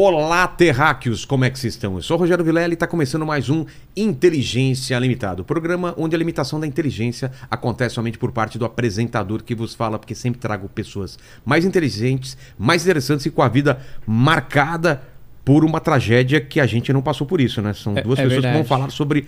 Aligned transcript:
Olá, 0.00 0.46
terráqueos, 0.46 1.24
como 1.24 1.44
é 1.44 1.50
que 1.50 1.58
vocês 1.58 1.74
estão? 1.74 1.96
Eu 1.96 2.02
sou 2.02 2.16
o 2.16 2.20
Rogério 2.20 2.44
Vilela 2.44 2.68
e 2.72 2.74
está 2.74 2.86
começando 2.86 3.26
mais 3.26 3.50
um 3.50 3.66
Inteligência 3.96 4.96
Limitada, 4.96 5.42
o 5.42 5.44
programa 5.44 5.92
onde 5.98 6.14
a 6.14 6.18
limitação 6.20 6.60
da 6.60 6.68
inteligência 6.68 7.32
acontece 7.50 7.96
somente 7.96 8.16
por 8.16 8.30
parte 8.30 8.60
do 8.60 8.64
apresentador 8.64 9.42
que 9.42 9.56
vos 9.56 9.74
fala, 9.74 9.98
porque 9.98 10.14
sempre 10.14 10.38
trago 10.40 10.68
pessoas 10.68 11.18
mais 11.44 11.64
inteligentes, 11.64 12.38
mais 12.56 12.82
interessantes 12.84 13.26
e 13.26 13.30
com 13.32 13.42
a 13.42 13.48
vida 13.48 13.80
marcada 14.06 15.02
por 15.44 15.64
uma 15.64 15.80
tragédia 15.80 16.40
que 16.40 16.60
a 16.60 16.66
gente 16.66 16.92
não 16.92 17.02
passou 17.02 17.26
por 17.26 17.40
isso, 17.40 17.60
né? 17.60 17.72
São 17.72 17.98
É- 17.98 18.02
duas 18.02 18.20
é 18.20 18.22
pessoas 18.22 18.36
que 18.44 18.52
vão 18.52 18.52
verdade. 18.62 18.68
falar 18.68 18.90
sobre 18.90 19.26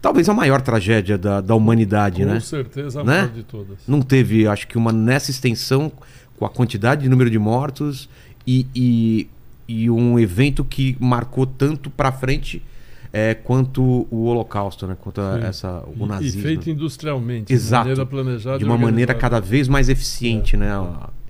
talvez 0.00 0.28
a 0.28 0.32
maior 0.34 0.60
tragédia 0.62 1.18
da, 1.18 1.40
da 1.40 1.56
humanidade, 1.56 2.22
Com 2.22 2.28
né? 2.28 2.38
certeza 2.38 3.00
a 3.00 3.04
Né? 3.04 3.12
maior 3.22 3.28
de 3.32 3.42
todas. 3.42 3.78
Não 3.88 4.00
teve, 4.00 4.46
acho 4.46 4.68
que 4.68 4.78
uma 4.78 4.92
nessa 4.92 5.32
extensão, 5.32 5.90
com 6.38 6.46
a 6.46 6.48
quantidade 6.48 7.02
de 7.02 7.08
número 7.08 7.28
de 7.28 7.40
mortos 7.40 8.08
e, 8.46 8.68
e, 8.72 9.28
e 9.66 9.90
um 9.90 10.18
evento 10.18 10.64
que 10.64 10.96
marcou 11.00 11.46
tanto 11.46 11.88
para 11.90 12.10
frente 12.12 12.62
é, 13.12 13.34
quanto 13.34 14.06
o 14.10 14.24
Holocausto, 14.24 14.86
né? 14.86 14.96
Quanto 15.00 15.20
a 15.20 15.38
essa, 15.40 15.84
o 15.98 16.06
nazismo. 16.06 16.40
E 16.40 16.42
feito 16.42 16.70
industrialmente, 16.70 17.52
Exato. 17.52 17.84
de 17.84 17.88
maneira 17.90 18.06
planejada. 18.06 18.58
de 18.58 18.64
uma 18.64 18.78
maneira 18.78 19.14
cada 19.14 19.38
vez 19.40 19.68
mais 19.68 19.88
eficiente, 19.88 20.56
né? 20.56 20.70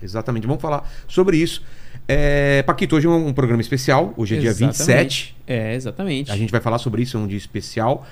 Exatamente. 0.01 0.47
Vamos 0.47 0.61
falar 0.61 0.89
sobre 1.07 1.37
isso. 1.37 1.61
É, 2.07 2.63
Paquito, 2.63 2.95
hoje 2.95 3.07
é 3.07 3.09
um 3.09 3.33
programa 3.33 3.61
especial. 3.61 4.13
Hoje 4.17 4.35
é 4.37 4.39
dia 4.39 4.49
Exatamente. 4.49 4.77
27. 4.77 5.35
É, 5.47 5.75
exatamente. 5.75 6.31
A 6.31 6.37
gente 6.37 6.51
vai 6.51 6.61
falar 6.61 6.77
sobre 6.77 7.01
isso, 7.01 7.17
é 7.17 7.19
um 7.19 7.27
dia 7.27 7.37
especial. 7.37 8.05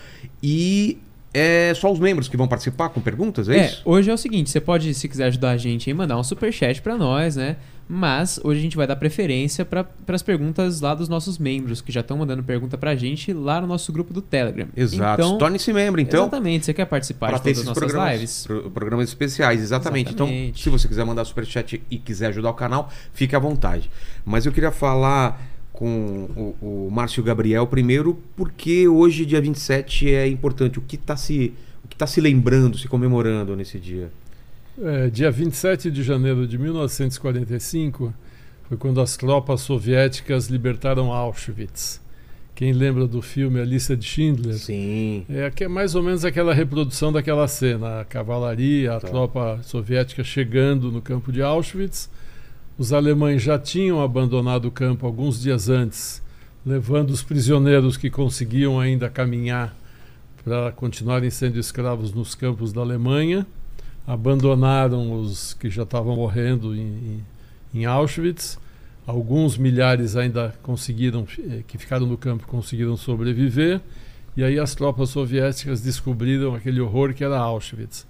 E 0.43 0.97
é 1.33 1.73
só 1.73 1.91
os 1.91 1.99
membros 1.99 2.27
que 2.27 2.35
vão 2.35 2.47
participar 2.47 2.89
com 2.89 2.99
perguntas, 2.99 3.47
é, 3.47 3.57
É, 3.57 3.65
isso? 3.67 3.81
hoje 3.85 4.09
é 4.09 4.13
o 4.13 4.17
seguinte, 4.17 4.49
você 4.49 4.59
pode, 4.59 4.93
se 4.93 5.07
quiser 5.07 5.25
ajudar 5.27 5.51
a 5.51 5.57
gente 5.57 5.93
mandar 5.93 6.17
um 6.17 6.23
superchat 6.23 6.81
pra 6.81 6.97
nós, 6.97 7.37
né? 7.37 7.55
Mas 7.93 8.39
hoje 8.41 8.61
a 8.61 8.63
gente 8.63 8.77
vai 8.77 8.87
dar 8.87 8.95
preferência 8.95 9.65
para 9.65 9.85
as 10.07 10.21
perguntas 10.21 10.79
lá 10.79 10.95
dos 10.95 11.09
nossos 11.09 11.37
membros, 11.37 11.81
que 11.81 11.91
já 11.91 11.99
estão 11.99 12.15
mandando 12.17 12.41
pergunta 12.41 12.77
pra 12.77 12.95
gente 12.95 13.33
lá 13.33 13.59
no 13.59 13.67
nosso 13.67 13.91
grupo 13.91 14.13
do 14.13 14.21
Telegram. 14.21 14.67
Exato. 14.77 15.21
Então, 15.21 15.37
Torne-se 15.37 15.73
membro, 15.73 15.99
então. 15.99 16.21
exatamente, 16.21 16.65
você 16.65 16.73
quer 16.73 16.85
participar 16.85 17.27
para 17.27 17.37
de 17.39 17.43
todas 17.43 17.59
as 17.59 17.65
nossas 17.65 17.83
programas, 17.83 18.13
lives? 18.13 18.47
pro- 18.47 18.71
programas 18.71 19.09
especiais, 19.09 19.59
exatamente. 19.61 20.13
Então, 20.13 20.25
Exatamente. 20.25 20.63
se 20.63 20.69
você 20.69 20.87
quiser 20.87 21.03
mandar 21.05 21.25
superchat 21.25 21.83
e 21.91 21.97
quiser 21.97 22.27
ajudar 22.27 22.51
o 22.51 22.53
canal, 22.53 22.89
fique 23.13 23.35
à 23.35 23.39
vontade. 23.39 23.91
Mas 24.23 24.45
eu 24.45 24.53
queria 24.53 24.71
falar 24.71 25.41
com 25.73 26.55
o, 26.61 26.87
o 26.87 26.89
Márcio 26.91 27.21
Gabriel 27.21 27.67
primeiro, 27.67 28.17
porque 28.37 28.87
hoje, 28.87 29.25
dia 29.25 29.41
27, 29.41 30.13
é 30.13 30.27
importante. 30.29 30.79
O 30.79 30.81
que 30.81 30.95
está 30.95 31.17
se, 31.17 31.53
o 31.83 31.89
que 31.89 31.97
tá 31.97 32.07
se 32.07 32.21
lembrando, 32.21 32.77
se 32.77 32.87
comemorando 32.87 33.53
nesse 33.53 33.77
dia? 33.77 34.09
É, 34.79 35.09
dia 35.09 35.29
27 35.31 35.91
de 35.91 36.01
janeiro 36.03 36.47
de 36.47 36.57
1945 36.57 38.13
foi 38.67 38.77
quando 38.77 39.01
as 39.01 39.17
tropas 39.17 39.61
soviéticas 39.61 40.47
libertaram 40.47 41.11
Auschwitz. 41.11 41.99
Quem 42.55 42.73
lembra 42.73 43.07
do 43.07 43.21
filme 43.21 43.59
A 43.59 43.65
Lista 43.65 43.97
de 43.97 44.05
Schindler? 44.05 44.53
Sim. 44.55 45.25
É 45.29 45.49
que 45.49 45.63
é 45.63 45.67
mais 45.67 45.95
ou 45.95 46.03
menos 46.03 46.23
aquela 46.23 46.53
reprodução 46.53 47.11
daquela 47.11 47.47
cena, 47.47 48.01
a 48.01 48.05
cavalaria, 48.05 48.93
a 48.95 48.99
Tá. 48.99 49.07
tropa 49.07 49.59
soviética 49.63 50.23
chegando 50.23 50.91
no 50.91 51.01
campo 51.01 51.31
de 51.31 51.41
Auschwitz. 51.41 52.09
Os 52.77 52.93
alemães 52.93 53.41
já 53.41 53.57
tinham 53.59 54.01
abandonado 54.01 54.65
o 54.65 54.71
campo 54.71 55.05
alguns 55.05 55.41
dias 55.41 55.69
antes, 55.69 56.21
levando 56.65 57.09
os 57.09 57.23
prisioneiros 57.23 57.97
que 57.97 58.09
conseguiam 58.09 58.79
ainda 58.79 59.09
caminhar 59.09 59.75
para 60.43 60.71
continuarem 60.71 61.29
sendo 61.29 61.59
escravos 61.59 62.13
nos 62.13 62.35
campos 62.35 62.71
da 62.71 62.81
Alemanha. 62.81 63.45
Abandonaram 64.07 65.13
os 65.21 65.53
que 65.53 65.69
já 65.69 65.83
estavam 65.83 66.15
morrendo 66.15 66.75
em, 66.75 67.23
em- 67.73 67.85
Auschwitz. 67.85 68.59
Alguns 69.05 69.57
milhares 69.57 70.15
ainda 70.15 70.53
conseguiram, 70.61 71.25
eh, 71.39 71.63
que 71.67 71.77
ficaram 71.77 72.05
no 72.05 72.17
campo, 72.17 72.45
conseguiram 72.47 72.95
sobreviver. 72.97 73.81
E 74.35 74.43
aí 74.43 74.59
as 74.59 74.73
tropas 74.75 75.09
soviéticas 75.09 75.81
descobriram 75.81 76.55
aquele 76.55 76.79
horror 76.81 77.13
que 77.13 77.23
era 77.23 77.37
Auschwitz. 77.37 78.05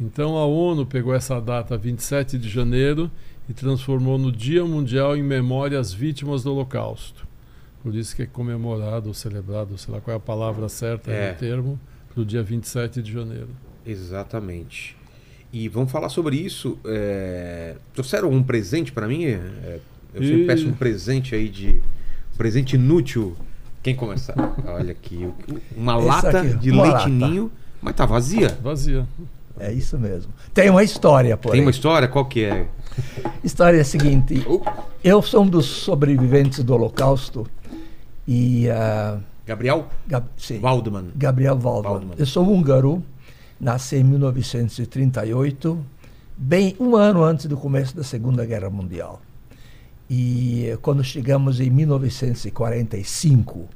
Então 0.00 0.36
a 0.36 0.44
ONU 0.46 0.84
pegou 0.86 1.14
essa 1.14 1.40
data, 1.40 1.76
27 1.76 2.38
de 2.38 2.48
janeiro, 2.48 3.10
e 3.48 3.52
transformou 3.52 4.16
no 4.18 4.32
Dia 4.32 4.64
Mundial 4.64 5.16
em 5.16 5.22
memória 5.22 5.78
às 5.78 5.92
vítimas 5.92 6.42
do 6.42 6.52
Holocausto. 6.52 7.26
Por 7.82 7.94
isso 7.94 8.16
que 8.16 8.22
é 8.22 8.26
comemorado 8.26 9.08
ou 9.08 9.14
celebrado, 9.14 9.76
sei 9.76 9.92
lá 9.92 10.00
qual 10.00 10.14
é 10.14 10.16
a 10.16 10.20
palavra 10.20 10.68
certa, 10.68 11.10
É. 11.10 11.32
o 11.32 11.36
termo, 11.36 11.78
para 12.12 12.22
o 12.22 12.24
dia 12.24 12.42
27 12.42 13.02
de 13.02 13.12
janeiro. 13.12 13.50
Exatamente. 13.84 14.96
E 15.56 15.68
vamos 15.68 15.92
falar 15.92 16.08
sobre 16.08 16.36
isso. 16.36 16.76
É... 16.84 17.76
Trouxeram 17.94 18.28
um 18.30 18.42
presente 18.42 18.90
para 18.90 19.06
mim? 19.06 19.24
É, 19.24 19.78
Eu 20.12 20.22
sempre 20.22 20.42
E- 20.42 20.46
peço 20.46 20.68
um 20.68 20.72
presente 20.72 21.34
aí 21.34 21.48
de. 21.48 21.80
Um 22.34 22.36
presente 22.36 22.74
inútil. 22.74 23.36
Quem 23.82 23.94
começar? 23.94 24.34
Olha 24.66 24.90
aqui. 24.92 25.28
Uma 25.76 25.96
Esse 25.98 26.06
lata 26.06 26.40
aqui, 26.40 26.54
de 26.58 26.70
uma 26.72 26.82
leite 26.82 26.94
lata. 26.96 27.08
ninho, 27.08 27.52
mas 27.80 27.94
tá 27.94 28.04
vazia. 28.04 28.48
Vazia. 28.62 29.06
É 29.60 29.72
isso 29.72 29.96
mesmo. 29.96 30.32
Tem 30.52 30.68
uma 30.70 30.82
história, 30.82 31.36
porém. 31.36 31.58
Tem 31.58 31.60
uma 31.64 31.70
história? 31.70 32.08
Qual 32.08 32.24
que 32.24 32.44
é? 32.44 32.66
História 33.44 33.78
é 33.78 33.82
a 33.82 33.84
seguinte: 33.84 34.44
Oh, 34.48 34.60
eu 35.04 35.22
sou 35.22 35.44
um 35.44 35.46
dos 35.46 35.66
sobreviventes 35.66 36.64
do 36.64 36.74
Holocausto 36.74 37.46
e 38.26 38.68
ah, 38.70 39.18
Gabriel 39.46 39.86
Gab- 40.08 40.26
sim, 40.36 40.58
Waldman. 40.58 41.04
Gabriel 41.14 41.56
Waldman. 41.58 41.92
Waldman. 41.92 42.14
Eu 42.18 42.26
sou 42.26 42.44
húngaro, 42.50 43.02
nasci 43.64 43.96
em 43.96 44.04
1938, 44.04 45.84
bem 46.36 46.76
um 46.78 46.94
ano 46.96 47.24
antes 47.24 47.46
do 47.46 47.56
começo 47.56 47.96
da 47.96 48.04
Segunda 48.04 48.44
Guerra 48.44 48.68
Mundial. 48.68 49.22
E 50.08 50.66
eh, 50.66 50.76
quando 50.82 51.02
chegamos 51.02 51.60
em 51.60 51.70
1945, 51.70 53.66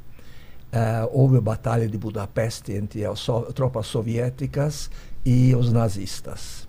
ah, 0.70 1.08
houve 1.10 1.38
a 1.38 1.40
Batalha 1.40 1.88
de 1.88 1.96
Budapeste 1.96 2.72
entre 2.72 3.06
as 3.06 3.18
so- 3.18 3.50
tropas 3.54 3.86
soviéticas 3.86 4.90
e 5.24 5.54
os 5.54 5.72
nazistas. 5.72 6.68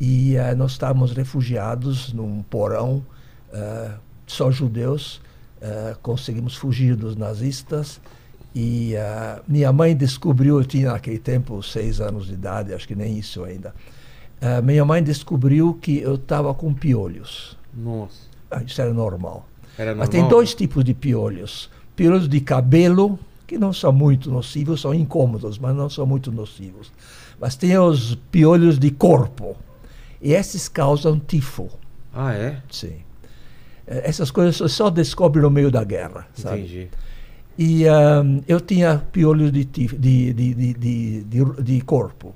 E 0.00 0.38
ah, 0.38 0.54
nós 0.54 0.70
estávamos 0.72 1.10
refugiados 1.10 2.12
num 2.12 2.40
porão, 2.44 3.04
ah, 3.52 3.98
só 4.28 4.52
judeus, 4.52 5.20
conseguimos 6.02 6.54
fugir 6.54 6.94
dos 6.94 7.16
nazistas. 7.16 8.00
E 8.54 8.96
ah, 8.96 9.40
minha 9.48 9.72
mãe 9.72 9.96
descobriu, 9.96 10.58
eu 10.58 10.64
tinha 10.64 10.92
naquele 10.92 11.18
tempo 11.18 11.62
seis 11.62 12.00
anos 12.00 12.26
de 12.26 12.34
idade, 12.34 12.72
acho 12.72 12.86
que 12.86 12.94
nem 12.94 13.18
isso 13.18 13.42
ainda. 13.44 13.74
Ah, 14.40 14.60
minha 14.62 14.84
mãe 14.84 15.02
descobriu 15.02 15.74
que 15.80 15.98
eu 15.98 16.14
estava 16.14 16.54
com 16.54 16.72
piolhos. 16.72 17.56
Nossa. 17.76 18.28
Ah, 18.50 18.62
Isso 18.64 18.80
era 18.80 18.92
normal. 18.92 19.48
Era 19.76 19.94
Mas 19.94 20.08
tem 20.08 20.20
normal? 20.20 20.38
dois 20.38 20.54
tipos 20.54 20.84
de 20.84 20.94
piolhos. 20.94 21.68
Piolhos 21.96 22.28
de 22.28 22.40
cabelo, 22.40 23.18
que 23.46 23.58
não 23.58 23.72
são 23.72 23.92
muito 23.92 24.30
nocivos, 24.30 24.80
são 24.80 24.94
incômodos, 24.94 25.58
mas 25.58 25.74
não 25.74 25.90
são 25.90 26.06
muito 26.06 26.30
nocivos. 26.30 26.92
Mas 27.40 27.56
tem 27.56 27.76
os 27.76 28.14
piolhos 28.30 28.78
de 28.78 28.90
corpo. 28.92 29.56
E 30.22 30.32
esses 30.32 30.68
causam 30.68 31.18
tifo. 31.18 31.68
Ah, 32.14 32.32
é? 32.32 32.58
Sim. 32.70 32.98
Eh, 33.86 34.02
Essas 34.08 34.30
coisas 34.30 34.70
só 34.72 34.88
descobre 34.90 35.42
no 35.42 35.50
meio 35.50 35.70
da 35.70 35.82
guerra, 35.82 36.28
sabe? 36.34 36.60
Entendi. 36.60 36.88
E 37.56 37.86
ahm, 37.86 38.40
eu 38.48 38.60
tinha 38.60 38.98
piolhos 39.12 39.52
de, 39.52 39.64
de, 39.64 40.32
de, 40.32 41.24
de, 41.62 41.80
corpo. 41.82 42.34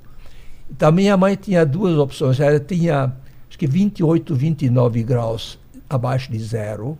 Então, 0.70 0.92
minha 0.92 1.16
mãe 1.16 1.34
tinha 1.34 1.66
duas 1.66 1.96
opções. 1.98 2.38
Ela 2.38 2.60
tinha, 2.60 3.12
acho 3.48 3.58
que 3.58 3.66
28, 3.66 4.34
29 4.34 5.02
graus 5.02 5.58
abaixo 5.90 6.30
de 6.30 6.38
zero. 6.38 6.96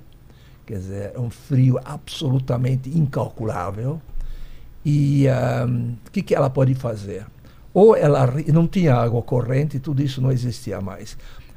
Quer 0.67 0.79
dizer, 0.79 1.13
um 1.19 1.31
frio 1.31 1.79
absolutamente 1.85 2.91
incalculável. 2.91 4.01
E 4.85 5.29
ahm, 5.29 5.95
o 6.07 6.11
que, 6.11 6.23
que 6.23 6.35
ela 6.35 6.51
pode 6.51 6.75
fazer? 6.75 7.25
Ou 7.73 7.95
ela 7.95 8.27
não 8.53 8.67
tinha 8.67 8.95
água 8.95 9.23
corrente, 9.23 9.79
tudo 9.79 10.03
isso 10.03 10.21
não 10.21 10.33
existia 10.33 10.81
mais. 10.81 11.17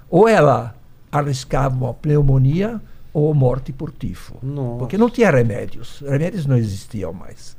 Ou 0.10 0.28
ela 0.28 0.76
arriscava 1.12 1.76
uma 1.76 1.94
pneumonia 1.94 2.80
ou 3.14 3.34
morte 3.34 3.72
por 3.74 3.92
tifo. 3.92 4.36
Nossa. 4.42 4.78
Porque 4.80 4.98
não 4.98 5.10
tinha 5.10 5.30
remédios. 5.32 6.02
Remédios 6.08 6.46
não 6.46 6.58
existiam 6.58 7.12
mais. 7.14 7.56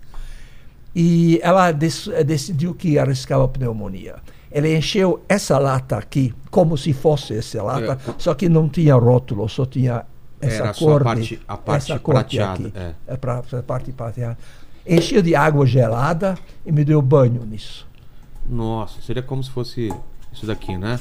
E 0.94 1.40
ela 1.42 1.70
eh, 1.70 2.24
decidiu 2.24 2.74
que 2.74 2.98
arriscava 2.98 3.48
pneumonia. 3.48 4.16
Ela 4.50 4.68
encheu 4.68 5.24
essa 5.28 5.58
lata 5.58 5.96
aqui, 5.96 6.34
como 6.50 6.76
se 6.76 6.92
fosse 6.92 7.34
essa 7.36 7.62
lata, 7.62 7.98
É. 8.06 8.14
só 8.18 8.34
que 8.34 8.48
não 8.48 8.68
tinha 8.68 8.94
rótulo, 8.94 9.48
só 9.48 9.64
tinha 9.64 10.04
essa 10.40 10.64
Era 10.64 10.74
cor. 10.74 11.00
a 11.00 11.04
parte- 11.04 11.40
a 11.48 11.56
parte 11.56 11.90
essa 11.92 11.98
cor 12.00 12.14
prateada, 12.14 12.68
aqui. 12.68 12.78
é. 12.78 12.94
É 13.06 13.16
pra, 13.16 13.42
pra 13.42 13.62
parte 13.62 13.92
prateada. 13.92 14.36
Encheu 14.86 15.22
de 15.22 15.34
água 15.34 15.64
gelada 15.64 16.36
e 16.66 16.72
me 16.72 16.84
deu 16.84 17.00
banho 17.00 17.44
nisso. 17.46 17.86
Nossa, 18.46 19.00
seria 19.00 19.22
como 19.22 19.42
se 19.42 19.50
fosse 19.50 19.90
isso 20.32 20.44
daqui, 20.44 20.76
né? 20.76 20.98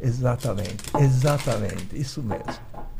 Exatamente, 0.00 0.78
exatamente, 0.98 1.88
isso 1.94 2.22
mesmo. 2.22 2.44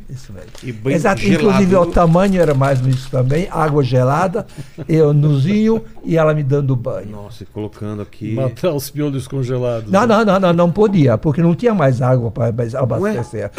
Isso 0.08 0.32
mesmo. 0.32 0.50
E 0.62 0.92
Exato, 0.92 1.20
gelado. 1.20 1.44
inclusive 1.44 1.76
o 1.76 1.86
tamanho 1.86 2.40
era 2.40 2.54
mais 2.54 2.80
nisso 2.80 3.08
também, 3.10 3.48
água 3.50 3.82
gelada, 3.82 4.46
eu 4.88 5.12
nuzinho 5.12 5.82
e 6.04 6.16
ela 6.16 6.34
me 6.34 6.42
dando 6.42 6.74
banho. 6.74 7.10
Nossa, 7.10 7.42
e 7.42 7.46
colocando 7.46 8.02
aqui. 8.02 8.34
Matar 8.34 8.72
os 8.72 8.90
piolhos 8.90 9.28
congelados. 9.28 9.90
Não, 9.90 10.06
né? 10.06 10.06
não, 10.06 10.24
não, 10.24 10.40
não, 10.40 10.52
não 10.52 10.72
podia, 10.72 11.16
porque 11.16 11.42
não 11.42 11.54
tinha 11.54 11.74
mais 11.74 12.02
água 12.02 12.30
para 12.30 12.46
abastecer. 12.48 13.50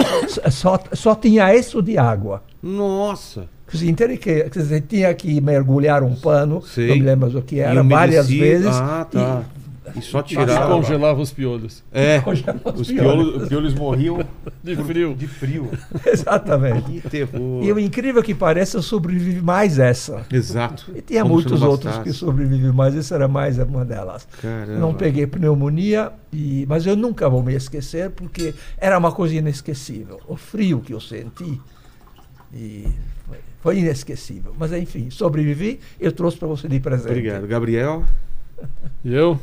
Só, 0.52 0.80
só 0.94 1.16
tinha 1.16 1.54
isso 1.56 1.82
de 1.82 1.98
água. 1.98 2.44
Nossa. 2.62 3.48
Assim, 3.74 3.94
que, 3.94 4.18
que 4.50 4.60
você 4.60 4.82
tinha 4.82 5.14
que 5.14 5.40
mergulhar 5.40 6.04
um 6.04 6.14
pano, 6.14 6.62
Sei. 6.62 6.90
não 6.90 6.96
me 6.98 7.02
lembro 7.04 7.38
o 7.38 7.42
que 7.42 7.60
era, 7.60 7.82
várias 7.82 8.28
vezes. 8.28 8.76
Ah, 8.76 9.08
tá. 9.10 9.44
E, 9.58 9.61
só 10.02 10.20
E 10.20 10.24
tirava. 10.24 10.76
congelava 10.76 11.20
os 11.22 11.32
piolhos. 11.32 11.84
É, 11.92 12.20
Congelava 12.22 12.72
os 12.74 12.82
os 12.82 12.88
piolhos, 12.88 13.42
os 13.44 13.50
piolhos 13.50 13.74
morriam 13.74 14.24
De 14.64 14.76
frio. 14.76 15.16
de 15.16 15.28
frio. 15.28 15.72
Exatamente. 16.06 17.02
Que 17.02 17.10
terror. 17.10 17.64
E 17.64 17.74
o 17.74 17.80
incrível 17.80 18.22
que 18.22 18.36
pareça, 18.36 18.78
eu 18.78 18.82
sobrevivi 18.82 19.42
mais 19.42 19.80
essa. 19.80 20.26
Exato. 20.32 20.92
E 20.96 21.02
tinha 21.02 21.24
Como 21.24 21.34
muitos 21.34 21.62
outros 21.62 21.98
que 22.00 22.14
sobreviveram, 22.14 22.74
mas 22.74 22.96
essa 22.96 23.16
era 23.16 23.28
mais 23.28 23.58
uma 23.58 23.84
delas. 23.84 24.28
Caramba. 24.42 24.80
Não 24.80 24.94
peguei 24.94 25.26
pneumonia, 25.26 26.12
e, 26.32 26.66
mas 26.70 26.86
eu 26.86 26.96
nunca 26.96 27.28
vou 27.28 27.42
me 27.42 27.56
esquecer, 27.56 28.12
porque 28.12 28.54
era 28.78 28.98
uma 28.98 29.12
coisa 29.12 29.34
inesquecível. 29.36 30.20
O 30.28 30.36
frio 30.36 30.80
que 30.82 30.94
eu 30.94 31.00
senti 31.02 31.60
e 32.54 32.88
foi, 33.28 33.38
foi 33.62 33.78
inesquecível. 33.80 34.54
Mas 34.60 34.72
enfim, 34.74 35.10
sobrevivi, 35.10 35.80
eu 36.00 36.12
trouxe 36.12 36.38
para 36.38 36.48
você 36.48 36.68
de 36.68 36.80
presente. 36.80 37.08
Obrigado. 37.10 37.48
Gabriel. 37.48 38.04
E 39.04 39.12
eu? 39.14 39.40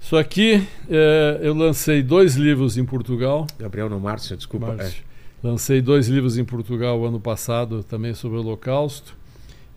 Isso 0.00 0.16
aqui, 0.16 0.66
é, 0.88 1.38
eu 1.42 1.54
lancei 1.54 2.02
dois 2.02 2.34
livros 2.36 2.76
em 2.76 2.84
Portugal. 2.84 3.46
Gabriel 3.58 3.88
não, 3.88 3.98
Márcio, 4.00 4.36
desculpa. 4.36 4.66
É. 4.66 4.76
Márcio. 4.76 5.04
Lancei 5.42 5.80
dois 5.82 6.08
livros 6.08 6.36
em 6.38 6.44
Portugal 6.44 7.04
ano 7.04 7.20
passado, 7.20 7.82
também 7.82 8.14
sobre 8.14 8.38
o 8.38 8.40
Holocausto. 8.40 9.14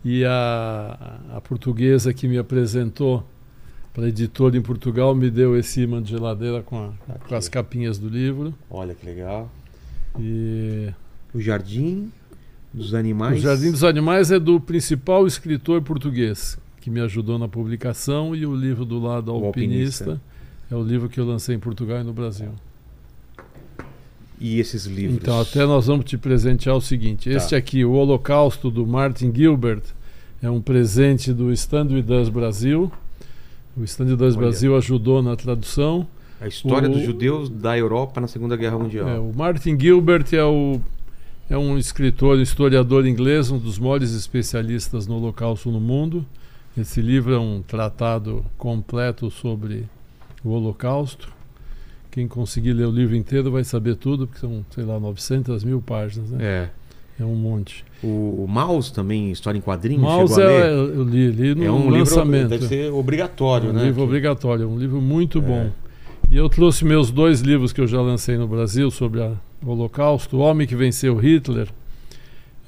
E 0.04 0.24
a, 0.24 1.18
a 1.36 1.40
portuguesa 1.40 2.12
que 2.14 2.28
me 2.28 2.38
apresentou 2.38 3.26
para 3.92 4.08
editora 4.08 4.56
em 4.56 4.62
Portugal 4.62 5.14
me 5.14 5.28
deu 5.30 5.56
esse 5.58 5.80
imã 5.80 6.00
de 6.02 6.10
geladeira 6.10 6.62
com, 6.62 6.78
a- 6.78 6.92
com 7.26 7.34
as 7.34 7.48
capinhas 7.48 7.98
do 7.98 8.08
livro. 8.08 8.54
Olha 8.70 8.94
que 8.94 9.04
legal. 9.04 9.50
E 10.18 10.88
O 11.34 11.40
Jardim 11.40 12.10
dos 12.72 12.92
O 12.92 12.96
Animais. 12.96 13.40
Jardim 13.42 13.70
dos 13.70 13.82
Animais 13.84 14.30
é 14.30 14.38
do 14.38 14.60
principal 14.60 15.26
escritor 15.26 15.82
português 15.82 16.56
que 16.88 16.94
me 16.94 17.00
ajudou 17.00 17.38
na 17.38 17.46
publicação 17.46 18.34
e 18.34 18.46
o 18.46 18.54
livro 18.56 18.84
do 18.86 18.98
lado 18.98 19.30
alpinista, 19.30 20.04
Alpinista. 20.12 20.20
é 20.70 20.74
o 20.74 20.82
livro 20.82 21.08
que 21.08 21.20
eu 21.20 21.26
lancei 21.26 21.54
em 21.54 21.58
Portugal 21.58 22.00
e 22.00 22.02
no 22.02 22.14
Brasil. 22.14 22.48
E 24.40 24.58
esses 24.58 24.86
livros. 24.86 25.18
Então 25.20 25.38
até 25.40 25.66
nós 25.66 25.86
vamos 25.86 26.06
te 26.06 26.16
presentear 26.16 26.74
o 26.76 26.80
seguinte: 26.80 27.28
Tá. 27.28 27.36
este 27.36 27.54
aqui, 27.54 27.84
o 27.84 27.92
Holocausto 27.92 28.70
do 28.70 28.86
Martin 28.86 29.32
Gilbert, 29.34 29.82
é 30.42 30.48
um 30.50 30.60
presente 30.62 31.32
do 31.32 31.52
Stand 31.52 31.88
With 31.88 32.10
Us 32.10 32.28
Brasil. 32.30 32.90
O 33.76 33.84
Stand 33.84 34.06
With 34.06 34.14
Us 34.24 34.34
Olha. 34.34 34.36
Brasil 34.38 34.76
ajudou 34.76 35.22
na 35.22 35.36
tradução. 35.36 36.06
A 36.40 36.46
história 36.48 36.88
O- 36.88 36.92
dos 36.92 37.02
judeus 37.02 37.48
da 37.50 37.76
Europa 37.76 38.20
na 38.20 38.28
Segunda 38.28 38.56
Guerra 38.56 38.78
Mundial. 38.78 39.08
É, 39.08 39.18
o 39.18 39.32
Martin 39.34 39.78
Gilbert 39.78 40.26
é, 40.32 40.44
o, 40.44 40.80
é 41.50 41.58
um 41.58 41.76
escritor, 41.76 42.38
historiador 42.38 43.04
inglês, 43.06 43.50
um 43.50 43.58
dos 43.58 43.76
maiores 43.78 44.12
especialistas 44.14 45.06
no 45.08 45.16
Holocausto 45.16 45.70
no 45.72 45.80
mundo. 45.80 46.24
Esse 46.78 47.00
livro 47.00 47.34
é 47.34 47.38
um 47.38 47.60
tratado 47.60 48.44
completo 48.56 49.30
sobre 49.30 49.86
o 50.44 50.50
Holocausto. 50.50 51.28
Quem 52.10 52.28
conseguir 52.28 52.72
ler 52.72 52.86
o 52.86 52.90
livro 52.90 53.16
inteiro 53.16 53.50
vai 53.50 53.64
saber 53.64 53.96
tudo, 53.96 54.26
porque 54.26 54.40
são, 54.40 54.64
sei 54.70 54.84
lá, 54.84 54.98
900 55.00 55.64
mil 55.64 55.80
páginas, 55.80 56.30
né? 56.30 56.38
É. 56.40 56.70
É 57.20 57.24
um 57.24 57.34
monte. 57.34 57.84
O, 58.02 58.44
o 58.44 58.46
Maus 58.48 58.92
também, 58.92 59.32
história 59.32 59.58
em 59.58 59.60
quadrinhos, 59.60 60.08
chegou 60.28 60.36
a 60.38 60.52
é, 60.52 60.58
ler? 60.70 60.70
eu 60.70 61.02
li, 61.02 61.30
li 61.32 61.54
no 61.56 61.64
é 61.64 61.70
um 61.70 61.90
lançamento. 61.90 62.42
livro, 62.42 62.48
deve 62.50 62.66
ser 62.68 62.92
obrigatório, 62.92 63.68
É 63.68 63.70
um 63.70 63.74
né? 63.74 63.82
livro 63.86 63.96
Que- 64.02 64.06
obrigatório, 64.06 64.62
é 64.62 64.66
um 64.66 64.78
livro 64.78 65.00
muito 65.00 65.38
É. 65.38 65.42
bom. 65.42 65.70
E 66.30 66.36
eu 66.36 66.48
trouxe 66.48 66.84
meus 66.84 67.10
dois 67.10 67.40
livros 67.40 67.72
que 67.72 67.80
eu 67.80 67.88
já 67.88 68.00
lancei 68.00 68.36
no 68.38 68.46
Brasil 68.46 68.88
sobre 68.92 69.20
a- 69.20 69.32
o 69.64 69.70
Holocausto. 69.70 70.36
O 70.36 70.40
Homem 70.40 70.64
que 70.64 70.76
Venceu 70.76 71.16
Hitler 71.16 71.68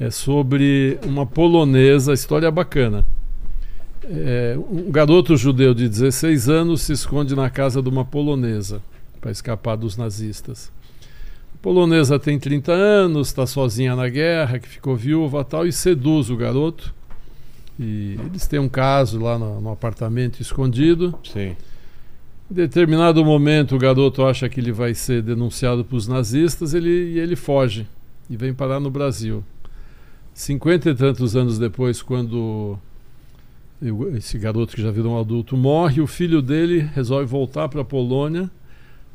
é 0.01 0.11
sobre 0.11 0.99
uma 1.07 1.25
polonesa, 1.25 2.13
história 2.13 2.49
é 2.49 2.51
bacana. 2.51 3.07
É, 4.13 4.59
um 4.59 4.91
garoto 4.91 5.37
judeu 5.37 5.73
de 5.73 5.89
16 5.89 6.49
anos 6.49 6.83
se 6.83 6.93
esconde 6.93 7.37
na 7.37 7.49
casa 7.49 7.81
de 7.81 7.89
uma 7.89 8.05
polonesa 8.05 8.83
para 9.21 9.31
escapar 9.31 9.77
dos 9.77 9.97
nazistas. 9.97 10.73
A 11.55 11.59
polonesa 11.63 12.19
tem 12.19 12.37
30 12.37 12.73
anos, 12.73 13.29
está 13.29 13.47
sozinha 13.47 13.95
na 13.95 14.09
guerra, 14.09 14.59
que 14.59 14.67
ficou 14.67 14.97
viúva 14.97 15.45
tal, 15.45 15.65
e 15.65 15.73
seduz 15.73 16.29
o 16.29 16.37
garoto. 16.37 16.93
E 17.79 18.19
eles 18.27 18.49
têm 18.49 18.59
um 18.59 18.69
caso 18.69 19.21
lá 19.21 19.39
no, 19.39 19.61
no 19.61 19.71
apartamento 19.71 20.41
escondido. 20.41 21.17
Sim. 21.23 21.55
Em 22.51 22.55
determinado 22.55 23.25
momento, 23.25 23.77
o 23.77 23.79
garoto 23.79 24.25
acha 24.25 24.49
que 24.49 24.59
ele 24.59 24.73
vai 24.73 24.93
ser 24.93 25.23
denunciado 25.23 25.85
para 25.85 25.97
os 25.97 26.09
nazistas 26.09 26.75
ele, 26.75 27.13
e 27.13 27.19
ele 27.21 27.37
foge 27.37 27.87
e 28.29 28.37
vem 28.37 28.53
parar 28.53 28.81
no 28.81 28.91
Brasil. 28.91 29.45
Cinquenta 30.35 30.91
e 30.91 30.95
tantos 30.97 31.37
anos 31.37 31.61
depois, 31.61 32.03
quando 32.03 32.77
esse 34.15 34.39
garoto 34.39 34.75
que 34.77 34.83
já 34.83 34.91
virou 34.91 35.15
um 35.15 35.21
adulto 35.21 35.57
morre, 35.57 36.01
o 36.01 36.07
filho 36.07 36.43
dele 36.43 36.81
resolve 36.95 37.25
voltar 37.27 37.69
para 37.69 37.81
a 37.81 37.85
Polônia 37.85 38.51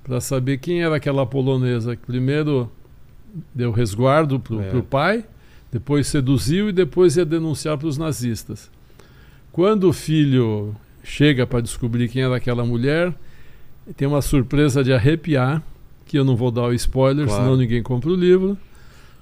para 0.03 0.19
saber 0.21 0.57
quem 0.57 0.83
era 0.83 0.95
aquela 0.95 1.25
polonesa 1.25 1.95
que 1.95 2.05
primeiro 2.05 2.69
deu 3.53 3.71
resguardo 3.71 4.39
para 4.39 4.63
É. 4.63 4.75
o 4.75 4.83
pai, 4.83 5.23
depois 5.71 6.07
seduziu 6.07 6.69
e 6.69 6.71
depois 6.71 7.17
ia 7.17 7.25
denunciar 7.25 7.77
para 7.77 7.87
os 7.87 7.97
nazistas. 7.97 8.71
Quando 9.51 9.89
o 9.89 9.93
filho 9.93 10.75
chega 11.03 11.45
para 11.45 11.61
descobrir 11.61 12.07
quem 12.09 12.23
era 12.23 12.35
aquela 12.35 12.65
mulher, 12.65 13.13
tem 13.95 14.07
uma 14.07 14.21
surpresa 14.21 14.83
de 14.83 14.91
arrepiar, 14.93 15.61
que 16.05 16.17
eu 16.17 16.23
não 16.23 16.35
vou 16.35 16.49
dar 16.51 16.63
o 16.63 16.73
spoiler, 16.73 17.27
Claro. 17.27 17.43
senão 17.43 17.57
ninguém 17.57 17.81
compra 17.83 18.09
o 18.09 18.15
livro. 18.15 18.57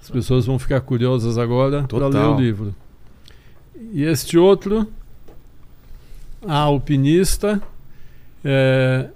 As 0.01 0.09
pessoas 0.09 0.45
vão 0.45 0.59
ficar 0.59 0.81
curiosas 0.81 1.37
agora 1.37 1.83
para 1.83 2.07
ler 2.07 2.19
o 2.19 2.37
livro. 2.39 2.75
E 3.93 4.03
este 4.03 4.37
outro, 4.37 4.85
a 6.47 6.57
alpinista, 6.57 7.61
é, 8.43 9.09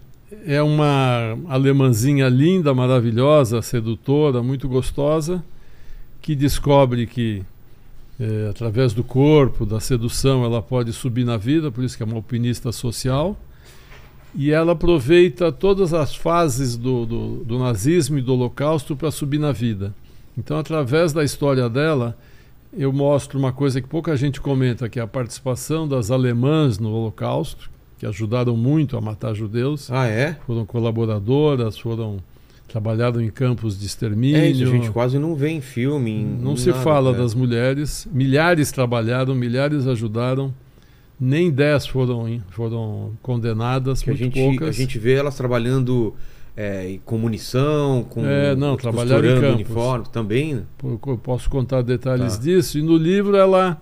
é 0.46 0.62
uma 0.62 1.38
alemãzinha 1.48 2.28
linda, 2.30 2.74
maravilhosa, 2.74 3.62
sedutora, 3.62 4.42
muito 4.42 4.68
gostosa, 4.68 5.44
que 6.22 6.36
descobre 6.36 7.06
que 7.06 7.44
é, 8.20 8.48
através 8.50 8.94
do 8.94 9.04
corpo, 9.04 9.66
da 9.66 9.80
sedução, 9.80 10.44
ela 10.44 10.62
pode 10.62 10.92
subir 10.92 11.24
na 11.24 11.38
vida, 11.38 11.72
por 11.72 11.84
isso 11.84 11.96
que 11.96 12.04
é 12.04 12.06
uma 12.06 12.16
alpinista 12.16 12.72
social. 12.72 13.38
E 14.36 14.52
ela 14.52 14.74
aproveita 14.74 15.52
todas 15.52 15.94
as 15.94 16.16
fases 16.16 16.76
do, 16.76 17.06
do, 17.06 17.44
do 17.44 17.60
nazismo 17.60 18.18
e 18.18 18.22
do 18.22 18.34
holocausto 18.34 18.96
para 18.96 19.12
subir 19.12 19.40
na 19.40 19.52
vida. 19.52 19.94
Então, 20.38 20.58
através 20.58 21.14
da 21.14 21.24
história 21.24 21.70
dela, 21.70 22.18
eu 22.76 22.92
mostro 22.94 23.38
uma 23.40 23.52
coisa 23.52 23.82
que 23.82 23.88
pouca 23.88 24.16
gente 24.16 24.40
comenta, 24.42 24.88
que 24.90 25.00
é 25.00 25.04
a 25.04 25.08
participação 25.08 25.88
das 25.88 26.12
alemãs 26.12 26.78
no 26.80 26.90
holocausto, 26.92 27.70
que 27.98 28.06
ajudaram 28.06 28.56
muito 28.56 28.96
a 28.98 29.02
matar 29.02 29.34
judeus. 29.34 29.92
Ah, 29.92 30.08
é? 30.08 30.38
Foram 30.46 30.66
colaboradoras, 30.66 31.78
foram 31.78 32.18
trabalharam 32.68 33.22
em 33.22 33.30
campos 33.30 33.80
de 33.80 33.86
extermínio. 33.86 34.38
É 34.42 34.50
isso, 34.50 34.64
a 34.64 34.68
gente 34.68 34.92
quase 34.92 35.18
não 35.18 35.36
vê 35.36 35.50
em 35.50 35.62
filme. 35.62 36.12
em- 36.12 36.26
Não 36.42 36.54
em 36.54 36.58
se 36.58 36.70
nada, 36.70 36.82
fala 36.82 37.12
né? 37.14 37.18
das 37.18 37.34
mulheres. 37.34 38.08
Milhares 38.12 38.72
trabalharam, 38.72 39.34
milhares 39.34 39.88
ajudaram. 39.88 40.54
Nem 41.20 41.50
dez 41.50 41.88
foram, 41.88 42.42
foram 42.52 43.14
condenadas, 43.24 44.04
Que 44.04 44.10
a 44.10 44.14
muito 44.14 44.24
gente, 44.26 44.34
poucas. 44.40 44.70
a 44.70 44.72
gente 44.74 45.00
vê 45.00 45.14
elas 45.14 45.36
trabalhando 45.36 46.14
é, 46.60 46.98
com 47.06 47.18
munição, 47.20 48.04
com 48.10 48.26
É, 48.26 48.56
não, 48.56 48.76
trabalharam 48.76 49.26
em 49.30 49.36
campos. 49.40 49.54
uniforme 49.56 50.06
também. 50.12 50.56
né? 50.56 50.64
Eu 50.84 51.18
posso 51.22 51.48
contar 51.50 51.84
detalhes 51.84 52.36
Tá. 52.36 52.44
disso. 52.44 52.80
E 52.80 52.82
no 52.82 52.98
livro 52.98 53.36
ela, 53.38 53.80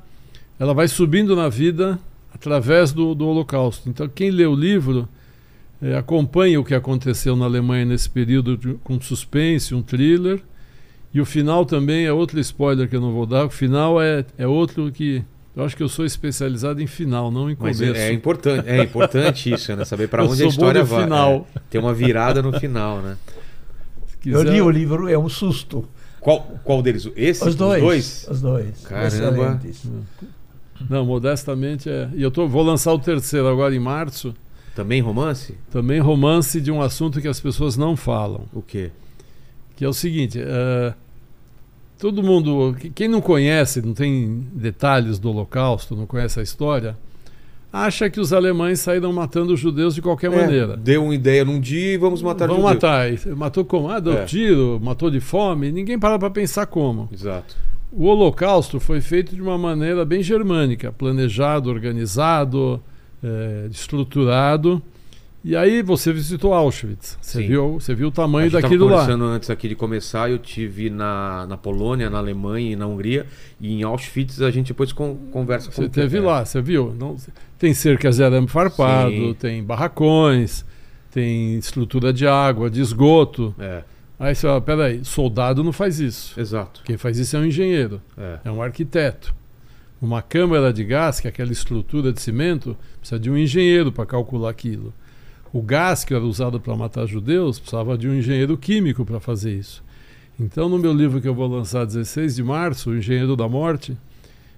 ela 0.59 0.73
vai 0.73 0.87
subindo 0.89 1.35
na 1.37 1.47
vida 1.47 1.97
através 2.33 2.91
do, 2.91 3.15
do 3.15 3.25
Holocausto. 3.27 3.87
Então 3.89 4.09
quem 4.09 4.29
lê 4.29 4.45
o 4.45 4.53
livro 4.53 5.07
eh, 5.81 5.95
acompanha 5.97 6.59
o 6.59 6.65
que 6.65 6.75
aconteceu 6.75 7.33
na 7.35 7.45
Alemanha 7.45 7.85
nesse 7.85 8.09
período 8.09 8.57
de- 8.57 8.73
com 8.83 8.99
suspense, 8.99 9.73
um 9.73 9.81
thriller. 9.81 10.41
E 11.13 11.21
o 11.21 11.25
final 11.25 11.65
também 11.65 12.05
é 12.05 12.11
outro 12.11 12.37
spoiler 12.41 12.89
que 12.89 12.95
eu 12.97 12.99
não 13.01 13.13
vou 13.13 13.25
dar. 13.25 13.45
O 13.45 13.49
final 13.49 14.01
é, 14.01 14.25
é 14.37 14.45
outro 14.45 14.91
que 14.91 15.23
eu 15.55 15.63
acho 15.63 15.75
que 15.77 15.83
eu 15.83 15.89
sou 15.89 16.05
especializado 16.05 16.81
em 16.81 16.87
final, 16.87 17.31
não 17.31 17.49
em 17.49 17.55
Mas 17.59 17.79
começo. 17.79 17.97
é, 17.99 18.09
é 18.09 18.13
importante, 18.13 18.67
é 18.67 18.83
importante 18.83 19.53
isso, 19.53 19.75
né? 19.75 19.85
Saber 19.85 20.07
para 20.09 20.23
onde 20.23 20.37
sou 20.37 20.45
a 20.45 20.49
história 20.49 20.81
bom 20.83 20.87
no 20.89 20.93
vai. 20.95 21.03
final. 21.03 21.47
É, 21.55 21.59
tem 21.69 21.79
uma 21.81 21.93
virada 21.93 22.41
no 22.41 22.51
final, 22.59 23.01
né? 23.01 23.17
Se 24.21 24.29
Eu 24.29 24.39
quiser- 24.39 24.53
li 24.53 24.61
o 24.61 24.69
livro, 24.69 25.07
é 25.07 25.17
um 25.17 25.29
susto. 25.29 25.87
Qual, 26.19 26.41
qual 26.63 26.81
deles? 26.81 27.07
Esse? 27.15 27.47
Os 27.47 27.55
dois. 27.55 27.81
dois? 27.81 28.27
Os 28.29 28.41
dois. 28.41 28.81
Caramba. 28.83 29.07
Excelentes. 29.07 29.83
Não, 30.89 31.05
modestamente 31.05 31.89
é. 31.89 32.09
E 32.15 32.21
eu 32.21 32.31
tô, 32.31 32.47
vou 32.47 32.63
lançar 32.63 32.91
o 32.93 32.99
terceiro 32.99 33.47
agora 33.47 33.73
em 33.75 33.79
março. 33.79 34.33
Também 34.75 34.99
romance? 35.01 35.55
Também 35.71 35.99
romance 36.01 36.59
de 36.59 36.69
um 36.71 36.81
assunto 36.81 37.21
que 37.21 37.27
as 37.27 37.39
pessoas 37.39 37.77
não 37.77 37.95
falam. 37.95 38.43
O 38.51 38.61
quê? 38.61 38.91
Que 39.77 39.85
é 39.85 39.87
o 39.87 39.93
seguinte: 39.93 40.37
eh, 40.41 40.93
todo 41.99 42.21
mundo, 42.23 42.75
que- 42.79 42.89
quem 42.89 43.07
não 43.07 43.21
conhece, 43.21 43.81
não 43.81 43.93
tem 43.93 44.45
detalhes 44.53 45.17
do 45.19 45.29
Holocausto, 45.29 45.95
não 45.95 46.05
conhece 46.05 46.39
a 46.39 46.43
história, 46.43 46.97
acha 47.71 48.09
que 48.09 48.19
os 48.19 48.31
alemães 48.31 48.79
saíram 48.79 49.11
matando 49.11 49.53
os 49.53 49.59
judeus 49.59 49.95
de 49.95 50.01
qualquer 50.01 50.31
É, 50.31 50.35
maneira. 50.35 50.77
Deu 50.77 51.03
uma 51.03 51.13
ideia 51.15 51.43
num 51.43 51.59
dia 51.59 51.93
e 51.93 51.97
vamos 51.97 52.21
matar 52.21 52.47
Vão 52.47 52.57
judeu. 52.57 52.69
matar. 52.73 53.11
E 53.11 53.19
Matou 53.35 53.65
como? 53.65 53.89
Ah, 53.89 53.99
deu 53.99 54.13
É. 54.13 54.25
tiro, 54.25 54.79
matou 54.81 55.09
de 55.11 55.19
fome. 55.19 55.71
Ninguém 55.71 55.99
para 55.99 56.17
para 56.17 56.29
pensar 56.29 56.65
como. 56.67 57.09
Exato. 57.11 57.55
o 57.97 58.05
Holocausto 58.07 58.77
foi 58.77 58.99
feito 58.99 59.33
de 59.33 59.41
uma 59.41 59.57
maneira 59.57 60.03
bem 60.03 60.21
germânica, 60.21 60.91
planejado, 60.91 61.69
organizado, 61.69 62.81
é, 63.23 63.67
estruturado. 63.71 64.81
E 65.47 65.55
aí 65.55 65.83
você 65.83 66.11
visitou 66.11 66.55
Auschwitz. 66.55 67.19
Você 67.21 67.45
viu, 67.45 67.73
você 67.73 67.93
viu 67.93 68.07
o 68.07 68.11
tamanho 68.11 68.49
daquilo 68.49 68.85
lá. 68.85 68.93
conversando 68.93 69.25
antes 69.25 69.47
aqui 69.51 69.69
de 69.69 69.75
começar, 69.75 70.27
eu 70.27 70.39
tive 70.39 70.89
na, 70.89 71.45
na 71.45 71.55
Polônia, 71.55 72.09
na 72.09 72.17
Alemanha 72.17 72.71
e 72.71 72.75
na 72.75 72.87
Hungria. 72.87 73.27
E 73.61 73.71
em 73.71 73.83
Auschwitz 73.83 74.41
a 74.41 74.49
gente 74.49 74.69
depois 74.69 74.91
con 74.91 75.15
conversa 75.31 75.69
com 75.69 75.75
Você 75.75 75.87
teve 75.87 76.17
é. 76.17 76.21
lá, 76.21 76.43
você 76.43 76.59
viu? 76.63 76.95
Não, 76.99 77.15
tem 77.59 77.75
cercas 77.75 78.15
de 78.15 78.23
arame 78.23 78.47
farpado, 78.47 79.11
Sim. 79.11 79.35
tem 79.35 79.63
barracões, 79.63 80.65
tem 81.11 81.59
estrutura 81.59 82.11
de 82.11 82.25
água, 82.25 82.67
de 82.67 82.81
esgoto. 82.81 83.53
É. 83.59 83.83
Aí 84.17 84.33
você 84.33 84.47
fala, 84.47 84.61
peraí, 84.61 85.05
soldado 85.05 85.63
não 85.63 85.71
faz 85.71 85.99
isso. 85.99 86.39
Exato. 86.39 86.81
Quem 86.83 86.97
faz 86.97 87.19
isso 87.19 87.37
é 87.37 87.39
um 87.39 87.45
engenheiro, 87.45 88.01
é, 88.17 88.39
é 88.45 88.51
um 88.51 88.63
arquiteto. 88.63 89.35
Uma 90.01 90.23
câmara 90.23 90.73
de 90.73 90.83
gás, 90.83 91.19
que 91.19 91.27
é 91.27 91.29
aquela 91.29 91.51
estrutura 91.51 92.11
de 92.11 92.19
cimento, 92.19 92.75
precisa 92.99 93.19
de 93.19 93.29
um 93.29 93.37
engenheiro 93.37 93.91
para 93.91 94.07
calcular 94.07 94.49
aquilo. 94.49 94.91
O 95.55 95.61
gás 95.61 96.03
que 96.03 96.13
era 96.13 96.25
usado 96.25 96.59
para 96.59 96.75
matar 96.75 97.05
judeus 97.05 97.59
precisava 97.59 97.97
de 97.97 98.09
um 98.09 98.13
engenheiro 98.13 98.57
químico 98.57 99.05
para 99.05 99.21
fazer 99.21 99.53
isso. 99.53 99.81
Então, 100.37 100.67
no 100.67 100.77
meu 100.77 100.91
livro 100.91 101.21
que 101.21 101.29
eu 101.29 101.33
vou 101.33 101.47
lançar 101.47 101.85
16 101.85 102.35
de 102.35 102.43
março, 102.43 102.89
O 102.89 102.97
Engenheiro 102.97 103.37
da 103.37 103.47
Morte, 103.47 103.97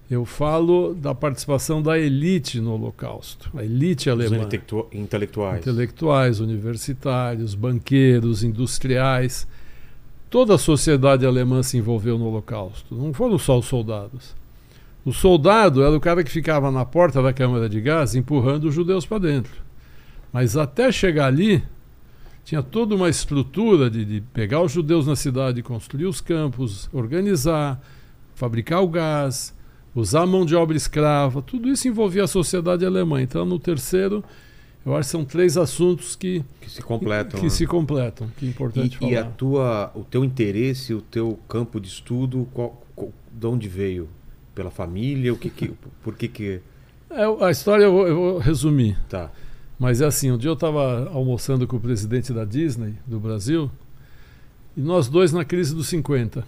eu 0.10 0.26
falo 0.26 0.96
da 0.96 1.14
participação 1.14 1.84
da 1.84 2.00
elite 2.00 2.60
no 2.60 2.74
Holocausto, 2.74 3.52
a 3.56 3.64
elite 3.64 4.10
alemã. 4.10 4.38
Os 4.38 4.44
intelectuais. 4.92 5.60
Intelectuais, 5.60 6.40
universitários, 6.40 7.54
banqueiros, 7.54 8.42
industriais. 8.42 9.48
Toda 10.32 10.56
a 10.56 10.58
sociedade 10.58 11.28
alemã 11.28 11.62
se 11.62 11.78
envolveu 11.78 12.18
no 12.18 12.26
Holocausto, 12.26 12.96
não 12.96 13.14
foram 13.14 13.38
só 13.38 13.60
os 13.60 13.68
soldados. 13.68 14.36
O 15.06 15.14
soldado 15.14 15.84
era 15.84 15.96
o 15.96 16.02
cara 16.02 16.24
que 16.24 16.32
ficava 16.32 16.72
na 16.72 16.84
porta 16.84 17.22
da 17.22 17.32
câmara 17.32 17.70
de 17.70 17.80
gás 17.80 18.16
empurrando 18.16 18.64
os 18.64 18.74
judeus 18.74 19.06
para 19.06 19.20
dentro. 19.20 19.67
Mas 20.32 20.58
até 20.58 20.92
chegar 20.92 21.28
ali, 21.28 21.64
tinha 22.44 22.64
toda 22.64 22.96
uma 22.96 23.10
estrutura 23.10 23.90
de, 23.90 24.06
de, 24.06 24.22
pegar 24.22 24.62
os 24.62 24.72
judeus 24.72 25.06
na 25.06 25.18
cidade, 25.18 25.62
construir 25.62 26.06
os 26.06 26.22
campos, 26.22 26.90
organizar, 26.94 27.82
fabricar 28.36 28.82
o 28.82 28.88
gás, 28.88 29.54
usar 29.94 30.22
a 30.22 30.26
mão 30.26 30.46
de 30.46 30.56
obra 30.56 30.78
escrava, 30.78 31.42
tudo 31.42 31.68
isso 31.68 31.88
envolvia 31.90 32.24
a 32.24 32.28
sociedade 32.28 32.86
alemã. 32.86 33.22
Então, 33.22 33.46
no 33.46 33.60
terceiro, 33.60 34.24
eu 34.86 34.96
acho 34.96 35.08
que 35.08 35.12
são 35.12 35.26
três 35.26 35.58
assuntos 35.58 36.16
que, 36.16 36.42
que 36.62 36.72
se 36.72 36.82
completam. 36.82 37.38
Que, 37.38 37.48
né? 37.48 37.50
se 37.50 37.68
completam, 37.68 38.30
que 38.38 38.46
é 38.46 38.50
importante 38.50 38.96
e, 38.96 38.98
falar. 38.98 39.12
E 39.12 39.18
a 39.18 39.26
tua, 39.26 39.92
o 39.94 40.06
teu 40.06 40.24
interesse, 40.24 40.94
o 40.94 41.02
teu 41.02 41.38
campo 41.50 41.82
de 41.82 41.90
estudo, 41.90 42.48
qual, 42.54 42.82
qual, 42.96 43.12
de 43.30 43.46
onde 43.46 43.68
veio? 43.68 44.08
Pela 44.56 44.72
família? 44.72 45.34
O 45.34 45.38
que, 45.38 45.50
que 45.50 45.74
por 46.02 46.16
que 46.16 46.30
que... 46.30 46.62
É, 47.10 47.46
a 47.46 47.52
história 47.52 47.84
eu 47.84 47.92
vou, 47.92 48.08
eu 48.08 48.16
vou 48.16 48.38
resumir. 48.38 48.98
Tá. 49.10 49.30
Mas 49.80 50.02
é 50.02 50.06
assim, 50.06 50.32
um 50.32 50.38
dia 50.38 50.50
eu 50.50 50.56
estava 50.56 51.10
almoçando 51.14 51.68
com 51.68 51.78
o 51.78 51.80
presidente 51.80 52.34
da 52.34 52.44
Disney 52.44 52.96
do 53.06 53.20
Brasil 53.20 53.70
e 54.76 54.82
nós 54.82 55.08
dois 55.08 55.32
na 55.32 55.46
crise 55.46 55.76
dos 55.76 55.88
50. 55.88 56.44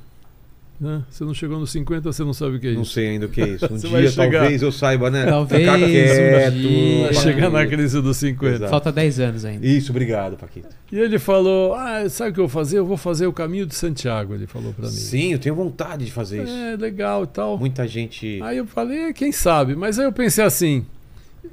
Né? 0.79 1.03
Você 1.09 1.25
não 1.25 1.33
chegou 1.33 1.59
nos 1.59 1.71
50, 1.71 2.11
você 2.11 2.23
não 2.23 2.33
sabe 2.33 2.55
o 2.55 2.59
que 2.59 2.67
é 2.67 2.69
isso. 2.69 2.77
Não 2.77 2.85
sei 2.85 3.09
ainda 3.09 3.25
o 3.25 3.29
que 3.29 3.41
é 3.41 3.47
isso. 3.49 3.65
Um 3.69 3.77
dia 3.77 4.11
talvez 4.13 4.61
eu 4.61 4.71
saiba, 4.71 5.11
né? 5.11 5.25
Talvez. 5.25 5.61
Ficar 5.61 5.77
quieto. 5.77 6.55
Um 6.55 7.03
vai 7.03 7.13
chegar 7.13 7.49
na 7.49 7.67
crise 7.67 8.01
dos 8.01 8.15
50. 8.15 8.55
Exato. 8.55 8.71
Falta 8.71 8.91
10 8.91 9.19
anos 9.19 9.45
ainda. 9.45 9.67
Isso, 9.67 9.91
obrigado, 9.91 10.37
Paquito. 10.37 10.69
E 10.89 10.97
ele 10.97 11.19
falou: 11.19 11.73
Ah, 11.73 12.07
sabe 12.07 12.31
o 12.31 12.33
que 12.33 12.39
eu 12.39 12.47
vou 12.47 12.49
fazer? 12.49 12.77
Eu 12.77 12.85
vou 12.85 12.95
fazer 12.95 13.27
o 13.27 13.33
caminho 13.33 13.65
de 13.65 13.75
Santiago, 13.75 14.33
ele 14.33 14.47
falou 14.47 14.71
para 14.71 14.85
mim. 14.85 14.91
Sim, 14.91 15.33
eu 15.33 15.39
tenho 15.39 15.53
vontade 15.53 16.05
de 16.05 16.11
fazer 16.11 16.43
isso. 16.43 16.53
É, 16.53 16.77
legal 16.77 17.25
e 17.25 17.27
tal. 17.27 17.57
Muita 17.57 17.85
gente. 17.85 18.39
Aí 18.41 18.57
eu 18.57 18.65
falei: 18.65 19.11
Quem 19.11 19.33
sabe? 19.33 19.75
Mas 19.75 19.99
aí 19.99 20.05
eu 20.05 20.13
pensei 20.13 20.45
assim: 20.45 20.85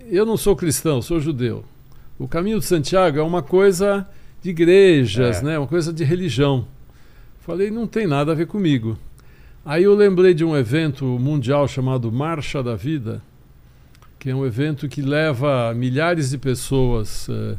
eu 0.08 0.26
não 0.26 0.36
sou 0.36 0.56
cristão, 0.56 1.00
sou 1.00 1.20
judeu. 1.20 1.64
O 2.18 2.26
caminho 2.26 2.58
de 2.58 2.64
Santiago 2.64 3.18
é 3.18 3.22
uma 3.22 3.42
coisa 3.42 4.08
de 4.42 4.50
igrejas, 4.50 5.38
é. 5.38 5.44
né? 5.44 5.58
uma 5.58 5.66
coisa 5.66 5.92
de 5.92 6.04
religião. 6.04 6.66
Falei, 7.40 7.70
não 7.70 7.86
tem 7.86 8.06
nada 8.06 8.32
a 8.32 8.34
ver 8.34 8.46
comigo. 8.46 8.98
Aí 9.64 9.84
eu 9.84 9.94
lembrei 9.94 10.32
de 10.32 10.44
um 10.44 10.56
evento 10.56 11.04
mundial 11.04 11.66
chamado 11.66 12.10
Marcha 12.10 12.62
da 12.62 12.74
Vida, 12.76 13.20
que 14.18 14.30
é 14.30 14.34
um 14.34 14.46
evento 14.46 14.88
que 14.88 15.02
leva 15.02 15.74
milhares 15.74 16.30
de 16.30 16.38
pessoas 16.38 17.28
eh, 17.28 17.56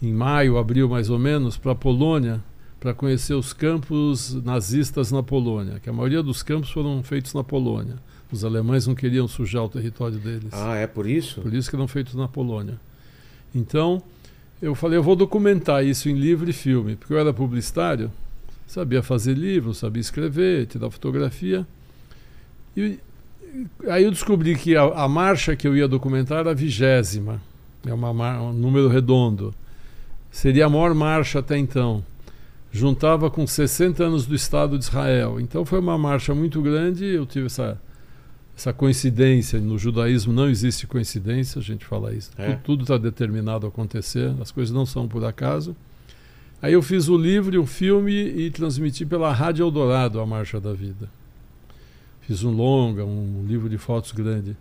em 0.00 0.12
maio, 0.12 0.58
abril 0.58 0.88
mais 0.88 1.10
ou 1.10 1.18
menos, 1.18 1.56
para 1.56 1.72
a 1.72 1.74
Polônia, 1.74 2.42
para 2.78 2.94
conhecer 2.94 3.34
os 3.34 3.52
campos 3.52 4.34
nazistas 4.44 5.10
na 5.10 5.22
Polônia, 5.22 5.80
que 5.80 5.90
a 5.90 5.92
maioria 5.92 6.22
dos 6.22 6.42
campos 6.42 6.70
foram 6.70 7.02
feitos 7.02 7.34
na 7.34 7.42
Polônia. 7.42 7.96
Os 8.30 8.44
alemães 8.44 8.86
não 8.86 8.94
queriam 8.94 9.26
sujar 9.26 9.64
o 9.64 9.68
território 9.68 10.18
deles. 10.18 10.50
Ah, 10.52 10.76
é 10.76 10.86
por 10.86 11.06
isso? 11.06 11.40
Por 11.40 11.52
isso 11.54 11.70
que 11.70 11.76
eram 11.76 11.88
feitos 11.88 12.14
na 12.14 12.28
Polônia. 12.28 12.78
Então, 13.54 14.02
eu 14.60 14.74
falei, 14.74 14.98
eu 14.98 15.02
vou 15.02 15.16
documentar 15.16 15.84
isso 15.84 16.08
em 16.08 16.14
livro 16.14 16.48
e 16.48 16.52
filme, 16.52 16.96
porque 16.96 17.12
eu 17.12 17.18
era 17.18 17.32
publicitário, 17.32 18.10
sabia 18.66 19.02
fazer 19.02 19.34
livro, 19.34 19.72
sabia 19.72 20.00
escrever, 20.00 20.66
tirar 20.66 20.90
fotografia. 20.90 21.66
E 22.76 22.98
aí 23.88 24.04
eu 24.04 24.10
descobri 24.10 24.54
que 24.56 24.76
a, 24.76 24.82
a 24.82 25.08
marcha 25.08 25.56
que 25.56 25.66
eu 25.66 25.76
ia 25.76 25.88
documentar 25.88 26.40
era 26.40 26.50
a 26.50 26.54
vigésima, 26.54 27.40
é 27.86 27.94
uma, 27.94 28.10
um 28.42 28.52
número 28.52 28.88
redondo. 28.88 29.54
Seria 30.30 30.66
a 30.66 30.68
maior 30.68 30.92
marcha 30.92 31.38
até 31.38 31.56
então. 31.56 32.04
Juntava 32.70 33.30
com 33.30 33.46
60 33.46 34.04
anos 34.04 34.26
do 34.26 34.34
Estado 34.34 34.78
de 34.78 34.84
Israel. 34.84 35.40
Então 35.40 35.64
foi 35.64 35.78
uma 35.78 35.96
marcha 35.96 36.34
muito 36.34 36.60
grande, 36.60 37.04
eu 37.06 37.24
tive 37.24 37.46
essa 37.46 37.80
essa 38.58 38.72
coincidência. 38.72 39.60
No 39.60 39.78
judaísmo 39.78 40.32
não 40.32 40.50
existe 40.50 40.84
coincidência, 40.84 41.60
a 41.60 41.62
gente 41.62 41.84
fala 41.84 42.12
isso. 42.12 42.32
É. 42.36 42.54
Tudo 42.56 42.82
está 42.82 42.98
determinado 42.98 43.64
a 43.64 43.68
acontecer, 43.68 44.34
as 44.40 44.50
coisas 44.50 44.74
não 44.74 44.84
são 44.84 45.06
por 45.06 45.24
acaso. 45.24 45.76
Aí 46.60 46.72
eu 46.72 46.82
fiz 46.82 47.08
o 47.08 47.16
livro 47.16 47.54
e 47.54 47.58
um 47.58 47.66
filme 47.66 48.12
e 48.12 48.50
transmiti 48.50 49.06
pela 49.06 49.32
Rádio 49.32 49.64
Eldorado 49.64 50.18
a 50.18 50.26
Marcha 50.26 50.60
da 50.60 50.72
Vida. 50.72 51.08
Fiz 52.22 52.42
um 52.42 52.50
longa, 52.50 53.04
um 53.04 53.44
livro 53.46 53.68
de 53.68 53.78
fotos 53.78 54.10
grande. 54.10 54.56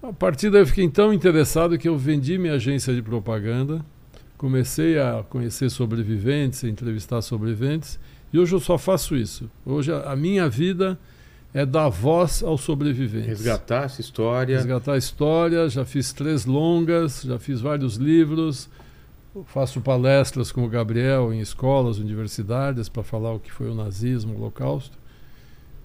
A 0.00 0.12
partir 0.12 0.48
daí 0.48 0.62
eu 0.62 0.66
fiquei 0.66 0.88
tão 0.88 1.12
interessado 1.12 1.76
que 1.76 1.88
eu 1.88 1.98
vendi 1.98 2.38
minha 2.38 2.54
agência 2.54 2.94
de 2.94 3.02
propaganda, 3.02 3.84
comecei 4.38 4.96
a 4.96 5.24
conhecer 5.28 5.70
sobreviventes, 5.70 6.62
a 6.62 6.68
entrevistar 6.68 7.20
sobreviventes, 7.20 7.98
e 8.32 8.38
hoje 8.38 8.54
eu 8.54 8.60
só 8.60 8.78
faço 8.78 9.16
isso. 9.16 9.50
Hoje 9.66 9.92
a, 9.92 10.12
a 10.12 10.16
minha 10.16 10.48
vida 10.48 10.96
é 11.54 11.64
dar 11.64 11.88
voz 11.88 12.42
aos 12.42 12.62
sobreviventes. 12.62 13.28
Resgatar 13.28 13.84
essa 13.84 14.00
história. 14.00 14.56
Resgatar 14.56 14.94
a 14.94 14.98
história. 14.98 15.68
Já 15.68 15.84
fiz 15.84 16.12
três 16.12 16.44
longas, 16.44 17.22
já 17.22 17.38
fiz 17.38 17.60
vários 17.60 17.94
livros. 17.94 18.68
Faço 19.46 19.80
palestras 19.80 20.50
com 20.50 20.64
o 20.64 20.68
Gabriel 20.68 21.32
em 21.32 21.38
escolas, 21.38 21.98
universidades, 21.98 22.88
para 22.88 23.04
falar 23.04 23.32
o 23.32 23.40
que 23.40 23.52
foi 23.52 23.70
o 23.70 23.74
nazismo, 23.74 24.34
o 24.34 24.36
Holocausto. 24.36 24.98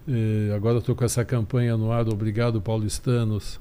E 0.08 0.50
agora 0.54 0.78
estou 0.78 0.96
com 0.96 1.04
essa 1.04 1.24
campanha 1.24 1.76
no 1.76 1.92
ar, 1.92 2.08
Obrigado 2.08 2.60
Paulistanos, 2.60 3.60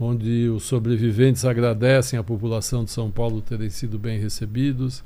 onde 0.00 0.48
os 0.48 0.64
sobreviventes 0.64 1.44
agradecem 1.44 2.18
à 2.18 2.22
população 2.22 2.84
de 2.84 2.90
São 2.90 3.10
Paulo 3.10 3.42
terem 3.42 3.68
sido 3.68 3.98
bem 3.98 4.18
recebidos. 4.18 5.04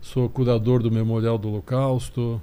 Sou 0.00 0.28
curador 0.28 0.82
do 0.82 0.90
Memorial 0.90 1.36
do 1.36 1.48
Holocausto. 1.48 2.40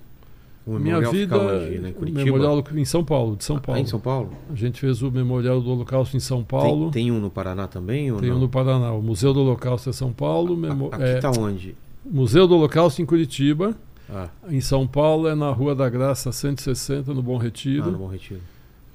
O 0.65 0.79
Minha 0.79 0.99
vida, 1.11 1.37
onde, 1.37 1.77
né? 1.77 1.93
Memorial 1.99 2.63
em 2.73 2.85
São 2.85 3.03
Paulo, 3.03 3.35
de 3.35 3.43
São 3.43 3.59
Paulo. 3.59 3.79
Ah, 3.79 3.81
em 3.83 3.85
São 3.85 3.99
Paulo? 3.99 4.31
A 4.51 4.55
gente 4.55 4.79
fez 4.79 5.03
o 5.03 5.11
Memorial 5.11 5.61
do 5.61 5.69
Holocausto 5.69 6.17
em 6.17 6.19
São 6.19 6.43
Paulo. 6.43 6.89
Tem, 6.89 7.03
tem 7.03 7.11
um 7.11 7.19
no 7.19 7.29
Paraná 7.29 7.67
também? 7.67 8.11
tem 8.17 8.29
não? 8.29 8.37
um 8.37 8.39
no 8.39 8.49
Paraná. 8.49 8.91
O 8.91 9.01
Museu 9.01 9.31
do 9.31 9.41
Holocausto 9.41 9.91
é 9.91 9.93
São 9.93 10.11
Paulo. 10.11 10.57
Memo... 10.57 10.89
Aqui 10.91 11.03
está 11.03 11.27
é, 11.27 11.39
onde? 11.39 11.75
Museu 12.03 12.47
do 12.47 12.55
Holocausto 12.55 12.99
em 12.99 13.05
Curitiba. 13.05 13.75
Ah. 14.09 14.29
Em 14.49 14.59
São 14.59 14.87
Paulo 14.87 15.27
é 15.27 15.35
na 15.35 15.51
Rua 15.51 15.75
da 15.75 15.87
Graça 15.87 16.31
160, 16.31 17.13
no 17.13 17.21
Bom 17.21 17.37
Retiro. 17.37 17.85
Ah, 17.85 17.91
no 17.91 17.99
Bom 17.99 18.07
Retiro. 18.07 18.41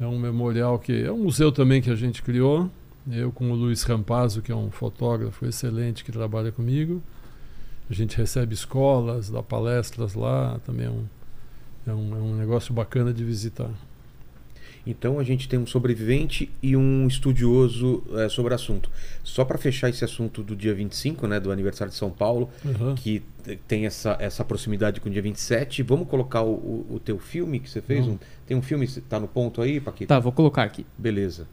É 0.00 0.06
um 0.06 0.18
memorial 0.18 0.76
que 0.76 1.04
é 1.04 1.12
um 1.12 1.18
museu 1.18 1.52
também 1.52 1.80
que 1.80 1.90
a 1.90 1.94
gente 1.94 2.20
criou. 2.20 2.68
Eu 3.08 3.30
com 3.30 3.50
o 3.50 3.54
Luiz 3.54 3.84
Rampazzo, 3.84 4.42
que 4.42 4.50
é 4.50 4.56
um 4.56 4.70
fotógrafo 4.70 5.46
excelente 5.46 6.04
que 6.04 6.10
trabalha 6.10 6.50
comigo. 6.50 7.00
A 7.88 7.94
gente 7.94 8.16
recebe 8.16 8.54
escolas, 8.54 9.30
dá 9.30 9.42
palestras 9.42 10.14
lá, 10.14 10.60
também 10.64 10.86
é 10.86 10.90
um 10.90 11.04
é 11.90 11.94
um, 11.94 12.16
é 12.16 12.20
um 12.20 12.36
negócio 12.36 12.72
bacana 12.72 13.12
de 13.12 13.24
visitar. 13.24 13.70
Então 14.86 15.18
a 15.18 15.22
gente 15.22 15.48
tem 15.48 15.58
um 15.58 15.66
sobrevivente 15.66 16.50
e 16.62 16.76
um 16.76 17.06
estudioso 17.06 18.02
é, 18.14 18.28
sobre 18.28 18.52
o 18.52 18.54
assunto. 18.54 18.90
Só 19.22 19.44
para 19.44 19.58
fechar 19.58 19.88
esse 19.88 20.04
assunto 20.04 20.42
do 20.42 20.56
dia 20.56 20.74
25, 20.74 21.26
né, 21.26 21.38
do 21.38 21.52
aniversário 21.52 21.90
de 21.90 21.98
São 21.98 22.10
Paulo, 22.10 22.48
uhum. 22.64 22.94
que 22.94 23.22
tem 23.68 23.86
essa, 23.86 24.16
essa 24.18 24.44
proximidade 24.44 25.00
com 25.00 25.08
o 25.08 25.12
dia 25.12 25.22
27, 25.22 25.82
vamos 25.82 26.08
colocar 26.08 26.42
o, 26.42 26.52
o, 26.52 26.86
o 26.94 27.00
teu 27.00 27.18
filme 27.18 27.60
que 27.60 27.68
você 27.68 27.82
fez? 27.82 28.06
Um, 28.06 28.18
tem 28.46 28.56
um 28.56 28.62
filme, 28.62 28.86
tá 29.08 29.20
no 29.20 29.28
ponto 29.28 29.60
aí, 29.60 29.80
Paquito? 29.80 30.08
Tá, 30.08 30.18
vou 30.18 30.32
colocar 30.32 30.62
aqui. 30.62 30.86
Beleza. 30.96 31.46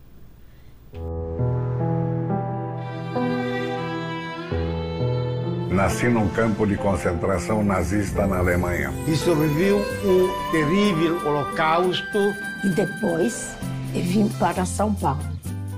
Nasci 5.70 6.08
num 6.08 6.28
campo 6.30 6.66
de 6.66 6.76
concentração 6.78 7.64
nazista 7.64 8.26
na 8.26 8.38
Alemanha. 8.38 8.92
E 9.08 9.16
sobreviveu 9.16 9.78
um 10.06 10.52
terrível 10.52 11.18
holocausto. 11.28 12.18
E 12.64 12.70
depois 12.70 13.56
eu 13.94 14.02
vim 14.04 14.28
para 14.40 14.66
São 14.66 14.94
Paulo. 14.94 15.20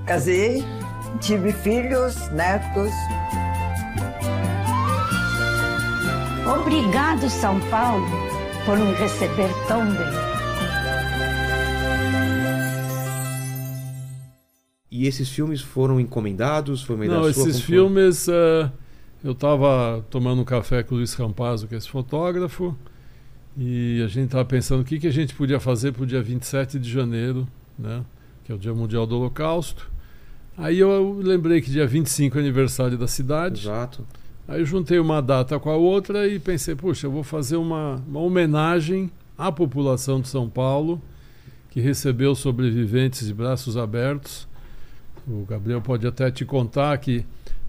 Casei, 0.06 0.64
tive 1.20 1.52
filhos, 1.52 2.16
netos. 2.32 2.92
Obrigado, 6.60 7.30
São 7.30 7.60
Paulo, 7.70 8.06
por 8.66 8.78
me 8.78 8.94
receber 8.94 9.50
tão 9.68 9.86
bem. 9.86 10.30
E 14.92 15.08
esses 15.08 15.30
filmes 15.30 15.62
foram 15.62 16.00
encomendados? 16.00 16.82
Foi 16.84 16.96
uma 16.96 17.06
ideia 17.06 17.22
Não, 17.22 17.34
sua? 17.34 17.44
esses 17.50 17.62
filmes. 17.62 18.28
eh, 18.28 18.70
eu 19.24 19.34
estava 19.34 20.04
tomando 20.10 20.42
um 20.42 20.46
café 20.46 20.84
com 20.84 20.96
o 20.96 20.98
Luiz 20.98 21.14
Rampazzo, 21.14 21.68
que 21.68 21.76
é 21.76 21.78
esse 21.78 21.90
fotógrafo, 21.90 22.76
e 23.58 24.02
a 24.04 24.08
gente 24.08 24.26
estava 24.26 24.46
pensando 24.46 24.82
o 24.82 24.86
que, 24.86 25.00
que 25.00 25.08
a 25.08 25.12
gente 25.12 25.34
podia 25.36 25.60
fazer 25.60 25.92
para 25.92 26.04
o 26.04 26.06
dia 26.06 26.22
27 26.22 26.80
de 26.80 26.90
janeiro, 26.90 27.48
né, 27.78 28.04
que 28.46 28.52
é 28.52 28.56
o 28.56 28.58
Dia 28.58 28.74
Mundial 28.74 29.06
do 29.06 29.18
Holocausto. 29.18 29.90
Aí 30.58 30.80
eu 30.80 31.20
lembrei 31.22 31.62
que 31.62 31.70
dia 31.70 31.88
25 31.88 32.38
é 32.38 32.42
aniversário 32.42 32.98
da 32.98 33.08
cidade. 33.08 33.62
Exato. 33.62 34.06
Aí 34.48 34.60
eu 34.62 34.66
juntei 34.66 35.00
uma 35.00 35.22
data 35.22 35.60
com 35.60 35.70
a 35.70 35.76
outra 35.76 36.28
e 36.28 36.40
pensei, 36.40 36.76
puxa, 36.76 37.08
eu 37.08 37.12
vou 37.12 37.24
fazer 37.24 37.56
uma, 37.56 38.02
uma 38.08 38.20
homenagem 38.20 39.12
à 39.38 39.52
população 39.52 40.20
de 40.20 40.28
São 40.28 40.50
Paulo 40.50 41.02
que 41.70 41.80
recebeu 41.80 42.34
sobreviventes 42.36 43.28
de 43.28 43.34
braços 43.34 43.78
abertos. 43.78 44.48
O 45.28 45.46
Gabriel 45.46 45.82
pode 45.82 46.08
até 46.08 46.32
te 46.32 46.44
contar 46.44 46.98
que 46.98 47.24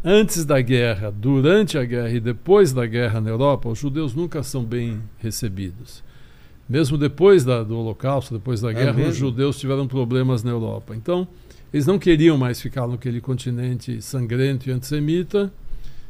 antes 0.04 0.44
da 0.44 0.60
guerra, 0.60 1.10
durante 1.10 1.76
a 1.78 1.84
guerra 1.84 2.10
e 2.10 2.20
depois 2.20 2.72
da 2.72 2.86
guerra 2.86 3.20
na 3.20 3.30
Europa, 3.30 3.68
os 3.68 3.78
judeus 3.78 4.14
nunca 4.14 4.42
são 4.42 4.64
bem 4.64 5.00
recebidos. 5.18 6.02
Mesmo 6.68 6.96
depois 6.96 7.44
da- 7.44 7.62
do 7.62 7.76
Holocausto, 7.76 8.34
depois 8.34 8.60
da 8.60 8.70
É 8.70 8.74
guerra, 8.74 8.92
mesmo? 8.92 9.10
os 9.10 9.16
judeus 9.16 9.58
tiveram 9.58 9.86
problemas 9.88 10.42
na 10.42 10.50
Europa. 10.50 10.94
Então, 10.94 11.26
eles 11.72 11.86
não 11.86 11.98
queriam 11.98 12.38
mais 12.38 12.60
ficar 12.60 12.86
naquele 12.86 13.20
continente 13.20 14.00
sangrento 14.00 14.68
e 14.68 14.72
antissemita 14.72 15.52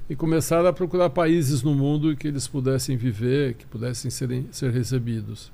e 0.08 0.14
começaram 0.16 0.68
a 0.68 0.72
procurar 0.72 1.10
países 1.10 1.62
no 1.62 1.74
mundo 1.74 2.14
que 2.16 2.28
eles 2.28 2.46
pudessem 2.46 2.96
viver, 2.96 3.54
que 3.54 3.66
pudessem 3.66 4.10
serem, 4.10 4.46
ser 4.50 4.70
recebidos. 4.70 5.50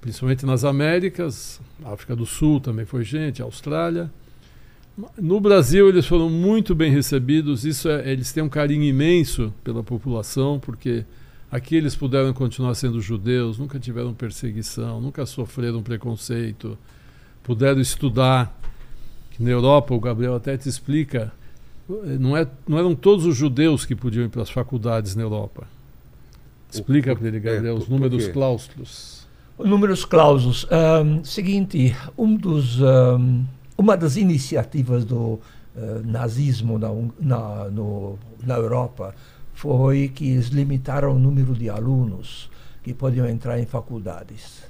Principalmente 0.00 0.44
nas 0.44 0.64
Américas, 0.64 1.60
África 1.84 2.14
do 2.16 2.26
Sul 2.26 2.60
também 2.60 2.84
foi 2.84 3.04
gente, 3.04 3.40
Austrália. 3.42 4.10
No 5.18 5.40
Brasil 5.40 5.88
eles 5.88 6.06
foram 6.06 6.28
muito 6.28 6.74
bem 6.74 6.90
recebidos, 6.92 7.64
isso 7.64 7.88
é, 7.88 8.10
eles 8.12 8.30
têm 8.32 8.42
um 8.42 8.48
carinho 8.48 8.82
imenso 8.84 9.52
pela 9.64 9.82
população, 9.82 10.58
porque 10.60 11.04
aqui 11.50 11.76
eles 11.76 11.96
puderam 11.96 12.32
continuar 12.34 12.74
sendo 12.74 13.00
judeus, 13.00 13.58
nunca 13.58 13.78
tiveram 13.80 14.12
perseguição, 14.12 15.00
nunca 15.00 15.24
sofreram 15.24 15.82
preconceito, 15.82 16.76
puderam 17.42 17.80
estudar. 17.80 18.58
Na 19.38 19.48
Europa, 19.50 19.94
o 19.94 19.98
Gabriel 19.98 20.34
até 20.34 20.56
te 20.58 20.68
explica, 20.68 21.32
não, 21.88 22.36
é, 22.36 22.46
não 22.68 22.78
eram 22.78 22.94
todos 22.94 23.24
os 23.24 23.34
judeus 23.34 23.84
que 23.86 23.94
podiam 23.96 24.26
ir 24.26 24.28
para 24.28 24.42
as 24.42 24.50
faculdades 24.50 25.16
na 25.16 25.22
Europa. 25.22 25.66
Explica 26.70 27.16
para 27.16 27.28
ele, 27.28 27.38
é, 27.38 27.40
Gabriel, 27.40 27.74
por- 27.76 27.82
os 27.82 27.88
números 27.88 28.28
claustros. 28.28 29.26
Números 29.58 30.04
clausos. 30.04 30.66
Ahm, 30.70 31.24
seguinte, 31.24 31.96
um 32.16 32.34
dos, 32.36 32.80
ahm, 32.82 33.42
uma 33.76 33.96
das 33.96 34.16
iniciativas 34.16 35.04
do 35.04 35.40
eh, 35.76 36.00
nazismo 36.04 36.78
na, 36.78 36.88
na, 37.20 37.64
no- 37.70 38.18
na 38.44 38.54
Europa 38.56 39.14
foi 39.54 40.08
que 40.08 40.30
eles 40.30 40.48
limitaram 40.48 41.14
o 41.14 41.18
número 41.18 41.54
de 41.54 41.68
alunos 41.70 42.50
que 42.82 42.92
podiam 42.92 43.28
entrar 43.28 43.58
em 43.60 43.66
faculdades. 43.66 44.62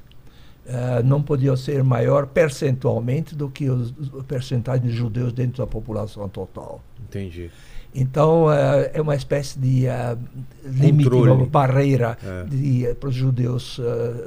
Eh, 0.66 1.02
não 1.04 1.20
podiam 1.22 1.56
ser 1.56 1.82
maior 1.82 2.26
percentualmente 2.26 3.34
do 3.34 3.48
que 3.48 3.68
os, 3.68 3.92
os 3.98 4.24
percentagem 4.24 4.86
de 4.88 4.92
judeus 4.92 5.32
dentro 5.32 5.58
da 5.58 5.66
população 5.66 6.28
total. 6.28 6.80
Entendi. 7.08 7.50
Então 7.94 8.50
eh, 8.52 8.92
é 8.94 9.02
uma 9.02 9.14
espécie 9.16 9.58
de 9.58 9.86
eh, 9.86 10.16
limite, 10.64 11.10
Controle. 11.10 11.30
uma 11.32 11.46
barreira 11.46 12.16
É. 12.24 12.94
para 12.94 13.08
os 13.08 13.14
judeus 13.14 13.80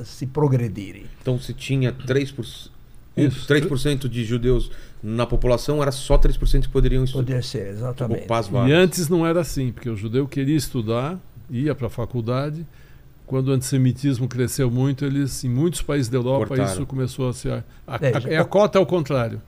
se 0.04 0.26
progredirem. 0.28 1.06
Então, 1.22 1.40
se 1.40 1.54
tinha 1.54 1.92
3%, 1.94 2.70
Isso. 3.16 3.48
3% 3.48 4.08
de 4.10 4.26
judeus 4.26 4.70
na 5.02 5.26
população, 5.26 5.82
era 5.82 5.92
só 5.92 6.18
3% 6.18 6.64
que 6.64 6.70
poderiam 6.70 7.04
estudar. 7.04 7.24
Poder 7.26 7.44
ser, 7.44 7.68
exatamente. 7.68 8.20
Ocupar 8.20 8.40
as 8.40 8.50
E 8.50 8.72
antes 8.74 9.08
não 9.08 9.26
era 9.26 9.40
assim, 9.42 9.72
porque 9.72 9.90
o 9.90 9.96
judeu 9.96 10.28
queria 10.28 10.56
estudar, 10.58 11.20
ia 11.50 11.74
para 11.76 11.88
a 11.88 11.90
faculdade. 11.90 12.66
Quando 13.26 13.48
o 13.48 13.52
antissemitismo 13.52 14.28
cresceu 14.28 14.70
muito, 14.70 15.04
eles, 15.06 15.44
em 15.44 15.50
muitos 15.50 15.82
países 15.82 16.10
da 16.10 16.18
Europa, 16.18 16.48
Cortaram. 16.48 16.72
isso 16.72 16.86
começou 16.86 17.30
a 17.30 17.34
ser. 17.34 17.64
A, 17.88 17.96
a, 17.96 18.00
é 18.30 18.38
a 18.38 18.46
cota 18.46 18.78
ao 18.78 18.86
contrário. 18.86 19.42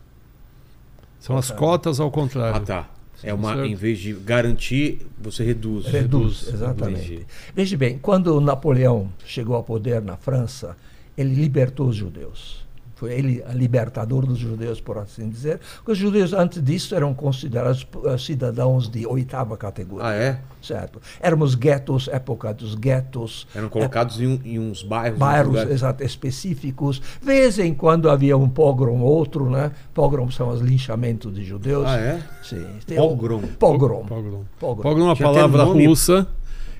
São 1.20 1.38
as 1.38 1.50
Contrário. 1.50 1.60
cotas 1.72 2.00
ao 2.00 2.12
contrário. 2.12 2.56
Ah, 2.58 2.60
tá. 2.66 2.90
É 3.24 3.34
uma, 3.34 3.56
Certo. 3.56 3.66
em 3.66 3.74
vez 3.76 3.98
de 4.00 4.14
garantir, 4.14 5.06
você 5.20 5.44
reduz. 5.44 5.86
Reduz, 5.88 6.42
Reduz, 6.44 6.54
exatamente. 6.54 7.06
entendi. 7.14 7.26
Veja 7.56 7.76
bem, 7.78 7.98
quando 7.98 8.40
Napoleão 8.40 9.12
chegou 9.26 9.56
ao 9.56 9.64
poder 9.64 10.02
na 10.04 10.16
França, 10.16 10.78
ele 11.18 11.34
libertou 11.34 11.88
os 11.88 11.96
judeus. 11.96 12.64
Foi 12.98 13.14
ele 13.14 13.44
a 13.48 13.54
libertador 13.54 14.26
dos 14.26 14.40
judeus, 14.40 14.82
por 14.82 14.98
assim 14.98 15.30
dizer. 15.30 15.60
Porque 15.78 15.92
os 15.92 15.98
judeus, 16.00 16.34
antes 16.34 16.62
disso, 16.64 16.96
eram 16.96 17.14
considerados 17.14 17.86
eh, 18.06 18.18
cidadãos 18.18 18.90
de 18.90 19.06
oitava 19.06 19.56
categoria. 19.56 20.08
Ah, 20.08 20.14
é? 20.16 20.40
Certo. 20.62 21.00
Éramos 21.22 21.54
guetos, 21.54 22.08
época 22.08 22.52
dos 22.56 22.74
guetos. 22.74 23.48
Eram 23.54 23.70
colocados 23.70 24.20
em, 24.20 24.26
um- 24.28 24.40
em 24.44 24.58
uns 24.60 24.82
bairros. 24.82 25.20
bairros 25.20 25.62
exato, 25.70 26.04
específicos. 26.04 27.00
Vez 27.22 27.60
em 27.60 27.72
quando 27.74 28.10
havia 28.10 28.36
um 28.36 28.50
pogrom 28.50 29.00
outro, 29.02 29.48
né? 29.50 29.72
Pogrom 29.94 30.32
são 30.32 30.50
os 30.50 30.60
linchamentos 30.60 31.34
de 31.36 31.44
judeus. 31.46 31.86
Ah, 31.88 31.98
é? 31.98 32.20
Sim. 32.44 32.66
Pogrom. 32.96 33.38
Um, 33.38 33.48
pogrom. 33.48 34.06
Pogrom. 34.06 34.44
Pogrom. 34.60 34.82
Pogrom 34.82 35.04
é 35.04 35.10
uma 35.10 35.16
palavra 35.16 35.64
russa 35.66 36.28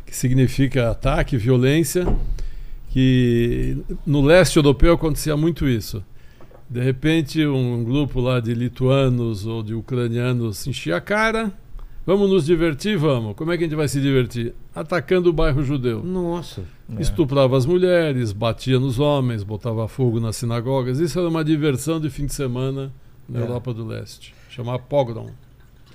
que 0.04 0.16
significa 0.16 0.90
ataque, 0.90 1.38
violência, 1.38 2.08
que 2.98 3.78
no 4.08 4.24
leste 4.24 4.58
europeu 4.58 4.94
acontecia 4.94 5.38
muito 5.38 5.68
isso. 5.68 6.04
De 6.68 6.82
repente, 6.82 7.46
um 7.46 7.84
grupo 7.84 8.20
lá 8.20 8.40
de 8.40 8.56
lituanos 8.56 9.46
ou 9.46 9.62
de 9.62 9.76
ucranianos 9.76 10.66
enchia 10.66 10.98
a 10.98 11.02
cara. 11.02 11.54
Vamos 12.08 12.28
nos 12.28 12.44
divertir? 12.44 12.98
Vamos. 12.98 13.36
Como 13.36 13.52
é 13.52 13.58
que 13.58 13.64
a 13.66 13.68
gente 13.68 13.76
vai 13.76 13.88
se 13.88 14.02
divertir? 14.02 14.56
Atacando 14.74 15.30
o 15.30 15.34
bairro 15.34 15.62
judeu. 15.64 16.04
Nossa. 16.04 16.64
É. 16.98 17.00
Estuprava 17.00 17.56
as 17.56 17.68
mulheres, 17.68 18.32
batia 18.32 18.80
nos 18.80 18.98
homens, 18.98 19.44
botava 19.44 19.88
fogo 19.88 20.20
nas 20.20 20.36
sinagogas. 20.38 21.00
Isso 21.00 21.20
era 21.20 21.30
uma 21.30 21.46
diversão 21.46 22.00
de 22.00 22.10
fim 22.10 22.26
de 22.26 22.34
semana 22.34 22.92
na 23.30 23.42
É. 23.42 23.44
Europa 23.44 23.76
do 23.76 23.86
Leste. 23.86 24.34
Chamava 24.50 24.80
pogrom. 24.80 25.30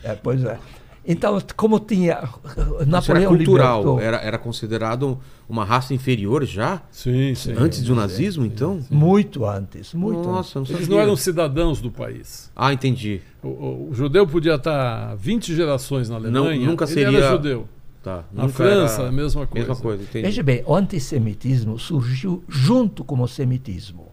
É, 0.04 0.14
pois 0.14 0.44
é. 0.44 0.56
Então, 1.04 1.40
como 1.56 1.80
tinha. 1.80 2.12
Era 2.56 2.86
Napoleão 2.86 3.34
cultural. 3.36 3.78
libertou. 3.80 4.00
Era, 4.00 4.16
era 4.18 4.38
considerado 4.38 5.18
uma 5.48 5.64
raça 5.64 5.92
inferior 5.92 6.44
já? 6.44 6.80
Sim, 6.92 7.34
sim. 7.34 7.54
Antes 7.58 7.82
do 7.82 7.94
nazismo, 7.94 8.46
então? 8.46 8.80
Muito 8.88 9.44
antes, 9.44 9.92
muito 9.94 10.18
antes. 10.20 10.30
Nossa, 10.30 10.58
não 10.60 10.66
sabia. 10.66 10.78
Eles 10.78 10.88
não 10.88 11.00
eram 11.00 11.16
cidadãos 11.16 11.80
do 11.80 11.90
país. 11.90 12.50
Ah, 12.54 12.72
entendi. 12.72 13.20
O, 13.42 13.48
o- 13.48 13.88
o 13.90 13.94
judeu 13.94 14.26
podia 14.26 14.54
estar 14.54 15.16
20 15.16 15.54
gerações 15.56 16.08
na 16.08 16.20
Não- 16.20 16.44
Alemanha. 16.46 16.66
nunca 16.68 16.84
ele 16.84 16.92
seria- 16.94 17.18
era 17.18 17.30
judeu. 17.32 17.68
Tá. 18.02 18.24
Na 18.32 18.42
Nunca 18.42 18.54
França, 18.54 19.00
era 19.02 19.08
a 19.08 19.12
mesma 19.12 19.46
coisa. 19.46 19.68
Mesma 19.68 19.82
coisa, 19.82 20.02
entendi. 20.02 20.24
Veja 20.26 20.42
bem, 20.42 20.62
o 20.66 20.74
antissemitismo 20.74 21.78
surgiu 21.78 22.42
junto 22.48 23.04
com 23.04 23.20
o 23.20 23.28
semitismo. 23.28 24.08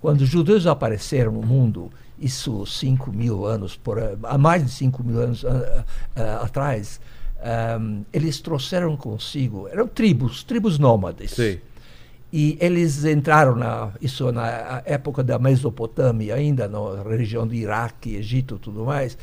Quando 0.00 0.22
os 0.22 0.28
judeus 0.28 0.66
apareceram 0.66 1.30
no 1.32 1.42
mundo, 1.42 1.90
isso 2.20 2.66
5 2.66 3.10
mil 3.12 3.46
anos, 3.46 3.76
por, 3.76 3.98
há 4.22 4.38
mais 4.38 4.64
de 4.64 4.70
5 4.70 5.02
mil 5.02 5.20
anos 5.20 5.44
ah, 5.44 5.84
ah, 6.16 6.40
atrás, 6.44 7.00
ahm, 7.42 8.02
eles 8.12 8.40
trouxeram 8.40 8.96
consigo, 8.96 9.66
eram 9.68 9.86
tribos, 9.88 10.44
tribos 10.44 10.78
nômades. 10.78 11.30
Sei. 11.32 11.62
E 12.32 12.56
eles 12.60 13.04
entraram 13.04 13.56
na 13.56 13.90
isso 14.00 14.30
na 14.30 14.82
época 14.84 15.24
da 15.24 15.38
Mesopotâmia, 15.38 16.36
ainda 16.36 16.68
na 16.68 17.02
região 17.02 17.46
de 17.46 17.56
Iraque, 17.56 18.14
Egito, 18.14 18.56
tudo 18.58 18.84
mais. 18.84 19.18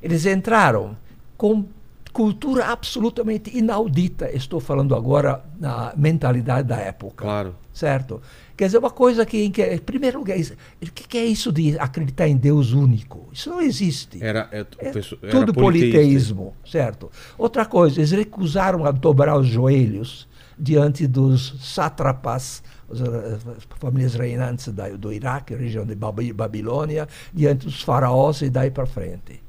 Eles 0.00 0.24
entraram 0.26 0.96
com 1.36 1.64
cultura 2.12 2.66
absolutamente 2.66 3.56
inaudita. 3.56 4.30
Estou 4.30 4.60
falando 4.60 4.94
agora 4.94 5.42
na 5.58 5.92
mentalidade 5.96 6.68
da 6.68 6.76
época, 6.76 7.24
Claro. 7.24 7.54
certo? 7.72 8.20
Quer 8.62 8.66
dizer, 8.66 8.78
uma 8.78 8.90
coisa 8.90 9.26
que, 9.26 9.38
em 9.44 9.78
primeiro 9.78 10.20
lugar, 10.20 10.38
o 10.38 10.92
que 10.92 11.08
que 11.08 11.18
é 11.18 11.24
isso 11.24 11.50
de 11.50 11.76
acreditar 11.80 12.28
em 12.28 12.36
Deus 12.36 12.72
único? 12.72 13.28
Isso 13.32 13.50
não 13.50 13.60
existe. 13.60 14.22
Era, 14.22 14.48
é, 14.52 14.60
É 14.78 14.88
era 14.88 15.30
tudo 15.32 15.52
politeísmo, 15.52 16.54
certo? 16.64 17.10
Outra 17.36 17.66
coisa, 17.66 17.98
eles 17.98 18.12
recusaram 18.12 18.84
a 18.84 18.92
dobrar 18.92 19.36
os 19.36 19.48
joelhos 19.48 20.28
diante 20.56 21.08
dos 21.08 21.56
sátrapas, 21.60 22.62
as, 22.88 23.00
as 23.00 23.64
famílias 23.80 24.14
reinantes 24.14 24.68
da, 24.68 24.90
do 24.90 25.12
Iraque, 25.12 25.56
região 25.56 25.84
de 25.84 25.96
Babi- 25.96 26.32
Babilônia, 26.32 27.08
diante 27.34 27.66
dos 27.66 27.82
faraós 27.82 28.42
e 28.42 28.48
daí 28.48 28.70
para 28.70 28.86
frente. 28.86 29.42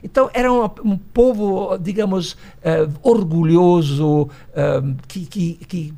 Então 0.00 0.30
era 0.32 0.52
um, 0.52 0.62
um 0.84 0.96
povo, 0.96 1.76
digamos, 1.76 2.36
eh, 2.62 2.86
orgulhoso, 3.02 4.30
eh, 4.54 4.80
que, 5.08 5.26
que, 5.26 5.54
que 5.66 5.94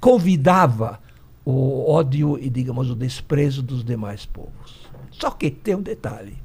convidava 0.00 0.98
o 1.44 1.90
ódio 1.90 2.38
e, 2.38 2.48
digamos, 2.50 2.90
o 2.90 2.94
desprezo 2.94 3.62
dos 3.62 3.84
demais 3.84 4.26
povos. 4.26 4.88
Só 5.10 5.30
que 5.30 5.50
tem 5.50 5.74
um 5.74 5.82
detalhe. 5.82 6.36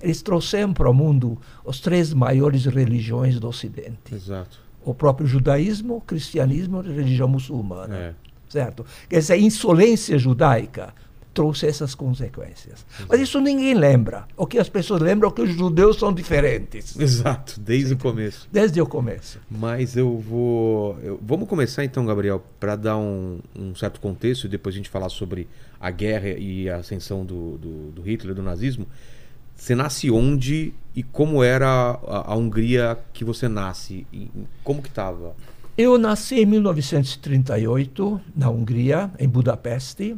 Eles 0.00 0.22
trouxeram 0.22 0.72
para 0.72 0.90
o 0.90 0.94
mundo 0.94 1.38
as 1.66 1.80
três 1.80 2.12
maiores 2.12 2.64
religiões 2.64 3.40
do 3.40 3.48
Ocidente. 3.48 4.14
Exato. 4.14 4.60
O 4.84 4.94
próprio 4.94 5.26
judaísmo, 5.26 5.96
o 5.96 6.00
cristianismo 6.00 6.82
e 6.84 6.88
a 6.88 6.92
religião 6.92 7.28
muçulmana. 7.28 7.96
É. 7.96 8.14
Certo? 8.48 8.86
Quer 9.08 9.18
dizer, 9.18 9.32
a 9.32 9.38
insolência 9.38 10.18
judaica 10.18 10.94
trouxe 11.36 11.66
essas 11.66 11.94
consequências. 11.94 12.84
Mas 13.06 13.20
isso 13.20 13.38
ninguém 13.40 13.74
lembra. 13.74 14.26
O 14.36 14.46
que 14.46 14.58
as 14.58 14.70
pessoas 14.70 15.02
lembram 15.02 15.28
é 15.28 15.32
que 15.32 15.42
os 15.42 15.50
judeus 15.54 15.98
são 15.98 16.10
diferentes. 16.12 16.98
Exato, 16.98 17.60
desde 17.60 17.92
o 17.92 17.98
começo. 17.98 18.48
Desde 18.50 18.80
o 18.80 18.86
começo. 18.86 19.38
Mas 19.50 19.96
eu 19.96 20.18
vou. 20.18 20.98
eu- 21.02 21.20
vamos 21.22 21.46
começar 21.46 21.84
então, 21.84 22.06
Gabriel, 22.06 22.42
para 22.58 22.74
dar 22.74 22.96
um, 22.96 23.38
um 23.54 23.74
certo 23.74 24.00
contexto 24.00 24.44
e 24.46 24.48
depois 24.48 24.74
a 24.74 24.78
gente 24.78 24.88
falar 24.88 25.10
sobre 25.10 25.46
a 25.78 25.90
guerra 25.90 26.30
e 26.30 26.70
a 26.70 26.76
ascensão 26.76 27.22
do, 27.24 27.58
do, 27.58 27.90
do 27.92 28.02
Hitler, 28.02 28.34
do 28.34 28.42
nazismo. 28.42 28.86
Você 29.54 29.74
nasce 29.74 30.10
onde 30.10 30.72
e 30.94 31.02
como 31.02 31.42
era 31.44 31.66
a, 31.68 32.32
a 32.32 32.34
Hungria 32.34 32.98
que 33.12 33.24
você 33.24 33.46
nasce? 33.46 34.06
E 34.12 34.30
como 34.64 34.80
que 34.82 34.88
estava? 34.88 35.34
Eu 35.78 35.98
nasci 35.98 36.36
em 36.36 36.46
1938, 36.46 38.20
na 38.34 38.48
Hungria, 38.48 39.10
em 39.18 39.28
Budapeste. 39.28 40.16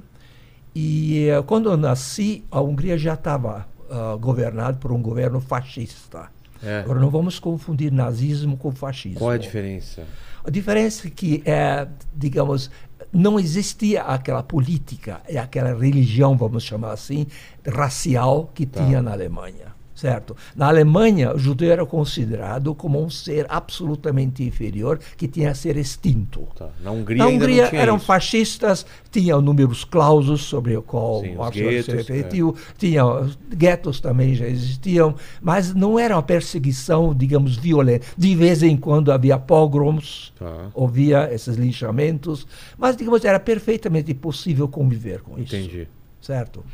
E 0.81 1.29
eh, 1.29 1.43
quando 1.43 1.69
eu 1.69 1.77
nasci, 1.77 2.45
a 2.53 2.61
Hungria 2.61 2.97
já 2.97 3.15
estava 3.15 3.67
ah, 3.91 4.17
governada 4.21 4.79
por 4.79 4.93
um 4.93 5.03
governo 5.03 5.41
fascista. 5.41 6.29
É. 6.63 6.81
Agora, 6.81 7.01
não 7.01 7.11
vamos 7.11 7.41
confundir 7.41 7.91
nazismo 7.91 8.57
com 8.57 8.71
fascismo. 8.71 9.19
Qual 9.19 9.33
é 9.33 9.35
a 9.35 9.39
diferença? 9.39 10.05
A 10.45 10.51
diferença 10.51 11.09
é 11.09 11.11
que, 11.11 11.43
é, 11.45 11.89
digamos, 12.15 12.71
não 13.13 13.41
existia 13.41 14.03
aquela 14.03 14.43
política 14.43 15.21
e 15.29 15.37
aquela 15.37 15.77
religião, 15.77 16.37
vamos 16.37 16.63
chamar 16.63 16.93
assim, 16.93 17.27
racial 17.67 18.49
que 18.55 18.65
Tá. 18.65 18.85
tinha 18.85 19.03
na 19.03 19.11
Alemanha. 19.11 19.78
Certo? 19.99 20.37
Na 20.55 20.69
Alemanha, 20.69 21.35
o 21.35 21.39
judeu 21.41 21.73
era 21.73 21.85
considerado 21.85 22.73
como 22.73 23.03
um 23.03 23.11
ser 23.11 23.47
absolutamente 23.49 24.45
inferior 24.45 25.01
que 25.17 25.27
tinha 25.27 25.51
a 25.51 25.55
ser 25.57 25.77
extinto. 25.77 26.47
Tá. 26.55 26.69
Na 26.81 26.93
Hungria, 26.93 27.19
Na 27.19 27.27
Hungria 27.27 27.69
eram 27.75 27.97
isso. 27.97 28.05
fascistas, 28.07 28.87
tinham 29.11 29.41
números 29.43 29.83
clausos 29.83 30.43
sobre 30.43 30.77
o 30.77 30.83
qual 30.83 31.23
Sim, 31.23 31.31
os 31.33 31.37
Marx 31.39 31.57
se 31.57 31.63
guetos, 31.65 31.89
é. 31.89 31.97
refletiu, 31.97 32.55
tinham 32.79 33.29
guetos 33.53 33.99
também 33.99 34.37
já 34.37 34.47
existiam, 34.47 35.17
mas 35.43 35.75
não 35.75 35.99
era 35.99 36.15
uma 36.15 36.23
perseguição, 36.23 37.13
digamos, 37.13 37.57
violenta. 37.57 38.07
De 38.17 38.37
vez 38.37 38.63
em 38.63 38.77
quando 38.77 39.11
havia 39.11 39.37
pogroms, 39.37 40.33
Tá. 40.39 40.69
havia 40.81 41.29
esses 41.35 41.57
linchamentos, 41.57 42.47
mas 42.79 42.97
digamos 42.97 43.25
era 43.25 43.41
perfeitamente 43.41 44.15
possível 44.15 44.69
conviver 44.69 45.23
com 45.23 45.37
isso 45.41 45.57
Entendi. 45.57 45.89
certo? 46.21 46.65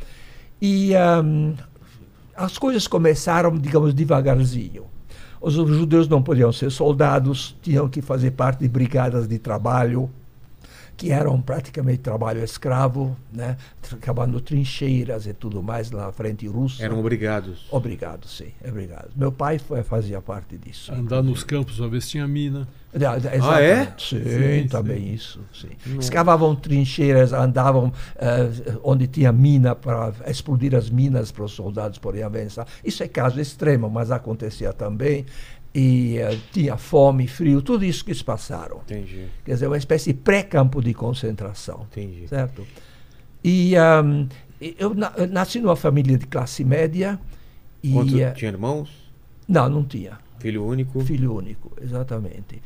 E 0.61 0.95
ahm, 0.95 1.53
as 2.35 2.57
coisas 2.57 2.87
começaram, 2.87 3.57
digamos, 3.57 3.93
devagarzinho. 3.93 4.85
Os 5.39 5.53
judeus 5.53 6.07
não 6.07 6.23
podiam 6.23 6.51
ser 6.51 6.71
soldados, 6.71 7.55
tinham 7.61 7.87
que 7.87 8.01
fazer 8.01 8.31
parte 8.31 8.59
de 8.59 8.67
brigadas 8.67 9.27
de 9.27 9.37
trabalho, 9.37 10.09
que 10.97 11.11
eram 11.11 11.41
praticamente 11.41 11.99
trabalho 11.99 12.43
escravo, 12.43 13.15
né? 13.31 13.57
cavando 14.01 14.39
trincheiras 14.39 15.27
e 15.27 15.33
tudo 15.33 15.61
mais 15.61 15.91
lá 15.91 16.05
na 16.05 16.11
frente 16.11 16.47
russa. 16.47 16.83
Eram 16.83 16.99
obrigados. 16.99 17.67
Obrigado, 17.69 18.27
sim, 18.27 18.51
obrigado. 18.67 19.09
Meu 19.15 19.31
pai 19.31 19.59
foi, 19.59 19.83
fazia 19.83 20.21
parte 20.21 20.57
disso. 20.57 20.93
Andar 20.93 21.21
nos 21.21 21.43
campos 21.43 21.79
uma 21.79 21.89
vez 21.89 22.09
tinha 22.09 22.27
mina. 22.27 22.67
Ah, 23.41 23.61
é? 23.61 23.85
Sim, 23.97 24.23
Sim, 24.23 24.67
também 24.69 25.13
isso. 25.13 25.41
Sim. 25.53 25.69
Escavavam 25.99 26.55
trincheiras, 26.55 27.33
andavam 27.33 27.91
eh, 28.15 28.49
onde 28.83 29.05
tinha 29.07 29.31
mina 29.33 29.75
para 29.75 30.13
explodir 30.27 30.73
as 30.73 30.89
minas 30.89 31.31
para 31.31 31.43
os 31.43 31.51
soldados 31.51 31.97
poderem 31.99 32.25
avançar. 32.25 32.65
Isso 32.83 33.03
é 33.03 33.07
caso 33.07 33.39
extremo, 33.41 33.89
mas 33.89 34.11
acontecia 34.11 34.71
também. 34.71 35.25
E 35.73 36.17
eh, 36.19 36.37
tinha 36.53 36.77
fome, 36.77 37.27
frio, 37.27 37.61
tudo 37.61 37.83
isso 37.83 38.05
que 38.05 38.11
eles 38.11 38.21
passaram. 38.23 38.77
Entendi, 38.85 39.25
Quer 39.43 39.55
dizer, 39.55 39.67
uma 39.67 39.77
espécie 39.77 40.13
de 40.13 40.19
pré-campo 40.19 40.81
de 40.81 40.93
concentração. 40.93 41.85
entendi. 41.91 42.27
Certo? 42.29 42.65
E 43.43 43.75
ahm, 43.75 44.27
eu, 44.79 44.93
na- 44.95 45.11
nasci 45.29 45.59
numa 45.59 45.75
família 45.75 46.17
de 46.17 46.25
classe 46.27 46.63
média. 46.63 47.19
E, 47.83 48.21
eh, 48.21 48.31
tinha 48.31 48.51
irmãos? 48.51 48.89
não, 49.47 49.67
não 49.69 49.83
tinha. 49.83 50.17
Filho 50.39 50.63
único? 50.65 50.99
Filho 51.01 51.35
único, 51.35 51.71
exatamente. 51.81 52.61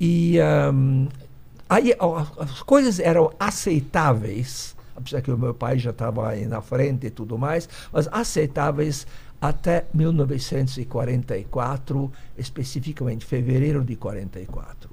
E 0.00 0.38
ahm, 0.40 1.06
aí 1.68 1.94
as 2.38 2.62
coisas 2.62 2.98
eram 2.98 3.30
aceitáveis, 3.38 4.74
apesar 4.96 5.20
que 5.22 5.30
o 5.30 5.38
meu 5.38 5.54
pai 5.54 5.78
já 5.78 5.90
estava 5.90 6.28
aí 6.28 6.46
na 6.46 6.60
frente 6.60 7.06
e 7.06 7.10
tudo 7.10 7.38
mais, 7.38 7.68
mas 7.92 8.08
aceitáveis 8.12 9.06
até 9.40 9.84
1944, 9.92 12.10
especificamente 12.36 13.24
fevereiro 13.24 13.82
de 13.84 13.94
44, 13.96 14.90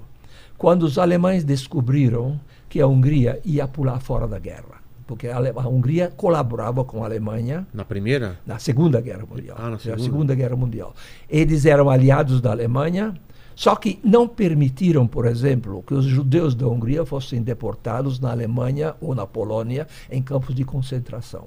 quando 0.57 0.83
os 0.83 0.97
alemães 0.97 1.43
descobriram 1.43 2.39
que 2.69 2.79
a 2.81 2.87
Hungria 2.87 3.39
ia 3.43 3.67
pular 3.67 3.99
fora 3.99 4.27
da 4.27 4.39
guerra, 4.39 4.81
porque 5.07 5.27
a, 5.27 5.37
a 5.37 5.67
Hungria 5.67 6.11
colaborava 6.15 6.83
com 6.83 7.03
a 7.03 7.07
Alemanha 7.07 7.65
Na 7.73 7.83
primeira? 7.85 8.39
na 8.45 8.59
Segunda 8.59 9.01
Guerra 9.01 9.25
Mundial. 9.29 9.57
Ah, 9.59 9.63
na 9.63 9.69
Na 9.71 9.79
Segunda. 9.79 10.03
Segunda 10.03 10.35
Guerra 10.35 10.55
Mundial. 10.55 10.93
Eles 11.29 11.65
eram 11.65 11.89
aliados 11.89 12.39
da 12.41 12.51
Alemanha, 12.51 13.13
só 13.61 13.75
que 13.75 13.99
não 14.03 14.27
permitiram, 14.27 15.05
por 15.05 15.27
exemplo, 15.27 15.83
que 15.85 15.93
os 15.93 16.05
judeus 16.05 16.55
da 16.55 16.67
Hungria 16.67 17.05
fossem 17.05 17.43
deportados 17.43 18.19
na 18.19 18.31
Alemanha 18.31 18.95
ou 18.99 19.13
na 19.13 19.27
Polônia 19.27 19.85
em 20.09 20.19
campos 20.19 20.55
de 20.55 20.63
concentração. 20.65 21.45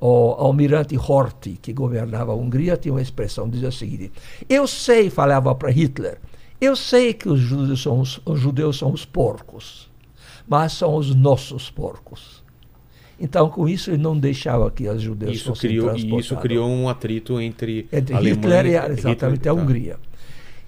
O 0.00 0.36
almirante 0.38 0.96
Horthy, 0.96 1.58
que 1.60 1.74
governava 1.74 2.32
a 2.32 2.34
Hungria, 2.34 2.78
tinha 2.78 2.94
uma 2.94 3.02
expressão, 3.02 3.46
dizia 3.46 3.68
o 3.68 3.72
seguinte, 3.72 4.10
eu 4.48 4.66
sei, 4.66 5.10
falava 5.10 5.54
para 5.54 5.70
Hitler, 5.70 6.18
eu 6.58 6.74
sei 6.74 7.12
que 7.12 7.28
os 7.28 7.38
judeus, 7.38 7.82
são 7.82 8.00
os, 8.00 8.18
os 8.24 8.40
judeus 8.40 8.78
são 8.78 8.90
os 8.90 9.04
porcos, 9.04 9.90
mas 10.48 10.72
são 10.72 10.94
os 10.94 11.14
nossos 11.14 11.68
porcos. 11.68 12.42
Então, 13.20 13.50
com 13.50 13.68
isso, 13.68 13.90
ele 13.90 14.02
não 14.02 14.18
deixava 14.18 14.70
que 14.70 14.88
os 14.88 15.02
judeus 15.02 15.36
Isso 15.36 15.50
fossem 15.50 15.68
criou, 15.68 15.94
e 15.94 16.18
isso 16.20 16.34
criou 16.38 16.70
um 16.70 16.88
atrito 16.88 17.38
entre, 17.38 17.86
entre 17.92 18.16
Alemanha 18.16 18.34
Hitler 18.34 18.66
e 18.66 18.76
a- 18.78 18.80
Hitler, 18.80 18.98
exatamente 18.98 19.46
a 19.46 19.54
tá. 19.54 19.60
Hungria. 19.60 20.09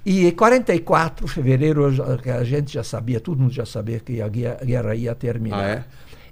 E 0.04 0.26
em 0.26 0.30
44, 0.32 1.28
fevereiro, 1.28 1.86
a 1.86 2.44
gente 2.44 2.72
já 2.72 2.82
sabia, 2.82 3.20
todo 3.20 3.38
mundo 3.40 3.52
já 3.52 3.64
sabia 3.64 4.00
que 4.00 4.20
a 4.20 4.28
guerra, 4.28 4.94
ia 4.94 5.14
terminar. 5.14 5.58
Ah, 5.60 5.68
é? 5.68 5.84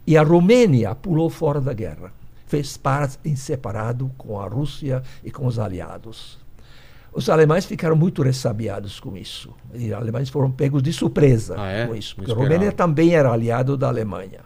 E 0.06 0.16
a 0.16 0.22
Romênia 0.22 0.94
pulou 0.94 1.30
fora 1.30 1.60
da 1.60 1.72
guerra. 1.72 2.12
Fez 2.46 2.76
paz 2.76 3.18
em 3.24 3.36
separado 3.36 4.10
com 4.18 4.40
a 4.40 4.48
Rússia 4.48 5.02
e 5.22 5.30
com 5.30 5.46
os 5.46 5.58
aliados. 5.58 6.38
Os 7.12 7.28
alemães 7.28 7.64
ficaram 7.64 7.94
muito 7.94 8.22
ressabiados 8.22 8.98
com 8.98 9.16
isso. 9.16 9.50
E 9.74 9.86
os 9.88 9.92
alemães 9.92 10.28
foram 10.28 10.50
pegos 10.50 10.82
de 10.82 10.92
surpresa 10.92 11.54
Ah, 11.58 11.68
é? 11.70 11.86
com 11.86 11.94
isso. 11.94 12.16
Porque 12.16 12.30
a 12.32 12.34
Romênia 12.34 12.72
também 12.72 13.14
era 13.14 13.30
aliado 13.32 13.76
da 13.76 13.86
Alemanha. 13.88 14.40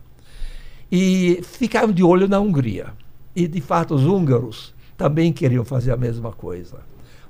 E 0.90 1.40
ficaram 1.42 1.92
de 1.92 2.02
olho 2.02 2.28
na 2.28 2.38
Hungria. 2.40 2.88
E, 3.34 3.48
de 3.48 3.60
fato, 3.60 3.94
os 3.94 4.04
húngaros 4.04 4.74
também 4.96 5.32
queriam 5.32 5.64
fazer 5.64 5.92
a 5.92 5.96
mesma 5.96 6.30
coisa. 6.32 6.78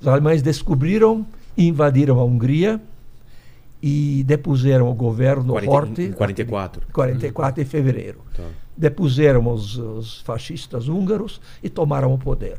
Os 0.00 0.06
alemães 0.06 0.42
descobriram, 0.42 1.26
invadiram 1.56 2.18
a 2.18 2.24
Hungria 2.24 2.80
e 3.82 4.24
depuseram 4.24 4.90
o 4.90 4.94
governo 4.94 5.52
40 5.52 5.70
Horthy. 5.70 6.02
em 6.04 6.12
44. 6.12 6.86
44 6.92 7.62
de 7.62 7.68
fevereiro. 7.68 8.20
Tá. 8.34 8.44
Depuseram 8.76 9.46
os, 9.52 9.76
os 9.76 10.20
fascistas 10.22 10.88
húngaros 10.88 11.40
e 11.62 11.68
tomaram 11.68 12.12
o 12.12 12.18
poder. 12.18 12.58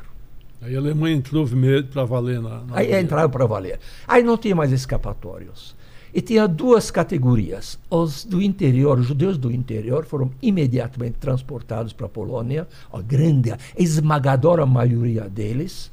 Aí 0.62 0.76
a 0.76 0.80
Alemanha 0.80 1.16
entrou 1.16 1.48
para 1.92 2.06
valer 2.06 2.42
na. 2.42 2.62
na 2.62 2.78
Aí 2.78 3.00
entraram 3.00 3.30
para 3.30 3.46
valer. 3.46 3.80
Aí 4.08 4.24
não 4.24 4.38
tinha 4.38 4.56
mais 4.56 4.72
escapatórios. 4.72 5.76
E 6.14 6.22
tinha 6.22 6.48
duas 6.48 6.90
categorias. 6.90 7.78
Os 7.90 8.24
do 8.24 8.42
interior, 8.42 9.00
os 9.00 9.08
judeus 9.08 9.38
do 9.38 9.52
interior, 9.52 10.06
foram 10.06 10.32
imediatamente 10.42 11.18
transportados 11.20 11.92
para 11.92 12.06
a 12.06 12.10
Polônia, 12.10 12.68
a 12.92 13.02
grande, 13.02 13.52
a 13.52 13.58
esmagadora 13.78 14.66
maioria 14.66 15.28
deles. 15.30 15.92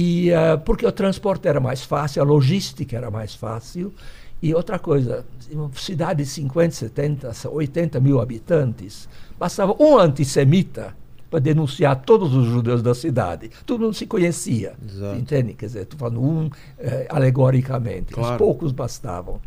E 0.00 0.32
ah, 0.32 0.56
porque 0.56 0.86
o 0.86 0.92
transporte 0.92 1.48
era 1.48 1.58
mais 1.58 1.82
fácil, 1.82 2.22
a 2.22 2.24
logística 2.24 2.96
era 2.96 3.10
mais 3.10 3.34
fácil. 3.34 3.92
E 4.40 4.54
outra 4.54 4.78
coisa, 4.78 5.26
uma 5.50 5.72
cidade 5.74 6.22
de 6.22 6.30
50, 6.30 6.70
70, 6.70 7.32
80 7.50 7.98
mil 7.98 8.20
habitantes, 8.20 9.08
bastava 9.36 9.74
um 9.82 9.98
antissemita 9.98 10.94
para 11.28 11.40
denunciar 11.40 11.96
todos 11.96 12.32
os 12.32 12.46
judeus 12.46 12.80
da 12.80 12.94
cidade. 12.94 13.50
Todo 13.66 13.80
mundo 13.80 13.94
se 13.94 14.06
conhecia. 14.06 14.74
Exato. 14.88 15.18
Entende? 15.18 15.54
Quer 15.54 15.66
dizer, 15.66 15.82
estou 15.82 15.98
falando 15.98 16.22
um 16.22 16.48
eh, 16.78 17.08
alegoricamente. 17.10 18.12
Claro. 18.12 18.34
Os 18.34 18.38
poucos 18.38 18.70
bastavam. 18.70 19.40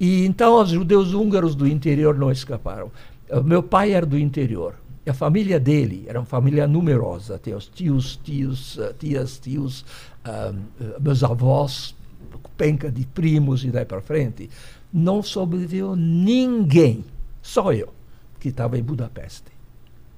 E 0.00 0.26
então 0.26 0.60
os 0.60 0.70
judeus 0.70 1.14
húngaros 1.14 1.54
do 1.54 1.64
interior 1.64 2.18
não 2.18 2.32
escaparam. 2.32 2.90
Eh, 3.28 3.40
Meu 3.40 3.62
pai 3.62 3.92
era 3.92 4.04
do 4.04 4.18
interior. 4.18 4.74
E 5.06 5.10
a 5.10 5.14
família 5.14 5.60
dele 5.60 6.04
era 6.08 6.18
uma 6.18 6.26
família 6.26 6.66
numerosa, 6.66 7.38
tem 7.38 7.54
os 7.54 7.68
tios, 7.68 8.16
tios, 8.24 8.76
uh, 8.76 8.92
tias, 8.98 9.38
tios, 9.38 9.82
uh, 10.26 10.54
meus 11.00 11.22
avós, 11.22 11.94
penca 12.56 12.90
de 12.90 13.06
primos 13.06 13.64
e 13.64 13.70
daí 13.70 13.84
para 13.84 14.00
frente. 14.00 14.50
Não 14.92 15.22
sobreviveu 15.22 15.94
ninguém, 15.94 17.04
só 17.40 17.72
eu, 17.72 17.92
que 18.40 18.48
estava 18.48 18.76
em 18.76 18.82
Budapeste. 18.82 19.44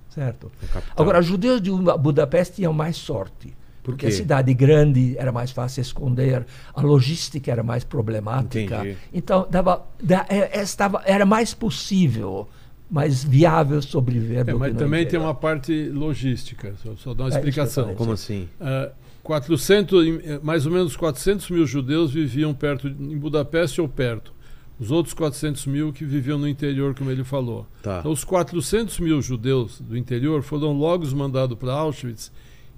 Certo? 0.08 0.50
Agora, 0.96 1.20
os 1.20 1.26
judeus 1.26 1.60
de 1.60 1.70
Budapeste 1.70 2.56
tinham 2.56 2.72
mais 2.72 2.96
sorte. 2.96 3.54
Por 3.82 3.92
porque 3.92 4.06
a 4.06 4.10
cidade 4.10 4.52
grande 4.54 5.16
era 5.18 5.30
mais 5.32 5.50
fácil 5.50 5.80
esconder, 5.82 6.46
a 6.74 6.80
logística 6.80 7.50
era 7.50 7.62
mais 7.62 7.84
problemática. 7.84 8.76
Entendi. 8.80 8.96
Então, 9.12 9.46
dava, 9.50 9.86
da- 10.02 10.26
é- 10.28 10.60
estava, 10.62 11.02
era 11.06 11.24
mais 11.24 11.54
possível, 11.54 12.48
mais 12.90 13.22
viável 13.22 13.80
sobreviver 13.82 14.40
É, 14.40 14.44
do 14.44 14.58
mas 14.58 14.74
também 14.76 15.06
tem 15.06 15.18
uma 15.18 15.34
parte 15.34 15.88
logística, 15.90 16.74
só, 16.82 16.94
só 16.96 17.14
dar 17.14 17.24
uma 17.24 17.30
É, 17.30 17.34
explicação. 17.36 17.94
Como 17.94 18.12
assim? 18.12 18.48
Ah, 18.60 18.90
400, 19.22 20.06
em- 20.06 20.20
eh, 20.24 20.40
mais 20.42 20.64
ou 20.64 20.72
menos 20.72 20.96
400 20.96 21.50
mil 21.50 21.66
judeus 21.66 22.10
viviam 22.12 22.54
perto 22.54 22.88
em 22.88 23.18
Budapeste 23.18 23.80
ou 23.80 23.88
perto. 23.88 24.32
Os 24.80 24.90
outros 24.90 25.12
400 25.12 25.66
mil 25.66 25.92
que 25.92 26.04
viviam 26.04 26.38
no 26.38 26.48
interior, 26.48 26.94
como 26.94 27.10
ele 27.10 27.24
falou. 27.24 27.66
Tá. 27.82 27.98
Então, 27.98 28.12
os 28.12 28.24
400 28.24 28.98
mil 29.00 29.20
judeus 29.20 29.80
do 29.80 29.96
interior 29.96 30.40
foram 30.42 30.72
logo 30.72 31.04
mandados 31.14 31.58
para 31.58 31.72
Auschwitz 31.72 32.30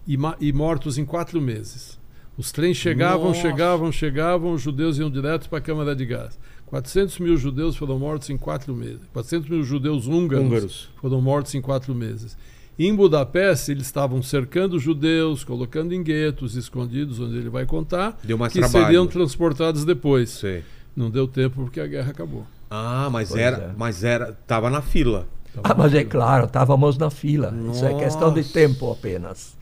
e, 0.09 0.19
e 0.41 0.53
mortos 0.53 0.97
em 0.99 1.05
quatro 1.05 1.41
meses. 1.41 2.01
Os 2.39 2.51
trens 2.51 2.79
chegavam, 2.79 3.29
Nossa. 3.29 3.43
chegavam, 3.43 3.93
chegavam, 3.93 4.53
os 4.55 4.63
judeus 4.63 4.99
iam 4.99 5.11
direto 5.11 5.49
para 5.49 5.59
a 5.59 5.61
câmara 5.61 5.95
de 5.95 6.07
gás. 6.07 6.39
400 6.71 7.19
mil 7.19 7.37
judeus 7.37 7.77
foram 7.77 7.99
mortos 7.99 8.31
em 8.31 8.37
quatro 8.39 8.75
meses. 8.75 9.01
400 9.13 9.49
mil 9.51 9.63
judeus 9.65 10.07
húngaros, 10.07 10.45
Húngaros. 10.45 10.89
foram 11.01 11.21
mortos 11.21 11.55
em 11.55 11.61
quatro 11.61 11.95
meses. 11.95 12.37
Em 12.79 12.95
Budapeste, 12.95 13.73
eles 13.73 13.87
estavam 13.87 14.23
cercando 14.23 14.77
os 14.77 14.83
judeus, 14.83 15.45
colocando 15.45 15.93
em 15.93 16.03
guetos 16.03 16.55
escondidos, 16.55 17.19
onde 17.21 17.37
ele 17.37 17.51
vai 17.51 17.67
contar, 17.67 18.19
Deu 18.23 18.39
mais 18.39 18.53
que 18.53 18.61
trabalho. 18.61 18.85
seriam 18.87 19.07
transportados 19.07 19.85
depois. 19.85 20.31
Sei. 20.31 20.63
Não 20.97 21.11
deu 21.11 21.27
tempo 21.29 21.57
porque 21.65 21.81
a 21.81 21.87
guerra 21.87 22.11
acabou. 22.13 22.47
Ah, 22.71 23.09
mas 23.11 23.29
Pois 23.31 23.41
era, 23.41 23.57
é. 23.57 23.71
mas 23.77 24.05
era, 24.05 24.33
tava 24.47 24.71
na 24.71 24.81
fila. 24.81 25.27
Ah, 25.65 25.75
mas 25.75 25.93
é 25.93 26.05
claro, 26.05 26.47
estávamos 26.47 26.97
na 26.97 27.11
fila. 27.11 27.53
Isso 27.73 27.85
é 27.85 27.93
questão 27.95 28.33
de 28.33 28.41
Nossa. 28.43 28.53
tempo 28.53 28.91
apenas. 28.93 29.59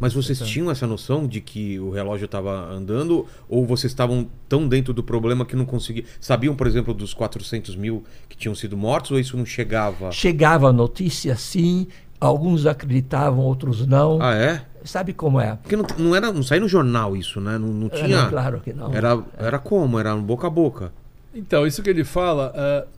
Mas 0.00 0.14
vocês 0.14 0.38
tinham 0.40 0.70
essa 0.70 0.86
noção 0.86 1.26
de 1.26 1.40
que 1.40 1.78
o 1.78 1.90
relógio 1.90 2.24
estava 2.24 2.72
andando 2.72 3.26
ou 3.48 3.66
vocês 3.66 3.90
estavam 3.92 4.26
tão 4.48 4.66
dentro 4.66 4.94
do 4.94 5.02
problema 5.02 5.44
que 5.44 5.54
não 5.54 5.66
conseguiam? 5.66 6.06
Sabiam, 6.18 6.56
por 6.56 6.66
exemplo, 6.66 6.94
dos 6.94 7.12
400 7.12 7.76
mil 7.76 8.02
que 8.28 8.36
tinham 8.36 8.54
sido 8.54 8.76
mortos 8.76 9.10
ou 9.10 9.18
isso 9.20 9.36
não 9.36 9.44
chegava? 9.44 10.10
Chegava 10.10 10.68
a 10.70 10.72
notícia, 10.72 11.36
sim, 11.36 11.86
alguns 12.18 12.64
acreditavam, 12.66 13.44
outros 13.44 13.86
não. 13.86 14.18
Ah, 14.22 14.34
é? 14.34 14.64
Sabe 14.82 15.12
como 15.12 15.38
é? 15.38 15.56
Porque 15.62 15.76
não, 15.76 15.84
não 15.98 16.16
era, 16.16 16.32
não 16.32 16.42
saía 16.42 16.62
no 16.62 16.68
jornal 16.68 17.14
isso, 17.14 17.38
né? 17.38 17.58
Não, 17.58 17.68
não 17.68 17.86
É, 17.88 17.90
tinha. 17.90 18.22
não, 18.22 18.30
claro 18.30 18.60
que 18.60 18.72
não. 18.72 18.94
Era, 18.94 19.22
era 19.36 19.58
como? 19.58 19.98
Era 19.98 20.16
boca 20.16 20.46
a 20.46 20.50
boca. 20.50 20.90
Então, 21.34 21.66
isso 21.66 21.82
que 21.82 21.90
ele 21.90 22.02
fala, 22.02 22.88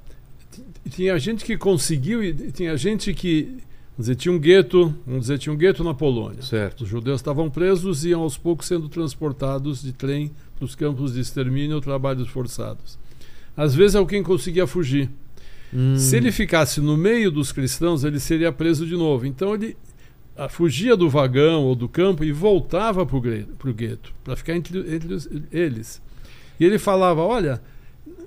t- 0.52 0.62
tinha 0.90 1.18
gente 1.18 1.44
que 1.44 1.56
conseguiu 1.58 2.22
e 2.22 2.32
tinha 2.52 2.76
gente 2.76 3.12
que, 3.12 3.58
dizer, 4.02 4.16
tinha 4.16 4.32
um 4.32 4.38
gueto, 4.38 4.94
vamos 5.06 5.22
dizer, 5.22 5.38
tinha 5.38 5.52
um 5.52 5.56
gueto 5.56 5.82
na 5.82 5.94
Polônia. 5.94 6.42
Certo. 6.42 6.82
Os 6.84 6.88
judeus 6.88 7.20
estavam 7.20 7.50
presos 7.50 8.04
e 8.04 8.10
iam 8.10 8.22
aos 8.22 8.36
poucos 8.36 8.66
sendo 8.66 8.88
transportados 8.88 9.82
de 9.82 9.92
trem 9.92 10.30
para 10.56 10.64
os 10.64 10.74
campos 10.74 11.14
de 11.14 11.20
extermínio 11.20 11.76
ou 11.76 11.82
trabalhos 11.82 12.28
forçados. 12.28 12.98
Às 13.56 13.74
vezes 13.74 13.96
alguém 13.96 14.22
conseguia 14.22 14.66
fugir. 14.66 15.10
Hum. 15.74 15.96
Se 15.96 16.16
ele 16.16 16.30
ficasse 16.30 16.80
no 16.80 16.96
meio 16.96 17.30
dos 17.30 17.50
cristãos, 17.50 18.04
ele 18.04 18.20
seria 18.20 18.52
preso 18.52 18.86
de 18.86 18.94
novo. 18.94 19.26
Então 19.26 19.54
ele 19.54 19.76
ah, 20.36 20.48
fugia 20.48 20.96
do 20.96 21.08
vagão 21.08 21.64
ou 21.64 21.74
do 21.74 21.88
campo 21.88 22.24
e 22.24 22.32
voltava 22.32 23.04
para 23.04 23.16
o 23.16 23.20
gueto, 23.74 24.14
para 24.24 24.36
ficar 24.36 24.54
entre, 24.54 24.78
entre 24.94 25.14
os- 25.14 25.28
eles. 25.50 26.00
E 26.58 26.64
ele 26.64 26.78
falava: 26.78 27.22
Olha, 27.22 27.60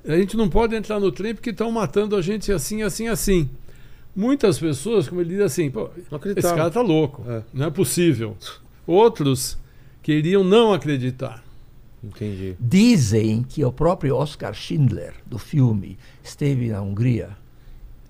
a 0.08 0.16
gente 0.16 0.38
não 0.38 0.50
pode 0.50 0.76
entrar 0.76 1.00
no 1.00 1.12
trem 1.12 1.34
porque 1.34 1.50
estão 1.52 1.72
matando 1.72 2.16
a 2.16 2.22
gente 2.22 2.52
assim, 2.52 2.82
assim, 2.84 3.08
assim. 3.08 3.50
Muitas 4.16 4.58
pessoas, 4.60 5.08
como 5.10 5.20
ele 5.22 5.32
diz 5.32 5.42
assim, 5.42 5.72
esse 6.38 6.42
cara 6.56 6.70
tá 6.72 6.82
louco, 6.82 7.24
É. 7.30 7.44
não 7.54 7.66
é 7.66 7.70
possível. 7.70 8.38
Outros 8.88 9.58
queriam 10.02 10.44
não 10.44 10.72
acreditar. 10.74 11.44
Entendi. 12.04 12.56
Dizem 12.60 13.44
que 13.44 13.66
o 13.66 13.72
próprio 13.72 14.16
Oscar 14.16 14.54
Schindler, 14.54 15.14
do 15.26 15.38
filme, 15.40 15.98
esteve 16.24 16.70
na 16.70 16.82
Hungria 16.82 17.30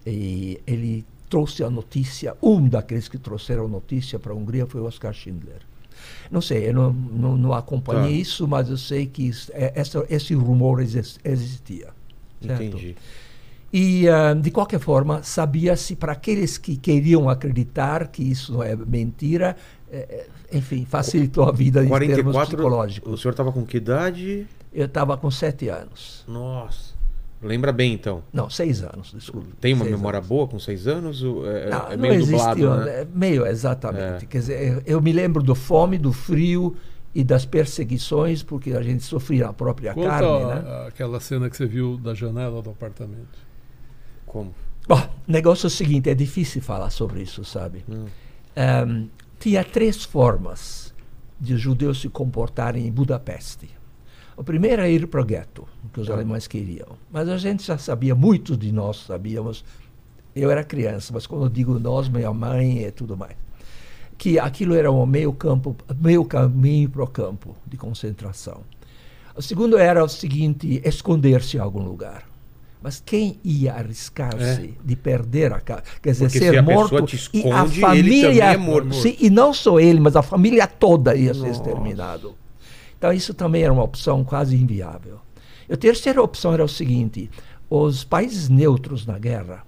e 0.05 0.59
ele 0.67 1.05
trouxe 1.29 1.63
a 1.63 1.69
notícia, 1.69 2.35
um 2.41 2.67
daqueles 2.67 3.07
que 3.07 3.17
trouxeram 3.17 3.65
a 3.65 3.67
notícia 3.67 4.19
para 4.19 4.31
a 4.31 4.35
Hungria 4.35 4.65
foi 4.67 4.81
o 4.81 4.85
Oscar 4.85 5.13
Schindler. 5.13 5.61
Não 6.29 6.41
sei, 6.41 6.67
eu 6.69 6.73
não, 6.73 6.91
não, 6.93 7.37
não 7.37 7.53
acompanhei 7.53 8.03
Tá. 8.15 8.21
isso, 8.21 8.47
mas 8.47 8.69
eu 8.69 8.77
sei 8.77 9.05
que 9.07 9.23
isso- 9.27 9.49
é- 9.53 9.71
essa, 9.75 10.05
esse 10.09 10.33
rumor 10.35 10.81
exis- 10.81 11.17
existia. 11.23 11.87
certo? 12.45 12.61
Entendi. 12.63 12.95
E, 13.73 14.07
ah, 14.07 14.33
de 14.33 14.51
qualquer 14.51 14.79
forma, 14.79 15.21
sabia-se 15.23 15.95
para 15.95 16.13
aqueles 16.13 16.57
que 16.57 16.77
queriam 16.77 17.29
acreditar 17.29 18.07
que 18.07 18.23
isso 18.23 18.63
é 18.63 18.75
mentira, 18.75 19.55
eh, 19.91 20.27
eh, 20.51 20.57
enfim, 20.57 20.85
facilitou 20.85 21.43
a 21.43 21.51
vida 21.51 21.83
em 21.83 21.89
termos 21.89 22.33
44. 22.33 22.55
psicológicos. 22.57 23.13
O 23.13 23.17
senhor 23.17 23.31
estava 23.31 23.51
com 23.51 23.65
que 23.65 23.77
idade? 23.77 24.47
Eu 24.73 24.85
estava 24.85 25.17
com 25.17 25.29
sete 25.29 25.67
anos. 25.67 26.23
Nossa. 26.27 26.95
Lembra 27.41 27.71
bem 27.73 27.93
então. 27.93 28.23
Não, 28.31 28.49
seis 28.49 28.81
anos, 28.81 29.11
desculpe. 29.13 29.49
Tem 29.59 29.73
uma 29.73 29.83
Seis 29.83 29.95
memória 29.95 30.17
anos. 30.17 30.29
boa 30.29 30.47
com 30.47 30.57
seis 30.57 30.87
anos? 30.87 31.21
ou 31.21 31.45
É, 31.49 31.69
Não, 31.69 31.87
é 31.91 31.97
não 31.97 32.01
meio 32.01 32.25
dublado, 32.25 32.59
existiu, 32.59 32.75
né? 32.85 33.01
é 33.01 33.07
meio 33.13 33.45
exatamente. 33.45 34.23
É. 34.23 34.27
Quer 34.27 34.37
dizer, 34.39 34.71
eu, 34.73 34.81
eu 34.95 35.01
me 35.01 35.11
lembro 35.11 35.43
do 35.43 35.53
fome, 35.53 35.97
do 35.97 36.13
frio 36.13 36.75
e 37.13 37.23
das 37.23 37.45
perseguições, 37.45 38.41
porque 38.41 38.71
a 38.71 38.81
gente 38.81 39.03
sofria 39.03 39.47
a 39.49 39.53
própria 39.53 39.93
Conta 39.93 40.09
carne, 40.09 40.27
a- 40.27 40.55
né? 40.55 40.87
aquela 40.87 41.19
cena 41.19 41.49
que 41.49 41.57
você 41.57 41.65
viu 41.65 41.97
da 41.97 42.13
janela 42.13 42.61
do 42.61 42.69
apartamento. 42.69 43.44
Como? 44.35 44.53
Bom, 44.85 44.99
o 44.99 45.31
negócio 45.31 45.65
é 45.65 45.67
o 45.67 45.71
seguinte, 45.71 46.09
é 46.09 46.13
difícil 46.13 46.61
falar 46.61 46.89
sobre 46.89 47.21
isso, 47.21 47.45
sabe? 47.45 47.85
Hum. 47.89 48.07
Ehm, 48.53 49.07
tinha 49.39 49.63
três 49.63 50.03
formas 50.03 50.93
de 51.39 51.53
os 51.53 51.61
judeus 51.61 52.01
se 52.01 52.09
comportarem 52.09 52.85
em 52.85 52.91
Budapeste. 52.91 53.69
O 54.35 54.43
primeiro 54.43 54.81
é 54.81 54.91
ir 54.91 55.07
para 55.07 55.21
o 55.21 55.23
gueto, 55.23 55.65
que 55.93 56.01
os 56.01 56.09
alemães 56.09 56.47
queriam. 56.47 56.97
Mas 57.09 57.29
a 57.29 57.37
gente 57.37 57.63
já 57.63 57.77
sabia, 57.77 58.13
muitos 58.13 58.57
de 58.57 58.73
nós 58.73 59.05
sabíamos, 59.05 59.63
eu 60.35 60.51
era 60.51 60.65
criança, 60.65 61.13
mas 61.13 61.25
quando 61.25 61.45
eu 61.45 61.49
digo 61.49 61.79
nós, 61.79 62.09
minha 62.09 62.33
mãe 62.33 62.83
e 62.83 62.91
tudo 62.91 63.15
mais, 63.15 63.37
que 64.17 64.37
aquilo 64.37 64.75
era 64.75 64.91
um 64.91 65.05
meio 65.05 65.31
campo, 65.31 65.77
meio 65.97 66.25
caminho 66.25 66.89
para 66.89 67.03
o 67.05 67.07
campo 67.07 67.55
de 67.65 67.77
concentração. 67.77 68.63
O 69.33 69.41
segundo 69.41 69.77
era 69.77 70.03
o 70.03 70.09
seguinte, 70.09 70.81
esconder-se 70.83 71.55
em 71.55 71.61
algum 71.61 71.85
lugar. 71.85 72.34
Mas 72.85 73.01
quem 73.03 73.39
ia 73.43 73.73
arriscar-se 73.73 74.75
de 74.85 74.95
perder 74.95 75.51
a 75.51 75.59
casa? 75.59 75.81
Quer 76.03 76.11
dizer, 76.11 76.25
É. 76.25 76.27
Porque 76.27 76.37
ser 76.39 76.51
se 76.51 76.57
a 76.59 76.61
morto 76.61 76.89
pessoa 76.91 77.01
te 77.07 77.15
e 77.15 77.15
a 77.15 77.63
esconde, 77.63 77.71
ele 77.73 77.81
família 77.81 78.43
é 78.53 78.57
morto. 78.57 78.93
Sim, 78.93 79.15
e 79.19 79.27
não 79.27 79.51
só 79.55 79.79
ele, 79.79 79.99
mas 79.99 80.15
a 80.15 80.21
família 80.21 80.67
toda 80.67 81.15
ia 81.15 81.33
ser 81.33 81.39
Nossa. 81.47 81.51
exterminado. 81.53 82.35
Então 82.95 83.11
isso 83.11 83.33
também 83.33 83.63
era 83.63 83.73
uma 83.73 83.81
opção 83.83 84.23
quase 84.23 84.55
inviável. 84.55 85.17
E 85.67 85.73
a 85.73 85.77
terceira 85.77 86.21
opção 86.21 86.53
era 86.53 86.63
o 86.63 86.67
seguinte: 86.69 87.27
os 87.67 88.03
países 88.03 88.49
neutros 88.49 89.03
na 89.03 89.17
guerra, 89.17 89.63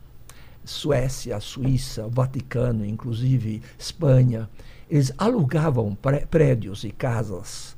Suécia, 0.64 1.40
Suíça, 1.40 2.08
Vaticano, 2.08 2.86
inclusive 2.86 3.64
Espanha, 3.80 4.48
eles 4.88 5.12
alugavam 5.18 5.96
pré- 5.96 6.28
prédios 6.30 6.84
e 6.84 6.92
casas 6.92 7.76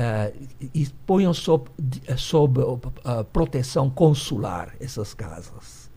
eh, 0.00 0.32
e 0.74 0.86
ponham 1.06 1.34
sob, 1.34 1.68
eh, 2.06 2.16
sob 2.16 2.60
uh, 2.60 2.74
uh, 2.74 3.24
proteção 3.32 3.90
consular 3.90 4.74
essas 4.80 5.12
casas. 5.14 5.90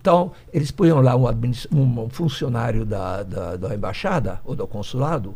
Então, 0.00 0.32
eles 0.52 0.70
punham 0.70 1.00
lá 1.00 1.16
um, 1.16 1.24
um- 1.72 2.08
funcionário 2.10 2.84
da, 2.84 3.22
da, 3.22 3.56
da 3.56 3.74
embaixada 3.74 4.40
ou 4.44 4.54
do 4.54 4.66
consulado 4.66 5.34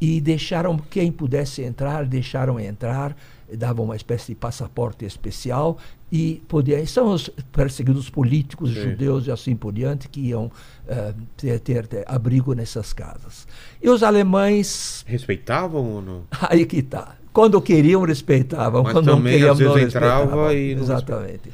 e 0.00 0.20
deixaram 0.20 0.76
quem 0.76 1.12
pudesse 1.12 1.62
entrar, 1.62 2.04
deixaram 2.04 2.58
entrar, 2.58 3.16
davam 3.56 3.84
uma 3.84 3.96
espécie 3.96 4.28
de 4.28 4.34
passaporte 4.34 5.04
especial 5.04 5.78
e 6.10 6.42
podia, 6.48 6.84
são 6.86 7.06
os 7.12 7.28
perseguidos 7.52 8.10
políticos 8.10 8.70
Sim. 8.74 8.82
judeus 8.90 9.26
e 9.26 9.30
assim 9.30 9.54
por 9.56 9.72
diante 9.72 10.08
que 10.08 10.20
iam 10.20 10.50
eh, 10.88 11.14
ter, 11.36 11.60
ter- 11.60 11.86
ter 11.86 12.04
abrigo 12.06 12.52
nessas 12.54 12.92
casas. 12.92 13.46
E 13.80 13.88
os 13.88 14.02
alemães, 14.02 15.04
Respeitavam 15.06 15.84
ou 15.94 16.02
não? 16.02 16.22
aí 16.50 16.66
que 16.66 16.78
está. 16.78 17.16
Quando 17.32 17.60
queriam, 17.62 18.02
respeitavam. 18.02 18.82
Mas 18.82 18.92
quando 18.92 19.06
não 19.06 19.16
também, 19.16 19.32
queriam, 19.34 19.52
às 19.52 19.58
vezes, 19.58 19.72
não 19.74 19.80
entrava 19.82 20.16
respeitavam. 20.18 20.52
e 20.52 20.74
não 20.74 20.82
Exatamente. 20.82 21.52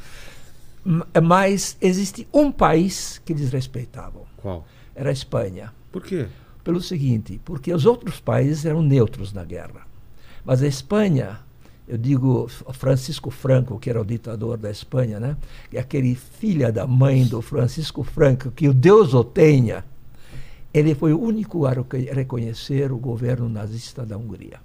M- 0.84 1.04
Mas 1.22 1.76
existe 1.80 2.26
um 2.32 2.50
país 2.50 3.20
que 3.24 3.32
eles 3.32 3.50
respeitavam. 3.52 4.22
Qual? 4.36 4.66
Era 4.94 5.10
a 5.10 5.12
Espanha. 5.12 5.72
Por 5.92 6.02
quê? 6.02 6.26
Pelo 6.64 6.80
seguinte, 6.82 7.40
porque 7.44 7.72
os 7.72 7.86
outros 7.86 8.20
países 8.20 8.64
eram 8.66 8.82
neutros 8.82 9.32
na 9.32 9.44
guerra. 9.44 9.86
Mas 10.44 10.62
a 10.62 10.66
Espanha, 10.66 11.38
eu 11.86 11.96
digo 11.96 12.48
Francisco 12.72 13.30
Franco, 13.30 13.78
que 13.78 13.88
era 13.88 14.00
o 14.00 14.04
ditador 14.04 14.56
da 14.58 14.70
Espanha, 14.70 15.18
né? 15.20 15.36
E 15.72 15.78
aquele 15.78 16.14
filha 16.14 16.70
da 16.72 16.86
mãe 16.86 17.24
do 17.24 17.40
Francisco 17.40 18.02
Franco, 18.02 18.50
que 18.50 18.68
o 18.68 18.74
Deus 18.74 19.14
o 19.14 19.22
tenha, 19.24 19.84
ele 20.74 20.94
foi 20.94 21.12
o 21.12 21.20
único 21.20 21.64
a 21.66 21.70
reco- 21.70 21.96
reconhecer 21.96 22.92
o 22.92 22.98
governo 22.98 23.48
nazista 23.48 24.04
da 24.04 24.16
Hungria. 24.18 24.60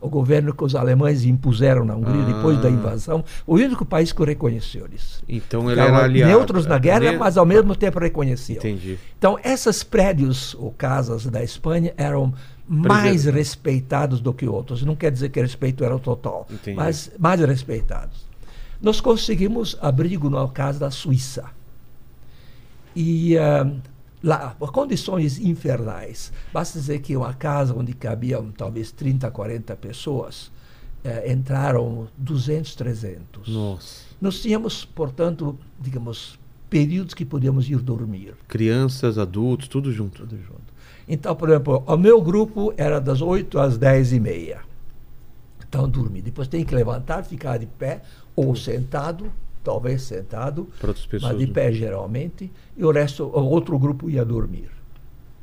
O 0.00 0.08
governo 0.08 0.54
que 0.54 0.64
os 0.64 0.74
alemães 0.74 1.24
impuseram 1.24 1.84
na 1.84 1.94
Hungria 1.96 2.22
Ah. 2.22 2.32
depois 2.32 2.60
da 2.60 2.70
invasão, 2.70 3.24
o 3.46 3.54
único 3.56 3.84
país 3.84 4.12
que 4.12 4.24
reconheceu 4.24 4.86
isso. 4.94 5.22
Então 5.28 5.62
ele 5.70 5.80
Ficavam 5.80 5.96
era 5.96 6.04
aliado. 6.04 6.30
neutros 6.32 6.66
na 6.66 6.78
guerra, 6.78 7.00
Ne- 7.12 7.16
mas 7.18 7.36
ao 7.36 7.44
mesmo 7.44 7.74
tempo 7.74 7.98
reconheciam. 7.98 8.58
Entendi. 8.58 8.98
Então, 9.18 9.38
esses 9.44 9.82
prédios 9.82 10.54
ou 10.54 10.70
casas 10.72 11.26
da 11.26 11.42
Espanha 11.42 11.92
eram 11.96 12.32
mais 12.68 13.02
Preserva- 13.02 13.38
respeitados 13.38 14.20
do 14.20 14.32
que 14.32 14.46
outros. 14.46 14.82
Não 14.84 14.94
quer 14.94 15.10
dizer 15.10 15.30
que 15.30 15.38
o 15.40 15.42
respeito 15.42 15.82
era 15.84 15.96
o 15.96 15.98
total, 15.98 16.46
Entendi. 16.50 16.76
mas 16.76 17.10
mais 17.18 17.40
respeitados. 17.40 18.26
Nós 18.80 19.00
conseguimos 19.00 19.76
abrigo 19.80 20.30
na 20.30 20.46
casa 20.48 20.78
da 20.78 20.90
Suíça. 20.90 21.44
E 22.94 23.36
ah, 23.38 23.66
lá, 24.22 24.56
condições 24.72 25.38
infernais. 25.38 26.32
Basta 26.52 26.78
dizer 26.78 27.00
que 27.00 27.16
uma 27.16 27.32
casa 27.34 27.74
onde 27.74 27.92
cabiam 27.92 28.50
talvez 28.50 28.92
30, 28.92 29.30
40 29.30 29.76
pessoas, 29.76 30.50
eh, 31.04 31.32
entraram 31.32 32.08
200, 32.16 32.74
300. 32.74 33.48
Nossa. 33.48 34.04
Nós 34.20 34.40
tínhamos, 34.40 34.84
portanto, 34.84 35.58
digamos, 35.80 36.38
períodos 36.68 37.14
que 37.14 37.24
podíamos 37.24 37.68
ir 37.70 37.78
dormir. 37.78 38.34
Crianças, 38.46 39.18
adultos, 39.18 39.68
tudo 39.68 39.92
junto. 39.92 40.22
Tudo 40.22 40.36
junto. 40.36 40.78
Então, 41.08 41.34
por 41.34 41.48
exemplo, 41.48 41.82
o 41.86 41.96
meu 41.96 42.20
grupo 42.20 42.74
era 42.76 43.00
das 43.00 43.22
8 43.22 43.58
às 43.58 43.78
10 43.78 44.12
e 44.12 44.20
meia. 44.20 44.60
Então, 45.66 45.88
dormir. 45.88 46.22
Depois 46.22 46.48
tem 46.48 46.64
que 46.64 46.74
levantar, 46.74 47.24
ficar 47.24 47.58
de 47.58 47.66
pé, 47.66 48.02
ou 48.34 48.54
sentado, 48.54 49.32
talvez 49.68 50.00
sentado, 50.00 50.66
pessoas. 50.80 51.22
mas 51.22 51.38
de 51.38 51.46
né? 51.46 51.52
pé 51.52 51.70
geralmente, 51.70 52.50
e 52.74 52.82
o 52.82 52.90
resto, 52.90 53.24
o 53.24 53.44
outro 53.44 53.78
grupo 53.78 54.08
ia 54.08 54.24
dormir. 54.24 54.70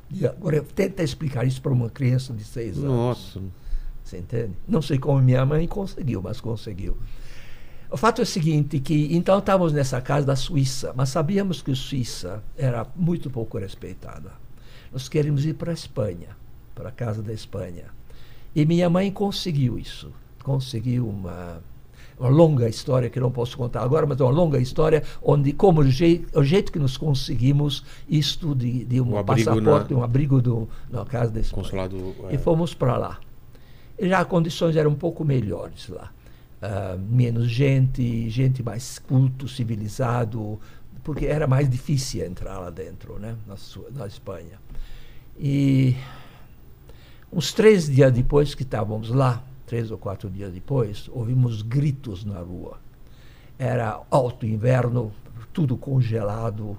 E 0.10 0.26
agora, 0.26 0.64
tenta 0.64 1.04
explicar 1.04 1.46
isso 1.46 1.62
para 1.62 1.72
uma 1.72 1.92
criança 1.92 2.34
de 2.34 2.44
6 2.44 2.80
anos. 2.80 2.90
Nossa. 2.90 3.42
Você 4.04 4.18
entende? 4.18 4.54
Não 4.68 4.82
sei 4.82 4.98
como 4.98 5.22
minha 5.22 5.46
mãe 5.46 5.68
conseguiu, 5.68 6.24
mas 6.24 6.42
conseguiu. 6.42 6.98
O 7.92 7.98
fato 7.98 8.20
é 8.20 8.24
o 8.24 8.26
seguinte, 8.26 8.80
que 8.80 9.16
então 9.16 9.38
estávamos 9.38 9.74
nessa 9.74 10.02
casa 10.02 10.26
da 10.26 10.36
Suíça, 10.36 10.92
mas 10.96 11.10
sabíamos 11.10 11.62
que 11.62 11.72
a 11.72 11.76
Suíça 11.76 12.44
era 12.58 12.88
muito 12.96 13.30
pouco 13.30 13.60
respeitada. 13.60 14.32
Nós 14.92 15.08
queríamos 15.08 15.46
ir 15.46 15.54
para 15.54 15.70
a 15.70 15.74
Espanha, 15.74 16.30
para 16.74 16.90
a 16.90 16.92
casa 16.92 17.22
da 17.22 17.32
Espanha. 17.32 17.86
E 18.56 18.66
minha 18.66 18.90
mãe 18.90 19.12
conseguiu 19.12 19.78
isso. 19.78 20.12
Conseguiu 20.44 21.08
uma, 21.08 21.62
uma 22.20 22.30
longa 22.30 22.70
história 22.70 23.10
que 23.10 23.20
não 23.20 23.30
posso 23.32 23.58
contar 23.58 23.82
agora, 23.82 24.06
mas 24.06 24.20
é 24.20 24.24
uma 24.24 24.32
longa 24.32 24.58
história 24.60 25.04
onde, 25.22 25.52
como 25.52 25.82
o 25.82 25.90
jeito, 25.90 26.40
o 26.40 26.44
jeito 26.44 26.72
que 26.72 26.80
nós 26.80 26.96
conseguimos 26.98 27.84
isto 28.08 28.56
de, 28.56 28.86
de 28.86 29.02
um 29.02 29.18
abrigo 29.18 29.50
passaporte, 29.50 29.94
na- 29.94 30.00
um 30.00 30.04
abrigo 30.04 30.42
do, 30.42 30.70
na 30.90 31.04
casa 31.06 31.38
Espanha. 31.40 31.64
Consulado. 31.64 32.16
é, 32.30 32.36
E 32.36 32.38
fomos 32.38 32.74
para 32.74 32.98
lá. 32.98 33.20
E 34.00 34.08
já 34.10 34.20
as 34.20 34.28
condições 34.28 34.76
eram 34.76 34.92
um 34.92 34.96
pouco 34.96 35.24
melhores 35.26 35.90
lá. 35.90 36.12
Ah, 36.62 36.98
menos 36.98 37.50
gente, 37.50 38.30
gente 38.30 38.64
mais 38.64 38.98
culto, 38.98 39.48
civilizado, 39.48 40.60
porque 41.04 41.26
era 41.26 41.46
mais 41.46 41.70
difícil 41.70 42.26
entrar 42.26 42.58
lá 42.60 42.70
dentro, 42.70 43.20
né, 43.20 43.36
na, 43.46 43.56
Su- 43.58 43.86
na 43.94 44.08
Espanha. 44.08 44.58
E 45.38 45.96
uns 47.32 47.52
três 47.54 47.88
dias 47.88 48.12
depois 48.12 48.56
que 48.56 48.64
estávamos 48.64 49.10
lá, 49.10 49.44
três 49.66 49.92
ou 49.92 49.98
quatro 49.98 50.30
dias 50.30 50.52
depois, 50.54 51.10
ouvimos 51.12 51.62
gritos 51.62 52.24
na 52.24 52.40
rua. 52.40 52.78
Era 53.58 54.02
alto 54.12 54.46
inverno, 54.46 55.12
tudo 55.54 55.78
congelado, 55.78 56.78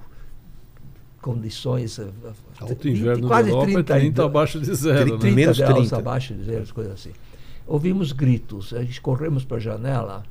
condições. 1.21 1.99
eh, 1.99 2.09
Alto 2.61 2.75
20, 2.85 2.99
inverno 2.99 3.23
da 3.23 3.29
quase 3.29 3.51
Europa 3.51 3.67
30, 3.67 3.97
é 3.97 3.99
30 4.01 4.25
abaixo 4.25 4.61
de 4.61 4.75
zero, 4.75 5.13
né? 5.15 5.19
30 5.19 5.35
Menos 5.35 5.59
graus 5.59 5.75
30. 5.79 5.97
abaixo 5.99 6.35
de 6.35 6.45
zero, 6.45 6.75
coisas 6.75 6.93
assim. 6.95 7.13
Ouvimos 7.67 8.13
gritos, 8.13 8.73
a 8.73 8.83
gente 8.83 9.01
corremos 9.01 9.45
para 9.45 9.57
a 9.57 9.61
janela 9.61 10.23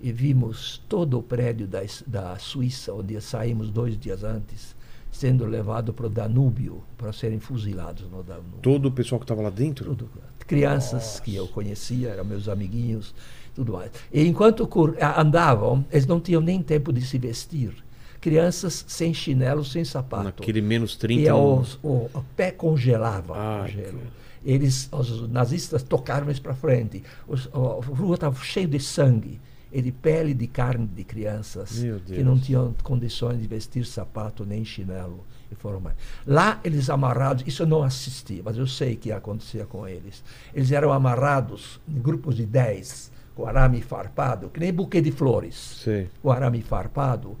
e 0.00 0.10
vimos 0.12 0.82
todo 0.88 1.18
o 1.18 1.22
prédio 1.22 1.66
da, 1.66 1.80
da 2.06 2.36
Suíça, 2.38 2.92
onde 2.94 3.20
saímos 3.20 3.70
dois 3.70 3.98
dias 3.98 4.24
antes, 4.24 4.74
sendo 5.12 5.44
levado 5.44 5.92
para 5.92 6.06
o 6.06 6.10
Danúbio 6.10 6.82
para 6.96 7.12
serem 7.12 7.38
fuzilados 7.38 8.10
no 8.10 8.22
Danúbio. 8.22 8.60
Todo 8.62 8.86
o 8.86 8.90
pessoal 8.90 9.18
que 9.18 9.24
estava 9.24 9.42
lá 9.42 9.50
dentro? 9.50 9.84
Tudo. 9.94 10.08
Crianças 10.46 11.20
que 11.20 11.34
eu 11.34 11.46
conhecia, 11.48 12.10
eram 12.10 12.24
meus 12.24 12.48
amiguinhos, 12.48 13.14
tudo 13.54 13.72
mais. 13.72 13.90
E 14.12 14.26
enquanto 14.26 14.68
andavam, 15.16 15.84
eles 15.90 16.06
não 16.06 16.20
tinham 16.20 16.40
nem 16.40 16.62
tempo 16.62 16.92
de 16.92 17.00
se 17.02 17.18
vestir. 17.18 17.74
Crianças 18.20 18.84
sem 18.88 19.12
chinelo, 19.12 19.64
sem 19.64 19.84
sapato. 19.84 20.24
Naquele 20.24 20.60
menos 20.62 20.96
30. 20.96 21.22
E 21.22 21.28
não- 21.28 21.60
os- 21.60 21.78
o, 21.82 22.08
o 22.14 22.24
pé 22.36 22.50
congelava 22.50 23.34
o 23.64 23.68
gelo. 23.68 24.00
Eles, 24.44 24.88
os 24.92 25.28
nazistas 25.30 25.82
tocaram 25.82 26.26
eles 26.26 26.38
para 26.38 26.54
frente. 26.54 27.02
Os, 27.26 27.48
a 27.52 27.58
rua 27.58 28.14
estava 28.14 28.36
cheia 28.44 28.66
de 28.66 28.78
sangue 28.80 29.40
e 29.72 29.80
de 29.80 29.90
pele 29.90 30.34
de 30.34 30.46
carne 30.46 30.86
de 30.86 31.02
crianças 31.04 31.82
que 32.14 32.22
não 32.22 32.38
tinham 32.38 32.74
condições 32.82 33.40
de 33.40 33.46
vestir 33.46 33.84
sapato 33.86 34.44
nem 34.44 34.64
chinelo. 34.64 35.24
E 35.50 35.54
foram 35.54 35.80
mais. 35.80 35.96
Lá 36.26 36.60
eles 36.64 36.88
amarrados, 36.90 37.44
isso 37.46 37.62
eu 37.62 37.66
não 37.66 37.82
assisti, 37.82 38.42
mas 38.44 38.56
eu 38.56 38.66
sei 38.66 38.96
que 38.96 39.12
acontecia 39.12 39.66
com 39.66 39.86
eles. 39.86 40.22
Eles 40.54 40.72
eram 40.72 40.92
amarrados 40.92 41.80
em 41.88 42.00
grupos 42.00 42.36
de 42.36 42.46
10, 42.46 43.12
com 43.34 43.46
arame 43.46 43.80
farpado, 43.82 44.48
que 44.48 44.60
nem 44.60 44.72
buquê 44.72 45.00
de 45.00 45.10
flores 45.10 45.54
Sei. 45.82 46.08
o 46.22 46.30
arame 46.30 46.62
farpado, 46.62 47.36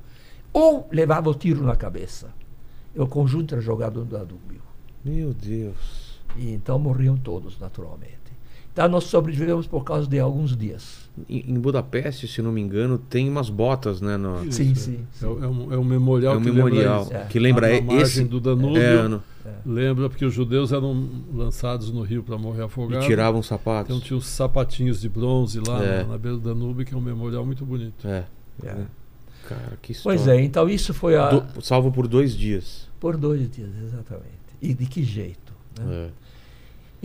ou 0.52 0.88
levava 0.90 1.30
o 1.30 1.34
tiro 1.34 1.64
na 1.64 1.76
cabeça. 1.76 2.32
E 2.94 3.00
o 3.00 3.06
conjunto 3.06 3.54
era 3.54 3.62
jogado 3.62 4.00
no 4.00 4.06
Danúbio. 4.06 4.62
Meu 5.04 5.34
Deus. 5.34 6.20
E 6.36 6.52
então 6.52 6.78
morriam 6.78 7.16
todos, 7.16 7.58
naturalmente. 7.58 8.23
Então 8.74 8.88
nós 8.88 9.04
sobrevivemos 9.04 9.66
por 9.68 9.84
causa 9.84 10.06
de 10.06 10.18
alguns 10.18 10.54
dias. 10.56 11.08
Em 11.28 11.54
Budapeste, 11.60 12.26
se 12.26 12.42
não 12.42 12.50
me 12.50 12.60
engano, 12.60 12.98
tem 12.98 13.30
umas 13.30 13.48
botas, 13.48 14.00
né? 14.00 14.16
No... 14.16 14.50
Sim, 14.52 14.72
Isso, 14.72 14.90
sim, 14.90 15.06
É, 15.22 15.26
o- 15.26 15.44
é 15.44 15.46
um, 15.48 15.72
é 15.74 15.78
um 15.78 15.84
memorial 15.84 16.34
É 16.34 16.36
um 16.38 16.40
que 16.42 16.50
memorial 16.50 17.02
lembra 17.04 17.18
isso. 17.20 17.28
que 17.28 17.38
lembra 17.38 17.68
margem 17.68 17.96
esse 18.00 18.24
do 18.24 18.40
Danúbio. 18.40 18.82
É, 18.82 19.06
no- 19.08 19.22
Lembra 19.64 20.08
porque 20.10 20.24
os 20.24 20.34
judeus 20.34 20.72
eram 20.72 21.08
lançados 21.32 21.92
no 21.92 22.02
rio 22.02 22.22
para 22.24 22.36
morrer 22.36 22.62
e 22.62 22.64
afogados. 22.64 23.06
tiravam 23.06 23.38
Então 23.40 23.42
sapatos. 23.58 24.02
tinha 24.02 24.16
os 24.16 24.26
sapatinhos 24.26 25.00
de 25.02 25.08
bronze 25.08 25.60
lá 25.64 25.80
É. 25.84 26.02
na, 26.02 26.08
na 26.10 26.18
beira 26.18 26.36
do 26.36 26.42
Danúbio, 26.42 26.84
que 26.84 26.94
é 26.94 26.96
um 26.96 27.00
memorial 27.00 27.46
muito 27.46 27.64
bonito. 27.64 28.08
É. 28.08 28.24
É. 28.64 28.74
Cara, 29.48 29.78
que 29.82 29.92
história. 29.92 30.18
Pois 30.18 30.26
é, 30.28 30.42
então 30.42 30.68
isso 30.68 30.92
foi 30.92 31.16
a, 31.16 31.28
Do- 31.28 31.62
salvo 31.62 31.92
por 31.92 32.08
dois 32.08 32.34
dias. 32.36 32.88
por 32.98 33.16
dois 33.16 33.48
dias, 33.50 33.70
exatamente. 33.84 34.32
E 34.60 34.72
de 34.74 34.86
que 34.86 35.02
jeito? 35.04 35.52
né? 35.78 36.08
É. 36.08 36.10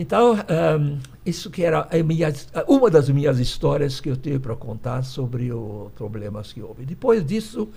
Então, 0.00 0.32
ahm, 0.48 0.96
isso 1.26 1.50
que 1.50 1.62
era 1.62 1.86
minha, 2.02 2.32
uma 2.66 2.88
das 2.90 3.10
minhas 3.10 3.38
histórias 3.38 4.00
que 4.00 4.08
eu 4.08 4.16
tive 4.16 4.38
para 4.38 4.56
contar 4.56 5.02
sobre 5.02 5.52
os 5.52 5.92
problemas 5.92 6.54
que 6.54 6.62
houve. 6.62 6.86
Depois 6.86 7.22
disso, 7.22 7.68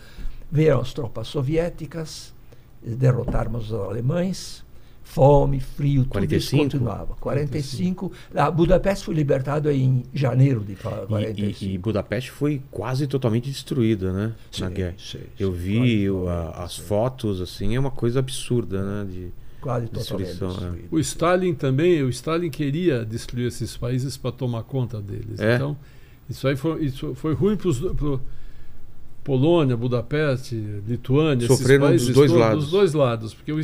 vieram 0.50 0.80
as 0.80 0.94
tropas 0.94 1.28
soviéticas, 1.28 2.34
derrotarmos 2.82 3.72
os 3.74 3.78
alemães, 3.78 4.64
fome, 5.04 5.60
frio, 5.60 6.06
tudo 6.06 6.24
isso 6.34 6.52
45? 6.52 6.64
continuava. 6.64 7.16
45, 7.20 8.12
a 8.34 8.50
Budapeste 8.50 9.04
foi 9.04 9.16
libertado 9.16 9.70
em 9.70 10.06
janeiro 10.14 10.62
de 10.64 10.72
E, 10.72 10.76
45. 10.78 11.66
e- 11.66 11.74
e 11.74 11.78
Budapeste 11.78 12.32
foi 12.32 12.62
quase 12.72 13.06
totalmente 13.06 13.50
destruída, 13.50 14.14
né? 14.14 14.34
na 14.60 14.68
Sim, 14.70 14.74
guerra. 14.74 14.96
sim, 14.98 15.20
Eu 15.38 15.52
sim, 15.52 15.58
vi 15.58 16.08
a- 16.30 16.64
as 16.64 16.78
fotos, 16.78 17.42
assim, 17.42 17.76
é 17.76 17.80
uma 17.82 17.92
coisa 17.92 18.20
absurda, 18.20 18.82
né? 19.04 19.12
De... 19.12 19.43
quase 19.64 19.88
totalmente 19.88 20.28
é. 20.28 20.32
destruído. 20.34 20.88
O 20.92 21.00
Stalin 21.00 21.54
também, 21.54 22.04
o 22.04 22.10
Stalin 22.10 22.50
queria 22.50 23.06
destruir 23.06 23.48
esses 23.48 23.78
países 23.78 24.18
para 24.18 24.32
tomar 24.34 24.64
conta 24.64 25.02
deles. 25.02 25.40
É? 25.40 25.56
Então, 25.56 25.78
isso 26.30 26.46
aí 26.48 26.58
foi, 26.58 26.84
isso 26.84 27.16
foi 27.16 27.34
ruim 27.34 27.56
para 27.56 27.72
pro 27.96 28.22
Polônia, 29.24 29.78
Budapeste, 29.78 30.56
Lituânia, 30.86 31.48
Sofreram 31.48 31.94
esses 31.94 32.08
países 32.08 32.08
dos 32.08 32.16
dois 32.16 32.32
todos, 32.32 32.46
lados. 32.46 32.64
dos 32.64 32.72
dois 32.72 32.94
lados, 32.94 33.34
porque 33.34 33.54
o 33.54 33.62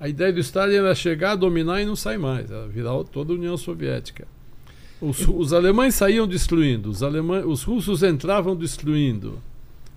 a 0.00 0.08
ideia 0.08 0.32
do 0.32 0.40
Stalin 0.40 0.76
era 0.76 0.94
chegar, 0.96 1.36
dominar 1.36 1.80
e 1.80 1.84
não 1.86 1.94
sair 1.94 2.18
mais, 2.18 2.50
era 2.50 2.66
virar 2.66 2.94
o- 2.94 3.04
toda 3.04 3.32
a 3.32 3.36
União 3.36 3.56
Soviética. 3.56 4.26
Os, 5.00 5.28
os 5.28 5.52
alemães 5.52 5.94
saíam 5.94 6.26
destruindo, 6.26 6.88
os, 6.90 7.02
alemães, 7.02 7.44
os 7.44 7.62
russos 7.62 8.02
entravam 8.02 8.56
destruindo. 8.56 9.38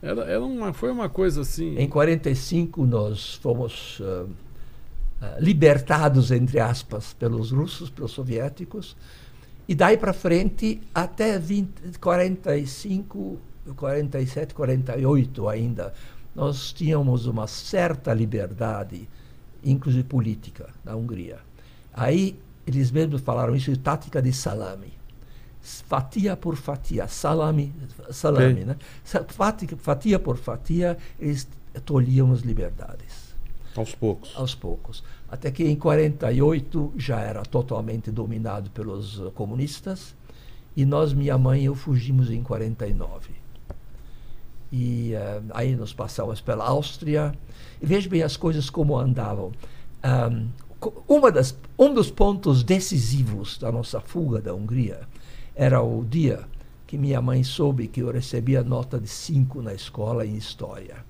Era, 0.01 0.23
era 0.25 0.43
uma, 0.43 0.73
foi 0.73 0.91
uma 0.91 1.09
coisa 1.09 1.41
assim. 1.41 1.75
Em 1.79 1.87
45 1.87 2.85
nós 2.85 3.35
fomos 3.35 3.99
ah, 4.03 4.25
libertados 5.39 6.31
entre 6.31 6.59
aspas 6.59 7.13
pelos 7.13 7.51
russos, 7.51 7.89
pelos 7.89 8.11
soviéticos, 8.11 8.95
e 9.67 9.73
daí 9.73 9.97
para 9.97 10.13
frente 10.13 10.81
até 10.93 11.39
20, 11.39 11.97
45, 11.99 13.39
47, 13.75 14.53
48 14.53 15.49
ainda 15.49 15.93
nós 16.35 16.73
tínhamos 16.73 17.25
uma 17.27 17.47
certa 17.47 18.13
liberdade, 18.13 19.07
inclusive 19.63 20.03
política, 20.03 20.69
na 20.83 20.93
Hungria. 20.93 21.39
Aí 21.93 22.37
eles 22.67 22.91
mesmos 22.91 23.21
falaram 23.21 23.55
isso 23.55 23.71
de 23.71 23.79
tática 23.79 24.21
de 24.21 24.33
salame. 24.33 24.93
Fatia 25.61 26.35
por 26.35 26.57
fatia, 26.57 27.07
salame, 27.07 27.73
salame, 28.11 28.61
Ok. 28.61 28.65
né? 28.65 28.75
Fatia, 29.29 29.77
fatia 29.77 30.19
por 30.19 30.37
fatia, 30.37 30.97
eles 31.17 31.47
tolhiam 31.85 32.31
as 32.33 32.41
liberdades. 32.41 33.24
Aos 33.75 33.93
poucos. 33.93 34.33
aos 34.35 34.55
poucos. 34.55 35.03
Até 35.29 35.51
que 35.51 35.63
em 35.63 35.75
48 35.75 36.93
já 36.97 37.19
era 37.19 37.43
totalmente 37.43 38.09
dominado 38.11 38.69
pelos 38.71 39.19
eh, 39.19 39.31
comunistas 39.35 40.15
e 40.75 40.85
nós, 40.85 41.13
minha 41.13 41.37
mãe 41.37 41.61
e 41.61 41.65
eu, 41.65 41.75
fugimos 41.75 42.29
em 42.31 42.41
49. 42.43 43.29
E 44.71 45.13
eh, 45.13 45.41
aí 45.51 45.75
nós 45.75 45.93
passamos 45.93 46.41
pela 46.41 46.65
Áustria. 46.65 47.33
E 47.81 47.85
veja 47.85 48.09
bem 48.09 48.23
as 48.23 48.35
coisas 48.37 48.69
como 48.69 48.97
andavam. 48.97 49.51
Co- 50.79 51.03
uma 51.07 51.31
das, 51.31 51.57
um 51.79 51.93
dos 51.93 52.11
pontos 52.11 52.63
decisivos 52.63 53.57
da 53.57 53.71
nossa 53.71 53.99
fuga 54.01 54.41
da 54.41 54.53
Hungria 54.53 55.01
era 55.55 55.81
o 55.81 56.03
dia 56.03 56.47
que 56.85 56.97
minha 56.97 57.21
mãe 57.21 57.43
soube 57.43 57.87
que 57.87 58.01
eu 58.01 58.11
recebia 58.11 58.61
nota 58.63 58.99
de 58.99 59.07
5 59.07 59.61
na 59.61 59.73
escola 59.73 60.25
em 60.25 60.35
História. 60.35 61.04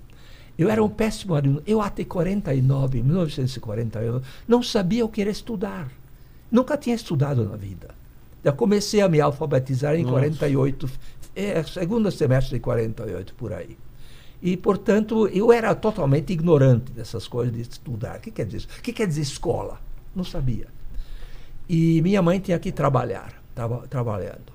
Eu 0.58 0.70
era 0.70 0.84
um 0.84 0.90
péssimo 0.90 1.36
aluno. 1.36 1.62
Eu 1.66 1.82
até 1.82 2.04
49, 2.04 3.04
1949, 3.04 4.26
não 4.48 4.64
sabia 4.64 5.04
o 5.04 5.10
que 5.10 5.22
era 5.22 5.30
estudar. 5.30 5.90
Nunca 6.52 6.78
tinha 6.78 6.96
estudado 6.96 7.44
na 7.44 7.56
vida. 7.56 7.90
Eu 8.44 8.54
comecei 8.54 9.02
a 9.02 9.10
me 9.10 9.20
alfabetizar 9.20 9.96
em 9.96 10.04
Nossa. 10.04 10.14
48, 10.14 10.90
é, 11.36 11.64
segundo 11.64 12.12
semestre 12.12 12.56
de 12.56 12.60
48, 12.62 13.34
por 13.36 13.52
aí. 13.52 13.78
E, 14.42 14.56
portanto, 14.56 15.28
eu 15.28 15.52
era 15.52 15.74
totalmente 15.74 16.32
ignorante 16.32 16.92
dessas 16.92 17.28
coisas 17.28 17.54
de 17.54 17.62
estudar. 17.62 18.18
O 18.18 18.22
que 18.22 18.32
quer 18.32 18.46
dizer? 18.46 18.68
O 18.78 18.82
que 18.82 18.94
quer 18.94 19.08
dizer 19.08 19.22
escola? 19.22 19.80
Não 20.16 20.24
sabia. 20.24 20.68
E 21.68 22.02
minha 22.02 22.22
mãe 22.22 22.40
tinha 22.40 22.60
que 22.60 22.72
trabalhar, 22.72 23.42
estava 23.50 23.88
trabalhando. 23.88 24.54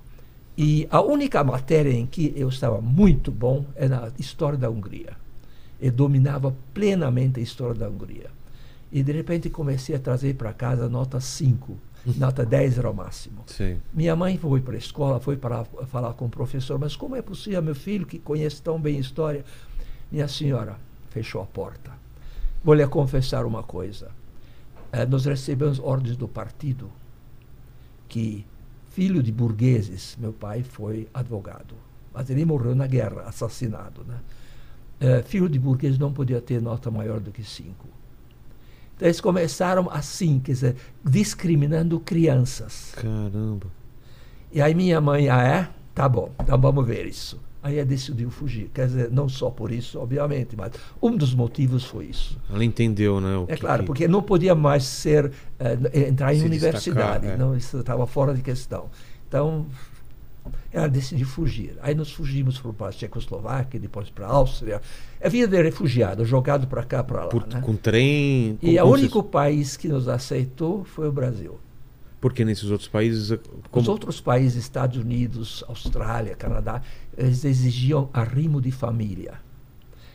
E 0.57 0.86
a 0.90 1.01
única 1.01 1.42
matéria 1.42 1.92
em 1.92 2.07
que 2.07 2.32
eu 2.36 2.48
estava 2.48 2.80
muito 2.80 3.32
bom 3.32 3.64
era 3.74 4.07
a 4.07 4.11
história 4.20 4.59
da 4.59 4.70
Hungria. 4.70 5.16
Eu 5.81 5.93
dominava 5.93 6.55
plenamente 6.74 7.41
a 7.41 7.43
história 7.43 7.74
da 7.74 7.89
Hungria. 7.89 8.31
E 8.93 9.03
de 9.03 9.12
repente 9.12 9.49
comecei 9.49 9.95
a 9.95 9.99
trazer 9.99 10.35
para 10.35 10.53
casa 10.53 10.89
nota 10.89 11.20
5, 11.20 11.78
nota 12.16 12.45
10 12.45 12.78
era 12.78 12.91
o 12.91 12.95
máximo. 12.95 13.45
Sim. 13.47 13.81
Minha 13.95 14.16
mãe 14.16 14.37
foi 14.37 14.61
para 14.61 14.74
a 14.74 14.78
escola, 14.78 15.20
foi 15.20 15.37
para 15.37 15.64
falar 15.87 16.12
com 16.14 16.26
o 16.26 16.31
professor, 16.31 16.78
mas 16.78 16.97
como 16.97 17.14
é 17.14 17.22
possível, 17.22 17.62
meu 17.62 17.74
filho, 17.74 18.05
que 18.05 18.18
conhece 18.18 18.61
tão 18.61 18.81
bem 18.81 18.99
história? 18.99 19.45
Minha 20.11 20.26
senhora 20.26 20.76
fechou 21.11 21.41
a 21.41 21.47
porta. 21.47 21.93
Vou 22.64 22.74
lhe 22.74 22.87
confessar 22.87 23.47
uma 23.47 23.62
coisa. 23.62 24.11
Eh, 24.93 25.07
nós 25.07 25.24
recebemos 25.24 25.78
ordens 25.78 26.16
do 26.16 26.26
partido 26.26 26.91
que, 28.09 28.45
filho 28.91 29.22
de 29.22 29.31
burgueses, 29.31 30.16
meu 30.18 30.33
pai 30.33 30.62
foi 30.62 31.09
advogado, 31.14 31.74
mas 32.12 32.28
ele 32.28 32.45
morreu 32.45 32.74
na 32.74 32.87
guerra, 32.87 33.22
assassinado. 33.22 34.05
Né? 34.05 34.16
Eh, 35.01 35.22
filho 35.22 35.48
de 35.48 35.59
burgueses 35.59 35.98
não 35.98 36.12
podia 36.12 36.40
ter 36.40 36.61
nota 36.61 36.90
maior 36.90 37.20
do 37.20 37.30
que 37.30 37.42
cinco. 37.42 37.88
Então 38.96 39.09
eles 39.09 39.20
começaram 39.20 39.88
assim, 39.90 40.38
quer 40.38 40.53
dizer, 40.53 40.76
discriminando 41.03 41.98
crianças. 42.01 42.92
Caramba. 42.96 43.66
E 44.53 44.61
aí 44.61 44.74
minha 44.74 45.01
mãe, 45.01 45.28
ah 45.30 45.42
é? 45.42 45.68
Tá 45.94 46.09
bom, 46.09 46.30
então 46.42 46.61
vamos 46.61 46.86
ver 46.86 47.07
isso. 47.07 47.40
Aí 47.62 47.76
ela 47.76 47.84
decidiu 47.86 48.30
fugir. 48.30 48.70
Quer 48.74 48.86
dizer, 48.86 49.11
não 49.11 49.28
só 49.28 49.51
por 49.51 49.70
isso, 49.70 49.98
obviamente, 49.98 50.57
mas 50.57 50.72
um 51.03 51.14
dos 51.16 51.34
motivos 51.34 51.84
foi 51.84 52.07
isso. 52.07 52.38
Ela 52.51 52.64
entendeu, 52.64 53.20
né? 53.20 53.44
É 53.48 53.55
que 53.55 53.61
claro, 53.61 53.82
que- 53.82 53.86
porque 53.86 54.09
não 54.09 54.22
podia 54.22 54.55
mais 54.55 54.84
ser 54.84 55.30
eh, 55.59 56.09
entrar 56.09 56.34
em 56.34 56.40
Se 56.40 56.44
universidade, 56.46 57.20
destacar, 57.20 57.34
é. 57.34 57.36
não 57.36 57.57
isso 57.57 57.78
estava 57.78 58.07
fora 58.07 58.32
de 58.34 58.40
questão. 58.42 58.86
Então 59.28 59.66
ela 60.72 60.88
decidiu 60.88 61.26
fugir. 61.26 61.76
Aí 61.82 61.95
nós 61.95 62.11
fugimos 62.12 62.59
para 62.59 62.88
a 62.88 62.93
Tchecoslováquia, 62.93 63.78
depois 63.80 64.09
para 64.11 64.26
a 64.26 64.30
Áustria. 64.30 64.80
É 65.20 65.28
vida 65.28 65.49
de 65.49 65.62
refugiado, 65.62 66.24
jogado 66.24 66.66
para 66.66 66.82
cá, 66.84 67.03
para 67.03 67.24
lá. 67.24 67.28
por- 67.28 67.47
né? 67.47 67.61
Com 67.61 67.74
trem. 67.76 68.59
E 68.62 68.76
como 68.76 68.91
o 68.91 68.95
único 68.95 69.22
país 69.22 69.76
que 69.76 69.88
nos 69.88 70.09
aceitou 70.09 70.84
foi 70.84 71.09
o 71.09 71.12
Brasil. 71.12 71.59
Porque 72.20 72.45
nesses 72.45 72.70
outros 72.70 72.88
países. 72.88 73.30
Os 73.30 73.41
Como... 73.70 73.91
outros 73.91 74.20
países, 74.20 74.62
Estados 74.62 74.99
Unidos, 74.99 75.64
Austrália, 75.66 76.36
Canadá, 76.36 76.82
eles 77.16 77.45
exigiam 77.45 78.11
arrimo 78.12 78.61
de 78.61 78.70
família. 78.70 79.34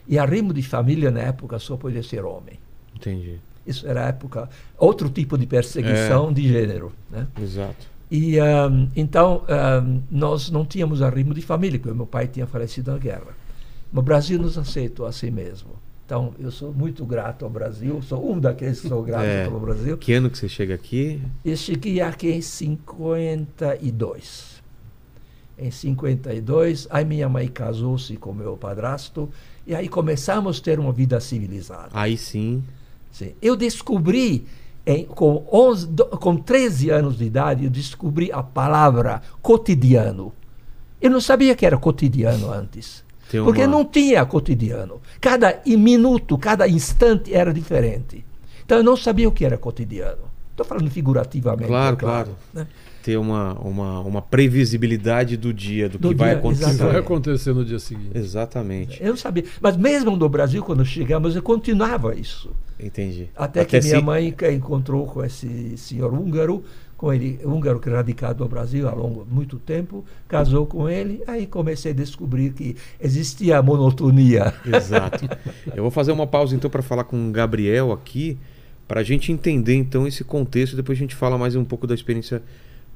E 0.07 0.19
arrimo 0.19 0.53
de 0.53 0.61
família 0.61 1.09
na 1.09 1.21
época 1.21 1.57
só 1.57 1.75
podia 1.75 2.03
ser 2.03 2.23
homem. 2.23 2.59
Entendi. 2.95 3.39
Isso 3.65 3.87
era 3.87 4.05
a 4.05 4.09
época, 4.09 4.47
outro 4.77 5.09
tipo 5.09 5.35
de 5.35 5.47
perseguição 5.47 6.31
de 6.31 6.47
gênero. 6.47 6.93
Né? 7.09 7.25
Exato. 7.41 7.94
E 8.09 8.39
ahm, 8.39 8.87
então 8.95 9.43
ahm, 9.47 9.99
nós 10.11 10.51
não 10.51 10.65
tínhamos 10.65 11.01
arrimo 11.01 11.33
de 11.33 11.41
família, 11.41 11.79
porque 11.79 11.95
meu 11.95 12.05
pai 12.05 12.27
tinha 12.27 12.45
falecido 12.45 12.91
na 12.91 12.97
guerra. 12.97 13.35
Mas 13.91 14.01
o 14.01 14.05
Brasil 14.05 14.39
nos 14.39 14.57
aceitou 14.57 15.05
assim 15.05 15.31
mesmo. 15.31 15.71
Então 16.05 16.33
eu 16.39 16.51
sou 16.51 16.71
muito 16.71 17.03
grato 17.03 17.43
ao 17.45 17.51
Brasil, 17.51 17.99
sou 18.03 18.31
um 18.31 18.39
daqueles 18.39 18.79
que 18.79 18.87
sou 18.87 19.01
grato 19.01 19.25
É. 19.25 19.45
pelo 19.45 19.59
Brasil. 19.59 19.97
Que 19.97 20.13
ano 20.13 20.29
que 20.29 20.37
você 20.37 20.47
chega 20.47 20.75
aqui? 20.75 21.19
Eu 21.43 21.57
cheguei 21.57 21.99
aqui 21.99 22.29
em 22.31 22.41
52. 22.41 24.55
Em 25.57 25.71
52, 25.71 26.85
aí 26.89 27.05
minha 27.05 27.29
mãe 27.29 27.47
casou-se 27.47 28.15
com 28.17 28.33
meu 28.33 28.57
padrasto 28.57 29.29
e 29.65 29.73
aí 29.73 29.87
começamos 29.87 30.59
a 30.59 30.61
ter 30.61 30.77
uma 30.79 30.91
vida 30.91 31.17
civilizada. 31.21 31.89
Aí 31.93 32.17
sim. 32.17 32.61
Sim. 33.09 33.33
Eu 33.41 33.55
descobri, 33.55 34.45
em, 34.85 35.05
com, 35.05 35.45
11, 35.51 35.87
do- 35.87 36.05
com 36.05 36.35
13 36.37 36.89
anos 36.89 37.17
de 37.17 37.25
idade, 37.25 37.63
eu 37.65 37.69
descobri 37.69 38.31
a 38.31 38.43
palavra 38.43 39.21
cotidiano. 39.41 40.31
Eu 41.01 41.09
não 41.09 41.21
sabia 41.21 41.55
que 41.55 41.65
era 41.65 41.77
cotidiano 41.77 42.51
antes. 42.51 43.03
Tem 43.29 43.43
Porque 43.43 43.61
uma- 43.61 43.67
não 43.67 43.85
tinha 43.85 44.25
cotidiano. 44.25 45.01
Cada 45.19 45.59
minuto, 45.65 46.37
cada 46.37 46.67
instante 46.67 47.33
era 47.33 47.53
diferente. 47.53 48.23
Então 48.63 48.77
eu 48.77 48.83
não 48.83 48.95
sabia 48.95 49.27
o 49.27 49.31
que 49.31 49.43
era 49.45 49.57
cotidiano. 49.57 50.23
Estou 50.51 50.65
falando 50.65 50.89
figurativamente. 50.89 51.67
Claro, 51.67 51.95
é 51.95 51.99
claro. 51.99 52.29
né? 52.53 52.67
Ter 53.03 53.17
uma, 53.17 53.53
uma, 53.59 53.99
uma 53.99 54.21
previsibilidade 54.21 55.37
do 55.37 55.53
dia, 55.53 55.87
do, 55.89 55.97
Do 55.99 56.09
que 56.09 56.15
vai 56.15 56.29
dia, 56.29 56.37
acontecer. 56.39 56.63
O 56.63 56.67
que 56.69 56.73
vai 56.73 56.73
Exatamente. 56.87 57.05
acontecer 57.05 57.53
no 57.53 57.65
dia 57.65 57.77
seguinte? 57.79 58.11
Exatamente. 58.17 58.97
Eu 59.03 59.09
não 59.09 59.17
sabia. 59.17 59.43
Mas 59.61 59.75
mesmo 59.77 60.15
no 60.15 60.29
Brasil, 60.29 60.63
quando 60.63 60.83
chegamos, 60.85 61.35
eu 61.35 61.43
continuava 61.43 62.15
isso. 62.15 62.49
Entendi. 62.79 63.29
Até, 63.35 63.63
que 63.65 63.79
minha 63.79 63.97
se- 63.97 64.01
mãe 64.03 64.31
que 64.31 64.49
encontrou 64.51 65.05
com 65.05 65.23
esse 65.23 65.77
senhor 65.77 66.13
húngaro, 66.13 66.63
com 66.97 67.11
ele, 67.13 67.39
húngaro 67.43 67.79
que 67.79 67.89
é 67.89 67.93
radicado 67.93 68.43
no 68.43 68.49
Brasil 68.49 68.87
há 68.87 68.93
longo, 68.93 69.25
muito 69.29 69.57
tempo, 69.59 70.03
casou 70.27 70.65
com 70.65 70.89
ele, 70.89 71.21
aí 71.27 71.45
comecei 71.47 71.91
a 71.91 71.95
descobrir 71.95 72.51
que 72.53 72.75
existia 72.99 73.57
a 73.57 73.61
monotonia. 73.63 74.53
Exato. 74.65 75.25
Eu 75.75 75.83
vou 75.83 75.91
fazer 75.91 76.11
uma 76.11 76.27
pausa 76.27 76.55
então 76.55 76.69
para 76.69 76.81
falar 76.81 77.03
com 77.05 77.29
o 77.29 77.31
Gabriel 77.31 77.91
aqui, 77.91 78.37
para 78.87 78.99
a 79.01 79.03
gente 79.03 79.31
entender 79.31 79.75
então 79.75 80.05
esse 80.07 80.23
contexto. 80.23 80.75
Depois 80.75 80.97
a 80.97 81.01
gente 81.01 81.15
fala 81.15 81.37
mais 81.37 81.55
um 81.55 81.65
pouco 81.65 81.85
da 81.87 81.93
experiência 81.95 82.41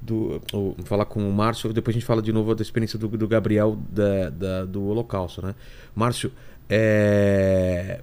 do. 0.01 0.41
Ou, 0.53 0.75
falar 0.85 1.05
com 1.05 1.27
o 1.27 1.33
Márcio, 1.33 1.73
depois 1.73 1.93
a 1.95 1.99
gente 1.99 2.05
fala 2.05 2.21
de 2.21 2.31
novo 2.31 2.53
da 2.55 2.61
experiência 2.61 2.97
do, 2.99 3.07
do 3.07 3.27
Gabriel 3.27 3.77
da, 3.89 4.29
da- 4.29 4.65
do 4.65 4.83
Holocausto, 4.85 5.41
né? 5.45 5.55
Márcio, 5.95 6.31
é... 6.69 7.99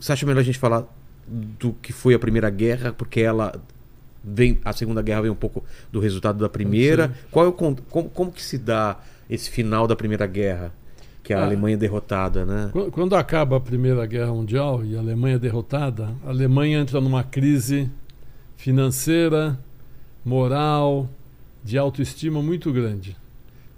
você 0.00 0.12
acha 0.12 0.24
melhor 0.26 0.40
a 0.40 0.44
gente 0.44 0.58
falar 0.58 0.84
do 1.28 1.72
que 1.74 1.92
foi 1.92 2.14
a 2.14 2.18
Primeira 2.18 2.50
Guerra, 2.50 2.92
porque 2.92 3.20
ela 3.20 3.52
vem. 4.24 4.58
A 4.64 4.72
Segunda 4.72 5.00
Guerra 5.02 5.22
vem 5.22 5.30
um 5.30 5.34
pouco 5.36 5.62
do 5.92 6.00
resultado 6.00 6.38
da 6.38 6.48
primeira. 6.48 7.12
Qual 7.30 7.44
é 7.46 7.48
o, 7.48 7.52
como, 7.52 7.76
como 8.10 8.32
que 8.32 8.42
se 8.42 8.58
dá 8.58 8.98
esse 9.28 9.48
final 9.50 9.86
da 9.86 9.94
Primeira 9.94 10.26
Guerra? 10.26 10.72
Que 11.22 11.32
é 11.32 11.36
a 11.36 11.40
Ah. 11.40 11.44
Alemanha 11.44 11.76
derrotada, 11.76 12.44
né? 12.46 12.70
Qu- 12.72 12.90
Quando 12.90 13.14
acaba 13.14 13.56
a 13.56 13.60
Primeira 13.60 14.04
Guerra 14.06 14.32
Mundial 14.32 14.84
e 14.84 14.96
a 14.96 14.98
Alemanha 15.00 15.36
é 15.36 15.38
derrotada, 15.38 16.08
a 16.26 16.30
Alemanha 16.30 16.78
entra 16.80 17.00
numa 17.00 17.22
crise 17.22 17.88
financeira, 18.56 19.58
moral, 20.24 21.08
de 21.62 21.78
autoestima 21.78 22.42
muito 22.42 22.72
grande. 22.72 23.16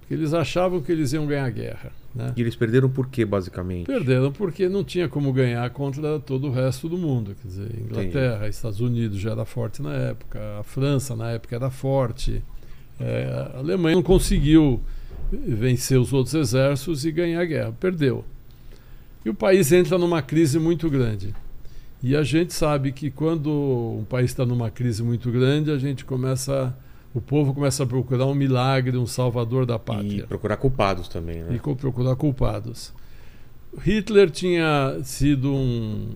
Porque 0.00 0.14
eles 0.14 0.32
achavam 0.34 0.80
que 0.80 0.90
eles 0.92 1.12
iam 1.12 1.26
ganhar 1.26 1.44
a 1.44 1.50
guerra. 1.50 1.92
Né? 2.14 2.32
E 2.36 2.40
eles 2.40 2.54
perderam 2.54 2.90
por 2.90 3.08
quê, 3.08 3.24
basicamente? 3.24 3.86
Perderam 3.86 4.30
porque 4.30 4.68
não 4.68 4.84
tinha 4.84 5.08
como 5.08 5.32
ganhar 5.32 5.68
contra 5.70 6.20
todo 6.20 6.48
o 6.48 6.50
resto 6.52 6.88
do 6.88 6.98
mundo. 6.98 7.34
Quer 7.40 7.48
dizer, 7.48 7.80
Inglaterra, 7.80 8.48
Estados 8.48 8.80
Unidos 8.80 9.18
já 9.18 9.30
era 9.30 9.44
forte 9.44 9.80
na 9.80 9.94
época, 9.94 10.38
a 10.60 10.62
França 10.62 11.16
na 11.16 11.30
época 11.30 11.56
era 11.56 11.70
forte. 11.70 12.42
É, 13.00 13.50
a 13.54 13.58
Alemanha 13.58 13.96
não 13.96 14.02
conseguiu 14.02 14.80
vencer 15.32 15.98
os 15.98 16.12
outros 16.12 16.34
exércitos 16.34 17.04
e 17.04 17.10
ganhar 17.10 17.40
a 17.40 17.44
guerra, 17.44 17.72
perdeu. 17.72 18.24
E 19.24 19.30
o 19.30 19.34
país 19.34 19.72
entra 19.72 19.96
numa 19.96 20.20
crise 20.20 20.58
muito 20.58 20.90
grande. 20.90 21.34
E 22.02 22.16
a 22.16 22.24
gente 22.24 22.52
sabe 22.52 22.90
que 22.90 23.10
quando 23.10 23.48
um 24.00 24.04
país 24.04 24.32
está 24.32 24.44
numa 24.44 24.70
crise 24.70 25.02
muito 25.02 25.30
grande, 25.30 25.70
a 25.70 25.78
gente 25.78 26.04
começa, 26.04 26.76
o 27.14 27.20
povo 27.20 27.52
começa 27.52 27.82
a 27.82 27.86
procurar 27.86 28.26
um 28.26 28.34
milagre, 28.34 28.96
um 28.96 29.06
salvador 29.06 29.66
da 29.66 29.76
E 29.76 29.78
pátria 29.78 30.26
procurar 30.26 30.56
culpados 30.56 31.08
também, 31.08 31.42
né? 31.42 31.54
e 31.54 31.76
procurar 31.76 32.16
culpados. 32.16 32.92
Hitler 33.80 34.30
tinha 34.30 34.98
sido 35.02 35.50
um, 35.50 36.08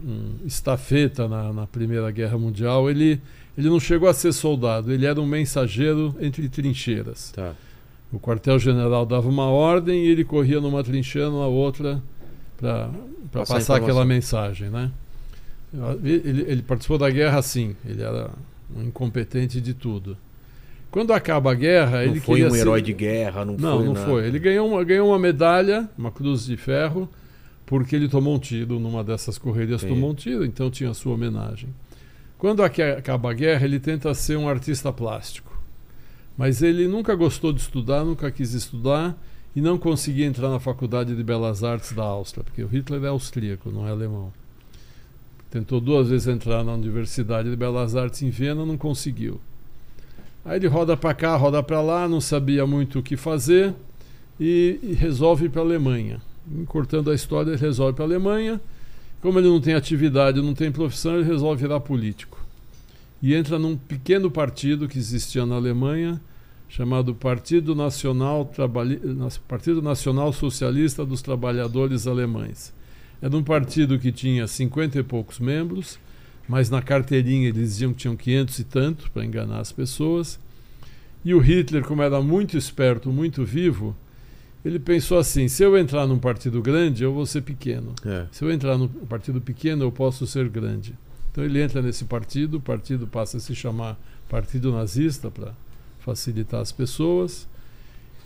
um 0.42 0.47
estafeta 0.47 1.26
na, 1.26 1.53
na 1.53 1.66
Primeira 1.66 2.11
Guerra 2.11 2.36
Mundial. 2.36 2.90
Ele, 2.90 3.20
ele 3.57 3.68
não 3.68 3.80
chegou 3.80 4.09
a 4.09 4.14
ser 4.14 4.32
soldado, 4.32 4.92
ele 4.92 5.07
era 5.07 5.20
um 5.20 5.26
mensageiro 5.26 6.14
entre 6.20 6.49
trincheiras. 6.49 7.32
Tá. 7.32 7.55
O 8.12 8.20
quartel-general 8.20 9.07
dava 9.07 9.28
uma 9.28 9.47
ordem 9.47 10.05
e 10.05 10.09
ele 10.09 10.24
corria 10.24 10.61
numa 10.61 10.84
trincheira, 10.84 11.30
na 11.30 11.47
outra, 11.47 12.03
para 12.59 12.90
Passar 13.32 13.55
passar, 13.55 13.76
aquela 13.76 14.05
mensagem. 14.05 14.70
Né? 14.70 14.90
Ele, 16.05 16.44
ele 16.47 16.62
participou 16.62 16.99
da 16.99 17.11
guerra 17.11 17.42
sim, 17.42 17.74
ele 17.84 18.03
era 18.03 18.30
um 18.74 18.82
incompetente 18.82 19.61
de 19.61 19.74
tudo. 19.74 20.16
Quando 20.91 21.12
acaba 21.12 21.51
a 21.53 21.55
guerra, 21.55 21.99
Não 21.99 22.03
ele 22.12 22.20
foi 22.20 22.37
queria 22.37 22.49
um 22.51 22.55
ser- 22.55 22.61
herói 22.61 22.80
de 22.82 22.93
guerra, 22.93 23.45
não, 23.45 23.57
Não, 23.57 23.76
foi 23.78 23.87
não 23.87 23.93
nada. 23.93 24.07
foi. 24.07 24.26
Ele 24.26 24.39
ganhou 24.39 24.68
uma, 24.68 24.82
ganhou 24.84 25.09
uma 25.09 25.18
medalha, 25.18 25.89
uma 25.99 26.11
cruz 26.11 26.47
de 26.47 26.57
ferro, 26.57 27.09
porque 27.66 27.95
ele 27.95 28.09
tomou 28.09 28.34
um 28.34 28.39
tiro 28.39 28.78
numa 28.78 29.03
dessas 29.05 29.37
correrias, 29.37 29.82
Entendi. 29.82 29.95
tomou 29.95 30.11
um 30.12 30.14
tiro, 30.14 30.45
então 30.45 30.70
tinha 30.70 30.91
a 30.91 30.95
sua 30.95 31.14
homenagem. 31.14 31.68
Quando 32.39 32.62
acaba 32.62 33.30
a 33.30 33.34
guerra, 33.34 33.64
ele 33.64 33.80
tenta 33.80 34.12
ser 34.14 34.37
um 34.37 34.49
artista 34.49 34.93
plástico. 34.93 35.55
Mas 36.37 36.62
ele 36.62 36.87
nunca 36.87 37.14
gostou 37.14 37.53
de 37.53 37.61
estudar, 37.61 38.05
nunca 38.05 38.30
quis 38.30 38.53
estudar 38.53 39.16
e 39.55 39.61
não 39.61 39.78
conseguia 39.78 40.26
entrar 40.26 40.51
na 40.51 40.61
Faculdade 40.61 41.16
de 41.16 41.22
Belas 41.24 41.64
Artes 41.64 41.93
da 41.93 42.03
Áustria, 42.05 42.45
porque 42.45 42.62
o 42.62 42.66
Hitler 42.68 43.03
é 43.05 43.09
austríaco, 43.09 43.70
não 43.70 43.87
é 43.89 43.91
alemão. 43.91 44.30
Tentou 45.51 45.80
duas 45.80 46.09
vezes 46.11 46.26
entrar 46.28 46.62
na 46.62 46.74
Universidade 46.74 47.49
de 47.49 47.57
Belas 47.57 47.97
Artes 47.97 48.20
em 48.22 48.30
Viena, 48.30 48.66
não 48.66 48.76
conseguiu. 48.76 49.41
Aí 50.47 50.59
ele 50.59 50.68
roda 50.68 50.97
para 50.97 51.12
cá, 51.12 51.34
roda 51.34 51.61
para 51.61 51.80
lá, 51.80 52.09
não 52.09 52.20
sabia 52.20 52.64
muito 52.64 53.01
o 53.01 53.03
que 53.03 53.16
fazer 53.16 53.74
e, 54.38 54.78
e 54.80 54.92
resolve 54.92 55.49
para 55.49 55.61
a 55.61 55.64
Alemanha. 55.64 56.22
Encurtando 56.49 57.11
a 57.11 57.14
história, 57.14 57.51
ele 57.51 57.61
resolve 57.61 57.94
para 57.94 58.05
a 58.05 58.07
Alemanha. 58.07 58.61
Como 59.20 59.40
ele 59.40 59.49
não 59.49 59.61
tem 59.61 59.74
atividade, 59.74 60.40
não 60.40 60.55
tem 60.55 60.70
profissão, 60.70 61.16
ele 61.16 61.24
resolve 61.24 61.62
virar 61.62 61.80
político. 61.80 62.38
E 63.20 63.34
entra 63.34 63.59
num 63.59 63.76
pequeno 63.76 64.30
partido 64.30 64.86
que 64.86 64.99
existia 64.99 65.44
na 65.44 65.57
Alemanha, 65.57 66.20
chamado 66.68 67.12
Partido 67.12 67.74
Nacional, 67.74 68.44
Trabalhi... 68.44 69.01
Partido 69.49 69.82
Nacional 69.82 70.32
Socialista 70.32 71.05
dos 71.05 71.22
Trabalhadores 71.22 72.07
Alemães. 72.07 72.72
Era 73.20 73.36
um 73.36 73.42
partido 73.42 73.99
que 73.99 74.12
tinha 74.12 74.47
50 74.47 75.01
e 75.01 75.03
poucos 75.03 75.40
membros, 75.40 75.99
mas 76.49 76.70
na 76.70 76.80
carteirinha 76.82 77.49
eles 77.49 77.70
diziam 77.70 77.92
que 77.92 77.99
tinham 77.99 78.16
500 78.16 78.59
e 78.59 78.64
tanto, 78.64 79.11
para 79.11 79.24
enganar 79.24 79.61
as 79.61 79.72
pessoas. 79.72 80.38
E 81.24 81.34
o 81.34 81.38
Hitler, 81.38 81.82
como 81.84 82.03
era 82.03 82.20
muito 82.22 82.57
esperto, 82.57 83.11
muito 83.11 83.44
vivo, 83.44 83.97
ele 84.64 84.78
pensou 84.78 85.18
assim: 85.18 85.49
se 85.49 85.62
eu 85.62 85.76
entrar 85.76 86.07
num 86.07 86.18
partido 86.18 86.62
grande, 86.62 87.03
eu 87.03 87.12
vou 87.12 87.26
ser 87.26 87.42
pequeno. 87.42 87.94
É. 88.05 88.26
Se 88.30 88.44
eu 88.44 88.51
entrar 88.51 88.78
num 88.78 88.88
partido 88.88 89.40
pequeno, 89.40 89.84
eu 89.84 89.92
posso 89.92 90.26
ser 90.26 90.49
grande. 90.49 90.94
Então 91.32 91.44
ele 91.44 91.61
entra 91.61 91.82
nesse 91.82 92.05
partido, 92.05 92.59
o 92.59 92.61
partido 92.61 93.07
passa 93.07 93.36
a 93.36 93.40
se 93.40 93.55
chamar 93.55 93.99
Partido 94.28 94.72
Nazista 94.72 95.30
para 95.30 95.53
facilitar 96.01 96.61
as 96.61 96.72
pessoas. 96.72 97.47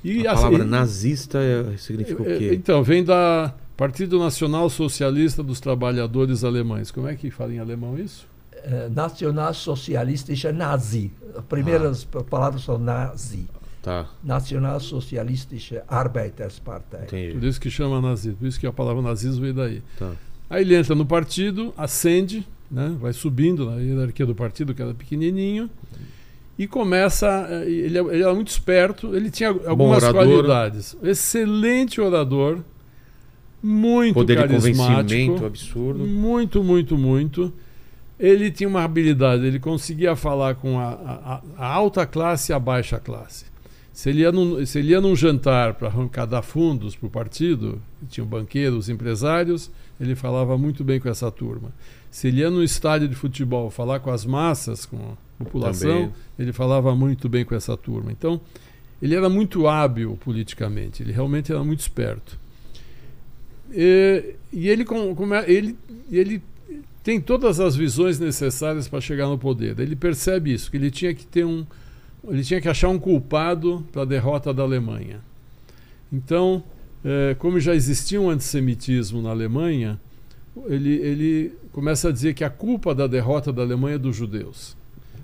E 0.04 0.26
a 0.26 0.32
assim- 0.32 0.42
palavra 0.42 0.64
nazista 0.64 1.38
é- 1.38 1.76
significa 1.76 2.22
o 2.22 2.28
é, 2.30 2.38
quê? 2.38 2.54
Então, 2.54 2.82
vem 2.82 3.04
da 3.04 3.54
Partido 3.80 4.18
Nacional 4.18 4.68
Socialista 4.68 5.42
dos 5.42 5.58
Trabalhadores 5.58 6.44
Alemães. 6.44 6.90
Como 6.90 7.08
é 7.08 7.14
que 7.14 7.30
fala 7.30 7.54
em 7.54 7.58
alemão 7.58 7.98
isso? 7.98 8.26
Eh, 8.52 8.90
Nacionalsocialistische 8.94 10.52
Nazi. 10.52 11.10
As 11.34 11.42
primeiras 11.46 12.06
Ah. 12.14 12.22
palavras 12.22 12.62
são 12.62 12.76
Nazi. 12.76 13.46
Tá, 13.82 14.06
Nationalsozialistische 14.22 15.80
Arbeiterspartei. 15.88 17.00
Por 17.06 17.18
entendi. 17.18 17.48
isso 17.48 17.58
que 17.58 17.70
chama 17.70 18.02
nazismo. 18.02 18.36
Por 18.40 18.48
isso 18.48 18.60
que 18.60 18.66
a 18.66 18.72
palavra 18.72 19.00
nazismo 19.00 19.40
veio 19.40 19.54
daí. 19.54 19.82
Tá. 19.98 20.12
Aí 20.50 20.60
ele 20.62 20.74
entra 20.76 20.94
no 20.94 21.06
partido, 21.06 21.72
ascende, 21.74 22.46
né, 22.70 22.94
vai 23.00 23.14
subindo 23.14 23.64
na 23.64 23.76
hierarquia 23.80 24.26
do 24.26 24.34
partido, 24.34 24.74
que 24.74 24.82
era 24.82 24.92
pequenininho, 24.92 25.70
e 26.58 26.66
começa. 26.66 27.46
eh, 27.48 27.64
Ele, 27.66 27.98
ele 27.98 28.22
era 28.22 28.34
muito 28.34 28.48
esperto, 28.48 29.16
ele 29.16 29.30
tinha 29.30 29.48
algumas 29.48 30.04
qualidades. 30.06 30.94
Excelente 31.02 31.98
orador, 31.98 32.58
muito 33.62 34.14
Poder 34.14 34.36
de 34.36 34.40
carismático. 34.42 34.96
convencimento 34.96 35.46
absurdo. 35.46 36.06
Muito, 36.06 36.62
muito, 36.64 36.96
muito. 36.98 37.52
Ele 38.18 38.50
tinha 38.50 38.68
uma 38.68 38.82
habilidade, 38.84 39.46
ele 39.46 39.58
conseguia 39.58 40.14
falar 40.14 40.54
com 40.56 40.78
a, 40.78 40.88
a- 40.92 41.42
a 41.56 41.66
alta 41.66 42.04
classe 42.06 42.52
e 42.52 42.54
a 42.54 42.58
baixa 42.58 42.98
classe. 42.98 43.46
Se 43.92 44.08
ele 44.10 44.20
ia 44.20 44.32
num, 44.32 44.64
se 44.64 44.78
ele 44.78 44.92
ia 44.92 45.00
num 45.00 45.16
jantar 45.16 45.74
para 45.74 45.88
arrecadar 45.88 46.42
fundos 46.42 46.94
para 46.94 47.06
o 47.06 47.10
partido, 47.10 47.80
tinham 48.08 48.26
banqueiros, 48.26 48.88
empresários, 48.88 49.70
ele 50.00 50.14
falava 50.14 50.56
muito 50.56 50.82
bem 50.84 51.00
com 51.00 51.08
essa 51.08 51.30
turma. 51.30 51.70
Se 52.10 52.28
ele 52.28 52.40
ia 52.40 52.50
no 52.50 52.62
estádio 52.62 53.08
de 53.08 53.14
futebol 53.14 53.70
falar 53.70 54.00
com 54.00 54.10
as 54.10 54.24
massas, 54.24 54.84
com 54.86 54.96
a 55.38 55.44
população, 55.44 55.90
Também. 55.90 56.12
ele 56.38 56.52
falava 56.52 56.94
muito 56.94 57.28
bem 57.28 57.44
com 57.44 57.54
essa 57.54 57.76
turma. 57.76 58.10
Então, 58.12 58.40
ele 59.02 59.14
era 59.14 59.28
muito 59.28 59.66
hábil 59.66 60.18
politicamente, 60.22 61.02
ele 61.02 61.12
realmente 61.12 61.50
era 61.52 61.62
muito 61.64 61.80
esperto. 61.80 62.38
E, 63.72 64.34
e 64.52 64.68
ele, 64.68 64.84
é- 64.84 65.52
ele, 65.52 65.76
ele 66.10 66.42
tem 67.02 67.20
todas 67.20 67.60
as 67.60 67.74
visões 67.76 68.18
necessárias 68.18 68.88
para 68.88 69.00
chegar 69.00 69.26
no 69.28 69.38
poder. 69.38 69.78
Ele 69.78 69.96
percebe 69.96 70.52
isso, 70.52 70.70
que 70.70 70.76
ele 70.76 70.90
tinha 70.90 71.14
que 71.14 71.24
ter 71.26 71.44
um, 71.44 71.64
ele 72.28 72.42
tinha 72.44 72.60
que 72.60 72.68
achar 72.68 72.88
um 72.88 72.98
culpado 72.98 73.86
para 73.92 74.02
a 74.02 74.04
derrota 74.04 74.52
da 74.52 74.62
Alemanha. 74.62 75.20
Então, 76.12 76.62
eh, 77.04 77.34
como 77.38 77.58
já 77.60 77.74
existia 77.74 78.20
um 78.20 78.28
antissemitismo 78.28 79.22
na 79.22 79.30
Alemanha, 79.30 79.98
ele, 80.66 80.90
ele 80.96 81.52
começa 81.72 82.08
a 82.08 82.12
dizer 82.12 82.34
que 82.34 82.44
a 82.44 82.50
culpa 82.50 82.94
da 82.94 83.06
derrota 83.06 83.52
da 83.52 83.62
Alemanha 83.62 83.94
é 83.94 83.98
dos 83.98 84.16
judeus. 84.16 84.76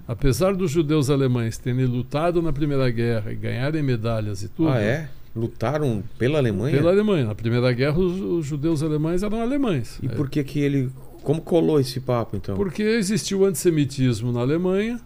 Apesar 0.09 0.55
dos 0.55 0.71
judeus 0.71 1.11
alemães 1.11 1.59
terem 1.59 1.85
lutado 1.85 2.41
na 2.41 2.53
Primeira 2.53 2.89
Guerra 2.91 3.33
e 3.33 3.35
ganharem 3.35 3.83
medalhas 3.83 4.43
e 4.43 4.49
tudo, 4.49 4.69
Ah, 4.71 4.81
é? 4.81 5.09
Lutaram 5.37 6.03
pela 6.19 6.39
Alemanha? 6.39 6.77
pela 6.77 6.91
Alemanha. 6.91 7.27
Na 7.27 7.35
Primeira 7.35 7.71
Guerra, 7.73 7.99
os, 7.99 8.19
os 8.21 8.47
judeus 8.47 8.83
alemães 8.83 9.23
eram 9.23 9.41
alemães. 9.41 9.99
E 10.03 10.07
É, 10.07 10.09
por 10.09 10.31
que 10.31 10.43
que 10.43 10.59
ele... 10.61 10.91
Como 11.23 11.41
colou 11.43 11.79
esse 11.79 12.01
papo, 12.01 12.37
então? 12.37 12.57
Porque 12.57 12.83
existiu 12.83 13.45
antissemitismo 13.45 14.33
na 14.33 14.41
Alemanha, 14.41 15.01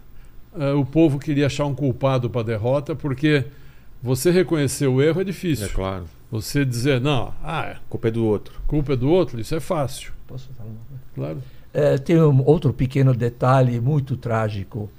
eh, 0.57 0.71
o 0.71 0.85
povo 0.85 1.17
queria 1.17 1.47
achar 1.47 1.65
um 1.65 1.73
culpado 1.73 2.29
para 2.29 2.41
a 2.41 2.43
derrota, 2.43 2.95
porque 2.95 3.45
você 4.01 4.29
reconhecer 4.31 4.87
o 4.87 5.01
erro 5.01 5.21
é 5.21 5.23
difícil. 5.23 5.65
É 5.65 5.69
claro. 5.69 6.05
Você 6.31 6.63
dizer, 6.63 7.01
não, 7.01 7.33
ah, 7.43 7.71
A 7.71 7.75
culpa 7.89 8.07
é 8.07 8.11
do 8.11 8.23
outro. 8.23 8.53
culpa 8.67 8.93
é 8.93 8.95
do 8.95 9.09
outro, 9.09 9.39
isso 9.39 9.53
é 9.53 9.59
fácil. 9.59 10.13
Posso 10.27 10.47
falar 10.55 10.69
uma 10.69 10.79
coisa? 10.87 11.03
Claro. 11.13 11.43
Eh, 11.73 11.97
tem 11.97 12.21
um 12.21 12.43
outro 12.45 12.71
pequeno 12.71 13.13
detalhe 13.13 13.79
muito 13.81 14.15
trágico 14.15 14.89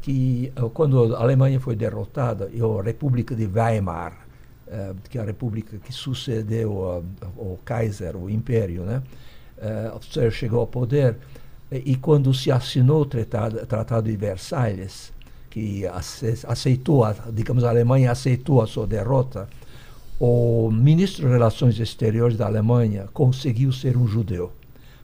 que 0.00 0.50
eh, 0.56 0.60
quando 0.72 1.14
a 1.14 1.20
Alemanha 1.20 1.60
foi 1.60 1.76
derrotada 1.76 2.50
e 2.52 2.60
a 2.60 2.82
República 2.82 3.34
de 3.34 3.46
Weimar 3.46 4.29
eh, 4.70 4.92
que 5.08 5.18
é 5.18 5.20
a 5.20 5.24
república 5.24 5.76
que 5.78 5.92
sucedeu 5.92 7.02
ao, 7.38 7.58
Kaiser 7.64 8.16
o 8.16 8.30
Império 8.30 8.84
né 8.84 9.02
você 10.00 10.30
chegou 10.30 10.60
ao 10.60 10.66
poder 10.66 11.16
e, 11.70 11.94
quando 11.96 12.32
se 12.32 12.50
assinou 12.50 13.02
o 13.02 13.04
tratado, 13.04 13.66
tratado 13.66 14.08
de 14.10 14.16
Versalhes 14.16 15.12
que 15.50 15.84
ace- 15.86 16.46
aceitou 16.46 17.04
a, 17.04 17.14
digamos 17.30 17.62
a 17.64 17.68
Alemanha 17.68 18.10
aceitou 18.10 18.62
a 18.62 18.66
sua 18.66 18.86
derrota 18.86 19.48
o 20.18 20.70
ministro 20.70 21.26
de 21.26 21.32
Relações 21.32 21.78
Exteriores 21.80 22.36
da 22.36 22.46
Alemanha 22.46 23.08
conseguiu 23.12 23.72
ser 23.72 23.96
um 23.96 24.06
judeu 24.06 24.52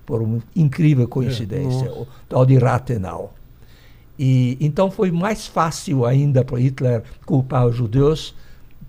por 0.04 0.22
uma 0.22 0.40
incrível 0.54 1.08
coincidência, 1.08 1.88
nossa. 1.88 2.00
o 2.00 2.06
tal 2.28 2.46
de 2.46 2.56
Rathenau. 2.58 3.34
E 4.18 4.56
então 4.60 4.90
foi 4.90 5.10
mais 5.10 5.46
fácil 5.46 6.04
ainda 6.06 6.44
para 6.44 6.58
Hitler 6.58 7.02
culpar 7.24 7.66
os 7.66 7.74
judeus, 7.74 8.34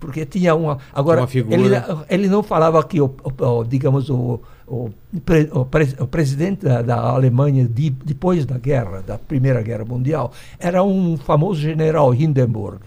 porque 0.00 0.24
tinha 0.26 0.54
uma 0.54 0.78
agora 0.92 1.20
Uma 1.22 1.26
figura. 1.26 1.56
ele, 1.60 1.74
ele 2.08 2.28
não 2.28 2.42
falava 2.42 2.82
que 2.84 3.00
o, 3.00 3.06
o- 3.24 3.44
o, 3.44 3.64
digamos 3.64 4.08
o, 4.10 4.40
o, 4.66 4.90
pre- 5.24 5.48
o 5.52 5.64
pre- 5.64 5.96
o 5.98 6.06
presidente 6.06 6.64
da, 6.64 6.82
da 6.82 6.96
Alemanha 7.00 7.66
de, 7.66 7.90
depois 7.90 8.44
da 8.46 8.58
guerra, 8.58 9.02
da 9.02 9.18
Primeira 9.18 9.60
Guerra 9.62 9.84
Mundial, 9.84 10.32
era 10.58 10.82
um 10.84 11.16
famoso 11.16 11.60
general 11.60 12.14
Hindenburg 12.14 12.78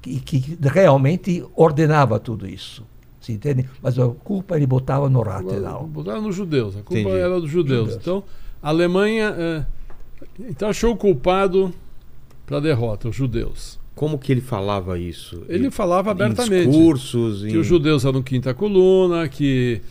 que, 0.00 0.18
que 0.20 0.58
realmente 0.60 1.44
ordenava 1.54 2.18
tudo 2.18 2.46
isso. 2.48 2.84
Se 3.20 3.32
entende? 3.32 3.68
Mas 3.80 3.96
a 3.98 4.08
culpa 4.08 4.56
ele 4.56 4.66
botava 4.66 5.08
no 5.08 5.22
Rathenau. 5.22 5.86
Botaram 5.86 6.22
nos 6.22 6.34
judeus, 6.34 6.74
a 6.76 6.82
culpa 6.82 6.98
Entendi. 7.00 7.16
era 7.18 7.40
dos 7.40 7.48
judeus. 7.48 7.80
Judeus. 7.90 8.00
Então, 8.02 8.24
a 8.60 8.68
Alemanha 8.70 9.32
eh, 9.38 9.64
então 10.48 10.68
achou 10.68 10.92
o 10.92 10.96
culpado 10.96 11.72
para 12.44 12.56
a 12.56 12.60
derrota, 12.60 13.08
os 13.08 13.14
judeus. 13.14 13.78
Como 13.94 14.18
que 14.18 14.32
ele 14.32 14.40
falava 14.40 14.98
isso? 14.98 15.42
Ele 15.48 15.66
Em- 15.66 15.70
falava 15.70 16.10
Em 16.10 16.12
abertamente. 16.12 16.66
discursos, 16.68 17.42
que 17.42 17.50
em... 17.52 17.56
os 17.58 17.66
judeus 17.66 18.04
eram 18.04 18.22
quinta 18.22 18.54
coluna, 18.54 19.28
que 19.28 19.82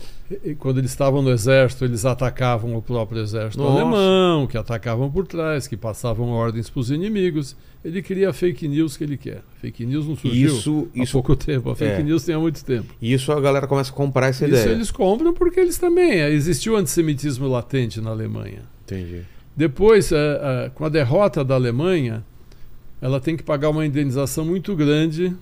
quando 0.60 0.78
eles 0.80 0.92
estavam 0.92 1.22
no 1.22 1.30
exército, 1.30 1.84
eles 1.86 2.06
atacavam 2.06 2.76
o 2.76 2.82
próprio 2.82 3.22
exército 3.22 3.62
Nossa. 3.62 3.82
alemão, 3.82 4.48
que 4.48 4.58
atacavam 4.58 5.12
por 5.12 5.28
trás, 5.28 5.68
que 5.68 5.76
passavam 5.78 6.30
ordens 6.30 6.70
para 6.70 6.80
os 6.80 6.90
inimigos. 6.90 7.56
Ele 7.84 8.02
cria 8.02 8.32
fake 8.32 8.68
news 8.68 8.96
que 8.96 9.04
ele 9.04 9.18
quer. 9.18 9.44
Fake 9.60 9.86
news 9.86 10.08
não 10.08 10.16
surgiu 10.16 10.48
Isso, 10.56 10.88
há 10.96 11.04
isso, 11.04 11.12
pouco 11.12 11.36
tempo. 11.36 11.70
A 11.72 11.76
fake 11.76 12.00
é. 12.00 12.04
news 12.04 12.24
tem 12.24 12.34
há 12.34 12.40
muito 12.40 12.64
tempo. 12.64 12.94
isso 13.02 13.32
a 13.32 13.42
galera 13.42 13.68
começa 13.68 13.92
a 13.92 13.94
comprar 13.94 14.28
essa 14.30 14.46
Isso 14.48 14.56
ideia. 14.56 14.74
eles 14.74 14.90
compram 14.90 15.34
porque 15.34 15.60
eles 15.60 15.78
também. 15.78 16.12
eh, 16.22 16.32
Existiu 16.32 16.76
antissemitismo 16.78 17.48
latente 17.48 18.00
na 18.00 18.12
Alemanha. 18.12 18.62
Entendi. 18.86 19.22
Depois, 19.56 20.12
eh, 20.12 20.16
eh, 20.18 20.72
com 20.74 20.86
a 20.86 20.90
derrota 20.90 21.44
da 21.44 21.56
Alemanha, 21.56 22.24
ela 23.02 23.20
tem 23.20 23.36
que 23.36 23.44
pagar 23.44 23.70
uma 23.70 23.86
indenização 23.86 24.46
muito 24.46 24.76
grande 24.76 25.36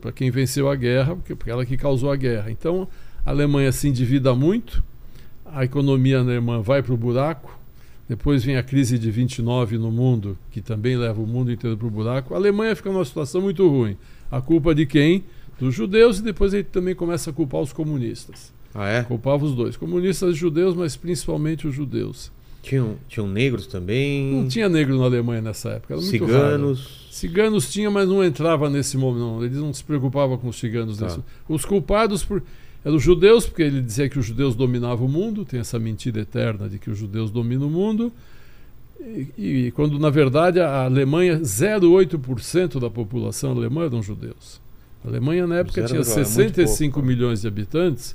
para 0.00 0.12
quem 0.12 0.30
venceu 0.30 0.68
a 0.68 0.74
guerra, 0.74 1.14
porque, 1.14 1.34
porque 1.34 1.50
ela 1.50 1.64
que 1.64 1.76
causou 1.76 2.10
a 2.10 2.16
guerra. 2.16 2.50
Então, 2.50 2.88
a 3.24 3.30
Alemanha 3.30 3.72
se 3.72 3.88
endivida 3.88 4.34
muito, 4.34 4.82
a 5.46 5.64
economia 5.64 6.18
alemã 6.18 6.60
vai 6.60 6.82
para 6.82 6.92
o 6.92 6.96
buraco, 6.96 7.58
depois 8.08 8.44
vem 8.44 8.56
a 8.56 8.62
crise 8.62 8.98
de 8.98 9.10
29 9.10 9.78
no 9.78 9.90
mundo, 9.92 10.36
que 10.50 10.60
também 10.60 10.96
leva 10.96 11.22
o 11.22 11.26
mundo 11.26 11.52
inteiro 11.52 11.76
para 11.76 11.86
o 11.86 11.90
buraco. 11.90 12.34
A 12.34 12.36
Alemanha 12.36 12.74
fica 12.74 12.90
numa 12.90 13.04
situação 13.04 13.40
muito 13.40 13.66
ruim. 13.68 13.96
A 14.28 14.40
culpa 14.40 14.74
de 14.74 14.84
quem? 14.84 15.24
Dos 15.60 15.74
judeus 15.74 16.18
e 16.18 16.22
depois 16.22 16.52
ele 16.52 16.64
também 16.64 16.94
começa 16.94 17.30
a 17.30 17.32
culpar 17.32 17.60
os 17.60 17.72
comunistas. 17.72 18.52
Ah, 18.74 18.88
é? 18.88 19.02
Culpava 19.04 19.44
os 19.44 19.54
dois, 19.54 19.76
comunistas 19.76 20.34
e 20.34 20.38
judeus, 20.38 20.74
mas 20.74 20.96
principalmente 20.96 21.68
os 21.68 21.74
judeus. 21.74 22.32
Tinham, 22.62 22.96
tinham 23.08 23.26
negros 23.26 23.66
também? 23.66 24.34
Não 24.34 24.46
tinha 24.48 24.68
negro 24.68 24.98
na 24.98 25.04
Alemanha 25.06 25.40
nessa 25.40 25.70
época, 25.70 25.98
Ciganos? 26.00 27.08
Ciganos 27.10 27.72
tinha, 27.72 27.90
mas 27.90 28.08
não 28.08 28.22
entrava 28.22 28.68
nesse 28.68 28.96
momento, 28.98 29.20
não. 29.20 29.44
Eles 29.44 29.56
não 29.56 29.72
se 29.72 29.82
preocupavam 29.82 30.36
com 30.38 30.48
os 30.48 30.58
ciganos. 30.58 30.98
Tá. 30.98 31.06
nesse- 31.06 31.20
Os 31.48 31.64
culpados 31.64 32.22
por... 32.22 32.42
eram 32.84 32.96
os 32.96 33.02
judeus, 33.02 33.46
porque 33.46 33.62
ele 33.62 33.80
dizia 33.80 34.08
que 34.08 34.18
os 34.18 34.26
judeus 34.26 34.54
dominavam 34.54 35.06
o 35.06 35.08
mundo, 35.10 35.44
tem 35.44 35.58
essa 35.60 35.78
mentira 35.78 36.20
eterna 36.20 36.68
de 36.68 36.78
que 36.78 36.90
os 36.90 36.98
judeus 36.98 37.30
dominam 37.30 37.66
o 37.66 37.70
mundo. 37.70 38.12
E, 39.00 39.66
e 39.66 39.70
quando, 39.70 39.98
na 39.98 40.10
verdade, 40.10 40.60
a 40.60 40.84
Alemanha, 40.84 41.40
0,8% 41.40 42.78
da 42.78 42.90
população 42.90 43.52
alemã 43.52 43.84
eram 43.86 44.02
judeus. 44.02 44.60
A 45.04 45.08
Alemanha, 45.08 45.46
na 45.46 45.56
época, 45.56 45.74
Zero, 45.86 45.88
tinha 45.88 46.00
é 46.00 46.04
muito 46.04 46.24
65 46.26 46.94
pouco. 46.94 47.06
milhões 47.08 47.40
de 47.40 47.48
habitantes 47.48 48.14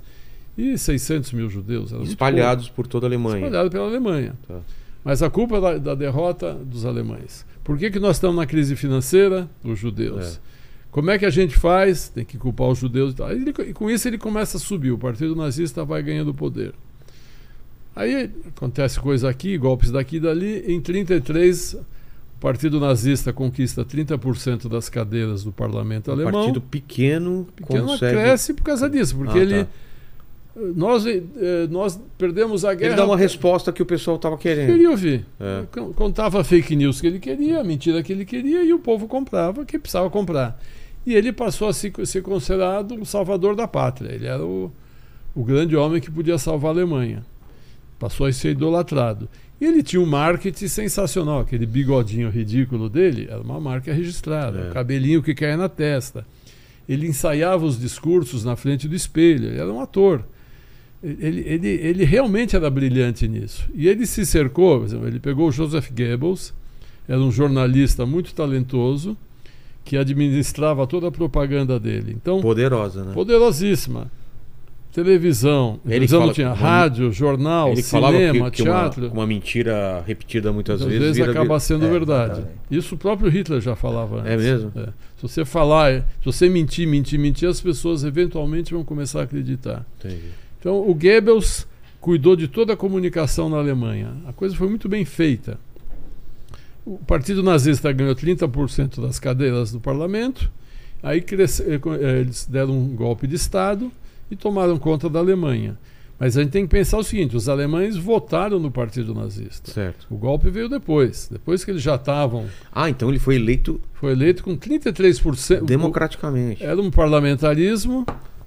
e 0.57 0.77
600 0.77 1.31
mil 1.33 1.49
judeus. 1.49 1.91
Espalhados 2.03 2.69
por 2.69 2.87
toda 2.87 3.05
a. 3.05 3.09
Alemanha. 3.09 3.37
Espalhado 3.45 3.69
pela 3.69 3.85
Alemanha. 3.87 4.33
Tá. 4.47 4.59
Mas 5.03 5.21
a 5.21 5.29
culpa 5.29 5.57
é 5.57 5.61
da, 5.61 5.77
da 5.77 5.95
derrota 5.95 6.53
dos 6.53 6.85
alemães. 6.85 7.45
Por 7.63 7.77
que, 7.77 7.89
que 7.91 7.99
nós 7.99 8.15
estamos 8.17 8.35
na 8.35 8.45
crise 8.45 8.75
financeira? 8.75 9.49
Os 9.63 9.77
judeus. 9.77 10.35
É. 10.37 10.55
Como 10.91 11.11
é 11.11 11.19
que 11.19 11.25
a 11.25 11.29
gente 11.29 11.55
faz? 11.57 12.09
Tem 12.09 12.23
que 12.23 12.37
culpar 12.37 12.67
os 12.69 12.79
judeus. 12.79 13.13
e 13.13 13.15
tal. 13.17 13.27
Aí 13.27 13.35
ele- 13.35 13.53
E 13.69 13.73
com 13.73 13.89
isso 13.91 14.07
ele 14.07 14.17
começa 14.17 14.57
a 14.57 14.59
subir. 14.59 14.91
O 14.91 14.97
partido 14.97 15.35
nazista 15.35 15.83
vai 15.83 16.01
ganhando 16.01 16.33
poder. 16.33 16.73
Aí 17.95 18.29
acontece 18.47 18.99
coisa 18.99 19.29
aqui, 19.29 19.57
golpes 19.57 19.91
daqui 19.91 20.17
e 20.17 20.19
dali. 20.19 20.63
Em 20.67 20.81
33, 20.81 21.73
o 21.75 22.39
partido 22.39 22.79
nazista 22.79 23.31
conquista 23.31 23.85
30% 23.85 24.67
das 24.67 24.89
cadeiras 24.89 25.43
do 25.43 25.51
parlamento 25.51 26.09
Um 26.09 26.13
alemão. 26.13 26.31
partido 26.33 26.61
pequeno, 26.61 27.47
Pequeno 27.55 27.85
consegue... 27.87 28.13
cresce 28.17 28.53
por 28.53 28.63
causa 28.63 28.89
disso, 28.89 29.15
porque 29.15 29.39
Ah, 29.39 29.41
ele. 29.41 29.63
tá. 29.63 29.69
Nós, 30.75 31.05
eh, 31.05 31.21
nós 31.69 31.99
perdemos 32.17 32.63
a 32.63 32.73
guerra. 32.73 32.91
Ele 32.91 32.95
dá 32.95 33.05
uma 33.05 33.17
resposta 33.17 33.73
que 33.73 33.81
o 33.81 33.85
pessoal 33.85 34.15
estava 34.15 34.37
querendo. 34.37 34.67
Queria 34.71 34.89
ouvir. 34.89 35.25
É. 35.39 35.63
Con- 35.71 35.91
Contava 35.93 36.43
fake 36.45 36.75
news 36.77 37.01
que 37.01 37.07
ele 37.07 37.19
queria, 37.19 37.61
mentira 37.63 38.01
que 38.01 38.13
ele 38.13 38.23
queria, 38.23 38.63
e 38.63 38.71
o 38.71 38.79
povo 38.79 39.05
comprava 39.07 39.65
que 39.65 39.77
precisava 39.77 40.09
comprar. 40.09 40.57
E 41.05 41.13
ele 41.13 41.33
passou 41.33 41.67
a 41.67 41.73
se- 41.73 41.91
ser 42.05 42.21
considerado 42.21 42.95
o 42.95 43.05
salvador 43.05 43.53
da 43.55 43.67
pátria. 43.67 44.09
Ele 44.13 44.27
era 44.27 44.43
o, 44.45 44.71
o 45.35 45.43
grande 45.43 45.75
homem 45.75 45.99
que 45.99 46.09
podia 46.09 46.37
salvar 46.37 46.69
a 46.69 46.73
Alemanha. 46.73 47.23
Passou 47.99 48.25
a 48.25 48.31
ser 48.31 48.51
idolatrado. 48.51 49.27
E 49.59 49.65
ele 49.65 49.83
tinha 49.83 50.01
um 50.01 50.05
marketing 50.05 50.67
sensacional. 50.67 51.41
Aquele 51.41 51.65
bigodinho 51.65 52.29
ridículo 52.29 52.89
dele 52.89 53.27
era 53.29 53.41
uma 53.41 53.59
marca 53.59 53.91
registrada. 53.93 54.59
É. 54.59 54.69
O 54.69 54.73
cabelinho 54.73 55.21
que 55.21 55.35
caía 55.35 55.57
na 55.57 55.67
testa. 55.69 56.25
Ele 56.87 57.07
ensaiava 57.07 57.65
os 57.65 57.77
discursos 57.79 58.45
na 58.45 58.55
frente 58.55 58.87
do 58.87 58.95
espelho. 58.95 59.47
Ele 59.49 59.59
era 59.59 59.71
um 59.71 59.81
ator. 59.81 60.23
Ele, 61.19 61.41
ele, 61.45 61.67
ele 61.67 62.03
realmente 62.03 62.55
era 62.55 62.67
brilhante 62.69 63.27
nisso. 63.27 63.69
E 63.75 63.87
ele 63.87 64.05
se 64.07 64.25
cercou, 64.25 64.85
ele 65.05 65.19
pegou 65.19 65.49
o 65.49 65.51
Joseph 65.51 65.89
Goebbels, 65.91 66.51
era 67.07 67.19
um 67.19 67.31
jornalista 67.31 68.05
muito 68.07 68.33
talentoso, 68.33 69.15
que 69.83 69.95
administrava 69.97 70.87
toda 70.87 71.09
a 71.09 71.11
propaganda 71.11 71.79
dele. 71.79 72.13
Então, 72.19 72.41
Poderosa, 72.41 73.03
né? 73.03 73.13
poderosíssima. 73.13 74.09
Televisão, 74.91 75.77
Ele 75.83 75.93
televisão 75.95 76.21
fala- 76.21 76.33
tinha 76.33 76.53
rádio, 76.53 77.11
jornal, 77.11 77.73
Ele 77.73 77.83
cinema, 77.83 78.49
que, 78.49 78.63
que 78.63 78.63
uma, 78.63 78.79
teatro. 78.79 79.11
uma 79.11 79.27
mentira 79.27 80.01
repetida 80.07 80.53
muitas 80.53 80.79
Às 80.81 80.87
vezes, 80.87 81.01
vezes 81.01 81.17
vira- 81.17 81.31
acaba 81.31 81.59
sendo 81.59 81.85
É, 81.85 81.89
verdade. 81.91 82.31
exatamente. 82.31 82.57
Isso 82.71 82.95
o 82.95 82.97
próprio 82.97 83.29
Hitler 83.29 83.59
já 83.59 83.75
falava 83.75 84.21
antes. 84.21 84.31
É 84.31 84.37
mesmo? 84.37 84.71
É. 84.73 84.85
Se 85.17 85.21
você 85.21 85.43
falar, 85.43 85.99
se 86.21 86.25
você 86.25 86.47
mentir, 86.47 86.87
mentir, 86.87 87.19
mentir, 87.19 87.47
as 87.49 87.59
pessoas 87.59 88.05
eventualmente 88.05 88.73
vão 88.73 88.85
começar 88.85 89.19
a 89.19 89.23
acreditar. 89.23 89.85
Entendi. 89.99 90.29
Então, 90.65 90.79
o 90.89 90.95
Goebbels 90.95 91.67
cuidou 92.01 92.35
de 92.35 92.47
toda 92.47 92.73
a 92.73 92.75
comunicação 92.75 93.47
na 93.49 93.57
Alemanha. 93.57 94.13
A 94.25 94.33
coisa 94.33 94.55
foi 94.55 94.67
muito 94.67 94.89
bem 94.89 95.05
feita. 95.05 95.59
O 96.83 96.97
Partido 96.97 97.43
Nazista 97.43 97.91
ganhou 97.91 98.15
30% 98.15 98.99
das 98.99 99.19
cadeiras 99.19 99.71
do 99.71 99.79
parlamento. 99.79 100.51
Aí 101.03 101.21
cresce- 101.21 101.61
eh, 101.61 101.79
eh, 102.01 102.19
eles 102.21 102.47
deram 102.49 102.73
um 102.79 102.95
golpe 102.95 103.27
de 103.27 103.35
Estado 103.35 103.91
e 104.31 104.35
tomaram 104.35 104.79
conta 104.79 105.07
da 105.07 105.19
Alemanha. 105.19 105.77
Mas 106.19 106.35
a 106.35 106.41
gente 106.41 106.51
tem 106.51 106.63
que 106.65 106.71
pensar 106.71 106.97
o 106.97 107.03
seguinte: 107.03 107.37
os 107.37 107.47
alemães 107.47 107.95
votaram 107.95 108.57
no 108.59 108.71
Partido 108.71 109.13
Nazista. 109.13 109.69
Certo. 109.71 110.07
O 110.09 110.15
golpe 110.17 110.49
veio 110.49 110.67
depois. 110.67 111.29
Depois 111.31 111.63
que 111.63 111.69
eles 111.69 111.83
já 111.83 111.93
estavam. 111.93 112.47
Ah, 112.71 112.89
então 112.89 113.09
ele 113.09 113.19
foi 113.19 113.35
eleito 113.35 113.79
Foi 113.93 114.13
eleito 114.13 114.43
com 114.43 114.57
33%. 114.57 115.63
democraticamente. 115.63 116.63
Era 116.63 116.81
um 116.81 116.89
parlamentarismo. 116.89 118.03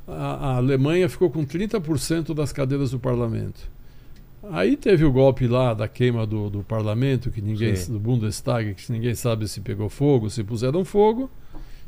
A, 0.09 0.53
a 0.53 0.57
Alemanha 0.57 1.09
ficou 1.09 1.31
com 1.31 1.45
30% 1.45 2.35
das 2.35 2.53
cadeiras 2.53 2.91
do 2.91 2.99
parlamento. 2.99 3.71
Aí 4.51 4.77
teve 4.77 5.05
o 5.05 5.13
golpe 5.13 5.47
lá 5.47 5.75
da 5.75 5.87
queima 5.87 6.27
do, 6.27 6.49
do 6.49 6.63
parlamento, 6.63 7.31
que 7.31 7.43
ninguém, 7.43 7.77
Sim. 7.77 7.93
do 7.93 7.99
Bundestag, 7.99 8.75
que 8.75 8.93
ninguém 8.93 9.15
sabe 9.15 9.47
se 9.47 9.61
pegou 9.61 9.89
fogo, 9.89 10.31
se 10.31 10.43
puseram 10.43 10.85
fogo. 10.85 11.31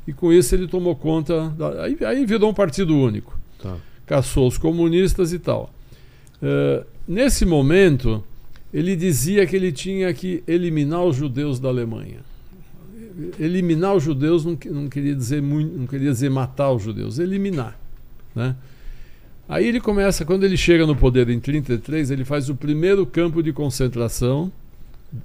E 0.07 0.13
com 0.13 0.33
isso 0.33 0.55
ele 0.55 0.67
tomou 0.67 0.95
conta. 0.95 1.49
Da, 1.51 1.85
aí, 1.85 1.97
aí 2.05 2.27
virou 2.27 2.51
um 2.51 2.55
partido 2.55 2.97
único. 2.97 3.39
Tá. 3.63 3.77
Caçou 4.05 4.49
os 4.49 4.59
comunistas 4.59 5.33
e 5.33 5.39
tal. 5.39 5.71
Eh, 6.43 6.85
nesse 7.07 7.47
momento, 7.47 8.25
ele 8.75 8.97
dizia 8.97 9.47
que 9.47 9.55
ele 9.55 9.71
tinha 9.71 10.13
que 10.13 10.43
eliminar 10.47 11.05
os 11.05 11.17
judeus 11.17 11.61
da 11.61 11.69
Alemanha 11.69 12.31
eliminar 13.39 13.95
os 13.95 14.03
judeus 14.03 14.45
não, 14.45 14.59
não 14.67 14.89
queria 14.89 15.15
dizer 15.15 15.43
muito, 15.43 15.77
não 15.77 15.87
queria 15.87 16.11
dizer 16.11 16.31
matar 16.31 16.73
os 16.73 16.83
judeus, 16.83 17.19
eliminar, 17.19 17.79
né? 18.35 18.55
Aí 19.49 19.67
ele 19.67 19.81
começa, 19.81 20.25
quando 20.25 20.45
ele 20.45 20.57
chega 20.57 20.87
no 20.87 20.95
poder 20.95 21.29
em 21.29 21.41
33, 21.41 22.11
ele 22.11 22.25
faz 22.25 22.49
o 22.49 22.55
primeiro 22.55 23.05
campo 23.05 23.43
de 23.43 23.53
concentração 23.53 24.51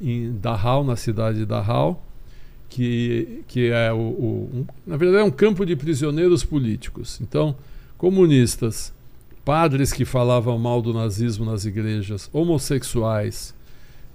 em 0.02 0.36
Dachau, 0.42 0.84
na 0.84 0.96
cidade 0.96 1.38
de 1.40 1.46
Dachau, 1.46 2.04
que, 2.70 3.44
que 3.48 3.70
é 3.70 3.94
o, 3.94 3.98
o- 3.98 4.50
um- 4.54 4.66
na 4.88 4.98
verdade 4.98 5.22
é 5.22 5.24
um 5.24 5.30
campo 5.32 5.64
de 5.64 5.76
prisioneiros 5.76 6.44
políticos. 6.44 7.20
Então, 7.22 7.56
comunistas, 8.00 8.92
padres 9.46 9.94
que 9.94 10.04
falavam 10.06 10.58
mal 10.58 10.82
do 10.82 10.92
nazismo 10.92 11.46
nas 11.46 11.66
igrejas, 11.66 12.28
homossexuais, 12.34 13.54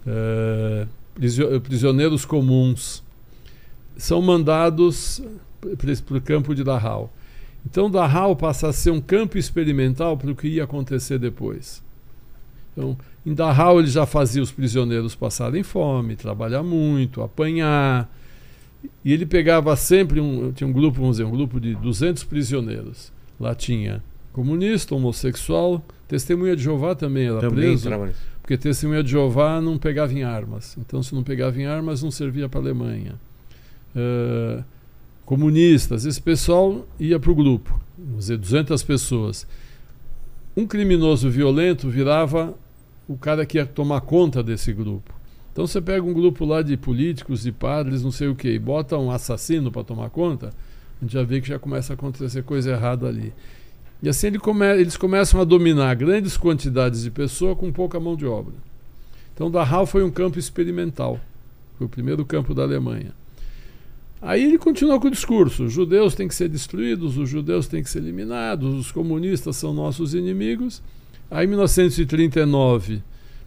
eh, 0.05 0.86
prisio- 1.14 1.61
prisioneiros 1.61 2.24
comuns, 2.24 3.01
são 3.97 4.20
mandados 4.20 5.22
para 6.07 6.16
o 6.16 6.20
campo 6.20 6.53
de 6.53 6.64
Dachau. 6.64 7.12
Então, 7.64 7.90
Dachau 7.90 8.34
passa 8.34 8.68
a 8.68 8.72
ser 8.72 8.90
um 8.90 9.00
campo 9.00 9.36
experimental 9.36 10.16
para 10.16 10.30
o 10.30 10.34
que 10.34 10.48
ia 10.48 10.64
acontecer 10.64 11.18
depois. 11.18 11.82
Então, 12.72 12.96
em 13.24 13.34
Dachau 13.34 13.78
ele 13.78 13.88
já 13.88 14.06
fazia 14.06 14.42
os 14.42 14.50
prisioneiros 14.50 15.14
passarem 15.14 15.62
fome, 15.62 16.16
trabalhar 16.16 16.62
muito, 16.62 17.22
apanhar. 17.22 18.11
E 19.04 19.12
ele 19.12 19.26
pegava 19.26 19.74
sempre 19.76 20.20
um, 20.20 20.52
tinha 20.52 20.66
um 20.66 20.72
grupo, 20.72 21.00
vamos 21.00 21.16
dizer, 21.16 21.24
um 21.24 21.30
grupo 21.30 21.61
de 21.61 21.74
200 21.74 22.24
prisioneiros. 22.24 23.12
Lá 23.38 23.54
tinha 23.54 24.02
comunista, 24.32 24.94
homossexual, 24.94 25.84
testemunha 26.08 26.56
de 26.56 26.62
Jeová 26.62 26.94
também 26.94 27.26
era 27.26 27.40
Também 27.40 27.76
preso. 27.76 27.90
Porque 28.40 28.56
testemunha 28.56 29.02
de 29.02 29.11
Jeová 29.11 29.61
não 29.61 29.76
pegava 29.76 30.12
em 30.12 30.22
armas. 30.22 30.76
Então, 30.78 31.02
se 31.02 31.14
não 31.14 31.22
pegava 31.22 31.61
em 31.61 31.66
armas, 31.66 32.02
não 32.02 32.11
servia 32.11 32.48
para 32.48 32.61
a 32.61 32.62
Alemanha. 32.62 33.14
Eh, 33.94 34.62
comunistas, 35.35 36.05
esse 36.07 36.20
pessoal 36.20 36.85
ia 36.99 37.16
para 37.20 37.31
o 37.31 37.35
grupo, 37.37 37.81
vamos 37.97 38.24
dizer, 38.24 38.37
200 38.37 38.83
pessoas. 38.83 39.47
Um 40.57 40.66
criminoso 40.66 41.31
violento 41.31 41.89
virava 41.89 42.53
o 43.07 43.16
cara 43.16 43.47
que 43.47 43.57
ia 43.57 43.64
tomar 43.64 44.01
conta 44.01 44.43
desse 44.43 44.72
grupo. 44.72 45.14
Então, 45.53 45.68
você 45.68 45.81
pega 45.81 46.05
um 46.05 46.12
grupo 46.12 46.45
lá 46.45 46.62
de 46.62 46.76
políticos, 46.76 47.43
de 47.43 47.53
padres, 47.53 48.03
não 48.03 48.11
sei 48.11 48.26
o 48.26 48.35
que, 48.35 48.49
e 48.49 48.59
bota 48.59 48.99
um 48.99 49.09
assassino 49.09 49.70
para 49.70 49.85
tomar 49.85 50.11
conta, 50.11 50.49
a 51.01 51.05
gente 51.05 51.12
já 51.12 51.22
vê 51.22 51.41
que 51.41 51.47
já 51.47 51.61
começa 51.61 51.93
a 51.93 51.95
acontecer 51.95 52.43
coisa 52.43 52.72
errada 52.72 53.07
ali. 53.07 53.33
E 54.03 54.09
assim 54.09 54.26
ele 54.26 54.39
come- 54.41 54.81
eles 54.81 54.97
começam 54.97 55.41
a 55.41 55.45
dominar 55.45 55.95
grandes 55.95 56.37
quantidades 56.37 57.03
de 57.05 57.11
pessoa 57.12 57.55
com 57.55 57.70
pouca 57.70 58.01
mão 58.01 58.16
de 58.16 58.26
obra. 58.26 58.55
Então 59.33 59.49
Dachau 59.49 59.87
foi 59.87 60.03
um 60.03 60.11
campo 60.11 60.41
experimental. 60.41 61.20
Foi 61.78 61.87
o 61.87 61.91
primeiro 61.91 62.24
campo 62.24 62.53
da 62.53 62.62
Alemanha. 62.64 63.12
Aí 64.23 64.45
ele 64.45 64.59
continuou 64.59 65.01
com 65.01 65.09
o 65.09 65.11
discurso: 65.11 65.64
os 65.64 65.73
judeus 65.73 66.14
têm 66.14 66.29
que 66.29 66.35
ser 66.35 66.49
destruídos, 66.49 67.16
os 67.16 67.29
judeus 67.29 67.66
têm 67.66 67.83
que 67.83 67.91
ser 67.91 67.99
eliminados, 67.99 68.75
os 68.75 68.93
comunistas 68.93 69.57
são 69.57 69.73
nossos 69.73 70.14
inimigos. 70.14 70.83
Aí 71.31 71.47
em 71.47 71.49
1939, 71.49 73.03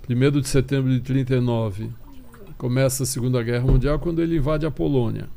1 0.10 0.42
de 0.42 0.48
setembro 0.48 0.92
de 0.92 1.00
39, 1.02 1.90
começa 2.58 3.04
a 3.04 3.06
Segunda 3.06 3.44
Guerra 3.44 3.66
Mundial 3.66 4.00
quando 4.00 4.22
ele 4.22 4.38
invade 4.38 4.66
a 4.66 4.72
Polônia. 4.72 5.28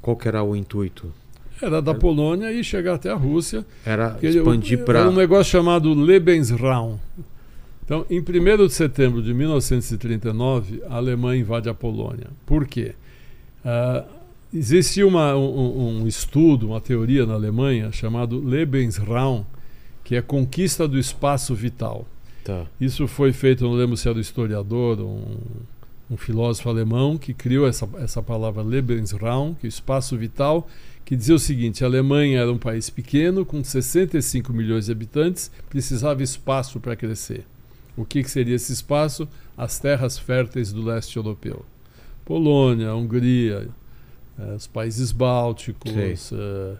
Qual 0.00 0.16
que 0.16 0.26
era 0.26 0.42
o 0.42 0.56
intuito? 0.56 1.12
Era 1.60 1.82
da 1.82 1.92
Polônia 1.92 2.52
e 2.52 2.62
chegar 2.62 2.94
até 2.94 3.10
a 3.10 3.14
Rússia. 3.14 3.66
Era 3.84 4.16
expandir 4.22 4.78
Era 4.78 4.86
para 4.86 5.08
um 5.08 5.12
negócio 5.12 5.50
chamado 5.50 5.92
Lebensraum. 5.92 6.98
Então, 7.84 8.06
em 8.08 8.20
1 8.20 8.66
de 8.66 8.72
setembro 8.72 9.22
de 9.22 9.34
1939, 9.34 10.82
a 10.88 10.96
Alemanha 10.96 11.40
invade 11.40 11.68
a 11.68 11.74
Polônia. 11.74 12.28
Por 12.46 12.66
quê? 12.66 12.94
Uh, 13.64 14.17
existe 14.52 15.02
uma, 15.04 15.34
um, 15.36 16.02
um, 16.02 16.06
estudo, 16.06 16.68
uma 16.68 16.80
teoria 16.80 17.26
na 17.26 17.34
Alemanha 17.34 17.92
chamado 17.92 18.40
Lebensraum, 18.40 19.44
que 20.02 20.16
é 20.16 20.22
conquista 20.22 20.88
do 20.88 20.98
espaço 20.98 21.54
vital. 21.54 22.06
Tá. 22.44 22.66
Isso 22.80 23.06
foi 23.06 23.32
feito, 23.32 23.64
não 23.64 23.72
lembro 23.72 23.96
se 23.96 24.08
era 24.08 24.16
o 24.16 24.20
historiador, 24.20 25.00
um, 25.00 25.36
um 26.10 26.16
filósofo 26.16 26.68
alemão, 26.68 27.18
que 27.18 27.34
criou 27.34 27.68
essa, 27.68 27.88
essa 27.98 28.22
palavra 28.22 28.62
Lebensraum, 28.62 29.54
que 29.54 29.66
é 29.66 29.68
o 29.68 29.70
espaço 29.70 30.16
vital, 30.16 30.66
que 31.04 31.16
dizia 31.16 31.34
o 31.34 31.38
seguinte: 31.38 31.84
a 31.84 31.86
Alemanha 31.86 32.40
era 32.40 32.52
um 32.52 32.58
país 32.58 32.88
pequeno, 32.88 33.44
com 33.44 33.62
65 33.62 34.52
milhões 34.52 34.86
de 34.86 34.92
habitantes, 34.92 35.50
precisava 35.68 36.22
espaço 36.22 36.80
para 36.80 36.96
crescer. 36.96 37.44
O 37.96 38.04
que, 38.04 38.22
que 38.22 38.30
seria 38.30 38.54
esse 38.54 38.72
espaço? 38.72 39.28
As 39.56 39.78
terras 39.78 40.18
férteis 40.18 40.72
do 40.72 40.82
leste 40.82 41.16
europeu. 41.16 41.64
Polônia, 42.24 42.94
Hungria, 42.94 43.68
os 44.56 44.66
países 44.66 45.10
bálticos 45.12 45.92
eh, 46.32 46.76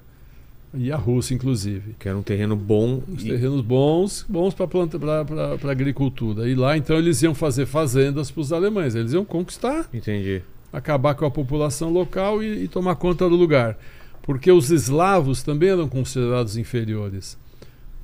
e 0.74 0.92
a 0.92 0.96
Rússia, 0.96 1.34
inclusive. 1.34 1.94
Que 1.98 2.08
era 2.08 2.16
um 2.16 2.22
terreno 2.22 2.54
bom. 2.54 3.02
Os 3.08 3.24
e... 3.24 3.28
terrenos 3.28 3.60
bons, 3.60 4.24
bons 4.28 4.54
para 4.54 5.70
agricultura. 5.70 6.48
E 6.48 6.54
lá, 6.54 6.76
então, 6.76 6.96
eles 6.96 7.22
iam 7.22 7.34
fazer 7.34 7.66
fazendas 7.66 8.30
para 8.30 8.40
os 8.40 8.52
alemães. 8.52 8.94
Eles 8.94 9.12
iam 9.12 9.24
conquistar. 9.24 9.88
Entendi. 9.92 10.42
Acabar 10.72 11.14
com 11.14 11.24
a 11.24 11.30
população 11.30 11.90
local 11.90 12.42
e, 12.42 12.64
e 12.64 12.68
tomar 12.68 12.96
conta 12.96 13.28
do 13.28 13.34
lugar. 13.34 13.78
Porque 14.22 14.52
os 14.52 14.70
eslavos 14.70 15.42
também 15.42 15.70
eram 15.70 15.88
considerados 15.88 16.56
inferiores. 16.56 17.38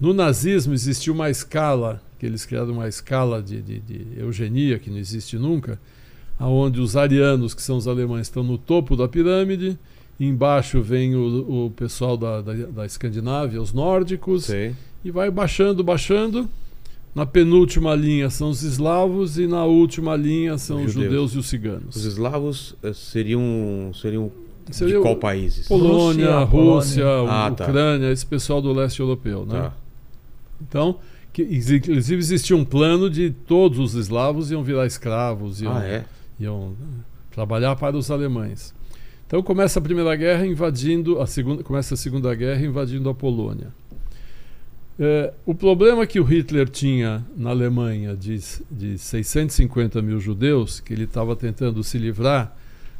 No 0.00 0.12
nazismo 0.12 0.72
existiu 0.72 1.12
uma 1.14 1.30
escala 1.30 2.02
que 2.18 2.26
eles 2.26 2.46
criaram 2.46 2.72
uma 2.72 2.88
escala 2.88 3.42
de, 3.42 3.60
de, 3.60 3.80
de 3.80 4.06
eugenia 4.18 4.78
que 4.78 4.88
não 4.88 4.96
existe 4.96 5.36
nunca, 5.36 5.78
aonde 6.38 6.80
os 6.80 6.96
arianos, 6.96 7.54
que 7.54 7.62
são 7.62 7.76
os 7.76 7.86
alemães, 7.86 8.26
estão 8.26 8.42
no 8.42 8.58
topo 8.58 8.96
da 8.96 9.08
pirâmide, 9.08 9.78
embaixo 10.18 10.80
vem 10.80 11.14
o, 11.14 11.66
o 11.66 11.70
pessoal 11.70 12.16
da, 12.16 12.40
da, 12.40 12.52
da, 12.52 12.86
Escandinávia, 12.86 13.60
os 13.60 13.72
nórdicos, 13.72 14.44
Sim. 14.44 14.74
e 15.04 15.10
vai 15.10 15.30
baixando, 15.30 15.82
baixando. 15.82 16.48
Na 17.14 17.24
penúltima 17.24 17.94
linha 17.94 18.28
são 18.28 18.50
os 18.50 18.64
eslavos 18.64 19.38
e 19.38 19.46
na 19.46 19.64
última 19.64 20.16
linha 20.16 20.58
são 20.58 20.78
os, 20.78 20.86
os 20.86 20.92
judeus. 20.92 21.12
judeus. 21.12 21.34
e 21.34 21.38
os 21.38 21.46
ciganos. 21.46 21.96
Os 21.96 22.04
eslavos 22.04 22.74
eh, 22.82 22.92
seriam, 22.92 23.92
seriam 23.94 24.32
Seria 24.70 24.96
de 24.96 25.02
qual 25.02 25.16
países? 25.16 25.68
Polônia, 25.68 26.38
Rússia, 26.38 27.04
Rússia 27.04 27.30
ah, 27.30 27.50
tá. 27.50 27.64
Ucrânia, 27.64 28.06
tá. 28.08 28.12
esse 28.12 28.24
pessoal 28.24 28.62
do 28.62 28.72
leste 28.72 29.00
europeu, 29.00 29.44
né? 29.44 29.60
Tá. 29.60 29.74
Então, 30.60 30.96
que, 31.32 31.42
inclusive 31.42 32.20
existia 32.20 32.56
um 32.56 32.64
plano 32.64 33.10
de 33.10 33.30
todos 33.30 33.78
os 33.78 33.94
eslavos 33.94 34.50
iam 34.50 34.62
virar 34.62 34.86
escravos, 34.86 35.60
iam, 35.60 35.76
ah, 35.76 35.84
é? 35.84 36.04
Iam 36.38 36.74
trabalhar 37.30 37.76
para 37.76 37.96
os 37.96 38.10
alemães. 38.10 38.74
Então 39.26 39.42
começa 39.42 39.78
a 39.78 39.82
Primeira 39.82 40.14
Guerra 40.14 40.46
invadindo 40.46 41.20
a 41.20 41.26
segunda, 41.26 41.62
começa 41.62 41.94
a 41.94 41.96
Segunda 41.96 42.34
Guerra 42.34 42.64
invadindo 42.64 43.08
a 43.08 43.14
Polônia. 43.14 43.68
É, 44.98 45.32
o 45.44 45.54
problema 45.54 46.06
que 46.06 46.20
o 46.20 46.22
Hitler 46.22 46.68
tinha 46.68 47.24
na 47.36 47.50
Alemanha 47.50 48.16
de, 48.16 48.38
de 48.70 48.96
650 48.96 50.00
mil 50.00 50.20
judeus, 50.20 50.78
que 50.78 50.92
ele 50.92 51.04
estava 51.04 51.34
tentando 51.34 51.82
se 51.82 51.98
livrar, 51.98 52.56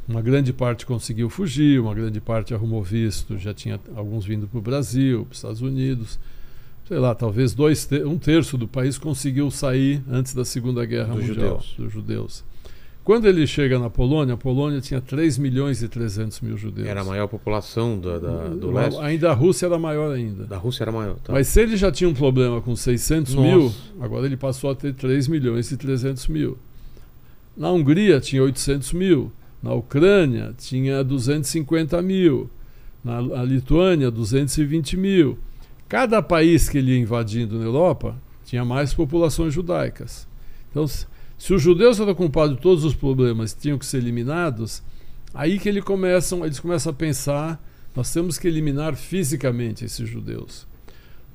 uma 0.07 0.21
grande 0.21 0.51
parte 0.51 0.85
conseguiu 0.85 1.29
fugir, 1.29 1.79
uma 1.79 1.95
grande 1.95 2.19
parte 2.19 2.53
arrumou 2.53 2.83
visto, 2.83 3.37
já 3.37 3.53
tinha 3.53 3.79
alguns 3.95 4.25
vindo 4.25 4.47
para 4.47 4.59
o 4.59 4.61
Brasil, 4.61 5.23
para 5.23 5.31
os 5.31 5.37
Estados 5.37 5.61
Unidos 5.61 6.19
sei 6.87 6.99
lá, 6.99 7.15
talvez 7.15 7.53
dois 7.53 7.87
um 8.05 8.17
terço 8.17 8.57
do 8.57 8.67
país 8.67 8.97
conseguiu 8.97 9.49
sair 9.49 10.01
antes 10.09 10.33
da 10.33 10.45
Segunda 10.45 10.85
Guerra 10.85 11.15
dos 11.15 11.27
Mundial, 11.27 11.35
judeus. 11.35 11.75
dos 11.77 11.91
judeus. 11.91 12.43
Quando 13.05 13.27
ele 13.27 13.45
chega 13.45 13.77
na 13.77 13.87
Polônia, 13.87 14.33
a 14.33 14.37
Polônia 14.37 14.81
tinha 14.81 14.99
3 14.99 15.37
milhões 15.37 15.83
e 15.83 15.87
300 15.87 16.41
mil 16.41 16.57
judeus. 16.57 16.87
Era 16.87 17.01
a 17.01 17.03
maior 17.03 17.27
população 17.27 17.99
da, 17.99 18.17
da, 18.17 18.47
do 18.47 18.71
leste? 18.71 18.99
Ainda 18.99 19.29
a 19.29 19.33
Rússia 19.33 19.67
era 19.67 19.77
maior 19.77 20.11
ainda. 20.11 20.45
Da 20.45 20.57
Rússia 20.57 20.85
era 20.85 20.91
maior, 20.91 21.13
tá. 21.19 21.31
Mas 21.31 21.47
se 21.47 21.61
ele 21.61 21.77
já 21.77 21.91
tinha 21.91 22.09
um 22.09 22.15
problema 22.15 22.59
com 22.61 22.75
600 22.75 23.35
Nossa. 23.35 23.47
mil, 23.47 23.71
agora 24.01 24.25
ele 24.25 24.35
passou 24.35 24.71
a 24.71 24.75
ter 24.75 24.91
3 24.95 25.27
milhões 25.27 25.71
e 25.71 25.77
300 25.77 26.27
mil. 26.29 26.57
Na 27.55 27.71
Hungria 27.71 28.19
tinha 28.19 28.41
800 28.41 28.91
mil. 28.93 29.31
Na 29.61 29.71
Ucrânia 29.71 30.55
tinha 30.57 31.03
250 31.03 32.01
mil. 32.01 32.49
Na 33.03 33.21
Lituânia, 33.43 34.09
220 34.09 34.97
mil. 34.97 35.37
Cada 35.87 36.23
país 36.23 36.67
que 36.67 36.79
ele 36.79 36.93
ia 36.93 36.99
invadindo 36.99 37.59
na 37.59 37.65
Europa 37.65 38.15
tinha 38.43 38.65
mais 38.65 38.95
populações 38.95 39.53
judaicas. 39.53 40.27
Então, 40.71 40.87
se 41.37 41.53
os 41.53 41.61
judeus 41.61 41.99
eram 41.99 42.15
culpados 42.15 42.55
de 42.55 42.61
todos 42.61 42.83
os 42.83 42.95
problemas 42.95 43.53
tinham 43.53 43.77
que 43.77 43.85
ser 43.85 43.97
eliminados, 43.97 44.81
aí 45.33 45.59
que 45.59 45.67
eles 45.67 45.83
começam, 45.83 46.45
eles 46.45 46.59
começam 46.59 46.91
a 46.91 46.95
pensar, 46.95 47.63
nós 47.95 48.11
temos 48.11 48.37
que 48.37 48.47
eliminar 48.47 48.95
fisicamente 48.95 49.85
esses 49.85 50.07
judeus. 50.07 50.67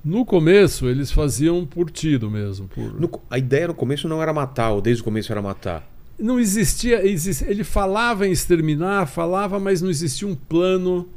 No 0.03 0.25
começo, 0.25 0.89
eles 0.89 1.13
faziam 1.13 1.67
por 1.67 1.91
tiro 1.91 2.31
mesmo. 2.31 2.67
Por... 2.69 2.99
No, 2.99 3.11
a 3.29 3.39
ideia 3.39 3.69
no 3.69 3.75
começo 3.75 4.09
não 4.09 4.23
era 4.23 4.33
matar, 4.33 4.71
ou 4.71 4.81
desde 4.81 5.03
o 5.03 5.05
começo 5.05 5.31
era 5.31 5.43
matar. 5.43 5.87
Não 6.19 6.41
existia, 6.41 7.03
ele 7.03 7.65
falava 7.65 8.27
em 8.27 8.33
exterminar, 8.33 9.07
falava, 9.07 9.59
mas 9.59 9.81
não 9.83 9.91
existia 9.91 10.27
um 10.27 10.35
plano 10.35 11.09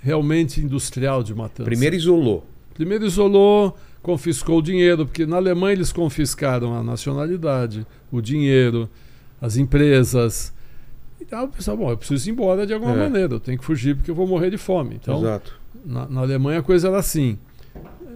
realmente 0.00 0.60
industrial 0.60 1.22
de 1.22 1.34
matança. 1.34 1.64
Primeiro 1.64 1.94
isolou. 1.96 2.46
Primeiro 2.74 3.06
isolou, 3.06 3.76
confiscou 4.02 4.58
o 4.58 4.62
dinheiro, 4.62 5.06
porque 5.06 5.24
na 5.24 5.36
Alemanha 5.36 5.74
eles 5.74 5.92
confiscaram 5.92 6.74
a 6.74 6.82
nacionalidade, 6.82 7.86
o 8.16 8.22
dinheiro, 8.22 8.88
as 9.40 9.56
empresas. 9.56 10.52
Então 11.20 11.44
o 11.44 11.48
pessoal, 11.48 11.76
bom, 11.76 11.90
eu 11.90 11.96
preciso 11.96 12.28
ir 12.28 12.32
embora 12.32 12.66
de 12.66 12.72
alguma 12.72 12.92
é. 12.92 12.96
maneira, 12.96 13.34
eu 13.34 13.40
tenho 13.40 13.58
que 13.58 13.64
fugir 13.64 13.96
porque 13.96 14.10
eu 14.10 14.14
vou 14.14 14.26
morrer 14.26 14.50
de 14.50 14.58
fome. 14.58 14.96
Então, 15.00 15.18
Exato. 15.18 15.54
Na, 15.84 16.06
na 16.08 16.20
Alemanha 16.20 16.60
a 16.60 16.62
coisa 16.62 16.88
era 16.88 16.98
assim. 16.98 17.38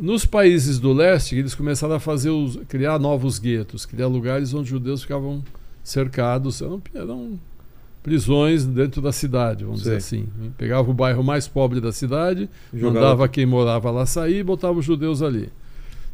Nos 0.01 0.25
países 0.25 0.79
do 0.79 0.93
leste, 0.93 1.37
eles 1.37 1.55
começaram 1.55 1.95
a 1.95 2.01
fazer 2.01 2.31
os, 2.31 2.57
criar 2.69 2.99
novos 2.99 3.39
guetos, 3.39 3.85
criar 3.85 4.07
lugares 4.07 4.55
onde 4.55 4.65
os 4.65 4.69
judeus 4.69 5.03
ficavam 5.03 5.43
cercados. 5.83 6.63
Eram, 6.63 6.81
eram 6.95 7.39
prisões 8.03 8.65
dentro 8.65 9.03
da 9.03 9.13
cidade, 9.13 9.65
vamos 9.65 9.81
dizer 9.81 9.97
assim. 9.97 10.29
Pegava 10.57 10.89
o 10.91 10.95
bairro 10.95 11.23
mais 11.23 11.49
pobre 11.49 11.81
da 11.81 11.93
cidade, 11.93 12.49
Jogava... 12.73 12.95
mandava 12.95 13.29
quem 13.29 13.45
morava 13.45 13.91
lá 13.91 14.07
sair 14.07 14.39
e 14.39 14.45
botava 14.45 14.79
os 14.79 14.85
judeus 14.85 15.21
ali. 15.21 15.51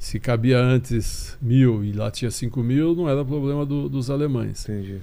Se 0.04 0.20
cabia 0.20 0.58
antes 0.60 1.34
mil 1.40 1.82
e 1.82 1.90
lá 1.90 2.10
tinha 2.10 2.30
cinco 2.30 2.62
mil, 2.62 2.94
não 2.94 3.08
era 3.08 3.24
problema 3.24 3.64
do, 3.64 3.88
dos 3.88 4.10
alemães. 4.10 4.62
Entendi. 4.68 5.00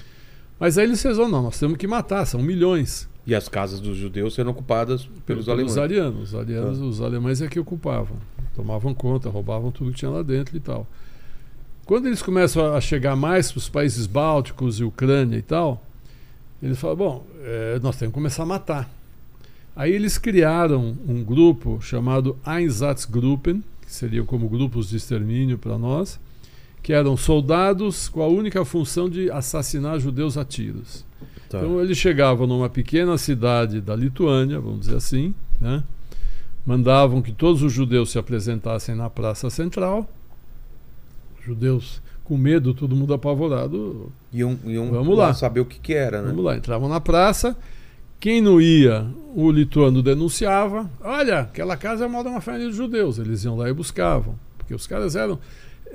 Mas 0.60 0.78
aí 0.78 0.86
eles 0.86 1.02
fizeram, 1.02 1.28
não, 1.28 1.42
nós 1.42 1.60
temos 1.60 1.76
que 1.76 1.88
matar, 1.88 2.24
são 2.24 2.40
milhões. 2.40 3.10
E 3.26 3.34
as 3.34 3.50
casas 3.50 3.80
dos 3.80 3.98
judeus 3.98 4.38
eram 4.38 4.52
ocupadas 4.52 5.06
pelos, 5.06 5.24
pelos 5.24 5.50
alemães. 5.50 5.76
arianos. 5.76 6.30
Os, 6.30 6.36
arianos 6.36 6.80
ah. 6.80 6.86
os 6.86 7.02
alemães 7.02 7.42
é 7.42 7.48
que 7.48 7.60
ocupavam. 7.60 8.16
Tomavam 8.56 8.94
conta, 8.94 9.28
roubavam 9.28 9.72
tudo 9.72 9.90
que 9.90 9.98
tinha 9.98 10.12
lá 10.12 10.22
dentro 10.22 10.56
e 10.56 10.60
tal. 10.60 10.86
Quando 11.84 12.06
eles 12.06 12.22
começam 12.22 12.72
a 12.72 12.80
chegar 12.80 13.16
mais 13.16 13.52
para 13.52 13.58
os 13.58 13.68
países 13.68 14.06
bálticos 14.06 14.80
e 14.80 14.84
Ucrânia 14.84 15.36
e 15.36 15.42
tal, 15.42 15.84
eles 16.62 16.80
falaram, 16.80 16.98
bom, 17.00 17.28
é, 17.42 17.80
nós 17.82 17.98
temos 17.98 18.12
que 18.12 18.20
começar 18.20 18.44
a 18.44 18.46
matar. 18.46 18.88
Aí 19.76 19.92
eles 19.92 20.20
criaram 20.20 20.96
um 21.08 21.24
grupo 21.24 21.82
chamado 21.82 22.38
Einsatzgruppen, 22.46 23.64
que 23.92 23.96
seriam 23.96 24.26
como 24.26 24.48
grupos 24.48 24.90
de 24.90 24.96
extermínio 24.96 25.58
para 25.58 25.78
nós, 25.78 26.18
que 26.82 26.94
eram 26.94 27.18
soldados 27.18 28.08
com 28.08 28.22
a 28.22 28.28
única 28.28 28.64
função 28.64 29.10
de 29.10 29.30
assassinar 29.30 30.00
judeus 30.00 30.38
a 30.38 30.46
tiros. 30.46 31.06
Tá. 31.50 31.58
Então 31.58 31.82
eles 31.82 31.98
chegavam 31.98 32.48
numa 32.48 32.70
pequena 32.70 33.18
cidade 33.18 33.82
da 33.82 33.94
Lituânia, 33.94 34.62
vamos 34.62 34.82
dizer 34.82 34.96
assim, 34.96 35.36
né? 35.60 35.84
mandavam 36.66 37.22
que 37.22 37.34
todos 37.34 37.62
os 37.62 37.74
judeus 37.74 38.12
se 38.12 38.18
apresentassem 38.18 38.96
na 38.96 39.10
praça 39.10 39.50
central, 39.50 40.10
judeus 41.44 42.02
com 42.24 42.38
medo, 42.38 42.74
todo 42.74 42.96
mundo 42.96 43.14
apavorado. 43.14 44.10
Iam, 44.32 44.58
iam 44.64 44.90
Vamos 44.90 45.18
lá. 45.18 45.34
saber 45.34 45.60
o 45.60 45.66
que, 45.66 45.80
que 45.80 45.94
era, 45.94 46.22
né? 46.22 46.30
Vamos 46.30 46.46
lá, 46.46 46.56
entravam 46.56 46.88
na 46.88 47.02
praça. 47.02 47.58
Quem 48.22 48.40
não 48.40 48.62
ia, 48.62 49.08
o 49.36 49.52
lituano 49.52 50.04
denunciava. 50.04 50.88
Olha, 51.02 51.40
aquela 51.40 51.76
casa 51.76 52.06
é 52.06 52.08
mal 52.08 52.24
de 52.24 52.30
uma 52.30 52.40
família 52.40 52.70
de 52.70 52.78
judeus. 52.78 53.18
Eles 53.18 53.44
iam 53.44 53.58
lá 53.58 53.68
e 53.68 53.74
buscavam. 53.74 54.36
Porque 54.60 54.76
os 54.76 54.86
caras 54.86 55.16
eram. 55.16 55.40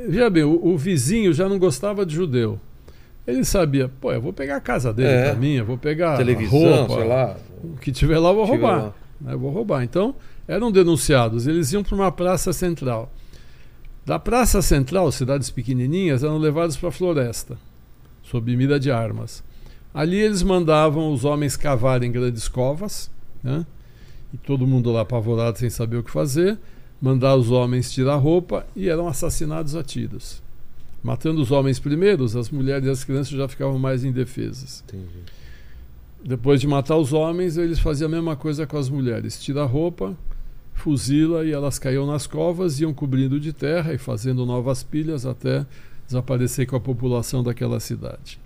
Veja 0.09 0.29
bem, 0.29 0.43
o, 0.43 0.61
o 0.67 0.77
vizinho 0.77 1.33
já 1.33 1.49
não 1.49 1.57
gostava 1.57 2.05
de 2.05 2.17
judeu. 2.17 2.61
Ele 3.25 3.45
sabia, 3.45 3.89
pô, 4.01 4.13
eu 4.13 4.21
vou 4.21 4.33
pegar 4.33 4.57
a 4.57 4.61
casa 4.61 4.93
dele 4.93 5.09
é. 5.09 5.31
pra 5.31 5.41
mim, 5.41 5.53
eu 5.55 5.65
vou 5.65 5.79
pegar 5.79 6.17
televisão, 6.17 6.59
roupa, 6.59 6.95
sei 6.95 7.05
lá. 7.09 7.37
O 7.63 7.77
que 7.77 7.93
tiver 7.93 8.19
lá 8.19 8.31
eu 8.31 8.35
vou 8.35 8.45
roubar. 8.45 8.77
Lá. 8.77 8.95
Né, 9.21 9.33
eu 9.33 9.39
vou 9.39 9.53
roubar. 9.53 9.85
Então, 9.85 10.15
eram 10.49 10.73
denunciados. 10.73 11.47
Eles 11.47 11.73
iam 11.73 11.85
para 11.85 11.95
uma 11.95 12.11
praça 12.11 12.53
central. 12.53 13.13
Da 14.05 14.21
Praça 14.21 14.63
Central, 14.63 15.11
cidades 15.11 15.51
pequenininhas 15.51 16.23
eram 16.23 16.39
levados 16.39 16.77
para 16.77 16.91
a 16.91 16.93
floresta, 16.93 17.59
sob 18.23 18.57
mira 18.57 18.79
de 18.79 18.89
armas. 18.89 19.43
Ali 19.97 20.19
eles 20.19 20.43
mandavam 20.43 21.11
os 21.11 21.25
homens 21.25 21.57
cavarem 21.57 22.13
grandes 22.13 22.49
covas, 22.49 23.11
né? 23.43 23.65
e 24.31 24.37
todo 24.37 24.67
mundo 24.67 24.93
lá 24.93 25.01
apavorado 25.01 25.59
sem 25.59 25.71
saber 25.71 25.97
o 25.97 26.03
que 26.03 26.11
fazer, 26.11 26.59
mandar 27.01 27.35
os 27.35 27.51
homens 27.51 27.91
tirar 27.91 28.17
roupa 28.17 28.67
e 28.77 28.91
eram 28.91 29.09
assassinados 29.09 29.75
a 29.75 29.83
tiros. 29.83 30.43
Matando 31.03 31.41
os 31.41 31.51
homens 31.51 31.79
primeiros, 31.79 32.37
as 32.37 32.51
mulheres 32.51 32.87
e 32.87 32.91
as 32.91 33.05
crianças 33.05 33.33
já 33.33 33.49
ficavam 33.49 33.79
mais 33.79 34.05
indefesas. 34.05 34.85
Entendi. 34.87 35.25
Depois 36.23 36.61
de 36.61 36.69
matar 36.69 36.99
os 36.99 37.15
homens, 37.15 37.57
eles 37.57 37.79
faziam 37.79 38.09
a 38.09 38.11
mesma 38.11 38.37
coisa 38.37 38.67
com 38.67 38.77
as 38.77 38.91
mulheres. 38.91 39.43
Tira 39.43 39.63
a 39.63 39.67
roupa, 39.67 40.15
fuzila 40.75 41.43
e 41.43 41.53
elas 41.53 41.79
caíam 41.79 42.07
nas 42.07 42.27
covas, 42.27 42.81
iam 42.81 42.93
cobrindo 42.93 43.41
de 43.41 43.51
terra 43.51 43.95
e 43.95 43.99
fazendo 43.99 44.45
novas 44.45 44.83
pilhas 44.83 45.25
até 45.25 45.65
desaparecer 46.07 46.67
com 46.67 46.77
a 46.77 46.81
população 46.81 47.43
daquela 47.43 47.81
cidade. 47.81 48.39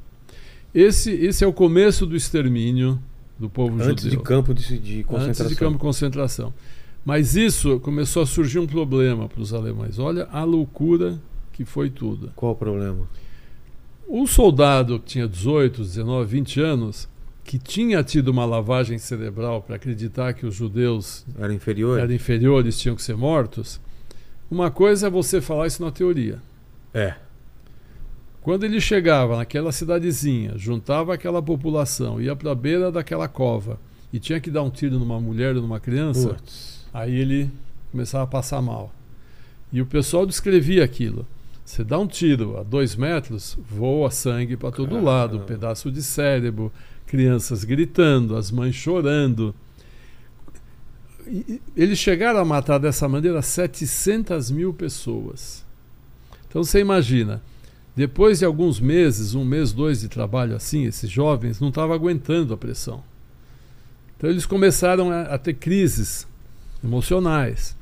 Esse, 0.75 1.11
esse 1.13 1.43
é 1.43 1.47
o 1.47 1.53
começo 1.53 2.07
do 2.07 2.17
extermínio 2.17 3.01
do 3.39 3.49
povo 3.49 3.83
Antes 3.83 4.05
judeu. 4.05 4.19
de 4.19 4.25
campo 4.25 4.55
de, 4.55 4.79
de 4.79 5.05
concentração. 5.05 5.45
Antes 5.45 5.49
de 5.49 5.57
campo 5.57 5.73
de 5.73 5.79
concentração. 5.79 6.55
Mas 7.05 7.35
isso 7.35 7.81
começou 7.81 8.23
a 8.23 8.27
surgir 8.27 8.59
um 8.59 8.67
problema 8.67 9.29
para 9.29 9.41
os 9.41 9.55
alemães. 9.55 9.99
Olha 9.99 10.29
a 10.31 10.45
loucura 10.45 11.19
que 11.53 11.65
foi 11.65 11.89
tudo. 11.91 12.31
Qual 12.37 12.53
o 12.53 12.55
problema? 12.55 13.09
Um 14.09 14.27
soldado 14.27 14.99
que 15.01 15.07
tinha 15.07 15.27
18, 15.27 15.83
19, 15.83 16.31
20 16.31 16.61
anos, 16.61 17.09
que 17.45 17.59
tinha 17.59 18.03
tido 18.05 18.29
uma 18.29 18.45
lavagem 18.45 18.99
cerebral 18.99 19.63
para 19.63 19.77
acreditar 19.77 20.35
que 20.35 20.45
os 20.45 20.55
judeus 20.55 21.25
Era 21.39 21.53
inferior? 21.55 21.99
eram 21.99 22.13
inferiores, 22.13 22.79
tinham 22.79 22.95
que 22.95 23.03
ser 23.03 23.17
mortos. 23.17 23.81
Uma 24.51 24.71
coisa 24.71 25.07
é 25.07 25.11
você 25.11 25.41
falar 25.41 25.67
isso 25.67 25.83
na 25.83 25.91
teoria. 25.91 26.39
É. 26.93 27.15
Quando 28.43 28.65
ele 28.65 28.81
chegava 28.81 29.37
naquela 29.37 29.71
cidadezinha, 29.71 30.57
juntava 30.57 31.13
aquela 31.15 31.43
população, 31.43 32.21
ia 32.21 32.35
para 32.35 32.53
a 32.53 32.55
beira 32.55 32.91
daquela 32.91 33.29
cova 33.29 33.79
e 34.13 34.19
tinha 34.19 34.41
que 34.41 34.51
dar 34.51 34.63
um 34.63 34.71
tiro 34.71 34.99
numa 34.99 35.21
mulher 35.21 35.55
ou 35.57 35.63
numa 35.63 35.79
criança, 35.79 36.31
Putz. 36.31 36.87
aí 36.93 37.15
ele 37.15 37.51
começava 37.93 38.25
a 38.25 38.27
passar 38.27 38.63
mal. 38.63 38.93
E 39.73 39.81
o 39.81 39.87
pessoal 39.87 40.25
descrevia 40.27 40.83
aquilo. 40.85 41.27
Você 41.65 41.85
dá 41.85 41.99
um 41.99 42.07
tiro 42.07 42.59
a 42.59 42.63
dois 42.63 42.97
metros, 42.97 43.57
voa 43.69 44.11
sangue 44.11 44.57
para 44.57 44.73
todo 44.73 44.89
Caramba. 44.89 45.11
lado, 45.11 45.37
um 45.37 45.45
pedaço 45.45 45.91
de 45.93 46.03
cérebro, 46.03 46.73
crianças 47.07 47.63
gritando, 47.63 48.37
as 48.37 48.51
mães 48.51 48.75
chorando. 48.75 49.55
E 51.27 51.61
Eles 51.77 51.99
chegaram 51.99 52.41
a 52.41 52.45
matar 52.45 52.79
dessa 52.79 53.07
maneira 53.07 53.41
700 53.43 54.51
mil 54.51 54.75
pessoas. 54.75 55.65
Então 56.49 56.65
você 56.65 56.81
imagina, 56.81 57.41
depois 57.97 58.39
de 58.39 58.45
alguns 58.45 58.81
meses, 58.81 59.35
um 59.35 59.45
mês, 59.45 59.73
dois 59.73 60.01
de 60.01 60.09
trabalho 60.09 60.55
assim, 60.57 60.85
esses 60.87 61.11
jovens 61.11 61.61
não 61.61 61.69
estavam 61.69 61.95
aguentando 61.95 62.55
a 62.55 62.57
pressão. 62.57 63.03
Então 64.17 64.29
eles 64.31 64.47
começaram 64.47 65.11
a, 65.11 65.23
a 65.23 65.39
ter 65.39 65.55
crises 65.55 66.27
emocionais, 66.83 67.77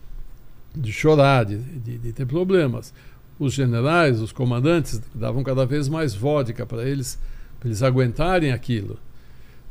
de 0.75 0.93
chorar, 0.93 1.45
de, 1.45 1.57
de- 1.59 1.99
de 1.99 2.13
ter 2.13 2.27
problemas. 2.27 2.93
Os 3.39 3.53
generais, 3.53 4.21
os 4.21 4.33
comandantes, 4.33 5.01
davam 5.15 5.43
cada 5.45 5.65
vez 5.65 5.89
mais 5.89 6.15
vodka 6.15 6.67
para 6.67 6.89
eles, 6.89 7.19
para 7.61 7.69
eles 7.69 7.83
aguentarem 7.83 8.51
aquilo. 8.53 8.99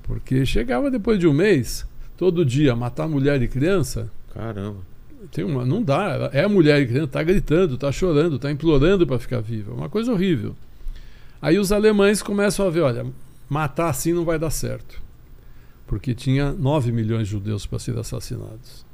Porque 0.04 0.46
chegava 0.46 0.90
depois 0.90 1.20
de 1.20 1.28
um 1.28 1.34
mês, 1.34 1.86
todo 2.16 2.46
dia, 2.46 2.76
matar 2.76 3.08
mulher 3.08 3.42
e 3.42 3.48
criança, 3.48 4.10
Caramba. 4.34 4.78
Tem 5.32 5.44
uma, 5.44 5.66
não 5.66 5.82
dá. 5.82 6.30
É 6.34 6.44
a 6.44 6.50
mulher 6.50 6.88
que 6.88 6.98
está 6.98 7.24
gritando, 7.24 7.76
está 7.76 7.92
chorando, 7.92 8.36
está 8.36 8.52
implorando 8.52 9.06
para 9.06 9.20
ficar 9.20 9.42
viva. 9.42 9.72
É 9.72 9.76
uma 9.76 9.90
coisa 9.90 10.12
horrível. 10.12 10.56
Aí 11.42 11.58
os 11.58 11.72
alemães 11.72 12.22
começam 12.22 12.66
a 12.66 12.70
ver: 12.70 12.82
olha, 12.82 13.06
matar 13.50 13.90
assim 13.90 14.14
não 14.14 14.26
vai 14.26 14.38
dar 14.40 14.50
certo. 14.50 15.02
Porque 15.86 16.14
tinha 16.14 16.52
9 16.52 16.92
milhões 16.92 17.28
de 17.28 17.32
judeus 17.32 17.66
para 17.66 17.80
serem 17.80 18.02
assassinados. 18.02 18.86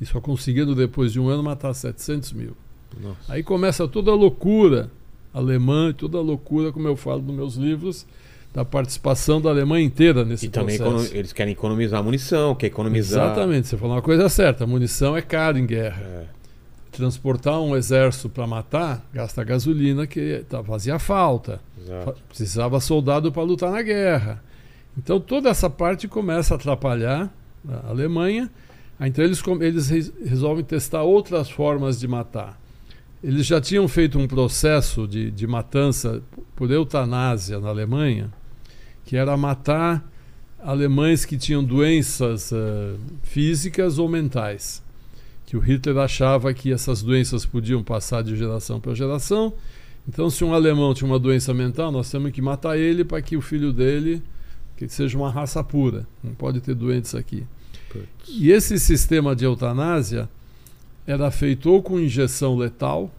E 0.00 0.04
só 0.04 0.20
conseguindo, 0.20 0.74
depois 0.74 1.12
de 1.12 1.20
um 1.20 1.28
ano, 1.28 1.42
matar 1.42 1.72
700 1.72 2.32
mil. 2.32 2.56
Nossa. 3.00 3.32
Aí 3.32 3.42
começa 3.42 3.88
toda 3.88 4.10
a 4.10 4.14
loucura 4.14 4.90
alemã, 5.32 5.92
toda 5.92 6.18
a 6.18 6.20
loucura, 6.20 6.70
como 6.70 6.86
eu 6.86 6.96
falo 6.96 7.22
nos 7.22 7.34
meus 7.34 7.54
livros, 7.56 8.06
da 8.54 8.64
participação 8.64 9.40
da 9.40 9.50
Alemanha 9.50 9.84
inteira 9.84 10.24
nesse 10.24 10.46
E 10.46 10.48
também 10.48 10.78
processo. 10.78 11.06
econo- 11.06 11.18
eles 11.18 11.32
querem 11.32 11.52
economizar 11.52 12.02
munição, 12.04 12.54
quer 12.54 12.68
economizar. 12.68 13.26
Exatamente, 13.26 13.66
você 13.68 13.76
falou 13.76 13.96
uma 13.96 14.02
coisa 14.02 14.28
certa. 14.28 14.62
A 14.64 14.66
munição 14.66 15.16
é 15.16 15.20
cara 15.20 15.58
em 15.58 15.66
guerra. 15.66 16.00
É. 16.02 16.24
Transportar 16.92 17.60
um 17.60 17.74
exército 17.74 18.28
para 18.28 18.46
matar 18.46 19.04
gasta 19.12 19.42
gasolina 19.42 20.06
que 20.06 20.44
tá, 20.48 20.62
fazia 20.62 20.98
falta. 21.00 21.60
Exato. 21.82 22.14
Precisava 22.28 22.78
soldado 22.78 23.32
para 23.32 23.42
lutar 23.42 23.72
na 23.72 23.82
guerra. 23.82 24.40
Então 24.96 25.18
toda 25.18 25.48
essa 25.50 25.68
parte 25.68 26.06
começa 26.06 26.54
a 26.54 26.56
atrapalhar 26.56 27.34
a 27.68 27.88
Alemanha. 27.90 28.48
Ah, 29.00 29.08
Então 29.08 29.24
eles, 29.24 29.42
eles 29.60 29.88
re- 29.90 30.12
resolvem 30.24 30.62
testar 30.64 31.02
outras 31.02 31.50
formas 31.50 31.98
de 31.98 32.06
matar. 32.06 32.60
Eles 33.24 33.44
já 33.44 33.60
tinham 33.60 33.88
feito 33.88 34.16
um 34.16 34.28
processo 34.28 35.08
de, 35.08 35.32
de 35.32 35.46
matança 35.48 36.22
por 36.54 36.70
eutanásia 36.70 37.58
na 37.58 37.70
Alemanha, 37.70 38.30
que 39.04 39.16
era 39.16 39.36
matar 39.36 40.10
alemães 40.58 41.24
que 41.24 41.36
tinham 41.36 41.62
doenças 41.62 42.52
eh, 42.52 42.94
físicas 43.22 43.98
ou 43.98 44.08
mentais. 44.08 44.82
Que 45.44 45.56
o 45.56 45.60
Hitler 45.60 45.98
achava 45.98 46.54
que 46.54 46.72
essas 46.72 47.02
doenças 47.02 47.44
podiam 47.44 47.82
passar 47.82 48.22
de 48.22 48.34
geração 48.36 48.80
para 48.80 48.94
geração. 48.94 49.52
Então, 50.08 50.30
se 50.30 50.42
um 50.42 50.54
alemão 50.54 50.94
tinha 50.94 51.08
uma 51.08 51.18
doença 51.18 51.52
mental, 51.52 51.92
nós 51.92 52.10
temos 52.10 52.32
que 52.32 52.40
matar 52.40 52.78
ele 52.78 53.04
para 53.04 53.20
que 53.20 53.36
o 53.36 53.42
filho 53.42 53.72
dele 53.72 54.22
que 54.76 54.88
seja 54.88 55.16
uma 55.16 55.30
raça 55.30 55.62
pura. 55.62 56.06
Não 56.22 56.34
pode 56.34 56.60
ter 56.60 56.74
doentes 56.74 57.14
aqui. 57.14 57.46
Putz. 57.90 58.06
E 58.28 58.50
esse 58.50 58.78
sistema 58.78 59.36
de 59.36 59.44
eutanásia 59.44 60.28
era 61.06 61.30
feito 61.30 61.70
ou 61.70 61.82
com 61.82 62.00
injeção 62.00 62.56
letal 62.56 63.10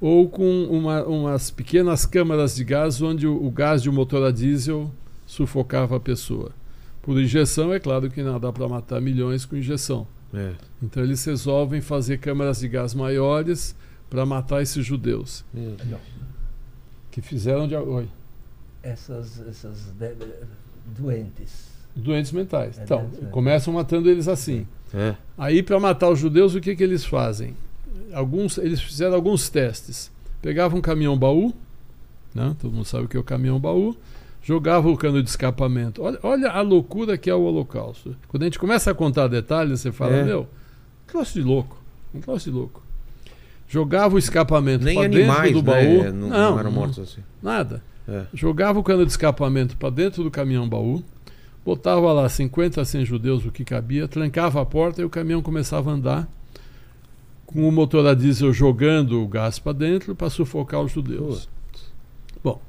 ou 0.00 0.28
com 0.28 0.64
uma- 0.64 1.04
umas 1.04 1.50
pequenas 1.50 2.06
câmaras 2.06 2.54
de 2.56 2.64
gás 2.64 3.00
onde 3.02 3.26
o, 3.26 3.44
o 3.44 3.50
gás 3.50 3.82
de 3.82 3.90
um 3.90 3.92
motor 3.92 4.24
a 4.26 4.30
diesel 4.30 4.90
sufocava 5.26 5.96
a 5.96 6.00
pessoa. 6.00 6.52
Por 7.02 7.20
injeção, 7.20 7.72
é 7.72 7.78
claro 7.80 8.10
que 8.10 8.22
não 8.22 8.38
dá 8.40 8.52
para 8.52 8.68
matar 8.68 9.00
milhões 9.00 9.44
com 9.44 9.56
injeção. 9.56 10.06
É. 10.32 10.52
Então 10.82 11.02
eles 11.02 11.24
resolvem 11.24 11.80
fazer 11.80 12.18
câmaras 12.18 12.60
de 12.60 12.68
gás 12.68 12.94
maiores 12.94 13.74
para 14.08 14.24
matar 14.24 14.62
esses 14.62 14.84
judeus. 14.84 15.44
Meu 15.52 15.72
Deus. 15.72 16.00
Que 17.10 17.20
fizeram 17.20 17.66
de. 17.66 17.74
Oi. 17.76 18.08
Essas, 18.82 19.40
essas 19.48 19.92
de- 19.98 20.14
doentes. 20.98 21.68
Doentes 21.94 22.32
mentais. 22.32 22.78
É, 22.78 22.84
Então, 22.84 22.98
doentes 22.98 23.14
mentais. 23.16 23.32
começam 23.32 23.74
matando 23.74 24.08
eles 24.08 24.28
assim. 24.28 24.66
É. 24.94 25.14
Aí, 25.36 25.62
para 25.62 25.78
matar 25.80 26.08
os 26.10 26.18
judeus, 26.18 26.54
o 26.54 26.60
que, 26.60 26.74
que 26.76 26.82
eles 26.82 27.04
fazem? 27.04 27.54
Alguns, 28.12 28.58
eles 28.58 28.80
fizeram 28.80 29.14
alguns 29.14 29.48
testes. 29.48 30.10
Pegavam 30.42 30.78
um 30.78 30.82
caminhão 30.82 31.16
baú, 31.18 31.52
né? 32.34 32.56
todo 32.60 32.72
mundo 32.72 32.84
sabe 32.84 33.04
o 33.04 33.08
que 33.08 33.16
é 33.16 33.20
o 33.20 33.24
caminhão 33.24 33.58
baú, 33.58 33.96
jogavam 34.42 34.92
o 34.92 34.96
cano 34.96 35.22
de 35.22 35.28
escapamento. 35.28 36.02
Olha, 36.02 36.18
olha 36.22 36.50
a 36.50 36.60
loucura 36.60 37.18
que 37.18 37.28
é 37.28 37.34
o 37.34 37.42
Holocausto. 37.42 38.16
Quando 38.28 38.42
a 38.42 38.46
gente 38.46 38.58
começa 38.58 38.90
a 38.90 38.94
contar 38.94 39.28
detalhes, 39.28 39.80
você 39.80 39.92
fala: 39.92 40.16
É. 40.16 40.24
Meu, 40.24 40.42
um 40.42 41.06
troço 41.06 41.34
de 41.34 41.42
louco. 41.42 41.76
Um 42.14 42.20
troço 42.20 42.50
de 42.50 42.56
louco. 42.56 42.82
Jogava 43.68 44.16
o 44.16 44.18
escapamento 44.18 44.84
Nem 44.84 44.96
para 44.96 45.08
dentro 45.08 45.22
animais, 45.22 45.52
do 45.52 45.62
né? 45.62 45.62
baú. 45.62 46.12
Não, 46.12 46.28
não 46.28 46.58
eram 46.58 46.72
mortos 46.72 46.98
assim. 46.98 47.20
Nada. 47.42 47.82
É. 48.08 48.24
Jogava 48.34 48.78
o 48.78 48.82
cano 48.82 49.04
de 49.04 49.12
escapamento 49.12 49.76
para 49.76 49.90
dentro 49.90 50.24
do 50.24 50.30
caminhão 50.30 50.68
baú, 50.68 51.04
botava 51.64 52.12
lá 52.12 52.28
50 52.28 52.80
a 52.80 52.84
100 52.84 53.04
judeus, 53.04 53.44
o 53.44 53.52
que 53.52 53.64
cabia, 53.64 54.08
trancava 54.08 54.60
a 54.60 54.66
porta 54.66 55.02
e 55.02 55.04
o 55.04 55.10
caminhão 55.10 55.42
começava 55.42 55.90
a 55.90 55.94
andar 55.94 56.28
com 57.52 57.68
o 57.68 57.72
motor 57.72 58.06
a 58.06 58.14
diesel 58.14 58.52
jogando 58.52 59.20
o 59.20 59.26
gás 59.26 59.58
para 59.58 59.72
dentro 59.72 60.14
para 60.14 60.30
sufocar 60.30 60.80
os 60.80 60.92
judeus. 60.92 61.48
Bom, 62.44 62.62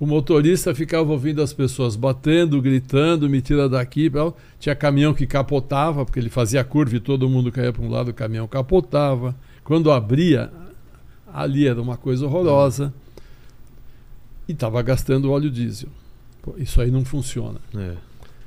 o 0.00 0.06
motorista 0.06 0.74
ficava 0.74 1.12
ouvindo 1.12 1.40
as 1.40 1.52
pessoas 1.52 1.94
batendo, 1.94 2.60
gritando, 2.60 3.30
me 3.30 3.40
tira 3.40 3.68
daqui. 3.68 4.10
Tinha 4.58 4.74
caminhão 4.74 5.14
que 5.14 5.28
capotava, 5.28 6.04
porque 6.04 6.18
ele 6.18 6.28
fazia 6.28 6.60
a 6.60 6.64
curva 6.64 6.96
e 6.96 7.00
todo 7.00 7.28
mundo 7.28 7.52
caía 7.52 7.72
para 7.72 7.82
um 7.82 7.88
lado, 7.88 8.10
o 8.10 8.14
caminhão 8.14 8.48
capotava. 8.48 9.34
Quando 9.62 9.92
abria, 9.92 10.50
ali 11.32 11.68
era 11.68 11.80
uma 11.80 11.96
coisa 11.96 12.26
horrorosa. 12.26 12.92
E 14.48 14.52
estava 14.52 14.82
gastando 14.82 15.30
óleo 15.30 15.50
diesel. 15.50 15.88
Pô, 16.42 16.54
isso 16.58 16.80
aí 16.80 16.90
não 16.90 17.04
funciona. 17.04 17.60
É. 17.76 17.94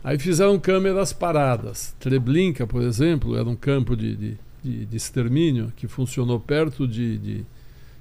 Aí 0.03 0.19
fizeram 0.19 0.59
câmeras 0.59 1.13
paradas. 1.13 1.95
Treblinka, 1.99 2.67
por 2.67 2.81
exemplo, 2.81 3.35
era 3.37 3.47
um 3.47 3.55
campo 3.55 3.95
de, 3.95 4.15
de, 4.15 4.37
de- 4.67 4.85
de 4.85 4.97
extermínio 4.97 5.71
que 5.75 5.87
funcionou 5.87 6.39
perto 6.39 6.87
de, 6.87 7.17
de, 7.17 7.45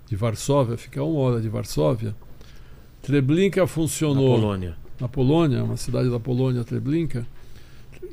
de 0.09 0.17
Varsóvia, 0.17 0.77
fica 0.77 1.01
a 1.01 1.05
uma 1.05 1.21
hora 1.21 1.41
de 1.41 1.49
Varsóvia. 1.49 2.14
Treblinka 3.03 3.61
Na 3.61 3.67
funcionou 3.67 4.35
Polônia. 4.41 4.77
na 5.01 5.09
Polônia, 5.09 5.62
uma 5.64 5.77
cidade 5.77 6.11
da 6.11 6.19
Polônia, 6.19 6.64
Treblinka. 6.64 7.27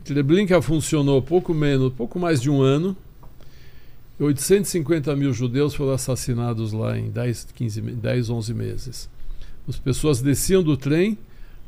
Treblinka 0.03 0.61
funcionou 0.61 1.21
pouco 1.21 1.53
menos, 1.53 1.91
pouco 1.93 2.19
mais 2.19 2.39
de 2.41 2.49
um 2.49 2.61
ano. 2.61 2.95
850 4.19 5.15
mil 5.15 5.33
judeus 5.33 5.73
foram 5.73 5.93
assassinados 5.93 6.71
lá 6.71 6.97
em 6.97 7.09
10, 7.09 7.47
15, 7.55 7.81
me- 7.81 7.91
10 7.93 8.29
11 8.29 8.53
meses. 8.53 9.09
As 9.67 9.77
pessoas 9.79 10.21
desciam 10.21 10.61
do 10.61 10.77
trem, 10.77 11.17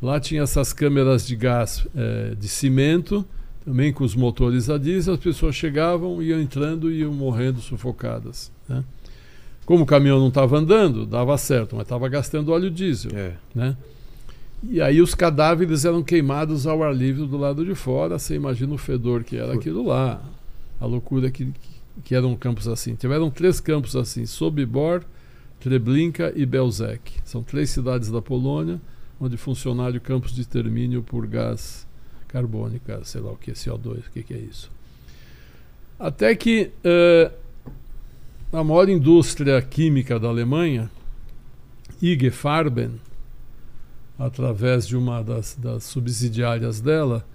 lá 0.02 0.20
tinha 0.20 0.44
essas 0.44 0.72
câmeras 0.72 1.26
de 1.26 1.36
gás 1.36 1.86
eh, 1.96 2.36
de 2.40 2.48
cimento, 2.48 3.26
também 3.66 3.92
com 3.92 4.04
os 4.04 4.16
motores 4.16 4.70
a 4.70 4.78
diesel, 4.78 5.16
as 5.16 5.20
pessoas 5.20 5.56
chegavam, 5.56 6.22
iam 6.22 6.40
entrando 6.40 6.92
e 6.92 7.00
iam 7.00 7.12
morrendo 7.12 7.60
sufocadas. 7.60 8.52
né? 8.70 8.84
Como 9.66 9.84
o 9.84 9.86
caminhão 9.88 10.20
não 10.20 10.28
estava 10.28 10.60
andando, 10.60 11.04
dava 11.08 11.36
certo, 11.40 11.76
mas 11.76 11.86
estava 11.86 12.08
gastando 12.08 12.52
óleo 12.52 12.70
diesel. 12.70 13.12
É. 13.18 13.34
Né? 13.56 13.76
E 14.64 14.80
aí 14.80 15.02
os 15.02 15.16
cadáveres 15.16 15.84
eram 15.84 16.04
queimados 16.04 16.68
ao 16.68 16.84
ar 16.84 16.96
livre 16.96 17.26
do 17.26 17.38
lado 17.38 17.66
de 17.66 17.74
fora. 17.74 18.20
Você 18.20 18.36
imagina 18.36 18.74
o 18.74 18.78
fedor 18.78 19.24
que 19.24 19.36
era 19.36 19.56
aquilo 19.56 19.88
lá. 19.88 20.22
A 20.80 20.86
loucura 20.86 21.32
que, 21.32 21.52
que 22.04 22.14
eram 22.14 22.36
campos 22.36 22.68
assim. 22.68 22.94
Tiveram 22.94 23.32
três 23.32 23.60
campos 23.60 23.96
assim: 23.96 24.26
Sobibor, 24.26 25.04
Treblinka 25.60 26.32
e 26.36 26.46
Belzec. 26.46 27.14
São 27.24 27.42
três 27.42 27.72
cidades 27.72 28.12
da 28.12 28.22
Polônia 28.22 28.80
onde 29.20 29.38
funcionaram 29.38 30.00
campos 30.00 30.34
de 30.34 30.42
extermínio 30.42 31.02
por 31.02 31.26
gás 31.26 31.85
carbônico, 32.36 32.92
sei 33.06 33.22
lá 33.22 33.32
o 33.32 33.38
que, 33.38 33.54
CO2, 33.54 34.00
o 34.00 34.12
que, 34.12 34.22
que 34.22 34.34
é 34.34 34.38
isso. 34.38 34.70
Até 35.98 36.36
que 36.36 36.70
eh, 36.84 37.32
a 38.52 38.62
maior 38.62 38.90
indústria 38.90 39.62
química 39.62 40.20
da 40.20 40.28
Alemanha, 40.28 40.92
IG 42.02 42.30
Farben, 42.32 43.00
através 44.20 44.86
de 44.86 44.98
uma 44.98 45.24
das, 45.24 45.56
das 45.56 45.86
subsidiárias 45.86 46.82
dela, 46.82 47.26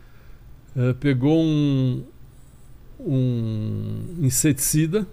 eh, 0.77 0.93
pegou 1.01 1.41
um, 1.41 2.05
um 3.01 4.05
inseticida, 4.21 5.07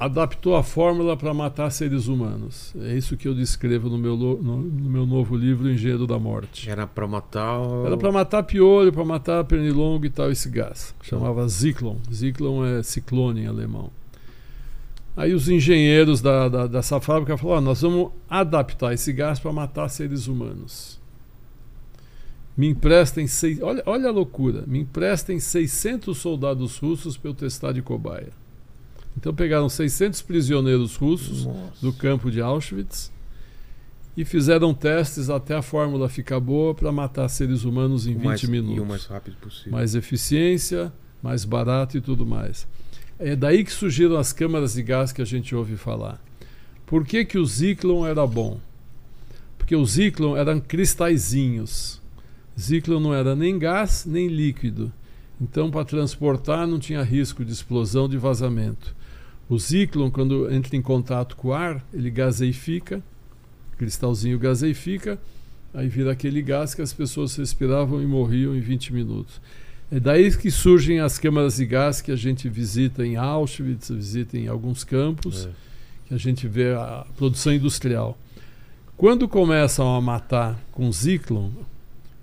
adaptou 0.00 0.56
a 0.56 0.62
fórmula 0.62 1.14
para 1.14 1.34
matar 1.34 1.70
seres 1.70 2.06
humanos. 2.06 2.74
É 2.80 2.96
isso 2.96 3.18
que 3.18 3.28
eu 3.28 3.34
descrevo 3.34 3.90
no 3.90 3.98
meu, 3.98 4.16
no, 4.16 4.36
no 4.62 4.90
meu 4.90 5.04
novo 5.04 5.36
livro, 5.36 5.70
Engenheiro 5.70 6.06
da 6.06 6.18
Morte. 6.18 6.70
Era 6.70 6.86
para 6.86 7.06
matar. 7.06 7.58
O... 7.58 7.86
Era 7.86 7.98
para 7.98 8.10
matar 8.10 8.42
piolho, 8.44 8.90
para 8.90 9.04
matar 9.04 9.44
pernilongo 9.44 10.06
e 10.06 10.10
tal, 10.10 10.32
esse 10.32 10.48
gás. 10.48 10.94
Chamava 11.02 11.46
Zyklon. 11.46 11.96
Zyklon 12.10 12.64
é 12.64 12.82
ciclone 12.82 13.42
em 13.42 13.46
alemão. 13.46 13.90
Aí 15.14 15.34
os 15.34 15.50
engenheiros 15.50 16.22
da, 16.22 16.48
da, 16.48 16.66
dessa 16.66 16.98
fábrica 16.98 17.36
falaram: 17.36 17.58
ah, 17.58 17.60
nós 17.60 17.82
vamos 17.82 18.10
adaptar 18.28 18.94
esse 18.94 19.12
gás 19.12 19.38
para 19.38 19.52
matar 19.52 19.90
seres 19.90 20.26
humanos. 20.26 20.98
Me 22.56 22.68
emprestem 22.68 23.26
seis, 23.26 23.60
olha, 23.60 23.82
olha 23.84 24.08
a 24.08 24.12
loucura, 24.12 24.64
me 24.66 24.80
emprestem 24.80 25.38
600 25.38 26.16
soldados 26.16 26.78
russos 26.78 27.16
para 27.16 27.30
eu 27.30 27.34
testar 27.34 27.72
de 27.72 27.82
cobaia. 27.82 28.39
Então 29.16 29.34
pegaram 29.34 29.68
600 29.68 30.22
prisioneiros 30.22 30.96
russos 30.96 31.44
Nossa. 31.44 31.72
do 31.80 31.92
campo 31.92 32.30
de 32.30 32.40
Auschwitz 32.40 33.12
e 34.16 34.24
fizeram 34.24 34.74
testes 34.74 35.30
até 35.30 35.54
a 35.54 35.62
fórmula 35.62 36.08
ficar 36.08 36.40
boa 36.40 36.74
para 36.74 36.90
matar 36.90 37.28
seres 37.28 37.64
humanos 37.64 38.06
em 38.06 38.12
o 38.14 38.18
20 38.18 38.24
mais, 38.24 38.44
minutos. 38.44 38.76
E 38.76 38.80
o 38.80 38.86
mais 38.86 39.04
rápido 39.06 39.36
possível. 39.36 39.72
Mais 39.72 39.94
eficiência, 39.94 40.92
mais 41.22 41.44
barato 41.44 41.96
e 41.96 42.00
tudo 42.00 42.26
mais. 42.26 42.66
É 43.18 43.36
daí 43.36 43.64
que 43.64 43.72
surgiram 43.72 44.16
as 44.16 44.32
câmaras 44.32 44.74
de 44.74 44.82
gás 44.82 45.12
que 45.12 45.22
a 45.22 45.24
gente 45.24 45.54
ouve 45.54 45.76
falar. 45.76 46.22
Por 46.86 47.06
que, 47.06 47.24
que 47.24 47.38
o 47.38 47.44
Zyklon 47.44 48.06
era 48.06 48.26
bom? 48.26 48.58
Porque 49.56 49.76
o 49.76 49.84
Zyklon 49.84 50.36
eram 50.36 50.60
cristalzinhos. 50.60 52.00
Zyklon 52.58 52.98
não 52.98 53.14
era 53.14 53.36
nem 53.36 53.58
gás 53.58 54.04
nem 54.06 54.26
líquido. 54.26 54.92
Então, 55.40 55.70
para 55.70 55.84
transportar, 55.84 56.66
não 56.66 56.78
tinha 56.78 57.02
risco 57.02 57.44
de 57.44 57.52
explosão, 57.52 58.08
de 58.08 58.18
vazamento. 58.18 58.94
O 59.50 59.58
Zyklon, 59.58 60.12
quando 60.12 60.48
entra 60.48 60.76
em 60.76 60.80
contato 60.80 61.34
com 61.34 61.48
o 61.48 61.52
ar, 61.52 61.84
ele 61.92 62.08
gaseifica, 62.08 63.02
cristalzinho 63.76 64.38
gaseifica, 64.38 65.18
aí 65.74 65.88
vira 65.88 66.12
aquele 66.12 66.40
gás 66.40 66.72
que 66.72 66.80
as 66.80 66.92
pessoas 66.92 67.34
respiravam 67.34 68.00
e 68.00 68.06
morriam 68.06 68.54
em 68.54 68.60
20 68.60 68.92
minutos. 68.92 69.40
É 69.90 69.98
daí 69.98 70.30
que 70.36 70.52
surgem 70.52 71.00
as 71.00 71.18
câmaras 71.18 71.56
de 71.56 71.66
gás 71.66 72.00
que 72.00 72.12
a 72.12 72.16
gente 72.16 72.48
visita 72.48 73.04
em 73.04 73.16
Auschwitz, 73.16 73.90
visita 73.90 74.38
em 74.38 74.46
alguns 74.46 74.84
campos, 74.84 75.46
é. 75.46 75.50
que 76.06 76.14
a 76.14 76.16
gente 76.16 76.46
vê 76.46 76.72
a 76.72 77.04
produção 77.16 77.52
industrial. 77.52 78.16
Quando 78.96 79.26
começam 79.26 79.96
a 79.96 80.00
matar 80.00 80.60
com 80.70 80.92
Zyklon, 80.92 81.50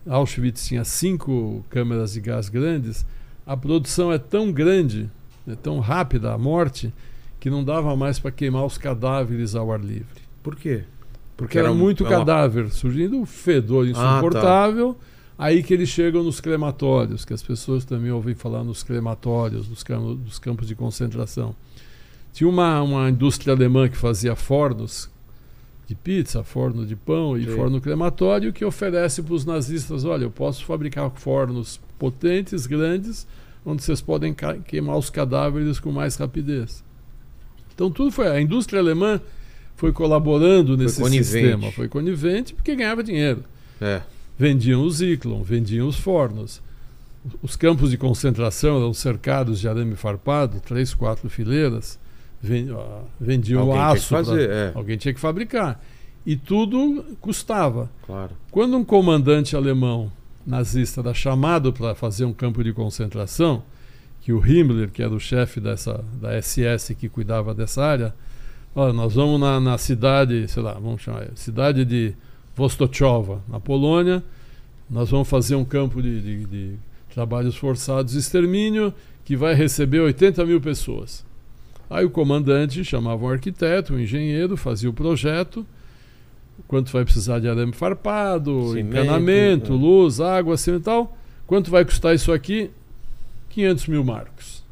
Auschwitz 0.07 0.65
tinha 0.65 0.85
cinco 0.85 1.65
câmaras 1.69 2.13
de 2.13 2.21
gás 2.21 2.47
grandes, 2.47 3.05
a 3.45 3.57
produção 3.57 4.13
é 4.13 4.17
tão 4.17 4.49
grande, 4.49 5.09
é 5.45 5.55
tão 5.55 5.79
rápida 5.79 6.31
a 6.31 6.37
morte, 6.37 6.93
que 7.47 7.49
não 7.49 7.63
dava 7.63 7.95
mais 7.95 8.19
para 8.19 8.29
queimar 8.29 8.65
os 8.65 8.77
cadáveres 8.77 9.55
ao 9.55 9.71
ar 9.71 9.79
livre. 9.79 10.21
Por 10.43 10.53
quê? 10.57 10.83
Porque, 11.37 11.53
Porque 11.53 11.59
era, 11.59 11.73
muito 11.73 12.03
uma... 12.03 12.09
cadáver, 12.09 12.69
surgindo 12.71 13.15
um 13.15 13.25
fedor 13.25 13.87
insuportável. 13.87 14.97
Ah, 14.99 15.01
tá. 15.01 15.45
Aí 15.45 15.63
que 15.63 15.73
eles 15.73 15.87
chegam 15.87 16.23
nos 16.23 16.41
crematórios, 16.41 17.23
que 17.23 17.33
as 17.33 17.41
pessoas 17.41 17.85
também 17.85 18.11
ouvem 18.11 18.35
falar 18.35 18.65
nos 18.65 18.83
crematórios, 18.83 19.65
dos, 19.67 19.81
campos, 19.81 20.17
dos 20.17 20.39
campos 20.39 20.67
de 20.67 20.75
concentração. 20.75 21.55
Tinha 22.33 22.49
uma, 22.49 22.81
uma 22.81 23.09
indústria 23.09 23.53
alemã 23.53 23.87
que 23.87 23.95
fazia 23.95 24.35
fornos 24.35 25.09
de 25.87 25.95
pizza, 25.95 26.43
forno 26.43 26.85
de 26.85 26.97
pão 26.97 27.37
e 27.37 27.45
Sim. 27.45 27.55
forno 27.55 27.79
crematório, 27.79 28.51
que 28.51 28.65
oferece 28.65 29.23
para 29.23 29.33
os 29.35 29.45
nazistas: 29.45 30.03
olha, 30.03 30.23
eu 30.23 30.31
posso 30.31 30.65
fabricar 30.65 31.09
fornos 31.11 31.79
potentes, 31.97 32.65
grandes, 32.65 33.25
onde 33.65 33.83
vocês 33.83 34.01
podem 34.01 34.35
queimar 34.65 34.97
os 34.97 35.09
cadáveres 35.09 35.79
com 35.79 35.93
mais 35.93 36.17
rapidez. 36.17 36.85
Então 37.77 37.91
tudo 37.91 38.11
foi. 38.11 38.27
A 38.27 38.41
indústria 38.41 38.79
alemã 38.79 39.21
foi 39.75 39.93
colaborando 39.93 40.75
foi 40.75 40.83
nesse 40.83 40.99
conivente. 40.99 41.23
sistema, 41.23 41.71
foi 41.71 41.87
conivente 41.87 42.53
porque 42.53 42.75
ganhava 42.75 43.03
dinheiro. 43.03 43.43
É 43.79 44.01
vendiam 44.37 44.81
o 44.81 44.89
Zyklon, 44.89 45.41
vendiam 45.41 45.87
os 45.87 45.97
fornos. 45.97 46.61
Os 47.41 47.55
campos 47.55 47.89
de 47.89 47.97
concentração 47.97 48.77
eram 48.77 48.93
cercados 48.93 49.59
de 49.59 49.67
arame 49.67 49.95
farpado, 49.95 50.61
três, 50.61 50.93
quatro 50.93 51.29
fileiras, 51.29 51.99
vendiam 53.19 53.61
alguém 53.61 53.81
aço. 53.81 54.07
Tinha 54.07 54.23
fazer, 54.23 54.47
pra, 54.47 54.55
é. 54.55 54.71
Alguém 54.75 54.97
tinha 54.97 55.13
que 55.13 55.19
fabricar. 55.19 55.83
E 56.25 56.35
tudo 56.35 57.03
custava. 57.19 57.89
Claro. 58.05 58.31
Quando 58.51 58.77
um 58.77 58.83
comandante 58.83 59.55
alemão 59.55 60.11
nazista 60.45 61.01
era 61.01 61.13
chamado 61.13 61.73
para 61.73 61.95
fazer 61.95 62.23
um 62.25 62.33
campo 62.33 62.63
de 62.63 62.71
concentração, 62.71 63.63
que 64.27 64.33
o 64.33 64.45
Himmler, 64.45 64.89
que 64.89 65.01
era 65.01 65.13
o 65.13 65.21
chefe 65.21 65.61
dessa, 65.61 66.03
da 66.19 66.37
SS 66.41 66.93
que 66.95 67.07
cuidava 67.07 67.53
dessa 67.53 67.81
área, 67.81 68.13
olha, 68.75 68.91
nós 68.91 69.13
vamos 69.13 69.39
na, 69.39 69.57
na 69.57 69.77
cidade, 69.77 70.49
sei 70.49 70.61
lá, 70.61 70.73
vamos 70.73 71.01
chamar, 71.01 71.29
cidade 71.33 71.85
de 71.85 72.13
Vostochova, 72.53 73.41
na 73.47 73.57
Polônia. 73.57 74.21
Nós 74.89 75.09
vamos 75.09 75.29
fazer 75.29 75.55
um 75.55 75.63
campo 75.63 76.01
de, 76.01 76.21
de, 76.21 76.45
de 76.45 76.73
trabalhos 77.13 77.55
forçados 77.55 78.11
de 78.11 78.19
extermínio 78.19 78.93
que 79.23 79.37
vai 79.37 79.53
receber 79.53 80.01
80 80.01 80.45
mil 80.45 80.59
pessoas. 80.59 81.25
Aí 81.89 82.03
o 82.03 82.09
comandante 82.09 82.83
chamava 82.83 83.23
um 83.23 83.29
arquiteto, 83.29 83.93
um 83.93 83.99
engenheiro, 83.99 84.57
fazia 84.57 84.89
o 84.89 84.93
projeto, 84.93 85.65
quanto 86.67 86.91
vai 86.91 87.05
precisar 87.05 87.39
de 87.39 87.47
arame 87.47 87.71
farpado, 87.71 88.71
Cimento, 88.73 88.89
encanamento, 88.89 89.71
né? 89.71 89.79
luz, 89.79 90.19
água, 90.19 90.55
assim 90.55 90.75
e 90.75 90.81
tal. 90.81 91.17
Quanto 91.45 91.71
vai 91.71 91.85
custar 91.85 92.13
isso 92.13 92.33
aqui? 92.33 92.69
500 93.57 93.87
mil 93.87 94.03
marcos. 94.03 94.63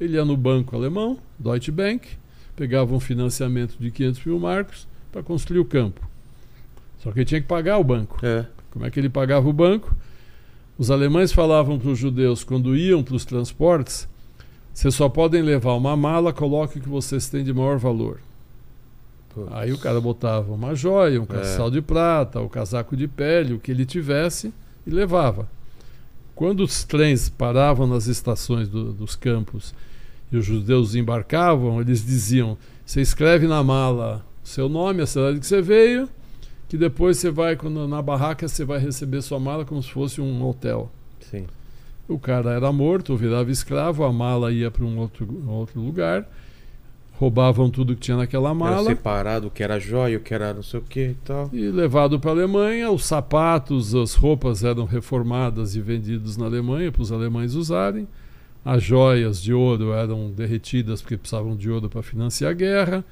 Ele 0.00 0.14
ia 0.14 0.24
no 0.24 0.36
banco 0.36 0.76
alemão, 0.76 1.18
Deutsche 1.36 1.72
Bank, 1.72 2.06
pegava 2.54 2.94
um 2.94 3.00
financiamento 3.00 3.76
de 3.80 3.90
500 3.90 4.24
mil 4.26 4.38
marcos 4.38 4.86
para 5.10 5.24
construir 5.24 5.58
o 5.58 5.64
campo. 5.64 6.08
Só 7.00 7.10
que 7.10 7.18
ele 7.18 7.24
tinha 7.24 7.40
que 7.40 7.48
pagar 7.48 7.78
o 7.78 7.84
banco. 7.84 8.24
É. 8.24 8.46
Como 8.70 8.86
é 8.86 8.90
que 8.92 9.00
ele 9.00 9.08
pagava 9.08 9.48
o 9.48 9.52
banco? 9.52 9.92
Os 10.78 10.88
alemães 10.88 11.32
falavam 11.32 11.80
para 11.80 11.90
os 11.90 11.98
judeus, 11.98 12.44
quando 12.44 12.76
iam 12.76 13.02
para 13.02 13.16
os 13.16 13.24
transportes, 13.24 14.08
vocês 14.72 14.94
só 14.94 15.08
podem 15.08 15.42
levar 15.42 15.74
uma 15.74 15.96
mala, 15.96 16.32
coloque 16.32 16.78
o 16.78 16.80
que 16.80 16.88
vocês 16.88 17.28
têm 17.28 17.42
de 17.42 17.52
maior 17.52 17.76
valor. 17.76 18.20
Putz. 19.34 19.48
Aí 19.50 19.72
o 19.72 19.78
cara 19.78 20.00
botava 20.00 20.52
uma 20.52 20.76
joia, 20.76 21.20
um 21.20 21.26
caçal 21.26 21.66
é. 21.66 21.70
de 21.72 21.82
prata, 21.82 22.40
o 22.40 22.44
um 22.44 22.48
casaco 22.48 22.96
de 22.96 23.08
pele, 23.08 23.54
o 23.54 23.58
que 23.58 23.72
ele 23.72 23.84
tivesse, 23.84 24.54
e 24.86 24.90
levava. 24.90 25.57
Quando 26.38 26.60
os 26.60 26.84
trens 26.84 27.28
paravam 27.28 27.84
nas 27.84 28.06
estações 28.06 28.68
do, 28.68 28.92
dos 28.92 29.16
campos 29.16 29.74
e 30.30 30.36
os 30.36 30.44
judeus 30.46 30.94
embarcavam, 30.94 31.80
eles 31.80 32.06
diziam: 32.06 32.56
você 32.86 33.00
escreve 33.00 33.48
na 33.48 33.60
mala 33.64 34.24
seu 34.44 34.68
nome, 34.68 35.02
a 35.02 35.06
cidade 35.06 35.40
que 35.40 35.46
você 35.48 35.60
veio, 35.60 36.08
que 36.68 36.76
depois 36.76 37.18
você 37.18 37.28
vai, 37.28 37.56
quando, 37.56 37.88
na 37.88 38.00
barraca, 38.00 38.46
você 38.46 38.64
vai 38.64 38.78
receber 38.78 39.20
sua 39.20 39.40
mala 39.40 39.64
como 39.64 39.82
se 39.82 39.90
fosse 39.90 40.20
um 40.20 40.48
hotel. 40.48 40.88
Sim. 41.28 41.44
O 42.06 42.20
cara 42.20 42.52
era 42.52 42.70
morto, 42.70 43.16
virava 43.16 43.50
escravo, 43.50 44.04
a 44.04 44.12
mala 44.12 44.52
ia 44.52 44.70
para 44.70 44.84
um 44.84 44.96
outro, 44.96 45.26
um 45.28 45.50
outro 45.50 45.80
lugar, 45.80 46.24
roubavam 47.18 47.68
tudo 47.68 47.96
que 47.96 48.00
tinha 48.02 48.16
naquela 48.16 48.54
mala. 48.54 48.76
Era 48.76 48.96
separado 48.96 49.48
o 49.48 49.50
que 49.50 49.62
era 49.62 49.78
jóia, 49.80 50.18
o 50.18 50.20
que 50.20 50.32
era 50.32 50.54
não 50.54 50.62
sei 50.62 50.78
o 50.78 50.82
que 50.82 51.08
e 51.08 51.14
tal. 51.24 51.50
E 51.52 51.68
levado 51.68 52.20
para 52.20 52.30
a 52.30 52.34
Alemanha, 52.34 52.90
os 52.92 53.04
sapatos, 53.04 53.92
as 53.94 54.14
roupas 54.14 54.62
eram 54.62 54.84
reformadas 54.84 55.74
e 55.74 55.80
vendidos 55.80 56.36
na 56.36 56.46
Alemanha 56.46 56.92
para 56.92 57.02
os 57.02 57.10
alemães 57.10 57.54
usarem. 57.54 58.06
As 58.64 58.82
joias 58.82 59.42
de 59.42 59.52
ouro 59.52 59.92
eram 59.92 60.30
derretidas 60.30 61.02
porque 61.02 61.16
precisavam 61.16 61.56
de 61.56 61.68
ouro 61.68 61.88
para 61.88 62.02
financiar 62.02 62.52
a 62.52 62.54
guerra. 62.54 63.04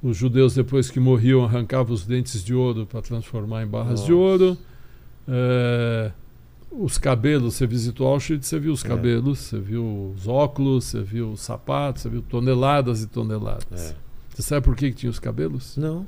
Os 0.00 0.16
judeus, 0.16 0.54
depois 0.54 0.90
que 0.90 1.00
morriam, 1.00 1.44
arrancavam 1.44 1.92
os 1.94 2.06
dentes 2.06 2.44
de 2.44 2.54
ouro 2.54 2.86
para 2.86 3.02
transformar 3.02 3.64
em 3.64 3.66
barras 3.66 4.00
Nossa. 4.00 4.06
de 4.06 4.12
ouro. 4.12 4.56
É, 5.26 6.12
os 6.74 6.96
cabelos, 6.98 7.54
você 7.54 7.66
visitou 7.66 8.06
Auschwitz, 8.06 8.46
você 8.46 8.58
viu 8.58 8.72
os 8.72 8.84
É. 8.84 8.88
cabelos, 8.88 9.38
você 9.38 9.58
viu 9.60 10.12
os 10.16 10.26
óculos, 10.26 10.84
você 10.86 11.02
viu 11.02 11.32
os 11.32 11.40
sapatos, 11.40 12.02
você 12.02 12.08
viu 12.08 12.22
toneladas 12.22 13.02
e 13.02 13.06
toneladas. 13.06 13.90
É. 13.92 13.94
Você 14.34 14.42
sabe 14.42 14.64
por 14.64 14.74
que, 14.74 14.90
que 14.90 14.96
tinha 14.96 15.10
os 15.10 15.18
cabelos? 15.18 15.76
Não. 15.76 16.06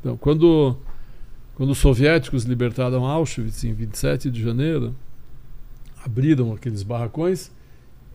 Então, 0.00 0.16
quando, 0.16 0.76
quando 1.54 1.70
os 1.70 1.78
soviéticos 1.78 2.44
libertaram 2.44 3.04
Auschwitz 3.06 3.62
em 3.64 3.72
27 3.74 4.30
de 4.30 4.42
janeiro, 4.42 4.94
abriram 6.04 6.52
aqueles 6.52 6.82
barracões 6.82 7.50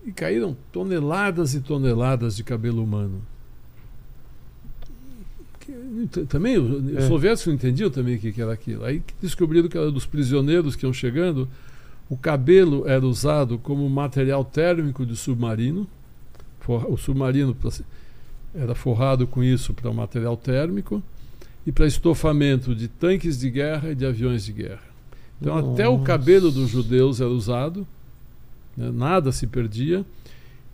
e 0.05 0.11
caíram 0.11 0.57
toneladas 0.71 1.53
e 1.53 1.61
toneladas 1.61 2.35
de 2.35 2.43
cabelo 2.43 2.83
humano. 2.83 3.21
Que- 5.59 6.25
Também 6.25 6.57
os, 6.57 6.95
É. 6.95 7.07
soviéticos 7.07 7.47
não 7.47 7.53
entendiam 7.53 7.89
também 7.89 8.15
o 8.15 8.19
que, 8.19 8.31
que 8.31 8.41
era 8.41 8.53
aquilo. 8.53 8.83
Aí 8.85 9.01
descobriram 9.21 9.67
que 9.67 9.77
era 9.77 9.91
dos 9.91 10.05
prisioneiros 10.05 10.75
que 10.75 10.85
iam 10.85 10.93
chegando, 10.93 11.47
o 12.09 12.15
cabelo 12.15 12.87
era 12.87 13.05
usado 13.05 13.57
como 13.57 13.89
material 13.89 14.45
térmico 14.45 15.05
de 15.05 15.15
submarino. 15.15 15.87
O 16.67 16.97
submarino 16.97 17.55
era 18.53 18.75
forrado 18.75 19.25
com 19.27 19.43
isso 19.43 19.73
para 19.73 19.91
material 19.93 20.35
térmico 20.35 21.01
e 21.65 21.71
para 21.71 21.85
estofamento 21.85 22.73
de 22.73 22.87
tanques 22.87 23.39
de 23.39 23.49
guerra 23.49 23.91
e 23.91 23.95
de 23.95 24.05
aviões 24.05 24.45
de 24.45 24.53
guerra. 24.53 24.87
Então, 25.39 25.57
até 25.57 25.87
o 25.87 25.93
Nossa. 25.93 26.05
cabelo 26.05 26.51
dos 26.51 26.69
judeus 26.69 27.21
era 27.21 27.29
usado, 27.29 27.85
né, 28.75 28.89
nada 28.91 29.31
se 29.31 29.45
perdia. 29.45 30.05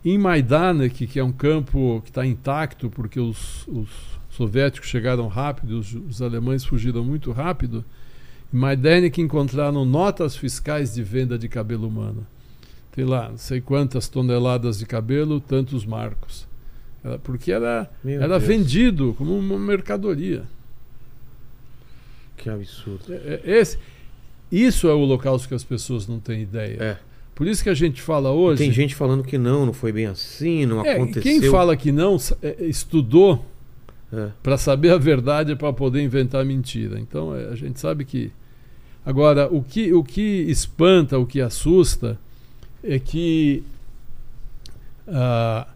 Em 0.06 0.18
Majdanek, 0.18 1.08
que 1.08 1.20
é 1.20 1.24
um 1.24 1.32
campo 1.32 2.02
que 2.04 2.10
está 2.10 2.26
intacto, 2.26 2.90
porque 2.90 3.20
os, 3.20 3.68
os 3.68 3.90
soviéticos 4.30 4.90
chegaram 4.90 5.28
rápido, 5.28 5.80
os, 5.80 5.94
os 5.94 6.22
alemães 6.22 6.64
fugiram 6.64 7.04
muito 7.04 7.32
rápido, 7.32 7.84
em 8.54 8.58
Majdanek 8.58 9.20
encontraram 9.22 9.84
notas 9.84 10.36
fiscais 10.36 10.94
de 10.94 11.02
venda 11.04 11.38
de 11.38 11.48
cabelo 11.50 11.88
humano. 11.88 12.26
Tem 12.92 13.04
lá, 13.04 13.30
não 13.30 13.38
sei 13.38 13.60
quantas 13.60 14.08
toneladas 14.08 14.78
de 14.78 14.86
cabelo, 14.86 15.40
tantos 15.40 15.84
marcos. 15.86 16.48
Porque 17.24 17.52
era, 17.52 17.90
Meu 18.04 18.22
era 18.22 18.38
Deus. 18.40 18.44
vendido 18.44 19.14
como 19.18 19.38
uma 19.38 19.58
mercadoria. 19.58 20.44
Que 22.38 22.50
absurdo. 22.50 23.04
É- 23.14 23.42
é 23.44 23.60
esse, 23.60 23.78
isso 24.52 24.88
é 24.88 24.94
o 24.94 25.00
holocausto 25.00 25.48
que 25.48 25.54
as 25.54 25.64
pessoas 25.64 26.08
não 26.08 26.20
têm 26.20 26.42
ideia. 26.44 26.78
É. 26.82 26.98
Por 27.36 27.48
isso 27.48 27.64
que 27.64 27.70
a 27.70 27.74
gente 27.74 28.02
fala 28.02 28.32
hoje. 28.32 28.60
Tem 28.64 28.72
gente 28.72 28.94
falando 28.94 29.24
que 29.24 29.38
não, 29.38 29.66
não 29.66 29.74
foi 29.74 29.92
bem 29.92 30.06
assim, 30.06 30.66
não 30.66 30.86
É, 30.86 30.94
aconteceu. 30.94 31.24
quem 31.24 31.42
fala 31.50 31.76
que 31.76 31.92
não 31.92 32.18
é, 32.42 32.64
estudou 32.66 33.44
É. 34.14 34.30
para 34.44 34.58
saber 34.58 34.92
a 34.92 34.98
verdade 34.98 35.56
para 35.56 35.74
poder 35.74 36.02
inventar 36.04 36.46
mentira. 36.46 37.00
Então 37.00 37.36
é, 37.36 37.48
a 37.50 37.56
gente 37.56 37.80
sabe 37.80 38.06
que. 38.06 38.32
Agora, 39.06 39.48
o 39.52 39.62
que, 39.62 39.94
o 39.94 40.04
que 40.04 40.22
espanta, 40.22 41.20
o 41.20 41.26
que 41.26 41.42
assusta, 41.42 42.18
é 42.84 42.98
que 43.00 43.64
ah, 45.08 45.68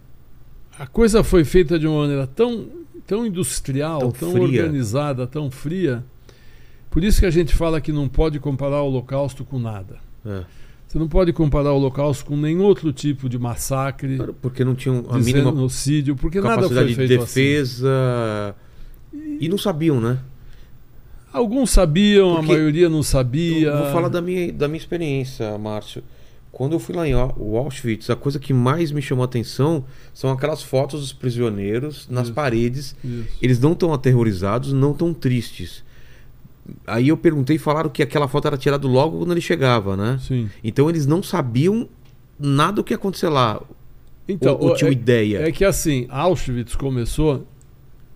a 0.79 0.87
coisa 0.87 1.23
foi 1.23 1.43
feita 1.43 1.77
de 1.77 1.87
uma 1.87 2.01
maneira 2.01 2.27
tão, 2.27 2.67
tão 3.05 3.25
industrial, 3.25 3.99
Tão 3.99 4.11
tão, 4.11 4.41
organizada, 4.41 5.27
tão 5.27 5.51
fria. 5.51 6.03
Por 6.89 7.03
isso 7.03 7.19
que 7.19 7.25
a 7.25 7.31
gente 7.31 7.53
fala 7.53 7.81
que 7.81 7.91
não 7.91 8.07
pode 8.07 8.39
comparar 8.39 8.81
o 8.81 8.87
Holocausto 8.87 9.43
com 9.43 9.59
nada. 9.59 9.97
É. 10.25 10.43
Você 10.87 10.97
não 10.97 11.07
pode 11.07 11.33
comparar 11.33 11.73
o 11.73 11.75
Holocausto 11.75 12.25
com 12.25 12.37
nenhum 12.37 12.63
outro 12.63 12.93
tipo 12.93 13.27
de 13.27 13.37
massacre, 13.37 14.17
Porque 14.41 14.63
não 14.63 14.73
tinham 14.73 15.05
a 15.09 15.19
de 15.19 15.25
mínima 15.25 15.51
genocídio, 15.51 16.15
porque 16.15 16.39
nada 16.39 16.67
foi 16.69 16.85
de 16.87 16.95
feito 16.95 17.23
assim. 17.23 17.41
defesa. 17.41 18.55
E 19.39 19.49
não 19.49 19.57
sabiam, 19.57 19.99
né? 19.99 20.17
Alguns 21.37 21.69
sabiam, 21.71 22.35
Porque- 22.35 22.45
a 22.51 22.55
maioria 22.55 22.89
não 22.89 23.03
sabia. 23.03 23.67
Eu 23.69 23.77
vou 23.77 23.91
falar 23.91 24.09
da 24.09 24.21
minha, 24.21 24.51
da 24.51 24.67
minha 24.67 24.77
experiência, 24.77 25.57
Márcio. 25.57 26.03
Quando 26.51 26.73
eu 26.73 26.79
fui 26.79 26.95
lá 26.95 27.07
em 27.07 27.13
Auschwitz, 27.13 28.09
a 28.09 28.15
coisa 28.15 28.39
que 28.39 28.51
mais 28.51 28.91
me 28.91 29.01
chamou 29.01 29.21
a 29.21 29.25
atenção 29.25 29.83
são 30.13 30.31
aquelas 30.31 30.63
fotos 30.63 31.01
dos 31.01 31.13
prisioneiros 31.13 32.07
nas 32.09 32.25
Isso. 32.25 32.33
paredes. 32.33 32.95
Isso. 33.03 33.27
Eles 33.41 33.59
não 33.59 33.73
estão 33.73 33.93
aterrorizados, 33.93 34.73
não 34.73 34.91
tão 34.93 35.13
tristes. 35.13 35.83
Aí 36.85 37.09
eu 37.09 37.17
perguntei 37.17 37.57
e 37.57 37.59
falaram 37.59 37.89
que 37.89 38.01
aquela 38.01 38.27
foto 38.27 38.47
era 38.47 38.57
tirada 38.57 38.87
logo 38.87 39.19
quando 39.19 39.31
ele 39.31 39.41
chegava, 39.41 39.95
né? 39.95 40.19
Sim. 40.21 40.49
Então 40.63 40.89
eles 40.89 41.05
não 41.05 41.21
sabiam 41.21 41.87
nada 42.39 42.73
do 42.77 42.83
que 42.83 42.91
ia 42.93 42.97
acontecer 42.97 43.29
lá. 43.29 43.61
Então, 44.27 44.57
ou, 44.59 44.69
ou 44.69 44.75
tinham 44.75 44.89
é, 44.89 44.93
ideia. 44.93 45.47
é 45.47 45.51
que 45.51 45.63
assim, 45.63 46.07
Auschwitz 46.09 46.75
começou 46.75 47.45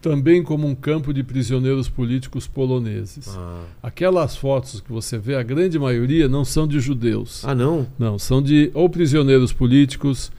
também 0.02 0.41
como 0.41 0.68
um 0.68 0.74
campo 0.74 1.14
de 1.14 1.24
prisioneiros 1.24 1.88
políticos 1.88 2.47
poloneses. 2.47 3.28
Ah. 3.38 3.62
Aquelas 3.84 4.36
fotos 4.36 4.82
que 4.82 4.91
você 4.91 5.18
vê, 5.18 5.36
a 5.36 5.43
grande 5.43 5.78
maioria 5.78 6.28
não 6.28 6.43
são 6.43 6.68
de 6.68 6.80
judeus. 6.80 7.43
Ah, 7.45 7.54
não? 7.54 7.86
Não, 7.99 8.18
são 8.18 8.41
de 8.41 8.72
ou 8.74 8.89
prisioneiros 8.89 9.54
políticos 9.54 10.32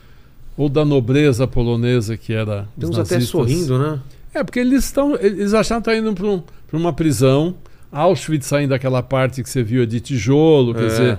ou 0.57 0.69
da 0.69 0.85
nobreza 0.85 1.47
polonesa 1.47 2.17
que 2.17 2.33
era 2.33 2.69
Tem 2.79 2.89
os 2.91 2.97
uns 2.97 2.99
até 2.99 3.21
sorrindo, 3.21 3.79
né? 3.79 4.01
É, 4.35 4.43
porque 4.43 4.59
eles 4.59 4.85
estão. 4.85 5.15
Eles 5.17 5.55
acharam 5.55 5.81
que 5.81 5.91
estavam 5.91 6.11
indo 6.11 6.15
para 6.15 6.27
um, 6.27 6.43
uma 6.81 6.93
prisão. 6.93 7.55
Auschwitz 7.91 8.47
saindo 8.47 8.71
daquela 8.71 9.03
parte 9.03 9.43
que 9.43 9.51
você 9.51 9.63
viu 9.63 9.85
de 9.87 10.01
tijolo, 10.01 10.75
quer 10.75 10.85
É. 10.85 10.87
dizer. 10.89 11.19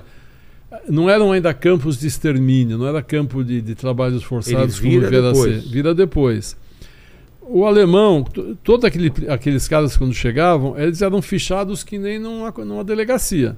Não 0.90 1.08
eram 1.08 1.32
ainda 1.32 1.54
campos 1.54 2.00
de 2.00 2.08
extermínio, 2.08 2.80
não 2.80 2.88
era 2.88 3.00
campo 3.04 3.44
de, 3.44 3.62
de 3.62 3.76
trabalhos 3.76 4.24
forçados 4.24 4.80
vira 4.80 5.02
como 5.02 5.10
vier 5.12 5.24
a 5.24 5.28
depois. 5.32 5.70
Vira 5.70 5.94
depois. 5.96 6.58
O 7.46 7.66
alemão, 7.66 8.24
todos 8.64 8.86
aquele, 8.86 9.12
aqueles 9.28 9.68
caras 9.68 9.98
quando 9.98 10.14
chegavam, 10.14 10.80
eles 10.80 11.02
eram 11.02 11.22
fichados 11.22 11.84
que 11.84 11.98
nem 11.98 12.18
numa, 12.18 12.52
numa 12.52 12.84
delegacia. 12.84 13.58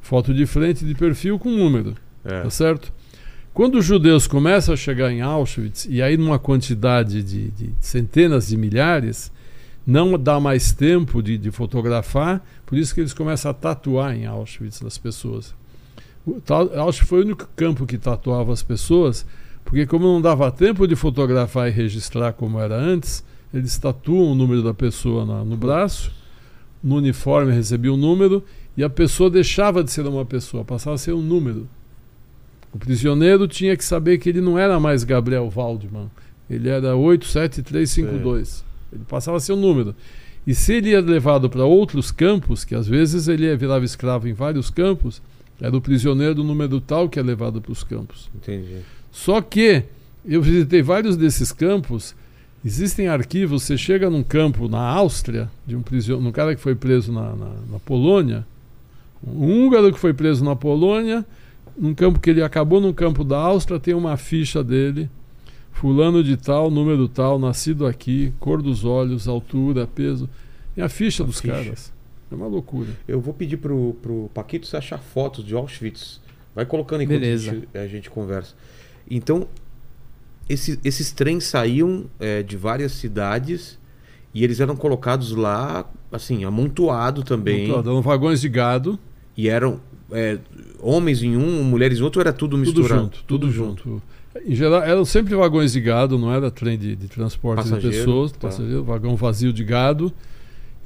Foto 0.00 0.34
de 0.34 0.44
frente, 0.46 0.84
de 0.84 0.94
perfil 0.94 1.38
com 1.38 1.48
número. 1.48 1.94
É. 2.24 2.42
Tá 2.42 2.50
certo? 2.50 2.92
Quando 3.52 3.78
os 3.78 3.84
judeus 3.84 4.26
começam 4.26 4.74
a 4.74 4.76
chegar 4.76 5.12
em 5.12 5.20
Auschwitz, 5.20 5.86
e 5.88 6.02
aí 6.02 6.16
numa 6.16 6.40
quantidade 6.40 7.22
de, 7.22 7.50
de 7.52 7.74
centenas 7.78 8.48
de 8.48 8.56
milhares, 8.56 9.30
não 9.86 10.18
dá 10.18 10.40
mais 10.40 10.72
tempo 10.72 11.22
de, 11.22 11.38
de 11.38 11.52
fotografar, 11.52 12.44
por 12.66 12.76
isso 12.76 12.92
que 12.92 13.00
eles 13.00 13.14
começam 13.14 13.50
a 13.50 13.54
tatuar 13.54 14.16
em 14.16 14.26
Auschwitz 14.26 14.82
as 14.84 14.98
pessoas. 14.98 15.54
O, 16.26 16.42
Auschwitz 16.76 17.08
foi 17.08 17.20
o 17.20 17.24
único 17.24 17.48
campo 17.54 17.86
que 17.86 17.96
tatuava 17.96 18.52
as 18.52 18.62
pessoas, 18.62 19.24
porque 19.64 19.86
como 19.86 20.06
não 20.06 20.20
dava 20.20 20.50
tempo 20.50 20.86
de 20.86 20.94
fotografar 20.96 21.68
e 21.68 21.70
registrar 21.72 22.32
como 22.32 22.58
era 22.60 22.76
antes, 22.76 23.24
eles 23.52 23.76
tatuam 23.78 24.32
o 24.32 24.34
número 24.34 24.62
da 24.62 24.74
pessoa 24.74 25.24
na- 25.24 25.44
no 25.44 25.56
braço, 25.56 26.10
no 26.82 26.96
uniforme 26.96 27.52
recebia 27.52 27.92
um 27.92 27.96
número, 27.96 28.42
e 28.76 28.82
a 28.84 28.90
pessoa 28.90 29.30
deixava 29.30 29.82
de 29.84 29.90
ser 29.90 30.06
uma 30.06 30.24
pessoa, 30.24 30.64
passava 30.64 30.96
a 30.96 30.98
ser 30.98 31.12
um 31.12 31.22
número. 31.22 31.68
O 32.72 32.78
prisioneiro 32.78 33.46
tinha 33.46 33.76
que 33.76 33.84
saber 33.84 34.18
que 34.18 34.28
ele 34.28 34.40
não 34.40 34.58
era 34.58 34.80
mais 34.80 35.04
Gabriel 35.04 35.48
Waldman. 35.54 36.10
Ele 36.50 36.68
era 36.68 36.94
87352. 36.96 38.64
Ele 38.92 39.04
passava 39.08 39.36
a 39.36 39.40
ser 39.40 39.52
um 39.52 39.60
número. 39.60 39.94
E 40.46 40.54
se 40.54 40.74
ele 40.74 40.90
ia 40.90 41.00
levado 41.00 41.48
para 41.48 41.64
outros 41.64 42.10
campos, 42.10 42.64
que 42.64 42.74
às 42.74 42.86
vezes 42.86 43.28
ele 43.28 43.44
ia- 43.44 43.56
virava 43.56 43.84
escravo 43.84 44.28
em 44.28 44.32
vários 44.34 44.70
campos, 44.70 45.22
era 45.60 45.74
o 45.74 45.80
prisioneiro 45.80 46.34
do 46.34 46.44
número 46.44 46.80
tal 46.80 47.08
que 47.08 47.18
é 47.18 47.22
levado 47.22 47.62
para 47.62 47.72
os 47.72 47.82
campos. 47.84 48.28
Entendi. 48.34 48.78
Só 49.14 49.40
que 49.40 49.84
eu 50.26 50.42
visitei 50.42 50.82
vários 50.82 51.16
desses 51.16 51.52
campos. 51.52 52.16
Existem 52.64 53.06
arquivos. 53.06 53.62
Você 53.62 53.78
chega 53.78 54.10
num 54.10 54.24
campo 54.24 54.68
na 54.68 54.80
Áustria, 54.80 55.48
de 55.64 55.76
um 55.76 55.82
prisioneiro, 55.82 56.28
um 56.28 56.32
cara 56.32 56.52
que 56.52 56.60
foi 56.60 56.74
preso 56.74 57.12
na, 57.12 57.34
na, 57.36 57.50
na 57.70 57.78
Polônia, 57.78 58.44
um 59.24 59.66
húngaro 59.66 59.92
que 59.92 60.00
foi 60.00 60.12
preso 60.12 60.44
na 60.44 60.56
Polônia, 60.56 61.24
num 61.78 61.94
campo 61.94 62.18
que 62.18 62.28
ele 62.28 62.42
acabou 62.42 62.80
num 62.80 62.92
campo 62.92 63.22
da 63.22 63.38
Áustria, 63.38 63.78
tem 63.78 63.94
uma 63.94 64.16
ficha 64.16 64.64
dele. 64.64 65.08
Fulano 65.70 66.22
de 66.22 66.36
tal, 66.36 66.68
número 66.68 67.06
tal, 67.06 67.38
nascido 67.38 67.86
aqui, 67.86 68.32
cor 68.40 68.60
dos 68.60 68.84
olhos, 68.84 69.28
altura, 69.28 69.86
peso. 69.86 70.28
E 70.76 70.82
a 70.82 70.88
ficha 70.88 71.22
Uma 71.22 71.28
dos 71.28 71.40
ficha. 71.40 71.54
caras. 71.54 71.92
É 72.32 72.34
uma 72.34 72.48
loucura. 72.48 72.88
Eu 73.06 73.20
vou 73.20 73.32
pedir 73.32 73.58
pro, 73.58 73.96
pro 74.02 74.28
Paquito 74.34 74.66
você 74.66 74.76
achar 74.76 74.98
fotos 74.98 75.44
de 75.44 75.54
Auschwitz. 75.54 76.20
Vai 76.52 76.66
colocando 76.66 77.02
enquanto 77.02 77.20
Beleza. 77.20 77.50
A, 77.50 77.54
gente, 77.54 77.68
a 77.78 77.86
gente 77.86 78.10
conversa. 78.10 78.54
Então, 79.10 79.46
esse- 80.48 80.78
esses 80.84 81.12
trens 81.12 81.44
saíam 81.44 82.04
é, 82.20 82.42
de 82.42 82.56
várias 82.56 82.92
cidades 82.92 83.78
e 84.34 84.42
eles 84.44 84.60
eram 84.60 84.76
colocados 84.76 85.32
lá, 85.32 85.88
assim, 86.10 86.44
amontoado 86.44 87.22
também. 87.22 87.68
Dando 87.68 88.02
vagões 88.02 88.40
de 88.40 88.48
gado, 88.48 88.98
E 89.36 89.48
eram 89.48 89.80
é, 90.12 90.38
homens 90.80 91.22
em 91.22 91.36
um, 91.36 91.64
mulheres 91.64 91.98
em 91.98 92.02
outro, 92.02 92.20
ou 92.20 92.22
era 92.22 92.32
tudo 92.32 92.56
tudo 92.56 92.58
misturado? 92.58 93.02
junto, 93.02 93.24
tudo 93.26 93.50
junto. 93.50 94.02
Em 94.46 94.54
geral, 94.54 94.82
eram 94.82 95.04
sempre 95.04 95.34
vagões 95.34 95.72
de 95.72 95.80
gado, 95.80 96.18
não 96.18 96.32
era 96.32 96.50
trem 96.50 96.76
de, 96.78 96.94
de 96.94 97.08
transporte 97.08 97.62
Passageiro, 97.62 97.90
de 97.90 97.98
pessoas, 97.98 98.32
tá. 98.32 98.38
passageiro, 98.48 98.82
vagão 98.84 99.16
vazio 99.16 99.52
de 99.52 99.64
gado. 99.64 100.12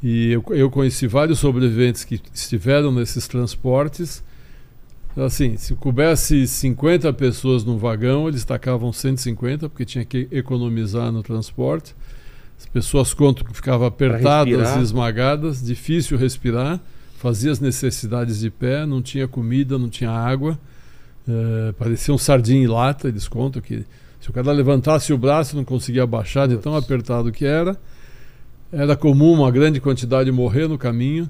E 0.02 0.30
eu, 0.32 0.44
eu 0.50 0.70
conheci 0.70 1.06
vários 1.06 1.38
sobreviventes 1.40 2.04
que 2.04 2.20
estiveram 2.32 2.92
nesses 2.92 3.26
transportes. 3.26 4.22
Assim, 5.24 5.56
se 5.56 5.74
coubesse 5.74 6.46
50 6.46 7.12
pessoas 7.12 7.64
num 7.64 7.76
vagão, 7.76 8.28
eles 8.28 8.44
tacavam 8.44 8.92
150, 8.92 9.68
porque 9.68 9.84
tinha 9.84 10.04
que 10.04 10.28
economizar 10.30 11.10
no 11.10 11.24
transporte. 11.24 11.94
As 12.56 12.66
pessoas 12.66 13.12
contam 13.12 13.44
que 13.44 13.52
ficavam 13.52 13.86
apertadas 13.86 14.76
e 14.76 14.80
esmagadas, 14.80 15.60
difícil 15.64 16.16
respirar. 16.16 16.80
fazia 17.16 17.50
as 17.50 17.58
necessidades 17.58 18.38
de 18.38 18.48
pé, 18.48 18.86
não 18.86 19.02
tinha 19.02 19.26
comida, 19.26 19.76
não 19.76 19.88
tinha 19.88 20.10
água, 20.10 20.56
eh, 21.28 21.74
parecia 21.76 22.14
um 22.14 22.18
sardinha 22.18 22.62
em 22.62 22.68
lata. 22.68 23.08
Eles 23.08 23.26
contam 23.26 23.60
que 23.60 23.84
se 24.20 24.30
o 24.30 24.32
cara 24.32 24.52
levantasse 24.52 25.12
o 25.12 25.18
braço 25.18 25.56
não 25.56 25.64
conseguia 25.64 26.04
abaixar 26.04 26.46
de 26.46 26.56
tão 26.58 26.76
apertado 26.76 27.32
que 27.32 27.44
era. 27.44 27.76
Era 28.72 28.96
comum 28.96 29.32
uma 29.32 29.50
grande 29.50 29.80
quantidade 29.80 30.30
morrer 30.30 30.68
no 30.68 30.78
caminho, 30.78 31.28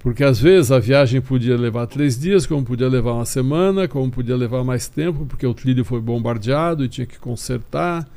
porque 0.00 0.24
às 0.24 0.40
vezes 0.40 0.72
a 0.72 0.78
viagem 0.78 1.20
podia 1.20 1.56
levar 1.56 1.86
três 1.86 2.18
dias, 2.18 2.46
como 2.46 2.64
podia 2.64 2.88
levar 2.88 3.12
uma 3.12 3.26
semana, 3.26 3.86
como 3.86 4.10
podia 4.10 4.34
levar 4.34 4.64
mais 4.64 4.88
tempo, 4.88 5.26
porque 5.26 5.46
o 5.46 5.54
trilho 5.54 5.84
foi 5.84 6.00
bombardeado 6.00 6.82
e 6.82 6.88
tinha 6.88 7.06
que 7.06 7.18
consertar. 7.18 8.08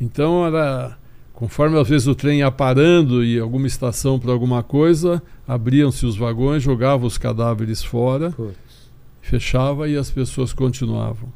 Então 0.00 0.44
era 0.44 0.96
conforme 1.34 1.78
às 1.78 1.88
vezes 1.88 2.06
o 2.06 2.14
trem 2.14 2.38
ia 2.38 2.50
parando 2.50 3.22
e 3.24 3.38
alguma 3.38 3.66
estação 3.66 4.18
para 4.18 4.32
alguma 4.32 4.62
coisa, 4.62 5.22
abriam-se 5.46 6.06
os 6.06 6.16
vagões, 6.16 6.62
jogavam 6.62 7.06
os 7.06 7.18
cadáveres 7.18 7.82
fora, 7.84 8.30
Putz. 8.30 8.90
fechava 9.20 9.88
e 9.88 9.96
as 9.96 10.10
pessoas 10.10 10.52
continuavam. 10.52 11.28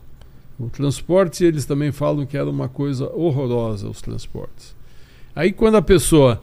O 0.58 0.70
transporte, 0.70 1.44
eles 1.44 1.66
também 1.66 1.92
falam 1.92 2.24
que 2.24 2.36
era 2.36 2.48
uma 2.48 2.68
coisa 2.68 3.10
horrorosa, 3.12 3.90
os 3.90 4.00
transportes. 4.00 4.74
Aí 5.34 5.52
quando 5.52 5.76
a 5.76 5.82
pessoa. 5.82 6.40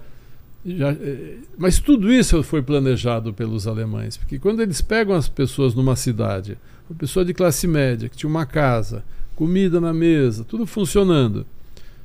Já, 0.66 0.92
eh, 0.92 1.38
mas 1.58 1.80
tudo 1.80 2.12
isso 2.12 2.42
foi 2.42 2.62
planejado 2.62 3.34
pelos 3.34 3.68
alemães, 3.68 4.16
porque 4.16 4.40
quando 4.40 4.62
eles 4.62 4.82
pegam 4.82 5.16
as 5.16 5.28
pessoas 5.28 5.76
numa 5.76 5.96
cidade, 5.96 6.58
uma 6.90 6.98
pessoa 6.98 7.26
de 7.26 7.34
classe 7.34 7.68
média, 7.68 8.08
que 8.08 8.16
tinha 8.16 8.30
uma 8.30 8.46
casa, 8.46 9.04
comida 9.36 9.82
na 9.82 9.94
mesa, 9.94 10.44
tudo 10.44 10.66
funcionando. 10.66 11.46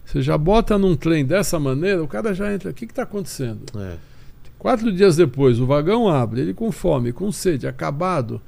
Você 0.05 0.22
já 0.22 0.39
bota 0.39 0.78
num 0.78 0.97
trem 0.97 1.24
dessa 1.24 1.60
maneira, 1.60 2.02
o 2.02 2.09
cara 2.09 2.35
já 2.35 2.52
entra. 2.52 2.70
O 2.70 2.74
que 2.74 2.86
está 2.86 3.02
acontecendo? 3.02 3.60
É. 3.78 3.97
Quatro 4.59 4.90
dias 4.90 5.16
depois, 5.16 5.60
o 5.60 5.66
vagão 5.66 6.09
abre, 6.09 6.40
ele 6.40 6.55
com 6.55 6.72
fome, 6.72 7.12
com 7.12 7.30
sede, 7.30 7.68
acabado, 7.68 8.40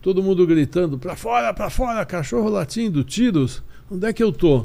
todo 0.00 0.22
mundo 0.22 0.46
gritando: 0.46 0.98
para 0.98 1.14
fora, 1.14 1.52
para 1.52 1.68
fora, 1.68 2.06
cachorro 2.06 2.48
latindo, 2.48 3.04
tiros. 3.04 3.62
Onde 3.90 4.06
é 4.06 4.12
que 4.12 4.22
eu 4.22 4.32
tô? 4.32 4.64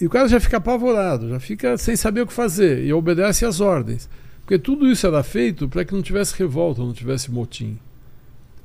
E 0.00 0.06
o 0.06 0.10
cara 0.10 0.28
já 0.28 0.38
fica 0.38 0.58
apavorado, 0.58 1.28
já 1.28 1.40
fica 1.40 1.76
sem 1.78 1.96
saber 1.96 2.22
o 2.22 2.26
que 2.26 2.32
fazer 2.32 2.84
e 2.84 2.92
obedece 2.92 3.44
às 3.44 3.60
ordens. 3.60 4.08
Porque 4.42 4.58
tudo 4.58 4.86
isso 4.86 5.06
era 5.06 5.22
feito 5.22 5.68
para 5.68 5.84
que 5.84 5.94
não 5.94 6.02
tivesse 6.02 6.38
revolta, 6.38 6.82
não 6.82 6.92
tivesse 6.92 7.30
motim. 7.30 7.78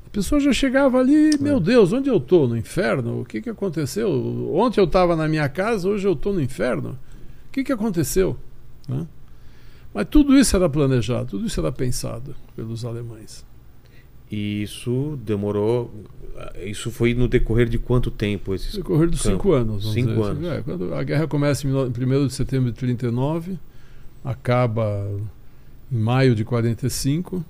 A 0.06 0.10
pessoa 0.10 0.42
já 0.42 0.52
chegava 0.52 1.00
ali, 1.00 1.32
meu 1.40 1.60
Deus, 1.60 1.94
onde 1.94 2.10
eu 2.10 2.18
estou? 2.18 2.48
No 2.48 2.58
inferno? 2.58 3.22
O 3.22 3.26
que, 3.26 3.42
que 3.42 3.50
aconteceu? 3.50 4.12
Ontem 4.54 4.82
eu 4.82 4.86
estava 4.86 5.16
na 5.16 5.28
minha 5.28 5.48
casa, 5.48 5.88
hoje 5.88 6.06
eu 6.08 6.14
estou 6.14 6.34
no 6.34 6.42
inferno. 6.42 7.00
O 7.48 7.52
que, 7.52 7.64
que 7.64 7.72
aconteceu? 7.72 8.38
Né? 8.88 9.08
Mas 9.94 10.08
tudo 10.10 10.38
isso 10.38 10.56
era 10.56 10.70
planejado, 10.70 11.32
tudo 11.32 11.48
isso 11.48 11.60
era 11.60 11.72
pensado 11.72 12.36
pelos 12.56 12.86
alemães. 12.86 13.46
E 14.32 14.64
isso 14.64 15.20
demorou. 15.24 15.92
Isso 16.64 16.90
foi 16.90 17.14
no 17.14 17.28
decorrer 17.28 17.68
de 17.68 17.78
quanto 17.78 18.10
tempo? 18.10 18.56
Esses 18.56 18.74
No 18.74 18.82
decorrer 18.82 19.10
dos 19.10 19.22
campos? 19.22 19.38
cinco 19.38 19.52
anos. 19.52 19.94
Cinco 19.94 20.10
dizer 20.10 20.22
assim. 20.22 20.32
anos. 20.32 20.46
É, 20.46 20.62
quando 20.62 20.94
a 20.94 21.04
guerra 21.04 21.28
começa 21.28 21.68
em 21.68 21.72
1 21.72 22.28
de 22.28 22.34
setembro 22.34 22.72
de 22.72 22.78
39, 22.78 23.60
acaba 24.24 25.08
em 25.92 25.98
maio 25.98 26.34
de 26.34 26.46
45. 26.46 27.44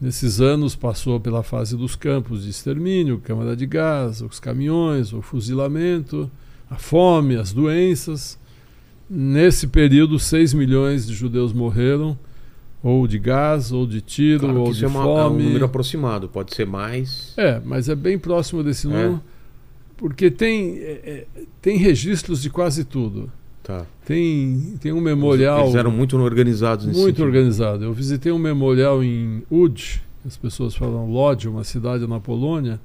Nesses 0.00 0.40
anos 0.40 0.74
passou 0.76 1.18
pela 1.20 1.42
fase 1.42 1.76
dos 1.76 1.94
campos 1.96 2.44
de 2.44 2.50
extermínio, 2.50 3.18
câmara 3.18 3.56
de 3.56 3.64
gás, 3.66 4.20
os 4.20 4.38
caminhões, 4.40 5.12
o 5.12 5.22
fuzilamento, 5.22 6.30
a 6.68 6.76
fome, 6.76 7.36
as 7.36 7.52
doenças. 7.52 8.38
Nesse 9.08 9.66
período, 9.68 10.18
6 10.18 10.54
milhões 10.54 11.06
de 11.06 11.14
judeus 11.14 11.52
morreram, 11.52 12.18
ou 12.82 13.06
de 13.06 13.18
gás, 13.18 13.70
ou 13.72 13.86
de 13.86 14.00
tiro, 14.00 14.40
Claro 14.40 14.60
ou 14.60 14.72
de 14.72 14.84
é, 14.84 14.88
uma- 14.88 15.00
é 15.00 15.04
fome. 15.04 15.42
um 15.42 15.46
número 15.46 15.64
aproximado, 15.64 16.28
pode 16.28 16.54
ser 16.54 16.66
mais. 16.66 17.32
É, 17.36 17.60
mas 17.64 17.88
é 17.88 17.94
bem 17.94 18.18
próximo 18.18 18.62
desse 18.62 18.86
número, 18.88 19.20
porque 19.96 20.30
tem, 20.30 20.78
é, 20.78 21.26
é, 21.36 21.42
tem 21.60 21.76
registros 21.78 22.42
de 22.42 22.50
quase 22.50 22.84
tudo. 22.84 23.30
Tá. 23.62 23.86
Tem, 24.04 24.74
tem 24.80 24.92
um 24.92 25.00
memorial 25.00 25.60
Eles 25.62 25.76
eram 25.76 25.92
muito 25.92 26.16
organizados 26.18 26.84
nesse 26.84 26.98
muito 26.98 27.14
sentido. 27.18 27.26
organizado. 27.26 27.84
Eu 27.84 27.92
visitei 27.92 28.32
um 28.32 28.38
memorial 28.38 29.04
em 29.04 29.44
Łódź, 29.48 30.02
as 30.26 30.36
pessoas 30.36 30.74
falam 30.74 31.08
Lodz, 31.08 31.44
uma 31.44 31.62
cidade 31.62 32.04
na 32.08 32.18
Polônia, 32.18 32.80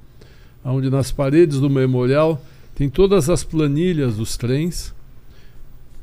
onde 0.64 0.88
nas 0.88 1.10
paredes 1.10 1.58
do 1.58 1.68
memorial 1.68 2.40
tem 2.76 2.88
todas 2.88 3.28
as 3.28 3.42
planilhas 3.42 4.16
dos 4.16 4.36
trens. 4.36 4.94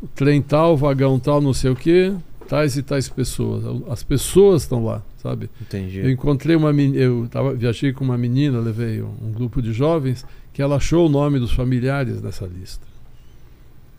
O 0.02 0.08
trem 0.08 0.42
tal, 0.42 0.76
vagão 0.76 1.18
tal, 1.20 1.40
não 1.40 1.54
sei 1.54 1.72
o 1.72 1.76
quê, 1.76 2.14
tais 2.48 2.78
e 2.78 2.84
tais 2.84 3.10
pessoas. 3.10 3.64
As 3.90 4.04
pessoas 4.04 4.64
estão 4.64 4.84
lá, 4.86 5.02
sabe? 5.22 5.50
Entendi. 5.62 6.00
Eu 6.00 6.10
encontrei 6.12 6.56
uma 6.56 6.72
menina, 6.72 6.98
eu 7.04 7.28
tava, 7.30 7.54
viajei 7.54 7.92
com 7.94 8.04
uma 8.04 8.18
menina, 8.18 8.60
levei 8.60 9.02
um, 9.02 9.14
um 9.24 9.32
grupo 9.32 9.62
de 9.62 9.74
jovens, 9.74 10.26
que 10.54 10.62
ela 10.62 10.76
achou 10.78 11.06
o 11.08 11.10
nome 11.10 11.40
dos 11.40 11.52
familiares 11.52 12.22
nessa 12.22 12.46
lista. 12.46 12.86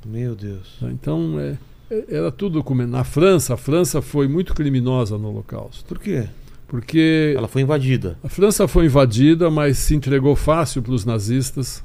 Meu 0.05 0.35
Deus. 0.37 0.77
tá? 0.81 0.89
Então, 0.91 1.39
é, 1.41 1.57
é- 1.91 2.05
era 2.17 2.31
tudo 2.33 2.55
documentado. 2.55 2.97
Na 2.97 3.05
França, 3.05 3.55
a 3.55 3.57
França 3.57 4.01
foi 4.01 4.29
muito 4.29 4.55
criminosa 4.55 5.19
no 5.19 5.29
Holocausto, 5.29 5.85
Por 5.85 5.99
quê? 5.99 6.29
porque 6.69 7.35
Ela 7.37 7.49
foi 7.49 7.63
invadida. 7.63 8.17
a 8.23 8.29
França 8.29 8.67
foi 8.69 8.87
invadida, 8.87 9.51
mas 9.51 9.79
se 9.79 9.95
entregou 9.95 10.35
fácil 10.37 10.83
para 10.83 10.93
os 10.93 11.05
nazistas, 11.05 11.83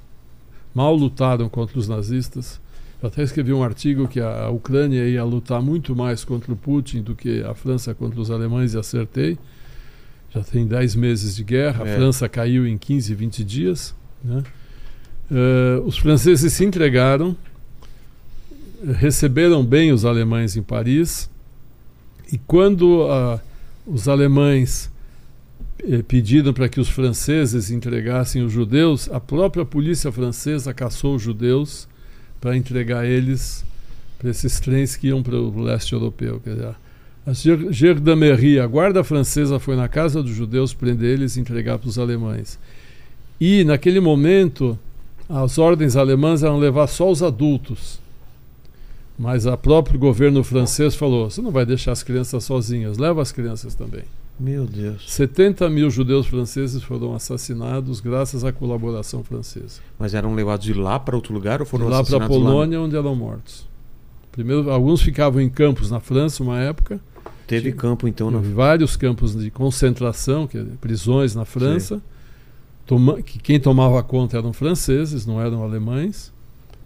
mal 0.74 0.96
lutaram 0.96 1.50
contra 1.50 1.78
os 1.78 1.88
nazistas. 1.88 2.60
Eu 3.02 3.08
até 3.08 3.24
escrevi 3.24 3.52
um 3.52 3.64
artigo 3.64 4.08
que 4.08 4.20
a, 4.20 4.44
a 4.46 4.50
Ucrânia 4.50 5.08
ia 5.08 5.24
lutar 5.24 5.62
muito 5.62 5.96
mais 5.96 6.24
contra 6.24 6.54
o 6.54 6.56
Putin 6.56 7.02
do 7.02 7.16
que 7.16 7.42
a 7.42 7.56
França 7.56 7.96
contra 7.96 8.20
os 8.20 8.30
alemães 8.30 8.74
e 8.74 8.78
acertei. 8.78 9.40
Já 10.34 10.44
tem 10.44 10.68
10 10.68 10.96
meses 10.96 11.36
de 11.36 11.44
guerra, 11.44 11.84
a 11.84 11.88
É. 11.88 11.96
França 11.96 12.30
caiu 12.30 12.66
em 12.68 12.78
15, 12.78 13.14
20 13.16 13.44
dias. 13.44 13.96
né? 14.24 14.44
Eh, 15.32 15.82
os 15.86 15.98
franceses 15.98 16.54
se 16.54 16.64
entregaram, 16.64 17.36
receberam 18.96 19.66
bem 19.66 19.92
os 19.92 20.06
alemães 20.06 20.56
em 20.56 20.62
Paris, 20.62 21.30
e 22.32 22.38
quando 22.38 23.04
ah, 23.10 23.40
os 23.86 24.08
alemães 24.08 24.92
eh, 25.84 26.04
pediram 26.08 26.54
para 26.54 26.70
que 26.70 26.80
os 26.80 26.88
franceses 26.90 27.72
entregassem 27.72 28.44
os 28.44 28.52
judeus, 28.52 29.10
a 29.12 29.20
própria 29.20 29.66
polícia 29.66 30.12
francesa 30.12 30.74
caçou 30.74 31.16
os 31.16 31.22
judeus 31.22 31.88
para 32.42 32.58
entregar 32.58 33.06
eles 33.06 33.64
para 34.20 34.30
esses 34.30 34.60
trens 34.60 34.96
que 34.96 35.08
iam 35.08 35.24
para 35.24 35.36
o 35.36 35.62
leste 35.62 35.94
europeu. 35.94 36.40
Quer 36.44 36.54
dizer, 36.56 36.76
a 37.26 37.34
Ger- 37.34 37.72
Gendarmerie, 37.72 38.60
a 38.60 38.68
guarda 38.68 39.04
francesa, 39.04 39.60
foi 39.60 39.76
na 39.76 39.88
casa 39.88 40.22
dos 40.22 40.32
judeus 40.34 40.74
prender 40.74 41.14
eles 41.14 41.38
e 41.38 41.40
entregar 41.40 41.80
para 41.80 41.88
os 41.90 41.98
alemães. 41.98 42.60
E, 43.40 43.64
naquele 43.64 44.00
momento, 44.00 44.78
as 45.28 45.58
ordens 45.58 45.96
alemãs 45.96 46.44
eram 46.44 46.60
levar 46.60 46.86
só 46.88 47.10
os 47.10 47.24
adultos. 47.24 48.00
Mas 49.18 49.46
o 49.46 49.58
próprio 49.58 50.00
governo 50.00 50.44
francês 50.44 50.94
falou: 50.94 51.30
você 51.30 51.42
não 51.42 51.52
vai 51.52 51.66
deixar 51.66 51.92
as 51.92 52.04
crianças 52.04 52.44
sozinhas, 52.44 52.98
leva 52.98 53.22
as 53.22 53.32
crianças 53.32 53.74
também. 53.76 54.04
Meu 54.42 54.66
Deus. 54.66 55.04
70 55.08 55.70
mil 55.70 55.88
judeus 55.92 56.26
franceses 56.26 56.82
foram 56.82 57.14
assassinados 57.14 58.00
graças 58.00 58.44
à 58.44 58.52
colaboração 58.52 59.24
francesa. 59.24 59.80
Mas 60.00 60.16
eram 60.16 60.34
levados 60.34 60.66
de 60.66 60.74
lá 60.74 61.00
para 61.00 61.16
outro 61.16 61.32
lugar 61.32 61.60
ou 61.60 61.66
foram 61.68 61.88
lá 61.88 62.04
para 62.04 62.16
a 62.16 62.20
lá? 62.20 62.28
Polônia, 62.28 62.82
onde 62.82 62.96
eram 62.96 63.14
mortos. 63.16 63.70
Primeiro, 64.32 64.72
alguns 64.72 65.00
ficavam 65.02 65.40
em 65.40 65.48
campos 65.48 65.92
na 65.92 66.00
França, 66.00 66.42
uma 66.42 66.58
época. 66.60 67.00
Teve 67.46 67.70
Sim. 67.70 67.78
campo 67.78 68.08
então 68.08 68.32
na 68.32 68.40
vários 68.40 68.96
campos 68.96 69.36
de 69.36 69.52
concentração, 69.52 70.48
que 70.48 70.58
é 70.58 70.64
prisões 70.80 71.36
na 71.36 71.46
França. 71.46 72.02
Toma- 72.88 73.22
que 73.22 73.38
quem 73.38 73.60
tomava 73.60 74.02
conta 74.02 74.38
eram 74.38 74.52
franceses, 74.54 75.26
não 75.28 75.40
eram 75.40 75.62
alemães. 75.62 76.34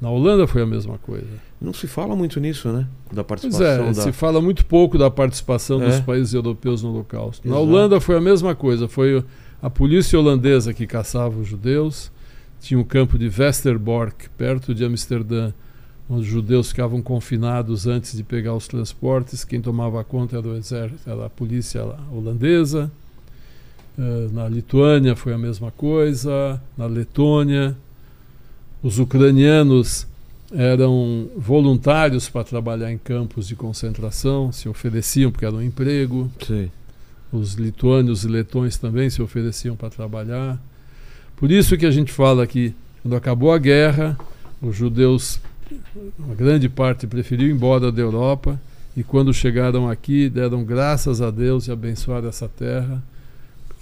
Na 0.02 0.10
Holanda 0.10 0.46
foi 0.46 0.62
a 0.62 0.66
mesma 0.66 0.98
coisa. 0.98 1.26
Não 1.60 1.74
se 1.74 1.88
fala 1.88 2.16
muito 2.16 2.40
nisso, 2.40 2.70
né? 2.72 2.88
Da 3.12 3.24
Pois 3.24 3.42
participação 3.42 3.86
é, 3.86 3.94
da... 3.94 4.02
se 4.02 4.12
fala 4.12 4.42
muito 4.42 4.66
pouco 4.66 4.98
da 4.98 5.10
participação 5.10 5.82
É. 5.82 5.88
dos 5.88 6.00
países 6.02 6.34
europeus 6.34 6.84
no 6.84 6.90
Holocausto. 6.90 7.48
Na 7.48 7.56
Exato. 7.56 7.70
Holanda 7.70 8.00
foi 8.02 8.18
a 8.18 8.22
mesma 8.22 8.54
coisa. 8.54 8.88
Foi 8.88 9.24
a 9.62 9.70
polícia 9.70 10.20
holandesa 10.20 10.74
que 10.74 10.86
caçava 10.86 11.40
os 11.40 11.48
judeus. 11.48 12.12
Tinha 12.60 12.80
o 12.80 12.86
campo 12.86 13.18
de 13.18 13.28
Westerbork, 13.30 14.30
perto 14.32 14.76
de 14.76 14.84
Amsterdã, 14.84 15.54
onde 16.10 16.22
os 16.22 16.28
judeus 16.28 16.70
ficavam 16.70 17.02
confinados 17.02 17.88
antes 17.88 18.16
de 18.16 18.24
pegar 18.24 18.54
os 18.54 18.68
transportes. 18.68 19.44
Quem 19.44 19.62
tomava 19.62 20.04
conta 20.04 20.38
era 20.38 20.48
o 20.48 20.56
exército, 20.56 21.10
era 21.10 21.26
a 21.26 21.30
polícia 21.30 21.84
holandesa. 22.12 22.92
Eh, 23.98 24.28
na 24.34 24.48
Lituânia 24.50 25.16
foi 25.16 25.34
a 25.34 25.38
mesma 25.38 25.72
coisa. 25.72 26.62
Na 26.78 26.86
Letônia, 26.86 27.76
os 28.84 29.00
ucranianos 29.00 30.06
eram 30.54 31.30
voluntários 31.36 32.30
para 32.30 32.44
trabalhar 32.44 32.92
em 32.92 32.98
campos 32.98 33.48
de 33.48 33.56
concentração, 33.56 34.52
se 34.52 34.70
ofereciam 34.70 35.32
porque 35.32 35.46
era 35.46 35.56
um 35.56 35.62
emprego. 35.62 36.32
Sei. 36.46 36.72
Os 37.32 37.54
lituânios 37.56 38.24
e 38.24 38.28
letões 38.28 38.78
também 38.78 39.10
se 39.10 39.22
ofereciam 39.22 39.76
para 39.76 39.90
trabalhar. 39.90 40.62
Por 41.36 41.52
isso 41.52 41.78
que 41.78 41.86
a 41.86 41.92
gente 41.92 42.12
fala 42.12 42.48
que 42.48 42.74
quando 43.02 43.16
acabou 43.16 43.52
a 43.52 43.58
guerra, 43.58 44.18
os 44.62 44.76
judeus, 44.76 45.40
uma 46.18 46.36
grande 46.36 46.70
parte 46.70 47.08
preferiu 47.08 47.50
ir 47.50 47.52
embora 47.52 47.92
da 47.92 48.02
Europa 48.02 48.60
e 48.96 49.04
quando 49.04 49.34
chegaram 49.34 49.90
aqui 49.90 50.30
deram 50.30 50.64
graças 50.64 51.22
a 51.22 51.30
Deus 51.30 51.68
e 51.68 51.72
abençoaram 51.72 52.30
essa 52.30 52.48
terra 52.48 53.04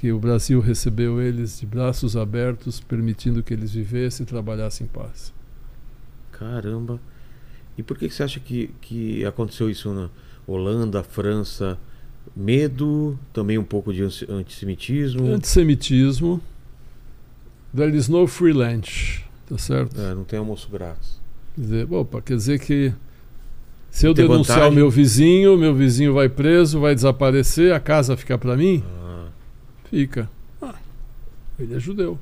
porque 0.03 0.11
o 0.11 0.19
Brasil 0.19 0.59
recebeu 0.59 1.21
eles 1.21 1.61
de 1.61 1.65
braços 1.65 2.17
abertos, 2.17 2.81
permitindo 2.81 3.41
que 3.41 3.53
eles 3.53 3.71
vivessem 3.71 4.25
e 4.25 4.27
trabalhassem 4.27 4.85
em 4.85 4.89
paz. 4.89 5.31
Caramba. 6.37 6.99
E 7.77 7.83
por 7.83 7.97
que, 7.97 8.07
que 8.07 8.13
você 8.13 8.23
acha 8.23 8.39
que, 8.39 8.69
que 8.81 9.25
aconteceu 9.25 9.69
isso 9.69 9.91
na 9.93 10.09
Holanda, 10.45 11.03
França? 11.03 11.77
Medo, 12.35 13.17
também 13.33 13.57
um 13.57 13.63
pouco 13.63 13.93
de 13.93 14.03
anti- 14.03 14.25
antissemitismo. 14.31 15.27
Antissemitismo. 15.27 16.41
There 17.75 17.95
is 17.95 18.07
no 18.07 18.27
free 18.27 18.53
lunch, 18.53 19.25
tá 19.47 19.57
certo? 19.57 19.99
É, 19.99 20.13
não 20.13 20.23
tem 20.23 20.39
almoço 20.39 20.69
grátis. 20.69 21.19
Quer 21.55 21.61
dizer, 21.61 21.87
opa, 21.93 22.21
quer 22.21 22.35
dizer 22.37 22.59
que 22.59 22.93
se 23.89 24.05
eu 24.07 24.13
denunciar 24.13 24.57
vantagem? 24.59 24.71
o 24.71 24.75
meu 24.75 24.89
vizinho, 24.89 25.57
meu 25.57 25.75
vizinho 25.75 26.13
vai 26.13 26.29
preso, 26.29 26.79
vai 26.79 26.95
desaparecer, 26.95 27.73
a 27.73 27.79
casa 27.79 28.15
fica 28.15 28.37
para 28.37 28.55
mim? 28.55 28.83
Ah, 29.03 29.27
Fica. 29.89 30.29
Ah, 30.61 30.75
ele 31.59 31.75
é 31.75 31.79
judeu. 31.79 32.17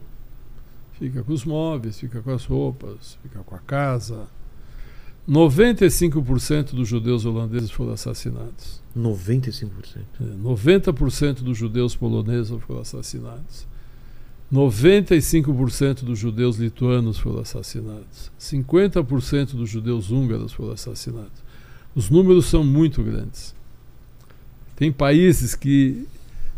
Fica 1.02 1.24
com 1.24 1.34
os 1.34 1.44
móveis, 1.44 2.00
fica 2.00 2.22
com 2.22 2.30
as 2.30 2.46
roupas, 2.46 3.18
fica 3.24 3.40
com 3.40 3.56
a 3.56 3.58
casa. 3.58 4.28
95% 5.28 6.76
dos 6.76 6.88
judeus 6.88 7.26
holandeses 7.26 7.72
foram 7.72 7.94
assassinados. 7.94 8.84
95%. 8.96 9.72
É, 10.20 10.24
90% 10.24 11.42
dos 11.42 11.58
judeus 11.58 11.96
poloneses 11.96 12.56
foram 12.62 12.82
assassinados. 12.82 13.66
95% 14.54 16.04
dos 16.04 16.20
judeus 16.20 16.58
lituanos 16.58 17.18
foram 17.18 17.40
assassinados. 17.40 18.32
50% 18.40 19.56
dos 19.56 19.72
judeus 19.72 20.12
húngaros 20.12 20.54
foram 20.54 20.74
assassinados. 20.74 21.44
Os 21.96 22.12
números 22.12 22.46
são 22.46 22.64
muito 22.64 23.02
grandes. 23.02 23.56
Tem 24.76 24.92
países 24.92 25.56
que 25.56 26.08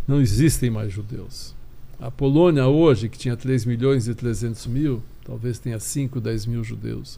não 0.06 0.20
existem 0.20 0.70
mais 0.70 0.92
judeus. 0.92 1.56
A 2.04 2.12
Polônia 2.12 2.68
hoje, 2.68 3.08
que 3.08 3.18
tinha 3.18 3.38
3 3.38 3.64
milhões 3.64 4.10
e 4.10 4.14
300 4.14 4.68
mil, 4.68 5.02
talvez 5.24 5.58
tenha 5.58 5.80
5, 5.80 6.20
10 6.20 6.48
mil 6.48 6.62
judeus. 6.62 7.18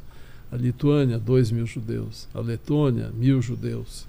A 0.52 0.56
Lituânia, 0.56 1.18
2 1.18 1.50
mil 1.50 1.66
judeus. 1.66 2.28
A 2.36 2.40
Letônia, 2.40 3.12
mil 3.18 3.42
judeus. 3.42 4.06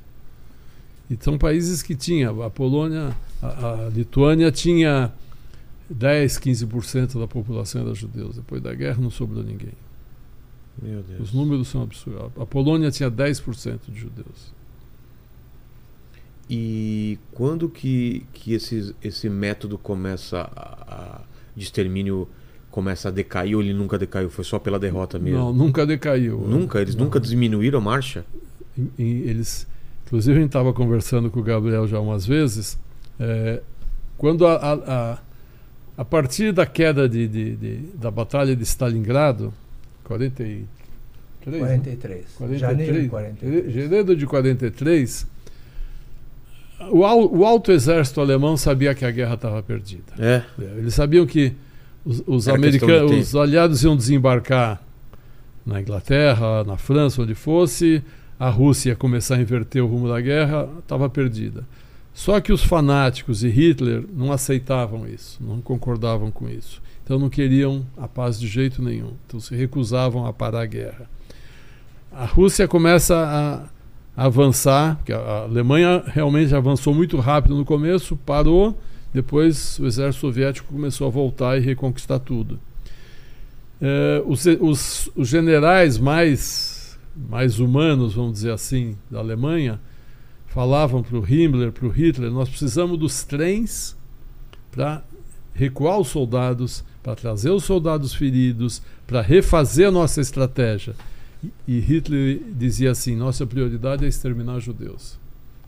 E 1.08 1.16
são 1.18 1.38
países 1.38 1.82
que 1.82 1.94
tinham. 1.94 2.42
A 2.42 2.50
Polônia, 2.50 3.16
a, 3.40 3.86
a 3.86 3.88
Lituânia 3.88 4.52
tinha 4.52 5.10
10, 5.88 6.38
15% 6.40 7.18
da 7.18 7.26
população 7.26 7.80
era 7.80 7.94
judeus. 7.94 8.36
Depois 8.36 8.60
da 8.60 8.74
guerra 8.74 9.00
não 9.00 9.10
sobrou 9.10 9.42
ninguém. 9.42 9.72
Meu 10.82 11.02
Deus. 11.02 11.20
Os 11.22 11.32
números 11.32 11.68
são 11.68 11.84
absurdos. 11.84 12.32
A 12.38 12.44
Polônia 12.44 12.90
tinha 12.90 13.10
10% 13.10 13.78
de 13.88 13.98
judeus. 13.98 14.52
E 16.48 17.18
quando 17.32 17.68
que, 17.68 18.24
que 18.32 18.52
esse, 18.54 18.94
esse 19.02 19.28
método 19.28 19.76
começa 19.76 20.48
a, 20.54 20.94
a 20.94 21.20
de 21.56 21.64
extermínio 21.64 22.28
começa 22.70 23.08
a 23.08 23.10
decair 23.10 23.56
ou 23.56 23.62
ele 23.62 23.72
nunca 23.72 23.98
decaiu? 23.98 24.28
Foi 24.30 24.44
só 24.44 24.58
pela 24.58 24.78
derrota 24.78 25.18
mesmo? 25.18 25.38
Não, 25.38 25.52
nunca 25.52 25.84
decaiu. 25.86 26.38
Nunca? 26.40 26.80
Eles 26.80 26.94
Não. 26.94 27.04
nunca 27.06 27.18
diminuíram 27.18 27.78
a 27.78 27.82
marcha? 27.82 28.24
E- 28.78 28.90
e 28.98 29.04
eles, 29.30 29.66
inclusive 30.06 30.36
a 30.36 30.40
gente 30.40 30.50
estava 30.50 30.72
conversando 30.72 31.30
com 31.30 31.40
o 31.40 31.42
Gabriel 31.42 31.86
já 31.88 31.98
umas 31.98 32.24
vezes. 32.26 32.78
é, 33.18 33.62
quando 34.18 34.46
a, 34.46 34.54
a, 34.56 34.72
a, 35.14 35.18
a 35.98 36.04
partir 36.04 36.52
da 36.52 36.64
queda 36.66 37.08
de, 37.08 37.26
de- 37.26 37.56
de- 37.56 37.76
da 37.94 38.10
batalha 38.10 38.54
de 38.54 38.62
Stalingrado, 38.62 39.52
43, 40.04 40.60
né? 41.46 41.58
43. 41.58 42.24
43, 42.36 42.60
Janeiro 42.60 43.02
de 43.02 43.08
43. 43.08 43.72
janeiro 43.74 44.16
de 44.16 44.26
43, 44.26 45.26
o, 46.90 47.38
o 47.38 47.44
alto 47.44 47.72
exército 47.72 48.20
alemão 48.20 48.56
sabia 48.56 48.94
que 48.94 49.04
a 49.04 49.10
guerra 49.10 49.34
estava 49.34 49.62
perdida. 49.62 50.12
É. 50.18 50.42
Eles 50.58 50.94
sabiam 50.94 51.26
que 51.26 51.52
os, 52.04 52.22
os 52.26 52.48
americanos, 52.48 53.28
os 53.28 53.36
aliados 53.36 53.82
iam 53.82 53.96
desembarcar 53.96 54.82
na 55.64 55.80
Inglaterra, 55.80 56.62
na 56.64 56.76
França, 56.76 57.22
onde 57.22 57.34
fosse, 57.34 58.02
a 58.38 58.48
Rússia 58.48 58.90
ia 58.90 58.96
começar 58.96 59.36
a 59.36 59.40
inverter 59.40 59.82
o 59.82 59.86
rumo 59.86 60.08
da 60.08 60.20
guerra, 60.20 60.68
estava 60.78 61.08
perdida. 61.08 61.66
Só 62.14 62.40
que 62.40 62.52
os 62.52 62.62
fanáticos 62.62 63.42
e 63.42 63.48
Hitler 63.48 64.04
não 64.12 64.32
aceitavam 64.32 65.06
isso, 65.06 65.38
não 65.42 65.60
concordavam 65.60 66.30
com 66.30 66.48
isso. 66.48 66.80
Então 67.04 67.18
não 67.18 67.28
queriam 67.28 67.84
a 67.96 68.08
paz 68.08 68.38
de 68.40 68.46
jeito 68.46 68.82
nenhum. 68.82 69.12
Então 69.26 69.38
se 69.38 69.54
recusavam 69.54 70.24
a 70.26 70.32
parar 70.32 70.62
a 70.62 70.66
guerra. 70.66 71.10
A 72.10 72.24
Rússia 72.24 72.66
começa 72.66 73.14
a 73.16 73.75
avançar, 74.16 74.96
porque 74.96 75.12
a 75.12 75.42
Alemanha 75.42 76.02
realmente 76.06 76.54
avançou 76.54 76.94
muito 76.94 77.18
rápido 77.18 77.54
no 77.54 77.64
começo, 77.64 78.16
parou, 78.16 78.78
depois 79.12 79.78
o 79.78 79.86
exército 79.86 80.20
soviético 80.26 80.72
começou 80.72 81.06
a 81.06 81.10
voltar 81.10 81.56
e 81.58 81.60
reconquistar 81.60 82.18
tudo. 82.18 82.58
Eh, 83.80 84.22
os, 84.26 84.44
os- 84.46 85.10
os 85.14 85.28
generais 85.28 85.98
mais, 85.98 86.98
mais 87.28 87.58
humanos, 87.60 88.14
vamos 88.14 88.32
dizer 88.34 88.52
assim, 88.52 88.96
da 89.10 89.18
Alemanha, 89.18 89.78
falavam 90.46 91.02
para 91.02 91.18
o 91.18 91.24
Himmler, 91.26 91.70
para 91.72 91.86
o 91.86 91.90
Hitler, 91.90 92.30
nós 92.30 92.48
precisamos 92.48 92.98
dos 92.98 93.22
trens 93.24 93.94
para 94.72 95.02
recuar 95.54 95.98
os 95.98 96.08
soldados, 96.08 96.82
para 97.02 97.14
trazer 97.14 97.50
os 97.50 97.64
soldados 97.64 98.14
feridos, 98.14 98.80
para 99.06 99.20
refazer 99.20 99.88
a 99.88 99.90
nossa 99.90 100.20
estratégia. 100.22 100.94
E- 101.66 101.78
Hitler 101.80 102.40
dizia 102.56 102.90
assim: 102.90 103.14
nossa 103.16 103.46
prioridade 103.46 104.04
é 104.04 104.08
exterminar 104.08 104.60
judeus. 104.60 105.18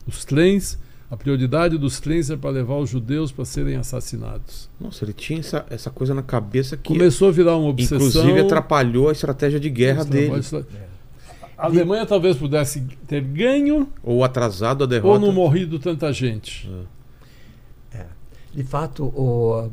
Os 0.07 0.25
trens, 0.25 0.77
a 1.11 1.15
prioridade 1.17 1.77
dos 1.77 1.99
trens 1.99 2.29
é 2.29 2.37
para 2.37 2.49
levar 2.49 2.77
os 2.77 2.89
judeus 2.89 3.31
para 3.31 3.45
serem 3.45 3.75
assassinados. 3.75 4.69
Nossa, 4.79 5.05
ele 5.05 5.13
tinha 5.13 5.39
essa, 5.39 5.65
essa 5.69 5.89
coisa 5.89 6.13
na 6.13 6.23
cabeça 6.23 6.75
que 6.77 6.93
Começou 6.93 7.27
a 7.29 7.31
virar 7.31 7.57
uma 7.57 7.69
obsessão. 7.69 7.97
inclusive 7.97 8.39
atrapalhou 8.39 9.09
a 9.09 9.11
estratégia 9.11 9.59
de 9.59 9.69
guerra 9.69 10.03
dele. 10.05 10.41
A 11.57 11.65
Alemanha 11.65 12.05
talvez 12.05 12.37
pudesse 12.37 12.81
ter 13.05 13.21
ganho 13.21 13.89
Ou 14.01 14.23
atrasado 14.23 14.81
a 14.81 14.85
ou 14.85 14.87
derrota. 14.87 15.19
não 15.19 15.31
morrido 15.33 15.77
tanta 15.77 16.11
gente. 16.13 16.69
De 18.53 18.63
fato, 18.63 19.03
o, 19.05 19.69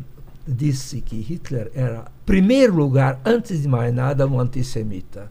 disse 0.47 1.01
que 1.01 1.16
Hitler 1.20 1.70
era, 1.74 2.01
em 2.01 2.24
primeiro 2.27 2.74
lugar, 2.77 3.20
antes 3.24 3.62
de 3.62 3.69
mais 3.69 3.93
nada, 3.95 4.27
um 4.27 4.39
antissemita. 4.39 5.31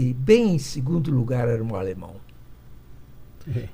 E 0.00 0.14
bem 0.14 0.54
em 0.54 0.58
segundo 0.58 1.10
lugar 1.10 1.46
era 1.48 1.62
um 1.62 1.74
alemão. 1.74 2.14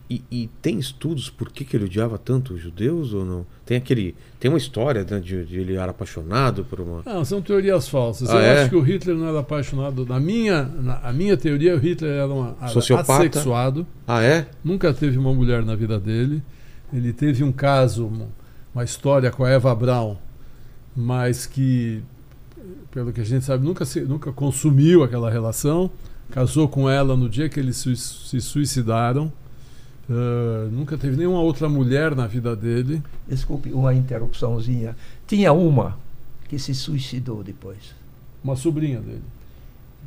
E, 0.09 0.23
e 0.31 0.49
tem 0.63 0.79
estudos 0.79 1.29
por 1.29 1.51
que, 1.51 1.65
que 1.65 1.77
ele 1.77 1.85
odiava 1.85 2.17
tanto 2.17 2.55
os 2.55 2.61
judeus 2.61 3.13
ou 3.13 3.25
não? 3.25 3.47
Tem 3.65 3.77
aquele. 3.77 4.15
Tem 4.41 4.49
uma 4.51 4.57
história 4.57 5.05
né, 5.05 5.19
de, 5.21 5.45
de 5.45 5.59
ele 5.61 5.75
era 5.75 5.91
apaixonado 5.91 6.65
por 6.65 6.81
uma. 6.81 7.03
Não, 7.05 7.25
são 7.25 7.43
teorias 7.43 7.89
falsas. 7.89 8.31
Ah, 8.31 8.35
Eu 8.37 8.41
é? 8.41 8.61
acho 8.61 8.71
que 8.71 8.77
o 8.77 8.81
Hitler 8.81 9.17
não 9.17 9.29
era 9.29 9.41
apaixonado. 9.41 10.07
Na 10.07 10.19
minha, 10.21 10.63
na 10.63 10.99
a 11.01 11.13
minha 11.13 11.37
teoria, 11.37 11.75
o 11.75 11.79
Hitler 11.79 12.13
era 12.13 12.29
um 12.33 12.55
era 12.59 12.69
Sociopata? 12.69 13.13
assexuado. 13.29 13.87
Ah, 14.07 14.23
é? 14.23 14.47
Nunca 14.65 14.95
teve 14.95 15.19
uma 15.19 15.35
mulher 15.35 15.63
na 15.65 15.75
vida 15.75 15.99
dele. 16.01 16.43
Ele 16.93 17.13
teve 17.13 17.43
um 17.45 17.53
caso, 17.53 18.07
um- 18.07 18.29
uma 18.75 18.85
história 18.85 19.31
com 19.31 19.45
a 19.45 19.51
Eva 19.51 19.75
Braun, 19.75 20.17
mas 20.95 21.45
que, 21.45 22.03
pelo 22.93 23.13
que 23.13 23.21
a 23.21 23.25
gente 23.25 23.45
sabe, 23.45 23.65
nunca, 23.67 23.85
se- 23.85 24.01
nunca 24.03 24.33
consumiu 24.33 25.03
aquela 25.03 25.29
relação. 25.31 25.91
Casou 26.31 26.69
com 26.69 26.89
ela 26.91 27.17
no 27.17 27.29
dia 27.29 27.49
que 27.49 27.59
eles 27.61 27.77
se 27.77 28.41
suicidaram. 28.41 29.33
Ah, 30.09 30.69
nunca 30.71 30.97
teve 30.97 31.17
nenhuma 31.17 31.41
outra 31.41 31.69
mulher 31.69 32.15
na 32.15 32.27
vida 32.27 32.55
dele. 32.55 33.03
Desculpe, 33.29 33.73
uma 33.73 33.95
interrupçãozinha. 33.95 34.97
Tinha 35.27 35.53
uma 35.53 35.97
que 36.49 36.59
se 36.59 36.75
suicidou 36.75 37.43
depois. 37.43 37.79
Uma 38.45 38.55
sobrinha 38.57 39.01
dele. 39.01 39.23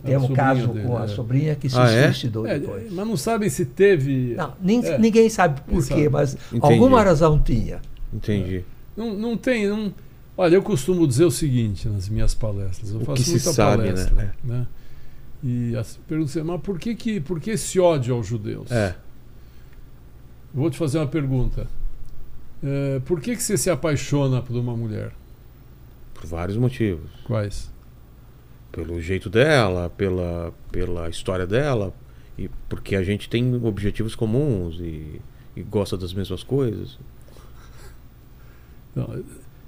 Tem 0.05 0.15
um 0.15 0.29
caso 0.31 0.67
dele, 0.69 0.87
com 0.87 0.97
a 0.97 1.03
é. 1.03 1.07
sobrinha 1.09 1.55
que 1.55 1.69
se 1.69 1.77
Ah, 1.77 1.89
é? 1.91 2.05
suicidou 2.05 2.47
É, 2.47 2.57
depois. 2.57 2.89
mas 2.93 3.05
não 3.05 3.17
sabem 3.17 3.49
se 3.49 3.65
teve. 3.65 4.33
Não, 4.37 4.53
nin- 4.61 4.85
É. 4.85 4.97
ninguém 4.97 5.29
sabe 5.29 5.59
por 5.61 5.85
quê, 5.85 6.07
mas 6.07 6.37
Entendi. 6.53 6.73
alguma 6.73 7.03
razão 7.03 7.37
tinha. 7.37 7.81
Entendi. 8.13 8.63
Não, 8.95 9.13
não 9.13 9.35
tem. 9.35 9.67
Não... 9.67 9.93
Olha, 10.37 10.55
eu 10.55 10.61
costumo 10.63 11.05
dizer 11.05 11.25
o 11.25 11.31
seguinte 11.31 11.89
nas 11.89 12.07
minhas 12.07 12.33
palestras. 12.33 12.91
Eu 12.91 13.01
O 13.01 13.05
faço 13.05 13.17
que 13.17 13.23
se 13.23 13.31
muita 13.31 13.51
sabe, 13.51 13.83
né? 13.83 13.89
palestra. 13.91 14.35
Né? 14.41 14.67
E 15.43 15.75
assim, 15.75 15.99
mas 16.43 16.61
por 16.61 16.77
que, 16.77 16.95
que, 16.95 17.19
por 17.19 17.39
que 17.39 17.51
esse 17.51 17.79
ódio 17.79 18.13
aos 18.15 18.27
judeus? 18.27 18.69
É. 18.71 18.95
Vou 20.53 20.69
te 20.69 20.77
fazer 20.77 20.97
uma 20.97 21.07
pergunta. 21.07 21.67
É, 22.61 22.99
por 23.05 23.21
que, 23.21 23.35
que 23.35 23.41
você 23.41 23.57
se 23.57 23.69
apaixona 23.69 24.41
por 24.41 24.55
uma 24.55 24.75
mulher? 24.75 25.13
Por 26.13 26.25
vários 26.25 26.57
motivos. 26.57 27.09
Quais? 27.23 27.71
Pelo 28.71 28.99
jeito 29.01 29.29
dela, 29.29 29.89
pela, 29.89 30.53
pela 30.71 31.09
história 31.09 31.47
dela. 31.47 31.93
E 32.37 32.49
porque 32.67 32.95
a 32.95 33.03
gente 33.03 33.29
tem 33.29 33.55
objetivos 33.63 34.15
comuns 34.15 34.79
e, 34.79 35.21
e 35.55 35.63
gosta 35.63 35.97
das 35.97 36.13
mesmas 36.13 36.43
coisas. 36.43 36.97
Não, 38.95 39.23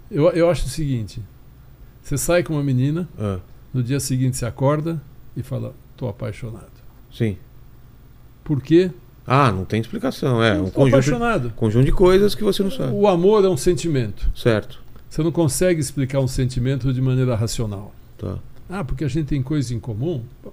eu, 0.10 0.30
eu 0.32 0.50
acho 0.50 0.66
o 0.66 0.70
seguinte: 0.70 1.22
você 2.02 2.18
sai 2.18 2.44
com 2.44 2.54
uma 2.54 2.64
menina, 2.64 3.08
Ah, 3.18 3.40
no 3.74 3.82
dia 3.82 4.00
seguinte 4.00 4.36
você 4.36 4.46
acorda 4.46 5.02
e 5.36 5.42
fala, 5.44 5.74
tô 5.98 6.08
apaixonado. 6.08 6.70
sim. 7.12 7.38
Por 8.44 8.60
quê? 8.62 8.90
Ah, 9.26 9.52
não 9.52 9.64
tem 9.64 9.80
explicação. 9.80 10.44
É 10.44 10.54
um 10.60 10.70
conjunto, 10.72 10.88
apaixonado. 10.96 11.54
conjunto 11.56 11.86
de 11.86 11.92
coisas 11.92 12.34
que 12.34 12.44
você 12.44 12.64
não 12.64 12.72
sabe. 12.72 12.92
O 12.92 13.08
amor 13.08 13.46
é 13.46 13.48
um 13.48 13.56
sentimento. 13.56 14.30
Certo. 14.36 14.82
Você 15.08 15.22
não 15.22 15.32
consegue 15.32 15.80
explicar 15.80 16.20
um 16.20 16.28
sentimento 16.28 16.92
de 16.92 17.00
maneira 17.00 17.36
racional. 17.36 17.94
Tá. 18.18 18.40
Ah, 18.68 18.84
porque 18.84 19.04
a 19.04 19.08
gente 19.08 19.28
tem 19.28 19.42
coisa 19.44 19.74
em 19.76 19.80
comum? 19.80 20.24
Bom, 20.44 20.52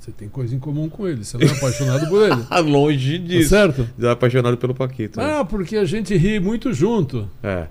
você 0.00 0.10
tem 0.12 0.28
coisa 0.30 0.56
em 0.56 0.58
comum 0.58 0.88
com 0.88 1.06
ele, 1.06 1.24
você 1.24 1.36
não 1.36 1.46
é 1.46 1.50
apaixonado 1.50 2.08
por 2.08 2.22
ele. 2.22 2.42
Ah, 2.48 2.60
longe 2.60 3.18
Tá 3.18 3.24
disso. 3.26 3.48
certo? 3.50 3.86
Já 3.98 4.12
apaixonado 4.12 4.56
pelo 4.56 4.74
Paquito. 4.74 5.20
né? 5.20 5.38
Ah, 5.40 5.44
porque 5.44 5.76
a 5.76 5.84
gente 5.84 6.16
ri 6.16 6.40
muito 6.40 6.72
junto. 6.72 7.28
É. 7.42 7.66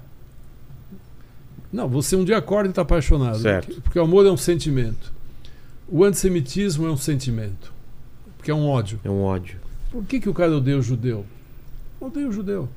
Não, 1.74 1.90
você 1.90 2.16
um 2.16 2.24
dia 2.24 2.38
acorda 2.38 2.68
e 2.68 2.72
está 2.72 2.84
apaixonado. 2.84 3.40
Certo. 3.40 3.66
Porque, 3.66 3.82
porque 3.82 4.00
o 4.00 4.04
amor 4.04 4.26
é 4.26 4.32
um 4.32 4.38
sentimento. 4.38 5.12
O 5.88 6.04
antissemitismo 6.04 6.88
é 6.88 6.92
um 6.92 6.98
sentimento. 6.98 7.74
Porque 8.38 8.52
é 8.52 8.54
um 8.56 8.68
ódio. 8.68 9.00
É 9.04 9.10
um 9.10 9.22
ódio. 9.22 9.60
Por 9.92 10.04
que, 10.06 10.20
que 10.20 10.30
o 10.30 10.34
cara 10.34 10.56
odeia 10.56 10.78
o 10.78 10.82
judeu? 10.82 11.26
Odeia 12.00 12.28
o 12.28 12.32
judeu. 12.32 12.68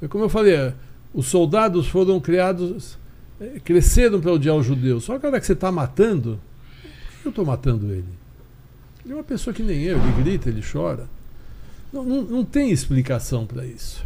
É 0.00 0.06
como 0.08 0.24
eu 0.24 0.28
falei, 0.28 0.54
é, 0.54 0.74
os 1.12 1.26
soldados 1.26 1.86
foram 1.88 2.20
criados, 2.20 2.98
é, 3.40 3.58
cresceram 3.60 4.20
para 4.20 4.32
odiar 4.32 4.54
o 4.56 4.62
judeu. 4.62 5.00
Só 5.00 5.18
que 5.18 5.26
a 5.26 5.28
hora 5.30 5.40
que 5.40 5.46
você 5.46 5.54
está 5.54 5.72
matando, 5.72 6.38
por 6.82 7.20
que 7.22 7.26
eu 7.28 7.30
estou 7.30 7.44
matando 7.46 7.90
ele? 7.90 8.04
Ele 9.04 9.12
é 9.12 9.16
uma 9.16 9.24
pessoa 9.24 9.54
que 9.54 9.62
nem 9.62 9.82
eu, 9.82 9.98
ele 9.98 10.22
grita, 10.22 10.48
ele 10.48 10.62
chora. 10.62 11.08
Não, 11.92 12.04
não, 12.04 12.22
não 12.22 12.44
tem 12.44 12.70
explicação 12.70 13.46
para 13.46 13.64
isso. 13.64 14.04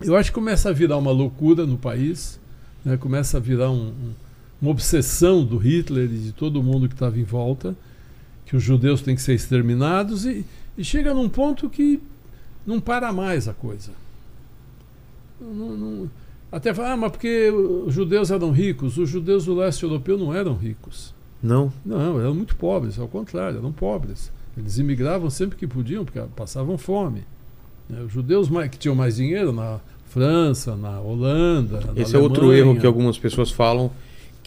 Eu 0.00 0.16
acho 0.16 0.30
que 0.30 0.34
começa 0.34 0.68
a 0.68 0.72
virar 0.72 0.96
uma 0.98 1.10
loucura 1.10 1.66
no 1.66 1.78
país, 1.78 2.38
né? 2.84 2.96
começa 2.96 3.36
a 3.36 3.40
virar 3.40 3.70
um- 3.70 3.88
um- 3.88 4.14
uma 4.62 4.70
obsessão 4.70 5.44
do 5.44 5.56
Hitler 5.58 6.04
e 6.04 6.18
de 6.18 6.32
todo 6.32 6.62
mundo 6.62 6.88
que 6.88 6.94
estava 6.94 7.18
em 7.18 7.24
volta, 7.24 7.74
que 8.46 8.56
os 8.56 8.62
judeus 8.62 9.02
têm 9.02 9.14
que 9.16 9.20
ser 9.22 9.34
exterminados, 9.34 10.24
e, 10.24 10.46
e 10.78 10.84
chega 10.84 11.12
num 11.12 11.28
ponto 11.28 11.68
que 11.68 12.00
não 12.64 12.80
para 12.80 13.12
mais 13.12 13.48
a 13.48 13.52
coisa. 13.52 13.90
Não- 15.40 15.76
não- 15.76 16.10
até 16.50 16.72
fala, 16.72 16.92
ah, 16.92 16.96
mas 16.96 17.10
porque 17.12 17.50
os 17.50 17.92
judeus 17.94 18.30
eram 18.30 18.50
ricos, 18.52 18.98
os 18.98 19.08
judeus 19.08 19.46
do 19.46 19.54
leste 19.54 19.82
europeu 19.82 20.16
não 20.18 20.32
eram 20.34 20.54
ricos. 20.54 21.12
Não. 21.42 21.72
Não, 21.84 22.20
eram 22.20 22.34
muito 22.34 22.54
pobres, 22.54 22.98
ao 22.98 23.08
contrário, 23.08 23.58
eram 23.58 23.72
pobres. 23.72 24.30
Eles 24.56 24.78
imigravam 24.78 25.28
sempre 25.30 25.56
que 25.56 25.66
podiam, 25.66 26.04
porque 26.04 26.20
passavam 26.36 26.76
fome. 26.78 27.24
Né, 27.88 28.00
Os 28.02 28.12
judeus 28.12 28.48
mais- 28.48 28.70
que 28.70 28.78
tinham 28.78 28.94
mais 28.94 29.16
dinheiro 29.16 29.50
na 29.50 29.80
França, 30.06 30.76
na 30.76 31.00
Holanda. 31.00 31.80
na 31.92 32.00
Esse 32.00 32.14
é 32.14 32.18
outro 32.18 32.44
Alemanha. 32.44 32.60
erro 32.72 32.78
que 32.80 32.86
algumas 32.86 33.18
pessoas 33.18 33.50
falam 33.50 33.90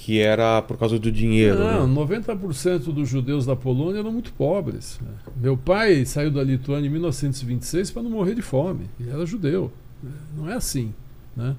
que 0.05 0.19
era 0.19 0.61
por 0.61 0.77
causa 0.77 0.99
do 0.99 1.11
dinheiro. 1.11 1.57
Não, 1.57 1.87
né? 1.87 1.95
90% 1.95 2.93
dos 2.93 3.09
judeus 3.09 3.43
da 3.43 3.55
Polônia 3.55 4.01
eram 4.01 4.11
muito 4.11 4.31
pobres. 4.33 4.99
né. 5.01 5.09
Meu 5.35 5.57
pai 5.57 6.05
saiu 6.05 6.29
da 6.29 6.43
Lituânia 6.43 6.87
em 6.87 6.91
1926 6.91 7.89
para 7.89 8.03
não 8.03 8.11
morrer 8.11 8.35
de 8.35 8.43
fome. 8.43 8.87
Ele 8.99 9.09
era 9.09 9.25
judeu. 9.25 9.71
né. 10.03 10.11
Não 10.37 10.47
é 10.47 10.53
assim. 10.53 10.93
Né? 11.35 11.55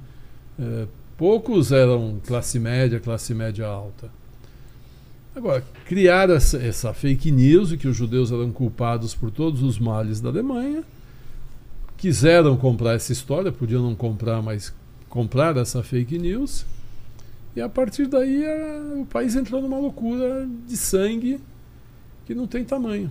É, 0.60 0.86
poucos 1.16 1.73
eram 1.73 2.20
classe 2.24 2.60
média, 2.60 3.01
classe 3.01 3.35
média 3.35 3.66
alta. 3.66 4.12
Agora, 5.35 5.64
criaram 5.85 6.35
essa, 6.36 6.59
essa 6.59 6.94
fake 6.94 7.32
news 7.32 7.70
de 7.70 7.77
que 7.77 7.89
os 7.89 7.97
judeus 7.97 8.31
eram 8.31 8.52
culpados 8.52 9.12
por 9.12 9.32
todos 9.32 9.60
os 9.64 9.77
males 9.77 10.20
da 10.20 10.28
Alemanha. 10.28 10.85
Quiseram 11.97 12.56
comprar 12.56 12.93
essa 12.93 13.12
história, 13.12 13.51
podiam 13.51 13.82
não 13.82 13.97
comprar, 13.97 14.40
mas 14.40 14.73
comprar 15.09 15.56
essa 15.56 15.82
fake 15.82 16.16
news. 16.16 16.64
E 17.57 17.61
a 17.61 17.69
partir 17.69 18.07
daí 18.07 18.45
a- 18.45 19.01
o 19.01 19.07
país 19.07 19.35
entrou 19.35 19.62
numa 19.62 19.78
loucura 19.78 20.47
de 20.69 20.77
sangue 20.77 21.41
que 22.27 22.35
não 22.35 22.47
tem 22.47 22.62
tamanho. 22.65 23.11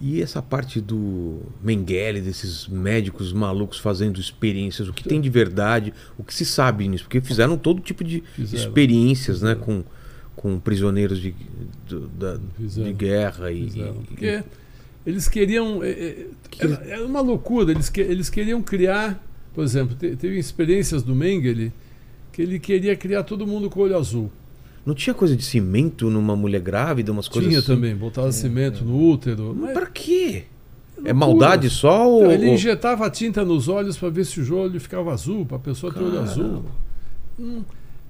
E 0.00 0.20
essa 0.20 0.42
parte 0.42 0.78
do 0.80 1.40
Mengele, 1.62 2.20
desses 2.20 2.66
médicos 2.68 3.32
malucos 3.32 3.78
fazendo 3.78 4.20
experiências, 4.20 4.88
o 4.88 4.92
que 4.92 5.02
tem 5.04 5.20
de 5.22 5.30
verdade, 5.30 5.94
o 6.18 6.24
que 6.24 6.34
se 6.34 6.44
sabe 6.44 6.86
nisso? 6.86 7.04
Porque 7.04 7.20
fizeram 7.22 7.56
todo 7.56 7.80
tipo 7.80 8.04
de 8.04 8.22
Fizeram. 8.34 8.64
experiências 8.66 9.40
né, 9.40 9.54
Fizeram. 9.54 9.82
com, 10.34 10.52
com 10.52 10.60
prisioneiros 10.60 11.18
de, 11.18 11.34
Fizeram. 12.56 12.88
de 12.88 12.92
guerra 12.92 13.50
e. 13.52 13.64
Fizeram. 13.70 13.94
Porque 14.02 14.44
eles 15.06 15.28
queriam. 15.28 15.82
é, 15.82 15.90
é, 15.90 16.26
Era, 16.58 16.74
era 16.86 17.06
uma 17.06 17.20
loucura. 17.20 17.70
Eles, 17.72 17.88
que- 17.88 18.00
eles 18.00 18.28
queriam 18.28 18.60
criar. 18.62 19.22
Por 19.54 19.64
exemplo, 19.64 19.96
te- 19.96 20.14
teve 20.16 20.38
experiências 20.38 21.02
do 21.02 21.14
Mengele 21.14 21.72
que 22.36 22.42
ele 22.42 22.58
queria 22.58 22.94
criar 22.94 23.22
todo 23.22 23.46
mundo 23.46 23.70
com 23.70 23.80
olho 23.80 23.96
azul. 23.96 24.30
Não 24.84 24.94
tinha 24.94 25.14
coisa 25.14 25.34
de 25.34 25.42
cimento 25.42 26.10
numa 26.10 26.36
mulher 26.36 26.60
grávida, 26.60 27.10
umas 27.10 27.28
coisas 27.28 27.48
Tinha 27.48 27.60
assim? 27.60 27.68
também, 27.74 27.96
botava 27.96 28.30
cimento 28.30 28.84
no 28.84 29.10
útero. 29.10 29.56
Mas 29.58 29.72
pra 29.72 29.86
quê? 29.86 30.44
É 30.98 31.12
loucura. 31.12 31.14
maldade 31.14 31.70
só 31.70 32.06
ou. 32.06 32.30
Ele 32.30 32.50
injetava 32.50 33.08
tinta 33.08 33.42
nos 33.42 33.68
olhos 33.68 33.96
para 33.96 34.10
ver 34.10 34.26
se 34.26 34.38
o 34.38 34.54
olho 34.54 34.78
ficava 34.78 35.14
azul, 35.14 35.46
para 35.46 35.56
a 35.56 35.60
pessoa 35.60 35.90
ter 35.90 36.00
olho 36.00 36.10
Caramba. 36.12 36.30
azul. 36.30 36.64
Não, 37.38 37.64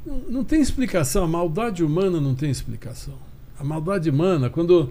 não, 0.05 0.19
não 0.28 0.44
tem 0.44 0.61
explicação. 0.61 1.23
A 1.23 1.28
maldade 1.28 1.85
humana 1.85 2.20
não 2.20 2.35
tem 2.35 2.51
explicação. 2.51 3.15
A 3.57 3.62
maldade 3.62 4.11
humana, 4.11 4.51
quando 4.51 4.90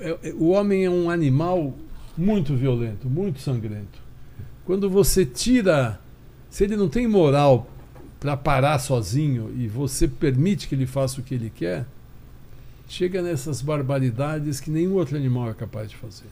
é- 0.00 0.16
é- 0.30 0.32
o 0.34 0.48
homem 0.48 0.86
é 0.86 0.90
um 0.90 1.10
animal 1.10 1.74
muito 2.16 2.54
violento, 2.56 3.06
muito 3.06 3.38
sangrento. 3.38 4.00
Quando 4.64 4.88
você 4.88 5.26
tira, 5.26 6.00
se 6.48 6.64
ele 6.64 6.74
não 6.74 6.88
tem 6.88 7.06
moral 7.06 7.66
para 8.22 8.36
parar 8.36 8.78
sozinho 8.78 9.52
e 9.58 9.66
você 9.66 10.06
permite 10.06 10.68
que 10.68 10.76
ele 10.76 10.86
faça 10.86 11.20
o 11.20 11.24
que 11.24 11.34
ele 11.34 11.50
quer, 11.52 11.84
chega 12.88 13.20
nessas 13.20 13.60
barbaridades 13.60 14.60
que 14.60 14.70
nenhum 14.70 14.92
outro 14.92 15.16
animal 15.16 15.50
é 15.50 15.54
capaz 15.54 15.90
de 15.90 15.96
fazer. 15.96 16.28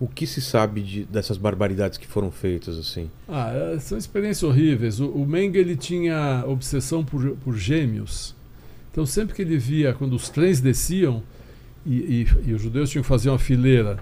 O 0.00 0.08
que 0.08 0.26
se 0.26 0.40
sabe 0.40 0.80
de- 0.80 1.04
dessas 1.04 1.36
barbaridades 1.36 1.98
que 1.98 2.06
foram 2.06 2.30
feitas 2.30 2.78
assim? 2.78 3.10
Ah, 3.28 3.52
é, 3.52 3.78
são 3.80 3.98
experiências 3.98 4.42
horríveis. 4.42 4.98
O, 4.98 5.08
o 5.10 5.26
Meng 5.26 5.54
ele 5.58 5.76
tinha 5.76 6.42
obsessão 6.46 7.04
por, 7.04 7.36
por 7.36 7.54
gêmeos. 7.54 8.34
Então 8.90 9.04
sempre 9.04 9.34
que 9.34 9.42
ele 9.42 9.58
via 9.58 9.92
quando 9.92 10.14
os 10.16 10.30
trens 10.30 10.58
desciam 10.58 11.22
e, 11.84 11.96
e- 12.46 12.48
e 12.48 12.54
os 12.54 12.62
judeus 12.62 12.88
tinham 12.88 13.02
que 13.02 13.08
fazer 13.08 13.28
uma 13.28 13.38
fileira, 13.38 13.98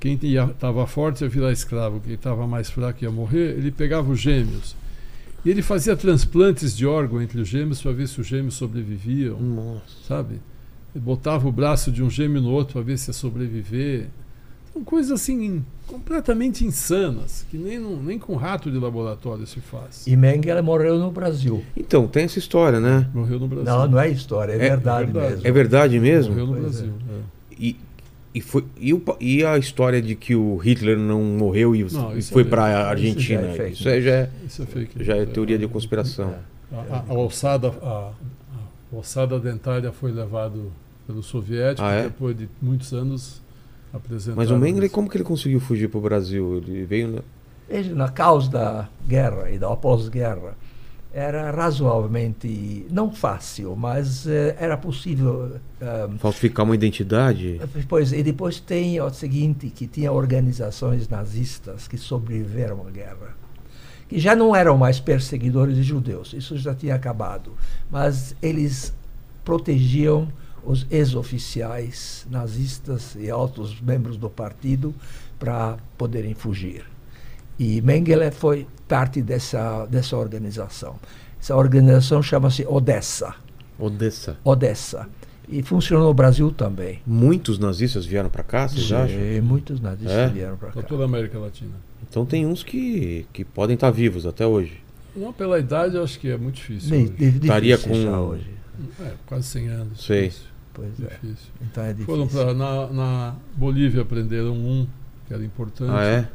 quem 0.00 0.18
estava 0.22 0.86
forte 0.86 1.22
ia 1.22 1.28
virar 1.28 1.52
escravo, 1.52 2.00
quem 2.00 2.14
estava 2.14 2.46
mais 2.46 2.70
fraco 2.70 3.04
ia 3.04 3.10
morrer, 3.10 3.58
ele 3.58 3.70
pegava 3.70 4.10
os 4.10 4.18
gêmeos. 4.20 4.74
E 5.46 5.50
ele 5.50 5.62
fazia 5.62 5.96
transplantes 5.96 6.76
de 6.76 6.84
órgão 6.84 7.22
entre 7.22 7.40
os 7.40 7.46
gêmeos 7.46 7.80
para 7.80 7.92
ver 7.92 8.08
se 8.08 8.20
os 8.20 8.26
gêmeos 8.26 8.54
sobreviviam, 8.54 9.38
Nossa. 9.38 9.84
sabe? 10.08 10.40
Ele 10.92 11.04
botava 11.04 11.46
o 11.46 11.52
braço 11.52 11.92
de 11.92 12.02
um 12.02 12.10
gêmeo 12.10 12.42
no 12.42 12.50
outro 12.50 12.72
para 12.72 12.82
ver 12.82 12.98
se 12.98 13.10
ia 13.10 13.14
sobreviver. 13.14 14.08
São 14.72 14.82
coisas 14.82 15.12
assim 15.12 15.64
completamente 15.86 16.64
insanas, 16.66 17.46
que 17.48 17.56
nem, 17.56 17.78
nem 17.78 18.18
com 18.18 18.34
rato 18.34 18.72
de 18.72 18.76
laboratório 18.76 19.46
se 19.46 19.60
faz. 19.60 20.04
E 20.08 20.16
Mengele 20.16 20.60
morreu 20.62 20.98
no 20.98 21.12
Brasil. 21.12 21.62
Então, 21.76 22.08
tem 22.08 22.24
essa 22.24 22.40
história, 22.40 22.80
né? 22.80 23.08
Morreu 23.14 23.38
no 23.38 23.46
Brasil. 23.46 23.66
Não, 23.72 23.86
não 23.86 24.00
é 24.00 24.08
história, 24.10 24.52
é, 24.52 24.56
É 24.56 24.58
verdade, 24.58 25.12
verdade. 25.12 25.30
mesmo. 25.34 25.46
É 25.46 25.52
verdade 25.52 26.00
mesmo? 26.00 26.32
Morreu 26.32 26.46
no 26.48 26.52
Pois 26.54 26.62
Brasil. 26.74 26.92
é. 27.08 27.54
E, 27.56 27.76
e, 28.36 28.40
foi, 28.40 28.64
e, 28.78 28.92
o 28.92 29.02
e 29.20 29.44
a 29.44 29.56
história 29.56 30.00
de 30.02 30.14
que 30.14 30.34
o 30.34 30.56
Hitler 30.56 30.98
não 30.98 31.22
morreu 31.22 31.74
e, 31.74 31.84
Não, 31.92 32.16
e 32.16 32.22
foi 32.22 32.42
é- 32.42 32.44
para 32.44 32.64
a 32.64 32.88
Argentina? 32.90 33.42
já 33.42 33.48
é 33.48 33.52
fake 33.54 33.72
Isso 33.72 33.88
é, 33.88 34.00
já, 34.00 34.10
é, 34.12 34.30
Isso 34.46 34.62
é 34.62 34.66
fake. 34.66 35.04
já 35.04 35.14
é 35.16 35.20
news, 35.20 35.32
teoria 35.32 35.58
de 35.58 35.66
conspiração. 35.68 36.34
É. 36.72 36.74
A, 36.76 36.96
a- 36.96 37.04
a 37.08 37.12
alçada, 37.14 37.68
a, 37.82 38.12
a 38.92 38.96
alçada 38.96 39.38
dentária 39.40 39.90
foi 39.92 40.12
levado 40.12 40.70
pelos 41.06 41.26
soviéticos 41.26 41.82
Ah, 41.88 41.92
é? 41.94 42.02
depois 42.04 42.36
de 42.36 42.48
muitos 42.60 42.92
anos 42.92 43.40
apresentaram. 43.92 44.36
Mas 44.36 44.50
o 44.50 44.58
Mengele, 44.58 44.88
como 44.88 45.08
que 45.08 45.16
ele 45.16 45.24
conseguiu 45.24 45.60
fugir 45.60 45.88
para 45.88 45.98
o 45.98 46.02
Brasil? 46.02 46.58
Ele 46.58 46.84
veio. 46.84 47.08
na- 47.08 47.22
Veja, 47.68 47.94
na 47.94 48.08
causa 48.08 48.50
da 48.50 48.88
guerra 49.08 49.50
e 49.50 49.58
da 49.58 49.74
pós-guerra, 49.76 50.54
era 51.16 51.50
razoavelmente, 51.50 52.86
não 52.90 53.10
fácil, 53.10 53.74
mas 53.74 54.26
eh, 54.26 54.54
era 54.60 54.76
possível. 54.76 55.58
eh, 55.80 56.08
falsificar 56.18 56.62
uma 56.66 56.74
identidade? 56.74 57.58
Pois, 57.88 58.12
e 58.12 58.22
depois 58.22 58.60
tem 58.60 59.00
o 59.00 59.08
seguinte, 59.08 59.70
que 59.70 59.86
tinha 59.86 60.12
organizações 60.12 61.08
nazistas 61.08 61.88
que 61.88 61.96
sobreviveram 61.96 62.86
à 62.86 62.90
guerra, 62.90 63.34
que 64.06 64.18
já 64.18 64.36
não 64.36 64.54
eram 64.54 64.76
mais 64.76 65.00
perseguidores 65.00 65.74
de 65.74 65.82
judeus, 65.82 66.34
isso 66.34 66.54
já 66.58 66.74
tinha 66.74 66.94
acabado, 66.94 67.52
mas 67.90 68.36
eles 68.42 68.92
protegiam 69.42 70.28
os 70.62 70.86
ex-oficiais 70.90 72.26
nazistas 72.30 73.16
e 73.18 73.30
altos 73.30 73.80
membros 73.80 74.18
do 74.18 74.28
partido 74.28 74.94
para 75.38 75.78
poderem 75.96 76.34
fugir. 76.34 76.84
E 77.58 77.80
Mengele 77.80 78.30
foi 78.30 78.66
parte 78.86 79.22
dessa, 79.22 79.86
dessa 79.86 80.16
organização. 80.16 80.96
Essa 81.40 81.56
organização 81.56 82.22
chama-se 82.22 82.64
Odessa. 82.66 83.34
Odessa. 83.78 84.36
Odessa. 84.44 85.08
E 85.48 85.62
funcionou 85.62 86.08
no 86.08 86.14
Brasil 86.14 86.50
também. 86.50 87.00
Muitos 87.06 87.58
nazistas 87.58 88.04
vieram 88.04 88.28
para 88.28 88.42
cá, 88.42 88.66
vocês 88.68 88.90
acham? 88.90 89.18
E 89.20 89.40
muitos 89.40 89.80
nazistas 89.80 90.12
É? 90.16 90.28
vieram 90.28 90.56
para 90.56 90.70
Para 90.70 90.82
cá. 90.82 90.88
toda 90.88 91.02
a 91.02 91.06
América 91.06 91.38
Latina. 91.38 91.70
Então 92.08 92.26
tem 92.26 92.44
uns 92.46 92.62
que, 92.64 93.26
que 93.32 93.44
podem 93.44 93.74
estar 93.74 93.90
vivos 93.90 94.26
até 94.26 94.44
hoje. 94.46 94.80
Não, 95.14 95.32
pela 95.32 95.58
idade, 95.58 95.94
eu 95.96 96.02
acho 96.02 96.18
que 96.18 96.28
é 96.30 96.36
muito 96.36 96.56
difícil. 96.56 96.90
Di- 96.90 96.96
hoje. 97.04 97.30
di- 97.30 97.38
Estaria 97.46 97.76
já 97.76 97.88
com- 97.88 98.18
hoje. 98.28 98.50
É, 99.00 99.12
quase 99.24 99.46
100 99.46 99.68
anos. 99.68 100.04
Sei. 100.04 100.22
Difícil. 100.28 100.46
Pois 100.74 100.88
é. 101.00 101.04
difícil. 101.08 101.48
Então 101.62 101.84
é 101.84 101.92
difícil. 101.92 102.06
Foram 102.06 102.26
pra, 102.28 102.52
na, 102.52 102.86
na 102.88 103.34
Bolívia 103.56 104.02
aprenderam 104.02 104.52
um, 104.52 104.86
que 105.26 105.32
era 105.32 105.42
importante. 105.44 105.90
Ah, 105.94 106.04
é? 106.04 106.28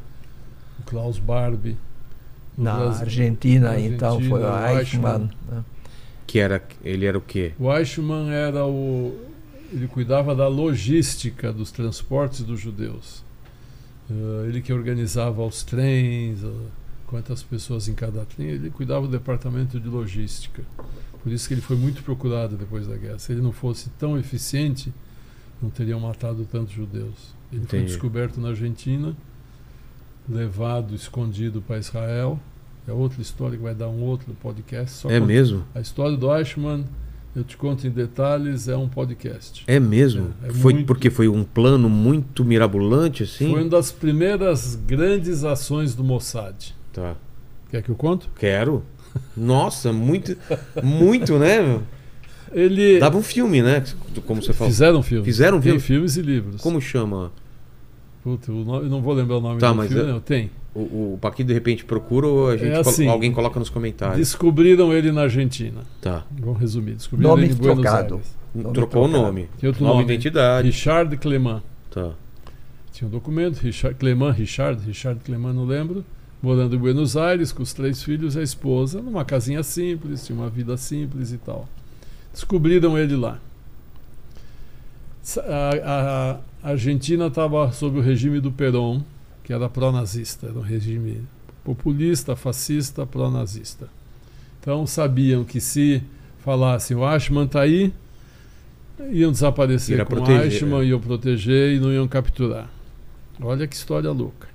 O 0.81 0.89
Klaus 0.89 1.19
Barbie. 1.19 1.77
Na 2.57 2.75
Brasil- 2.77 3.01
Argentina, 3.03 3.71
na 3.71 3.79
então, 3.79 4.15
Argentina, 4.15 4.29
foi 4.29 4.43
o 4.43 4.75
o 4.75 4.79
Eichmann. 4.79 5.29
Né? 5.49 5.63
Que 6.27 6.39
era, 6.39 6.61
ele 6.83 7.05
era 7.05 7.17
o 7.17 7.21
quê? 7.21 7.53
O 7.59 7.71
Eichmann 7.73 8.29
era 8.29 8.65
o. 8.65 9.17
Ele 9.71 9.87
cuidava 9.87 10.35
da 10.35 10.47
logística 10.47 11.51
dos 11.53 11.71
transportes 11.71 12.41
dos 12.41 12.59
judeus. 12.59 13.23
Uh, 14.09 14.45
ele 14.47 14.61
que 14.61 14.73
organizava 14.73 15.41
os 15.45 15.63
trens, 15.63 16.43
uh, 16.43 16.65
quantas 17.07 17.41
pessoas 17.41 17.87
em 17.87 17.93
cada 17.93 18.25
trem, 18.25 18.47
ele 18.49 18.69
cuidava 18.69 19.07
do 19.07 19.11
departamento 19.11 19.79
de 19.79 19.87
logística. 19.87 20.61
Por 21.23 21.31
isso 21.31 21.47
que 21.47 21.53
ele 21.53 21.61
foi 21.61 21.77
muito 21.77 22.03
procurado 22.03 22.57
depois 22.57 22.85
da 22.87 22.97
guerra. 22.97 23.19
Se 23.19 23.31
ele 23.31 23.41
não 23.41 23.53
fosse 23.53 23.89
tão 23.91 24.17
eficiente, 24.17 24.91
não 25.61 25.69
teriam 25.69 25.99
matado 25.99 26.45
tantos 26.51 26.73
judeus. 26.73 27.33
Ele 27.51 27.65
foi 27.65 27.79
Entendi. 27.79 27.85
descoberto 27.85 28.41
na 28.41 28.49
Argentina, 28.49 29.15
levado, 30.29 30.93
escondido 30.95 31.61
para 31.61 31.77
Israel. 31.77 32.39
É 32.87 32.91
outra 32.91 33.21
história 33.21 33.57
que 33.57 33.63
vai 33.63 33.75
dar 33.75 33.87
um 33.89 34.01
outro 34.03 34.33
podcast. 34.41 34.97
Só 34.97 35.09
É 35.09 35.19
mesmo? 35.19 35.63
A 35.75 35.79
história 35.79 36.17
do 36.17 36.35
Eichmann, 36.35 36.83
eu 37.35 37.43
te 37.43 37.55
conto 37.55 37.85
em 37.85 37.89
detalhes, 37.91 38.67
é 38.67 38.75
um 38.75 38.89
podcast. 38.89 39.63
É 39.67 39.79
mesmo? 39.79 40.33
É, 40.43 40.47
é 40.49 40.51
foi 40.53 40.73
muito- 40.73 40.87
porque 40.87 41.09
foi 41.09 41.27
um 41.27 41.43
plano 41.43 41.87
muito 41.89 42.43
mirabolante, 42.43 43.23
assim? 43.23 43.51
Foi 43.51 43.61
uma 43.61 43.69
das 43.69 43.91
primeiras 43.91 44.75
grandes 44.75 45.43
ações 45.43 45.93
do 45.93 46.03
Mossad. 46.03 46.73
Tá. 46.91 47.15
Quer 47.69 47.83
que 47.83 47.89
eu 47.89 47.95
conto? 47.95 48.29
Quero. 48.37 48.83
Nossa, 49.37 49.93
muito, 49.93 50.35
muito, 50.83 51.37
né? 51.37 51.61
meu? 51.61 51.83
Ele 52.53 52.99
Dava 52.99 53.17
um 53.17 53.23
filme, 53.23 53.61
né? 53.61 53.81
Como 54.25 54.41
você 54.41 54.51
falou. 54.51 54.71
fizeram 54.71 55.01
filmes. 55.03 55.25
Fizeram 55.25 55.57
Tem 55.59 55.63
filme? 55.71 55.79
filmes 55.79 56.17
e 56.17 56.21
livros. 56.21 56.59
Como 56.61 56.81
chama? 56.81 57.31
Puta, 58.23 58.51
eu 58.51 58.63
não 58.89 59.01
vou 59.01 59.13
lembrar 59.13 59.37
o 59.37 59.41
nome 59.41 59.59
Tá, 59.59 59.69
do 59.71 59.75
mas 59.75 59.87
filme, 59.91 60.03
é- 60.09 60.13
não. 60.13 60.19
Tem. 60.19 60.49
O, 60.73 60.79
o 60.79 61.19
de 61.43 61.53
repente 61.53 61.83
procura 61.83 62.27
ou 62.27 62.47
a 62.49 62.55
gente 62.55 62.69
É 62.69 62.75
colo- 62.77 62.89
assim, 62.89 63.07
alguém 63.07 63.31
coloca 63.33 63.59
nos 63.59 63.69
comentários? 63.69 64.17
Descobriram 64.19 64.93
ele 64.93 65.11
na 65.11 65.23
Argentina. 65.23 65.81
Tá. 65.99 66.23
Vamos 66.31 66.59
resumir. 66.61 66.93
Descobriram 66.93 67.31
Nome 67.31 67.43
ele 67.43 67.53
em 67.53 67.55
Buenos 67.57 67.81
trocado. 67.83 68.13
Aires. 68.15 68.37
Nome 68.55 68.73
Trocou 68.73 69.05
o 69.05 69.07
nome. 69.07 69.49
Tem 69.59 69.67
outro 69.67 69.83
Nova 69.83 69.99
nome. 69.99 70.05
identidade. 70.13 70.67
Richard 70.67 71.17
Clement. 71.17 71.61
Tá. 71.89 72.11
Tinha 72.93 73.07
um 73.07 73.11
documento, 73.11 73.57
Richard, 73.57 73.97
Clement, 73.97 74.31
Richard, 74.31 74.81
Richard 74.85 75.19
Clement, 75.25 75.53
não 75.53 75.65
lembro. 75.65 76.05
Morando 76.41 76.75
em 76.75 76.79
Buenos 76.79 77.17
Aires 77.17 77.51
com 77.51 77.61
os 77.63 77.73
três 77.73 78.01
filhos 78.03 78.35
e 78.35 78.39
a 78.39 78.43
esposa, 78.43 79.01
numa 79.01 79.23
casinha 79.25 79.63
simples, 79.63 80.25
tinha 80.25 80.37
uma 80.37 80.49
vida 80.49 80.75
simples 80.77 81.31
e 81.31 81.37
tal. 81.37 81.67
Descobriram 82.33 82.97
ele 82.97 83.15
lá. 83.15 83.39
Sa- 85.21 85.43
A, 85.83 86.37
a 86.63 86.69
Argentina 86.69 87.27
estava 87.27 87.71
sob 87.71 87.99
o 87.99 88.01
regime 88.01 88.39
do 88.39 88.51
Perón, 88.51 89.01
que 89.43 89.51
era 89.51 89.67
pró-nazista, 89.69 90.47
era 90.47 90.57
um 90.57 90.61
regime 90.61 91.23
populista, 91.63 92.35
fascista, 92.35 93.05
pró-nazista. 93.05 93.87
Então 94.59 94.85
sabiam 94.85 95.43
que 95.43 95.59
se 95.59 96.03
falassem 96.43 96.95
o 96.95 97.11
Eichmann 97.11 97.45
está 97.45 97.61
aí, 97.61 97.91
iam 99.11 99.31
desaparecer 99.31 99.93
Iria 99.93 100.05
com 100.05 100.15
o 100.15 100.31
Eichmann, 100.31 100.83
é. 100.83 100.85
iam 100.85 100.99
proteger 100.99 101.75
e 101.75 101.79
não 101.79 101.91
iam 101.91 102.07
capturar. 102.07 102.69
Olha 103.41 103.65
que 103.65 103.75
história 103.75 104.11
louca. 104.11 104.47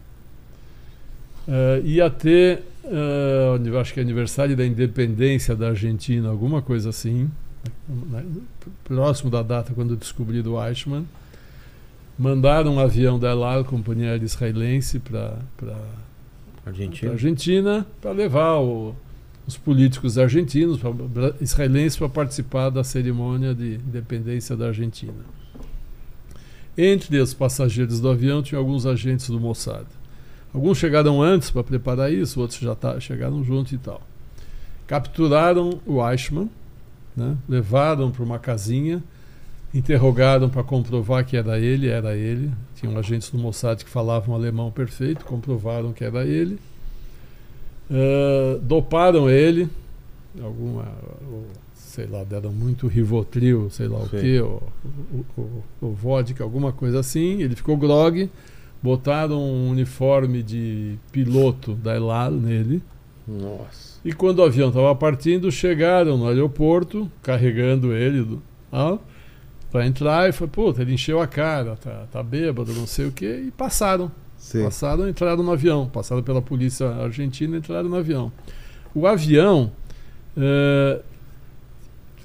Eh, 1.48 1.82
ia 1.84 2.10
ter, 2.10 2.62
eu 3.64 3.80
acho 3.80 3.92
que 3.92 4.00
é 4.00 4.02
aniversário 4.02 4.56
da 4.56 4.64
independência 4.64 5.54
da 5.56 5.68
Argentina, 5.68 6.28
alguma 6.28 6.62
coisa 6.62 6.90
assim, 6.90 7.30
né, 7.88 8.24
próximo 8.84 9.30
da 9.30 9.42
data 9.42 9.72
quando 9.74 9.96
descobriram 9.96 10.52
o 10.52 10.64
Eichmann. 10.64 11.04
Mandaram 12.18 12.74
um 12.76 12.80
avião 12.80 13.18
da 13.18 13.30
El 13.30 13.44
Al, 13.44 13.64
companhia 13.64 14.10
aérea 14.10 14.24
israelense, 14.24 14.98
para 14.98 15.36
Argentina. 16.64 17.12
Argentina 17.12 17.86
para 18.00 18.12
levar 18.12 18.56
o- 18.60 18.94
os 19.46 19.56
políticos 19.56 20.16
argentinos, 20.18 20.78
pra, 20.80 20.90
israelenses, 21.40 21.98
para 21.98 22.08
participar 22.08 22.70
da 22.70 22.82
cerimônia 22.82 23.54
de 23.54 23.74
independência 23.74 24.56
da 24.56 24.68
Argentina. 24.68 25.12
Entre 26.76 27.18
os 27.20 27.32
passageiros 27.34 28.00
do 28.00 28.08
avião 28.08 28.42
tinha 28.42 28.58
alguns 28.58 28.86
agentes 28.86 29.28
do 29.28 29.38
Mossad. 29.38 29.86
Alguns 30.54 30.78
chegaram 30.78 31.22
antes 31.22 31.50
para 31.50 31.62
preparar 31.62 32.10
isso, 32.12 32.40
outros 32.40 32.58
já 32.60 32.74
tá, 32.74 32.98
chegaram 32.98 33.44
junto 33.44 33.74
e 33.74 33.78
tal. 33.78 34.00
Capturaram 34.86 35.80
o 35.86 36.06
Eichmann, 36.06 36.50
né, 37.16 37.36
levaram 37.48 38.10
para 38.10 38.22
uma 38.24 38.38
casinha, 38.38 39.02
interrogaram 39.76 40.48
para 40.48 40.62
comprovar 40.62 41.24
que 41.24 41.36
era 41.36 41.58
ele, 41.58 41.88
era 41.88 42.16
ele. 42.16 42.50
Tinham 42.74 42.96
agentes 42.98 43.30
do 43.30 43.38
Mossad 43.38 43.82
que 43.84 43.90
falavam 43.90 44.34
alemão 44.34 44.70
perfeito, 44.70 45.24
comprovaram 45.24 45.92
que 45.92 46.04
era 46.04 46.24
ele. 46.24 46.58
Ah, 47.90 48.58
doparam 48.62 49.30
ele, 49.30 49.68
alguma, 50.42 50.86
sei 51.74 52.06
lá, 52.06 52.24
deram 52.24 52.52
muito 52.52 52.86
Rivotril, 52.86 53.70
sei 53.70 53.88
lá 53.88 53.98
o 53.98 54.08
Sei. 54.08 54.20
que, 54.20 54.40
ou, 54.40 54.62
ou, 55.36 55.64
ou 55.80 55.94
vodka, 55.94 56.42
alguma 56.42 56.72
coisa 56.72 57.00
assim. 57.00 57.42
Ele 57.42 57.54
ficou 57.54 57.76
grog, 57.76 58.30
botaram 58.82 59.40
um 59.40 59.70
uniforme 59.70 60.42
de 60.42 60.96
piloto 61.12 61.74
da 61.74 61.94
Elal 61.94 62.32
nele. 62.32 62.82
Nossa. 63.26 63.98
E 64.04 64.12
quando 64.12 64.38
o 64.38 64.44
avião 64.44 64.68
estava 64.68 64.94
partindo, 64.94 65.50
chegaram 65.50 66.16
no 66.16 66.28
aeroporto, 66.28 67.10
carregando 67.22 67.92
ele 67.92 68.22
do, 68.22 68.42
para 69.70 69.86
entrar 69.86 70.28
e 70.28 70.32
foi, 70.32 70.46
puta, 70.46 70.82
ele 70.82 70.94
encheu 70.94 71.20
a 71.20 71.26
cara, 71.26 71.76
tá, 71.76 72.06
tá 72.10 72.22
bêbado, 72.22 72.72
não 72.72 72.86
sei 72.86 73.06
o 73.06 73.12
quê, 73.12 73.44
e 73.46 73.50
passaram. 73.50 74.10
Sim. 74.38 74.64
Passaram, 74.64 75.08
entraram 75.08 75.42
no 75.42 75.50
avião, 75.50 75.86
passaram 75.86 76.22
pela 76.22 76.40
polícia 76.40 76.88
argentina, 76.88 77.56
entraram 77.56 77.88
no 77.88 77.96
avião. 77.96 78.30
O 78.94 79.06
avião 79.06 79.72
eh, 80.36 81.00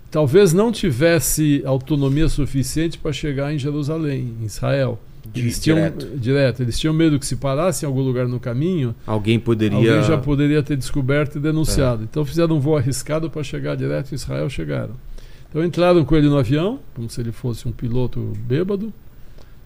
talvez 0.10 0.54
não 0.54 0.72
tivesse 0.72 1.64
autonomia 1.66 2.28
suficiente 2.28 2.98
para 2.98 3.14
chegar 3.14 3.54
em 3.54 3.58
Jerusalém, 3.58 4.36
em 4.42 4.46
Israel. 4.46 5.00
Eles 5.36 5.60
tinham, 5.60 5.78
Direto. 5.78 6.18
direto. 6.18 6.62
Eles 6.64 6.80
tinham 6.80 6.94
medo 6.94 7.20
que 7.20 7.26
se 7.26 7.36
parasse 7.36 7.86
em 7.86 7.88
algum 7.88 8.02
lugar 8.02 8.28
no 8.28 8.40
caminho, 8.40 8.94
Alguém 9.06 9.40
poderia. 9.40 9.78
Alguém 9.78 10.04
já 10.04 10.18
poderia 10.18 10.62
ter 10.64 10.76
descoberto 10.76 11.38
e 11.38 11.40
denunciado. 11.40 12.04
Então 12.04 12.26
fizeram 12.26 12.58
um 12.58 12.60
voo 12.60 12.76
arriscado 12.76 13.30
para 13.30 13.44
chegar 13.44 13.76
direto 13.76 14.12
em 14.12 14.16
Israel, 14.16 14.50
chegaram. 14.50 14.96
Então 15.52 15.64
entraram 15.64 16.04
com 16.06 16.16
ele 16.16 16.28
no 16.30 16.38
avião, 16.40 16.80
como 16.96 17.10
se 17.10 17.20
ele 17.22 17.32
fosse 17.32 17.68
um 17.68 17.72
piloto 17.72 18.34
bêbado. 18.48 18.92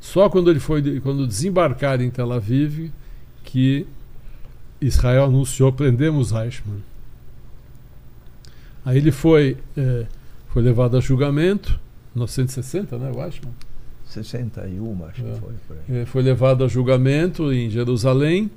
Só 0.02 0.28
quando 0.30 0.50
ele 0.50 0.60
foi 0.60 1.00
quando 1.00 1.26
desembarcaram 1.28 2.04
em 2.04 2.10
Tel 2.10 2.32
Aviv 2.34 2.92
que 3.44 3.86
Israel 4.82 5.26
anunciou 5.26 5.72
prendemos 5.72 6.32
Eichmann. 6.32 6.82
Aí 8.84 8.98
ele 8.98 9.12
foi 9.12 9.58
eh, 9.78 10.06
foi 10.50 10.62
levado 10.62 10.96
a 10.98 11.00
julgamento, 11.00 11.80
1960, 12.16 12.98
né, 12.98 13.12
o 13.14 13.24
Eichmann? 13.24 13.54
61, 14.06 15.06
acho 15.06 15.22
É. 15.22 15.34
que 15.34 15.40
foi. 15.40 15.54
Por 15.68 15.78
aí. 15.90 16.02
Eh, 16.02 16.06
foi 16.06 16.22
levado 16.24 16.64
a 16.64 16.68
julgamento 16.68 17.52
em 17.52 17.70
Jerusalém. 17.70 18.50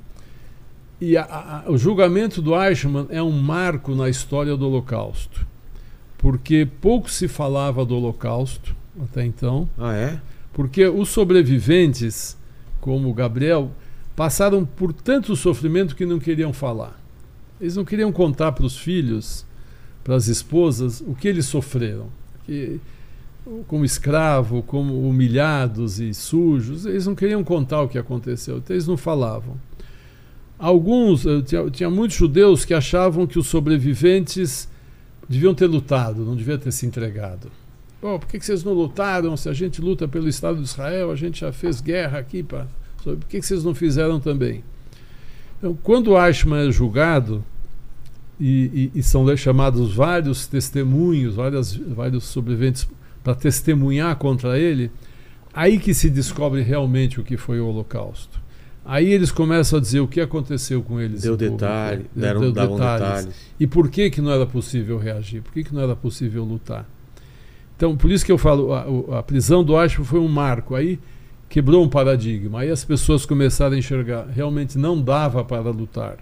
E 1.01 1.15
a- 1.17 1.63
a- 1.65 1.71
o 1.71 1.77
julgamento 1.77 2.41
do 2.41 2.53
Eichmann 2.59 3.07
é 3.09 3.21
um 3.23 3.31
marco 3.31 3.95
na 3.95 4.09
história 4.09 4.55
do 4.55 4.65
Holocausto. 4.67 5.45
Porque 6.19 6.67
pouco 6.81 7.09
se 7.09 7.27
falava 7.29 7.85
do 7.85 7.95
Holocausto 7.95 8.75
até 9.01 9.25
então. 9.25 9.67
Ah, 9.77 9.95
é? 9.95 10.19
Porque 10.51 10.85
os 10.85 11.09
sobreviventes, 11.09 12.37
como 12.81 13.09
o 13.09 13.13
Gabriel, 13.13 13.71
passaram 14.15 14.65
por 14.65 14.91
tanto 14.91 15.33
sofrimento 15.33 15.95
que 15.95 16.05
não 16.05 16.19
queriam 16.19 16.51
falar. 16.51 16.99
Eles 17.59 17.77
não 17.77 17.85
queriam 17.85 18.11
contar 18.11 18.51
para 18.51 18.65
os 18.65 18.77
filhos, 18.77 19.45
para 20.03 20.15
as 20.15 20.27
esposas, 20.27 21.01
o 21.01 21.15
que 21.15 21.25
eles 21.25 21.45
sofreram. 21.45 22.07
Que, 22.45 22.81
como 23.67 23.85
escravo, 23.85 24.61
como 24.61 25.07
humilhados 25.07 26.01
e 26.01 26.13
sujos, 26.13 26.85
eles 26.85 27.05
não 27.05 27.15
queriam 27.15 27.43
contar 27.45 27.81
o 27.81 27.87
que 27.87 27.97
aconteceu, 27.97 28.57
então 28.57 28.75
eles 28.75 28.87
não 28.87 28.97
falavam. 28.97 29.55
Alguns, 30.57 31.25
eh, 31.25 31.41
tinha, 31.41 31.69
tinha 31.69 31.89
muitos 31.89 32.17
judeus 32.17 32.65
que 32.65 32.73
achavam 32.73 33.25
que 33.25 33.39
os 33.39 33.47
sobreviventes 33.47 34.67
deviam 35.29 35.53
ter 35.53 35.67
lutado, 35.67 36.25
não 36.25 36.35
deviam 36.35 36.57
ter 36.57 36.71
se 36.71 36.85
entregado. 36.85 37.49
Pô, 38.01 38.17
por 38.19 38.27
que, 38.27 38.39
que 38.39 38.45
vocês 38.45 38.63
não 38.63 38.73
lutaram? 38.73 39.37
Se 39.37 39.47
a 39.47 39.53
gente 39.53 39.79
luta 39.81 40.07
pelo 40.07 40.27
Estado 40.27 40.57
de 40.57 40.63
Israel, 40.63 41.11
a 41.11 41.15
gente 41.15 41.41
já 41.41 41.51
fez 41.51 41.79
guerra 41.79 42.17
aqui. 42.19 42.41
Pra... 42.43 42.65
Por 43.03 43.17
que, 43.27 43.39
que 43.39 43.45
vocês 43.45 43.63
não 43.63 43.75
fizeram 43.75 44.19
também? 44.19 44.63
Então, 45.57 45.77
quando 45.83 46.17
Eichmann 46.17 46.67
é 46.67 46.71
julgado, 46.71 47.43
e, 48.39 48.89
e- 48.95 48.99
e 48.99 49.03
são 49.03 49.25
chamados 49.35 49.93
vários 49.93 50.47
testemunhos, 50.47 51.35
várias, 51.35 51.73
vários 51.75 52.23
sobreviventes 52.23 52.87
para 53.21 53.35
testemunhar 53.35 54.15
contra 54.15 54.57
ele, 54.57 54.89
aí 55.53 55.77
que 55.77 55.93
se 55.93 56.09
descobre 56.09 56.61
realmente 56.61 57.19
o 57.19 57.23
que 57.23 57.35
foi 57.35 57.59
o 57.59 57.67
Holocausto. 57.67 58.39
Aí 58.91 59.11
eles 59.13 59.31
começam 59.31 59.77
a 59.77 59.81
dizer 59.81 59.99
o 59.99 60.07
que 60.07 60.19
aconteceu 60.19 60.81
com 60.81 60.99
eles. 60.99 61.21
Deu 61.21 61.33
público. 61.33 61.51
detalhe, 61.57 62.05
Deu- 62.15 62.21
deram, 62.23 62.41
deu 62.41 62.51
davam 62.51 62.75
detalhes. 62.77 63.07
detalhes. 63.25 63.35
E 63.59 63.67
por 63.67 63.87
que, 63.89 64.09
que 64.09 64.19
não 64.19 64.31
era 64.31 64.45
possível 64.47 64.97
reagir? 64.97 65.41
Por 65.43 65.53
que, 65.53 65.63
que 65.63 65.73
não 65.75 65.81
era 65.83 65.95
possível 65.95 66.43
lutar? 66.43 66.87
Então, 67.77 67.95
por 67.95 68.11
isso 68.11 68.25
que 68.25 68.31
eu 68.31 68.37
falo, 68.37 68.73
a, 68.73 68.87
o- 68.89 69.13
a 69.15 69.21
prisão 69.23 69.63
do 69.63 69.79
Eichmann 69.79 70.05
foi 70.05 70.19
um 70.19 70.27
marco. 70.27 70.73
Aí 70.73 70.97
quebrou 71.47 71.83
um 71.83 71.87
paradigma. 71.87 72.61
Aí 72.61 72.71
as 72.71 72.83
pessoas 72.83 73.25
começaram 73.25 73.75
a 73.75 73.77
enxergar, 73.77 74.27
realmente 74.27 74.77
não 74.77 74.99
dava 75.01 75.43
para 75.45 75.69
lutar. 75.69 76.17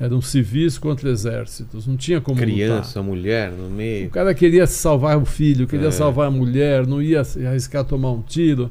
Eram 0.00 0.20
civis 0.20 0.78
contra 0.78 1.10
exércitos, 1.10 1.86
não 1.86 1.96
tinha 1.96 2.20
como 2.20 2.36
Criança, 2.38 3.00
lutar. 3.00 3.02
mulher 3.02 3.50
no 3.52 3.66
O 3.66 3.70
meio. 3.70 4.10
cara 4.10 4.32
queria 4.34 4.64
salvar 4.66 5.16
o 5.18 5.24
filho, 5.24 5.66
queria 5.66 5.88
É. 5.88 5.90
salvar 5.92 6.28
a 6.28 6.30
mulher, 6.30 6.86
não 6.86 7.02
ia 7.02 7.22
arriscar 7.48 7.84
tomar 7.84 8.12
um 8.12 8.22
tiro. 8.22 8.70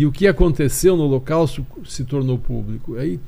E 0.00 0.06
o 0.06 0.12
que 0.12 0.26
aconteceu 0.28 0.96
no 0.96 1.02
Holocausto 1.04 1.66
se 1.84 2.04
tornou 2.04 2.38
público. 2.38 2.96
Aí, 2.96 3.18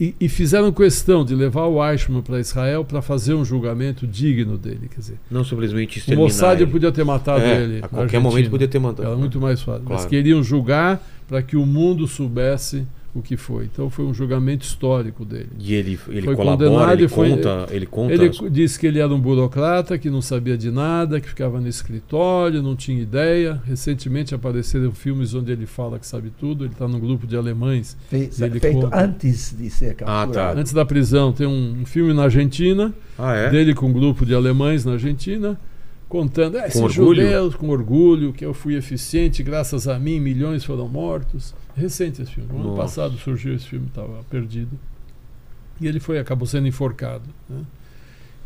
e, 0.00 0.14
e 0.18 0.28
fizeram 0.30 0.72
questão 0.72 1.22
de 1.26 1.34
levar 1.34 1.66
o 1.66 1.84
Eichmann 1.86 2.22
para 2.22 2.40
Israel 2.40 2.82
para 2.86 3.02
fazer 3.02 3.34
um 3.34 3.44
julgamento 3.44 4.06
digno 4.06 4.56
dele. 4.56 4.88
Quer 4.88 5.00
dizer, 5.00 5.18
Não 5.30 5.44
simplesmente 5.44 6.02
o 6.10 6.16
Mossad 6.16 6.58
ele. 6.62 6.70
podia 6.70 6.90
ter 6.90 7.04
matado 7.04 7.42
É, 7.44 7.62
ele. 7.62 7.76
a 7.78 7.80
qualquer 7.88 8.16
Argentina. 8.16 8.20
momento 8.22 8.50
podia 8.50 8.66
ter 8.68 8.78
mandado. 8.78 9.06
Era 9.08 9.16
muito 9.16 9.38
mais 9.38 9.60
fácil. 9.60 9.82
Mas 9.84 9.96
Claro. 9.98 10.08
queriam 10.08 10.42
julgar 10.42 11.06
para 11.28 11.42
que 11.42 11.54
o 11.54 11.66
mundo 11.66 12.06
soubesse 12.08 12.86
o 13.14 13.20
que 13.20 13.36
foi. 13.36 13.64
Então 13.64 13.90
foi 13.90 14.04
um 14.04 14.14
julgamento 14.14 14.64
histórico 14.64 15.24
dele. 15.24 15.48
E 15.58 15.74
ele, 15.74 15.98
ele 16.08 16.22
Foi 16.22 16.36
colabora, 16.36 16.70
condenado 16.70 16.92
ele 16.92 17.08
foi- 17.08 17.30
conta, 17.30 17.66
ele 17.70 17.86
conta. 17.86 18.12
Ele 18.14 18.26
as- 18.28 18.52
disse 18.52 18.78
que 18.78 18.86
ele 18.86 19.00
era 19.00 19.12
um 19.12 19.18
burocrata, 19.20 19.98
que 19.98 20.08
não 20.08 20.22
sabia 20.22 20.56
de 20.56 20.70
nada, 20.70 21.20
que 21.20 21.28
ficava 21.28 21.60
no 21.60 21.66
escritório, 21.66 22.62
não 22.62 22.76
tinha 22.76 23.00
ideia. 23.02 23.60
Recentemente 23.64 24.34
apareceram 24.34 24.92
filmes 24.92 25.34
onde 25.34 25.50
ele 25.50 25.66
fala 25.66 25.98
que 25.98 26.06
sabe 26.06 26.30
tudo. 26.38 26.64
Ele 26.64 26.72
está 26.72 26.86
num 26.86 27.00
grupo 27.00 27.26
de 27.26 27.36
alemães. 27.36 27.96
Fez- 28.08 28.40
Ele 28.40 28.60
feito 28.60 28.80
conta. 28.82 29.04
antes 29.04 29.54
de 29.58 29.68
ser 29.70 29.94
capturado. 29.94 30.32
tá. 30.32 30.52
Antes 30.52 30.72
da 30.72 30.84
prisão, 30.84 31.32
tem 31.32 31.46
um, 31.46 31.80
um 31.82 31.86
filme 31.86 32.12
na 32.12 32.24
Argentina, 32.24 32.94
Ah, 33.18 33.34
é? 33.34 33.50
dele 33.50 33.74
com 33.74 33.86
um 33.86 33.92
grupo 33.92 34.24
de 34.24 34.34
alemães 34.34 34.84
na 34.84 34.92
Argentina, 34.92 35.58
contando 36.10 36.58
"É, 36.58 36.66
esses 36.66 36.78
orgulho? 36.82 37.22
judeus 37.22 37.54
com 37.54 37.68
orgulho, 37.70 38.32
que 38.34 38.44
eu 38.44 38.52
fui 38.52 38.74
eficiente, 38.76 39.42
graças 39.42 39.88
a 39.88 39.98
mim 39.98 40.20
milhões 40.20 40.62
foram 40.64 40.86
mortos. 40.88 41.54
Recente 41.74 42.20
esse 42.20 42.32
filme. 42.32 42.50
No 42.52 42.60
ano 42.68 42.76
passado 42.76 43.16
surgiu 43.16 43.54
esse 43.54 43.66
filme, 43.66 43.86
estava 43.86 44.22
perdido. 44.28 44.78
E 45.80 45.86
ele 45.86 45.98
foi, 46.00 46.18
acabou 46.18 46.46
sendo 46.46 46.66
enforcado. 46.68 47.22
né? 47.48 47.62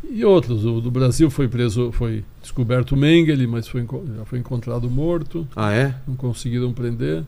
E 0.07 0.23
outros, 0.23 0.63
o 0.63 0.79
do 0.79 0.91
Brasil 0.91 1.29
foi 1.31 1.47
preso, 1.47 1.91
foi 1.91 2.23
descoberto 2.39 2.91
o 2.91 2.95
Mengele, 2.97 3.47
mas 3.47 3.67
foi, 3.67 3.85
já 4.15 4.23
foi 4.25 4.37
encontrado 4.39 4.87
morto, 4.89 5.47
Ah, 5.55 5.73
é? 5.73 5.95
não 6.07 6.15
conseguiram 6.15 6.71
prender. 6.71 7.23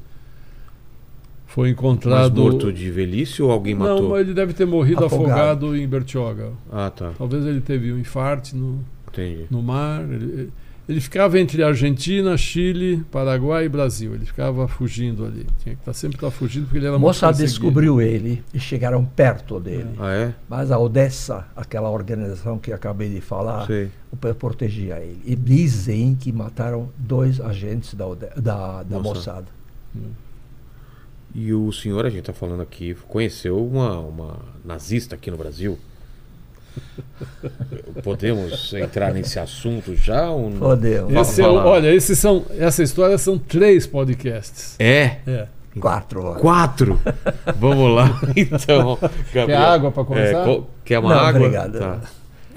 Foi 1.48 1.70
Mas 1.70 1.78
encontrado. 1.78 2.42
morto 2.42 2.72
de 2.72 2.92
velhice 2.92 3.42
ou 3.42 3.50
alguém 3.52 3.74
Não, 3.74 3.88
matou? 3.96 4.10
mas 4.12 4.20
ele 4.22 4.34
deve 4.34 4.54
ter 4.54 4.66
morrido 4.68 5.04
Afogado. 5.04 5.32
afogado, 5.32 5.76
em 5.76 5.88
Bertioga. 5.88 6.52
Ah, 6.72 6.92
tá. 6.92 7.14
Talvez 7.18 7.46
ele 7.46 7.62
teve 7.62 7.92
um 7.92 7.98
infarte 7.98 8.56
no, 8.56 8.84
Entendi. 9.08 9.46
no 9.50 9.62
mar. 9.62 10.02
Ele, 10.04 10.52
ele 10.90 11.02
ficava 11.02 11.38
entre 11.38 11.62
Argentina, 11.64 12.38
Chile, 12.38 13.04
Paraguai 13.12 13.66
e 13.66 13.70
Brasil. 13.70 14.14
Ele 14.16 14.26
ficava 14.26 14.68
fugindo 14.70 15.26
ali. 15.26 15.46
Tinha 15.62 15.76
que 15.76 15.82
estar 15.82 15.92
sempre 15.94 16.16
estar 16.18 16.32
fugindo 16.32 16.64
porque 16.64 16.78
ele 16.78 16.88
era 16.88 16.98
perseguido. 17.40 17.60
descobriu 17.60 18.02
ele 18.02 18.42
e 18.54 18.60
chegaram 18.60 19.04
perto 19.04 19.60
dele. 19.60 19.90
Ah, 20.00 20.12
é? 20.14 20.34
Mas 20.48 20.72
a 20.72 20.80
Odessa, 20.80 21.46
aquela 21.58 21.90
organização 21.90 22.58
que 22.58 22.72
acabei 22.72 23.10
de 23.10 23.20
falar, 23.20 23.66
pe- 24.16 24.34
protegia 24.34 24.98
ele. 25.02 25.20
E 25.26 25.36
dizem 25.36 26.16
que 26.16 26.32
mataram 26.32 26.90
dois 26.98 27.42
agentes 27.42 27.94
da, 27.94 28.08
Ode- 28.08 28.30
da, 28.38 28.84
da 28.84 28.98
Mossad. 29.00 29.46
E 31.36 31.54
o 31.54 31.72
senhor, 31.72 32.06
a 32.06 32.10
gente 32.10 32.24
tá 32.24 32.34
falando 32.34 32.62
aqui, 32.62 32.96
conheceu 33.08 33.64
uma, 33.64 34.00
uma 34.00 34.40
nazista 34.66 35.16
aqui 35.16 35.30
no 35.30 35.38
Brasil? 35.38 35.78
Podemos 38.04 38.74
entrar 38.74 39.14
nesse 39.14 39.40
assunto 39.40 39.96
já? 39.96 40.30
Ou 40.30 40.50
não? 40.50 40.60
Podemos. 40.60 41.14
Esse 41.14 41.42
é 41.42 41.48
olha, 41.48 41.94
esses 41.94 42.18
são, 42.20 42.46
essa 42.58 42.84
história 42.84 43.18
são 43.18 43.38
três 43.38 43.86
podcasts. 43.88 44.76
É? 44.80 45.18
É. 45.28 45.48
Quatro 45.80 46.24
horas. 46.24 46.42
Quatro? 46.42 47.00
Vamos 47.58 47.96
lá, 47.96 48.20
então. 48.36 48.98
Gabriel. 49.34 49.62
água 49.62 49.92
pra 49.92 50.04
começar? 50.04 50.50
É, 50.50 50.62
quer 50.84 51.00
uma 51.00 51.10
Não, 51.10 51.20
água? 51.22 51.40
obrigado. 51.42 51.80
Tá. 51.80 52.00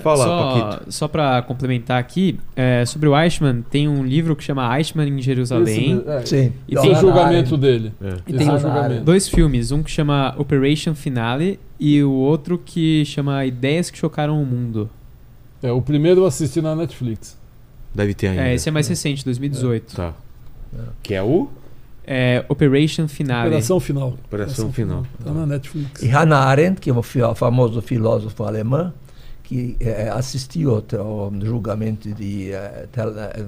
Fala, 0.00 0.24
só, 0.24 0.60
Paquito. 0.60 0.92
só 0.92 1.08
para 1.08 1.42
complementar 1.42 1.98
aqui, 2.00 2.38
é, 2.56 2.84
sobre 2.84 3.08
o 3.08 3.18
Eichmann, 3.18 3.62
tem 3.70 3.86
um 3.88 4.04
livro 4.04 4.34
que 4.34 4.42
chama 4.44 4.76
Eichmann 4.78 5.08
em 5.08 5.22
Jerusalém. 5.22 5.98
Esse, 5.98 6.10
é, 6.10 6.26
Sim. 6.26 6.52
E 6.68 6.74
esse 6.74 6.82
tem 6.82 6.92
é 6.92 6.96
o 6.96 7.00
julgamento 7.00 7.56
dele. 7.56 7.92
É. 8.02 8.14
E 8.26 8.32
tem 8.32 8.48
é 8.48 8.52
o 8.52 8.58
julgamento. 8.58 9.04
Dois 9.04 9.28
filmes, 9.28 9.70
um 9.72 9.82
que 9.82 9.90
chama 9.90 10.34
Operation 10.38 10.94
Finale 10.94 11.58
e 11.78 12.02
o 12.02 12.10
outro 12.12 12.58
que 12.58 13.04
chama 13.04 13.44
Ideias 13.44 13.90
que 13.90 13.98
Chocaram 13.98 14.42
o 14.42 14.46
Mundo. 14.46 14.88
É, 15.62 15.70
o 15.70 15.80
primeiro 15.82 16.22
eu 16.22 16.26
assisti 16.26 16.60
na 16.62 16.74
Netflix. 16.74 17.36
Deve 17.94 18.14
ter 18.14 18.28
ainda. 18.28 18.42
É, 18.48 18.54
esse 18.54 18.68
é 18.68 18.72
mais 18.72 18.86
recente, 18.88 19.24
2018. 19.24 19.96
Tá. 19.96 20.14
Que 21.02 21.14
é 21.14 21.22
o? 21.22 21.48
É 22.06 22.44
Operation 22.48 23.06
Finale. 23.06 23.48
Operação 23.48 23.78
Final. 23.78 24.14
Operação 24.26 24.72
Final. 24.72 25.06
Tá 25.24 25.32
na 25.32 25.46
Netflix. 25.46 26.02
E 26.02 26.06
Hannah 26.08 26.38
Arendt, 26.44 26.80
que 26.80 26.90
é 26.90 26.92
um 26.94 27.02
fi- 27.02 27.20
famoso 27.34 27.80
filósofo 27.82 28.42
alemão, 28.44 28.92
que 29.50 29.76
eh, 29.80 30.08
assistiu 30.14 30.70
ao, 30.92 31.00
ao 31.00 31.32
julgamento 31.42 32.08
de, 32.14 32.52
eh, 32.52 32.86
eh, 32.96 33.44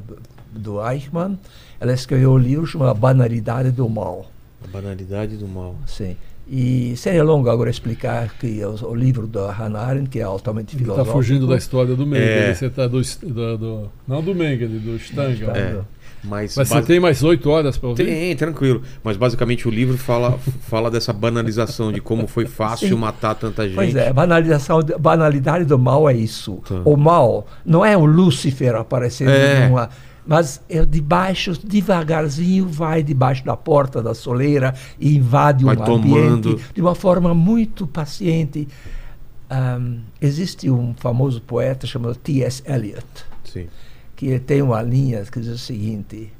do 0.53 0.85
Eichmann, 0.85 1.39
ela 1.81 1.93
escreveu 1.93 2.33
um 2.33 2.39
livro 2.39 2.66
chamado 2.66 2.91
A 2.91 2.95
Banalidade 2.95 3.70
do 3.70 3.89
Mal. 3.89 4.27
A 4.65 4.66
banalidade 4.66 5.37
do 5.37 5.47
mal. 5.47 5.77
Sim. 5.87 6.16
E 6.49 6.95
seria 6.97 7.23
longo 7.23 7.49
agora 7.49 7.70
explicar 7.70 8.35
que 8.37 8.65
o, 8.65 8.74
o 8.91 8.95
livro 8.97 9.29
da 9.29 9.53
Hannah 9.53 9.79
Arendt, 9.81 10.11
que 10.11 10.19
é 10.19 10.23
altamente 10.24 10.74
Está 10.74 10.79
filosófico. 10.85 11.16
fugindo 11.16 11.47
da 11.47 11.57
história 11.57 11.95
do 11.95 12.05
Mengele. 12.05 12.31
É. 12.51 12.55
Você 12.55 12.69
tá 12.69 12.89
do, 12.89 13.01
do, 13.01 13.59
do- 13.59 13.91
não 14.09 14.20
do 14.23 14.35
Mengele, 14.35 14.81
do 14.81 14.97
Stanga. 14.97 15.53
É. 15.57 15.81
Mas, 16.24 16.55
Mas 16.57 16.69
você 16.69 16.74
basi- 16.74 16.86
tem 16.86 17.01
mais 17.01 17.23
oito 17.24 17.51
horas 17.51 17.77
para 17.77 17.89
ouvir? 17.89 18.05
Tem, 18.05 18.36
tranquilo. 18.36 18.82
Mas 19.03 19.16
basicamente 19.16 19.66
o 19.66 19.70
livro 19.70 19.99
fala, 19.99 20.39
fala 20.69 20.89
dessa 20.90 21.12
banalização 21.12 21.90
de 21.93 22.01
como 22.01 22.28
foi 22.28 22.47
fácil 22.47 22.89
Sim. 22.90 22.94
matar 22.94 23.35
tanta 23.35 23.65
gente. 23.66 23.74
Pois 23.74 23.97
é, 23.97 24.09
a 24.09 24.12
banalização, 24.12 24.81
banalidade 25.01 25.65
do 25.65 25.78
mal 25.78 26.09
é 26.09 26.15
isso. 26.15 26.62
Tá. 26.69 26.81
O 26.85 26.97
mal 26.97 27.47
não 27.66 27.85
é 27.85 27.97
o 27.97 28.05
Lúcifer 28.05 28.74
aparecendo 28.77 29.31
É. 29.31 29.69
numa. 29.69 29.90
Mas 30.24 30.62
é 30.69 30.86
de 30.86 31.01
baixo, 31.01 31.53
devagarzinho, 31.66 32.69
vai 32.69 33.03
debaixo 33.03 33.44
da 33.44 33.57
porta 33.57 34.01
da 34.01 34.15
soleira 34.15 34.73
e 35.01 35.16
invade 35.16 35.65
Vai 35.65 35.74
um 35.74 35.78
tomando. 35.85 36.51
ambiente 36.51 36.65
de 36.73 36.81
uma 36.81 36.94
forma 36.94 37.35
muito 37.35 37.85
paciente. 37.89 38.69
Ahm, 39.51 39.99
existe 40.20 40.70
um 40.70 40.94
famoso 40.97 41.40
poeta 41.43 41.86
chamado 41.86 42.15
T.S. 42.15 42.62
Eliot, 42.65 43.05
Sim. 43.44 43.66
Que 44.23 44.39
tem 44.39 44.62
uma 44.62 44.81
linha 44.81 45.24
que 45.24 45.40
diz 45.40 45.49
o 45.49 45.59
seguinte: 45.59 46.32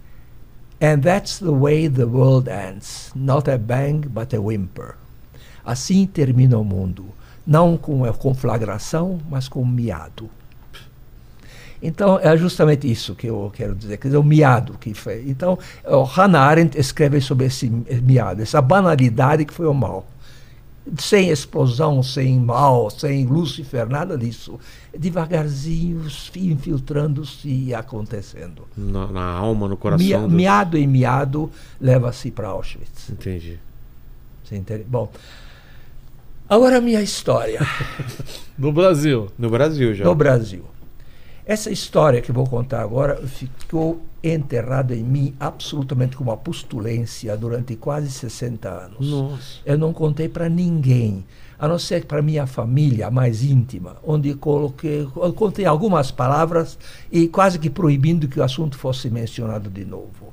And 0.81 1.01
that's 1.01 1.41
the 1.41 1.51
way 1.51 1.89
the 1.89 2.05
world 2.05 2.49
ends, 2.49 3.11
not 3.13 3.51
a 3.51 3.59
bang, 3.59 4.07
but 4.07 4.33
a 4.33 4.41
whimper. 4.41 4.95
Assim 5.65 6.07
termina 6.07 6.57
o 6.57 6.65
mundo, 6.65 7.07
não 7.45 7.77
com 7.77 8.05
a 8.05 8.13
conflagração, 8.13 9.19
mas 9.29 9.49
com 9.49 9.63
um 9.63 9.67
miado. 9.67 10.31
Então 11.83 12.21
é 12.21 12.37
justamente 12.37 12.89
isso 12.89 13.17
que 13.17 13.27
eu 13.27 13.51
quero 13.53 13.75
dizer, 13.75 13.97
quer 13.97 14.07
dizer, 14.07 14.19
o 14.19 14.23
miado 14.23 14.75
que 14.79 14.95
foi. 14.95 15.25
Então, 15.27 15.59
Hannah 15.85 16.39
Arendt 16.39 16.79
escreve 16.79 17.21
sobre 17.21 17.47
esse 17.47 17.69
miado, 17.69 18.43
essa 18.43 18.63
banalidade 18.63 19.45
que 19.45 19.53
foi 19.53 19.67
o 19.67 19.75
mal. 19.75 20.07
Sem 20.99 21.29
explosão, 21.31 22.03
sem 22.03 22.41
mal, 22.41 22.91
sem 22.91 23.25
Lúcifer, 23.25 23.89
nada 23.89 24.19
disso. 24.19 24.59
Devagarzinho, 24.99 26.05
infiltrando-se 26.37 27.49
e 27.49 27.73
acontecendo. 27.75 28.67
Na, 28.77 29.07
na 29.07 29.25
alma, 29.25 29.69
no 29.69 29.77
coração. 29.77 30.05
Mia- 30.07 30.19
dos- 30.19 30.33
Miado 30.33 30.77
em 30.77 30.87
miado 30.89 31.51
leva-se 31.81 32.31
para 32.33 32.49
Auschwitz. 32.49 33.11
Entendi. 33.11 33.61
Você 34.43 34.57
entende? 34.57 34.85
Bom, 34.89 35.09
agora 36.49 36.79
a 36.79 36.81
minha 36.81 37.01
história 37.01 37.61
No 38.59 38.73
Brasil. 38.73 39.29
No 39.39 39.49
Brasil 39.49 39.95
já. 39.95 40.05
no 40.05 40.15
Brasil. 40.17 40.65
Essa 41.45 41.71
história 41.71 42.21
que 42.21 42.31
vou 42.31 42.47
contar 42.47 42.83
agora 42.83 43.17
ficou 43.27 44.01
enterrada 44.23 44.95
em 44.95 45.03
mim 45.03 45.35
absolutamente 45.41 46.17
com 46.17 46.23
uma 46.23 46.37
postulência 46.37 47.37
durante 47.37 47.75
quase 47.75 48.11
60 48.11 48.69
anos. 48.69 49.11
Nossa. 49.11 49.61
Eu 49.67 49.77
não 49.77 49.93
contei 49.93 50.29
para 50.29 50.49
ninguém, 50.49 51.25
a 51.59 51.67
não 51.67 51.81
ser 51.81 52.05
para 52.05 52.23
minha 52.23 52.47
família 52.47 53.11
mais 53.11 53.43
íntima, 53.43 53.97
onde 54.05 54.33
coloquei, 54.35 55.01
eu 55.01 55.33
contei 55.33 55.65
algumas 55.65 56.13
palavras 56.13 56.79
e 57.11 57.27
quase 57.27 57.59
que 57.59 57.69
proibindo 57.69 58.29
que 58.29 58.39
o 58.39 58.45
assunto 58.45 58.79
fosse 58.79 59.11
mencionado 59.11 59.69
de 59.69 59.85
novo. 59.85 60.33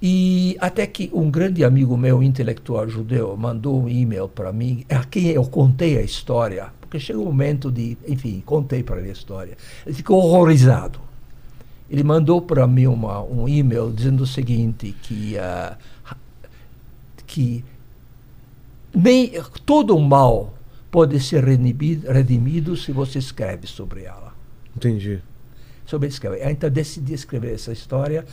E 0.00 0.56
até 0.60 0.86
que 0.86 1.10
um 1.12 1.30
grande 1.30 1.64
amigo 1.64 1.96
meu, 1.96 2.22
intelectual 2.22 2.86
judeu, 2.88 3.36
mandou 3.36 3.82
um 3.82 3.88
e-mail 3.88 4.28
para 4.28 4.52
mim, 4.52 4.84
a 4.88 5.02
quem 5.02 5.28
eu 5.28 5.44
contei 5.44 5.96
a 5.96 6.02
história, 6.02 6.68
porque 6.94 7.00
chegou 7.00 7.24
o 7.24 7.26
momento 7.26 7.72
de, 7.72 7.98
enfim, 8.06 8.40
contei 8.46 8.84
para 8.84 9.00
ele 9.00 9.08
a 9.08 9.12
história. 9.12 9.56
Ele 9.84 9.94
ficou 9.94 10.22
horrorizado. 10.22 11.00
Ele 11.90 12.04
mandou 12.04 12.40
para 12.40 12.66
mim 12.68 12.86
uma, 12.86 13.20
um 13.20 13.48
e-mail 13.48 13.90
dizendo 13.90 14.22
o 14.22 14.26
seguinte, 14.26 14.94
que, 15.02 15.36
ah, 15.36 15.76
que 17.26 17.64
nem, 18.94 19.32
todo 19.66 19.98
mal 19.98 20.54
pode 20.88 21.18
ser 21.18 21.42
redimido, 21.42 22.10
redimido 22.12 22.76
se 22.76 22.92
você 22.92 23.18
escreve 23.18 23.66
sobre 23.66 24.04
ela. 24.04 24.32
Entendi. 24.76 25.20
Sobre 25.84 26.06
escrever. 26.08 26.48
Então 26.48 26.70
decidi 26.70 27.12
escrever 27.12 27.54
essa 27.54 27.72
história 27.72 28.24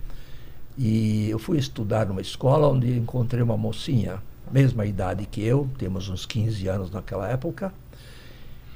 e 0.78 1.30
eu 1.30 1.38
fui 1.40 1.58
estudar 1.58 2.06
numa 2.08 2.22
escola 2.22 2.68
onde 2.68 2.92
encontrei 2.98 3.42
uma 3.44 3.58
mocinha, 3.58 4.16
mesma 4.52 4.86
idade 4.86 5.26
que 5.30 5.44
eu, 5.46 5.68
temos 5.78 6.10
uns 6.10 6.26
15 6.26 6.68
anos 6.68 6.92
naquela 6.92 7.28
época, 7.30 7.72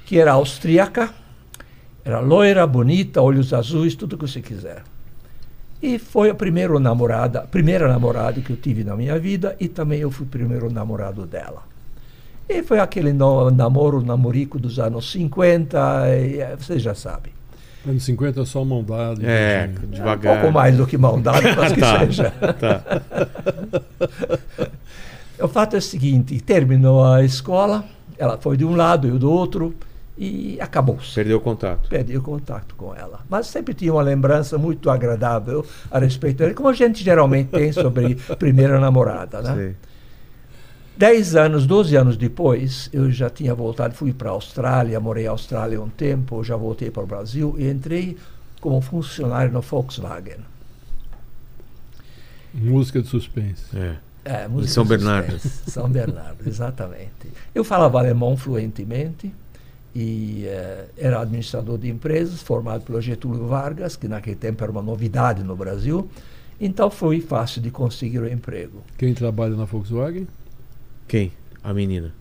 que 0.06 0.18
era 0.18 0.32
austríaca, 0.32 1.12
era 2.04 2.20
loira, 2.20 2.66
bonita, 2.66 3.20
olhos 3.20 3.52
azuis, 3.52 3.94
tudo 3.94 4.16
que 4.16 4.26
você 4.26 4.40
quiser. 4.40 4.82
E 5.82 5.98
foi 5.98 6.30
a 6.30 6.34
primeira 6.34 6.78
namorada, 6.80 7.40
a 7.40 7.46
primeira 7.46 7.86
namorada 7.88 8.40
que 8.40 8.50
eu 8.50 8.56
tive 8.56 8.82
na 8.82 8.96
minha 8.96 9.18
vida 9.18 9.54
e 9.60 9.68
também 9.68 10.00
eu 10.00 10.10
fui 10.10 10.26
o 10.26 10.28
primeiro 10.28 10.70
namorado 10.72 11.24
dela. 11.26 11.62
E 12.48 12.62
foi 12.62 12.80
aquele 12.80 13.12
no- 13.12 13.50
namoro, 13.50 14.00
namorico 14.04 14.58
dos 14.58 14.78
anos 14.78 15.10
50, 15.12 15.78
e, 16.16 16.40
eh, 16.40 16.56
você 16.58 16.78
já 16.78 16.94
sabe. 16.94 17.30
anos 17.86 18.02
50 18.02 18.40
é 18.40 18.44
só 18.44 18.64
mão 18.64 18.82
dada. 18.82 19.20
É, 19.24 19.66
beijinho. 19.68 19.86
Um 19.88 19.90
devagar. 19.92 20.40
pouco 20.40 20.52
mais 20.54 20.76
do 20.76 20.86
que 20.86 20.96
mão 20.98 21.20
dada, 21.20 21.54
mas 21.54 21.72
que 21.72 21.80
Tá, 21.80 21.98
seja. 22.00 22.30
tá. 22.58 22.82
O 25.40 25.46
fato 25.46 25.76
é 25.76 25.78
o 25.78 25.82
seguinte, 25.82 26.40
terminou 26.40 27.04
a 27.04 27.22
escola, 27.22 27.84
ela 28.18 28.36
foi 28.38 28.56
de 28.56 28.64
um 28.64 28.74
lado, 28.74 29.06
eu 29.06 29.18
do 29.20 29.30
outro, 29.30 29.72
e 30.18 30.60
acabou-se. 30.60 31.14
Perdeu 31.14 31.38
o 31.38 31.40
contato. 31.40 31.88
Perdi 31.88 32.16
o 32.16 32.22
contato 32.22 32.74
com 32.74 32.92
ela. 32.92 33.20
Mas 33.30 33.46
sempre 33.46 33.72
tinha 33.72 33.92
uma 33.92 34.02
lembrança 34.02 34.58
muito 34.58 34.90
agradável 34.90 35.64
a 35.88 36.00
respeito 36.00 36.38
dela, 36.38 36.52
como 36.54 36.68
a 36.68 36.72
gente 36.72 37.04
geralmente 37.04 37.50
tem 37.50 37.72
sobre 37.72 38.16
primeira 38.36 38.80
namorada, 38.80 39.40
né? 39.40 39.54
Sei. 39.54 39.76
Dez 40.96 41.36
anos, 41.36 41.64
12 41.64 41.94
anos 41.94 42.16
depois, 42.16 42.90
eu 42.92 43.08
já 43.12 43.30
tinha 43.30 43.54
voltado, 43.54 43.94
fui 43.94 44.12
para 44.12 44.30
a 44.30 44.32
Austrália, 44.32 44.98
morei 44.98 45.26
na 45.26 45.30
Austrália 45.30 45.80
um 45.80 45.88
tempo, 45.88 46.42
já 46.42 46.56
voltei 46.56 46.90
para 46.90 47.04
o 47.04 47.06
Brasil 47.06 47.54
e 47.56 47.70
entrei 47.70 48.16
como 48.60 48.80
funcionário 48.80 49.52
no 49.52 49.60
Volkswagen. 49.60 50.38
Música 52.52 53.00
de 53.00 53.06
suspense. 53.06 53.64
É. 53.76 53.96
É, 54.24 54.48
música 54.48 54.72
São 54.72 54.84
Bernardo. 54.84 55.38
São 55.38 55.88
Bernardo, 55.88 56.46
exatamente. 56.46 57.32
Eu 57.54 57.62
falava 57.62 58.00
alemão 58.00 58.36
fluentemente 58.36 59.32
e 60.00 60.44
eh, 60.46 60.84
era 60.96 61.20
administrador 61.20 61.76
de 61.76 61.88
empresas, 61.90 62.40
formado 62.40 62.82
pelo 62.84 63.00
Getúlio 63.00 63.48
Vargas, 63.48 63.96
que 63.96 64.06
naquele 64.06 64.36
tempo 64.36 64.62
era 64.62 64.70
uma 64.70 64.80
novidade 64.82 65.42
no 65.42 65.56
Brasil. 65.56 66.08
Então 66.60 66.88
foi 66.88 67.20
fácil 67.20 67.60
de 67.60 67.70
conseguir 67.70 68.20
o 68.20 68.28
emprego. 68.28 68.82
Quem 68.96 69.12
trabalha 69.12 69.56
na 69.56 69.64
Volkswagen? 69.64 70.28
Quem? 71.08 71.32
A 71.64 71.74
menina. 71.74 72.12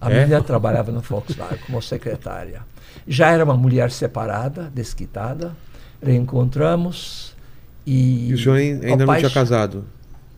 A 0.00 0.10
É? 0.10 0.20
menina 0.20 0.42
trabalhava 0.42 0.90
no 0.90 1.00
Volkswagen 1.00 1.58
como 1.64 1.80
secretária. 1.80 2.62
Já 3.06 3.30
era 3.30 3.44
uma 3.44 3.56
mulher 3.56 3.90
separada, 3.92 4.68
desquitada. 4.74 5.52
Reencontramos 6.02 7.34
e. 7.86 8.30
E 8.30 8.34
o 8.34 8.38
senhor 8.38 8.56
ain- 8.56 8.80
ainda 8.84 9.06
não 9.06 9.16
tinha 9.16 9.30
casado? 9.30 9.84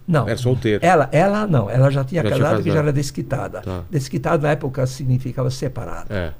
Não. 0.06 0.28
Era 0.28 0.36
solteiro. 0.36 0.84
Ela, 0.84 1.08
ela 1.12 1.46
não, 1.46 1.70
ela 1.70 1.88
já 1.90 2.04
tinha 2.04 2.22
Já 2.22 2.30
tinha 2.32 2.42
casado 2.44 2.66
e 2.66 2.70
já 2.72 2.78
era 2.80 2.92
desquitada. 2.92 3.60
Tá. 3.62 3.84
Desquitada 3.90 4.42
na 4.42 4.50
época 4.52 4.84
significava 4.86 5.48
separada. 5.50 6.06
É. 6.14 6.32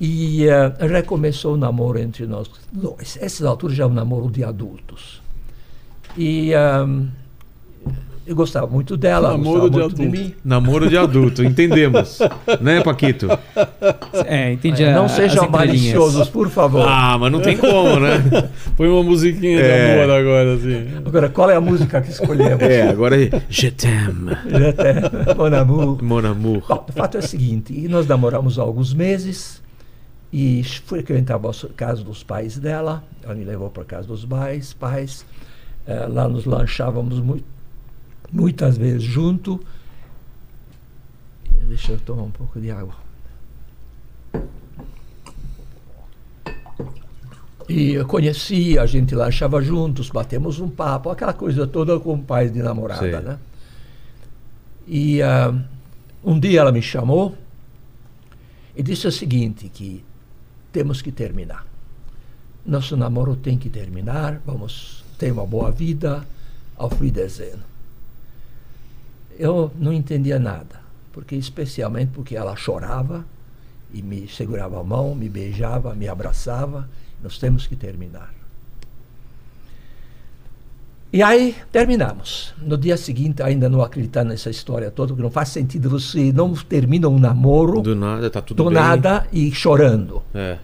E 0.00 0.46
eh, 0.46 0.72
já 0.88 1.02
começou 1.02 1.54
o 1.54 1.56
namoro 1.56 1.98
entre 1.98 2.26
nós 2.26 2.50
dois. 2.70 3.16
Essas 3.20 3.46
alturas 3.46 3.76
já 3.76 3.84
é 3.84 3.86
um 3.86 3.92
namoro 3.94 4.30
de 4.30 4.44
adultos. 4.44 5.22
E 6.18 6.52
ahm, 6.54 7.06
eu 8.26 8.34
gostava 8.34 8.66
muito 8.66 8.96
dela, 8.96 9.28
ela 9.28 9.38
Namoro 9.38 9.70
gostava 9.70 9.70
de 9.70 9.78
muito 9.78 9.94
de 9.96 10.02
adulto. 10.18 10.18
mim. 10.28 10.34
Namoro 10.44 10.88
de 10.90 10.98
adulto, 10.98 11.44
entendemos. 11.44 12.18
né, 12.60 12.82
Paquito? 12.82 13.28
É, 14.26 14.52
entendi. 14.52 14.82
É, 14.82 14.92
não 14.92 15.08
sejam 15.08 15.48
maliciosos, 15.48 16.28
por 16.28 16.50
favor. 16.50 16.84
Ah, 16.86 17.16
mas 17.18 17.30
não 17.32 17.40
tem 17.40 17.56
como, 17.56 17.98
né? 18.00 18.50
Põe 18.76 18.88
uma 18.88 19.02
musiquinha 19.02 19.62
de 19.62 19.68
É. 19.68 20.02
amor 20.02 20.14
agora, 20.14 20.54
assim. 20.54 20.88
Agora, 21.06 21.28
qual 21.30 21.50
é 21.50 21.54
a 21.56 21.60
música 21.60 22.00
que 22.02 22.10
escolhemos? 22.10 22.60
É, 22.62 22.88
agora 22.88 23.22
é 23.22 23.30
Je 23.48 23.70
t'aime, 23.70 24.32
Até, 24.68 25.34
Mon 25.34 25.54
amour. 25.54 26.02
mon 26.02 26.18
amour. 26.26 26.62
Bom, 26.68 26.84
o 26.88 26.92
fato 26.92 27.16
é 27.16 27.20
o 27.20 27.22
seguinte, 27.22 27.86
nós 27.88 28.06
namoramos 28.06 28.58
há 28.58 28.62
alguns 28.62 28.92
meses 28.92 29.62
e 30.32 30.62
frequentava 30.64 31.50
a 31.50 31.54
casa 31.76 32.02
dos 32.02 32.22
pais 32.22 32.58
dela, 32.58 33.02
ela 33.22 33.34
me 33.34 33.44
levou 33.44 33.70
para 33.70 33.82
a 33.82 33.86
casa 33.86 34.08
dos 34.08 34.24
pais, 34.24 34.72
pais, 34.72 35.24
eh, 35.86 36.06
lá 36.06 36.28
nos 36.28 36.44
lanchávamos 36.44 37.20
mui- 37.20 37.44
muitas 38.32 38.76
vezes 38.76 39.02
junto. 39.02 39.60
Deixa 41.68 41.92
eu 41.92 41.98
tomar 42.00 42.22
um 42.22 42.30
pouco 42.30 42.60
de 42.60 42.70
água. 42.70 42.94
E 47.68 47.94
eu 47.94 48.06
conheci, 48.06 48.78
a 48.78 48.86
gente 48.86 49.14
lanchava 49.14 49.60
juntos, 49.60 50.08
batemos 50.08 50.60
um 50.60 50.68
papo, 50.68 51.10
aquela 51.10 51.32
coisa 51.32 51.66
toda 51.66 51.98
com 51.98 52.20
pais 52.20 52.52
de 52.52 52.62
namorada, 52.62 53.00
Sei. 53.00 53.20
né? 53.20 53.38
E 54.86 55.20
ah, 55.20 55.52
um 56.22 56.38
dia 56.38 56.60
ela 56.60 56.70
me 56.70 56.80
chamou 56.80 57.36
e 58.74 58.82
disse 58.84 59.08
o 59.08 59.10
seguinte, 59.12 59.68
que 59.68 60.04
temos 60.76 61.00
que 61.00 61.10
terminar. 61.10 61.64
Nosso 62.66 62.98
namoro 62.98 63.34
tem 63.34 63.56
que 63.56 63.70
terminar, 63.70 64.42
vamos 64.44 65.02
ter 65.16 65.32
uma 65.32 65.46
boa 65.46 65.70
vida, 65.70 66.22
auf 66.76 67.02
Wiedersehen. 67.02 67.60
Eu 69.38 69.72
não 69.78 69.90
entendia 69.90 70.38
nada, 70.38 70.82
porque 71.14 71.34
especialmente 71.34 72.10
porque 72.12 72.36
ela 72.36 72.54
chorava 72.56 73.24
e 73.90 74.02
me 74.02 74.28
segurava 74.28 74.78
a 74.78 74.84
mão, 74.84 75.14
me 75.14 75.30
beijava, 75.30 75.94
me 75.94 76.08
abraçava. 76.08 76.86
Nós 77.22 77.38
temos 77.38 77.66
que 77.66 77.74
terminar. 77.74 78.35
E 81.16 81.22
aí 81.22 81.54
terminamos. 81.72 82.52
No 82.60 82.76
dia 82.76 82.94
seguinte, 82.98 83.42
ainda 83.42 83.70
não 83.70 83.80
acreditando 83.80 84.28
nessa 84.32 84.50
história 84.50 84.90
toda, 84.90 85.08
porque 85.14 85.22
não 85.22 85.30
faz 85.30 85.48
sentido 85.48 85.88
você 85.88 86.30
não 86.30 86.52
termina 86.52 87.08
um 87.08 87.18
namoro 87.18 87.80
Do 87.80 87.96
nada, 87.96 88.28
tá 88.28 88.42
tudo 88.42 88.62
do 88.64 88.68
bem. 88.68 88.74
nada 88.74 89.26
e 89.32 89.50
chorando. 89.50 90.22
É. 90.34 90.58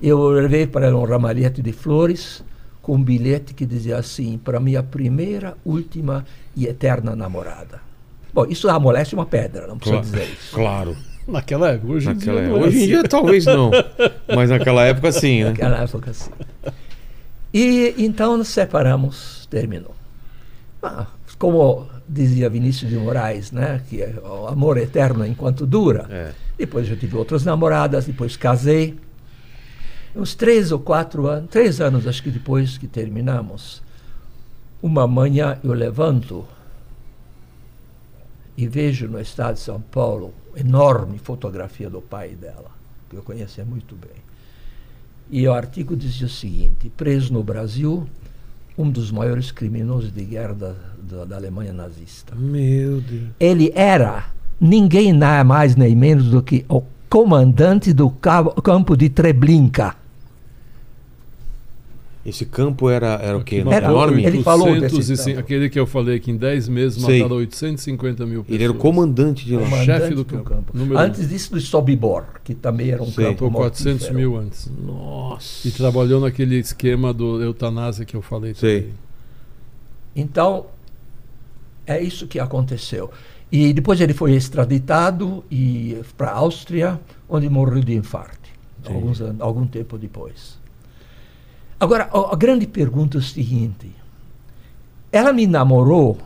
Eu 0.00 0.28
levei 0.28 0.64
para 0.64 0.86
ela 0.86 0.96
um 0.96 1.04
ramalhete 1.04 1.60
de 1.60 1.72
flores 1.72 2.44
com 2.80 2.94
um 2.94 3.02
bilhete 3.02 3.52
que 3.52 3.66
dizia 3.66 3.96
assim: 3.98 4.38
para 4.38 4.60
minha 4.60 4.80
primeira, 4.80 5.56
última 5.64 6.24
e 6.54 6.66
eterna 6.66 7.16
namorada. 7.16 7.80
Bom, 8.32 8.46
isso 8.48 8.68
amolece 8.68 9.12
uma 9.16 9.26
pedra, 9.26 9.66
não 9.66 9.76
precisa 9.76 9.96
Claro. 10.02 10.12
dizer 10.12 10.32
isso. 10.32 10.54
Claro. 10.54 10.96
Naquela 11.26 11.70
época, 11.72 11.92
hoje 11.94 12.08
em 12.10 12.14
Naquela 12.14 12.40
dia. 12.42 12.48
é 12.50 12.54
Hoje 12.54 12.78
em 12.84 12.86
dia 12.86 13.02
talvez 13.02 13.44
não. 13.44 13.72
Mas 14.34 14.50
naquela 14.50 14.84
época 14.84 15.10
sim, 15.10 15.42
né? 15.42 15.50
Naquela 15.50 15.82
época, 15.82 16.12
sim. 16.14 16.30
E 17.52 17.94
então 17.98 18.36
nos 18.36 18.48
separamos, 18.48 19.37
terminou. 19.50 19.94
Ah, 20.82 21.06
como 21.38 21.88
dizia 22.08 22.48
Vinícius 22.48 22.90
de 22.90 22.96
Moraes, 22.96 23.50
né, 23.52 23.82
que 23.88 24.02
é 24.02 24.14
o 24.22 24.46
amor 24.46 24.76
eterno 24.78 25.26
enquanto 25.26 25.66
dura. 25.66 26.06
É. 26.10 26.32
Depois 26.56 26.88
eu 26.88 26.96
tive 26.96 27.16
outras 27.16 27.44
namoradas, 27.44 28.06
depois 28.06 28.36
casei. 28.36 28.98
Uns 30.14 30.34
três 30.34 30.72
ou 30.72 30.78
quatro 30.78 31.26
anos, 31.26 31.50
três 31.50 31.80
anos 31.80 32.06
acho 32.06 32.22
que 32.22 32.30
depois 32.30 32.78
que 32.78 32.86
terminamos, 32.86 33.82
uma 34.82 35.06
manhã 35.06 35.58
eu 35.62 35.72
levanto 35.72 36.46
e 38.56 38.66
vejo 38.66 39.06
no 39.06 39.20
estado 39.20 39.54
de 39.54 39.60
São 39.60 39.80
Paulo 39.80 40.34
enorme 40.56 41.18
fotografia 41.18 41.88
do 41.88 42.00
pai 42.00 42.30
dela, 42.30 42.70
que 43.08 43.16
eu 43.16 43.22
conhecia 43.22 43.64
muito 43.64 43.94
bem. 43.94 44.18
E 45.30 45.46
o 45.46 45.52
artigo 45.52 45.94
dizia 45.94 46.26
o 46.26 46.30
seguinte: 46.30 46.90
preso 46.96 47.32
no 47.32 47.42
Brasil, 47.42 48.08
um 48.78 48.88
dos 48.88 49.10
maiores 49.10 49.50
criminosos 49.50 50.12
de 50.12 50.24
guerra 50.24 50.54
da, 50.54 50.74
da, 51.02 51.24
da 51.24 51.36
Alemanha 51.36 51.72
nazista. 51.72 52.34
Meu 52.36 53.00
Deus. 53.00 53.24
Ele 53.40 53.72
era 53.74 54.26
ninguém 54.60 55.12
mais 55.44 55.74
nem 55.74 55.96
menos 55.96 56.30
do 56.30 56.40
que 56.40 56.64
o 56.68 56.82
comandante 57.10 57.92
do 57.92 58.08
campo 58.08 58.96
de 58.96 59.08
Treblinka. 59.08 59.96
Esse 62.28 62.44
campo 62.44 62.90
era, 62.90 63.14
era 63.22 63.36
o 63.38 63.42
quê? 63.42 63.64
Era- 63.70 63.86
Enorme? 63.86 64.24
ele 64.24 64.42
falou 64.42 64.68
800 64.68 65.06
desse 65.08 65.22
e 65.30 65.32
campo. 65.34 65.40
Aquele 65.40 65.68
que 65.70 65.78
eu 65.80 65.86
falei 65.86 66.20
que 66.20 66.30
em 66.30 66.36
10 66.36 66.68
meses 66.68 67.02
Sei. 67.02 67.18
mataram 67.22 67.36
850 67.36 68.26
mil 68.26 68.42
pessoas. 68.42 68.54
Ele 68.54 68.64
era 68.64 68.72
o 68.72 68.76
comandante 68.76 69.44
de 69.46 69.56
lá. 69.56 69.62
Comandante. 69.62 69.86
chefe 69.86 70.14
do 70.14 70.24
campo. 70.24 70.64
Número 70.74 70.96
um. 70.98 71.02
Antes 71.02 71.28
disso, 71.28 71.52
do 71.52 71.60
Sobibor, 71.60 72.24
que 72.44 72.54
também 72.54 72.90
era 72.90 73.02
um 73.02 73.06
Sei. 73.10 73.24
campo 73.24 73.44
Matou 73.46 73.60
400 73.60 73.92
mortífero. 74.10 74.18
mil 74.18 74.36
antes. 74.36 74.70
Nossa. 74.84 75.66
E 75.66 75.70
trabalhou 75.70 76.20
naquele 76.20 76.56
esquema 76.56 77.12
do 77.12 77.42
eutanásia 77.42 78.04
que 78.04 78.14
eu 78.14 78.22
falei. 78.22 78.54
Sei. 78.54 78.80
também. 78.82 78.94
Então, 80.14 80.66
é 81.86 82.00
isso 82.02 82.26
que 82.26 82.38
aconteceu. 82.38 83.10
E 83.50 83.72
depois 83.72 84.00
ele 84.00 84.12
foi 84.12 84.32
extraditado 84.34 85.42
e 85.50 85.96
para 86.16 86.28
a 86.30 86.34
Áustria, 86.34 87.00
onde 87.28 87.48
morreu 87.48 87.80
de 87.82 87.94
infarto, 87.94 88.48
alguns 88.86 89.20
anos, 89.22 89.40
algum 89.40 89.66
tempo 89.66 89.96
depois. 89.96 90.58
Agora, 91.80 92.08
a, 92.12 92.32
a 92.32 92.36
grande 92.36 92.66
pergunta 92.66 93.18
é 93.18 93.20
o 93.20 93.22
seguinte: 93.22 93.90
ela 95.12 95.32
me 95.32 95.46
namorou 95.46 96.18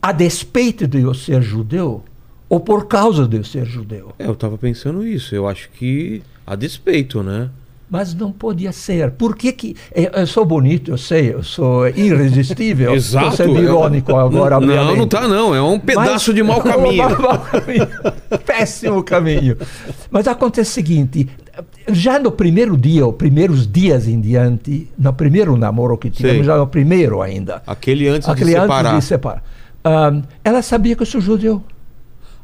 a 0.00 0.12
despeito 0.12 0.86
de 0.86 1.00
eu 1.00 1.14
ser 1.14 1.40
judeu 1.42 2.02
ou 2.48 2.60
por 2.60 2.86
causa 2.86 3.26
de 3.26 3.36
eu 3.38 3.44
ser 3.44 3.64
judeu? 3.64 4.12
É, 4.18 4.26
eu 4.26 4.34
tava 4.34 4.58
pensando 4.58 5.06
isso. 5.06 5.34
Eu 5.34 5.48
acho 5.48 5.70
que 5.70 6.22
a 6.46 6.54
despeito, 6.54 7.22
né? 7.22 7.48
Mas 7.88 8.14
não 8.14 8.32
podia 8.32 8.72
ser. 8.72 9.10
Por 9.10 9.36
que 9.36 9.52
que... 9.52 9.76
Eu, 9.94 10.04
eu 10.12 10.26
sou 10.26 10.46
bonito, 10.46 10.90
eu 10.90 10.96
sei, 10.96 11.34
eu 11.34 11.42
sou 11.42 11.86
irresistível. 11.88 12.92
Exato. 12.96 13.28
Estou 13.28 13.46
sendo 13.46 13.62
irônico 13.62 14.16
agora, 14.16 14.58
Não, 14.58 14.66
obviamente. 14.66 14.98
não 14.98 15.06
tá 15.06 15.28
não. 15.28 15.54
É 15.54 15.60
um 15.62 15.78
pedaço 15.78 16.30
Mas- 16.30 16.34
de 16.34 16.42
mau 16.42 16.60
caminho. 16.64 17.20
Mau 17.20 17.38
caminho. 17.38 17.88
Péssimo 18.46 19.02
caminho. 19.02 19.58
Mas 20.10 20.26
acontece 20.26 20.70
o 20.70 20.74
seguinte: 20.74 21.28
já 21.88 22.18
no 22.18 22.30
primeiro 22.30 22.76
dia, 22.76 23.06
os 23.06 23.14
primeiros 23.16 23.66
dias 23.66 24.06
em 24.08 24.20
diante, 24.20 24.88
no 24.98 25.12
primeiro 25.12 25.56
namoro 25.56 25.96
que 25.98 26.10
tivemos, 26.10 26.38
Sei. 26.38 26.44
já 26.46 26.56
no 26.56 26.66
primeiro 26.66 27.20
ainda, 27.22 27.62
Aquele 27.66 28.08
antes 28.08 28.28
aquele 28.28 28.54
de 28.54 28.60
separar. 28.60 28.86
antes 28.94 29.02
de 29.04 29.08
separar, 29.08 29.42
ahm, 29.84 30.22
ela 30.44 30.62
sabia 30.62 30.94
que 30.96 31.02
eu 31.02 31.06
sou 31.06 31.20
judeu. 31.20 31.62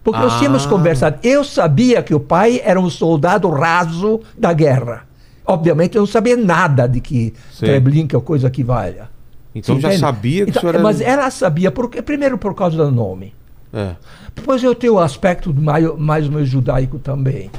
Porque 0.02 0.20
nós 0.20 0.34
Ah. 0.34 0.38
tínhamos 0.38 0.64
conversado. 0.64 1.18
Eu 1.22 1.44
sabia 1.44 2.02
que 2.02 2.14
o 2.14 2.20
pai 2.20 2.60
era 2.64 2.80
um 2.80 2.88
soldado 2.88 3.48
raso 3.50 4.20
da 4.38 4.52
guerra. 4.52 5.04
Obviamente 5.44 5.96
eu 5.96 6.02
não 6.02 6.06
sabia 6.06 6.36
nada 6.36 6.86
de 6.88 7.00
que. 7.00 7.34
Treblinka 7.58 8.16
ou 8.16 8.22
coisa 8.22 8.48
que 8.48 8.62
valha. 8.62 9.08
Então 9.54 9.78
já 9.80 9.96
sabia 9.98 10.44
que 10.44 10.50
Então, 10.50 10.60
o 10.60 10.62
senhor 10.62 10.74
era... 10.76 10.82
Mas 10.82 11.00
ela 11.00 11.30
sabia, 11.30 11.70
porque, 11.70 12.00
primeiro 12.00 12.38
por 12.38 12.54
causa 12.54 12.76
do 12.76 12.90
nome. 12.90 13.34
É. 13.72 13.90
Depois 14.34 14.62
eu 14.62 14.74
tenho 14.74 14.94
o 14.94 14.98
aspecto 14.98 15.52
mais, 15.52 15.84
mais 15.98 16.28
ou 16.32 16.44
judaico 16.44 16.98
também. 16.98 17.50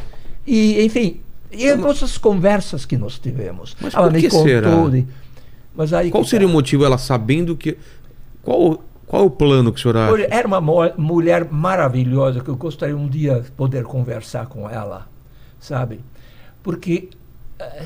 E, 0.48 0.84
enfim, 0.86 1.20
e 1.52 1.66
essas 1.68 2.18
conversas 2.18 2.86
que 2.86 2.98
nós 2.98 3.18
tivemos. 3.20 3.76
Mas 3.82 3.94
ela 3.94 4.08
por 4.08 4.14
me 4.14 4.24
contou. 4.30 4.44
será? 4.44 4.90
de- 4.90 5.08
mas 5.76 5.94
aí 5.94 6.12
Qual 6.12 6.24
seria 6.26 6.46
o 6.48 6.50
tá. 6.50 6.54
motivo, 6.54 6.84
ela 6.86 6.98
sabendo 6.98 7.56
que... 7.56 7.78
Qual, 8.44 8.84
qual 9.08 9.24
é 9.24 9.26
o 9.26 9.30
plano 9.30 9.72
que 9.72 9.80
o 9.80 9.82
senhor 9.82 9.98
acha? 9.98 10.12
Olha, 10.14 10.28
Era 10.30 10.48
uma 10.48 10.60
mulher 10.98 11.48
maravilhosa 11.50 12.42
que 12.42 12.50
eu 12.50 12.56
gostaria 12.56 12.96
um 12.98 13.08
dia 13.08 13.40
de 13.42 13.52
poder 13.52 13.84
conversar 13.84 14.48
com 14.48 14.70
ela, 14.70 15.08
sabe? 15.60 16.00
Porque 16.62 17.10
eh, 17.58 17.86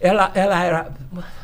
ela, 0.00 0.30
ela 0.34 0.62
era, 0.62 0.92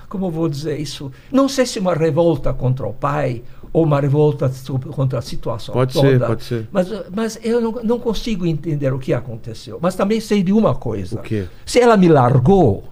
como 0.08 0.26
eu 0.26 0.30
vou 0.30 0.48
dizer 0.48 0.78
isso? 0.78 1.10
Não 1.30 1.48
sei 1.48 1.64
se 1.66 1.78
uma 1.78 1.94
revolta 1.94 2.52
contra 2.52 2.86
o 2.86 2.92
pai 2.92 3.42
ou 3.72 3.84
uma 3.84 3.98
revolta 4.00 4.50
contra 4.94 5.18
a 5.18 5.22
situação 5.22 5.72
Pode 5.72 5.94
toda. 5.94 6.08
ser, 6.10 6.26
pode 6.26 6.44
ser. 6.44 6.68
Mas, 6.70 6.88
mas 7.14 7.38
eu 7.42 7.60
não, 7.60 7.72
não 7.82 7.98
consigo 7.98 8.44
entender 8.46 8.92
o 8.92 8.98
que 8.98 9.14
aconteceu. 9.14 9.78
Mas 9.80 9.94
também 9.94 10.20
sei 10.20 10.42
de 10.42 10.52
uma 10.52 10.74
coisa. 10.74 11.18
O 11.20 11.22
quê? 11.22 11.46
Se 11.64 11.80
ela 11.80 11.96
me 11.96 12.06
largou, 12.08 12.84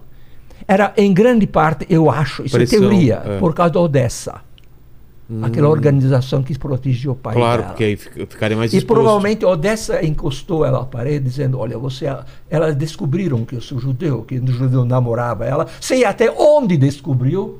era 0.67 0.91
em 0.97 1.13
grande 1.13 1.45
parte, 1.45 1.85
eu 1.89 2.09
acho, 2.09 2.43
isso 2.43 2.55
Pressão, 2.57 2.77
é 2.77 2.81
teoria, 2.81 3.21
é. 3.25 3.37
por 3.39 3.53
causa 3.53 3.73
da 3.73 3.79
Odessa. 3.79 4.41
Aquela 5.43 5.69
organização 5.69 6.43
que 6.43 6.57
protegia 6.59 7.09
o 7.09 7.13
Hum. 7.13 7.17
Claro, 7.21 7.61
dela. 7.61 7.63
porque 7.71 7.83
aí 7.85 7.95
fica- 7.95 8.25
ficaria 8.27 8.57
mais 8.57 8.73
E 8.73 8.77
exposto. 8.79 8.95
provavelmente 9.01 9.45
Odessa 9.45 10.05
encostou 10.05 10.65
ela 10.65 10.81
à 10.81 10.85
parede 10.85 11.23
dizendo, 11.23 11.57
olha, 11.57 11.77
você... 11.77 12.05
Elas 12.49 12.75
descobriram 12.75 13.45
que 13.45 13.55
eu 13.55 13.61
sou 13.61 13.79
judeu, 13.79 14.23
que 14.23 14.37
o 14.39 14.47
judeu 14.51 14.83
namorava 14.83 15.45
ela. 15.45 15.67
Sei 15.79 16.03
até 16.03 16.29
onde 16.29 16.75
descobriu. 16.75 17.59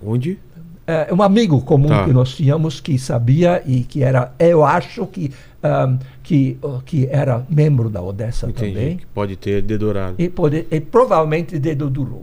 Onde? 0.00 0.38
É, 0.86 1.12
um 1.14 1.22
amigo 1.22 1.60
comum 1.62 1.88
Tá. 1.88 2.04
que 2.04 2.12
nós 2.12 2.34
tínhamos 2.34 2.78
que 2.78 2.98
sabia 2.98 3.62
e 3.64 3.84
que 3.84 4.02
era, 4.02 4.32
eu 4.38 4.62
acho 4.64 5.06
que, 5.06 5.32
ahm, 5.62 5.96
que, 6.22 6.58
que 6.84 7.06
era 7.10 7.42
membro 7.48 7.88
da 7.88 8.02
Odessa 8.02 8.48
Entendi. 8.50 8.72
também. 8.74 8.96
Que 8.98 9.06
pode 9.06 9.34
ter 9.36 9.62
dedurado. 9.62 10.14
E, 10.18 10.28
pode, 10.28 10.66
e 10.70 10.80
provavelmente 10.80 11.58
duro. 11.88 12.22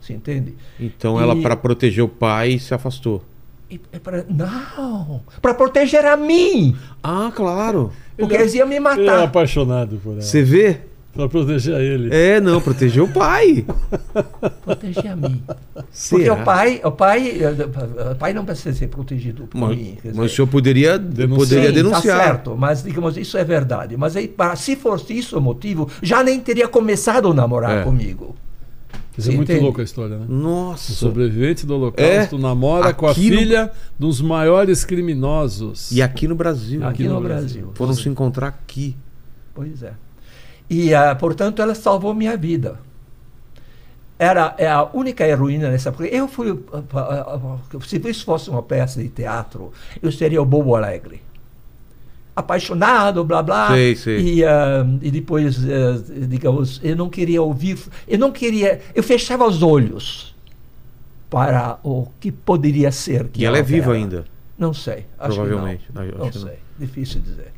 Se 0.00 0.12
entende? 0.12 0.54
Então 0.80 1.20
ela, 1.20 1.36
para 1.36 1.54
proteger 1.56 2.02
o 2.02 2.08
pai, 2.08 2.58
se 2.58 2.74
afastou. 2.74 3.22
E, 3.70 3.80
e 3.92 3.98
pra- 4.00 4.24
não! 4.28 5.20
Para 5.40 5.54
proteger 5.54 6.04
a 6.04 6.16
mim! 6.16 6.76
Ah, 7.00 7.30
claro. 7.32 7.92
Porque 8.18 8.34
eles 8.34 8.52
iam 8.54 8.66
me 8.66 8.74
Ele 8.76 8.86
é 8.88 8.96
matar. 8.96 9.22
apaixonado 9.22 9.98
por 10.02 10.14
ela. 10.14 10.22
Você 10.22 10.42
vê? 10.42 10.80
Pra 11.12 11.28
proteger 11.28 11.74
ele. 11.80 12.14
É, 12.14 12.40
não, 12.40 12.60
proteger 12.60 13.02
o 13.02 13.08
pai. 13.08 13.64
Proteger 14.62 15.08
a 15.12 15.16
mim. 15.16 15.42
Porque 15.74 15.86
Será? 15.92 16.34
o 16.34 16.44
pai, 16.44 16.80
o 16.84 16.92
pai, 16.92 17.32
o 18.12 18.14
pai 18.14 18.32
não 18.32 18.44
precisa 18.44 18.72
ser 18.72 18.88
protegido 18.88 19.44
por 19.48 19.58
Mas, 19.58 19.76
mim. 19.76 19.96
quer 20.00 20.08
mas 20.08 20.12
dizer. 20.14 20.26
o 20.26 20.28
senhor 20.28 20.46
poderia, 20.48 20.98
Denunciar. 20.98 21.38
poderia 21.38 21.68
Sim, 21.68 21.74
denunciar. 21.74 22.18
Tá 22.18 22.24
certo, 22.24 22.56
mas 22.56 22.82
digamos, 22.82 23.16
isso 23.16 23.36
é 23.36 23.42
verdade. 23.44 23.96
Mas 23.96 24.14
aí, 24.16 24.32
se 24.56 24.76
fosse 24.76 25.12
isso 25.18 25.36
o 25.36 25.40
motivo, 25.40 25.88
já 26.00 26.22
nem 26.22 26.38
teria 26.38 26.68
começado 26.68 27.28
a 27.28 27.34
namorar 27.34 27.78
É. 27.78 27.82
comigo. 27.82 28.36
Isso 29.18 29.30
é 29.30 29.34
muito 29.34 29.52
louco 29.60 29.80
a 29.80 29.84
história, 29.84 30.16
né? 30.16 30.26
O 30.28 30.32
Nossa. 30.32 30.92
sobrevivente 30.92 31.66
do 31.66 31.74
Holocausto 31.74 32.38
namora 32.38 32.94
com 32.94 33.06
a 33.06 33.10
Aqui 33.10 33.28
no- 33.30 33.36
filha 33.38 33.70
dos 33.98 34.20
maiores 34.20 34.84
criminosos. 34.84 35.90
E 35.92 36.00
aqui 36.00 36.26
no 36.28 36.34
Brasil. 36.36 36.86
Aqui, 36.86 37.06
no, 37.06 37.20
Brasil. 37.20 37.72
Foram 37.74 37.92
se 37.92 38.08
encontrar 38.08 38.46
aqui. 38.48 38.96
Pois 39.52 39.82
é. 39.82 39.92
E, 40.70 40.94
ah, 40.94 41.12
portanto, 41.16 41.60
ela 41.60 41.74
salvou 41.74 42.14
minha 42.14 42.36
vida. 42.36 42.78
Era 44.16 44.54
é 44.56 44.68
a 44.68 44.84
única 44.84 45.26
heroína 45.26 45.68
nessa. 45.68 45.90
Porque 45.90 46.14
eu 46.14 46.28
fui. 46.28 46.56
ah, 46.72 46.78
ah, 46.94 47.58
se 47.84 47.96
isso 48.08 48.24
fosse 48.24 48.48
uma 48.48 48.62
peça 48.62 49.02
de 49.02 49.08
teatro, 49.08 49.72
eu 50.00 50.12
seria 50.12 50.40
o 50.40 50.44
Bobo 50.44 50.76
Alegre. 50.76 51.22
Apaixonado, 52.36 53.24
blá 53.24 53.42
blá. 53.42 53.68
Sei, 53.68 53.96
sei. 53.96 54.20
E, 54.20 54.42
e 55.02 55.10
depois, 55.10 55.58
eh, 55.68 56.26
digamos, 56.28 56.80
eu 56.82 56.94
não 56.94 57.10
queria 57.10 57.42
ouvir. 57.42 57.76
Eu 58.06 58.18
não 58.18 58.30
queria. 58.30 58.80
Eu 58.94 59.02
fechava 59.02 59.44
os 59.44 59.62
olhos 59.62 60.34
para 61.28 61.78
o 61.82 62.06
que 62.20 62.30
poderia 62.30 62.92
ser. 62.92 63.28
Que 63.28 63.42
E 63.42 63.44
ela 63.44 63.58
é 63.58 63.62
viva 63.62 63.90
era. 63.90 63.98
ainda. 63.98 64.24
Não 64.56 64.72
sei. 64.72 65.06
Provavelmente. 65.18 65.84
Não, 65.92 66.04
não 66.04 66.18
não. 66.26 66.32
sei. 66.32 66.58
Difícil 66.78 67.20
dizer. 67.20 67.52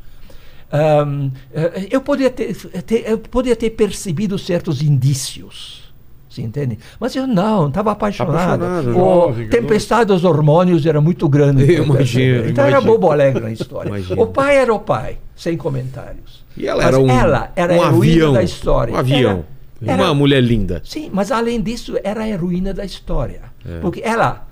Ahm, 0.73 1.31
eh, 1.53 1.89
eu 1.91 2.01
poderia 2.01 2.31
ter, 2.31 2.55
ter- 2.83 3.05
eu 3.07 3.19
poderia 3.19 3.55
ter 3.57 3.71
percebido 3.71 4.39
certos 4.39 4.81
indícios. 4.83 5.83
Você 6.31 6.41
entende? 6.41 6.79
Mas 6.99 7.15
eu 7.15 7.27
não, 7.27 7.69
estava 7.69 7.93
apaixonado. 7.93 8.65
Apaixonado? 8.65 8.89
O 8.91 8.95
Jovem, 8.95 9.49
tempestade 9.51 10.07
dos 10.07 10.25
hormônios 10.25 10.87
era 10.87 10.99
muito 10.99 11.29
grande. 11.29 11.71
Eu 11.71 11.85
imagino, 11.85 12.49
Então 12.49 12.65
era 12.65 12.73
imagino. 12.79 12.93
bobo 12.93 13.11
alegre 13.13 13.43
na 13.43 13.51
história. 13.53 13.89
Imagino. 13.91 14.23
O 14.23 14.27
pai 14.29 14.57
era 14.57 14.73
o 14.73 14.81
pai, 14.81 15.19
sem 15.37 15.59
comentários. 15.59 16.43
E 16.57 16.67
ela 16.67 16.83
Mas 16.85 16.95
era 16.95 16.99
um, 16.99 17.11
ela 17.11 17.53
era 17.55 17.75
um 17.75 17.83
a 17.83 17.87
heroína 17.89 17.99
avião. 18.15 18.33
da 18.33 18.43
história. 18.43 18.95
Um 18.95 18.97
avião. 18.97 19.45
Era- 19.83 19.93
era- 19.93 20.05
Uma 20.05 20.15
mulher 20.15 20.41
linda. 20.43 20.81
Sim, 20.87 21.11
mas 21.13 21.31
além 21.31 21.61
disso, 21.61 21.99
era 22.03 22.23
a 22.23 22.29
heroína 22.29 22.73
da 22.73 22.85
história. 22.85 23.43
É. 23.69 23.81
Porque 23.81 24.01
ela, 24.03 24.49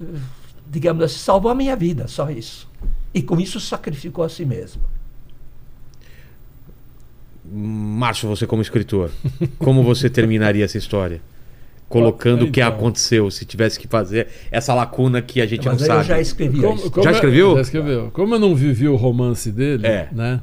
eh, 0.00 0.04
digamos 0.70 1.02
assim, 1.04 1.18
salvou 1.18 1.50
a 1.50 1.54
minha 1.54 1.76
vida, 1.76 2.08
só 2.08 2.30
isso. 2.30 2.66
E 3.12 3.20
com 3.20 3.38
isso 3.38 3.60
sacrificou 3.60 4.24
a 4.24 4.28
si 4.30 4.46
mesma. 4.46 4.82
Márcio, 7.52 8.28
você 8.28 8.46
como 8.46 8.62
escritor, 8.62 9.10
como 9.58 9.82
você 9.82 10.08
terminaria 10.08 10.64
essa 10.64 10.78
história? 10.78 11.20
Colocando 11.88 12.44
o 12.44 12.50
que 12.52 12.60
Então. 12.60 12.72
aconteceu, 12.72 13.28
se 13.32 13.44
tivesse 13.44 13.78
que 13.80 13.88
fazer 13.88 14.28
essa 14.52 14.72
lacuna 14.72 15.20
que 15.20 15.40
a 15.40 15.46
gente 15.46 15.66
Mas 15.66 15.78
não 15.80 15.84
aí 15.84 15.90
eu 15.90 15.96
sabe. 15.96 16.08
já 16.08 16.20
escrevi 16.20 16.60
Como- 16.60 16.74
isso. 16.76 16.90
como 16.92 17.02
Já 17.02 17.10
eu- 17.10 17.14
escreveu? 17.14 17.54
Já 17.56 17.60
escreveu. 17.62 18.10
Como 18.12 18.34
eu 18.34 18.38
não 18.38 18.54
vivi 18.54 18.86
o 18.86 18.94
romance 18.94 19.50
dele, 19.50 19.84
É. 19.86 20.08
né? 20.12 20.40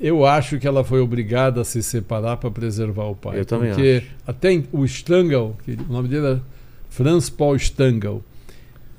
Eu 0.00 0.24
acho 0.26 0.58
que 0.58 0.66
ela 0.66 0.84
foi 0.84 1.00
obrigada 1.00 1.60
a 1.62 1.64
se 1.64 1.82
separar 1.82 2.36
para 2.38 2.50
preservar 2.50 3.04
o 3.04 3.14
pai. 3.14 3.40
Eu 3.40 3.44
também 3.44 3.70
porque 3.70 4.02
até 4.26 4.52
em- 4.52 4.64
o 4.72 4.84
Stangl, 4.86 5.52
que 5.64 5.72
o 5.72 5.92
nome 5.92 6.08
dele 6.08 6.26
era 6.26 6.42
Franz 6.90 7.28
Paul 7.30 7.56
Stangl, 7.56 8.22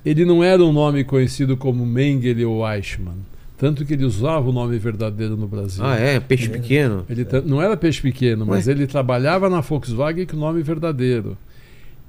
ele 0.06 0.26
não 0.26 0.44
era 0.44 0.64
um 0.64 0.72
nome 0.74 1.04
conhecido 1.04 1.56
como 1.58 1.86
Mengele 1.86 2.44
ou 2.46 2.68
Eichmann. 2.68 3.18
Tanto 3.60 3.86
que 3.86 3.94
ele 3.94 4.06
usava 4.06 4.50
o 4.50 4.54
nome 4.54 4.80
verdadeiro 4.80 5.36
no 5.36 5.46
Brasil. 5.46 5.84
Ah, 5.84 5.98
é? 5.98 6.18
Peixe 6.18 6.48
pequeno. 6.48 7.06
Ele 7.10 7.26
ta- 7.26 7.42
não 7.42 7.62
era 7.62 7.76
peixe 7.76 8.02
pequeno, 8.02 8.46
mas 8.46 8.68
Ué? 8.68 8.72
ele 8.72 8.88
trabalhava 8.88 9.50
na 9.50 9.60
Volkswagen 9.60 10.26
com 10.26 10.38
o 10.38 10.40
nome 10.40 10.64
verdadeiro. 10.64 11.38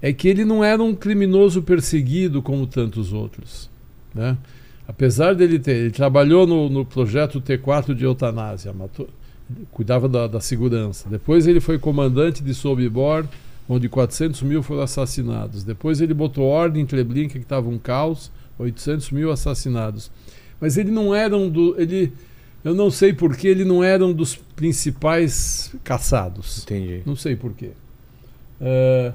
É 0.01 0.13
que 0.13 0.29
ele 0.29 0.45
não 0.45 0.63
era 0.63 0.81
um 0.81 0.95
criminoso 0.95 1.61
perseguido 1.61 2.41
como 2.41 2.69
tantos 2.69 3.13
outros. 3.13 3.69
Né? 4.15 4.39
Apesar 4.87 5.35
dele 5.35 5.59
ter. 5.59 5.73
Ele 5.73 5.91
trabalhou 5.91 6.47
no, 6.47 6.69
no 6.71 6.85
projeto 6.85 7.41
T4 7.41 7.95
de 7.95 8.05
eutanásia, 8.05 8.73
matou, 8.73 9.09
cuidava 9.73 10.09
da, 10.09 10.29
da 10.29 10.41
segurança. 10.41 11.09
Depois 11.09 11.49
ele 11.49 11.59
foi 11.61 11.81
comandante 11.81 12.45
de 12.45 12.55
Sobibor, 12.55 13.27
onde 13.69 13.89
400 13.89 14.41
mil 14.43 14.63
foram 14.63 14.83
assassinados. 14.83 15.65
Depois 15.65 16.01
ele 16.01 16.15
botou 16.15 16.45
ordem 16.47 16.83
em 16.83 16.87
Treblinka, 16.87 17.35
que 17.41 17.45
estava 17.45 17.69
um 17.69 17.77
caos, 17.77 18.31
800 18.59 19.11
mil 19.11 19.33
assassinados. 19.33 20.11
Mas 20.61 20.77
ele 20.77 20.91
não 20.91 21.15
era 21.15 21.37
um 21.37 21.49
do. 21.49 21.81
Ele, 21.81 22.13
eu 22.63 22.75
não 22.75 22.91
sei 22.91 23.13
porquê, 23.13 23.49
ele 23.49 23.65
não 23.65 23.83
era 23.83 24.05
um 24.05 24.13
dos 24.13 24.37
principais 24.37 25.75
caçados. 25.83 26.63
Entendi. 26.63 27.03
Não 27.07 27.17
sei 27.17 27.35
porquê. 27.35 27.71
É, 28.61 29.13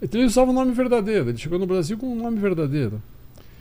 então 0.00 0.20
ele 0.20 0.28
usava 0.28 0.50
o 0.50 0.54
nome 0.54 0.72
verdadeiro. 0.72 1.30
Ele 1.30 1.38
chegou 1.38 1.58
no 1.58 1.66
Brasil 1.66 1.98
com 1.98 2.06
um 2.06 2.16
nome 2.16 2.38
verdadeiro. 2.38 3.02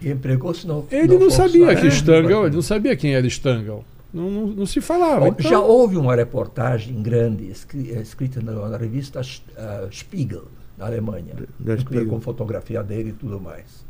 E 0.01 0.09
empregou-se 0.09 0.67
no. 0.67 0.85
Ele 0.91 1.07
no 1.07 1.19
não 1.19 1.29
sabia 1.29 1.75
que 1.75 1.87
Stangl, 1.87 2.45
ele 2.45 2.55
não 2.55 2.61
sabia 2.61 2.95
quem 2.95 3.15
era 3.15 3.25
Stangl. 3.27 3.83
Não, 4.13 4.31
não, 4.31 4.47
não 4.47 4.65
se 4.65 4.79
falava. 4.79 5.27
Então, 5.27 5.49
Já 5.51 5.59
houve 5.59 5.97
uma 5.97 6.15
reportagem 6.15 7.01
grande 7.01 7.51
eh, 7.51 8.01
escrita 8.01 8.39
na, 8.41 8.69
na 8.69 8.77
revista 8.77 9.19
uh, 9.19 9.93
Spiegel, 9.93 10.45
na 10.77 10.85
Alemanha, 10.85 11.33
Da 11.35 11.73
inclusive 11.73 11.81
Spiegel. 11.81 12.07
com 12.07 12.21
fotografia 12.21 12.81
dele 12.81 13.09
e 13.09 13.13
tudo 13.13 13.41
mais. 13.41 13.84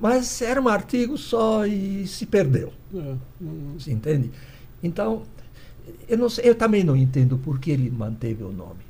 Mas 0.00 0.40
era 0.42 0.60
um 0.60 0.68
artigo 0.68 1.16
só 1.18 1.66
e 1.66 2.06
se 2.06 2.24
perdeu. 2.26 2.72
é, 2.94 3.14
Você 3.76 3.90
entende? 3.90 4.30
Então, 4.82 5.22
eu, 6.08 6.16
não 6.16 6.28
sei, 6.28 6.48
eu 6.48 6.54
também 6.54 6.84
não 6.84 6.96
entendo 6.96 7.36
por 7.38 7.58
que 7.58 7.70
ele 7.70 7.90
manteve 7.90 8.44
o 8.44 8.52
nome. 8.52 8.80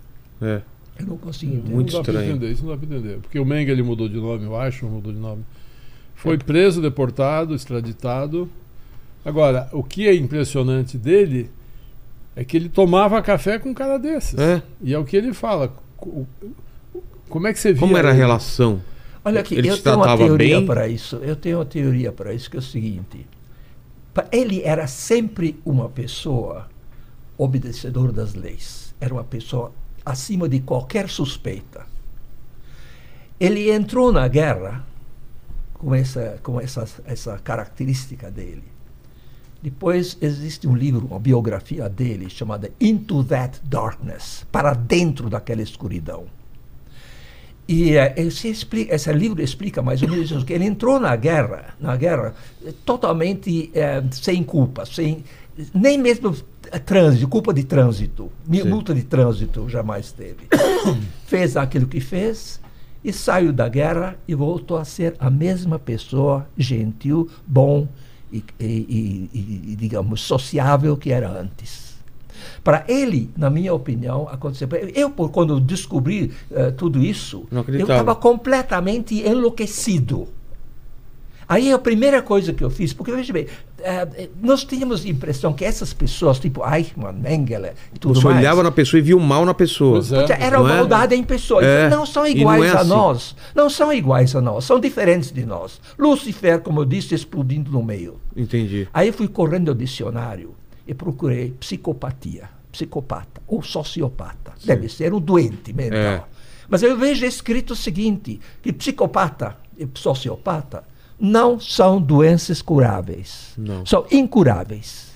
É. 0.42 0.60
Eu 0.98 1.06
não 1.06 1.16
consigo 1.16 1.54
entender. 1.54 1.72
Muito 1.74 1.92
não 1.94 2.02
dá 2.02 2.08
estranho. 2.10 2.30
entender, 2.32 2.52
isso 2.52 2.62
não 2.64 2.72
dá 2.72 2.76
para 2.76 2.86
entender. 2.94 3.18
Porque 3.20 3.38
o 3.38 3.44
Mengele 3.44 3.82
mudou 3.82 4.08
de 4.08 4.16
nome, 4.16 4.46
o 4.46 4.62
Eichmann 4.62 4.92
mudou 4.92 5.12
de 5.12 5.18
nome. 5.18 5.44
Foi 6.14 6.36
preso, 6.36 6.82
deportado, 6.82 7.54
extraditado. 7.54 8.50
Agora, 9.24 9.68
o 9.72 9.82
que 9.82 10.06
é 10.08 10.14
impressionante 10.14 10.98
dele 10.98 11.50
é 12.36 12.44
que 12.44 12.56
ele 12.56 12.68
tomava 12.68 13.20
café 13.22 13.58
com 13.58 13.70
um 13.70 13.74
cara 13.74 13.98
desses. 13.98 14.38
É. 14.38 14.62
E 14.82 14.92
é 14.92 14.98
o 14.98 15.04
que 15.04 15.16
ele 15.16 15.32
fala. 15.32 15.72
Co- 15.96 16.26
Como 17.28 17.46
é 17.46 17.52
que 17.52 17.60
você 17.60 17.72
via? 17.72 17.80
Como 17.80 17.96
era 17.96 18.08
a 18.08 18.10
ele? 18.10 18.18
relação? 18.20 18.82
Olha 19.28 19.40
aqui, 19.40 19.54
Ele 19.54 19.68
eu 19.68 19.76
te 19.76 19.82
tenho 19.82 19.96
uma 19.96 20.16
teoria 20.16 20.56
bem? 20.56 20.66
para 20.66 20.88
isso. 20.88 21.16
Eu 21.16 21.36
tenho 21.36 21.58
uma 21.58 21.66
teoria 21.66 22.10
para 22.10 22.32
isso 22.32 22.50
que 22.50 22.56
é 22.56 22.60
o 22.60 22.62
seguinte: 22.62 23.26
ele 24.32 24.62
era 24.62 24.86
sempre 24.86 25.60
uma 25.66 25.88
pessoa 25.88 26.66
obedecedor 27.36 28.10
das 28.10 28.34
leis. 28.34 28.94
Era 28.98 29.12
uma 29.12 29.24
pessoa 29.24 29.70
acima 30.04 30.48
de 30.48 30.60
qualquer 30.60 31.10
suspeita. 31.10 31.86
Ele 33.38 33.70
entrou 33.70 34.10
na 34.10 34.26
guerra 34.26 34.84
com 35.74 35.94
essa 35.94 36.40
com 36.42 36.58
essa 36.58 36.88
essa 37.04 37.38
característica 37.38 38.30
dele. 38.30 38.64
Depois 39.60 40.16
existe 40.20 40.66
um 40.66 40.74
livro, 40.74 41.06
uma 41.06 41.18
biografia 41.20 41.88
dele 41.88 42.30
chamada 42.30 42.70
Into 42.80 43.22
That 43.24 43.60
Darkness, 43.64 44.46
para 44.50 44.72
dentro 44.72 45.28
daquela 45.28 45.60
escuridão. 45.60 46.26
E 47.68 47.96
eh, 47.96 48.14
esse, 48.16 48.48
explica, 48.48 48.94
esse 48.94 49.12
livro 49.12 49.42
explica 49.42 49.82
mais 49.82 50.02
ou 50.02 50.08
menos 50.08 50.30
isso, 50.30 50.44
que 50.44 50.54
ele 50.54 50.64
entrou 50.64 50.98
na 50.98 51.14
guerra, 51.14 51.74
na 51.78 51.94
guerra 51.96 52.34
totalmente 52.86 53.70
eh, 53.74 54.02
sem 54.10 54.42
culpa, 54.42 54.86
sem 54.86 55.22
nem 55.74 55.98
mesmo 55.98 56.34
eh, 56.72 56.78
trânsito, 56.78 57.28
culpa 57.28 57.52
de 57.52 57.64
trânsito, 57.64 58.32
Sim. 58.50 58.64
multa 58.64 58.94
de 58.94 59.02
trânsito 59.02 59.68
jamais 59.68 60.12
teve. 60.12 60.46
fez 61.26 61.56
aquilo 61.58 61.86
que 61.86 62.00
fez 62.00 62.58
e 63.04 63.12
saiu 63.12 63.52
da 63.52 63.68
guerra 63.68 64.16
e 64.26 64.34
voltou 64.34 64.78
a 64.78 64.84
ser 64.84 65.14
a 65.18 65.28
mesma 65.30 65.78
pessoa, 65.78 66.48
gentil, 66.56 67.28
bom 67.46 67.86
e- 68.32 68.42
e- 68.58 69.28
e- 69.34 69.72
e, 69.72 69.76
digamos, 69.76 70.22
sociável 70.22 70.96
que 70.96 71.12
era 71.12 71.28
antes. 71.30 71.87
Para 72.68 72.84
ele, 72.86 73.30
na 73.34 73.48
minha 73.48 73.72
opinião, 73.72 74.28
aconteceu. 74.30 74.68
Eu, 74.94 75.08
quando 75.10 75.58
descobri 75.58 76.32
eh, 76.52 76.70
tudo 76.70 77.02
isso, 77.02 77.46
eu 77.50 77.80
estava 77.80 78.14
completamente 78.14 79.26
enlouquecido. 79.26 80.28
Aí 81.48 81.72
a 81.72 81.78
primeira 81.78 82.20
coisa 82.20 82.52
que 82.52 82.62
eu 82.62 82.68
fiz, 82.68 82.92
porque 82.92 83.10
veja 83.10 83.32
bem, 83.32 83.46
eh, 83.78 84.28
nós 84.42 84.64
tínhamos 84.64 85.02
a 85.02 85.08
impressão 85.08 85.54
que 85.54 85.64
essas 85.64 85.94
pessoas, 85.94 86.38
tipo 86.38 86.60
Eichmann, 86.62 87.14
Mengele 87.14 87.70
e 87.94 87.98
tudo 87.98 88.20
Você 88.20 88.26
mais, 88.26 88.36
olhava 88.36 88.62
na 88.62 88.70
pessoa 88.70 88.98
e 88.98 89.02
via 89.02 89.16
o 89.16 89.20
mal 89.20 89.46
na 89.46 89.54
pessoa. 89.54 90.02
É. 90.28 90.44
Era 90.44 90.58
Não 90.58 90.68
é? 90.68 90.76
maldade 90.76 91.14
em 91.14 91.24
pessoa. 91.24 91.64
É. 91.64 91.88
Não 91.88 92.04
são 92.04 92.26
E 92.26 92.34
não 92.34 92.40
iguais 92.54 92.64
é 92.64 92.76
a 92.76 92.80
assim. 92.80 92.88
nós. 92.90 93.34
Não 93.54 93.70
são 93.70 93.90
iguais 93.90 94.36
a 94.36 94.42
nós. 94.42 94.66
São 94.66 94.78
diferentes 94.78 95.32
de 95.32 95.46
nós. 95.46 95.80
Lúcifer, 95.98 96.60
como 96.60 96.80
eu 96.80 96.84
disse, 96.84 97.14
explodindo 97.14 97.70
no 97.70 97.82
meio. 97.82 98.20
Entendi. 98.36 98.86
Aí 98.92 99.10
fui 99.10 99.26
correndo 99.26 99.70
ao 99.70 99.74
dicionário 99.74 100.54
e 100.86 100.94
procurei 100.94 101.54
psicopatia, 101.60 102.48
psicopata 102.70 103.40
ou 103.46 103.62
sociopata. 103.62 104.52
Deve 104.64 104.88
ser 104.88 105.12
um 105.12 105.20
doente 105.20 105.72
mental. 105.72 105.98
É. 105.98 106.22
Mas 106.68 106.82
eu 106.82 106.96
vejo 106.96 107.24
escrito 107.24 107.72
o 107.72 107.76
seguinte, 107.76 108.40
que 108.62 108.72
psicopata 108.72 109.56
e 109.76 109.88
sociopata 109.94 110.84
não 111.18 111.58
são 111.58 112.00
doenças 112.00 112.62
curáveis. 112.62 113.52
Não. 113.56 113.84
São 113.86 114.06
incuráveis. 114.10 115.08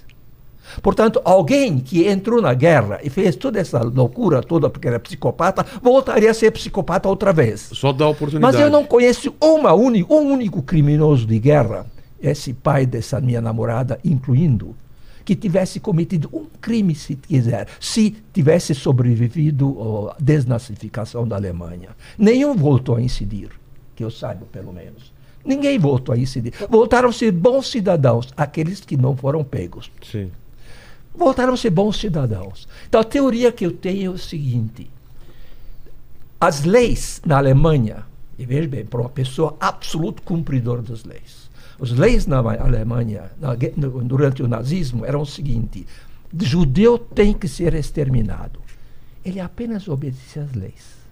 Portanto, 0.81 1.20
alguém 1.24 1.79
que 1.79 2.07
entrou 2.07 2.41
na 2.41 2.55
guerra 2.55 3.01
e 3.03 3.11
fez 3.11 3.37
toda 3.37 3.61
essa 3.61 3.81
loucura 3.81 4.43
toda 4.43 4.70
porque 4.70 4.89
era 4.89 4.99
psicopata, 4.99 5.66
voltaria 5.83 6.31
a 6.31 6.35
ser 6.35 6.51
psicopata 6.53 7.09
outra 7.09 7.33
vez. 7.33 7.69
Só 7.74 7.93
dá 7.93 8.09
oportunidade. 8.09 8.55
Mas 8.55 8.62
eu 8.62 8.70
não 8.70 8.85
conheço 8.85 9.35
uma 9.41 9.74
uni, 9.74 10.05
um 10.09 10.33
único 10.33 10.62
criminoso 10.62 11.27
de 11.27 11.39
guerra, 11.39 11.87
esse 12.20 12.55
pai 12.55 12.87
dessa 12.87 13.20
minha 13.20 13.41
namorada, 13.41 13.99
incluindo, 14.05 14.74
que 15.24 15.35
tivesse 15.35 15.81
cometido 15.81 16.28
um 16.32 16.47
crime, 16.61 16.94
se 16.94 17.15
quiser, 17.16 17.69
se 17.81 18.16
tivesse 18.32 18.74
sobrevivido 18.74 20.11
à 20.11 20.16
desnazificação 20.20 21.27
da 21.27 21.36
Alemanha. 21.36 21.90
Nenhum 22.19 22.55
voltou 22.55 22.97
a 22.97 23.03
incidir, 23.03 23.51
que 23.94 24.05
eu 24.05 24.11
saiba, 24.11 24.47
pelo 24.51 24.73
menos. 24.73 25.12
Ninguém 25.44 25.78
voltou 25.78 26.15
a 26.15 26.19
incidir. 26.19 26.53
Voltaram 26.69 27.09
a 27.09 27.12
ser 27.12 27.32
bons 27.32 27.70
cidadãos, 27.70 28.32
aqueles 28.36 28.81
que 28.81 28.97
não 28.97 29.16
foram 29.16 29.43
pegos 29.43 29.90
Sim. 30.03 30.31
voltaram 31.15 31.55
a 31.55 31.57
ser 31.57 31.70
bons 31.70 31.99
cidadãos. 31.99 32.69
Então 32.89 33.01
a 33.01 33.05
teoria 33.05 33.51
que 33.51 33.66
eu 33.66 33.73
tenho 33.73 34.12
é 34.12 34.15
o 34.15 34.19
seguinte: 34.19 34.89
as 36.40 36.65
leis 36.65 37.20
na 37.24 37.39
Alemanha, 37.39 38.05
e 38.39 38.47
veja 38.47 38.69
bem, 38.69 38.85
para 38.85 39.01
uma 39.01 39.09
pessoa 39.09 39.57
absoluto 39.61 40.23
cumpridor 40.23 40.82
das 40.82 41.05
leis, 41.05 41.41
as 41.82 41.90
leis 41.90 42.26
na 42.26 42.42
Ma- 42.42 42.54
Alemanha 42.54 43.24
na 43.40 43.54
durante 44.04 44.42
o 44.42 44.48
nazismo 44.48 45.04
eram 45.04 45.22
o 45.22 45.26
seguinte: 45.26 45.84
judeu 46.40 46.96
tem 46.98 47.32
que 47.34 47.48
ser 47.48 47.74
exterminado. 47.74 48.60
Ele 49.24 49.40
apenas 49.40 49.88
obedecia 49.88 50.42
às 50.42 50.52
leis. 50.52 51.02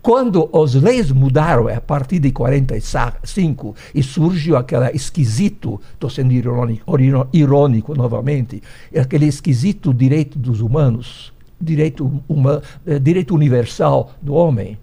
Quando 0.00 0.50
as 0.52 0.74
leis 0.74 1.12
mudaram 1.12 1.68
a 1.68 1.80
partir 1.80 2.18
de 2.18 2.32
45 2.32 3.76
e 3.94 4.02
surgiu 4.02 4.56
aquele 4.56 4.90
esquisito, 4.90 5.80
estou 5.94 6.10
sendo 6.10 6.32
irônico, 6.32 6.98
irô- 7.00 7.26
irônico 7.32 7.94
novamente, 7.94 8.60
aquele 8.98 9.26
esquisito 9.26 9.94
direito 9.94 10.36
dos 10.38 10.60
humanos, 10.60 11.32
direito, 11.60 12.20
uma, 12.28 12.60
eh, 12.84 12.98
direito 12.98 13.32
universal 13.32 14.12
do 14.20 14.34
homem, 14.34 14.76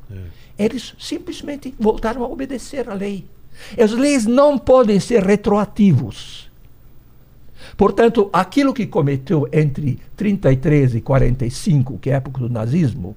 eles 0.57 0.93
simplesmente 0.97 1.73
voltaram 1.77 2.23
a 2.23 2.27
obedecer 2.27 2.89
à 2.89 2.93
lei. 2.93 3.25
As 3.77 3.91
leis 3.91 4.25
não 4.25 4.57
podem 4.57 4.99
ser 4.99 5.23
retroativos. 5.23 6.49
Portanto, 7.77 8.29
aquilo 8.33 8.73
que 8.73 8.87
cometeu 8.87 9.47
entre 9.51 9.99
33 10.15 10.95
e 10.95 11.01
45, 11.01 11.97
que 11.97 12.09
é 12.09 12.13
a 12.13 12.17
época 12.17 12.39
do 12.39 12.49
nazismo, 12.49 13.15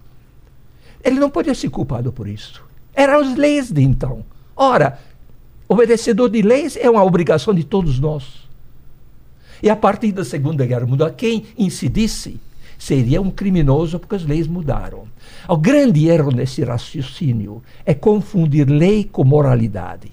ele 1.02 1.18
não 1.18 1.30
podia 1.30 1.54
ser 1.54 1.68
culpado 1.68 2.12
por 2.12 2.28
isso. 2.28 2.62
Eram 2.94 3.20
as 3.20 3.36
leis 3.36 3.72
de 3.72 3.82
então. 3.82 4.24
Ora, 4.54 4.98
obedecedor 5.68 6.28
de 6.28 6.42
leis 6.42 6.76
é 6.76 6.88
uma 6.88 7.02
obrigação 7.02 7.54
de 7.54 7.64
todos 7.64 7.98
nós. 7.98 8.42
E 9.62 9.70
a 9.70 9.76
partir 9.76 10.12
da 10.12 10.24
Segunda 10.24 10.66
Guerra 10.66 10.86
Mundial, 10.86 11.10
quem 11.12 11.44
incidisse 11.56 12.38
seria 12.78 13.22
um 13.22 13.30
criminoso 13.30 13.98
porque 13.98 14.16
as 14.16 14.24
leis 14.24 14.46
mudaram. 14.48 15.04
O 15.48 15.56
grande 15.56 16.08
erro 16.08 16.32
nesse 16.32 16.64
raciocínio 16.64 17.62
é 17.86 17.94
confundir 17.94 18.68
lei 18.68 19.04
com 19.04 19.24
moralidade, 19.24 20.10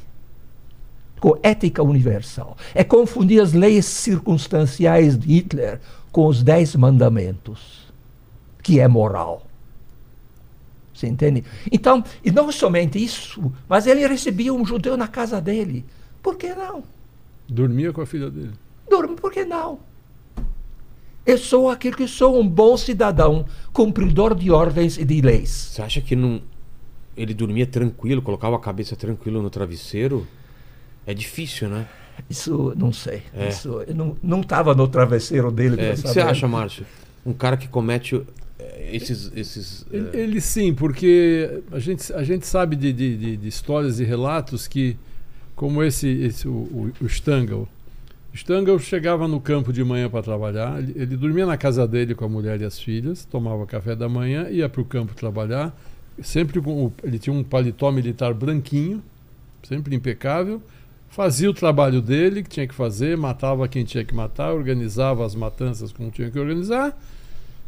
com 1.20 1.38
ética 1.44 1.84
universal. 1.84 2.58
É 2.74 2.84
confundir 2.84 3.42
as 3.42 3.54
leis 3.54 3.86
circunstanciais 3.86 5.18
de 5.18 5.28
Hitler 5.28 5.80
com 6.12 6.28
os 6.28 6.44
Dez 6.44 6.76
Mandamentos, 6.76 7.92
que 8.64 8.80
é 8.80 8.88
moral. 8.88 9.46
Você 10.94 11.08
entende? 11.08 11.46
Então, 11.72 12.04
e 12.24 12.30
não 12.30 12.52
somente 12.52 13.02
isso, 13.02 13.54
mas 13.68 13.88
ele 13.88 14.06
recebia 14.06 14.54
um 14.54 14.66
judeu 14.66 14.98
na 14.98 15.08
casa 15.08 15.40
dele. 15.40 15.86
Por 16.22 16.36
que 16.36 16.54
não? 16.54 16.84
Dormia 17.48 17.94
com 17.94 18.02
a 18.02 18.06
filha 18.06 18.30
dele. 18.30 18.52
Dorme, 18.90 19.16
por 19.16 19.32
que 19.32 19.46
não? 19.46 19.80
Eu 21.26 21.38
sou 21.38 21.70
aquele 21.70 21.96
que 21.96 22.08
sou 22.08 22.40
um 22.40 22.48
bom 22.48 22.76
cidadão, 22.76 23.46
cumpridor 23.72 24.36
de 24.36 24.52
ordens 24.52 24.98
e 24.98 25.06
de 25.06 25.22
leis. 25.22 25.50
Você 25.50 25.82
acha 25.82 26.02
que 26.02 26.16
não. 26.16 26.42
Ele 27.16 27.34
dormia 27.34 27.68
tranquilo, 27.68 28.22
colocava 28.22 28.56
a 28.56 28.60
cabeça 28.60 28.96
tranquilo 28.96 29.42
no 29.42 29.50
travesseiro? 29.50 30.28
É 31.10 31.14
difícil, 31.14 31.70
né? 31.70 31.88
Isso 32.30 32.74
não 32.78 32.92
sei. 32.94 33.24
É. 33.34 33.50
Isso, 33.50 33.84
eu 33.88 33.96
não- 33.96 34.18
não 34.22 34.42
estava 34.42 34.76
no 34.76 34.88
travesseiro 34.88 35.52
dele. 35.52 35.82
É, 35.82 35.92
o 35.92 35.96
que 35.96 36.02
você 36.02 36.20
acha, 36.20 36.48
Márcio? 36.48 36.86
Um 37.26 37.34
cara 37.34 37.58
que 37.58 37.68
comete 37.68 38.22
eh, 38.60 38.90
esses. 38.94 39.32
esses 39.36 39.86
eh, 39.92 39.98
Ele, 39.98 40.10
ele 40.22 40.42
sim, 40.42 40.74
porque 40.74 41.62
a 41.72 41.80
gente, 41.80 42.12
a 42.14 42.24
gente 42.24 42.46
sabe 42.46 42.76
de, 42.76 42.92
de, 42.94 43.18
de- 43.18 43.38
de 43.38 43.48
histórias 43.48 44.00
e 44.00 44.04
relatos 44.04 44.68
que, 44.68 44.98
como 45.56 45.82
esse, 45.82 46.08
esse 46.08 46.48
o, 46.48 46.52
o, 46.52 46.92
o 47.02 47.06
Stangl. 47.08 47.68
Stangl 48.34 48.78
chegava 48.80 49.28
no 49.28 49.40
campo 49.42 49.74
de 49.74 49.84
manhã 49.84 50.08
para 50.10 50.22
trabalhar, 50.22 50.78
ele, 50.78 50.94
ele 50.96 51.18
dormia 51.18 51.46
na 51.46 51.58
casa 51.58 51.88
dele 51.88 52.14
com 52.14 52.26
a 52.26 52.30
mulher 52.30 52.62
e 52.62 52.66
as 52.66 52.80
filhas, 52.80 53.26
tomava 53.26 53.66
café 53.66 53.96
da 53.96 54.08
manhã, 54.08 54.48
ia 54.50 54.70
para 54.70 54.82
o 54.82 54.86
campo 54.86 55.16
trabalhar, 55.16 55.76
sempre 56.22 56.62
com 56.62 56.86
o, 56.86 56.94
ele 57.04 57.18
tinha 57.18 57.34
um 57.36 57.44
paletó 57.44 57.92
militar 57.92 58.34
branquinho, 58.34 59.02
sempre 59.64 59.96
impecável, 59.96 60.62
fazia 61.10 61.50
o 61.50 61.54
trabalho 61.54 62.02
dele, 62.02 62.44
que 62.44 62.50
tinha 62.50 62.68
que 62.68 62.74
fazer, 62.74 63.18
matava 63.18 63.68
quem 63.68 63.84
tinha 63.84 64.04
que 64.06 64.14
matar, 64.16 64.54
organizava 64.54 65.26
as 65.26 65.36
matanças 65.36 65.92
como 65.92 66.10
tinha 66.12 66.30
que 66.30 66.40
organizar. 66.40 66.98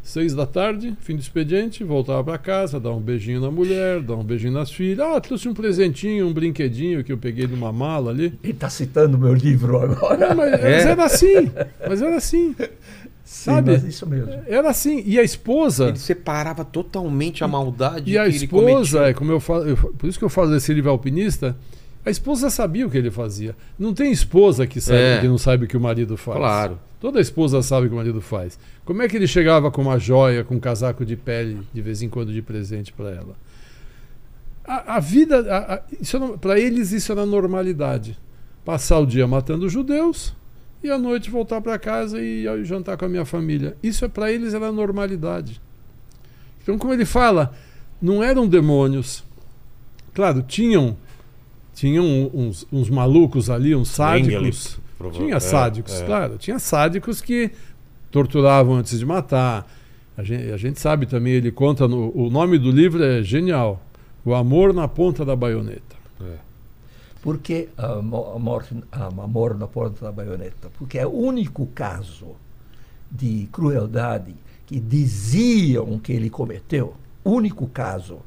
Seis 0.04 0.34
da 0.34 0.48
tarde, 0.48 0.96
fim 1.00 1.16
do 1.16 1.20
expediente, 1.22 1.84
voltava 1.84 2.24
para 2.24 2.38
casa, 2.40 2.80
dava 2.80 2.96
um 2.96 3.00
beijinho 3.00 3.40
na 3.40 3.52
mulher, 3.52 4.02
dava 4.02 4.20
um 4.20 4.24
beijinho 4.24 4.52
nas 4.54 4.72
filhas. 4.72 5.00
Ah, 5.06 5.22
trouxe 5.22 5.48
um 5.48 5.54
presentinho, 5.54 6.26
um 6.28 6.34
brinquedinho 6.34 7.04
que 7.04 7.12
eu 7.12 7.18
peguei 7.20 7.46
numa 7.46 7.72
mala 7.72 8.10
ali. 8.10 8.34
Ele 8.44 8.52
está 8.52 8.68
citando 8.68 9.16
meu 9.16 9.34
livro 9.34 9.78
agora. 9.80 10.30
Não, 10.30 10.36
mas, 10.36 10.52
mas 10.54 10.86
era 10.88 11.06
assim, 11.06 11.52
mas 11.88 12.02
era 12.02 12.16
assim. 12.18 12.56
Sim, 13.24 13.52
sabe? 13.52 13.72
mas 13.74 13.84
isso 13.84 14.08
mesmo. 14.08 14.34
Era 14.48 14.72
assim. 14.72 15.04
E 15.06 15.20
a 15.20 15.24
esposa. 15.24 15.90
Ele 15.90 16.00
separava 16.00 16.66
totalmente 16.66 17.44
a 17.44 17.48
maldade 17.48 18.12
E 18.12 18.18
a 18.18 18.28
esposa, 18.28 19.10
é 19.10 19.14
como 19.14 19.32
eu 19.32 19.40
falo, 19.40 19.70
eu- 19.70 19.78
por 19.78 20.10
isso 20.10 20.18
que 20.18 20.26
eu 20.26 20.30
falo 20.30 20.50
desse 20.50 20.74
livro 20.74 20.90
alpinista, 20.90 21.56
a 22.06 22.10
esposa 22.10 22.50
sabia 22.50 22.86
o 22.88 22.90
que 22.90 22.98
ele 22.98 23.12
fazia. 23.12 23.56
Não 23.78 23.94
tem 23.94 24.12
esposa 24.12 24.66
que, 24.66 24.82
sabe, 24.82 25.00
É. 25.00 25.20
que 25.22 25.28
não 25.28 25.38
sabe 25.38 25.66
o 25.66 25.68
que 25.68 25.78
o 25.78 25.82
marido 25.82 26.18
faz. 26.18 26.38
Claro. 26.38 26.80
Toda 27.00 27.20
esposa 27.20 27.62
sabe 27.62 27.86
o 27.86 27.90
que 27.90 27.94
o 27.96 27.98
marido 27.98 28.22
faz. 28.22 28.58
Como 28.86 29.02
é 29.02 29.08
que 29.08 29.16
ele 29.16 29.28
chegava 29.28 29.70
com 29.72 29.82
uma 29.82 29.98
joia, 30.00 30.44
com 30.44 30.56
um 30.56 30.60
casaco 30.60 31.06
de 31.06 31.16
pele, 31.16 31.60
de 31.74 31.82
vez 31.82 32.02
em 32.02 32.10
quando, 32.10 32.32
de 32.34 32.42
presente 32.42 32.92
para 32.94 33.10
ela? 33.10 33.36
A, 34.64 34.96
a 34.96 35.00
vida, 35.00 35.44
para 36.40 36.60
eles, 36.60 36.92
isso 36.92 37.12
era 37.12 37.26
normalidade. 37.26 38.18
Passar 38.64 39.00
o 39.00 39.06
dia 39.06 39.26
matando 39.28 39.68
judeus 39.68 40.34
e 40.84 40.90
à 40.90 40.98
noite 40.98 41.30
voltar 41.32 41.62
para 41.62 41.78
casa 41.80 42.20
e 42.22 42.46
jantar 42.64 42.98
com 42.98 43.06
a 43.06 43.10
minha 43.10 43.26
família. 43.26 43.76
Isso 43.82 44.06
é 44.06 44.08
para 44.08 44.32
eles 44.32 44.54
era 44.54 44.72
normalidade. 44.72 45.60
Então, 46.62 46.78
como 46.78 46.94
ele 46.94 47.06
fala, 47.06 47.54
não 48.00 48.24
eram 48.24 48.48
demônios. 48.48 49.24
Claro, 50.14 50.44
tinham 50.44 50.96
tinham 51.74 52.30
uns, 52.34 52.66
uns 52.72 52.90
malucos 52.90 53.50
ali, 53.50 53.76
uns 53.76 53.90
sádicos. 53.90 54.78
Engelip, 55.00 55.18
Tinha 55.18 55.36
é, 55.36 55.40
sádicos, 55.40 56.02
é. 56.02 56.06
claro. 56.06 56.38
Tinha 56.38 56.60
sádicos 56.60 57.22
que 57.22 57.52
torturavam 58.12 58.76
antes 58.76 59.00
de 59.00 59.06
matar. 59.06 59.66
A 60.18 60.24
gente, 60.24 60.52
a 60.52 60.58
gente 60.58 60.80
sabe 60.80 61.06
também, 61.06 61.34
ele 61.34 61.52
conta, 61.52 61.88
no, 61.88 62.12
o 62.16 62.30
nome 62.30 62.60
do 62.60 62.70
livro 62.70 63.04
é 63.04 63.24
genial. 63.24 63.82
O 64.24 64.36
Amor 64.36 64.74
na 64.74 64.88
Ponta 64.88 65.26
da 65.26 65.36
Baioneta. 65.36 65.96
Por 67.22 67.38
que 67.38 67.70
a 67.78 68.02
mo- 68.02 68.34
a 68.36 68.40
morte, 68.40 68.76
a 68.92 69.06
amor 69.06 69.56
na 69.58 69.68
porta 69.68 70.04
da 70.06 70.12
baioneta? 70.12 70.72
Porque 70.78 70.98
é 70.98 71.06
o 71.06 71.12
único 71.12 71.68
caso 71.68 72.30
de 73.12 73.48
crueldade 73.52 74.34
que 74.66 74.80
diziam 74.80 76.00
que 76.00 76.12
ele 76.12 76.32
cometeu. 76.32 76.96
Único 77.24 77.68
caso 77.68 78.20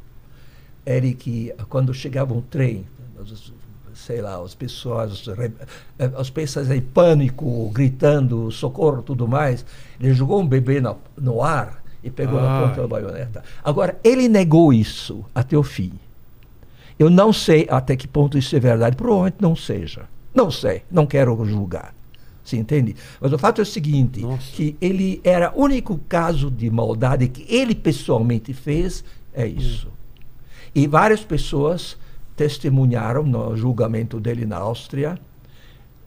era 0.87 1.11
que 1.13 1.53
quando 1.69 1.93
chegava 1.93 2.33
um 2.35 2.41
trem, 2.41 2.85
os- 3.21 3.53
sei 3.95 4.21
lá, 4.21 4.43
as 4.43 4.55
pessoas, 4.55 5.27
re- 5.29 5.53
eh, 5.99 6.11
as 6.17 6.29
pessoas 6.31 6.71
em 6.71 6.81
pânico, 6.81 7.71
gritando 7.73 8.51
socorro, 8.51 9.03
tudo 9.03 9.29
mais, 9.29 9.65
ele 10.01 10.13
jogou 10.13 10.41
um 10.41 10.47
bebê 10.47 10.81
na- 10.81 10.97
no 11.17 11.43
ar 11.43 11.83
e 12.03 12.11
pegou 12.11 12.41
na 12.41 12.59
Ah. 12.65 12.69
ponta 12.69 12.81
da 12.83 12.89
baioneta. 12.89 13.45
Agora 13.63 13.99
ele 14.03 14.29
negou 14.29 14.73
isso 14.73 15.25
até 15.35 15.57
o 15.57 15.63
fim. 15.63 15.93
Eu 16.99 17.09
não 17.11 17.33
sei 17.33 17.67
até 17.71 17.97
que 17.97 18.07
ponto 18.09 18.37
isso 18.39 18.55
é 18.57 18.61
verdade. 18.61 18.97
Provavelmente 18.97 19.37
não 19.41 19.55
seja. 19.57 20.07
Não 20.35 20.51
sei. 20.51 20.83
Não 20.91 21.07
quero 21.07 21.45
julgar. 21.45 21.95
Você 22.45 22.57
entende? 22.57 22.95
Mas 23.21 23.33
o 23.33 23.39
fato 23.39 23.61
é 23.61 23.63
o 23.63 23.67
seguinte: 23.67 24.21
Nossa. 24.21 24.53
que 24.53 24.77
ele 24.81 25.21
era 25.25 25.53
o 25.57 25.63
único 25.63 25.99
caso 26.09 26.51
de 26.51 26.69
maldade 26.69 27.27
que 27.29 27.47
ele 27.53 27.75
pessoalmente 27.75 28.53
fez, 28.53 29.03
é 29.33 29.47
isso. 29.47 29.89
E 30.75 30.87
várias 30.87 31.21
pessoas 31.25 31.97
testemunharam 32.37 33.23
no 33.23 33.57
julgamento 33.57 34.19
dele 34.19 34.45
na 34.45 34.57
Áustria, 34.57 35.19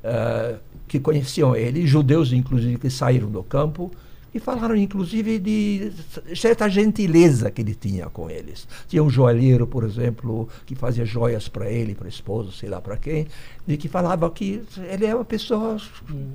eh, 0.04 0.56
que 0.88 1.00
conheciam 1.00 1.56
ele, 1.56 1.86
judeus 1.86 2.32
inclusive 2.32 2.78
que 2.78 2.90
saíram 2.90 3.30
do 3.30 3.44
campo, 3.44 3.92
e 4.34 4.40
falaram 4.40 4.76
inclusive 4.76 5.40
de 5.40 5.92
certa 6.36 6.70
gentileza 6.70 7.50
que 7.50 7.62
ele 7.62 7.74
tinha 7.74 8.08
com 8.08 8.30
eles. 8.30 8.68
Tinha 8.88 9.04
um 9.04 9.10
joalheiro, 9.10 9.66
por 9.66 9.84
exemplo, 9.84 10.48
que 10.66 10.76
fazia 10.76 11.06
joias 11.06 11.48
para 11.48 11.70
ele, 11.70 11.96
para 11.96 12.08
a 12.08 12.10
esposa, 12.10 12.52
sei 12.52 12.70
lá 12.70 12.80
para 12.80 12.98
quem, 12.98 13.28
e 13.68 13.76
que 13.78 13.88
falava 13.88 14.30
que 14.30 14.62
ele 14.92 15.06
é 15.06 15.16
uma 15.16 15.26
pessoa 15.26 15.78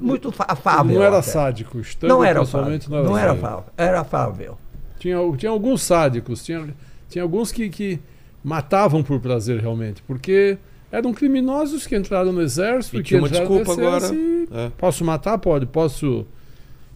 muito 0.01 0.35
afável. 0.39 0.97
Não 0.97 1.03
era 1.03 1.19
até. 1.19 1.31
sádico. 1.31 1.79
Estando 1.79 2.09
Não 2.09 2.25
era 2.25 2.43
afável. 2.43 2.79
Não 2.89 3.17
era 3.17 3.29
sádico. 3.29 3.47
afável. 3.47 3.65
Era 3.77 4.01
afável. 4.01 4.59
Tinha, 4.99 5.17
tinha 5.37 5.51
alguns 5.51 5.83
sádicos, 5.83 6.45
tinha, 6.45 6.75
tinha 7.09 7.23
alguns 7.23 7.53
que, 7.53 7.69
que 7.69 8.01
matavam 8.43 9.03
por 9.03 9.21
prazer 9.21 9.61
realmente, 9.61 10.03
porque 10.03 10.59
eram 10.91 11.13
criminosos 11.13 11.87
que 11.87 11.97
entraram 11.97 12.33
no 12.33 12.43
exército 12.43 12.97
E 12.97 13.03
que 13.03 13.09
tinha 13.09 13.21
uma 13.21 13.29
desculpa 13.29 13.73
agora. 13.73 14.15
e 14.15 14.49
É. 14.51 14.71
Posso 14.77 15.05
matar? 15.05 15.39
Pode. 15.39 15.67
Posso 15.67 16.27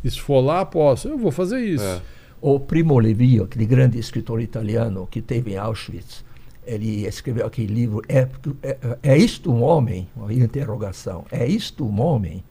esfolar? 0.05 0.67
Posso. 0.67 1.09
Eu 1.09 1.19
vou 1.19 1.31
fazer 1.31 1.61
isso. 1.61 1.85
É. 1.85 2.01
O 2.41 2.61
Primo 2.61 2.99
Levi, 2.99 3.41
aquele 3.41 3.65
grande 3.65 3.99
escritor 3.99 4.41
italiano 4.41 5.09
que 5.11 5.23
teve 5.23 5.53
em 5.53 5.57
Auschwitz, 5.57 6.25
ele 6.67 7.07
escreveu 7.07 7.47
aquele 7.47 7.73
livro, 7.73 8.03
É, 8.09 8.29
é, 8.63 8.99
é 9.03 9.17
isto 9.17 9.51
um 9.51 9.63
homem? 9.63 10.09
Uma 10.17 10.33
interrogação. 10.33 11.25
É 11.31 11.47
isto 11.47 11.85
um 11.87 12.01
homem? 12.01 12.45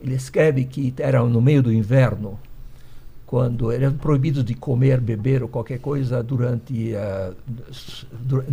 Ele 0.00 0.14
escreve 0.14 0.64
que 0.64 0.92
era 0.98 1.22
no 1.22 1.40
meio 1.40 1.62
do 1.62 1.72
inverno, 1.72 2.38
quando 3.34 3.72
eram 3.72 3.92
proibidos 3.94 4.44
de 4.44 4.54
comer, 4.54 5.00
beber 5.00 5.42
ou 5.42 5.48
qualquer 5.48 5.80
coisa 5.80 6.22
durante, 6.22 6.94
ah, 6.94 7.32
s- 7.68 8.06
dur- 8.12 8.44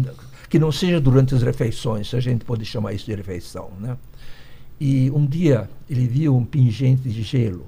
que 0.50 0.58
não 0.58 0.72
seja 0.72 1.00
durante 1.00 1.36
as 1.36 1.44
refeições, 1.44 2.10
se 2.10 2.16
a 2.16 2.20
gente 2.20 2.44
pode 2.44 2.66
chamar 2.66 2.92
isso 2.94 3.06
de 3.06 3.14
refeição, 3.14 3.70
né? 3.80 3.96
E 4.80 5.12
um 5.12 5.24
dia 5.24 5.70
ele 5.88 6.08
viu 6.08 6.36
um 6.36 6.44
pingente 6.44 7.08
de 7.08 7.22
gelo 7.22 7.68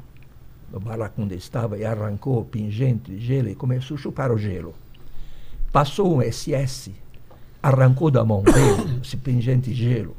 no 0.72 0.80
barraco 0.80 1.22
onde 1.22 1.35
estava 1.35 1.77
e 1.77 1.85
arrancou 1.85 2.40
o 2.40 2.45
pingente 2.45 3.11
de 3.11 3.19
gelo 3.23 3.48
e 3.48 3.53
começou 3.53 3.95
a 3.95 3.99
chupar 3.99 4.31
o 4.31 4.38
gelo. 4.40 4.73
Passou 5.72 6.18
um 6.18 6.19
SS, 6.23 6.90
arrancou 7.61 8.10
da 8.10 8.26
mão 8.26 8.41
dele 8.41 9.02
esse 9.06 9.18
pingente 9.18 9.69
de 9.72 9.76
gelo, 9.76 10.15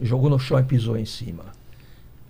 jogou 0.00 0.30
no 0.30 0.38
chão 0.38 0.58
e 0.58 0.62
pisou 0.62 0.96
em 0.96 1.04
cima. 1.04 1.44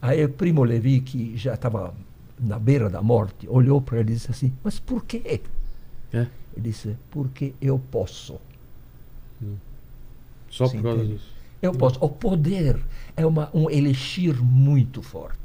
Aí 0.03 0.25
o 0.25 0.29
primo 0.29 0.65
Levi, 0.65 1.01
que 1.03 1.37
já 1.37 1.55
estava 1.55 1.95
na 2.41 2.59
beira 2.59 2.89
da 2.89 3.03
morte, 3.03 3.49
olhou 3.49 3.81
para 3.81 3.99
ele 4.01 4.13
e 4.13 4.15
disse 4.15 4.31
assim: 4.31 4.53
Mas 4.63 4.79
por 4.79 5.05
quê? 5.05 5.41
É. 6.13 6.27
Ele 6.57 6.71
disse: 6.71 6.97
Porque 7.11 7.55
eu 7.61 7.79
posso. 7.79 8.39
Só 10.51 10.67
Sim, 10.67 10.79
por 10.79 10.83
causa 10.85 10.99
entende? 11.03 11.15
disso. 11.19 11.31
Eu 11.61 11.73
posso. 11.73 11.99
O 12.03 12.09
poder 12.09 12.81
é 13.17 13.27
uma, 13.27 13.51
um 13.53 13.69
elixir 13.69 14.43
muito 14.43 15.03
forte. 15.03 15.39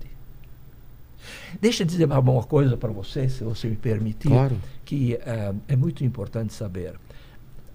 Deixa 1.59 1.83
eu 1.83 1.87
dizer 1.87 2.05
uma 2.11 2.43
coisa 2.43 2.75
para 2.77 2.91
você, 2.91 3.29
se 3.29 3.43
você 3.43 3.67
me 3.67 3.75
permitir, 3.75 4.27
Claro. 4.29 4.57
que 4.83 5.13
eh, 5.15 5.53
é 5.67 5.75
muito 5.75 6.03
importante 6.03 6.53
saber. 6.53 6.95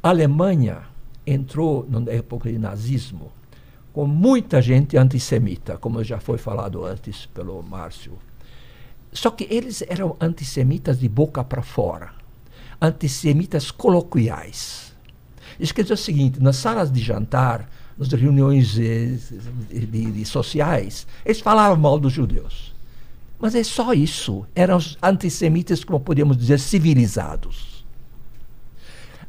A 0.02 0.10
Alemanha 0.10 0.82
entrou 1.26 1.86
na 1.88 2.10
época 2.12 2.50
de 2.50 2.58
nazismo 2.58 3.32
com 3.92 4.06
muita 4.06 4.60
gente 4.62 4.96
antissemita, 4.96 5.76
como 5.78 6.02
já 6.04 6.20
foi 6.20 6.38
falado 6.38 6.84
antes 6.84 7.26
pelo 7.26 7.62
Márcio. 7.62 8.12
Só 9.12 9.30
que 9.30 9.46
eles 9.50 9.82
eram 9.88 10.16
antissemitas 10.20 10.98
de 11.00 11.08
boca 11.08 11.42
para 11.42 11.62
fora, 11.62 12.10
antissemitas 12.80 13.70
coloquiais. 13.70 14.94
Isso 15.58 15.74
quer 15.74 15.82
dizer 15.82 15.94
o 15.94 15.96
seguinte: 15.96 16.40
nas 16.42 16.56
salas 16.56 16.92
de 16.92 17.00
jantar, 17.00 17.68
nas 17.96 18.08
reuniões 18.12 18.68
de, 18.72 19.16
de- 19.16 20.10
de 20.12 20.24
sociais, 20.24 21.06
eles 21.24 21.40
falavam 21.40 21.76
mal 21.76 21.98
dos 21.98 22.12
judeus. 22.12 22.74
Mas 23.40 23.54
é 23.54 23.62
só 23.64 23.92
isso. 23.92 24.44
Eram 24.54 24.78
antissemitas, 25.02 25.82
como 25.84 26.00
podemos 26.00 26.36
dizer, 26.36 26.58
civilizados. 26.60 27.84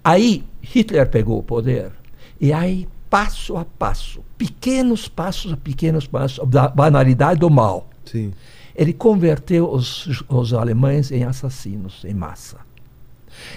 Aí 0.03 0.43
Hitler 0.61 1.07
pegou 1.09 1.39
o 1.39 1.43
poder 1.43 1.91
e 2.39 2.53
aí, 2.53 2.87
passo 3.09 3.57
a 3.57 3.65
passo, 3.65 4.23
pequenos 4.37 5.07
passos 5.09 5.51
a 5.53 5.57
pequenos 5.57 6.07
passos, 6.07 6.47
da 6.47 6.69
banalidade 6.69 7.39
do 7.41 7.49
mal, 7.49 7.89
Sim. 8.05 8.31
Ele 8.79 8.93
converteu 8.93 9.69
os, 9.69 10.23
os 10.29 10.53
alemães 10.53 11.11
em 11.11 11.25
assassinos 11.25 12.05
em 12.05 12.13
massa. 12.13 12.59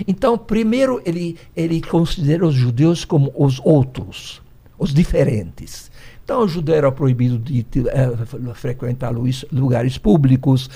Então, 0.06 0.36
primeiro, 0.36 1.00
ele, 1.06 1.38
ele 1.56 1.80
considera 1.80 2.44
os 2.44 2.54
judeus 2.54 3.04
como 3.04 3.32
os 3.36 3.60
outros, 3.64 4.42
os 4.76 4.92
diferentes. 4.92 5.92
Então, 6.24 6.42
o 6.42 6.48
judeu 6.48 6.74
era 6.74 6.90
proibido 6.90 7.38
de, 7.38 7.62
de, 7.62 7.88
eh, 7.88 8.10
frequentar 8.54 9.10
luis- 9.12 9.44
lugares 9.52 9.96
públicos, 9.96 10.68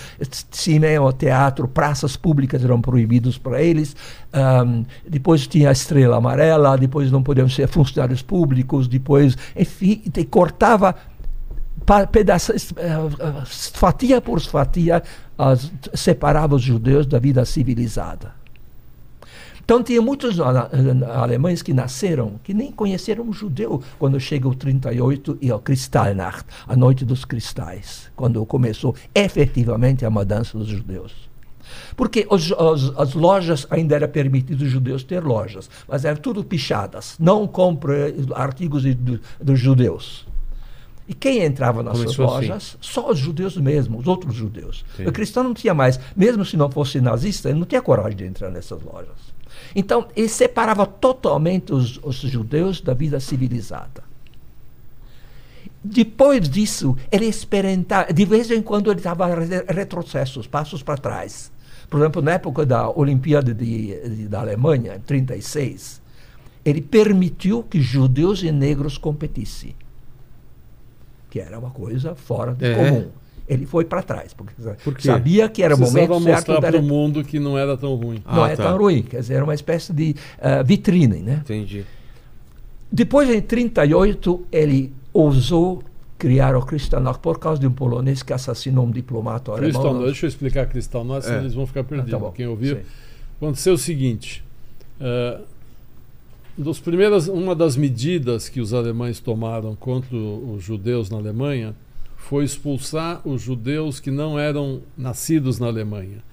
cinema, 0.51 1.13
teatro, 1.13 1.67
praças 1.67 2.17
públicas 2.17 2.63
eram 2.65 2.81
proibidos 2.81 3.39
para 3.39 3.61
eles. 3.61 3.97
Ahm, 4.33 4.85
depois 5.09 5.47
tinha 5.49 5.71
a 5.71 5.73
estrela 5.73 6.17
amarela, 6.19 6.79
depois 6.79 7.11
não 7.11 7.23
podiam 7.23 7.49
ser 7.49 7.67
funcionários 7.69 8.23
públicos, 8.23 8.87
depois, 8.87 9.37
enfim, 9.57 10.03
cortava 10.31 10.95
pedaços, 12.11 12.73
eh, 12.77 12.87
eh, 12.89 13.43
fatia 13.47 14.21
por 14.21 14.41
fatia, 14.41 15.03
as- 15.39 15.71
separava 15.95 16.57
os 16.57 16.63
judeus 16.63 17.07
da 17.07 17.19
vida 17.19 17.45
civilizada. 17.45 18.33
Então 19.65 19.83
tinha 19.83 20.01
muitos 20.01 20.39
alemães 20.41 21.61
que 21.61 21.75
nasceram, 21.75 22.35
que 22.45 22.55
nem 22.55 22.71
conheceram 22.71 23.29
o 23.29 23.33
judeu 23.33 23.83
quando 23.99 24.19
chega 24.21 24.47
o 24.49 24.55
38 24.55 25.37
e 25.41 25.51
o 25.51 25.59
Kristallnacht, 25.59 26.45
a 26.69 26.77
noite 26.77 27.05
dos 27.05 27.25
cristais, 27.25 28.09
quando 28.15 28.47
começou 28.47 28.95
efetivamente 29.13 30.05
a 30.05 30.11
mudança 30.11 30.57
dos 30.57 30.69
judeus. 30.69 31.13
Porque 31.97 32.25
os- 32.31 32.53
os- 32.53 32.97
as 32.97 33.15
lojas 33.15 33.67
ainda 33.69 33.97
era 33.97 34.07
permitido 34.07 34.63
os 34.63 34.71
judeus 34.71 35.03
ter 35.03 35.25
lojas, 35.25 35.69
mas 35.89 36.05
eram 36.05 36.21
tudo 36.21 36.45
pichadas. 36.45 37.17
Não 37.19 37.45
compre 37.45 38.15
artigos 38.37 38.85
dos 39.43 39.59
judeus. 39.59 40.25
E 41.09 41.15
quem 41.15 41.43
entrava 41.45 41.83
nas 41.85 41.97
suas 41.99 42.17
Começou 42.17 42.37
assim. 42.37 42.49
lojas? 42.49 42.77
Só 42.81 43.11
os 43.11 43.19
judeus 43.19 43.57
mesmo, 43.57 43.99
os 43.99 44.07
outros 44.09 44.35
judeus. 44.35 44.85
Sim. 44.97 45.07
O 45.07 45.13
cristão 45.13 45.45
não 45.45 45.55
tinha 45.55 45.73
mais, 45.73 46.01
mesmo 46.17 46.45
se 46.45 46.57
não 46.57 46.69
fosse 46.71 47.01
nazista, 47.01 47.49
ele 47.49 47.59
não 47.61 47.67
tinha 47.67 47.81
coragem 47.81 48.17
de 48.17 48.25
entrar 48.25 48.51
nessas 48.51 48.83
lojas. 48.83 49.15
Então, 49.75 50.09
ele 50.17 50.29
separava 50.29 50.85
totalmente 50.87 51.73
os, 51.73 51.99
os 52.03 52.17
judeus 52.17 52.81
da 52.81 52.93
vida 52.93 53.21
civilizada. 53.21 54.03
Depois 55.83 56.49
disso, 56.49 56.97
ele 57.13 57.27
experimentava, 57.27 58.13
de 58.13 58.25
vez 58.25 58.51
em 58.51 58.61
quando 58.61 58.91
ele 58.91 59.01
dava 59.01 59.27
re- 59.33 59.65
retrocessos, 59.69 60.47
passos 60.47 60.83
para 60.83 60.97
trás. 60.99 61.53
Por 61.89 62.01
exemplo, 62.01 62.21
na 62.21 62.33
época 62.33 62.67
da 62.67 62.91
Olimpíada 62.91 63.55
de, 63.55 63.95
de- 64.09 64.29
da 64.29 64.41
Alemanha, 64.41 64.97
em 64.97 65.01
36, 65.01 66.01
ele 66.65 66.81
permitiu 66.83 67.63
que 67.63 67.81
judeus 67.81 68.43
e 68.43 68.51
negros 68.51 68.99
competissem, 68.99 69.77
que 71.31 71.39
era 71.41 71.59
uma 71.59 71.71
coisa 71.71 72.15
fora 72.15 72.53
do 72.55 72.65
É. 72.65 72.75
comum. 72.75 73.07
Ele 73.49 73.65
foi 73.65 73.85
para 73.85 74.03
trás, 74.03 74.35
porque 74.35 74.53
Por 74.83 75.01
sabia 75.01 75.49
que 75.49 75.63
era 75.63 75.75
o 75.77 75.79
momento 75.79 75.95
certo 76.21 76.21
mostrar 76.51 76.61
para 76.61 76.79
o 76.81 76.83
mundo 76.83 77.23
que 77.23 77.39
não 77.39 77.57
era 77.57 77.77
tão 77.77 77.95
ruim. 77.95 78.21
não 78.27 78.43
Ah, 78.43 78.51
é 78.51 78.57
tá. 78.57 78.65
tão 78.65 78.77
ruim, 78.79 79.03
quer 79.03 79.21
dizer, 79.21 79.35
era 79.35 79.45
uma 79.45 79.55
espécie 79.55 79.93
de 79.93 80.17
ah, 80.41 80.63
vitrine, 80.65 81.21
né? 81.21 81.43
Entendi. 81.45 81.85
Depois, 82.91 83.29
em 83.31 83.41
38, 83.41 84.47
ele 84.51 84.93
ousou 85.13 85.83
criar 86.19 86.57
o 86.57 86.65
Kristallnacht 86.65 87.21
por 87.21 87.39
causa 87.39 87.61
de 87.61 87.67
um 87.67 87.73
polonês 87.73 88.23
que 88.23 88.33
assassinou 88.33 88.87
um 88.87 88.91
diplomata 88.91 89.53
alemão. 89.53 89.71
Kristallnacht, 89.71 90.05
deixa 90.07 90.27
eu 90.27 90.29
explicar 90.29 90.67
Kristallnacht, 90.67 91.25
senão 91.27 91.39
É. 91.39 91.43
eles 91.43 91.55
vão 91.55 91.67
ficar 91.67 91.85
perdidos. 91.85 92.15
Ah, 92.15 92.19
tá 92.19 92.25
bom. 92.25 92.33
Quem 92.33 92.47
ouviu? 92.47 92.77
Sim. 92.77 92.83
Aconteceu 93.37 93.75
o 93.75 93.79
seguinte: 93.79 94.43
eh, 95.01 95.39
dos 96.57 96.83
uma 97.29 97.55
das 97.55 97.77
medidas 97.77 98.49
que 98.49 98.61
os 98.61 98.73
alemães 98.73 99.21
tomaram 99.21 99.77
contra 99.77 100.17
os 100.17 100.63
judeus 100.63 101.11
na 101.11 101.19
Alemanha 101.19 101.75
foi 102.17 102.45
expulsar 102.45 103.21
os 103.25 103.43
judeus 103.43 104.01
que 104.01 104.11
não 104.11 104.39
eram 104.39 104.81
nascidos 104.97 105.59
na 105.59 105.67
Alemanha. 105.67 106.25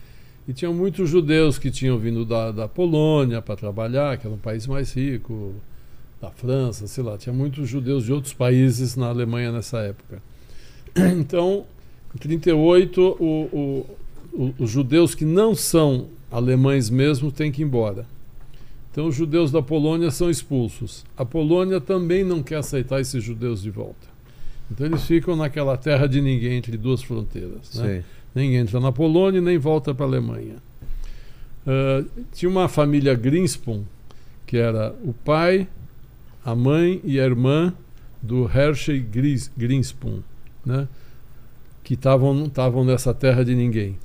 E 0.47 0.53
tinham 0.53 0.73
muitos 0.73 1.09
judeus 1.09 1.57
que 1.57 1.69
tinham 1.69 1.97
vindo 1.97 2.25
da, 2.25 2.51
da 2.51 2.67
Polônia 2.67 3.41
para 3.41 3.55
trabalhar, 3.55 4.17
que 4.17 4.25
era 4.25 4.35
um 4.35 4.39
país 4.39 4.65
mais 4.65 4.93
rico, 4.93 5.53
da 6.21 6.31
França, 6.31 6.87
sei 6.87 7.03
lá. 7.03 7.17
Tinha 7.17 7.33
muitos 7.33 7.69
judeus 7.69 8.05
de 8.05 8.13
outros 8.13 8.33
países 8.33 8.95
na 8.95 9.07
Alemanha 9.07 9.51
nessa 9.51 9.79
época. 9.79 10.21
Então, 11.17 11.65
em 12.13 12.17
38, 12.17 13.01
o, 13.01 13.25
o, 13.25 13.97
o, 14.33 14.53
os 14.59 14.69
judeus 14.69 15.15
que 15.15 15.25
não 15.25 15.55
são 15.55 16.07
alemães 16.31 16.89
mesmo 16.89 17.31
têm 17.31 17.51
que 17.51 17.61
ir 17.61 17.65
embora. 17.65 18.05
Então, 18.93 19.07
os 19.07 19.15
judeus 19.15 19.51
da 19.51 19.59
Polônia 19.59 20.11
são 20.11 20.29
expulsos. 20.29 21.03
A 21.17 21.25
Polônia 21.25 21.81
também 21.81 22.23
não 22.23 22.43
quer 22.43 22.57
aceitar 22.57 23.01
esses 23.01 23.23
judeus 23.23 23.59
de 23.63 23.71
volta. 23.71 24.07
Então, 24.69 24.85
eles 24.85 25.03
ficam 25.03 25.35
naquela 25.35 25.75
terra 25.75 26.07
de 26.07 26.21
ninguém 26.21 26.53
entre 26.53 26.77
duas 26.77 27.01
fronteiras. 27.01 27.73
Né? 27.73 27.83
Nem 28.35 28.55
entra 28.55 28.79
na 28.79 28.91
Polônia 28.91 29.41
nem 29.41 29.57
volta 29.57 29.95
para 29.95 30.05
a 30.05 30.09
Alemanha. 30.09 30.57
Ah, 31.65 32.03
tinha 32.33 32.47
uma 32.49 32.67
família 32.67 33.15
Grinspoon, 33.15 33.83
que 34.45 34.57
era 34.57 34.93
o 35.03 35.11
pai, 35.11 35.67
a 36.45 36.53
mãe 36.53 37.01
e 37.03 37.19
a 37.19 37.23
irmã 37.23 37.73
do 38.21 38.45
Hershey 38.47 38.99
Gris- 38.99 39.51
Grinspoon, 39.57 40.19
né? 40.63 40.87
que 41.83 41.95
estavam 41.95 42.85
nessa 42.85 43.11
terra 43.13 43.43
de 43.43 43.55
ninguém. 43.55 43.97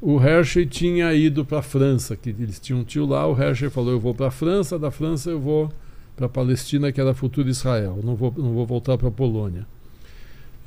O 0.00 0.20
Hershey 0.20 0.64
tinha 0.64 1.12
ido 1.12 1.44
para 1.44 1.58
a 1.58 1.62
França, 1.62 2.16
que 2.16 2.30
eles 2.30 2.60
tinham 2.60 2.80
um 2.80 2.84
tio 2.84 3.04
lá. 3.06 3.26
O 3.26 3.40
Hershey 3.40 3.68
falou: 3.68 3.92
Eu 3.92 4.00
vou 4.00 4.14
para 4.14 4.28
a 4.28 4.30
França, 4.30 4.78
da 4.78 4.90
França 4.90 5.30
eu 5.30 5.40
vou 5.40 5.72
para 6.16 6.26
a 6.26 6.28
Palestina, 6.28 6.92
que 6.92 7.00
era 7.00 7.14
futuro 7.14 7.48
Israel. 7.48 7.98
Não 8.02 8.14
vou, 8.14 8.32
não 8.36 8.52
vou 8.52 8.66
voltar 8.66 8.96
para 8.96 9.08
a 9.08 9.12
Polônia. 9.12 9.66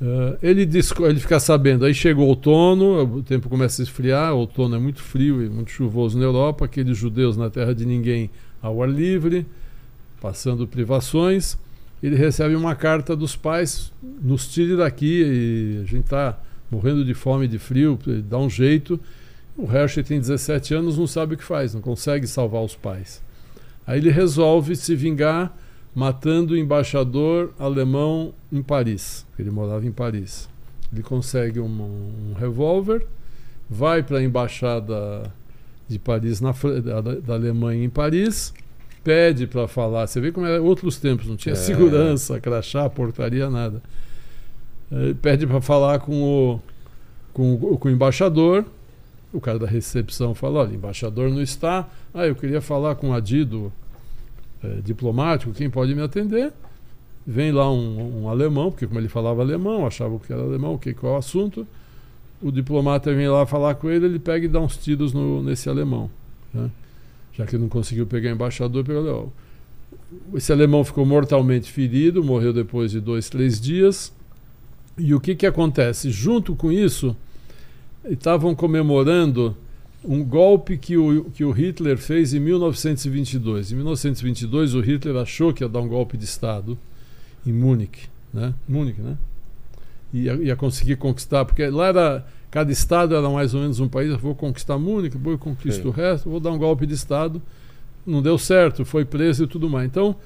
Eh, 0.02 0.38
ele, 0.42 0.62
ele 0.62 1.20
fica 1.20 1.38
sabendo, 1.38 1.84
aí 1.84 1.94
chegou 1.94 2.24
o 2.24 2.28
outono, 2.28 3.18
o 3.18 3.22
tempo 3.22 3.48
começa 3.48 3.80
a 3.80 3.84
esfriar, 3.84 4.34
o 4.34 4.38
outono 4.38 4.74
é 4.74 4.78
muito 4.78 5.00
frio 5.00 5.40
e 5.40 5.48
muito 5.48 5.70
chuvoso 5.70 6.18
na 6.18 6.24
Europa, 6.24 6.64
aqueles 6.64 6.98
judeus 6.98 7.36
na 7.36 7.48
terra 7.48 7.72
de 7.72 7.86
ninguém 7.86 8.28
ao 8.60 8.82
ar 8.82 8.88
livre, 8.88 9.46
passando 10.20 10.66
privações. 10.66 11.56
Ele 12.02 12.16
recebe 12.16 12.56
uma 12.56 12.74
carta 12.74 13.14
dos 13.14 13.36
pais, 13.36 13.92
nos 14.02 14.48
tire 14.52 14.76
daqui, 14.76 15.22
e 15.22 15.80
a 15.82 15.86
gente 15.86 16.04
está 16.04 16.36
morrendo 16.68 17.04
de 17.04 17.14
fome 17.14 17.44
e 17.44 17.48
de 17.48 17.60
frio, 17.60 17.96
dá 18.28 18.38
um 18.38 18.50
jeito. 18.50 18.98
O 19.56 19.70
Hershey 19.70 20.02
tem 20.02 20.18
17 20.18 20.74
anos, 20.74 20.96
não 20.98 21.06
sabe 21.06 21.34
o 21.34 21.36
que 21.38 21.44
faz, 21.44 21.74
não 21.74 21.80
consegue 21.80 22.26
salvar 22.26 22.62
os 22.62 22.74
pais. 22.74 23.22
Aí 23.86 23.98
ele 23.98 24.10
resolve 24.10 24.74
se 24.76 24.94
vingar 24.96 25.56
matando 25.94 26.54
o 26.54 26.56
embaixador 26.56 27.52
alemão 27.58 28.32
em 28.50 28.62
Paris. 28.62 29.26
Ele 29.38 29.50
morava 29.50 29.84
em 29.84 29.92
Paris. 29.92 30.48
Ele 30.92 31.02
consegue 31.02 31.60
um, 31.60 31.66
um 31.66 32.34
revólver, 32.38 33.06
vai 33.68 34.02
para 34.02 34.18
a 34.18 34.22
embaixada 34.22 35.30
de 35.88 35.98
Paris, 35.98 36.40
na, 36.40 36.52
da, 36.82 37.00
da 37.00 37.34
Alemanha 37.34 37.84
em 37.84 37.90
Paris, 37.90 38.54
pede 39.04 39.46
para 39.46 39.68
falar. 39.68 40.06
Você 40.06 40.20
vê 40.20 40.32
como 40.32 40.46
era 40.46 40.62
outros 40.62 40.96
tempos, 40.98 41.26
não 41.26 41.36
tinha 41.36 41.52
É. 41.52 41.56
segurança, 41.56 42.40
crachá, 42.40 42.88
portaria, 42.88 43.50
nada. 43.50 43.82
Eh, 44.90 45.14
pede 45.20 45.46
para 45.46 45.60
falar 45.60 45.98
com 45.98 46.22
o, 46.22 46.60
com, 47.32 47.76
com 47.78 47.88
o 47.88 47.90
embaixador. 47.90 48.64
O 49.32 49.40
cara 49.40 49.58
da 49.58 49.66
recepção 49.66 50.34
fala: 50.34 50.60
olha, 50.60 50.70
o 50.70 50.74
embaixador 50.74 51.30
não 51.30 51.40
está. 51.40 51.88
Ah, 52.12 52.26
eu 52.26 52.34
queria 52.34 52.60
falar 52.60 52.94
com 52.96 53.10
o 53.10 53.12
Adido 53.14 53.72
eh, 54.62 54.80
diplomático, 54.84 55.52
quem 55.52 55.68
pode 55.68 55.94
me 55.94 56.02
atender? 56.02 56.52
Vem 57.26 57.52
lá 57.52 57.70
um, 57.70 58.22
um 58.22 58.28
alemão, 58.28 58.70
porque 58.70 58.86
como 58.86 58.98
ele 59.00 59.08
falava 59.08 59.42
alemão, 59.42 59.86
achava 59.86 60.18
que 60.18 60.32
era 60.32 60.42
alemão, 60.42 60.76
que 60.76 60.92
qual 60.92 61.14
é 61.14 61.16
o 61.16 61.18
assunto. 61.18 61.66
O 62.40 62.50
diplomata 62.50 63.14
vem 63.14 63.28
lá 63.28 63.46
falar 63.46 63.76
com 63.76 63.88
ele, 63.88 64.06
ele 64.06 64.18
pega 64.18 64.44
e 64.44 64.48
dá 64.48 64.60
uns 64.60 64.76
tiros 64.76 65.12
no, 65.12 65.42
nesse 65.42 65.68
alemão. 65.68 66.10
né? 66.52 66.70
Já 67.32 67.46
que 67.46 67.56
não 67.56 67.68
conseguiu 67.68 68.06
pegar 68.06 68.30
o 68.30 68.34
embaixador, 68.34 68.84
pegou, 68.84 69.32
ó, 70.32 70.36
esse 70.36 70.52
alemão 70.52 70.84
ficou 70.84 71.06
mortalmente 71.06 71.70
ferido, 71.70 72.22
morreu 72.22 72.52
depois 72.52 72.90
de 72.90 73.00
dois, 73.00 73.28
três 73.28 73.60
dias. 73.60 74.12
E 74.98 75.14
o 75.14 75.20
que, 75.20 75.34
que 75.34 75.46
acontece? 75.46 76.10
Junto 76.10 76.54
com 76.54 76.70
isso, 76.70 77.16
estavam 78.04 78.54
comemorando 78.54 79.56
um 80.04 80.24
golpe 80.24 80.76
que 80.76 80.96
o, 80.96 81.24
que 81.30 81.44
o 81.44 81.52
Hitler 81.52 81.96
fez 81.96 82.34
em 82.34 82.40
1922. 82.40 83.72
Em 83.72 83.76
1922, 83.76 84.74
o 84.74 84.80
Hitler 84.80 85.16
achou 85.16 85.52
que 85.52 85.62
ia 85.62 85.68
dar 85.68 85.80
um 85.80 85.88
golpe 85.88 86.16
de 86.16 86.24
Estado 86.24 86.76
em 87.46 87.52
Munique, 87.52 88.08
né? 88.32 88.54
Munique, 88.68 89.00
né? 89.00 89.16
Ia, 90.12 90.34
ia 90.34 90.56
conseguir 90.56 90.96
conquistar, 90.96 91.44
porque 91.44 91.66
lá 91.68 91.86
era 91.86 92.26
cada 92.50 92.70
estado 92.70 93.14
era 93.14 93.30
mais 93.30 93.54
ou 93.54 93.62
menos 93.62 93.80
um 93.80 93.88
país. 93.88 94.14
Vou 94.20 94.34
conquistar 94.34 94.78
eu 95.32 95.38
conquisto 95.38 95.82
Sim. 95.82 95.88
o 95.88 95.90
resto, 95.90 96.28
vou 96.28 96.38
dar 96.38 96.50
um 96.50 96.58
golpe 96.58 96.86
de 96.86 96.94
Estado. 96.94 97.40
Não 98.06 98.20
deu 98.20 98.36
certo, 98.36 98.84
foi 98.84 99.04
preso 99.04 99.44
e 99.44 99.46
tudo 99.46 99.70
mais. 99.70 99.86
Então, 99.86 100.16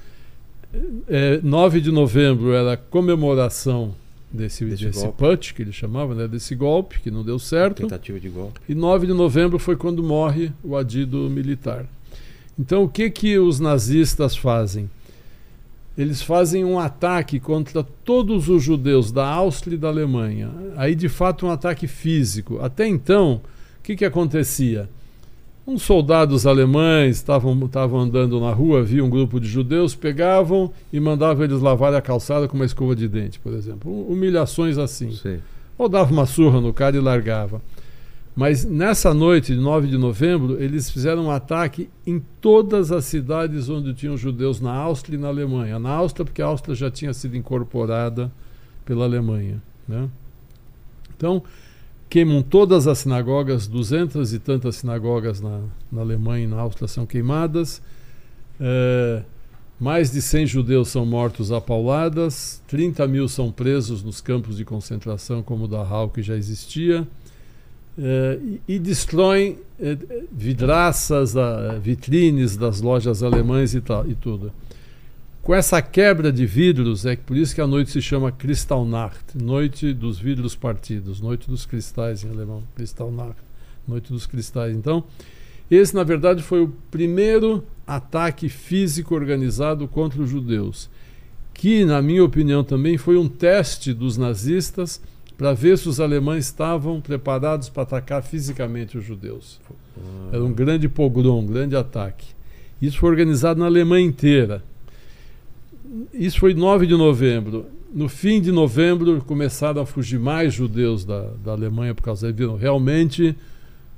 é, 1.07 1.39
9 1.41 1.79
de 1.79 1.91
novembro 1.91 2.51
era 2.51 2.75
comemoração 2.75 3.95
desse, 4.31 4.65
Desse 4.65 4.85
desse 4.85 5.53
que 5.53 5.61
ele 5.61 5.71
chamava, 5.71 6.13
né? 6.13 6.27
desse 6.27 6.53
golpe, 6.55 6.99
que 6.99 7.09
não 7.09 7.23
deu 7.23 7.39
certo. 7.39 7.83
Tentativa 7.83 8.19
de 8.19 8.29
golpe. 8.29 8.59
E 8.67 8.75
9 8.75 9.07
de 9.07 9.13
novembro 9.13 9.57
foi 9.57 9.75
quando 9.75 10.03
morre 10.03 10.51
o 10.63 10.75
adido 10.75 11.29
militar. 11.29 11.85
Então, 12.59 12.83
o 12.83 12.89
que, 12.89 13.09
que 13.09 13.37
os 13.37 13.59
nazistas 13.59 14.35
fazem? 14.35 14.89
Eles 15.97 16.21
fazem 16.21 16.63
um 16.63 16.79
ataque 16.79 17.39
contra 17.39 17.83
todos 17.83 18.49
os 18.49 18.63
judeus 18.63 19.11
da 19.11 19.27
Áustria 19.27 19.75
e 19.75 19.79
da 19.79 19.87
Alemanha. 19.87 20.51
Aí, 20.75 20.93
de 20.93 21.09
fato, 21.09 21.45
um 21.45 21.51
ataque 21.51 21.87
físico. 21.87 22.59
Até 22.59 22.87
então, 22.87 23.41
o 23.79 23.83
que, 23.83 23.95
que 23.95 24.05
acontecia? 24.05 24.89
Uns 25.67 25.81
soldados 25.81 26.47
alemães 26.47 27.17
estavam 27.17 27.59
andando 27.99 28.39
na 28.39 28.51
rua, 28.53 28.81
viam 28.81 29.07
um 29.07 29.09
grupo 29.09 29.37
de 29.37 29.49
judeus, 29.49 29.93
pegavam 29.93 30.71
e 30.93 30.97
mandavam 30.97 31.43
eles 31.43 31.59
lavar 31.59 31.93
a 31.93 32.01
calçada 32.01 32.47
com 32.47 32.55
uma 32.55 32.63
escova 32.63 32.95
de 32.95 33.05
dente, 33.05 33.37
por 33.37 33.51
exemplo. 33.51 33.91
Humilhações 34.09 34.77
assim 34.77 35.11
Sei. 35.11 35.41
ou 35.77 35.89
dava 35.89 36.09
uma 36.09 36.25
surra 36.25 36.61
no 36.61 36.71
cara 36.71 36.95
e 36.95 37.01
largava. 37.01 37.61
Mas 38.33 38.63
nessa 38.63 39.13
noite 39.13 39.53
de 39.53 39.59
9 39.59 39.89
de 39.89 39.97
novembro, 39.97 40.63
eles 40.63 40.89
fizeram 40.89 41.25
um 41.25 41.31
ataque 41.31 41.89
em 42.05 42.23
todas 42.39 42.89
as 42.93 43.03
cidades 43.03 43.67
onde 43.67 43.93
tinham 43.93 44.15
judeus 44.15 44.61
na 44.61 44.71
Áustria 44.71 45.17
e 45.17 45.19
na 45.19 45.27
Alemanha. 45.27 45.77
Na 45.77 45.89
Áustria, 45.89 46.23
porque 46.23 46.41
a 46.41 46.45
Áustria 46.45 46.75
já 46.75 46.89
tinha 46.89 47.13
sido 47.13 47.35
incorporada 47.35 48.31
pela 48.85 49.03
Alemanha. 49.03 49.61
Né? 49.85 50.07
Então, 51.17 51.43
queimam 52.09 52.41
todas 52.41 52.87
as 52.87 52.99
sinagogas, 52.99 53.67
duzentas 53.67 54.33
e 54.33 54.39
tantas 54.39 54.77
sinagogas 54.77 55.41
na, 55.41 55.61
na 55.91 56.01
Alemanha 56.01 56.45
e 56.45 56.47
na 56.47 56.57
Áustria 56.57 56.87
são 56.87 57.05
queimadas. 57.05 57.81
É, 58.59 59.23
mais 59.79 60.11
de 60.11 60.21
100 60.21 60.47
judeus 60.47 60.87
são 60.87 61.05
mortos 61.05 61.51
a 61.51 61.61
pauladas, 61.61 62.63
30 62.67 63.07
mil 63.07 63.27
são 63.27 63.51
presos 63.51 64.03
nos 64.03 64.19
campos 64.19 64.57
de 64.57 64.65
concentração, 64.65 65.43
como 65.43 65.65
o 65.65 65.67
da 65.67 65.83
Dachau, 65.83 66.09
que 66.09 66.23
já 66.23 66.35
existia, 66.35 67.07
é, 67.99 68.39
e, 68.67 68.75
e, 68.75 68.79
destroem 68.79 69.59
é, 69.79 69.95
vidraças, 70.31 71.37
a, 71.37 71.77
vitrines 71.77 72.57
das 72.57 72.81
lojas 72.81 73.21
alemãs 73.21 73.75
e, 73.75 73.81
tal, 73.81 74.07
e 74.09 74.15
tudo. 74.15 74.51
Com 75.47 75.55
essa 75.55 75.81
quebra 75.81 76.29
de 76.29 76.45
vidros, 76.45 77.05
é 77.05 77.15
por 77.15 77.37
isso 77.37 77.55
que 77.55 77.61
a 77.61 77.67
noite 77.67 77.89
se 77.89 78.01
chama 78.01 78.33
Kristallnacht, 78.33 79.33
noite 79.33 79.93
dos 79.93 80.19
vidros 80.19 80.57
partidos, 80.57 81.21
noite 81.21 81.49
dos 81.49 81.65
cristais 81.65 82.21
em 82.21 82.29
alemão, 82.29 82.63
Kristallnacht, 82.75 83.37
noite 83.87 84.11
dos 84.11 84.25
cristais. 84.25 84.75
Então, 84.75 85.05
esse, 85.71 85.95
na 85.95 86.03
verdade, 86.03 86.43
foi 86.43 86.61
o 86.61 86.73
primeiro 86.91 87.63
ataque 87.87 88.49
físico 88.49 89.15
organizado 89.15 89.87
contra 89.87 90.21
os 90.21 90.29
judeus, 90.29 90.89
que, 91.53 91.85
na 91.85 92.01
minha 92.01 92.25
opinião, 92.25 92.61
também 92.61 92.97
foi 92.97 93.15
um 93.15 93.29
teste 93.29 93.93
dos 93.93 94.17
nazistas 94.17 95.01
para 95.37 95.53
ver 95.53 95.77
se 95.77 95.87
os 95.87 96.01
alemães 96.01 96.43
estavam 96.43 96.99
preparados 96.99 97.69
para 97.69 97.83
atacar 97.83 98.21
fisicamente 98.21 98.97
os 98.97 99.05
judeus. 99.05 99.61
Era 100.29 100.43
um 100.43 100.51
grande 100.51 100.89
pogrom, 100.89 101.39
um 101.39 101.47
grande 101.47 101.77
ataque. 101.77 102.35
Isso 102.81 102.99
foi 102.99 103.09
organizado 103.11 103.61
na 103.61 103.65
Alemanha 103.67 104.05
inteira. 104.05 104.61
Isso 106.13 106.39
foi 106.39 106.53
9 106.53 106.87
de 106.87 106.95
novembro. 106.95 107.65
No 107.93 108.09
fim 108.09 108.41
de 108.41 108.51
novembro 108.51 109.21
começaram 109.25 109.81
a 109.81 109.85
fugir 109.85 110.19
mais 110.19 110.53
judeus 110.53 111.05
da, 111.05 111.31
da 111.43 111.51
Alemanha 111.53 111.95
por 111.95 112.03
causa 112.03 112.31
viram 112.31 112.55
realmente 112.55 113.35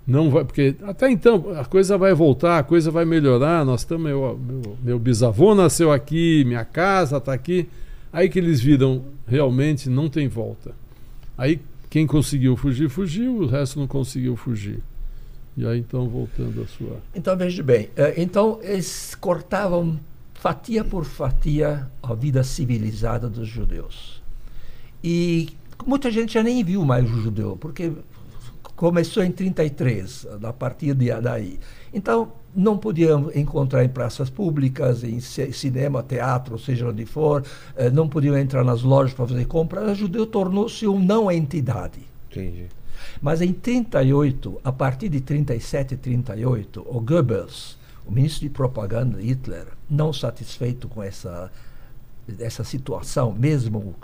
não 0.10 0.32
vai, 0.32 0.44
porque 0.44 0.76
até 0.82 1.12
então 1.12 1.52
a 1.56 1.64
coisa 1.64 1.96
vai 1.96 2.16
voltar, 2.16 2.58
a 2.58 2.64
coisa 2.64 2.90
vai 2.90 3.06
melhorar. 3.06 3.64
Nós 3.64 3.82
estamos, 3.82 4.06
meu, 4.06 4.40
meu, 4.44 4.78
meu 4.82 5.00
bisavô 5.00 5.54
nasceu 5.54 5.92
aqui, 5.92 6.44
minha 6.48 6.66
casa 6.66 7.18
está 7.18 7.32
aqui. 7.32 7.70
Aí 8.12 8.28
que 8.28 8.40
eles 8.40 8.60
viram, 8.60 9.04
realmente 9.28 9.88
não 9.88 10.10
tem 10.10 10.28
volta. 10.28 10.72
Aí 11.38 11.62
quem 11.92 12.08
conseguiu 12.08 12.58
fugir, 12.58 12.90
fugiu, 12.90 13.38
o 13.38 13.46
resto 13.46 13.80
não 13.80 13.86
conseguiu 13.86 14.36
fugir. 14.36 14.80
E 15.56 15.64
aí 15.64 15.78
então 15.78 16.10
voltando 16.10 16.64
à 16.64 16.66
sua. 16.66 16.98
Então 17.14 17.38
veja 17.38 17.62
bem, 17.62 17.90
eh, 17.96 18.16
então 18.18 18.60
eles 18.64 19.14
cortavam 19.14 20.00
fatia 20.40 20.86
por 20.86 21.04
fatia 21.04 21.92
a 22.02 22.14
vida 22.14 22.46
civilizada 22.46 23.30
dos 23.30 23.46
judeus. 23.46 24.24
E 25.04 25.50
muita 25.86 26.10
gente 26.10 26.34
já 26.34 26.42
nem 26.42 26.64
viu 26.64 26.86
mais 26.86 27.12
o 27.12 27.22
judeu, 27.22 27.58
porque 27.60 27.92
começou 28.74 29.22
em 29.22 29.32
33, 29.34 30.26
a 30.42 30.54
partir 30.54 30.94
de 30.94 31.12
daí. 31.20 31.60
Então, 31.94 32.32
não 32.56 32.78
podiam 32.78 33.30
encontrar 33.36 33.84
em 33.84 33.90
praças 33.90 34.30
públicas, 34.30 35.04
em 35.04 35.20
cinema, 35.20 36.02
teatro, 36.02 36.58
seja 36.58 36.88
onde 36.88 37.06
for, 37.06 37.44
eh, 37.76 37.90
não 37.90 38.08
podiam 38.08 38.38
entrar 38.38 38.64
nas 38.64 38.82
lojas 38.82 39.14
para 39.14 39.28
fazer 39.28 39.46
compras. 39.46 39.92
O 39.92 39.96
judeu 39.96 40.26
tornou-se 40.26 40.88
uma 40.88 41.04
não 41.04 41.30
entidade. 41.30 42.00
Entendi. 42.32 42.68
Mas 43.22 43.42
em 43.42 43.52
38, 43.52 44.62
a 44.64 44.72
partir 44.72 45.10
de 45.10 45.20
37 45.20 45.96
e 45.96 45.98
38, 45.98 46.86
o 46.88 47.02
Goebbels, 47.02 47.79
o 48.10 48.12
ministro 48.12 48.42
de 48.42 48.50
propaganda 48.50 49.22
Hitler, 49.22 49.68
não 49.90 50.12
satisfeito 50.12 50.88
com 50.88 51.02
essa 51.02 51.52
essa 52.38 52.64
situação, 52.64 53.34
mesmo 53.34 53.96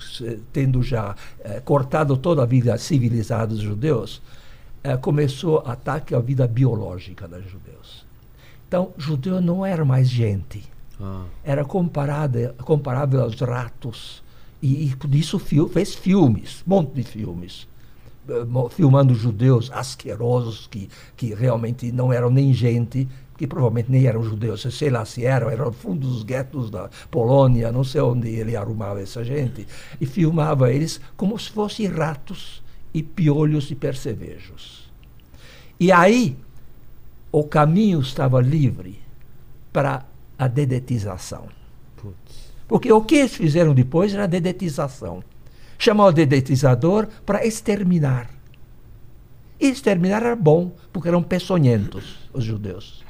tendo 0.51 0.81
já 0.81 1.15
eh, 1.43 1.61
cortado 1.63 2.17
toda 2.17 2.41
a 2.41 2.45
vida 2.45 2.75
civilizada 2.75 3.47
dos 3.53 3.59
judeus, 3.59 4.19
é, 4.85 4.97
começou 4.97 5.59
ataque 5.59 6.15
à 6.15 6.19
vida 6.19 6.47
biológica 6.47 7.27
dos 7.27 7.43
judeus. 7.49 8.05
Então, 8.67 8.93
judeu 8.97 9.41
não 9.41 9.65
era 9.65 9.85
mais 9.85 10.09
gente. 10.09 10.63
Ah. 11.01 11.23
Era 11.43 11.65
comparado, 11.65 12.53
comparável 12.63 13.21
aos 13.21 13.39
ratos. 13.39 14.23
E, 14.61 14.87
e 14.87 14.95
por 14.95 15.13
isso 15.13 15.39
fez 15.39 15.93
filmes, 15.95 16.63
um 16.67 16.69
monte 16.69 16.93
de 16.93 17.03
filmes. 17.03 17.67
Uh, 18.27 18.69
filmando 18.69 19.13
judeus 19.13 19.71
asquerosos 19.71 20.65
que, 20.65 20.89
que 21.15 21.33
realmente 21.35 21.91
não 21.91 22.11
eram 22.11 22.31
nem 22.31 22.51
gente, 22.53 23.07
que 23.37 23.45
provavelmente 23.45 23.91
nem 23.91 24.05
eram 24.05 24.23
judeus, 24.23 24.61
sei 24.71 24.89
lá 24.89 25.03
se 25.05 25.25
eram, 25.25 25.49
eram 25.49 25.71
fundo 25.71 26.07
dos 26.07 26.23
guetos 26.23 26.69
da 26.69 26.89
Polônia, 27.11 27.71
não 27.71 27.83
sei 27.83 28.01
onde 28.01 28.29
ele 28.29 28.55
arrumava 28.55 29.01
essa 29.01 29.23
gente, 29.23 29.67
e 29.99 30.05
filmava 30.05 30.71
eles 30.71 31.01
como 31.17 31.37
se 31.37 31.49
fossem 31.51 31.87
ratos 31.87 32.63
e 32.93 33.03
piolhos 33.03 33.69
e 33.71 33.75
percevejos. 33.75 34.89
E 35.79 35.91
aí 35.91 36.37
o 37.31 37.43
caminho 37.43 37.99
estava 37.99 38.39
livre 38.39 38.99
para 39.73 40.05
a 40.39 40.47
dedetização. 40.47 41.49
Porque 42.67 42.91
o 42.91 43.01
que 43.01 43.15
eles 43.15 43.35
fizeram 43.35 43.73
depois 43.73 44.13
era 44.13 44.23
a 44.23 44.27
dedetização. 44.27 45.23
Chamar 45.77 46.05
o 46.05 46.11
dedetizador 46.11 47.07
para 47.25 47.45
exterminar. 47.45 48.29
E 49.59 49.67
exterminar 49.67 50.23
era 50.23 50.35
bom, 50.35 50.71
porque 50.91 51.07
eram 51.07 51.21
peçonhentos, 51.21 52.29
os 52.33 52.43
judeus. 52.43 53.04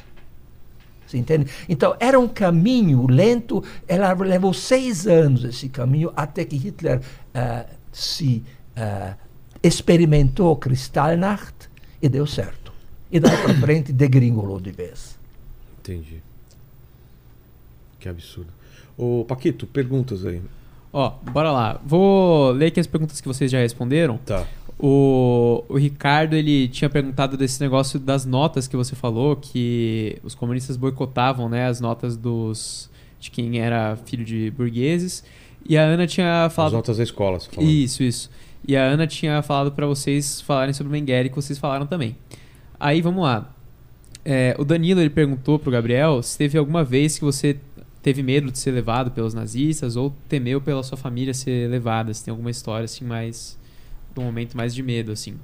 Você 1.06 1.18
entende? 1.18 1.52
Então, 1.69 1.95
era 1.99 2.19
um 2.19 2.27
caminho 2.27 3.06
lento, 3.07 3.64
ela 3.88 4.11
levou 4.14 4.53
seis 4.53 5.06
anos 5.06 5.44
esse 5.44 5.69
caminho, 5.69 6.11
até 6.15 6.44
que 6.44 6.57
Hitler 6.57 6.99
uh, 6.99 7.69
se 7.91 8.44
uh, 8.76 9.15
experimentou 9.61 10.56
Kristallnacht 10.56 11.69
e 12.02 12.10
deu 12.10 12.26
certo. 12.26 12.73
E 13.11 13.19
daí 13.19 13.38
para 13.38 13.53
frente 13.56 13.94
degringolou 13.94 14.60
de 14.60 14.72
vez. 14.72 15.18
Entendi. 15.80 16.22
Que 17.99 18.10
absurdo. 18.10 18.52
Ô, 18.98 19.26
Paquito, 19.26 19.68
perguntas 19.68 20.26
aí. 20.26 20.41
Ó, 20.97 21.11
bora 21.30 21.51
lá. 21.51 21.81
Vou 21.85 22.51
ler 22.51 22.67
aqui 22.67 22.80
as 22.80 22.88
perguntas 22.88 23.19
que 23.19 23.27
vocês 23.27 23.51
já 23.51 23.59
responderam. 23.59 24.17
Tá. 24.26 24.47
O, 24.80 25.61
o 25.67 25.77
Ricardo, 25.77 26.38
ele 26.38 26.69
tinha 26.69 26.89
perguntado 26.89 27.35
desse 27.35 27.59
negócio 27.59 27.99
das 27.99 28.26
notas 28.26 28.65
que 28.65 28.77
você 28.77 28.95
falou, 28.95 29.35
que 29.35 30.17
os 30.23 30.34
comunistas 30.34 30.77
boicotavam, 30.77 31.49
né, 31.49 31.67
as 31.67 31.81
notas 31.81 32.15
dos 32.15 32.89
de 33.19 33.30
quem 33.30 33.59
era 33.59 33.97
filho 34.05 34.23
de 34.23 34.49
burgueses. 34.51 35.22
E 35.67 35.77
a 35.77 35.81
Ana 35.81 36.07
tinha 36.07 36.49
falado... 36.49 36.69
As 36.69 36.77
notas 36.77 36.95
da 36.95 37.03
escola, 37.03 37.41
você 37.41 37.49
falou. 37.49 37.69
Isso, 37.69 38.01
isso. 38.01 38.31
E 38.65 38.77
a 38.77 38.84
Ana 38.84 39.05
tinha 39.05 39.41
falado 39.41 39.73
para 39.73 39.85
vocês 39.85 40.39
falarem 40.39 40.73
sobre 40.73 40.89
o 40.89 40.91
Mengele, 40.93 41.27
que 41.27 41.35
vocês 41.35 41.59
falaram 41.59 41.85
também. 41.85 42.15
Aí, 42.80 43.01
vamos 43.01 43.22
lá. 43.22 43.53
É, 44.23 44.55
o 44.57 44.63
Danilo, 44.63 45.01
ele 45.01 45.09
perguntou 45.09 45.59
pro 45.59 45.72
Gabriel 45.72 46.23
se 46.23 46.38
teve 46.38 46.57
alguma 46.57 46.85
vez 46.85 47.19
que 47.19 47.26
você 47.26 47.57
teve 48.06 48.22
medo 48.22 48.52
de 48.52 48.60
ser 48.60 48.69
levado 48.69 49.10
pelos 49.10 49.34
nazistas 49.34 49.95
ou 49.95 50.14
temeu 50.30 50.61
pela 50.61 50.84
sua 50.84 50.95
família 50.95 51.34
ser 51.34 51.68
levada. 51.68 52.14
Se 52.14 52.23
tem 52.23 52.32
alguma 52.32 52.52
história, 52.52 52.86
assim, 52.86 53.03
mais... 53.03 53.57
um 54.15 54.22
momento 54.22 54.56
mais 54.56 54.76
de 54.76 54.84
medo, 54.84 55.11
assim. 55.11 55.38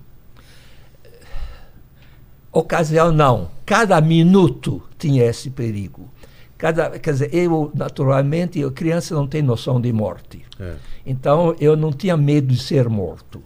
Ocasião, 2.51 3.11
não. 3.11 3.49
Cada 3.65 3.99
minuto 3.99 4.79
tinha 4.99 5.23
esse 5.23 5.49
perigo. 5.49 6.07
Cada, 6.55 6.99
quer 6.99 7.13
dizer, 7.13 7.33
eu, 7.33 7.71
naturalmente, 7.73 8.63
a 8.63 8.69
criança 8.69 9.15
não 9.15 9.25
tem 9.25 9.41
noção 9.41 9.81
de 9.81 9.91
morte. 9.91 10.45
É. 10.59 10.75
Então, 11.03 11.55
eu 11.59 11.75
não 11.75 11.91
tinha 11.91 12.15
medo 12.15 12.53
de 12.53 12.59
ser 12.61 12.87
morto. 12.87 13.41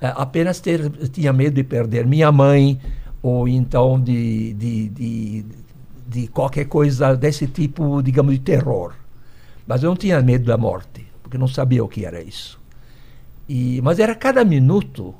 É, 0.00 0.12
apenas 0.14 0.60
ter, 0.60 0.88
tinha 1.08 1.32
medo 1.32 1.56
de 1.56 1.64
perder 1.64 2.06
minha 2.06 2.30
mãe, 2.30 2.80
ou 3.20 3.48
então 3.48 4.00
de, 4.00 4.52
de, 4.52 4.88
de, 4.90 5.44
de 6.06 6.28
qualquer 6.28 6.66
coisa 6.66 7.14
desse 7.14 7.46
tipo, 7.46 8.02
digamos, 8.02 8.34
de 8.34 8.40
terror. 8.40 8.92
Mas 9.66 9.82
eu 9.82 9.88
não 9.88 9.96
tinha 9.96 10.20
medo 10.20 10.44
da 10.44 10.56
morte, 10.56 11.06
porque 11.22 11.38
não 11.38 11.48
sabia 11.48 11.82
o 11.82 11.88
que 11.88 12.04
era 12.04 12.22
isso. 12.22 12.60
E, 13.48 13.80
mas 13.82 13.98
era 13.98 14.14
cada 14.14 14.44
minuto, 14.44 15.14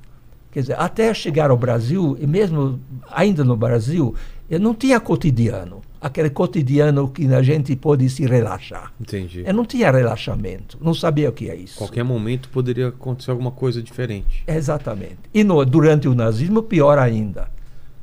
quer 0.51 0.61
dizer, 0.61 0.79
até 0.79 1.13
chegar 1.15 1.51
ao 1.51 1.57
Brasil, 1.57 2.17
e 2.21 2.27
mesmo 2.27 2.81
ainda 3.11 3.45
no 3.45 3.57
Brasil, 3.57 4.15
eu 4.49 4.61
não 4.61 4.75
tinha 4.75 5.01
cotidiano 5.01 5.83
aquele 6.05 6.29
cotidiano 6.29 7.09
que 7.09 7.27
a 7.33 7.43
gente 7.43 7.75
pode 7.75 8.11
se 8.11 8.27
relaxar. 8.27 8.93
Entendi. 9.01 9.43
Eu 9.47 9.55
não 9.55 9.65
tinha 9.65 9.91
relaxamento, 9.91 10.77
não 10.79 10.93
sabia 10.93 11.31
o 11.31 11.33
que 11.33 11.49
é 11.49 11.57
isso. 11.57 11.79
Qualquer 11.79 12.05
momento 12.05 12.51
poderia 12.51 12.89
acontecer 12.89 13.31
alguma 13.31 13.51
coisa 13.51 13.83
diferente. 13.83 14.45
Exatamente. 14.47 15.17
E 15.33 15.43
no, 15.43 15.65
durante 15.65 16.07
o 16.07 16.15
nazismo, 16.15 16.63
pior 16.63 16.99
ainda, 16.99 17.49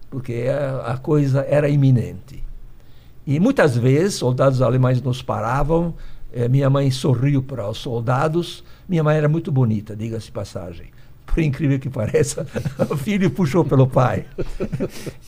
porque 0.10 0.48
a, 0.50 0.94
a 0.94 0.98
coisa 0.98 1.46
era 1.48 1.70
iminente. 1.70 2.44
E 3.26 3.40
muitas 3.40 3.78
vezes 3.78 4.16
soldados 4.16 4.62
alemães 4.62 5.02
nos 5.02 5.22
paravam, 5.22 5.94
eh, 6.34 6.48
minha 6.48 6.70
mãe 6.70 6.90
sorriu 6.90 7.44
para 7.44 7.70
os 7.70 7.78
soldados, 7.78 8.64
minha 8.88 9.04
mãe 9.04 9.18
era 9.18 9.30
muito 9.30 9.52
bonita, 9.52 9.96
diga-se 9.96 10.32
passagem 10.32 10.88
por 11.26 11.40
incrível 11.42 11.80
que 11.80 11.90
pareça, 11.90 12.46
o 12.90 12.98
filho 12.98 13.30
puxou 13.30 13.64
pelo 13.64 13.88
pai. 13.88 14.26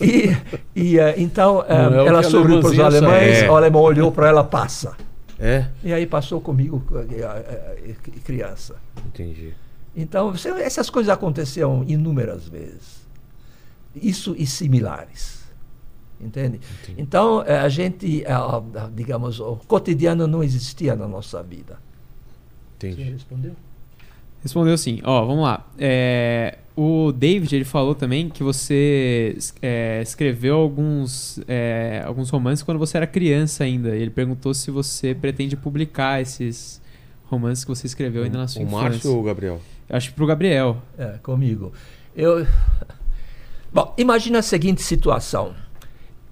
E, 0.01 0.35
e 0.75 0.97
uh, 0.97 1.13
então 1.15 1.59
uh, 1.59 1.63
é 1.69 2.07
ela 2.07 2.23
sorriu 2.23 2.59
para 2.59 2.69
os 2.69 2.79
alemães, 2.79 3.43
é. 3.43 3.49
o 3.49 3.55
alemão 3.55 3.81
olhou 3.81 4.11
para 4.11 4.27
ela, 4.27 4.43
passa. 4.43 4.97
É? 5.39 5.67
E 5.83 5.93
aí 5.93 6.05
passou 6.05 6.41
comigo, 6.41 6.83
criança. 8.25 8.75
Entendi. 9.05 9.53
Então, 9.95 10.31
você- 10.31 10.49
essas 10.49 10.89
coisas 10.89 11.13
aconteceram 11.13 11.83
inúmeras 11.87 12.47
vezes. 12.47 13.03
Isso 13.95 14.35
e 14.37 14.45
similares. 14.45 15.42
Entende? 16.23 16.59
Então, 16.97 17.43
eh, 17.45 17.57
a 17.57 17.69
gente, 17.69 18.23
eh, 18.23 18.33
digamos, 18.93 19.39
o 19.39 19.57
cotidiano 19.67 20.27
não 20.27 20.43
existia 20.43 20.95
na 20.95 21.07
nossa 21.07 21.41
vida. 21.43 21.79
Você 22.79 22.87
Entendi. 22.89 23.11
respondeu? 23.11 23.55
Respondeu 24.41 24.77
sim. 24.77 24.99
Ó, 25.03 25.25
vamos 25.25 25.43
lá. 25.43 25.65
É, 25.77 26.57
o 26.75 27.13
David, 27.13 27.55
ele 27.55 27.63
falou 27.63 27.95
também 27.95 28.27
que 28.29 28.43
você 28.43 29.37
é, 29.61 30.01
escreveu 30.01 30.57
alguns, 30.57 31.39
é, 31.47 32.03
alguns 32.05 32.29
romances 32.29 32.61
quando 32.61 32.77
você 32.77 32.97
era 32.97 33.07
criança 33.07 33.63
ainda. 33.63 33.95
Ele 33.95 34.09
perguntou 34.09 34.53
se 34.53 34.69
você 34.69 35.15
pretende 35.15 35.55
publicar 35.55 36.21
esses 36.21 36.81
romances 37.25 37.63
que 37.63 37.69
você 37.69 37.87
escreveu 37.87 38.23
ainda 38.23 38.37
na 38.37 38.47
sua 38.47 38.61
O 38.61 38.65
infância. 38.65 38.89
Márcio 38.89 39.11
ou 39.13 39.21
o 39.21 39.23
Gabriel? 39.23 39.61
Acho 39.89 40.09
que 40.09 40.15
pro 40.15 40.25
Gabriel. 40.25 40.81
É, 40.97 41.17
comigo. 41.23 41.71
Eu... 42.15 42.45
Bom, 43.71 43.93
imagina 43.97 44.39
a 44.39 44.43
seguinte 44.43 44.81
situação. 44.81 45.55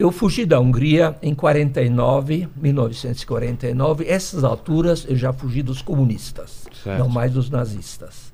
Eu 0.02 0.12
fugi 0.12 0.48
da 0.48 0.60
Hungria 0.60 1.16
em 1.22 1.36
49, 1.36 2.50
1949. 2.56 4.04
Essas 4.08 4.44
alturas 4.44 5.06
eu 5.08 5.16
já 5.16 5.32
fugi 5.32 5.62
dos 5.62 5.80
comunistas, 5.84 6.66
Certo. 6.84 6.98
não 6.98 7.08
mais 7.08 7.32
dos 7.32 7.52
nazistas. 7.52 8.34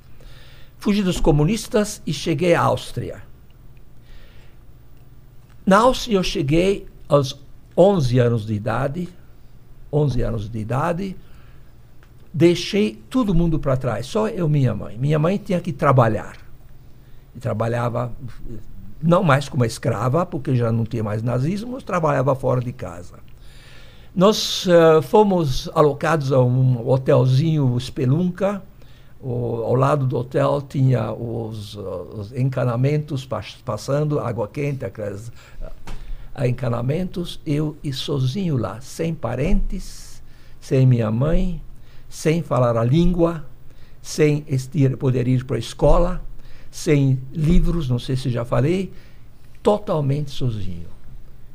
Fugi 0.77 1.03
dos 1.03 1.19
comunistas 1.19 2.01
e 2.07 2.13
cheguei 2.13 2.55
à 2.55 2.61
Áustria. 2.61 3.21
Na 5.65 5.79
Áustria 5.79 6.15
eu 6.15 6.23
cheguei 6.23 6.87
aos 7.09 7.37
11 7.75 8.17
anos 8.17 8.45
de 8.45 8.53
idade, 8.53 9.09
11 9.91 10.21
anos 10.21 10.49
de 10.49 10.59
idade, 10.59 11.17
deixei 12.33 12.95
todo 13.09 13.35
mundo 13.35 13.59
para 13.59 13.75
trás, 13.75 14.05
só 14.05 14.29
eu 14.29 14.47
e 14.47 14.49
minha 14.49 14.73
mãe. 14.73 14.97
Minha 14.97 15.19
mãe 15.19 15.35
tinha 15.37 15.59
que 15.59 15.73
trabalhar. 15.73 16.37
E 17.35 17.41
trabalhava 17.41 18.13
não 19.01 19.23
mais 19.23 19.47
como 19.49 19.63
escrava, 19.65 20.25
porque 20.25 20.55
já 20.55 20.71
não 20.71 20.83
tinha 20.83 21.03
mais 21.03 21.21
nazismo, 21.23 21.81
trabalhava 21.81 22.33
fora 22.35 22.61
de 22.61 22.71
casa. 22.73 23.15
Nós 24.15 24.65
eh, 24.67 25.01
fomos 25.03 25.69
alocados 25.75 26.31
a 26.31 26.39
um 26.41 26.87
hotelzinho 26.87 27.79
Spelunca. 27.79 28.61
O- 29.19 29.63
ao 29.63 29.75
lado 29.75 30.05
do 30.07 30.17
hotel 30.17 30.61
tinha 30.61 31.11
os, 31.11 31.75
os 31.75 32.31
encanamentos 32.33 33.25
pas- 33.25 33.57
passando, 33.63 34.19
água 34.19 34.47
quente, 34.47 34.83
aqueles 34.85 35.31
eh, 36.35 36.47
encanamentos. 36.47 37.39
Eu 37.45 37.77
e 37.83 37.93
sozinho 37.93 38.57
lá, 38.57 38.81
sem 38.81 39.13
parentes, 39.13 40.21
sem 40.59 40.85
minha 40.87 41.11
mãe, 41.11 41.61
sem 42.09 42.41
falar 42.41 42.75
a 42.77 42.83
língua, 42.83 43.45
sem 44.01 44.43
estir, 44.47 44.97
poder 44.97 45.27
ir 45.27 45.45
para 45.45 45.57
a 45.57 45.59
escola, 45.59 46.21
sem 46.77 47.19
livros, 47.33 47.89
não 47.89 47.97
sei 47.97 48.15
se 48.15 48.29
já 48.29 48.45
falei, 48.45 48.93
totalmente 49.63 50.29
sozinho. 50.29 50.87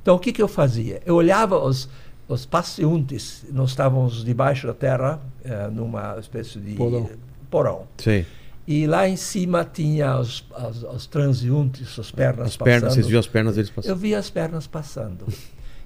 Então 0.03 0.17
o 0.17 0.19
que, 0.19 0.33
que 0.33 0.43
eu 0.43 0.49
fazia? 0.49 1.01
Eu 1.07 1.15
olhava 1.15 1.57
os, 1.65 1.89
os 2.27 2.45
passeantes, 2.45 3.45
nós 3.53 3.71
estávamos 3.71 4.25
debaixo 4.25 4.67
da 4.67 4.75
terra, 4.75 5.21
eh, 5.45 5.69
numa 5.69 6.17
espécie 6.19 6.59
de 6.59 6.75
Porão. 6.75 7.09
porão. 7.49 7.87
Sei. 7.99 8.27
E 8.67 8.85
lá 8.87 9.09
em 9.09 9.15
cima 9.17 9.65
tinha 9.65 10.19
os, 10.19 10.45
os, 10.71 10.83
os 10.83 11.07
transeuntes, 11.07 11.97
as 11.99 12.11
pernas 12.11 12.49
As 12.49 12.57
pernas, 12.57 12.83
passando. 12.83 12.95
vocês 12.95 13.07
viam 13.07 13.21
as 13.21 13.27
pernas 13.29 13.55
deles 13.55 13.71
Eu 13.71 13.75
passando? 13.77 13.97
via 13.99 14.19
as 14.19 14.29
pernas 14.31 14.67
passando. 14.67 15.27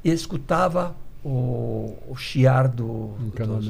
E 0.02 0.10
escutava 0.10 0.94
o, 1.22 1.94
o 2.08 2.14
chiar 2.16 2.68
do, 2.68 3.14
do, 3.36 3.60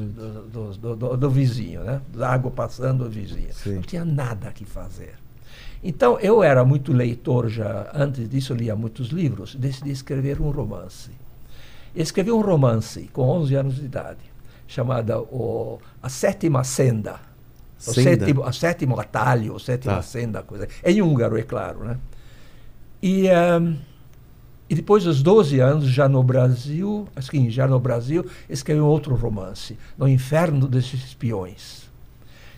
do, 0.49 0.73
do, 0.77 0.95
do- 0.95 1.17
do 1.17 1.29
vizinho, 1.29 1.83
né? 1.83 2.01
Da 2.15 2.29
água 2.29 2.51
passando 2.51 3.03
do 3.03 3.09
vizinho. 3.09 3.53
Sim. 3.53 3.75
Não 3.75 3.81
tinha 3.81 4.05
nada 4.05 4.49
que 4.51 4.63
fazer. 4.63 5.15
Então, 5.83 6.19
eu 6.19 6.41
era 6.43 6.63
muito 6.65 6.91
leitor 6.91 7.47
já. 7.49 7.89
Antes 7.93 8.27
disso, 8.27 8.53
lia 8.53 8.75
muitos 8.75 9.09
livros. 9.09 9.55
Decidi 9.55 9.91
escrever 9.91 10.41
um 10.41 10.49
romance. 10.49 11.11
Escrevi 11.95 12.31
um 12.31 12.41
romance 12.41 13.09
com 13.13 13.21
11 13.23 13.55
anos 13.55 13.75
de 13.75 13.85
idade, 13.85 14.19
chamada 14.67 15.19
o, 15.19 15.79
A 16.01 16.09
Sétima 16.09 16.63
Senda. 16.63 17.19
O 17.79 17.93
sétimo, 17.93 18.43
a 18.43 18.51
sétimo 18.51 18.99
atalho, 18.99 19.55
a 19.55 19.59
sétima 19.59 19.95
Tá. 19.97 20.01
senda, 20.01 20.41
coisa. 20.41 20.67
Em 20.83 20.99
húngaro, 21.01 21.37
é 21.37 21.43
claro, 21.43 21.83
né? 21.83 21.97
E, 23.01 23.27
ehm, 23.27 23.75
e 24.67 24.73
depois 24.73 25.03
dos 25.03 25.21
12 25.21 25.59
anos, 25.59 25.85
já 25.87 26.09
no 26.09 26.23
Brasil, 26.23 27.07
assim, 27.15 27.51
já 27.51 27.67
no 27.67 27.79
Brasil, 27.79 28.25
escrevi 28.49 28.81
um 28.81 28.85
outro 28.87 29.13
romance, 29.15 29.77
No 29.95 30.07
Inferno 30.07 30.67
dos 30.67 30.91
Espiões. 30.91 31.87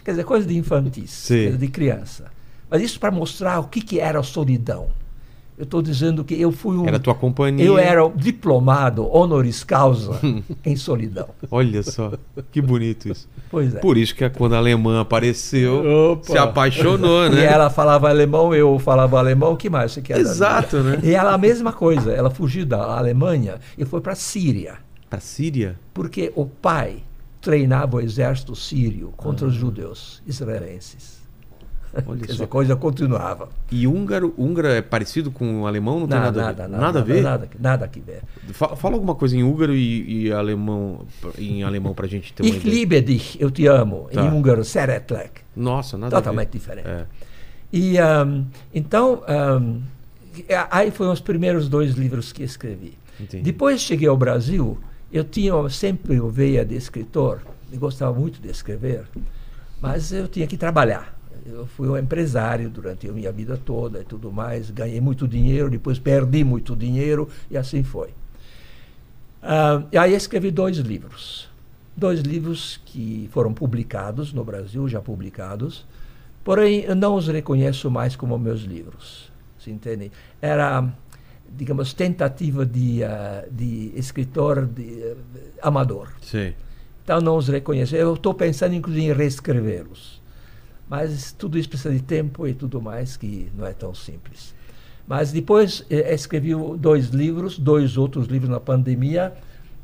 Quer 0.06 0.12
dizer, 0.12 0.24
coisa 0.24 0.48
de 0.48 0.58
infantis, 0.58 1.12
dizer, 1.28 1.58
de 1.58 1.68
criança. 1.68 2.32
Mas 2.70 2.82
isso 2.82 3.00
para 3.00 3.12
mostrar 3.12 3.60
o 3.60 3.64
que, 3.68 3.82
que 3.82 4.00
era 4.00 4.20
a 4.20 4.24
solidão. 4.24 4.88
Eu 5.58 5.64
estou 5.64 5.82
dizendo 5.82 6.24
que 6.24 6.40
eu 6.40 6.54
fui 6.54 6.78
um. 6.78 6.88
Era 6.88 6.96
a 6.96 7.00
tua 7.02 7.14
companhia. 7.14 7.66
Eu 7.66 7.78
era 7.78 8.06
o 8.06 8.14
diplomado 8.16 9.06
honoris 9.14 9.62
causa 9.62 10.18
em 10.64 10.76
solidão. 10.78 11.28
Olha 11.52 11.84
só, 11.84 12.14
que 12.50 12.62
bonito 12.62 13.10
isso. 13.10 13.28
Pois 13.52 13.76
é. 13.76 13.80
Por 13.80 13.98
isso 13.98 14.16
que 14.16 14.30
quando 14.30 14.54
a 14.54 14.58
alemã 14.58 15.02
apareceu, 15.02 15.84
Opa. 16.14 16.32
se 16.32 16.38
apaixonou, 16.38 17.26
E 17.26 17.32
né? 17.32 17.44
ela 17.44 17.70
falava 17.70 18.08
alemão, 18.08 18.56
eu 18.56 18.80
falava 18.80 19.20
alemão, 19.20 19.52
o 19.52 19.58
que 19.58 19.70
mais 19.70 19.92
você 19.92 20.02
quer? 20.02 20.18
Exato, 20.20 20.78
né? 20.82 21.00
E 21.04 21.12
ela 21.14 21.34
a 21.34 21.38
mesma 21.38 21.74
coisa, 21.74 22.14
ela 22.14 22.30
fugiu 22.30 22.66
da 22.66 22.98
Alemanha 22.98 23.56
e 23.78 23.84
foi 23.84 24.00
para 24.00 24.14
a 24.14 24.16
Síria, 24.16 24.76
Pra 25.10 25.20
Síria? 25.20 25.78
porque 25.94 26.32
o 26.38 26.46
pai 26.46 27.04
treinava 27.42 27.98
o 27.98 28.00
exército 28.00 28.56
sírio 28.56 29.12
contra 29.18 29.46
Ah. 29.46 29.50
os 29.50 29.56
judeus 29.56 30.22
israelenses. 30.26 31.19
Olha 32.06 32.20
Quer 32.20 32.32
dizer, 32.34 32.44
a 32.44 32.48
coisa 32.48 32.76
continuava. 32.76 33.50
E 33.72 33.88
húngaro, 33.88 34.34
húngaro 34.38 34.68
é 34.68 34.82
parecido 34.82 35.32
com 35.32 35.62
o 35.64 35.68
alemão? 35.68 36.00
Não 36.02 36.08
tem 36.08 36.20
Nada, 36.20 36.42
nada, 36.42 36.68
nada, 36.68 36.68
a 36.68 36.70
ver? 36.70 36.80
Nada 36.82 37.00
a 37.00 37.04
ver? 37.04 37.22
Nada, 37.24 37.50
nada 37.60 37.88
que 37.88 38.00
ver. 38.00 38.22
Fa- 38.52 38.76
Fala 38.76 38.96
alguma 38.96 39.16
coisa 39.16 39.36
em 39.36 39.44
húngaro 39.44 39.74
e, 39.74 40.26
e 40.28 40.32
alemão, 40.32 41.06
em 41.38 41.64
alemão 41.64 41.94
pra 41.94 42.08
gente 42.08 42.32
ter 42.34 42.44
uma 42.44 42.50
Ich 42.50 42.68
liebe 42.68 43.02
dich, 43.02 43.38
eu 43.40 43.50
te 43.50 43.66
amo. 43.68 44.08
Tá. 44.14 44.22
Em 44.24 44.30
húngaro, 44.32 44.64
szeretlek. 44.64 45.42
Nossa, 45.56 45.98
nada 45.98 46.16
a 46.16 46.20
ver. 46.20 46.24
Totalmente 46.24 46.52
diferente. 46.52 46.88
É. 46.88 47.06
E 47.72 47.98
ahm, 48.00 48.44
então, 48.74 49.24
ahm, 49.28 49.80
aí 50.72 50.92
foram 50.92 51.12
os 51.12 51.20
primeiros 51.22 51.68
dois 51.68 51.94
livros 51.94 52.32
que 52.32 52.44
escrevi. 52.44 52.98
Entendi. 53.20 53.44
Depois 53.44 53.82
cheguei 53.82 54.08
ao 54.08 54.16
Brasil, 54.18 54.78
eu 55.12 55.24
tinha 55.24 55.54
sempre 55.70 56.20
o 56.20 56.30
veia 56.30 56.64
de 56.64 56.76
escritor, 56.76 57.42
eu 57.72 57.78
gostava 57.80 58.18
muito 58.18 58.42
de 58.42 58.50
escrever, 58.50 59.04
mas 59.82 60.12
eu 60.12 60.28
tinha 60.28 60.48
que 60.48 60.58
trabalhar. 60.58 61.19
Eu 61.52 61.66
fui 61.66 61.88
um 61.88 61.98
empresário 61.98 62.70
durante 62.70 63.08
a 63.08 63.12
minha 63.12 63.32
vida 63.32 63.58
toda 63.58 64.02
e 64.02 64.04
tudo 64.04 64.32
mais, 64.32 64.70
ganhei 64.70 65.02
muito 65.02 65.28
dinheiro, 65.28 65.70
depois 65.70 65.98
perdi 65.98 66.44
muito 66.44 66.76
dinheiro 66.76 67.28
e 67.50 67.58
assim 67.58 67.84
foi. 67.84 68.10
Ah, 69.42 69.84
e 69.92 69.98
aí 69.98 70.14
escrevi 70.14 70.52
dois 70.52 70.78
livros. 70.78 71.50
Dois 71.96 72.22
livros 72.22 72.80
que 72.86 73.30
foram 73.32 73.54
publicados 73.54 74.32
no 74.32 74.44
Brasil, 74.44 74.88
já 74.88 75.02
publicados, 75.02 75.86
porém 76.44 76.82
eu 76.82 76.96
não 76.96 77.16
os 77.16 77.28
reconheço 77.28 77.90
mais 77.90 78.16
como 78.16 78.38
meus 78.38 78.62
livros. 78.62 79.32
Se 79.58 79.72
entende? 79.72 80.12
Era, 80.42 80.88
digamos, 81.50 81.94
tentativa 81.94 82.66
de, 82.66 83.04
ah, 83.04 83.46
de 83.52 83.92
escritor 83.96 84.66
de, 84.66 85.02
eh, 85.04 85.16
amador. 85.62 86.10
Sei. 86.22 86.56
Então 87.04 87.20
não 87.20 87.38
os 87.38 87.48
reconheço. 87.48 87.96
Eu 87.96 88.14
estou 88.14 88.34
pensando 88.34 88.76
inclusive 88.76 89.08
em 89.08 89.14
reescrevê-los. 89.14 90.19
Mas 90.90 91.32
tudo 91.32 91.58
isso 91.58 91.70
precisa 91.70 91.94
de 91.94 92.02
tempo 92.02 92.48
e 92.48 92.54
tudo 92.54 92.82
mais, 92.82 93.16
que 93.16 93.52
não 93.56 93.66
é 93.66 93.74
tão 93.74 93.94
simples. 93.94 94.56
Mas 95.08 95.32
depois 95.32 95.86
eh, 95.90 96.14
escrevi 96.14 96.54
o- 96.56 96.76
dois 96.76 97.08
livros, 97.10 97.58
dois 97.60 97.98
outros 97.98 98.28
livros 98.28 98.50
na 98.50 98.60
pandemia. 98.60 99.34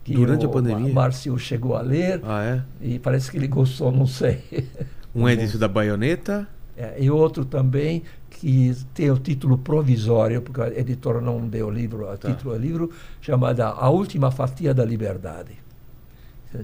Que 0.03 0.13
Durante 0.13 0.45
a 0.45 0.47
o 0.47 0.51
pandemia? 0.51 0.87
Ma- 0.93 1.01
Márcio 1.01 1.37
chegou 1.39 1.75
a 1.75 1.81
ler 1.81 2.19
Ah, 2.23 2.43
é? 2.43 2.61
e 2.81 2.99
parece 2.99 3.31
que 3.31 3.37
ele 3.37 3.47
gostou, 3.47 3.91
não 3.91 4.05
sei. 4.07 4.43
Um 5.15 5.27
é 5.29 5.35
da 5.35 5.67
baioneta. 5.67 6.45
É, 6.77 6.95
e 7.01 7.09
outro 7.09 7.45
também 7.45 8.03
que 8.29 8.75
tem 8.93 9.09
o 9.09 9.17
título 9.17 9.57
provisório, 9.57 10.41
porque 10.41 10.59
a 10.59 10.67
editora 10.77 11.21
não 11.21 11.47
deu 11.47 11.67
o 11.67 11.71
livro, 11.71 12.03
o 12.11 12.17
Tá. 12.17 12.29
título 12.33 12.53
do 12.53 12.59
livro, 12.61 12.91
chamada 13.21 13.67
A 13.69 13.89
Última 13.89 14.29
Fatia 14.29 14.73
da 14.73 14.83
Liberdade. 14.83 15.53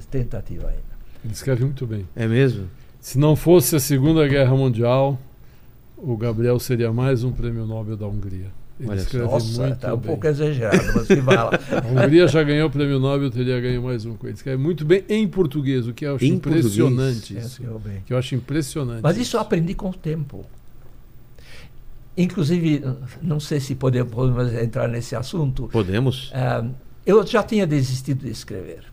Tentativa 0.09 0.68
ainda. 0.68 0.81
Ele 1.23 1.34
escreve 1.34 1.63
muito 1.63 1.85
bem. 1.88 2.07
É 2.15 2.27
mesmo? 2.27 2.68
Se 3.01 3.17
não 3.17 3.35
fosse 3.35 3.75
a 3.75 3.79
Segunda 3.79 4.27
Guerra 4.27 4.55
Mundial, 4.55 5.19
o 5.97 6.15
Gabriel 6.15 6.59
seria 6.59 6.93
mais 6.93 7.23
um 7.23 7.31
prêmio 7.31 7.65
Nobel 7.65 7.97
da 7.97 8.05
Hungria. 8.05 8.51
Ele 8.79 8.89
Olha 8.89 8.99
escreve 8.99 9.25
Nossa, 9.25 9.61
muito 9.63 9.73
está 9.73 9.93
um 9.93 9.97
bem. 9.97 10.07
pouco 10.07 10.27
exagerado, 10.27 10.83
mas 10.95 11.07
que 11.07 11.15
lá. 11.15 11.49
A 11.83 12.03
Hungria 12.05 12.27
já 12.27 12.43
ganhou 12.43 12.67
o 12.67 12.71
prêmio 12.71 12.99
Nobel, 12.99 13.31
teria 13.31 13.59
ganho 13.59 13.81
mais 13.81 14.05
um 14.05 14.15
com 14.15 14.27
ele. 14.27 14.35
Escreve 14.35 14.61
muito 14.61 14.85
bem 14.85 15.03
em 15.09 15.27
português, 15.27 15.87
o 15.87 15.93
que 15.93 16.05
eu 16.05 16.15
acho 16.15 16.25
Em 16.25 16.33
impressionante. 16.33 17.35
É, 17.35 17.41
Isso. 17.41 17.63
bem. 17.83 18.01
Que 18.05 18.13
eu 18.13 18.17
acho 18.19 18.35
impressionante. 18.35 19.01
Mas 19.01 19.17
isso 19.17 19.35
eu 19.35 19.41
aprendi 19.41 19.73
com 19.73 19.89
o 19.89 19.93
tempo. 19.93 20.45
Inclusive, 22.15 22.83
não 23.21 23.39
sei 23.39 23.59
se 23.59 23.73
podemos, 23.73 24.11
podemos 24.13 24.53
entrar 24.53 24.87
nesse 24.87 25.15
assunto. 25.15 25.67
Podemos? 25.71 26.31
Ah, 26.35 26.63
eu 27.03 27.25
já 27.25 27.41
tinha 27.41 27.65
desistido 27.65 28.25
de 28.25 28.31
escrever. 28.31 28.90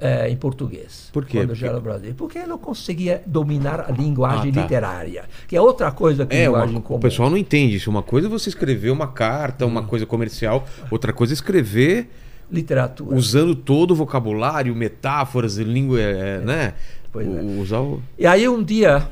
Eh, 0.00 0.28
em 0.30 0.36
português. 0.36 1.08
Por 1.12 1.24
quê? 1.24 1.38
Quando 1.38 1.56
Porque- 1.56 1.80
Brasil. 1.80 2.14
Porque 2.16 2.38
eu 2.38 2.48
não 2.48 2.58
conseguia 2.58 3.22
dominar 3.26 3.80
a 3.88 3.92
linguagem 3.92 4.50
Ah, 4.50 4.54
tá. 4.54 4.60
literária, 4.62 5.24
que 5.48 5.56
é 5.56 5.60
outra 5.60 5.90
coisa 5.92 6.26
que 6.26 6.34
É, 6.36 6.48
uma- 6.48 6.58
linguagem 6.58 6.78
o 6.78 6.82
comum. 6.82 7.00
pessoal 7.00 7.30
não 7.30 7.36
entende 7.36 7.76
isso. 7.76 7.88
Uma 7.90 8.02
coisa 8.02 8.26
é 8.26 8.30
você 8.30 8.48
escrever 8.48 8.90
uma 8.90 9.06
carta, 9.08 9.64
uma 9.66 9.82
coisa 9.84 10.04
comercial. 10.06 10.66
Outra 10.90 11.12
coisa 11.12 11.32
é 11.32 11.34
escrever 11.34 12.10
Literatura. 12.50 13.14
usando 13.16 13.54
todo 13.54 13.92
o 13.92 13.94
vocabulário, 13.94 14.74
metáforas, 14.74 15.56
língua, 15.56 16.00
é, 16.00 16.40
né? 16.40 16.74
Pois 17.12 17.26
é. 17.26 17.30
O- 17.30 17.60
Usar 17.60 17.80
o... 17.80 18.02
E 18.18 18.26
aí 18.26 18.48
um 18.48 18.62
dia 18.62 19.08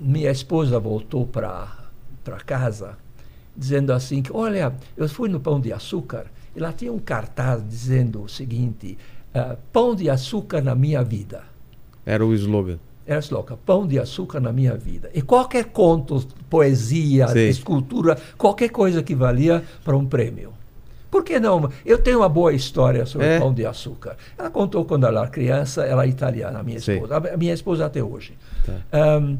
minha 0.00 0.30
esposa 0.30 0.78
voltou 0.80 1.26
para 1.26 1.68
para 2.24 2.36
casa 2.38 2.96
dizendo 3.56 3.92
assim 3.92 4.22
que 4.22 4.32
olha 4.34 4.72
eu 4.96 5.08
fui 5.08 5.28
no 5.28 5.38
Pão 5.38 5.60
de 5.60 5.72
Açúcar 5.72 6.24
e 6.56 6.58
lá 6.60 6.72
tinha 6.72 6.92
um 6.92 6.98
cartaz 6.98 7.62
dizendo 7.68 8.22
o 8.22 8.28
seguinte 8.28 8.96
ah, 9.34 9.56
Pão 9.72 9.94
de 9.94 10.08
açúcar 10.08 10.62
na 10.62 10.74
minha 10.74 11.02
vida 11.02 11.42
Era 12.06 12.24
o 12.24 12.32
slogan. 12.34 12.78
era 13.06 13.18
slogan 13.20 13.56
Pão 13.66 13.86
de 13.86 13.98
açúcar 13.98 14.40
na 14.40 14.52
minha 14.52 14.76
vida 14.76 15.10
e 15.14 15.20
qualquer 15.20 15.66
conto 15.66 16.26
poesia 16.48 17.28
Sei. 17.28 17.48
escultura 17.48 18.16
qualquer 18.38 18.70
coisa 18.70 19.02
que 19.02 19.14
valia 19.14 19.62
para 19.84 19.96
um 19.96 20.06
prêmio 20.06 20.52
por 21.10 21.22
que 21.22 21.38
não? 21.38 21.70
Eu 21.86 21.98
tenho 21.98 22.18
uma 22.18 22.28
boa 22.28 22.52
história 22.52 23.06
sobre 23.06 23.28
É? 23.28 23.38
pão 23.38 23.54
de 23.54 23.64
açúcar. 23.64 24.16
Ela 24.36 24.50
contou 24.50 24.84
quando 24.84 25.06
ela 25.06 25.20
era 25.20 25.30
criança, 25.30 25.84
ela 25.84 26.04
é 26.04 26.08
italiana, 26.08 26.58
a 26.58 26.62
minha 26.64 26.76
esposa. 26.76 27.16
A 27.16 27.36
minha 27.36 27.54
esposa 27.54 27.86
até 27.86 28.02
hoje. 28.02 28.36
Tá. 28.66 29.20
Um, 29.20 29.38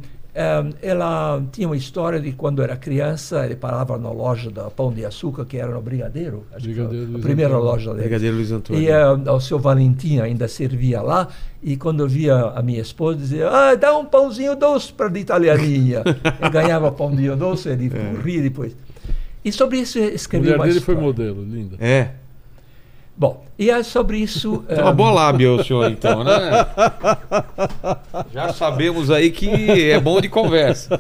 ela 0.83 1.41
tinha 1.53 1.69
uma 1.69 1.77
história 1.77 2.19
de 2.19 2.33
quando 2.33 2.61
era 2.63 2.77
criança, 2.77 3.45
ele 3.47 3.55
parava 3.55 3.97
na 3.97 4.11
loja 4.11 4.51
da 4.51 4.65
Pão 4.71 4.93
de 4.93 5.05
Açúcar, 5.05 5.45
que 5.45 5.57
era 5.57 5.73
no 5.73 5.81
Brigadeiro, 5.81 6.45
acho 6.53 6.67
que 6.69 6.75
foi 6.75 6.85
Brigadeiro 6.85 7.05
a 7.07 7.13
Luiz 7.13 7.23
primeira 7.25 7.55
Antônio. 7.55 7.71
loja 7.73 7.91
dele. 7.91 8.03
Brigadeiro 8.03 8.37
Luiz 8.37 8.53
Antônio. 8.53 8.83
E 8.83 8.91
uh, 8.91 9.33
o 9.33 9.41
seu 9.41 9.59
Valentim 9.59 10.19
ainda 10.19 10.49
servia 10.49 11.01
lá, 11.03 11.29
e 11.63 11.77
quando 11.77 12.01
eu 12.01 12.09
via 12.09 12.35
a 12.37 12.63
minha 12.63 12.81
esposa, 12.81 13.19
dizia, 13.19 13.49
ah, 13.49 13.75
dá 13.77 13.97
um 13.97 14.05
pãozinho 14.05 14.57
doce 14.57 14.93
para 14.93 15.07
a 15.09 15.19
italianinha. 15.19 16.03
eu 16.43 16.51
ganhava 16.51 16.91
pãozinho 16.91 17.37
doce, 17.37 17.69
ele 17.69 17.87
É. 17.95 18.15
corria 18.17 18.43
depois. 18.43 18.77
E 19.45 19.53
sobre 19.53 19.79
isso 19.79 19.99
eu 19.99 20.05
A 20.05 20.09
escrevi 20.09 20.45
mulher 20.47 20.57
uma 20.57 20.67
dele 20.67 20.81
foi 20.81 20.95
história. 20.95 21.01
modelo, 21.07 21.45
linda. 21.45 21.77
É. 21.79 22.11
Bom, 23.17 23.45
e 23.57 23.71
é 23.71 23.83
sobre 23.85 24.19
isso... 24.19 24.65
Tem 24.67 24.81
uma 24.81 24.91
um, 24.91 24.95
boa 24.95 25.13
lábia 25.13 25.53
o 25.53 25.63
senhor, 25.63 25.89
então, 25.89 26.25
né? 26.25 26.33
Já 28.33 28.53
sabemos 28.53 29.09
aí 29.09 29.31
que 29.31 29.91
é 29.91 30.01
bom 30.01 30.21
de 30.21 30.29
conversa. 30.29 30.99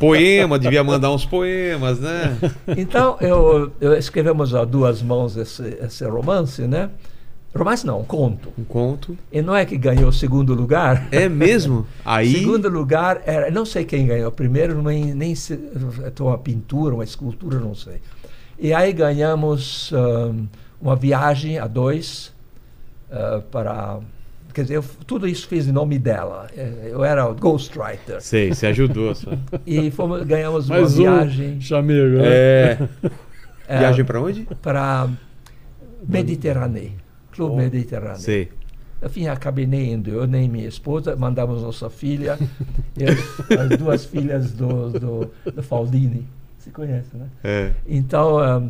Poema, 0.00 0.58
devia 0.58 0.82
mandar 0.82 1.12
uns 1.12 1.24
poemas, 1.24 2.00
né? 2.00 2.36
Então, 2.76 3.16
eu, 3.20 3.72
eu 3.80 3.94
escrevemos 3.94 4.56
a 4.56 4.64
duas 4.64 5.00
mãos 5.02 5.36
esse, 5.36 5.78
esse 5.80 6.04
romance, 6.04 6.62
né? 6.62 6.90
Romance 7.54 7.86
não, 7.86 8.00
um 8.00 8.04
conto. 8.04 8.48
Um 8.58 8.64
conto. 8.64 9.16
E 9.30 9.42
não 9.42 9.54
é 9.54 9.64
que 9.64 9.76
ganhou 9.76 10.08
o 10.08 10.12
segundo 10.12 10.54
lugar. 10.54 11.06
É 11.12 11.28
mesmo? 11.28 11.86
Aí. 12.04 12.32
Segundo 12.32 12.68
lugar 12.68 13.22
era, 13.26 13.50
não 13.50 13.66
sei 13.66 13.84
quem 13.84 14.06
ganhou 14.06 14.32
primeiro, 14.32 14.82
nem, 14.82 15.14
nem 15.14 15.34
se, 15.34 15.58
uma 16.18 16.38
pintura, 16.38 16.94
uma 16.94 17.04
escultura, 17.04 17.60
não 17.60 17.74
sei. 17.74 18.00
E 18.58 18.72
aí 18.72 18.92
ganhamos 18.92 19.92
uma 20.82 20.96
viagem 20.96 21.58
a 21.58 21.66
dois 21.66 22.34
ah, 23.10 23.40
para, 23.50 24.00
quer 24.52 24.62
dizer, 24.62 24.76
eu- 24.76 24.84
tudo 25.06 25.26
isso 25.28 25.46
fiz 25.46 25.66
em 25.68 25.72
nome 25.72 25.98
dela. 25.98 26.48
Eh, 26.56 26.88
Eu 26.90 27.04
era 27.04 27.26
o 27.28 27.34
ghostwriter 27.34 28.20
Sei, 28.20 28.52
você 28.52 28.66
ajudou. 28.66 29.14
Só. 29.16 29.30
e 29.66 29.90
fomos, 29.90 30.22
ganhamos 30.24 30.68
uma 30.68 30.80
Mais 30.80 30.98
um 30.98 31.02
viagem 31.02 31.60
chamego, 31.60 32.16
né? 32.18 32.24
É. 32.26 32.78
eh, 33.68 33.78
Viagem 33.78 34.04
pra 34.04 34.20
onde? 34.20 34.46
para 34.60 35.08
Mediterrâneo, 36.06 36.92
Clube 37.30 37.56
Mediterrâneo. 37.56 38.18
Sei. 38.20 38.48
Enfim, 39.04 39.26
acabei 39.26 39.66
nem 39.66 39.92
indo, 39.94 40.10
eu 40.10 40.26
nem 40.28 40.48
minha 40.48 40.68
esposa, 40.68 41.16
mandamos 41.16 41.62
nossa 41.62 41.90
filha, 41.90 42.38
as, 43.00 43.58
as 43.58 43.78
duas 43.78 44.04
filhas 44.04 44.52
do, 44.52 44.90
do, 44.90 45.30
do 45.52 45.62
Faldini. 45.62 46.26
Se 46.62 46.70
conhece, 46.70 47.08
né? 47.16 47.26
É. 47.42 47.72
Então, 47.86 48.38
ah, 48.38 48.62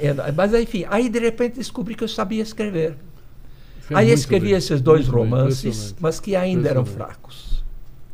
é, 0.00 0.32
mas 0.32 0.54
enfim, 0.54 0.84
aí 0.88 1.08
de 1.10 1.18
repente 1.18 1.56
descobri 1.56 1.94
que 1.94 2.02
eu 2.04 2.08
sabia 2.08 2.42
escrever. 2.42 2.94
Foi 3.80 3.96
aí 3.96 4.06
muito 4.06 4.18
escrevi 4.18 4.46
bem, 4.48 4.56
esses 4.56 4.80
dois 4.80 5.06
muito 5.06 5.12
bem, 5.12 5.24
romances, 5.24 5.64
impressionante. 5.64 5.96
mas 6.00 6.20
que 6.20 6.34
ainda 6.34 6.68
eram 6.70 6.86
fracos. 6.86 7.62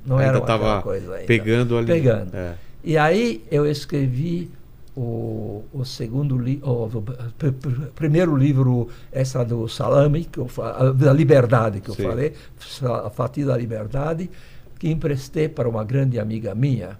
Não 0.04 0.18
ainda 0.18 0.30
eram 0.30 0.42
aquela 0.42 0.82
coisa 0.82 1.14
ainda. 1.14 1.26
pegando 1.26 1.78
ali. 1.78 1.86
Pegando. 1.86 2.34
É. 2.34 2.54
E 2.82 2.98
aí 2.98 3.44
eu 3.52 3.64
escrevi 3.70 4.50
o, 4.96 5.62
o 5.72 5.84
segundo 5.84 6.36
livro, 6.36 6.68
o, 6.68 6.84
o 6.86 7.02
pr- 7.02 7.52
pr- 7.52 7.86
primeiro 7.94 8.34
livro, 8.36 8.88
essa 9.12 9.44
do 9.44 9.68
Salame, 9.68 10.24
que 10.24 10.38
eu 10.38 10.48
da 10.96 11.12
Liberdade, 11.12 11.80
que 11.80 11.90
eu 11.90 11.94
Sim. 11.94 12.02
falei, 12.02 12.32
Sa- 12.58 13.06
a 13.06 13.10
Fatia 13.10 13.46
da 13.46 13.56
Liberdade, 13.56 14.28
que 14.78 14.88
emprestei 14.90 15.48
para 15.48 15.68
uma 15.68 15.84
grande 15.84 16.18
amiga 16.18 16.52
minha, 16.54 16.98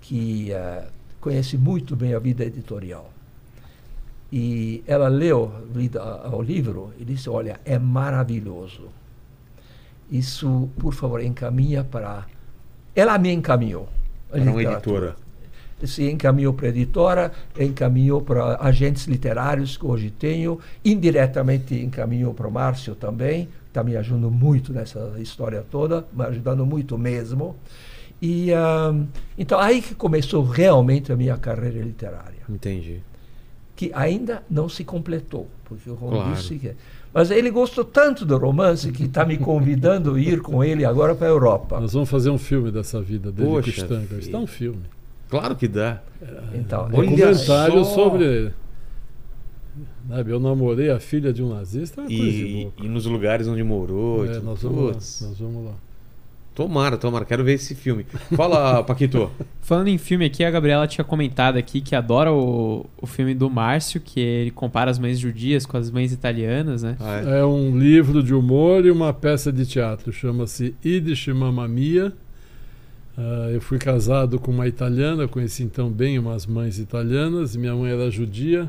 que 0.00 0.52
eh, 0.52 0.84
conhece 1.26 1.58
muito 1.58 1.96
bem 1.96 2.14
a 2.14 2.20
vida 2.20 2.44
editorial. 2.44 3.12
E 4.30 4.84
ela 4.86 5.08
leu 5.08 5.52
o 6.32 6.40
livro 6.40 6.92
e 7.00 7.04
disse, 7.04 7.28
olha, 7.28 7.58
é 7.64 7.76
maravilhoso. 7.80 8.82
Isso, 10.08 10.70
por 10.78 10.94
favor, 10.94 11.20
encaminha 11.20 11.82
para... 11.82 12.26
Ela 12.94 13.18
me 13.18 13.32
encaminhou. 13.32 13.88
Para 14.30 14.40
uma 14.40 14.62
editora. 14.62 15.16
se 15.82 16.08
encaminhou 16.08 16.54
para 16.54 16.66
a 16.66 16.68
editora, 16.68 17.32
encaminhou 17.58 18.22
para 18.22 18.58
agentes 18.60 19.06
literários 19.06 19.76
que 19.76 19.84
hoje 19.84 20.10
tenho, 20.10 20.60
indiretamente 20.84 21.74
encaminhou 21.74 22.32
para 22.34 22.46
o 22.46 22.52
Márcio 22.52 22.94
também, 22.94 23.48
está 23.66 23.82
me 23.82 23.96
ajudando 23.96 24.30
muito 24.30 24.72
nessa 24.72 25.14
história 25.18 25.64
toda, 25.68 26.06
me 26.12 26.24
ajudando 26.24 26.64
muito 26.64 26.96
mesmo. 26.96 27.56
E 28.20 28.52
ah, 28.52 28.94
então 29.36 29.58
aí 29.58 29.82
que 29.82 29.94
começou 29.94 30.42
realmente 30.44 31.12
a 31.12 31.16
minha 31.16 31.36
carreira 31.36 31.80
literária, 31.82 32.38
Entendi. 32.48 33.00
que 33.74 33.90
ainda 33.94 34.42
não 34.50 34.68
se 34.68 34.84
completou, 34.84 35.48
porque 35.64 35.88
o 35.90 35.94
Claro. 35.96 36.16
romance 36.16 36.58
que 36.58 36.72
mas 37.12 37.30
ele 37.30 37.50
gostou 37.50 37.82
tanto 37.84 38.26
do 38.26 38.36
romance 38.36 38.92
que 38.92 39.04
está 39.04 39.24
me 39.24 39.38
convidando 39.38 40.14
a 40.16 40.20
ir 40.20 40.40
com 40.42 40.62
ele 40.62 40.84
agora 40.84 41.14
para 41.14 41.26
a 41.26 41.30
Europa. 41.30 41.80
Nós 41.80 41.94
vamos 41.94 42.10
fazer 42.10 42.28
um 42.28 42.36
filme 42.36 42.70
dessa 42.70 43.00
vida 43.00 43.32
dele 43.32 43.48
Poxa, 43.48 43.72
com 43.72 43.80
Stanker. 43.82 44.06
filho. 44.08 44.18
Está 44.20 44.38
um 44.38 44.46
filme. 44.46 44.82
Claro 45.30 45.56
que 45.56 45.66
dá. 45.66 46.02
Então, 46.54 46.82
Olha 46.82 46.90
Documentário 47.10 47.84
só. 47.84 47.94
sobre. 47.94 48.52
Sabe, 50.08 50.30
eu 50.30 50.38
namorei 50.38 50.90
a 50.90 51.00
filha 51.00 51.32
de 51.32 51.42
um 51.42 51.48
nazista, 51.54 52.00
é 52.00 52.04
uma 52.04 52.08
coisa 52.08 52.22
de 52.32 52.46
E, 52.46 52.72
e 52.82 52.88
nos 52.88 53.06
lugares 53.06 53.48
onde 53.48 53.62
morou. 53.62 54.24
e 54.24 54.28
É, 54.28 54.32
tudo. 54.34 54.44
nós 54.44 54.62
vamos 54.62 54.84
lá. 54.84 54.92
Nós 54.92 55.38
vamos 55.38 55.64
lá. 55.66 55.74
Tomara, 56.56 56.96
tomara. 56.96 57.26
Quero 57.26 57.44
ver 57.44 57.52
esse 57.52 57.74
filme. 57.74 58.06
Fala, 58.34 58.80
Paquito. 58.84 59.30
Falando 59.60 59.88
em 59.88 59.98
filme 59.98 60.24
aqui, 60.24 60.42
a 60.42 60.50
Gabriela 60.50 60.86
tinha 60.88 61.04
comentado 61.04 61.58
aqui 61.58 61.82
que 61.82 61.94
adora 61.94 62.32
o, 62.32 62.86
o 62.96 63.06
filme 63.06 63.34
do 63.34 63.50
Márcio, 63.50 64.00
que 64.00 64.18
ele 64.18 64.50
compara 64.50 64.90
as 64.90 64.98
mães 64.98 65.18
judias 65.18 65.66
com 65.66 65.76
as 65.76 65.90
mães 65.90 66.12
italianas, 66.12 66.82
né? 66.82 66.96
Ah, 66.98 67.20
é. 67.20 67.40
É 67.40 67.44
um 67.44 67.78
livro 67.78 68.22
de 68.22 68.34
humor 68.34 68.86
e 68.86 68.90
uma 68.90 69.12
peça 69.12 69.52
de 69.52 69.66
teatro. 69.66 70.10
Chama-se 70.10 70.74
Yiddish 70.82 71.28
Mamma 71.28 71.68
Mia. 71.68 72.10
Ah, 73.18 73.50
eu 73.52 73.60
fui 73.60 73.76
casado 73.78 74.38
com 74.38 74.50
uma 74.50 74.66
italiana, 74.66 75.28
conheci 75.28 75.62
então 75.62 75.90
bem 75.90 76.18
umas 76.18 76.46
mães 76.46 76.78
italianas. 76.78 77.54
Minha 77.54 77.74
mãe 77.74 77.92
era 77.92 78.10
judia. 78.10 78.66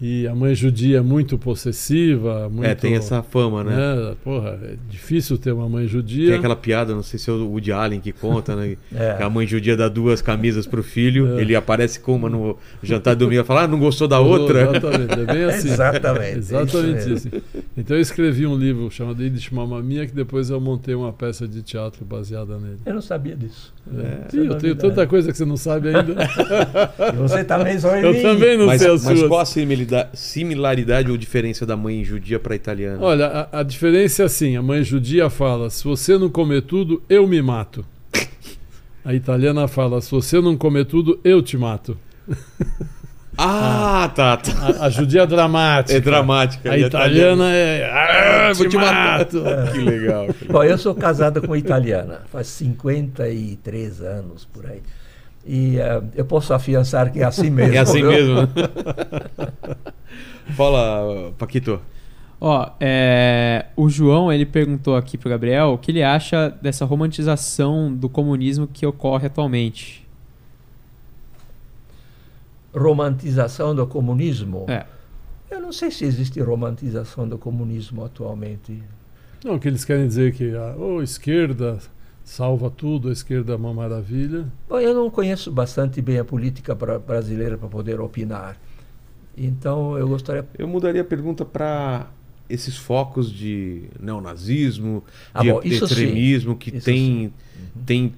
E 0.00 0.28
a 0.28 0.34
mãe 0.34 0.54
judia 0.54 0.98
é 0.98 1.00
muito 1.00 1.36
possessiva. 1.36 2.48
Muito, 2.48 2.64
É, 2.68 2.74
tem 2.74 2.94
essa 2.94 3.20
fama, 3.22 3.64
né? 3.64 3.74
né? 3.76 4.14
Porra, 4.22 4.58
é 4.62 4.74
difícil 4.88 5.36
ter 5.36 5.50
uma 5.52 5.68
mãe 5.68 5.88
judia. 5.88 6.28
Tem 6.28 6.38
aquela 6.38 6.54
piada, 6.54 6.94
não 6.94 7.02
sei 7.02 7.18
se 7.18 7.28
é 7.28 7.32
o 7.32 7.48
Woody 7.48 7.72
Allen 7.72 8.00
que 8.00 8.12
conta, 8.12 8.54
né? 8.54 8.76
É. 8.94 9.14
Que 9.16 9.22
a 9.22 9.30
mãe 9.30 9.46
judia 9.46 9.76
dá 9.76 9.88
duas 9.88 10.22
camisas 10.22 10.66
pro 10.66 10.82
filho, 10.82 11.36
É. 11.36 11.40
ele 11.40 11.54
aparece 11.56 11.98
com 12.00 12.14
uma 12.14 12.28
no 12.30 12.56
jantar 12.82 13.14
de 13.14 13.20
domingo 13.20 13.42
e 13.42 13.44
fala, 13.44 13.62
ah, 13.62 13.68
não 13.68 13.78
gostou 13.78 14.06
da 14.06 14.20
outra? 14.20 14.62
Exatamente, 14.62 15.12
é 15.20 15.24
bem 15.24 15.44
assim. 15.50 15.68
Exatamente, 15.68 16.38
Exatamente 16.38 17.12
isso 17.12 17.28
isso. 17.28 17.42
Então 17.76 17.96
eu 17.96 18.00
escrevi 18.00 18.46
um 18.46 18.56
livro 18.56 18.90
chamado 18.90 19.22
Yiddish 19.22 19.50
Mamma 19.50 19.82
Mia, 19.82 20.06
que 20.06 20.14
depois 20.14 20.48
eu 20.50 20.60
montei 20.60 20.94
uma 20.94 21.12
peça 21.12 21.46
de 21.48 21.60
teatro 21.62 22.04
baseada 22.04 22.56
nele. 22.58 22.78
Eu 22.86 22.94
não 22.94 23.00
sabia 23.02 23.34
disso. 23.36 23.72
É. 23.92 24.36
Ih, 24.36 24.40
é 24.46 24.50
eu 24.50 24.54
tenho 24.56 24.76
tanta 24.76 25.06
coisa 25.06 25.30
que 25.32 25.36
você 25.38 25.44
não 25.44 25.56
sabe 25.56 25.88
ainda. 25.88 26.14
Você 27.16 27.44
também 27.44 27.78
só 27.78 27.96
em 27.96 28.02
eu 28.02 28.12
mim. 28.12 28.22
também 28.22 28.58
não 28.58 28.66
Mas, 28.66 28.80
sei 28.82 28.90
as 28.92 29.04
mas 29.04 29.18
suas. 29.18 29.28
qual 29.28 29.40
a 29.40 29.44
similaridade, 29.88 30.18
similaridade 30.18 31.10
ou 31.10 31.16
diferença 31.16 31.66
da 31.66 31.76
mãe 31.76 32.04
judia 32.04 32.38
pra 32.38 32.54
italiana? 32.54 32.98
Olha, 33.00 33.26
a, 33.26 33.60
a 33.60 33.62
diferença 33.62 34.22
é 34.22 34.26
assim: 34.26 34.56
a 34.56 34.62
mãe 34.62 34.82
judia 34.82 35.28
fala, 35.30 35.70
se 35.70 35.84
você 35.84 36.18
não 36.18 36.28
comer 36.28 36.62
tudo, 36.62 37.02
eu 37.08 37.26
me 37.26 37.40
mato. 37.40 37.84
A 39.04 39.14
italiana 39.14 39.66
fala, 39.66 40.00
se 40.00 40.10
você 40.10 40.40
não 40.40 40.56
comer 40.56 40.84
tudo, 40.84 41.18
eu 41.24 41.42
te 41.42 41.56
mato. 41.56 41.98
Ah, 43.40 44.10
tá, 44.16 44.36
tá. 44.36 44.50
A, 44.80 44.86
a 44.86 44.90
judia 44.90 45.22
é 45.22 45.26
dramática. 45.26 45.96
É 45.96 46.00
dramática. 46.00 46.72
A 46.72 46.76
e 46.76 46.82
italiana 46.82 47.54
é. 47.54 47.88
Ah, 47.88 48.52
vou 48.52 48.68
te 48.68 48.76
matar. 48.76 49.18
mato. 49.18 49.42
Que 49.72 49.78
legal. 49.78 50.26
Bom, 50.50 50.64
eu 50.64 50.76
sou 50.76 50.92
casado 50.92 51.40
com 51.40 51.46
uma 51.46 51.58
italiana, 51.58 52.22
faz 52.32 52.48
53 52.48 54.02
anos 54.02 54.44
por 54.44 54.66
aí. 54.66 54.82
E 55.48 55.78
eh, 55.80 56.02
eu 56.14 56.26
posso 56.26 56.52
afiançar 56.52 57.10
que 57.10 57.20
é 57.20 57.24
assim 57.24 57.48
mesmo. 57.48 57.72
É 57.74 57.78
assim 57.78 58.02
viu? 58.02 58.10
mesmo, 58.10 58.34
né? 58.42 58.48
Fala, 60.54 61.32
Paquito. 61.38 61.80
Ó, 62.38 62.70
é, 62.78 63.66
o 63.74 63.88
João 63.88 64.30
ele 64.30 64.44
perguntou 64.44 64.94
aqui 64.94 65.16
pro 65.16 65.30
Gabriel 65.30 65.68
o 65.68 65.78
que 65.78 65.90
ele 65.90 66.02
acha 66.02 66.50
dessa 66.50 66.84
romantização 66.84 67.92
do 67.92 68.10
comunismo 68.10 68.68
que 68.68 68.84
ocorre 68.84 69.26
atualmente. 69.26 70.06
Romantização 72.74 73.74
do 73.74 73.86
comunismo? 73.86 74.66
É. 74.68 74.84
Eu 75.50 75.62
não 75.62 75.72
sei 75.72 75.90
se 75.90 76.04
existe 76.04 76.38
romantização 76.40 77.26
do 77.26 77.38
comunismo 77.38 78.04
atualmente. 78.04 78.82
Não, 79.42 79.58
que 79.58 79.66
eles 79.66 79.84
querem 79.84 80.06
dizer 80.06 80.34
que 80.34 80.54
a 80.54 80.76
oh, 80.76 81.02
esquerda 81.02 81.78
salva 82.28 82.70
tudo, 82.70 83.08
a 83.08 83.12
esquerda 83.12 83.54
é 83.54 83.56
uma 83.56 83.72
maravilha. 83.72 84.44
Bom, 84.68 84.78
eu 84.78 84.94
não 84.94 85.10
conheço 85.10 85.50
bastante 85.50 86.02
bem 86.02 86.18
a 86.18 86.24
política 86.24 86.76
pra, 86.76 86.98
brasileira 86.98 87.56
para 87.56 87.68
poder 87.68 87.98
opinar. 88.00 88.56
Então 89.36 89.96
eu 89.96 90.06
gostaria. 90.06 90.46
Eu 90.58 90.68
mudaria 90.68 91.00
a 91.00 91.04
pergunta 91.04 91.44
para 91.44 92.06
esses 92.48 92.76
focos 92.76 93.32
de 93.32 93.84
neonazismo, 93.98 95.02
Ah, 95.32 95.42
de 95.42 95.50
bom, 95.50 95.60
isso 95.64 95.86
sim. 95.88 95.94
extremismo 95.94 96.54
que 96.54 96.76
Isso 96.76 96.84
tem, 96.84 97.32
tem, 97.86 98.14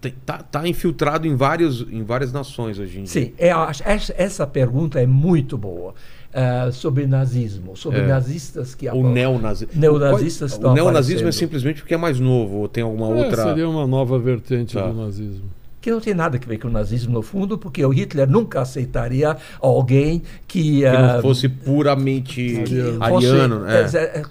tem 0.00 0.14
tá, 0.24 0.68
infiltrado 0.68 1.26
em 1.26 1.34
vários 1.34 1.80
em 1.90 2.04
várias 2.04 2.32
nações 2.32 2.78
hoje 2.78 3.00
em 3.00 3.02
dia. 3.02 3.12
Sim, 3.12 3.32
essa, 3.36 4.14
essa 4.16 4.46
pergunta 4.46 5.00
é 5.00 5.06
muito 5.06 5.58
boa. 5.58 5.94
Ah, 6.32 6.70
sobre 6.72 7.06
nazismo, 7.06 7.76
sobre 7.76 7.98
É. 8.00 8.06
nazistas 8.06 8.72
que 8.74 8.86
O 8.86 8.90
apoiam- 8.90 9.12
neonazismo. 9.12 9.74
Neonazistas 9.80 10.52
O 10.52 10.54
estão 10.54 10.74
neonazismo 10.74 11.26
é 11.28 11.32
simplesmente 11.32 11.80
porque 11.80 11.94
é 11.94 11.96
mais 11.96 12.20
novo, 12.20 12.58
ou 12.58 12.68
tem 12.68 12.84
alguma 12.84 13.06
É, 13.08 13.24
outra. 13.24 13.42
Seria 13.44 13.68
uma 13.68 13.84
nova 13.86 14.16
vertente 14.18 14.74
Tá. 14.74 14.86
do 14.86 14.94
nazismo. 14.94 15.50
Que 15.80 15.90
não 15.90 16.00
tem 16.00 16.12
nada 16.14 16.36
a 16.36 16.46
ver 16.46 16.58
com 16.58 16.68
o 16.68 16.70
nazismo 16.70 17.12
no 17.14 17.22
fundo, 17.22 17.56
porque 17.56 17.84
o 17.84 17.88
Hitler 17.90 18.28
nunca 18.28 18.60
aceitaria 18.60 19.36
alguém 19.60 20.22
que, 20.46 20.80
Que 20.80 20.86
ah, 20.86 21.14
não 21.14 21.22
fosse 21.22 21.48
puramente 21.48 22.58
Ariano. 22.58 23.02
ariano. 23.04 23.60
fosse- 23.84 23.96
é. 23.96 24.00
é, 24.00 24.18
é, 24.18 24.22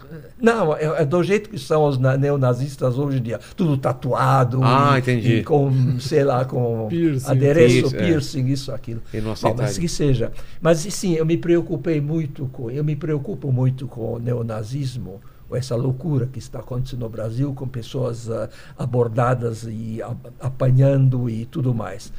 não, 0.41 0.76
é, 0.76 1.01
é 1.01 1.05
do 1.05 1.21
jeito 1.23 1.49
que 1.49 1.57
são 1.57 1.84
os 1.85 1.97
na- 1.97 2.15
neonazistas 2.15 2.97
hoje 2.97 3.17
em 3.17 3.21
dia, 3.21 3.39
tudo 3.55 3.76
tatuado, 3.77 4.61
Ah, 4.63 4.93
e, 4.95 4.99
entendi. 4.99 5.34
e 5.38 5.43
com, 5.43 5.99
sei 5.99 6.23
lá, 6.23 6.45
com 6.45 6.88
Piercing. 6.89 7.30
adereço, 7.31 7.76
Isso, 7.88 7.95
é. 7.95 7.99
piercing, 7.99 8.45
isso, 8.47 8.71
aquilo. 8.71 9.01
Ele 9.13 9.21
não 9.23 9.30
Bom, 9.30 9.34
aceitaria. 9.34 9.63
mas 9.63 9.77
que 9.77 9.88
seja. 9.89 10.31
Mas 10.61 10.77
sim, 10.80 11.13
eu 11.15 11.26
me 11.26 11.35
preocupei 11.38 11.99
muito 11.99 12.45
com, 12.53 12.69
eu 12.69 12.84
me 12.84 12.95
preocupo 12.95 13.51
muito 13.51 13.88
com 13.88 14.13
o 14.13 14.19
neonazismo, 14.19 15.19
essa 15.55 15.76
loucura 15.76 16.27
que 16.27 16.39
está 16.39 16.59
acontecendo 16.59 17.01
no 17.01 17.09
Brasil, 17.09 17.53
com 17.53 17.67
pessoas 17.67 18.30
ah, 18.30 18.49
abordadas 18.77 19.63
e 19.63 19.99
apanhando 20.39 21.30
e 21.30 21.45
tudo 21.45 21.73
mais. 21.73 22.11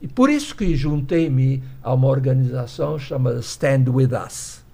E 0.00 0.06
por 0.06 0.28
isso 0.28 0.54
que 0.54 0.76
juntei-me 0.76 1.62
a 1.82 1.92
uma 1.94 2.08
organização 2.08 2.98
chamada 2.98 3.40
Stand 3.40 3.84
With 3.88 4.10
Us. 4.26 4.64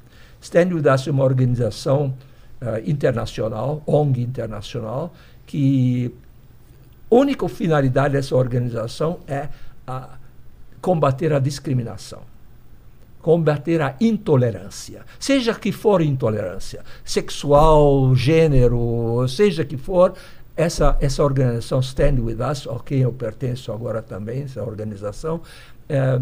Stand 0.41 0.75
With 0.75 0.89
Us 0.93 1.07
é 1.07 1.11
uma 1.11 1.25
organização 1.25 2.15
ah, 2.61 2.81
internacional, 2.85 3.83
ONG 3.87 4.23
internacional, 4.23 5.13
que 5.47 6.15
a 7.11 7.15
única 7.15 7.49
finalidade 7.49 8.15
dessa 8.15 8.35
organização 8.35 9.21
é 9.27 9.49
a 9.87 10.17
combater 10.81 11.33
a 11.33 11.39
discriminação, 11.39 12.21
combater 13.23 13.81
a 13.81 13.95
intolerância, 14.01 15.03
seja 15.19 15.55
que 15.55 15.71
for 15.73 16.03
intolerância, 16.03 16.83
sexual, 17.05 18.15
gênero, 18.15 19.27
seja 19.29 19.65
que 19.65 19.77
for, 19.77 20.13
essa, 20.57 20.99
essa 21.01 21.23
organização 21.25 21.81
Stand 21.81 22.21
With 22.21 22.37
Us, 22.51 22.67
a 22.69 22.79
quem 22.81 22.99
eu 23.01 23.13
pertenço 23.13 23.73
agora 23.73 24.03
também, 24.03 24.43
essa 24.43 24.63
organização, 24.63 25.41
é, 25.89 26.21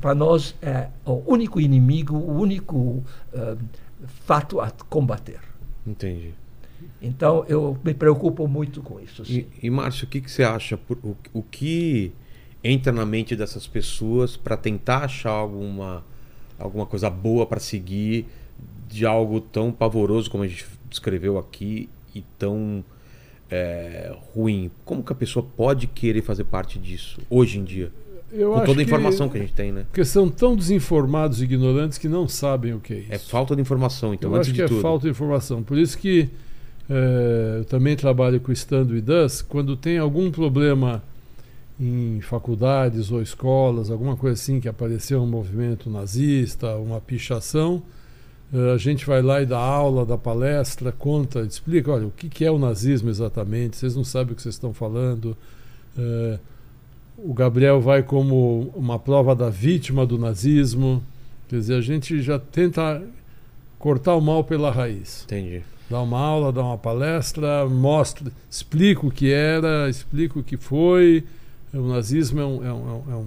para 0.00 0.14
nós 0.14 0.54
é 0.62 0.88
o 1.04 1.22
único 1.26 1.60
inimigo, 1.60 2.14
o 2.16 2.38
único 2.40 3.02
eh, 3.32 3.56
fato 4.24 4.60
a 4.60 4.70
combater. 4.88 5.40
Entendi. 5.86 6.34
Então 7.00 7.44
eu 7.48 7.76
me 7.82 7.94
preocupo 7.94 8.46
muito 8.46 8.82
com 8.82 9.00
isso. 9.00 9.24
Sim. 9.24 9.46
E, 9.62 9.66
e 9.66 9.70
Márcio, 9.70 10.06
o 10.06 10.08
que, 10.08 10.20
que 10.20 10.30
você 10.30 10.42
acha? 10.44 10.76
Por- 10.76 10.98
O, 11.02 11.16
o 11.32 11.42
que 11.42 12.12
entra 12.66 12.92
na 12.92 13.04
mente 13.06 13.36
dessas 13.36 13.66
pessoas 13.66 14.36
para 14.36 14.56
tentar 14.56 15.04
achar 15.04 15.30
alguma, 15.30 16.04
alguma 16.58 16.86
coisa 16.86 17.08
boa 17.10 17.46
para 17.46 17.60
seguir 17.60 18.26
de 18.88 19.04
algo 19.04 19.40
tão 19.40 19.70
pavoroso 19.72 20.30
como 20.30 20.44
a 20.44 20.48
gente 20.48 20.64
descreveu 20.88 21.38
aqui 21.38 21.88
e 22.14 22.22
tão 22.38 22.84
é, 23.50 24.14
ruim? 24.34 24.70
Como 24.84 25.02
que 25.02 25.12
a 25.12 25.16
pessoa 25.16 25.44
pode 25.56 25.86
querer 25.86 26.22
fazer 26.22 26.44
parte 26.44 26.78
disso 26.78 27.20
hoje 27.30 27.58
em 27.58 27.64
dia? 27.64 27.92
Eu 28.32 28.52
Com 28.52 28.60
toda 28.64 28.72
a 28.72 28.74
que- 28.76 28.82
informação 28.82 29.28
que 29.28 29.38
a 29.38 29.40
gente 29.40 29.52
tem, 29.52 29.70
né? 29.70 29.84
Porque 29.88 30.04
são 30.04 30.28
tão 30.28 30.56
desinformados 30.56 31.40
e 31.40 31.44
ignorantes 31.44 31.96
que 31.96 32.08
não 32.08 32.26
sabem 32.26 32.74
o 32.74 32.80
que 32.80 32.92
é 32.92 32.98
isso. 32.98 33.12
É 33.12 33.18
falta 33.18 33.54
de 33.54 33.62
informação, 33.62 34.12
então, 34.12 34.30
eu 34.30 34.36
antes 34.36 34.48
acho 34.48 34.52
de 34.52 34.58
que 34.58 34.64
é 34.64 34.68
tudo. 34.68 34.80
falta 34.80 35.04
de 35.04 35.10
informação. 35.10 35.62
Por 35.62 35.78
isso 35.78 35.96
que 35.96 36.28
eh, 36.90 37.56
eu 37.58 37.64
também 37.66 37.94
trabalho 37.94 38.40
com 38.40 38.50
o 38.50 38.52
Stand 38.52 38.88
With 38.90 39.04
Us. 39.24 39.42
Quando 39.42 39.76
tem 39.76 39.98
algum 39.98 40.30
problema 40.32 41.02
em 41.78 42.20
faculdades 42.20 43.10
ou 43.10 43.20
escolas, 43.20 43.90
alguma 43.90 44.16
coisa 44.16 44.40
assim, 44.40 44.60
que 44.60 44.68
apareceu 44.68 45.22
um 45.22 45.26
movimento 45.26 45.90
nazista, 45.90 46.76
uma 46.76 47.00
pichação, 47.00 47.82
eh, 48.52 48.72
a 48.72 48.78
gente 48.78 49.04
vai 49.06 49.20
lá 49.20 49.42
e 49.42 49.46
dá 49.46 49.58
aula, 49.58 50.06
dá 50.06 50.16
palestra, 50.16 50.90
conta, 50.92 51.40
explica, 51.40 51.92
olha, 51.92 52.06
o 52.06 52.10
que 52.10 52.44
é 52.44 52.50
o 52.50 52.58
nazismo 52.58 53.10
exatamente, 53.10 53.76
vocês 53.76 53.94
não 53.94 54.04
sabem 54.04 54.32
o 54.32 54.36
que 54.36 54.42
vocês 54.42 54.54
estão 54.54 54.72
falando. 54.72 55.36
Eh, 55.98 56.38
o 57.18 57.32
Gabriel 57.32 57.80
vai 57.80 58.02
como 58.02 58.72
uma 58.74 58.98
prova 58.98 59.34
da 59.34 59.48
vítima 59.48 60.06
do 60.06 60.18
nazismo. 60.18 61.02
Quer 61.48 61.56
dizer, 61.56 61.74
a 61.74 61.80
gente 61.80 62.20
já 62.20 62.38
tenta 62.38 63.02
cortar 63.78 64.14
o 64.14 64.20
mal 64.20 64.44
pela 64.44 64.70
raiz. 64.70 65.24
Entendi. 65.24 65.62
Dá 65.88 66.02
uma 66.02 66.18
aula, 66.18 66.52
dá 66.52 66.62
uma 66.62 66.76
palestra, 66.76 67.66
mostra, 67.66 68.30
explica 68.50 69.06
o 69.06 69.10
que 69.10 69.30
era, 69.30 69.88
explica 69.88 70.38
o 70.38 70.42
que 70.42 70.56
foi. 70.56 71.24
O 71.72 71.88
nazismo 71.88 72.40
é 72.40 72.46
um, 72.46 72.64
é 72.64 72.72
um, 72.72 72.88
é 72.88 73.16
um, 73.16 73.26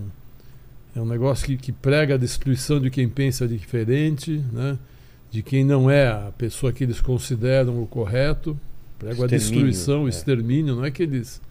é 0.96 1.02
um 1.02 1.06
negócio 1.06 1.46
que, 1.46 1.58
que 1.58 1.72
prega 1.72 2.16
a 2.16 2.18
destruição 2.18 2.80
de 2.80 2.90
quem 2.90 3.08
pensa 3.08 3.48
diferente, 3.48 4.44
né? 4.52 4.78
de 5.32 5.44
quem 5.44 5.64
não 5.64 5.90
é 5.90 6.08
a 6.08 6.32
pessoa 6.38 6.72
que 6.74 6.84
eles 6.84 7.00
consideram 7.00 7.82
o 7.82 7.86
correto. 7.86 8.60
Prega 8.98 9.14
a 9.24 9.26
Extermínio, 9.26 9.40
destruição, 9.68 10.04
o 10.04 10.08
é. 10.08 10.10
extermínio, 10.10 10.76
não 10.76 10.86
é 10.86 10.92
que 10.92 11.04
eles. 11.04 11.42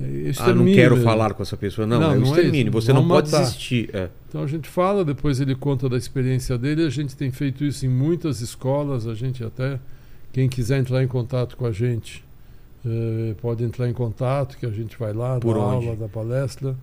É 0.00 0.04
Ah, 0.04 0.06
não 0.06 0.30
extermínio 0.30 0.74
quero 0.74 0.96
falar 1.02 1.34
com 1.34 1.42
essa 1.42 1.56
pessoa. 1.56 1.86
Não, 1.86 2.00
Não, 2.00 2.12
é 2.12 2.16
o 2.16 2.20
não 2.20 2.26
é 2.28 2.30
extermínio. 2.30 2.72
Você 2.72 2.92
não 2.92 3.02
Vamos 3.02 3.14
pode 3.16 3.30
matar. 3.30 3.42
existir. 3.42 3.90
É. 3.92 4.08
Então 4.28 4.42
a 4.42 4.46
gente 4.46 4.68
fala, 4.68 5.04
depois 5.04 5.40
ele 5.40 5.54
conta 5.54 5.88
da 5.88 5.96
experiência 5.96 6.56
dele. 6.56 6.84
A 6.86 6.90
gente 6.90 7.14
tem 7.16 7.30
feito 7.30 7.64
isso 7.64 7.84
em 7.84 7.88
muitas 7.88 8.40
escolas. 8.40 9.06
A 9.06 9.14
gente 9.14 9.44
até, 9.44 9.78
quem 10.32 10.48
quiser 10.48 10.78
entrar 10.78 11.02
em 11.02 11.08
contato 11.08 11.56
com 11.56 11.66
a 11.66 11.72
gente, 11.72 12.24
eh, 12.84 13.34
pode 13.40 13.62
entrar 13.64 13.88
em 13.88 13.92
contato, 13.92 14.56
que 14.58 14.66
a 14.66 14.70
gente 14.70 14.96
vai 14.98 15.12
lá, 15.12 15.38
Por 15.40 15.54
dá 15.54 15.60
onde? 15.60 15.86
aula, 15.86 15.96
dá 15.96 16.08
palestra. 16.08 16.76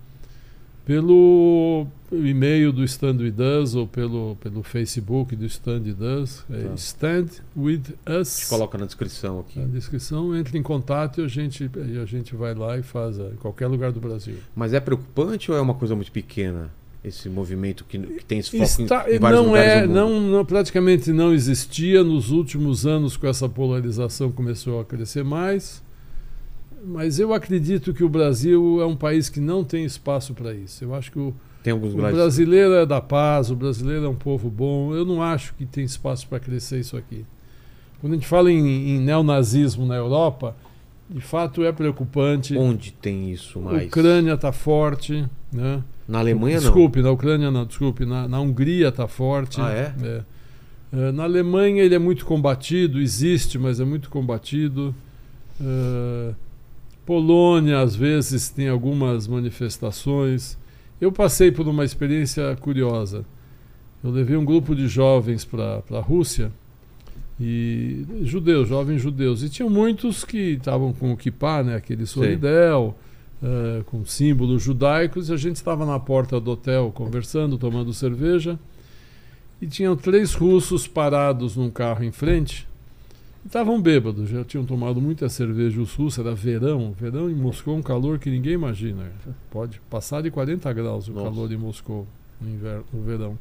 Pelo 0.86 1.86
e-mail 2.12 2.72
do 2.74 2.84
Stand 2.84 3.18
With 3.18 3.36
Us 3.62 3.76
ou 3.76 3.86
pelo, 3.86 4.36
pelo 4.38 4.64
Facebook 4.64 5.36
do 5.36 5.46
Stand 5.46 5.82
With 5.86 6.04
Us. 6.24 6.44
É 6.50 6.64
Tá. 6.64 6.74
Stand 6.76 7.28
With 7.56 7.84
Us. 8.20 8.46
Coloca 8.50 8.76
na 8.76 8.86
descrição 8.88 9.42
aqui. 9.42 9.60
Na 9.60 9.68
descrição, 9.68 10.36
entre 10.36 10.58
em 10.58 10.64
contato 10.64 11.22
e 11.22 11.26
a 11.26 11.28
gente, 11.28 11.70
a 12.02 12.06
gente 12.06 12.36
vai 12.36 12.56
lá 12.56 12.76
e 12.76 12.82
faz 12.82 13.20
eh, 13.20 13.30
em 13.34 13.36
qualquer 13.36 13.68
lugar 13.68 13.92
do 13.92 14.00
Brasil. 14.00 14.38
Mas 14.56 14.74
é 14.74 14.80
preocupante 14.80 15.52
ou 15.52 15.58
é 15.58 15.62
uma 15.62 15.76
coisa 15.76 15.96
muito 15.96 16.12
pequena? 16.12 16.72
Esse 17.04 17.30
movimento 17.30 17.86
que, 17.88 18.00
que 18.00 18.26
tem 18.26 18.40
esse 18.40 18.50
foco 18.50 18.64
Está- 18.82 19.10
em, 19.12 19.18
em 19.18 19.20
vários 19.20 19.40
não 19.42 19.48
lugares 19.50 19.70
é, 19.72 19.82
do 19.84 19.88
mundo? 19.90 19.96
não, 19.96 20.22
não- 20.22 20.46
praticamente 20.46 21.14
não 21.14 21.32
existia 21.34 22.04
nos 22.04 22.32
últimos 22.32 22.88
anos 22.88 23.16
com 23.16 23.28
essa 23.28 23.48
polarização 23.48 24.32
começou 24.32 24.82
a 24.82 24.86
crescer 24.86 25.24
mais. 25.24 25.84
Mas 26.86 27.20
eu 27.20 27.34
acredito 27.34 27.94
que 27.94 28.04
o 28.04 28.10
Brasil 28.10 28.82
é 28.82 28.86
um 28.86 28.96
país 28.96 29.30
que 29.30 29.40
não 29.40 29.64
tem 29.64 29.84
espaço 29.86 30.34
para 30.34 30.54
isso. 30.54 30.84
Eu 30.84 30.96
acho 30.96 31.12
que 31.12 31.20
o, 31.20 31.34
o 31.66 31.90
brasileiro 31.96 32.74
é 32.74 32.86
da 32.86 33.02
paz, 33.02 33.52
o 33.52 33.56
brasileiro 33.56 34.06
é 34.06 34.10
um 34.10 34.16
povo 34.16 34.50
bom. 34.50 34.94
Eu 34.94 35.06
não 35.06 35.22
acho 35.22 35.54
que 35.56 35.66
tem 35.66 35.84
espaço 35.84 36.28
para 36.28 36.40
crescer 36.40 36.80
isso 36.80 36.96
aqui. 36.96 37.26
Quando 38.00 38.14
a 38.14 38.16
gente 38.16 38.28
fala 38.28 38.52
em, 38.52 38.96
em 38.96 39.00
neonazismo 39.00 39.86
na 39.86 39.96
Europa, 39.96 40.56
de 41.10 41.22
fato 41.22 41.64
é 41.64 41.72
preocupante. 41.72 42.56
Onde 42.58 42.92
tem 42.94 43.32
isso 43.32 43.60
A 43.60 43.64
mais? 43.64 43.88
Ucrânia 43.88 44.34
está 44.34 44.52
forte, 44.52 45.26
né? 45.52 45.84
Na 46.08 46.20
Alemanha 46.20 46.56
não. 46.56 46.62
Desculpe, 46.64 47.02
na 47.02 47.12
Ucrânia 47.12 47.52
não, 47.52 47.66
desculpe, 47.66 48.06
na, 48.06 48.28
na 48.28 48.40
Hungria 48.40 48.88
está 48.88 49.08
forte. 49.08 49.60
Ah, 49.60 49.72
é? 49.72 49.94
É. 50.02 50.24
Eh, 50.94 51.12
Na 51.12 51.24
Alemanha 51.24 51.84
ele 51.84 51.94
é 51.94 52.00
muito 52.00 52.26
combatido, 52.26 53.00
existe, 53.00 53.60
mas 53.60 53.80
é 53.80 53.86
muito 53.86 54.10
combatido. 54.10 54.96
Eh, 55.62 56.34
Polônia, 57.10 57.80
às 57.80 57.96
vezes, 57.96 58.50
tem 58.50 58.70
algumas 58.70 59.28
manifestações. 59.28 60.56
Eu 61.02 61.12
passei 61.12 61.52
por 61.52 61.68
uma 61.68 61.84
experiência 61.84 62.56
curiosa. 62.58 63.26
Eu 64.04 64.12
levei 64.12 64.38
um 64.38 64.46
grupo 64.46 64.76
de 64.76 64.88
jovens 64.88 65.44
para 65.44 65.82
a 65.90 66.00
Rússia, 66.00 66.52
e 67.42 68.06
judeus, 68.22 68.70
jovens 68.70 69.02
judeus. 69.02 69.42
E 69.42 69.50
tinham 69.50 69.72
muitos 69.72 70.24
que 70.24 70.52
estavam 70.52 70.94
com 70.94 71.12
o 71.12 71.18
kippah, 71.18 71.64
né, 71.64 71.78
aquele 71.78 72.06
solidel, 72.06 72.96
eh, 73.42 73.82
com 73.88 74.06
símbolos 74.06 74.62
judaicos, 74.62 75.30
e 75.30 75.34
a 75.34 75.38
gente 75.38 75.56
estava 75.56 75.88
na 75.88 76.00
porta 76.00 76.40
do 76.40 76.52
hotel 76.52 76.92
conversando, 76.94 77.58
tomando 77.58 77.92
cerveja. 77.92 78.60
e 79.60 79.66
tinham 79.66 79.96
três 79.96 80.36
russos 80.36 80.88
parados 80.88 81.58
num 81.58 81.72
carro 81.72 82.04
em 82.04 82.12
frente. 82.12 82.69
Estavam 83.46 83.82
bêbados, 83.82 84.30
já 84.30 84.44
tinham 84.44 84.66
tomado 84.66 85.02
muita 85.02 85.28
cerveja 85.30 85.82
os 85.82 85.94
russos, 85.96 86.20
era 86.24 86.36
verão. 86.36 86.92
Verão 87.00 87.30
em 87.30 87.34
Moscou 87.36 87.74
é 87.76 87.78
um 87.80 87.82
calor 87.82 88.20
que 88.20 88.30
ninguém 88.30 88.54
imagina. 88.54 89.12
Pode 89.50 89.80
passar 89.90 90.22
de 90.22 90.30
40 90.30 90.72
graus 90.74 91.08
o 91.08 91.14
Nossa. 91.14 91.30
calor 91.30 91.52
em 91.52 91.58
Moscou 91.58 92.06
no, 92.40 92.50
inverno, 92.50 92.84
no 92.94 93.02
verão. 93.02 93.38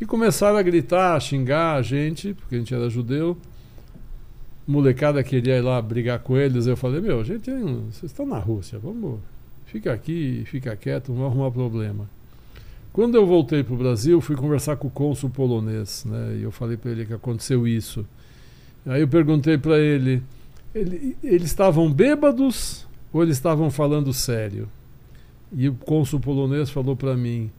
E 0.00 0.06
começaram 0.06 0.56
a 0.58 0.62
gritar, 0.62 1.16
a 1.16 1.20
xingar 1.20 1.74
a 1.76 1.82
gente, 1.82 2.34
porque 2.34 2.54
a 2.54 2.58
gente 2.58 2.72
era 2.72 2.88
judeu. 2.88 3.36
Molecada 4.66 5.22
queria 5.24 5.56
ir 5.56 5.62
lá 5.62 5.80
brigar 5.80 6.18
com 6.20 6.36
eles. 6.36 6.66
Eu 6.66 6.76
falei: 6.76 7.00
Meu, 7.00 7.20
a 7.20 7.24
gente, 7.24 7.50
um- 7.50 7.86
vocês 7.90 8.12
estão 8.12 8.26
na 8.26 8.38
Rússia, 8.38 8.78
vamos, 8.78 9.18
fica 9.66 9.92
aqui, 9.92 10.44
fica 10.46 10.76
quieto, 10.76 11.08
não 11.10 11.20
vai 11.20 11.26
arrumar 11.28 11.50
problema. 11.50 12.08
Quando 12.92 13.14
eu 13.14 13.26
voltei 13.26 13.64
para 13.64 13.74
o 13.74 13.78
Brasil, 13.78 14.20
fui 14.20 14.36
conversar 14.36 14.76
com 14.76 14.88
o 14.88 14.90
cônsul 14.90 15.30
polonês, 15.30 16.04
né? 16.04 16.36
E 16.38 16.42
eu 16.42 16.50
falei 16.52 16.76
para 16.76 16.90
ele 16.90 17.06
que 17.06 17.14
aconteceu 17.14 17.66
isso. 17.66 18.04
Aí 18.88 19.02
eu 19.02 19.08
perguntei 19.08 19.58
para 19.58 19.78
ele, 19.78 20.22
ele, 20.74 21.14
eles 21.22 21.44
estavam 21.44 21.92
bêbados 21.92 22.86
ou 23.12 23.22
eles 23.22 23.36
estavam 23.36 23.70
falando 23.70 24.14
sério? 24.14 24.66
E 25.52 25.68
o 25.68 25.74
cônsul 25.74 26.18
polonês 26.18 26.70
falou 26.70 26.96
para 26.96 27.14
mim, 27.14 27.50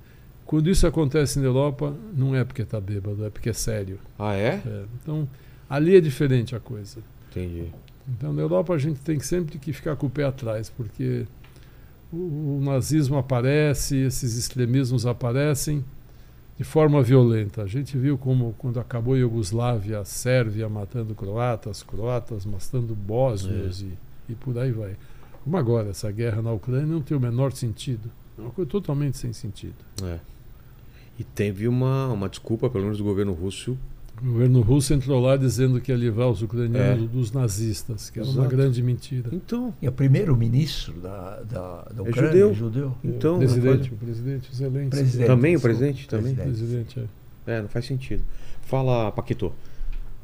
quando 0.43 0.69
isso 0.71 0.87
acontece 0.87 1.37
na 1.37 1.45
Europa, 1.45 1.95
não 2.15 2.35
é 2.35 2.43
porque 2.43 2.63
está 2.63 2.81
bêbado, 2.81 3.23
é 3.23 3.29
porque 3.29 3.49
é 3.49 3.53
sério. 3.53 3.99
Ah, 4.17 4.33
é? 4.33 4.61
É, 4.65 4.83
então, 5.01 5.29
ali 5.69 5.95
é 5.95 6.01
diferente 6.01 6.55
a 6.55 6.59
coisa. 6.59 6.97
Entendi. 7.29 7.65
Então, 8.07 8.33
na 8.33 8.41
Europa, 8.41 8.73
a 8.73 8.77
gente 8.79 8.99
tem 9.01 9.19
sempre 9.19 9.59
que 9.59 9.71
ficar 9.71 9.95
com 9.95 10.07
o 10.07 10.09
pé 10.09 10.23
atrás, 10.23 10.71
porque 10.71 11.27
o, 12.11 12.57
o 12.57 12.61
nazismo 12.63 13.17
aparece, 13.17 13.97
esses 13.97 14.35
extremismos 14.35 15.05
aparecem 15.05 15.85
de 16.59 16.65
forma 16.65 17.01
violenta. 17.01 17.63
A 17.63 17.67
gente 17.67 17.97
viu 17.97 18.17
como, 18.17 18.53
quando 18.57 18.81
acabou 18.81 19.13
a 19.13 19.17
Iugoslávia, 19.17 20.01
a 20.01 20.05
Sérvia 20.05 20.67
matando 20.67 21.15
croatas, 21.15 21.81
croatas 21.81 22.45
matando 22.45 22.93
bósnios 22.93 23.81
e, 23.81 23.97
e 24.27 24.35
por 24.35 24.57
aí 24.57 24.69
vai. 24.69 24.97
Como 25.41 25.55
agora, 25.55 25.91
essa 25.91 26.11
guerra 26.11 26.41
na 26.41 26.51
Ucrânia 26.51 26.85
não 26.85 27.01
tem 27.01 27.15
o 27.15 27.19
menor 27.19 27.53
sentido. 27.53 28.11
É 28.37 28.41
uma 28.41 28.51
coisa 28.51 28.69
totalmente 28.69 29.17
sem 29.17 29.31
sentido. 29.31 29.77
É. 30.03 30.19
E 31.17 31.23
teve 31.23 31.65
uma, 31.65 32.07
uma 32.07 32.27
desculpa, 32.27 32.69
pelo 32.69 32.83
menos 32.83 32.97
do 32.97 33.05
governo 33.05 33.31
russo. 33.31 33.77
O 34.21 34.25
governo 34.25 34.61
russo 34.61 34.93
entrou 34.93 35.21
lá 35.21 35.37
dizendo 35.37 35.79
que 35.79 35.91
ia 35.91 35.97
livrar 35.97 36.27
os 36.29 36.41
ucranianos 36.41 37.05
É. 37.05 37.07
dos 37.07 37.31
nazistas, 37.31 38.09
que 38.09 38.19
era 38.19 38.27
uma 38.27 38.47
grande 38.47 38.83
mentira. 38.83 39.29
Então, 39.31 39.73
E 39.81 39.87
o 39.87 39.91
primeiro-ministro 39.91 40.93
da, 40.99 41.39
da, 41.49 41.81
da 41.93 42.03
É 42.03 42.09
Ucrânia 42.09 42.31
judeu. 42.31 42.49
é 42.49 42.53
judeu. 42.53 42.95
então 43.03 43.37
presidente, 43.39 43.93
o 43.93 43.95
presidente 43.95 44.55
Zelensky. 44.55 44.89
Presidente, 44.89 45.27
Também 45.27 45.55
o 45.55 45.61
presidente? 45.61 46.07
Também? 46.07 46.35
Presidente, 46.35 46.99
é. 47.47 47.51
É, 47.53 47.61
não 47.61 47.69
faz 47.69 47.85
sentido. 47.85 48.21
Fala, 48.63 49.11
Paquito. 49.11 49.53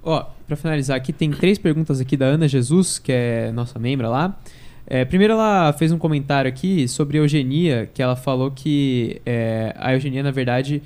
Ó, 0.04 0.24
pra 0.46 0.56
finalizar 0.56 0.96
aqui, 0.98 1.12
tem 1.14 1.32
três 1.32 1.58
perguntas 1.58 2.00
aqui 2.02 2.16
da 2.18 2.26
Ana 2.26 2.48
Jesus, 2.48 3.00
que 3.00 3.12
é 3.12 3.52
nossa 3.54 3.80
membra 3.80 4.10
lá. 4.10 4.38
É, 4.86 5.04
primeiro, 5.06 5.34
ela 5.34 5.74
fez 5.74 5.92
um 5.92 5.98
comentário 5.98 6.48
aqui 6.48 6.88
sobre 6.88 7.18
eugenia, 7.18 7.90
que 7.92 8.04
ela 8.04 8.16
falou 8.16 8.52
que 8.52 9.20
é, 9.26 9.74
a 9.80 9.94
eugenia, 9.96 10.22
na 10.22 10.30
verdade, 10.30 10.84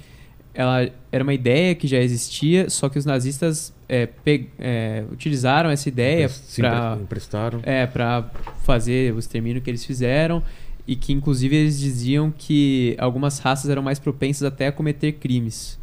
ela 0.61 0.89
era 1.11 1.23
uma 1.23 1.33
ideia 1.33 1.73
que 1.73 1.87
já 1.87 1.99
existia, 1.99 2.69
só 2.69 2.89
que 2.89 2.99
os 2.99 3.05
nazistas 3.05 3.73
é, 3.87 4.05
pe- 4.05 4.49
é, 4.59 5.03
utilizaram 5.11 5.69
essa 5.69 5.87
ideia 5.87 6.29
para 6.57 6.97
emprestaram. 7.01 7.59
é, 7.63 7.85
pra 7.87 8.29
fazer 8.63 9.13
o 9.13 9.19
extermínio 9.19 9.61
que 9.61 9.69
eles 9.69 9.85
fizeram 9.85 10.43
e 10.85 10.95
que, 10.97 11.13
inclusive, 11.13 11.55
eles 11.55 11.79
diziam 11.79 12.29
que 12.37 12.95
algumas 12.99 13.39
raças 13.39 13.69
eram 13.69 13.81
mais 13.81 13.99
propensas 13.99 14.43
até 14.43 14.67
a 14.67 14.71
cometer 14.71 15.13
crimes. 15.13 15.79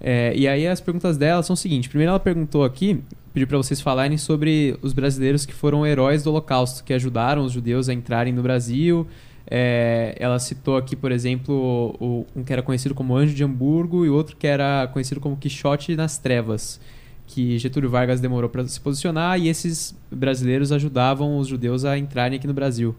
É, 0.00 0.32
e 0.36 0.46
aí 0.46 0.66
as 0.68 0.80
perguntas 0.80 1.16
dela 1.16 1.42
são 1.42 1.54
o 1.54 1.56
seguinte: 1.56 1.88
primeiro 1.88 2.10
ela 2.10 2.20
perguntou 2.20 2.64
aqui, 2.64 3.00
pediu 3.32 3.46
para 3.48 3.56
vocês 3.56 3.80
falarem 3.80 4.18
sobre 4.18 4.76
os 4.82 4.92
brasileiros 4.92 5.44
que 5.46 5.54
foram 5.54 5.86
heróis 5.86 6.22
do 6.22 6.30
Holocausto, 6.30 6.84
que 6.84 6.92
ajudaram 6.92 7.42
os 7.44 7.52
judeus 7.52 7.88
a 7.88 7.94
entrarem 7.94 8.32
no 8.32 8.42
Brasil. 8.42 9.06
É, 9.48 10.16
ela 10.18 10.38
citou 10.38 10.76
aqui, 10.76 10.96
por 10.96 11.12
exemplo, 11.12 11.96
o- 12.00 12.26
um 12.34 12.42
que 12.42 12.52
era 12.52 12.62
conhecido 12.62 12.94
como 12.94 13.16
Anjo 13.16 13.34
de 13.34 13.44
Hamburgo 13.44 14.04
e 14.04 14.08
outro 14.10 14.36
que 14.36 14.46
era 14.46 14.88
conhecido 14.92 15.20
como 15.20 15.36
Quixote 15.36 15.94
nas 15.94 16.18
Trevas, 16.18 16.80
que 17.28 17.56
Getúlio 17.58 17.88
Vargas 17.88 18.20
demorou 18.20 18.50
para 18.50 18.66
se 18.66 18.80
posicionar 18.80 19.38
e 19.38 19.48
esses 19.48 19.94
brasileiros 20.10 20.72
ajudavam 20.72 21.38
os 21.38 21.46
judeus 21.48 21.84
a 21.84 21.96
entrarem 21.96 22.36
aqui 22.38 22.46
no 22.46 22.54
Brasil. 22.54 22.94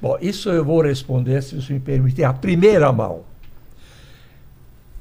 Bom, 0.00 0.16
isso 0.20 0.50
eu 0.50 0.64
vou 0.64 0.80
responder, 0.82 1.42
se 1.42 1.56
você 1.60 1.72
me 1.72 1.80
permitir, 1.80 2.22
a 2.24 2.32
primeira 2.32 2.92
mão. 2.92 3.22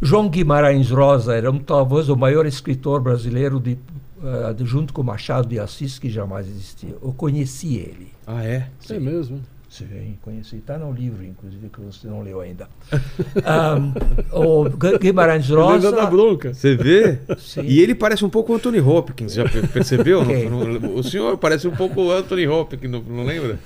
João 0.01 0.29
Guimarães 0.29 0.89
Rosa 0.91 1.35
era 1.35 1.51
um, 1.51 1.57
talvez 1.59 2.07
o 2.07 2.15
maior 2.15 2.45
escritor 2.45 3.01
brasileiro, 3.01 3.59
de, 3.59 3.77
eh, 4.23 4.53
de- 4.53 4.65
junto 4.65 4.93
com 4.93 5.01
Machado 5.03 5.47
de 5.47 5.59
Assis, 5.59 5.97
que 5.97 6.09
jamais 6.09 6.47
existiu. 6.47 6.97
Eu 7.01 7.13
conheci 7.13 7.75
ele. 7.77 8.11
Ah, 8.25 8.43
é? 8.43 8.69
É 8.89 8.99
mesmo. 8.99 9.41
Sim, 9.77 10.17
conheci. 10.21 10.55
Está 10.57 10.77
no 10.77 10.91
livro, 10.91 11.23
inclusive, 11.23 11.69
que 11.69 11.79
você 11.81 12.07
não 12.07 12.21
leu 12.21 12.39
ainda. 12.41 12.67
Ahm, 13.45 13.93
o 14.31 14.69
Gu- 14.69 14.97
Guimarães 14.99 15.49
Rosa. 15.49 16.05
bronca. 16.07 16.53
Você 16.53 16.75
vê? 16.75 17.19
Sim. 17.37 17.61
E 17.63 17.79
ele 17.79 17.93
parece 17.93 18.25
um 18.25 18.29
pouco 18.29 18.53
o 18.53 18.55
Anthony 18.55 18.79
Hopkins, 18.79 19.33
já 19.33 19.43
per- 19.47 19.67
percebeu? 19.67 20.25
Quem? 20.25 20.49
Não- 20.49 20.65
não- 20.65 20.95
o 20.95 21.03
senhor 21.03 21.37
parece 21.37 21.67
um 21.67 21.75
pouco 21.75 22.01
o 22.01 22.11
Anthony 22.11 22.47
Hopkins, 22.47 22.89
não, 22.89 23.01
não 23.01 23.23
lembra? 23.23 23.59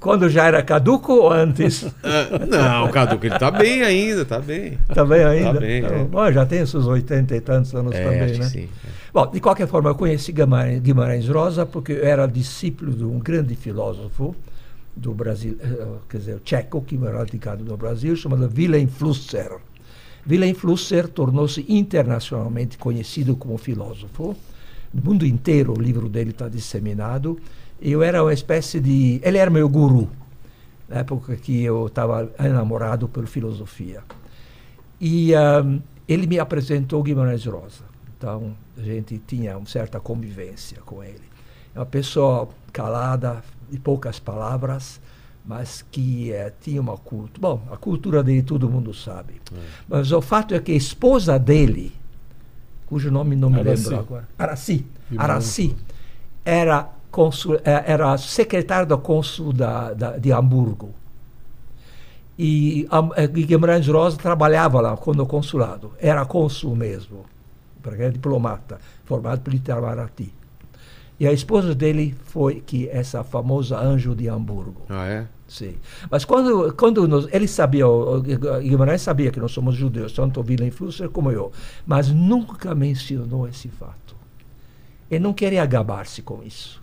Quando 0.00 0.28
já 0.28 0.44
era 0.46 0.62
caduco 0.62 1.12
ou 1.14 1.32
antes? 1.32 1.84
Ah, 2.02 2.28
não, 2.46 2.90
Cadu, 2.90 3.18
que 3.18 3.26
ele 3.26 3.38
tá 3.38 3.50
bem 3.50 3.82
ainda, 3.82 4.24
tá 4.24 4.38
bem. 4.38 4.78
Também 4.94 5.24
ainda? 5.24 5.58
bem, 5.60 5.82
Tá 5.82 5.94
é. 5.94 6.04
bom. 6.04 6.32
Já 6.32 6.46
tem 6.46 6.64
seus 6.66 6.86
80 6.86 7.34
e 7.36 7.40
tantos 7.40 7.74
anos 7.74 7.94
É, 7.94 8.04
também, 8.04 8.20
acho 8.22 8.32
né? 8.40 8.44
que 8.46 8.50
sim. 8.50 8.68
Bom, 9.12 9.30
de 9.30 9.40
qualquer 9.40 9.66
forma, 9.68 9.90
eu 9.90 9.94
conheci 9.94 10.32
Guimarães, 10.32 10.80
Guimarães 10.80 11.28
Rosa 11.28 11.64
porque 11.64 11.92
eu 11.92 12.04
era 12.04 12.26
discípulo 12.26 12.92
de 12.92 13.04
um 13.04 13.18
grande 13.18 13.54
filósofo 13.54 14.34
do 14.96 15.12
Brasil, 15.12 15.56
eh, 15.60 15.86
quer 16.08 16.18
dizer, 16.18 16.40
tcheco, 16.40 16.82
que 16.82 16.96
era 16.96 17.18
radicado 17.18 17.64
no 17.64 17.76
Brasil, 17.76 18.14
chamado 18.16 18.50
Wilhelm 18.56 18.86
Flusser. 18.86 19.58
Wilhelm 20.28 20.54
Flusser 20.54 21.08
tornou-se 21.08 21.64
internacionalmente 21.68 22.78
conhecido 22.78 23.36
como 23.36 23.58
filósofo. 23.58 24.36
No 24.92 25.02
mundo 25.02 25.26
inteiro 25.26 25.74
o 25.76 25.80
livro 25.80 26.08
dele 26.08 26.30
está 26.30 26.48
disseminado. 26.48 27.38
Eu 27.80 28.02
era 28.02 28.22
uma 28.22 28.32
espécie 28.32 28.80
de... 28.80 29.20
Ele 29.22 29.36
era 29.36 29.50
meu 29.50 29.68
guru, 29.68 30.08
na 30.88 31.00
época 31.00 31.36
que 31.36 31.62
eu 31.62 31.86
estava 31.86 32.30
enamorado 32.38 33.08
por 33.08 33.26
filosofia. 33.26 34.02
E 35.00 35.34
ahm, 35.34 35.80
ele 36.08 36.26
me 36.26 36.38
apresentou 36.38 37.02
Guimarães 37.02 37.44
Rosa. 37.44 37.84
Então, 38.16 38.56
a 38.78 38.80
gente 38.80 39.18
tinha 39.18 39.56
uma 39.58 39.66
certa 39.66 40.00
convivência 40.00 40.78
com 40.86 41.02
ele. 41.02 41.24
É 41.74 41.78
uma 41.78 41.86
pessoa 41.86 42.48
calada, 42.72 43.42
de 43.70 43.78
poucas 43.78 44.18
palavras, 44.18 45.00
mas 45.44 45.84
que 45.90 46.32
eh, 46.32 46.52
tinha 46.60 46.80
uma 46.80 46.96
cultura. 46.96 47.40
Bom, 47.40 47.62
a 47.70 47.76
cultura 47.76 48.22
dele 48.22 48.42
todo 48.42 48.68
mundo 48.68 48.94
sabe. 48.94 49.40
Mas 49.88 50.10
o 50.10 50.22
fato 50.22 50.54
é 50.54 50.60
que 50.60 50.72
a 50.72 50.76
esposa 50.76 51.38
dele, 51.38 51.92
cujo 52.86 53.10
nome 53.10 53.36
não 53.36 53.50
me 53.50 53.60
Araci. 53.60 53.84
lembro 53.84 53.98
agora, 53.98 54.28
Araci, 54.38 54.86
Araci, 55.16 55.76
era, 56.44 56.88
cônsul, 57.10 57.56
eh, 57.56 57.84
era 57.86 58.16
secretário 58.16 58.86
do 58.86 58.98
cônsul 58.98 59.52
da, 59.52 59.92
da, 59.92 60.16
de 60.16 60.32
Hamburgo. 60.32 60.94
E 62.38 62.88
a, 62.90 63.22
eh, 63.22 63.26
Guimarães 63.26 63.86
Rosa 63.86 64.16
trabalhava 64.16 64.80
lá 64.80 64.96
com 64.96 65.10
o 65.10 65.26
consulado, 65.26 65.92
era 65.98 66.24
cônsul 66.24 66.74
mesmo, 66.74 67.26
porque 67.82 68.02
era 68.02 68.12
diplomata, 68.12 68.80
formado 69.04 69.42
pelo 69.42 69.56
Itamaraty. 69.56 70.32
E 71.18 71.26
a 71.26 71.32
esposa 71.32 71.74
dele 71.74 72.14
foi 72.24 72.60
que 72.60 72.88
essa 72.88 73.22
famosa 73.22 73.78
anjo 73.78 74.14
de 74.14 74.28
Hamburgo. 74.28 74.82
Ah, 74.88 75.06
é? 75.06 75.26
Sim. 75.46 75.76
Mas 76.10 76.24
quando, 76.24 76.72
quando 76.74 77.06
nós, 77.06 77.28
ele 77.30 77.46
sabia, 77.46 77.84
Guimarães 78.62 79.02
sabia 79.02 79.30
que 79.30 79.38
nós 79.38 79.52
somos 79.52 79.76
judeus, 79.76 80.12
tanto 80.12 80.40
o 80.40 80.44
Wilhelm 80.44 80.70
Flusser 80.70 81.08
como 81.10 81.30
eu, 81.30 81.52
mas 81.86 82.08
nunca 82.10 82.74
mencionou 82.74 83.46
esse 83.46 83.68
fato. 83.68 84.16
Ele 85.10 85.22
não 85.22 85.32
queria 85.32 85.64
gabar-se 85.66 86.22
com 86.22 86.42
isso. 86.42 86.82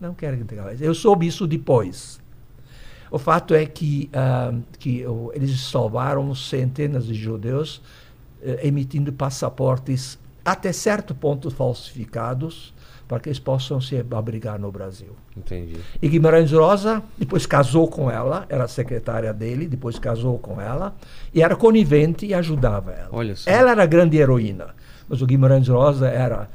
Não 0.00 0.14
queria 0.14 0.36
gabar-se. 0.44 0.82
Eu 0.82 0.94
soube 0.94 1.26
isso 1.26 1.46
depois. 1.46 2.18
O 3.10 3.18
fato 3.18 3.54
é 3.54 3.64
que, 3.66 4.10
ah, 4.12 4.52
que 4.78 5.06
o- 5.06 5.30
eles 5.34 5.60
salvaram 5.60 6.34
centenas 6.34 7.06
de 7.06 7.14
judeus 7.14 7.80
eh, 8.42 8.66
emitindo 8.66 9.12
passaportes 9.12 10.18
até 10.44 10.72
certo 10.72 11.14
ponto 11.14 11.50
falsificados 11.50 12.72
para 13.08 13.18
que 13.18 13.28
eles 13.30 13.38
possam 13.38 13.80
se 13.80 14.04
abrigar 14.10 14.58
no 14.58 14.70
Brasil. 14.70 15.08
Entendi. 15.36 15.76
E 16.00 16.08
Guimarães 16.08 16.52
Rosa 16.52 17.02
depois 17.16 17.46
casou 17.46 17.88
com 17.88 18.10
ela, 18.10 18.44
era 18.48 18.68
secretária 18.68 19.32
dele, 19.32 19.66
depois 19.66 19.98
casou 19.98 20.38
com 20.38 20.60
ela, 20.60 20.94
e 21.34 21.42
era 21.42 21.56
conivente 21.56 22.26
e 22.26 22.34
ajudava 22.34 22.92
ela. 22.92 23.08
Olha 23.10 23.34
só. 23.34 23.50
Ela 23.50 23.70
era 23.70 23.82
a 23.82 23.86
grande 23.86 24.18
heroína, 24.18 24.68
mas 25.08 25.22
o 25.22 25.26
Guimarães 25.26 25.66
Rosa 25.66 26.06
era 26.06 26.48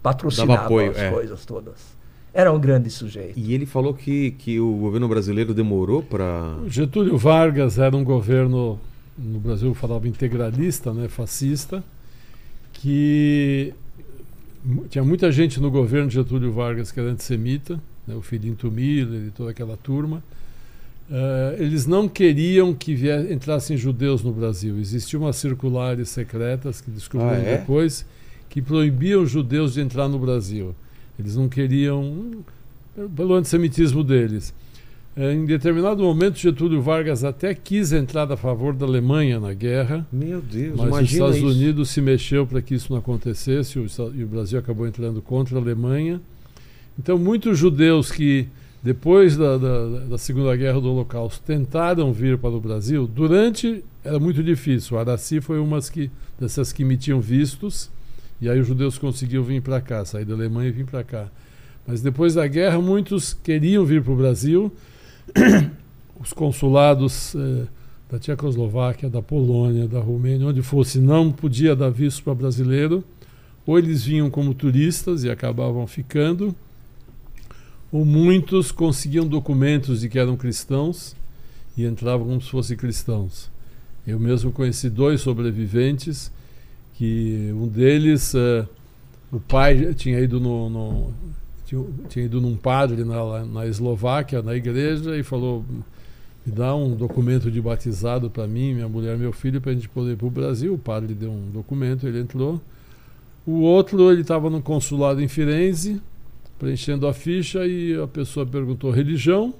patrocinava 0.00 0.66
apoio, 0.66 0.92
as 0.92 0.98
é. 0.98 1.10
coisas 1.10 1.44
todas. 1.44 1.98
Era 2.32 2.52
um 2.52 2.60
grande 2.60 2.88
sujeito. 2.88 3.36
E 3.36 3.52
ele 3.52 3.66
falou 3.66 3.92
que, 3.92 4.30
que 4.32 4.60
o 4.60 4.72
governo 4.76 5.08
brasileiro 5.08 5.52
demorou 5.52 6.02
para. 6.02 6.54
O 6.62 6.68
Getúlio 6.68 7.18
Vargas 7.18 7.78
era 7.78 7.96
um 7.96 8.04
governo 8.04 8.78
no 9.18 9.40
Brasil 9.40 9.74
falava 9.74 10.06
integralista, 10.06 10.92
né, 10.92 11.08
fascista, 11.08 11.82
que 12.72 13.74
tinha 14.88 15.04
muita 15.04 15.30
gente 15.30 15.60
no 15.60 15.70
governo 15.70 16.08
de 16.08 16.14
Getúlio 16.14 16.52
Vargas 16.52 16.90
que 16.90 17.00
era 17.00 17.10
antissemita, 17.10 17.80
né, 18.06 18.14
o 18.14 18.22
Filinto 18.22 18.70
Miller 18.70 19.28
e 19.28 19.30
toda 19.30 19.50
aquela 19.50 19.76
turma. 19.76 20.22
Uh, 21.10 21.62
eles 21.62 21.86
não 21.86 22.06
queriam 22.06 22.74
que 22.74 22.94
vier, 22.94 23.32
entrassem 23.32 23.76
judeus 23.76 24.22
no 24.22 24.32
Brasil. 24.32 24.78
Existiam 24.78 25.22
umas 25.22 25.36
circulares 25.36 26.10
secretas 26.10 26.80
que 26.80 26.90
descobriram 26.90 27.34
ah, 27.34 27.38
é? 27.38 27.58
depois 27.58 28.04
que 28.50 28.60
proibiam 28.60 29.24
judeus 29.24 29.74
de 29.74 29.80
entrar 29.80 30.08
no 30.08 30.18
Brasil. 30.18 30.74
Eles 31.18 31.34
não 31.34 31.48
queriam, 31.48 32.44
pelo 33.16 33.34
antissemitismo 33.34 34.04
deles. 34.04 34.52
Uh, 35.18 35.32
em 35.32 35.44
determinado 35.44 36.00
momento, 36.00 36.38
Getúlio 36.38 36.80
Vargas 36.80 37.24
até 37.24 37.52
quis 37.52 37.92
entrar 37.92 38.30
a 38.30 38.36
favor 38.36 38.72
da 38.72 38.86
Alemanha 38.86 39.40
na 39.40 39.52
guerra. 39.52 40.06
Meu 40.12 40.40
Deus, 40.40 40.76
mas 40.76 41.06
os 41.06 41.12
Estados 41.12 41.36
isso. 41.38 41.46
Unidos 41.48 41.90
se 41.90 42.00
mexeu 42.00 42.46
para 42.46 42.62
que 42.62 42.76
isso 42.76 42.92
não 42.92 43.00
acontecesse 43.00 43.80
e 44.14 44.22
o 44.22 44.28
Brasil 44.28 44.60
acabou 44.60 44.86
entrando 44.86 45.20
contra 45.20 45.58
a 45.58 45.60
Alemanha. 45.60 46.20
Então, 46.96 47.18
muitos 47.18 47.58
judeus 47.58 48.12
que 48.12 48.46
depois 48.82 49.36
da, 49.36 49.58
da, 49.58 49.86
da, 50.10 50.18
Segunda 50.18 50.54
Guerra 50.54 50.80
do 50.80 50.92
Holocausto, 50.92 51.42
tentaram 51.44 52.12
vir 52.12 52.38
para 52.38 52.50
o 52.50 52.60
Brasil. 52.60 53.06
Durante, 53.06 53.84
era 54.04 54.20
muito 54.20 54.42
difícil. 54.42 54.96
O 54.96 55.00
Araci 55.00 55.40
foi 55.40 55.58
uma 55.58 55.80
que, 55.80 56.10
dessas 56.38 56.72
que 56.72 56.84
emitiam 56.84 57.20
vistos, 57.20 57.90
e 58.40 58.48
aí 58.48 58.60
os 58.60 58.68
judeus 58.68 58.96
conseguiam 58.96 59.42
vir 59.42 59.60
para 59.60 59.80
cá, 59.80 60.04
sair 60.04 60.24
da 60.24 60.34
Alemanha 60.34 60.68
e 60.68 60.72
vir 60.72 60.86
para 60.86 61.02
cá. 61.02 61.28
Mas 61.86 62.02
depois 62.02 62.34
da 62.34 62.46
guerra, 62.46 62.80
muitos 62.80 63.34
queriam 63.34 63.84
vir 63.84 64.02
para 64.02 64.12
o 64.12 64.16
Brasil. 64.16 64.72
Os 66.20 66.32
consulados 66.32 67.34
eh, 67.34 67.66
da 68.10 68.18
Tchecoslováquia, 68.18 69.08
da 69.08 69.22
Polônia, 69.22 69.86
da 69.86 70.00
Romênia, 70.00 70.48
onde 70.48 70.62
fosse, 70.62 70.98
não 70.98 71.30
podia 71.30 71.76
dar 71.76 71.90
visto 71.90 72.24
para 72.24 72.34
brasileiro. 72.34 73.04
Ou 73.64 73.78
eles 73.78 74.04
vinham 74.04 74.30
como 74.30 74.54
turistas 74.54 75.24
e 75.24 75.30
acabavam 75.30 75.86
ficando 75.86 76.54
ou 77.90 78.04
muitos 78.04 78.70
conseguiam 78.70 79.26
documentos 79.26 80.00
de 80.00 80.08
que 80.08 80.18
eram 80.18 80.36
cristãos 80.36 81.16
e 81.76 81.84
entravam 81.84 82.26
como 82.26 82.40
se 82.40 82.50
fossem 82.50 82.76
cristãos. 82.76 83.50
Eu 84.06 84.18
mesmo 84.18 84.52
conheci 84.52 84.90
dois 84.90 85.20
sobreviventes 85.20 86.30
que 86.94 87.52
um 87.54 87.68
deles, 87.68 88.34
uh, 88.34 88.68
o 89.30 89.40
pai 89.40 89.94
tinha 89.94 90.18
ido 90.20 90.40
no, 90.40 90.68
no 90.68 91.14
tinha, 91.68 91.84
tinha, 92.08 92.24
ido 92.24 92.40
num 92.40 92.56
padre 92.56 93.04
na, 93.04 93.44
na 93.44 93.66
Eslováquia, 93.66 94.42
na 94.42 94.54
igreja, 94.54 95.16
e 95.16 95.22
falou: 95.22 95.62
me 96.46 96.52
dá 96.52 96.74
um 96.74 96.96
documento 96.96 97.50
de 97.50 97.60
batizado 97.60 98.30
para 98.30 98.46
mim, 98.46 98.72
minha 98.72 98.88
mulher 98.88 99.18
meu 99.18 99.32
filho, 99.32 99.60
para 99.60 99.72
a 99.72 99.74
gente 99.74 99.88
poder 99.88 100.12
ir 100.12 100.16
para 100.16 100.26
o 100.26 100.30
Brasil. 100.30 100.72
O 100.72 100.78
padre 100.78 101.12
deu 101.12 101.30
um 101.30 101.50
documento, 101.50 102.06
ele 102.06 102.20
entrou. 102.20 102.58
O 103.46 103.60
outro, 103.60 104.10
ele 104.10 104.22
estava 104.22 104.48
no 104.48 104.62
consulado 104.62 105.22
em 105.22 105.28
Firenze, 105.28 106.00
preenchendo 106.58 107.06
a 107.06 107.12
ficha 107.12 107.66
e 107.66 107.94
a 107.94 108.06
pessoa 108.06 108.46
perguntou 108.46 108.90
religião, 108.90 109.54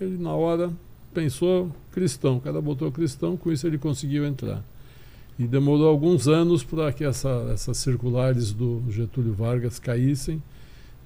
ele 0.00 0.18
na 0.18 0.32
hora 0.32 0.70
pensou 1.12 1.70
cristão, 1.92 2.40
cada 2.40 2.60
botou 2.60 2.90
cristão, 2.92 3.36
com 3.36 3.50
isso 3.50 3.66
ele 3.66 3.78
conseguiu 3.78 4.26
entrar. 4.26 4.62
E 5.38 5.46
demorou 5.46 5.88
alguns 5.88 6.28
anos 6.28 6.62
para 6.62 6.92
que 6.92 7.04
essa, 7.04 7.50
essas 7.52 7.78
circulares 7.78 8.52
do 8.52 8.82
Getúlio 8.88 9.32
Vargas 9.32 9.78
caíssem 9.78 10.42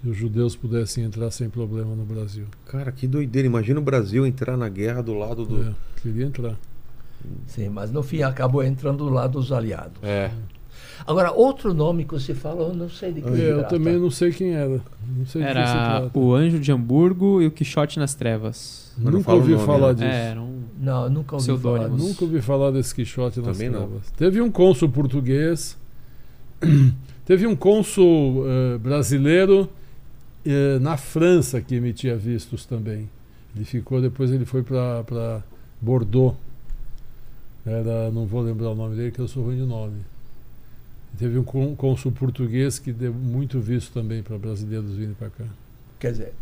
e 0.03 0.09
os 0.09 0.17
judeus 0.17 0.55
pudessem 0.55 1.05
entrar 1.05 1.31
sem 1.31 1.49
problema 1.49 1.95
no 1.95 2.05
Brasil. 2.05 2.45
Cara, 2.67 2.93
que 2.93 3.07
doideira. 3.07 3.47
Imagina 3.47 3.81
o 3.81 3.83
Brasil 3.83 4.27
entrar 4.27 4.57
na 4.57 4.69
guerra 4.69 5.03
do 5.03 5.15
lado 5.15 5.45
do. 5.45 5.63
É, 5.63 5.75
queria 6.01 6.27
entrar. 6.27 6.57
Sim, 7.47 7.69
mas 7.69 7.91
no 7.91 8.03
fim 8.03 8.23
acabou 8.23 8.63
entrando 8.63 8.99
do 8.99 9.11
lado 9.11 9.33
dos 9.33 9.51
aliados. 9.51 10.03
É. 10.03 10.31
Agora, 11.07 11.33
outro 11.33 11.75
nome 11.75 12.05
que 12.05 12.13
você 12.13 12.35
fala, 12.35 12.63
eu 12.63 12.75
não 12.75 12.89
sei 12.89 13.13
de 13.13 13.23
quem 13.23 13.35
é, 13.35 13.53
Eu 13.53 13.65
também 13.65 13.99
não 13.99 14.11
sei 14.11 14.31
quem 14.33 14.55
era. 14.55 14.81
Não 15.17 15.27
sei 15.27 15.43
era 15.43 16.11
o 16.13 16.35
Anjo 16.35 16.59
de 16.59 16.71
Hamburgo 16.71 17.41
e 17.43 17.47
o 17.47 17.51
Quixote 17.51 17.99
nas 17.99 18.15
Trevas. 18.15 18.93
nunca 18.97 19.33
ouvi 19.33 19.53
nome, 19.53 19.67
falar 19.67 19.89
né? 19.89 19.95
disso. 19.95 20.05
É, 20.05 20.31
era 20.31 20.41
um 20.41 20.59
não, 20.79 21.11
nunca 21.11 21.37
ouvi 21.37 21.59
falar. 21.59 21.89
Nunca 21.89 22.25
ouvi 22.25 22.41
falar 22.41 22.71
desse 22.71 22.95
Quixote 22.95 23.41
nas 23.41 23.57
também 23.57 23.71
Trevas. 23.71 23.91
Não. 23.91 24.17
Teve 24.17 24.41
um 24.41 24.51
cônsul 24.51 24.89
português, 24.89 25.77
teve 27.25 27.47
um 27.47 27.57
cônsul 27.57 28.45
uh, 28.45 28.79
brasileiro 28.79 29.69
na 30.81 30.97
França 30.97 31.61
que 31.61 31.75
emitia 31.75 32.17
vistos 32.17 32.65
também. 32.65 33.09
Ele 33.55 33.65
ficou, 33.65 34.01
depois 34.01 34.31
ele 34.31 34.45
foi 34.45 34.63
para 34.63 35.43
Bordeaux. 35.81 36.37
Era, 37.67 38.11
não 38.11 38.27
vou 38.27 38.41
lembrar 38.41 38.71
o 38.71 38.75
nome 38.75 38.97
dele, 38.97 39.11
que 39.11 39.19
eu 39.19 39.29
sou 39.29 39.45
ruim 39.45 39.57
de 39.57 39.65
nome. 39.65 40.01
Teve 41.19 41.39
um 41.39 41.75
cônsul 41.75 42.13
português 42.13 42.79
que 42.79 42.93
deu 42.93 43.13
muito 43.13 43.59
visto 43.61 43.93
também 43.93 44.23
para 44.23 44.39
brasileiros 44.39 44.95
virem 44.95 45.15
para 45.15 45.31
cá. 45.31 45.45
Quer 45.99 46.13
dizer, 46.13 46.33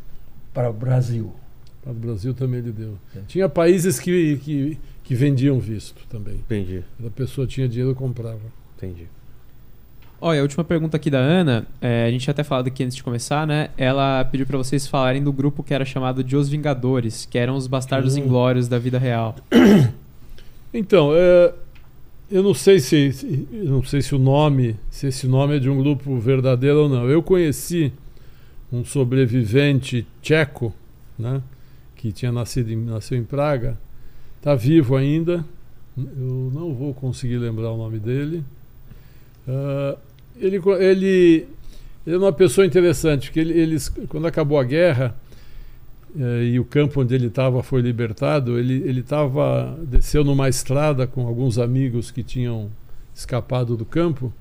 para 0.53 0.69
o 0.69 0.73
Brasil. 0.73 1.33
Para 1.83 1.93
o 1.93 1.95
Brasil 1.95 2.35
também 2.35 2.61
ele 2.61 2.73
deu. 2.73 2.99
É. 3.15 3.21
Tinha 3.27 3.49
países 3.49 3.99
que, 3.99 4.37
que, 4.39 4.79
que 5.03 5.15
vendiam 5.15 5.59
visto 5.59 6.07
também. 6.09 6.35
Entendi. 6.35 6.83
A 7.05 7.11
pessoa 7.11 7.47
tinha 7.47 7.69
dinheiro 7.69 7.95
comprava. 7.95 8.41
Entendi. 8.77 9.07
Olha, 10.21 10.41
a 10.41 10.43
última 10.43 10.65
pergunta 10.65 10.97
aqui 10.97 11.11
da 11.11 11.19
Ana, 11.19 11.67
é, 11.81 12.07
a 12.07 12.11
gente 12.11 12.23
tinha 12.23 12.33
até 12.33 12.43
falado 12.43 12.69
aqui 12.69 12.83
antes 12.83 12.97
de 12.97 13.03
começar, 13.03 13.47
né? 13.47 13.69
Ela 13.77 14.25
pediu 14.25 14.47
para 14.47 14.57
vocês 14.57 14.87
falarem 14.87 15.23
do 15.23 15.31
grupo 15.31 15.63
que 15.63 15.75
era 15.75 15.85
chamado 15.85 16.25
de 16.25 16.35
Os 16.37 16.49
Vingadores, 16.49 17.27
que 17.27 17.37
eram 17.37 17.55
os 17.55 17.67
bastardos 17.67 18.17
hum. 18.17 18.21
inglórios 18.21 18.69
da 18.69 18.79
vida 18.79 18.99
real. 18.99 19.37
Então, 20.75 21.11
é, 21.15 21.55
eu 22.31 22.43
não 22.43 22.53
sei 22.53 22.81
se 22.81 23.47
não 23.51 23.83
sei 23.83 24.03
se 24.03 24.15
o 24.15 24.19
nome, 24.19 24.77
se 24.91 25.07
esse 25.07 25.27
nome 25.27 25.57
é 25.57 25.59
de 25.59 25.71
um 25.71 25.79
grupo 25.79 26.19
verdadeiro 26.19 26.83
ou 26.83 26.89
não. 26.89 27.09
Eu 27.09 27.23
conheci 27.23 27.93
um 28.71 28.85
sobrevivente 28.85 30.07
tcheco, 30.21 30.75
né, 31.19 31.41
que 31.95 32.13
tinha 32.13 32.31
nascido 32.31 32.71
em, 32.71 32.77
nasceu 32.77 33.17
em 33.17 33.25
Praga, 33.25 33.79
está 34.37 34.55
vivo 34.55 34.97
ainda. 34.97 35.45
Eu 35.97 36.51
não 36.53 36.75
vou 36.75 36.93
conseguir 36.93 37.39
lembrar 37.39 37.71
o 37.71 37.77
nome 37.79 37.99
dele. 37.99 38.45
Uh, 39.47 39.99
ele, 40.39 40.61
ele, 40.79 41.49
ele 42.07 42.17
é 42.17 42.19
uma 42.19 42.33
pessoa 42.33 42.67
interessante, 42.67 43.29
porque 43.29 43.41
ele, 43.41 43.59
eles, 43.59 43.89
quando 44.09 44.27
acabou 44.27 44.59
a 44.59 44.65
guerra, 44.65 45.15
eh, 46.19 46.45
e 46.45 46.61
o 46.61 46.65
campo 46.65 47.03
onde 47.03 47.15
ele 47.15 47.27
estava 47.27 47.63
foi 47.63 47.83
libertado, 47.83 48.59
ele 48.59 48.83
ele 48.89 49.01
estava 49.01 49.79
desceu 49.83 50.25
numa 50.25 50.49
estrada 50.49 51.07
com 51.07 51.27
alguns 51.27 51.59
amigos 51.59 52.11
que 52.11 52.23
tinham 52.23 52.71
escapado 53.15 53.77
do 53.77 53.85
campo 53.85 54.33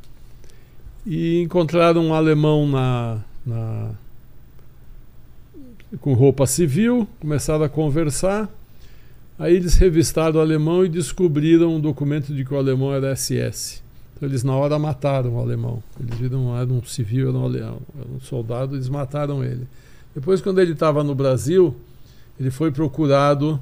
e 1.06 1.42
encontraram 1.42 2.06
um 2.08 2.14
alemão 2.14 2.68
na, 2.68 3.20
na 3.46 3.92
com 6.00 6.14
roupa 6.14 6.48
civil, 6.48 7.08
começaram 7.20 7.64
a 7.64 7.70
conversar. 7.70 8.50
Aí 9.38 9.56
eles 9.56 9.76
revistaram 9.76 10.38
o 10.38 10.42
alemão 10.42 10.86
e 10.86 10.90
descobriram 10.90 11.76
um 11.76 11.80
documento 11.80 12.34
de 12.34 12.46
que 12.46 12.54
o 12.54 12.58
alemão 12.58 12.94
era 12.94 13.16
SS. 13.16 13.84
Então 14.16 14.30
eles 14.30 14.44
na 14.44 14.56
hora 14.56 14.80
mataram 14.80 15.36
o 15.36 15.40
alemão. 15.40 15.84
Eles 16.00 16.18
viram 16.18 16.58
era 16.58 16.72
um 16.72 16.84
civil, 16.84 17.30
era 17.30 17.38
um, 17.38 17.56
era 17.56 18.08
um 18.16 18.20
soldado, 18.22 18.76
eles 18.76 18.88
mataram 18.88 19.44
ele. 19.44 19.68
Depois, 20.14 20.40
quando 20.40 20.62
ele 20.62 20.72
estava 20.72 21.04
no 21.04 21.14
Brasil, 21.14 21.76
ele 22.40 22.50
foi 22.50 22.72
procurado 22.72 23.60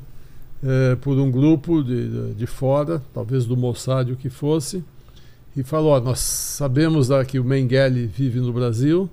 eh, 0.64 0.96
por 1.02 1.18
um 1.18 1.32
grupo 1.32 1.84
de, 1.84 2.34
de 2.36 2.46
fora, 2.46 3.02
talvez 3.14 3.46
do 3.46 3.58
Mossad 3.58 4.12
o 4.12 4.16
que 4.16 4.30
fosse, 4.30 4.84
e 5.58 5.64
falou: 5.64 6.00
Nós 6.00 6.20
sabemos 6.20 7.10
que 7.28 7.40
o 7.40 7.44
Mengele 7.44 8.06
vive 8.06 8.40
no 8.40 8.54
Brasil, 8.54 9.10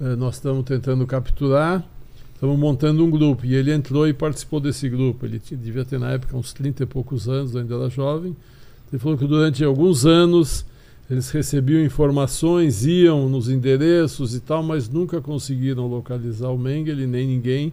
eh, 0.00 0.16
nós 0.16 0.36
estamos 0.36 0.64
tentando 0.64 1.06
capturar, 1.06 1.86
estamos 2.32 2.58
montando 2.58 3.04
um 3.04 3.10
grupo. 3.10 3.44
E 3.44 3.54
ele 3.54 3.70
entrou 3.70 4.08
e 4.08 4.14
participou 4.14 4.58
desse 4.58 4.88
grupo. 4.88 5.26
Ele 5.26 5.38
tinha, 5.38 5.58
devia 5.58 5.84
ter 5.84 6.00
na 6.00 6.10
época 6.10 6.36
uns 6.36 6.54
30 6.54 6.82
e 6.82 6.86
poucos 6.86 7.28
anos, 7.28 7.54
ainda 7.54 7.74
era 7.74 7.90
jovem. 7.90 8.34
Ele 8.94 9.00
falou 9.00 9.18
que 9.18 9.26
durante 9.26 9.64
alguns 9.64 10.06
anos 10.06 10.64
eles 11.10 11.28
recebiam 11.30 11.84
informações, 11.84 12.86
iam 12.86 13.28
nos 13.28 13.48
endereços 13.48 14.36
e 14.36 14.40
tal, 14.40 14.62
mas 14.62 14.88
nunca 14.88 15.20
conseguiram 15.20 15.88
localizar 15.88 16.50
o 16.50 16.56
Mengele 16.56 17.04
nem 17.04 17.26
ninguém. 17.26 17.72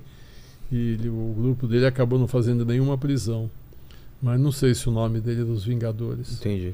E 0.72 0.94
ele, 0.94 1.10
o 1.10 1.36
grupo 1.38 1.68
dele 1.68 1.86
acabou 1.86 2.18
não 2.18 2.28
fazendo 2.28 2.66
nenhuma 2.66 2.98
prisão. 2.98 3.52
Mas 4.20 4.40
não 4.40 4.52
sei 4.52 4.74
se 4.74 4.90
o 4.90 4.92
nome 4.92 5.22
dele 5.22 5.42
é 5.42 5.46
dos 5.46 5.64
Vingadores. 5.64 6.40
Entendi. 6.40 6.74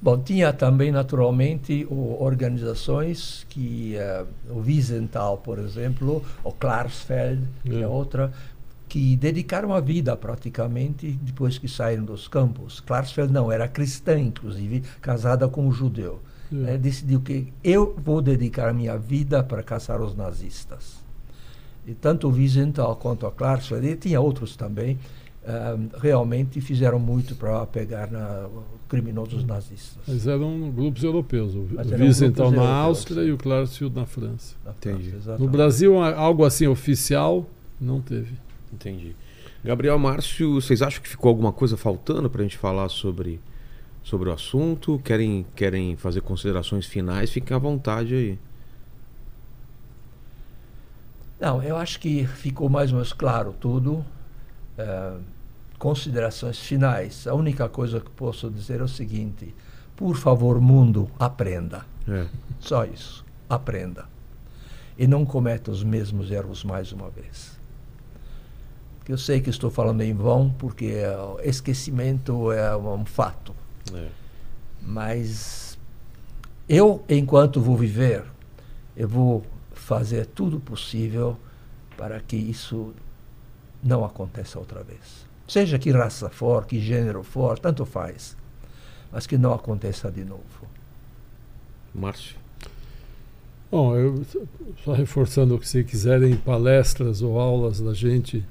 Bom, 0.00 0.18
tinha 0.18 0.50
também, 0.50 0.90
naturalmente, 0.90 1.86
organizações 1.90 3.46
que, 3.50 3.96
uh, 3.96 4.26
o 4.50 4.60
Wiesenthal, 4.60 5.36
por 5.36 5.58
exemplo, 5.58 6.24
o 6.42 6.50
Klarsfeld, 6.50 7.42
é. 7.66 7.68
que 7.68 7.82
é 7.82 7.86
outra, 7.86 8.32
que 8.92 9.16
dedicaram 9.16 9.72
a 9.72 9.80
vida 9.80 10.14
praticamente 10.14 11.18
depois 11.22 11.56
que 11.56 11.66
saíram 11.66 12.04
dos 12.04 12.28
campos. 12.28 12.78
Klarsfeld 12.78 13.32
não, 13.32 13.50
era 13.50 13.66
cristã, 13.66 14.20
inclusive, 14.20 14.82
casada 15.00 15.48
com 15.48 15.66
um 15.66 15.72
judeu. 15.72 16.20
É. 16.66 16.74
É, 16.74 16.76
decidiu 16.76 17.18
que 17.22 17.50
eu 17.64 17.96
vou 18.04 18.20
dedicar 18.20 18.68
a 18.68 18.72
minha 18.74 18.98
vida 18.98 19.42
para 19.42 19.62
caçar 19.62 20.02
os 20.02 20.14
nazistas. 20.14 20.96
E 21.86 21.94
tanto 21.94 22.28
o 22.28 22.32
Wiesenthal 22.32 22.94
quanto 22.96 23.26
a 23.26 23.32
Klarsfeld, 23.32 23.86
e 23.86 23.96
tinha 23.96 24.20
outros 24.20 24.56
também, 24.56 24.98
uh, 25.42 25.98
realmente 25.98 26.60
fizeram 26.60 26.98
muito 26.98 27.34
para 27.34 27.64
pegar 27.64 28.10
na, 28.10 28.46
criminosos 28.90 29.42
nazistas. 29.42 30.02
Mas 30.06 30.26
eram 30.26 30.70
grupos 30.70 31.02
europeus. 31.02 31.54
O 31.54 31.66
Wiesenthal 31.98 32.50
na 32.50 32.56
europeus, 32.58 32.68
Áustria 32.68 33.22
sim. 33.22 33.28
e 33.30 33.32
o 33.32 33.38
Klarsfeld 33.38 33.96
na 33.96 34.04
França. 34.04 34.54
Na. 34.62 34.74
França, 34.74 35.38
No. 35.38 35.48
Brasil, 35.48 35.98
a- 35.98 36.14
algo 36.14 36.44
assim 36.44 36.66
oficial, 36.66 37.46
não 37.80 37.98
teve. 37.98 38.34
Entendi. 38.72 39.14
Gabriel 39.64 39.98
Márcio, 39.98 40.54
vocês 40.54 40.82
acham 40.82 41.02
que 41.02 41.08
ficou 41.08 41.28
alguma 41.28 41.52
coisa 41.52 41.76
faltando 41.76 42.28
para 42.28 42.40
a 42.40 42.44
gente 42.44 42.56
falar 42.56 42.88
sobre, 42.88 43.40
sobre 44.02 44.28
o 44.28 44.32
assunto? 44.32 45.00
Querem, 45.04 45.46
querem 45.54 45.96
fazer 45.96 46.20
considerações 46.20 46.86
finais? 46.86 47.30
Fiquem 47.30 47.56
à 47.56 47.60
vontade 47.60 48.14
aí. 48.14 48.38
Não, 51.38 51.62
eu 51.62 51.76
acho 51.76 51.98
que 52.00 52.26
ficou 52.26 52.68
mais 52.68 52.90
ou 52.90 52.96
menos 52.96 53.12
claro 53.12 53.54
tudo. 53.58 54.04
Eh, 54.78 55.16
considerações 55.78 56.60
finais. 56.60 57.26
A 57.26 57.34
única 57.34 57.68
coisa 57.68 58.00
que 58.00 58.10
posso 58.10 58.48
dizer 58.48 58.80
é 58.80 58.84
o 58.84 58.88
seguinte: 58.88 59.52
por 59.96 60.16
favor, 60.16 60.60
mundo, 60.60 61.10
aprenda. 61.18 61.84
É. 62.08 62.26
Só 62.60 62.84
isso. 62.84 63.24
Aprenda. 63.48 64.06
E 64.96 65.06
não 65.06 65.24
cometa 65.24 65.72
os 65.72 65.82
mesmos 65.82 66.30
erros 66.30 66.62
mais 66.62 66.92
uma 66.92 67.10
vez. 67.10 67.60
Eu 69.08 69.18
sei 69.18 69.40
que 69.40 69.50
estou 69.50 69.70
falando 69.70 70.00
em 70.02 70.14
vão, 70.14 70.50
porque 70.58 70.86
eh, 70.86 71.16
o 71.16 71.40
esquecimento 71.40 72.52
é 72.52 72.76
um 72.76 73.04
fato. 73.04 73.54
É. 73.92 74.08
Mas 74.80 75.78
eu, 76.68 77.04
enquanto 77.08 77.60
vou 77.60 77.76
viver, 77.76 78.24
eu 78.96 79.08
vou 79.08 79.44
fazer 79.72 80.26
tudo 80.26 80.60
possível 80.60 81.36
para 81.96 82.20
que 82.20 82.36
isso 82.36 82.94
não 83.82 84.04
aconteça 84.04 84.58
outra 84.58 84.82
vez. 84.82 85.26
Seja 85.48 85.78
que 85.78 85.90
raça 85.90 86.30
for, 86.30 86.64
que 86.64 86.80
gênero 86.80 87.22
for, 87.22 87.58
tanto 87.58 87.84
faz. 87.84 88.36
Mas 89.10 89.26
que 89.26 89.36
não 89.36 89.52
aconteça 89.52 90.10
de 90.10 90.24
novo. 90.24 90.42
Márcio? 91.94 92.36
Bom, 93.70 93.96
eu 93.96 94.24
só 94.84 94.92
reforçando 94.92 95.58
que 95.58 95.68
se 95.68 95.82
quiserem 95.82 96.36
palestras 96.36 97.22
ou 97.22 97.38
aulas 97.38 97.80
da 97.80 97.92
gente, 97.92 98.44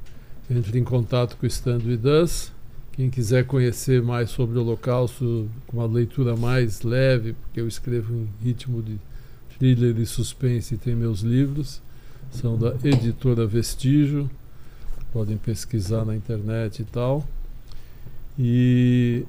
entre 0.51 0.77
em 0.77 0.83
contato 0.83 1.37
com 1.37 1.45
o 1.45 1.47
Stand 1.47 1.79
With 1.85 2.01
Us. 2.23 2.51
Quem 2.91 3.09
quiser 3.09 3.45
conhecer 3.45 4.01
mais 4.01 4.29
sobre 4.29 4.57
o 4.57 4.61
Holocausto, 4.61 5.49
com 5.65 5.77
uma 5.77 5.85
leitura 5.85 6.35
mais 6.35 6.81
leve, 6.81 7.33
porque 7.33 7.61
eu 7.61 7.67
escrevo 7.67 8.13
em 8.13 8.27
ritmo 8.43 8.81
de 8.81 8.99
thriller 9.57 9.97
e 9.97 10.05
suspense, 10.05 10.77
tem 10.77 10.93
meus 10.93 11.21
livros, 11.21 11.81
são 12.31 12.57
da 12.57 12.75
editora 12.83 13.45
Vestígio, 13.47 14.29
podem 15.13 15.37
pesquisar 15.37 16.03
na 16.03 16.15
internet 16.15 16.81
e 16.81 16.85
tal. 16.85 17.25
E 18.37 19.23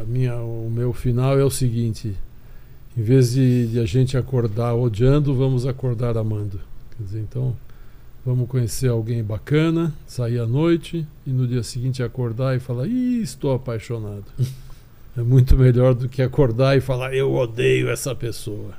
a 0.00 0.04
minha, 0.04 0.36
o 0.36 0.70
meu 0.70 0.92
final 0.92 1.38
é 1.38 1.44
o 1.44 1.50
seguinte: 1.50 2.16
em 2.96 3.02
vez 3.02 3.32
de, 3.32 3.68
de 3.68 3.78
a 3.78 3.84
gente 3.84 4.16
acordar 4.16 4.74
odiando, 4.74 5.34
vamos 5.34 5.66
acordar 5.66 6.16
amando. 6.16 6.60
Quer 6.96 7.04
dizer, 7.04 7.20
então, 7.20 7.54
vamos 8.26 8.48
conhecer 8.48 8.88
alguém 8.88 9.22
bacana, 9.22 9.94
sair 10.04 10.40
à 10.40 10.46
noite 10.46 11.06
e 11.24 11.30
no 11.30 11.46
dia 11.46 11.62
seguinte 11.62 12.02
acordar 12.02 12.56
e 12.56 12.60
falar: 12.60 12.88
Ih, 12.88 13.22
estou 13.22 13.54
apaixonado. 13.54 14.24
é 15.16 15.22
muito 15.22 15.56
melhor 15.56 15.94
do 15.94 16.08
que 16.08 16.20
acordar 16.20 16.76
e 16.76 16.80
falar: 16.80 17.14
Eu 17.14 17.32
odeio 17.32 17.88
essa 17.88 18.14
pessoa. 18.16 18.74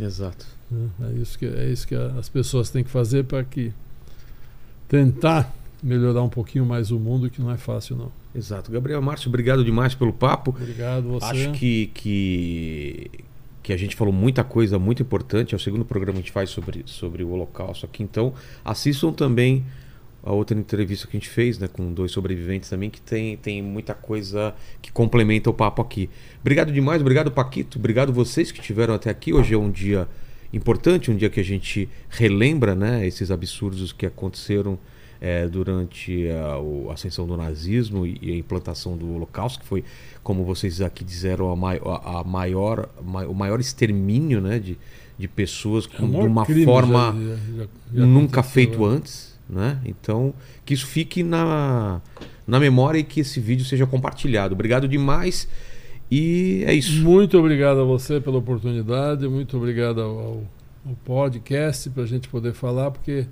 Exato. 0.00 0.46
né? 0.70 0.88
É 1.10 1.20
isso 1.20 1.38
que, 1.38 1.44
é 1.44 1.68
isso 1.68 1.86
que 1.86 1.94
as 1.94 2.30
pessoas 2.30 2.70
têm 2.70 2.82
que 2.82 2.90
fazer 2.90 3.24
para 3.24 3.44
que 3.44 3.72
tentar 4.88 5.54
melhorar 5.82 6.22
um 6.22 6.28
pouquinho 6.28 6.64
mais 6.64 6.90
o 6.90 6.98
mundo, 6.98 7.28
que 7.28 7.40
não 7.40 7.50
é 7.50 7.58
fácil, 7.58 7.96
não. 7.96 8.10
Exato. 8.34 8.70
Gabriel 8.70 9.02
Márcio, 9.02 9.28
obrigado 9.28 9.62
demais 9.62 9.94
pelo 9.94 10.12
papo. 10.12 10.50
Obrigado, 10.50 11.08
você. 11.08 11.26
Acho 11.26 11.52
que, 11.52 11.86
que, 11.88 13.10
que 13.66 13.72
a 13.72 13.76
gente 13.76 13.96
falou 13.96 14.14
muita 14.14 14.44
coisa 14.44 14.78
muito 14.78 15.02
importante. 15.02 15.52
É 15.52 15.56
o 15.56 15.58
segundo 15.58 15.84
programa 15.84 16.12
que 16.12 16.18
a 16.18 16.22
gente 16.22 16.30
faz 16.30 16.50
sobre, 16.50 16.84
sobre 16.86 17.24
o 17.24 17.30
Holocausto 17.30 17.84
aqui. 17.84 18.00
Então, 18.00 18.32
assistam 18.64 19.12
também 19.12 19.64
a 20.22 20.32
outra 20.32 20.56
entrevista 20.56 21.08
que 21.08 21.16
a 21.16 21.18
gente 21.18 21.28
fez, 21.28 21.58
né, 21.58 21.66
com 21.66 21.92
dois 21.92 22.12
sobreviventes 22.12 22.70
também, 22.70 22.88
que 22.88 23.00
tem, 23.00 23.36
tem 23.36 23.60
muita 23.60 23.92
coisa 23.92 24.54
que 24.80 24.92
complementa 24.92 25.50
o 25.50 25.52
papo 25.52 25.82
aqui. 25.82 26.08
Obrigado 26.40 26.70
demais, 26.72 27.00
obrigado 27.00 27.28
Paquito, 27.32 27.76
obrigado 27.76 28.12
vocês 28.12 28.52
que 28.52 28.60
estiveram 28.60 28.94
até 28.94 29.10
aqui. 29.10 29.32
Hoje 29.32 29.54
é 29.54 29.58
um 29.58 29.68
dia 29.68 30.06
importante, 30.52 31.10
um 31.10 31.16
dia 31.16 31.28
que 31.28 31.40
a 31.40 31.44
gente 31.44 31.88
relembra, 32.08 32.72
né, 32.72 33.04
esses 33.04 33.32
absurdos 33.32 33.92
que 33.92 34.06
aconteceram 34.06 34.78
eh, 35.20 35.46
durante 35.48 36.28
a, 36.30 36.58
o- 36.58 36.88
a 36.90 36.94
ascensão 36.94 37.26
do 37.26 37.36
nazismo 37.36 38.06
e, 38.06 38.18
a 38.32 38.36
implantação 38.36 38.96
do 38.96 39.14
Holocausto, 39.14 39.60
que 39.60 39.66
foi, 39.66 39.84
como 40.22 40.44
vocês 40.44 40.80
aqui 40.80 41.04
disseram, 41.04 41.50
a, 41.50 41.56
mai- 41.56 41.80
a- 41.84 42.20
a 42.20 42.24
maior, 42.24 42.88
ma- 43.04 43.26
o 43.26 43.34
maior 43.34 43.60
extermínio, 43.60 44.40
né, 44.40 44.58
de, 44.58 44.78
de 45.18 45.28
pessoas 45.28 45.86
É 45.92 45.96
com, 45.96 46.08
de 46.10 46.16
uma 46.16 46.44
forma 46.64 47.14
já- 47.18 47.36
já- 47.62 47.68
já- 47.94 48.06
nunca 48.06 48.40
aconteceu, 48.40 48.52
feito 48.52 48.84
é. 48.84 48.88
antes, 48.88 49.38
né? 49.48 49.78
Então, 49.84 50.34
que 50.64 50.74
isso 50.74 50.86
fique 50.86 51.22
na, 51.22 52.00
na 52.46 52.58
memória 52.60 52.98
e 52.98 53.04
que 53.04 53.20
esse 53.20 53.38
vídeo 53.40 53.64
seja 53.64 53.86
compartilhado. 53.86 54.54
Obrigado 54.54 54.86
demais 54.88 55.48
e 56.10 56.64
é 56.66 56.74
isso. 56.74 57.02
Muito 57.02 57.38
obrigado 57.38 57.80
a 57.80 57.84
você 57.84 58.20
pela 58.20 58.38
oportunidade, 58.38 59.26
muito 59.28 59.56
obrigado 59.56 60.00
ao, 60.00 60.18
ao- 60.18 60.42
podcast 61.04 61.90
para 61.90 62.02
a 62.04 62.06
gente 62.06 62.28
poder 62.28 62.52
falar, 62.52 62.90
porque 62.92 63.26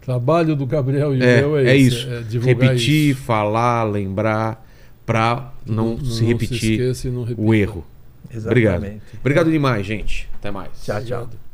trabalho 0.00 0.56
do 0.56 0.66
Gabriel 0.66 1.14
e 1.14 1.22
É, 1.22 1.40
meu 1.40 1.56
é, 1.58 1.64
é 1.70 1.76
esse, 1.76 1.96
isso. 1.96 2.08
é 2.08 2.44
Repetir, 2.44 3.10
isso. 3.10 3.20
falar, 3.22 3.84
lembrar, 3.84 4.66
para 5.04 5.52
não, 5.66 5.98
se 6.04 6.24
repetir 6.24 6.72
esqueça 6.80 7.08
e 7.08 7.10
não 7.10 7.26
o 7.36 7.54
erro. 7.54 7.84
Exatamente. 8.32 9.02
Obrigado 9.18 9.50
demais, 9.50 9.84
gente. 9.84 10.28
Até 10.34 10.50
mais. 10.50 10.70
Tchau, 10.82 11.02
tchau. 11.02 11.22
Obrigado. 11.22 11.49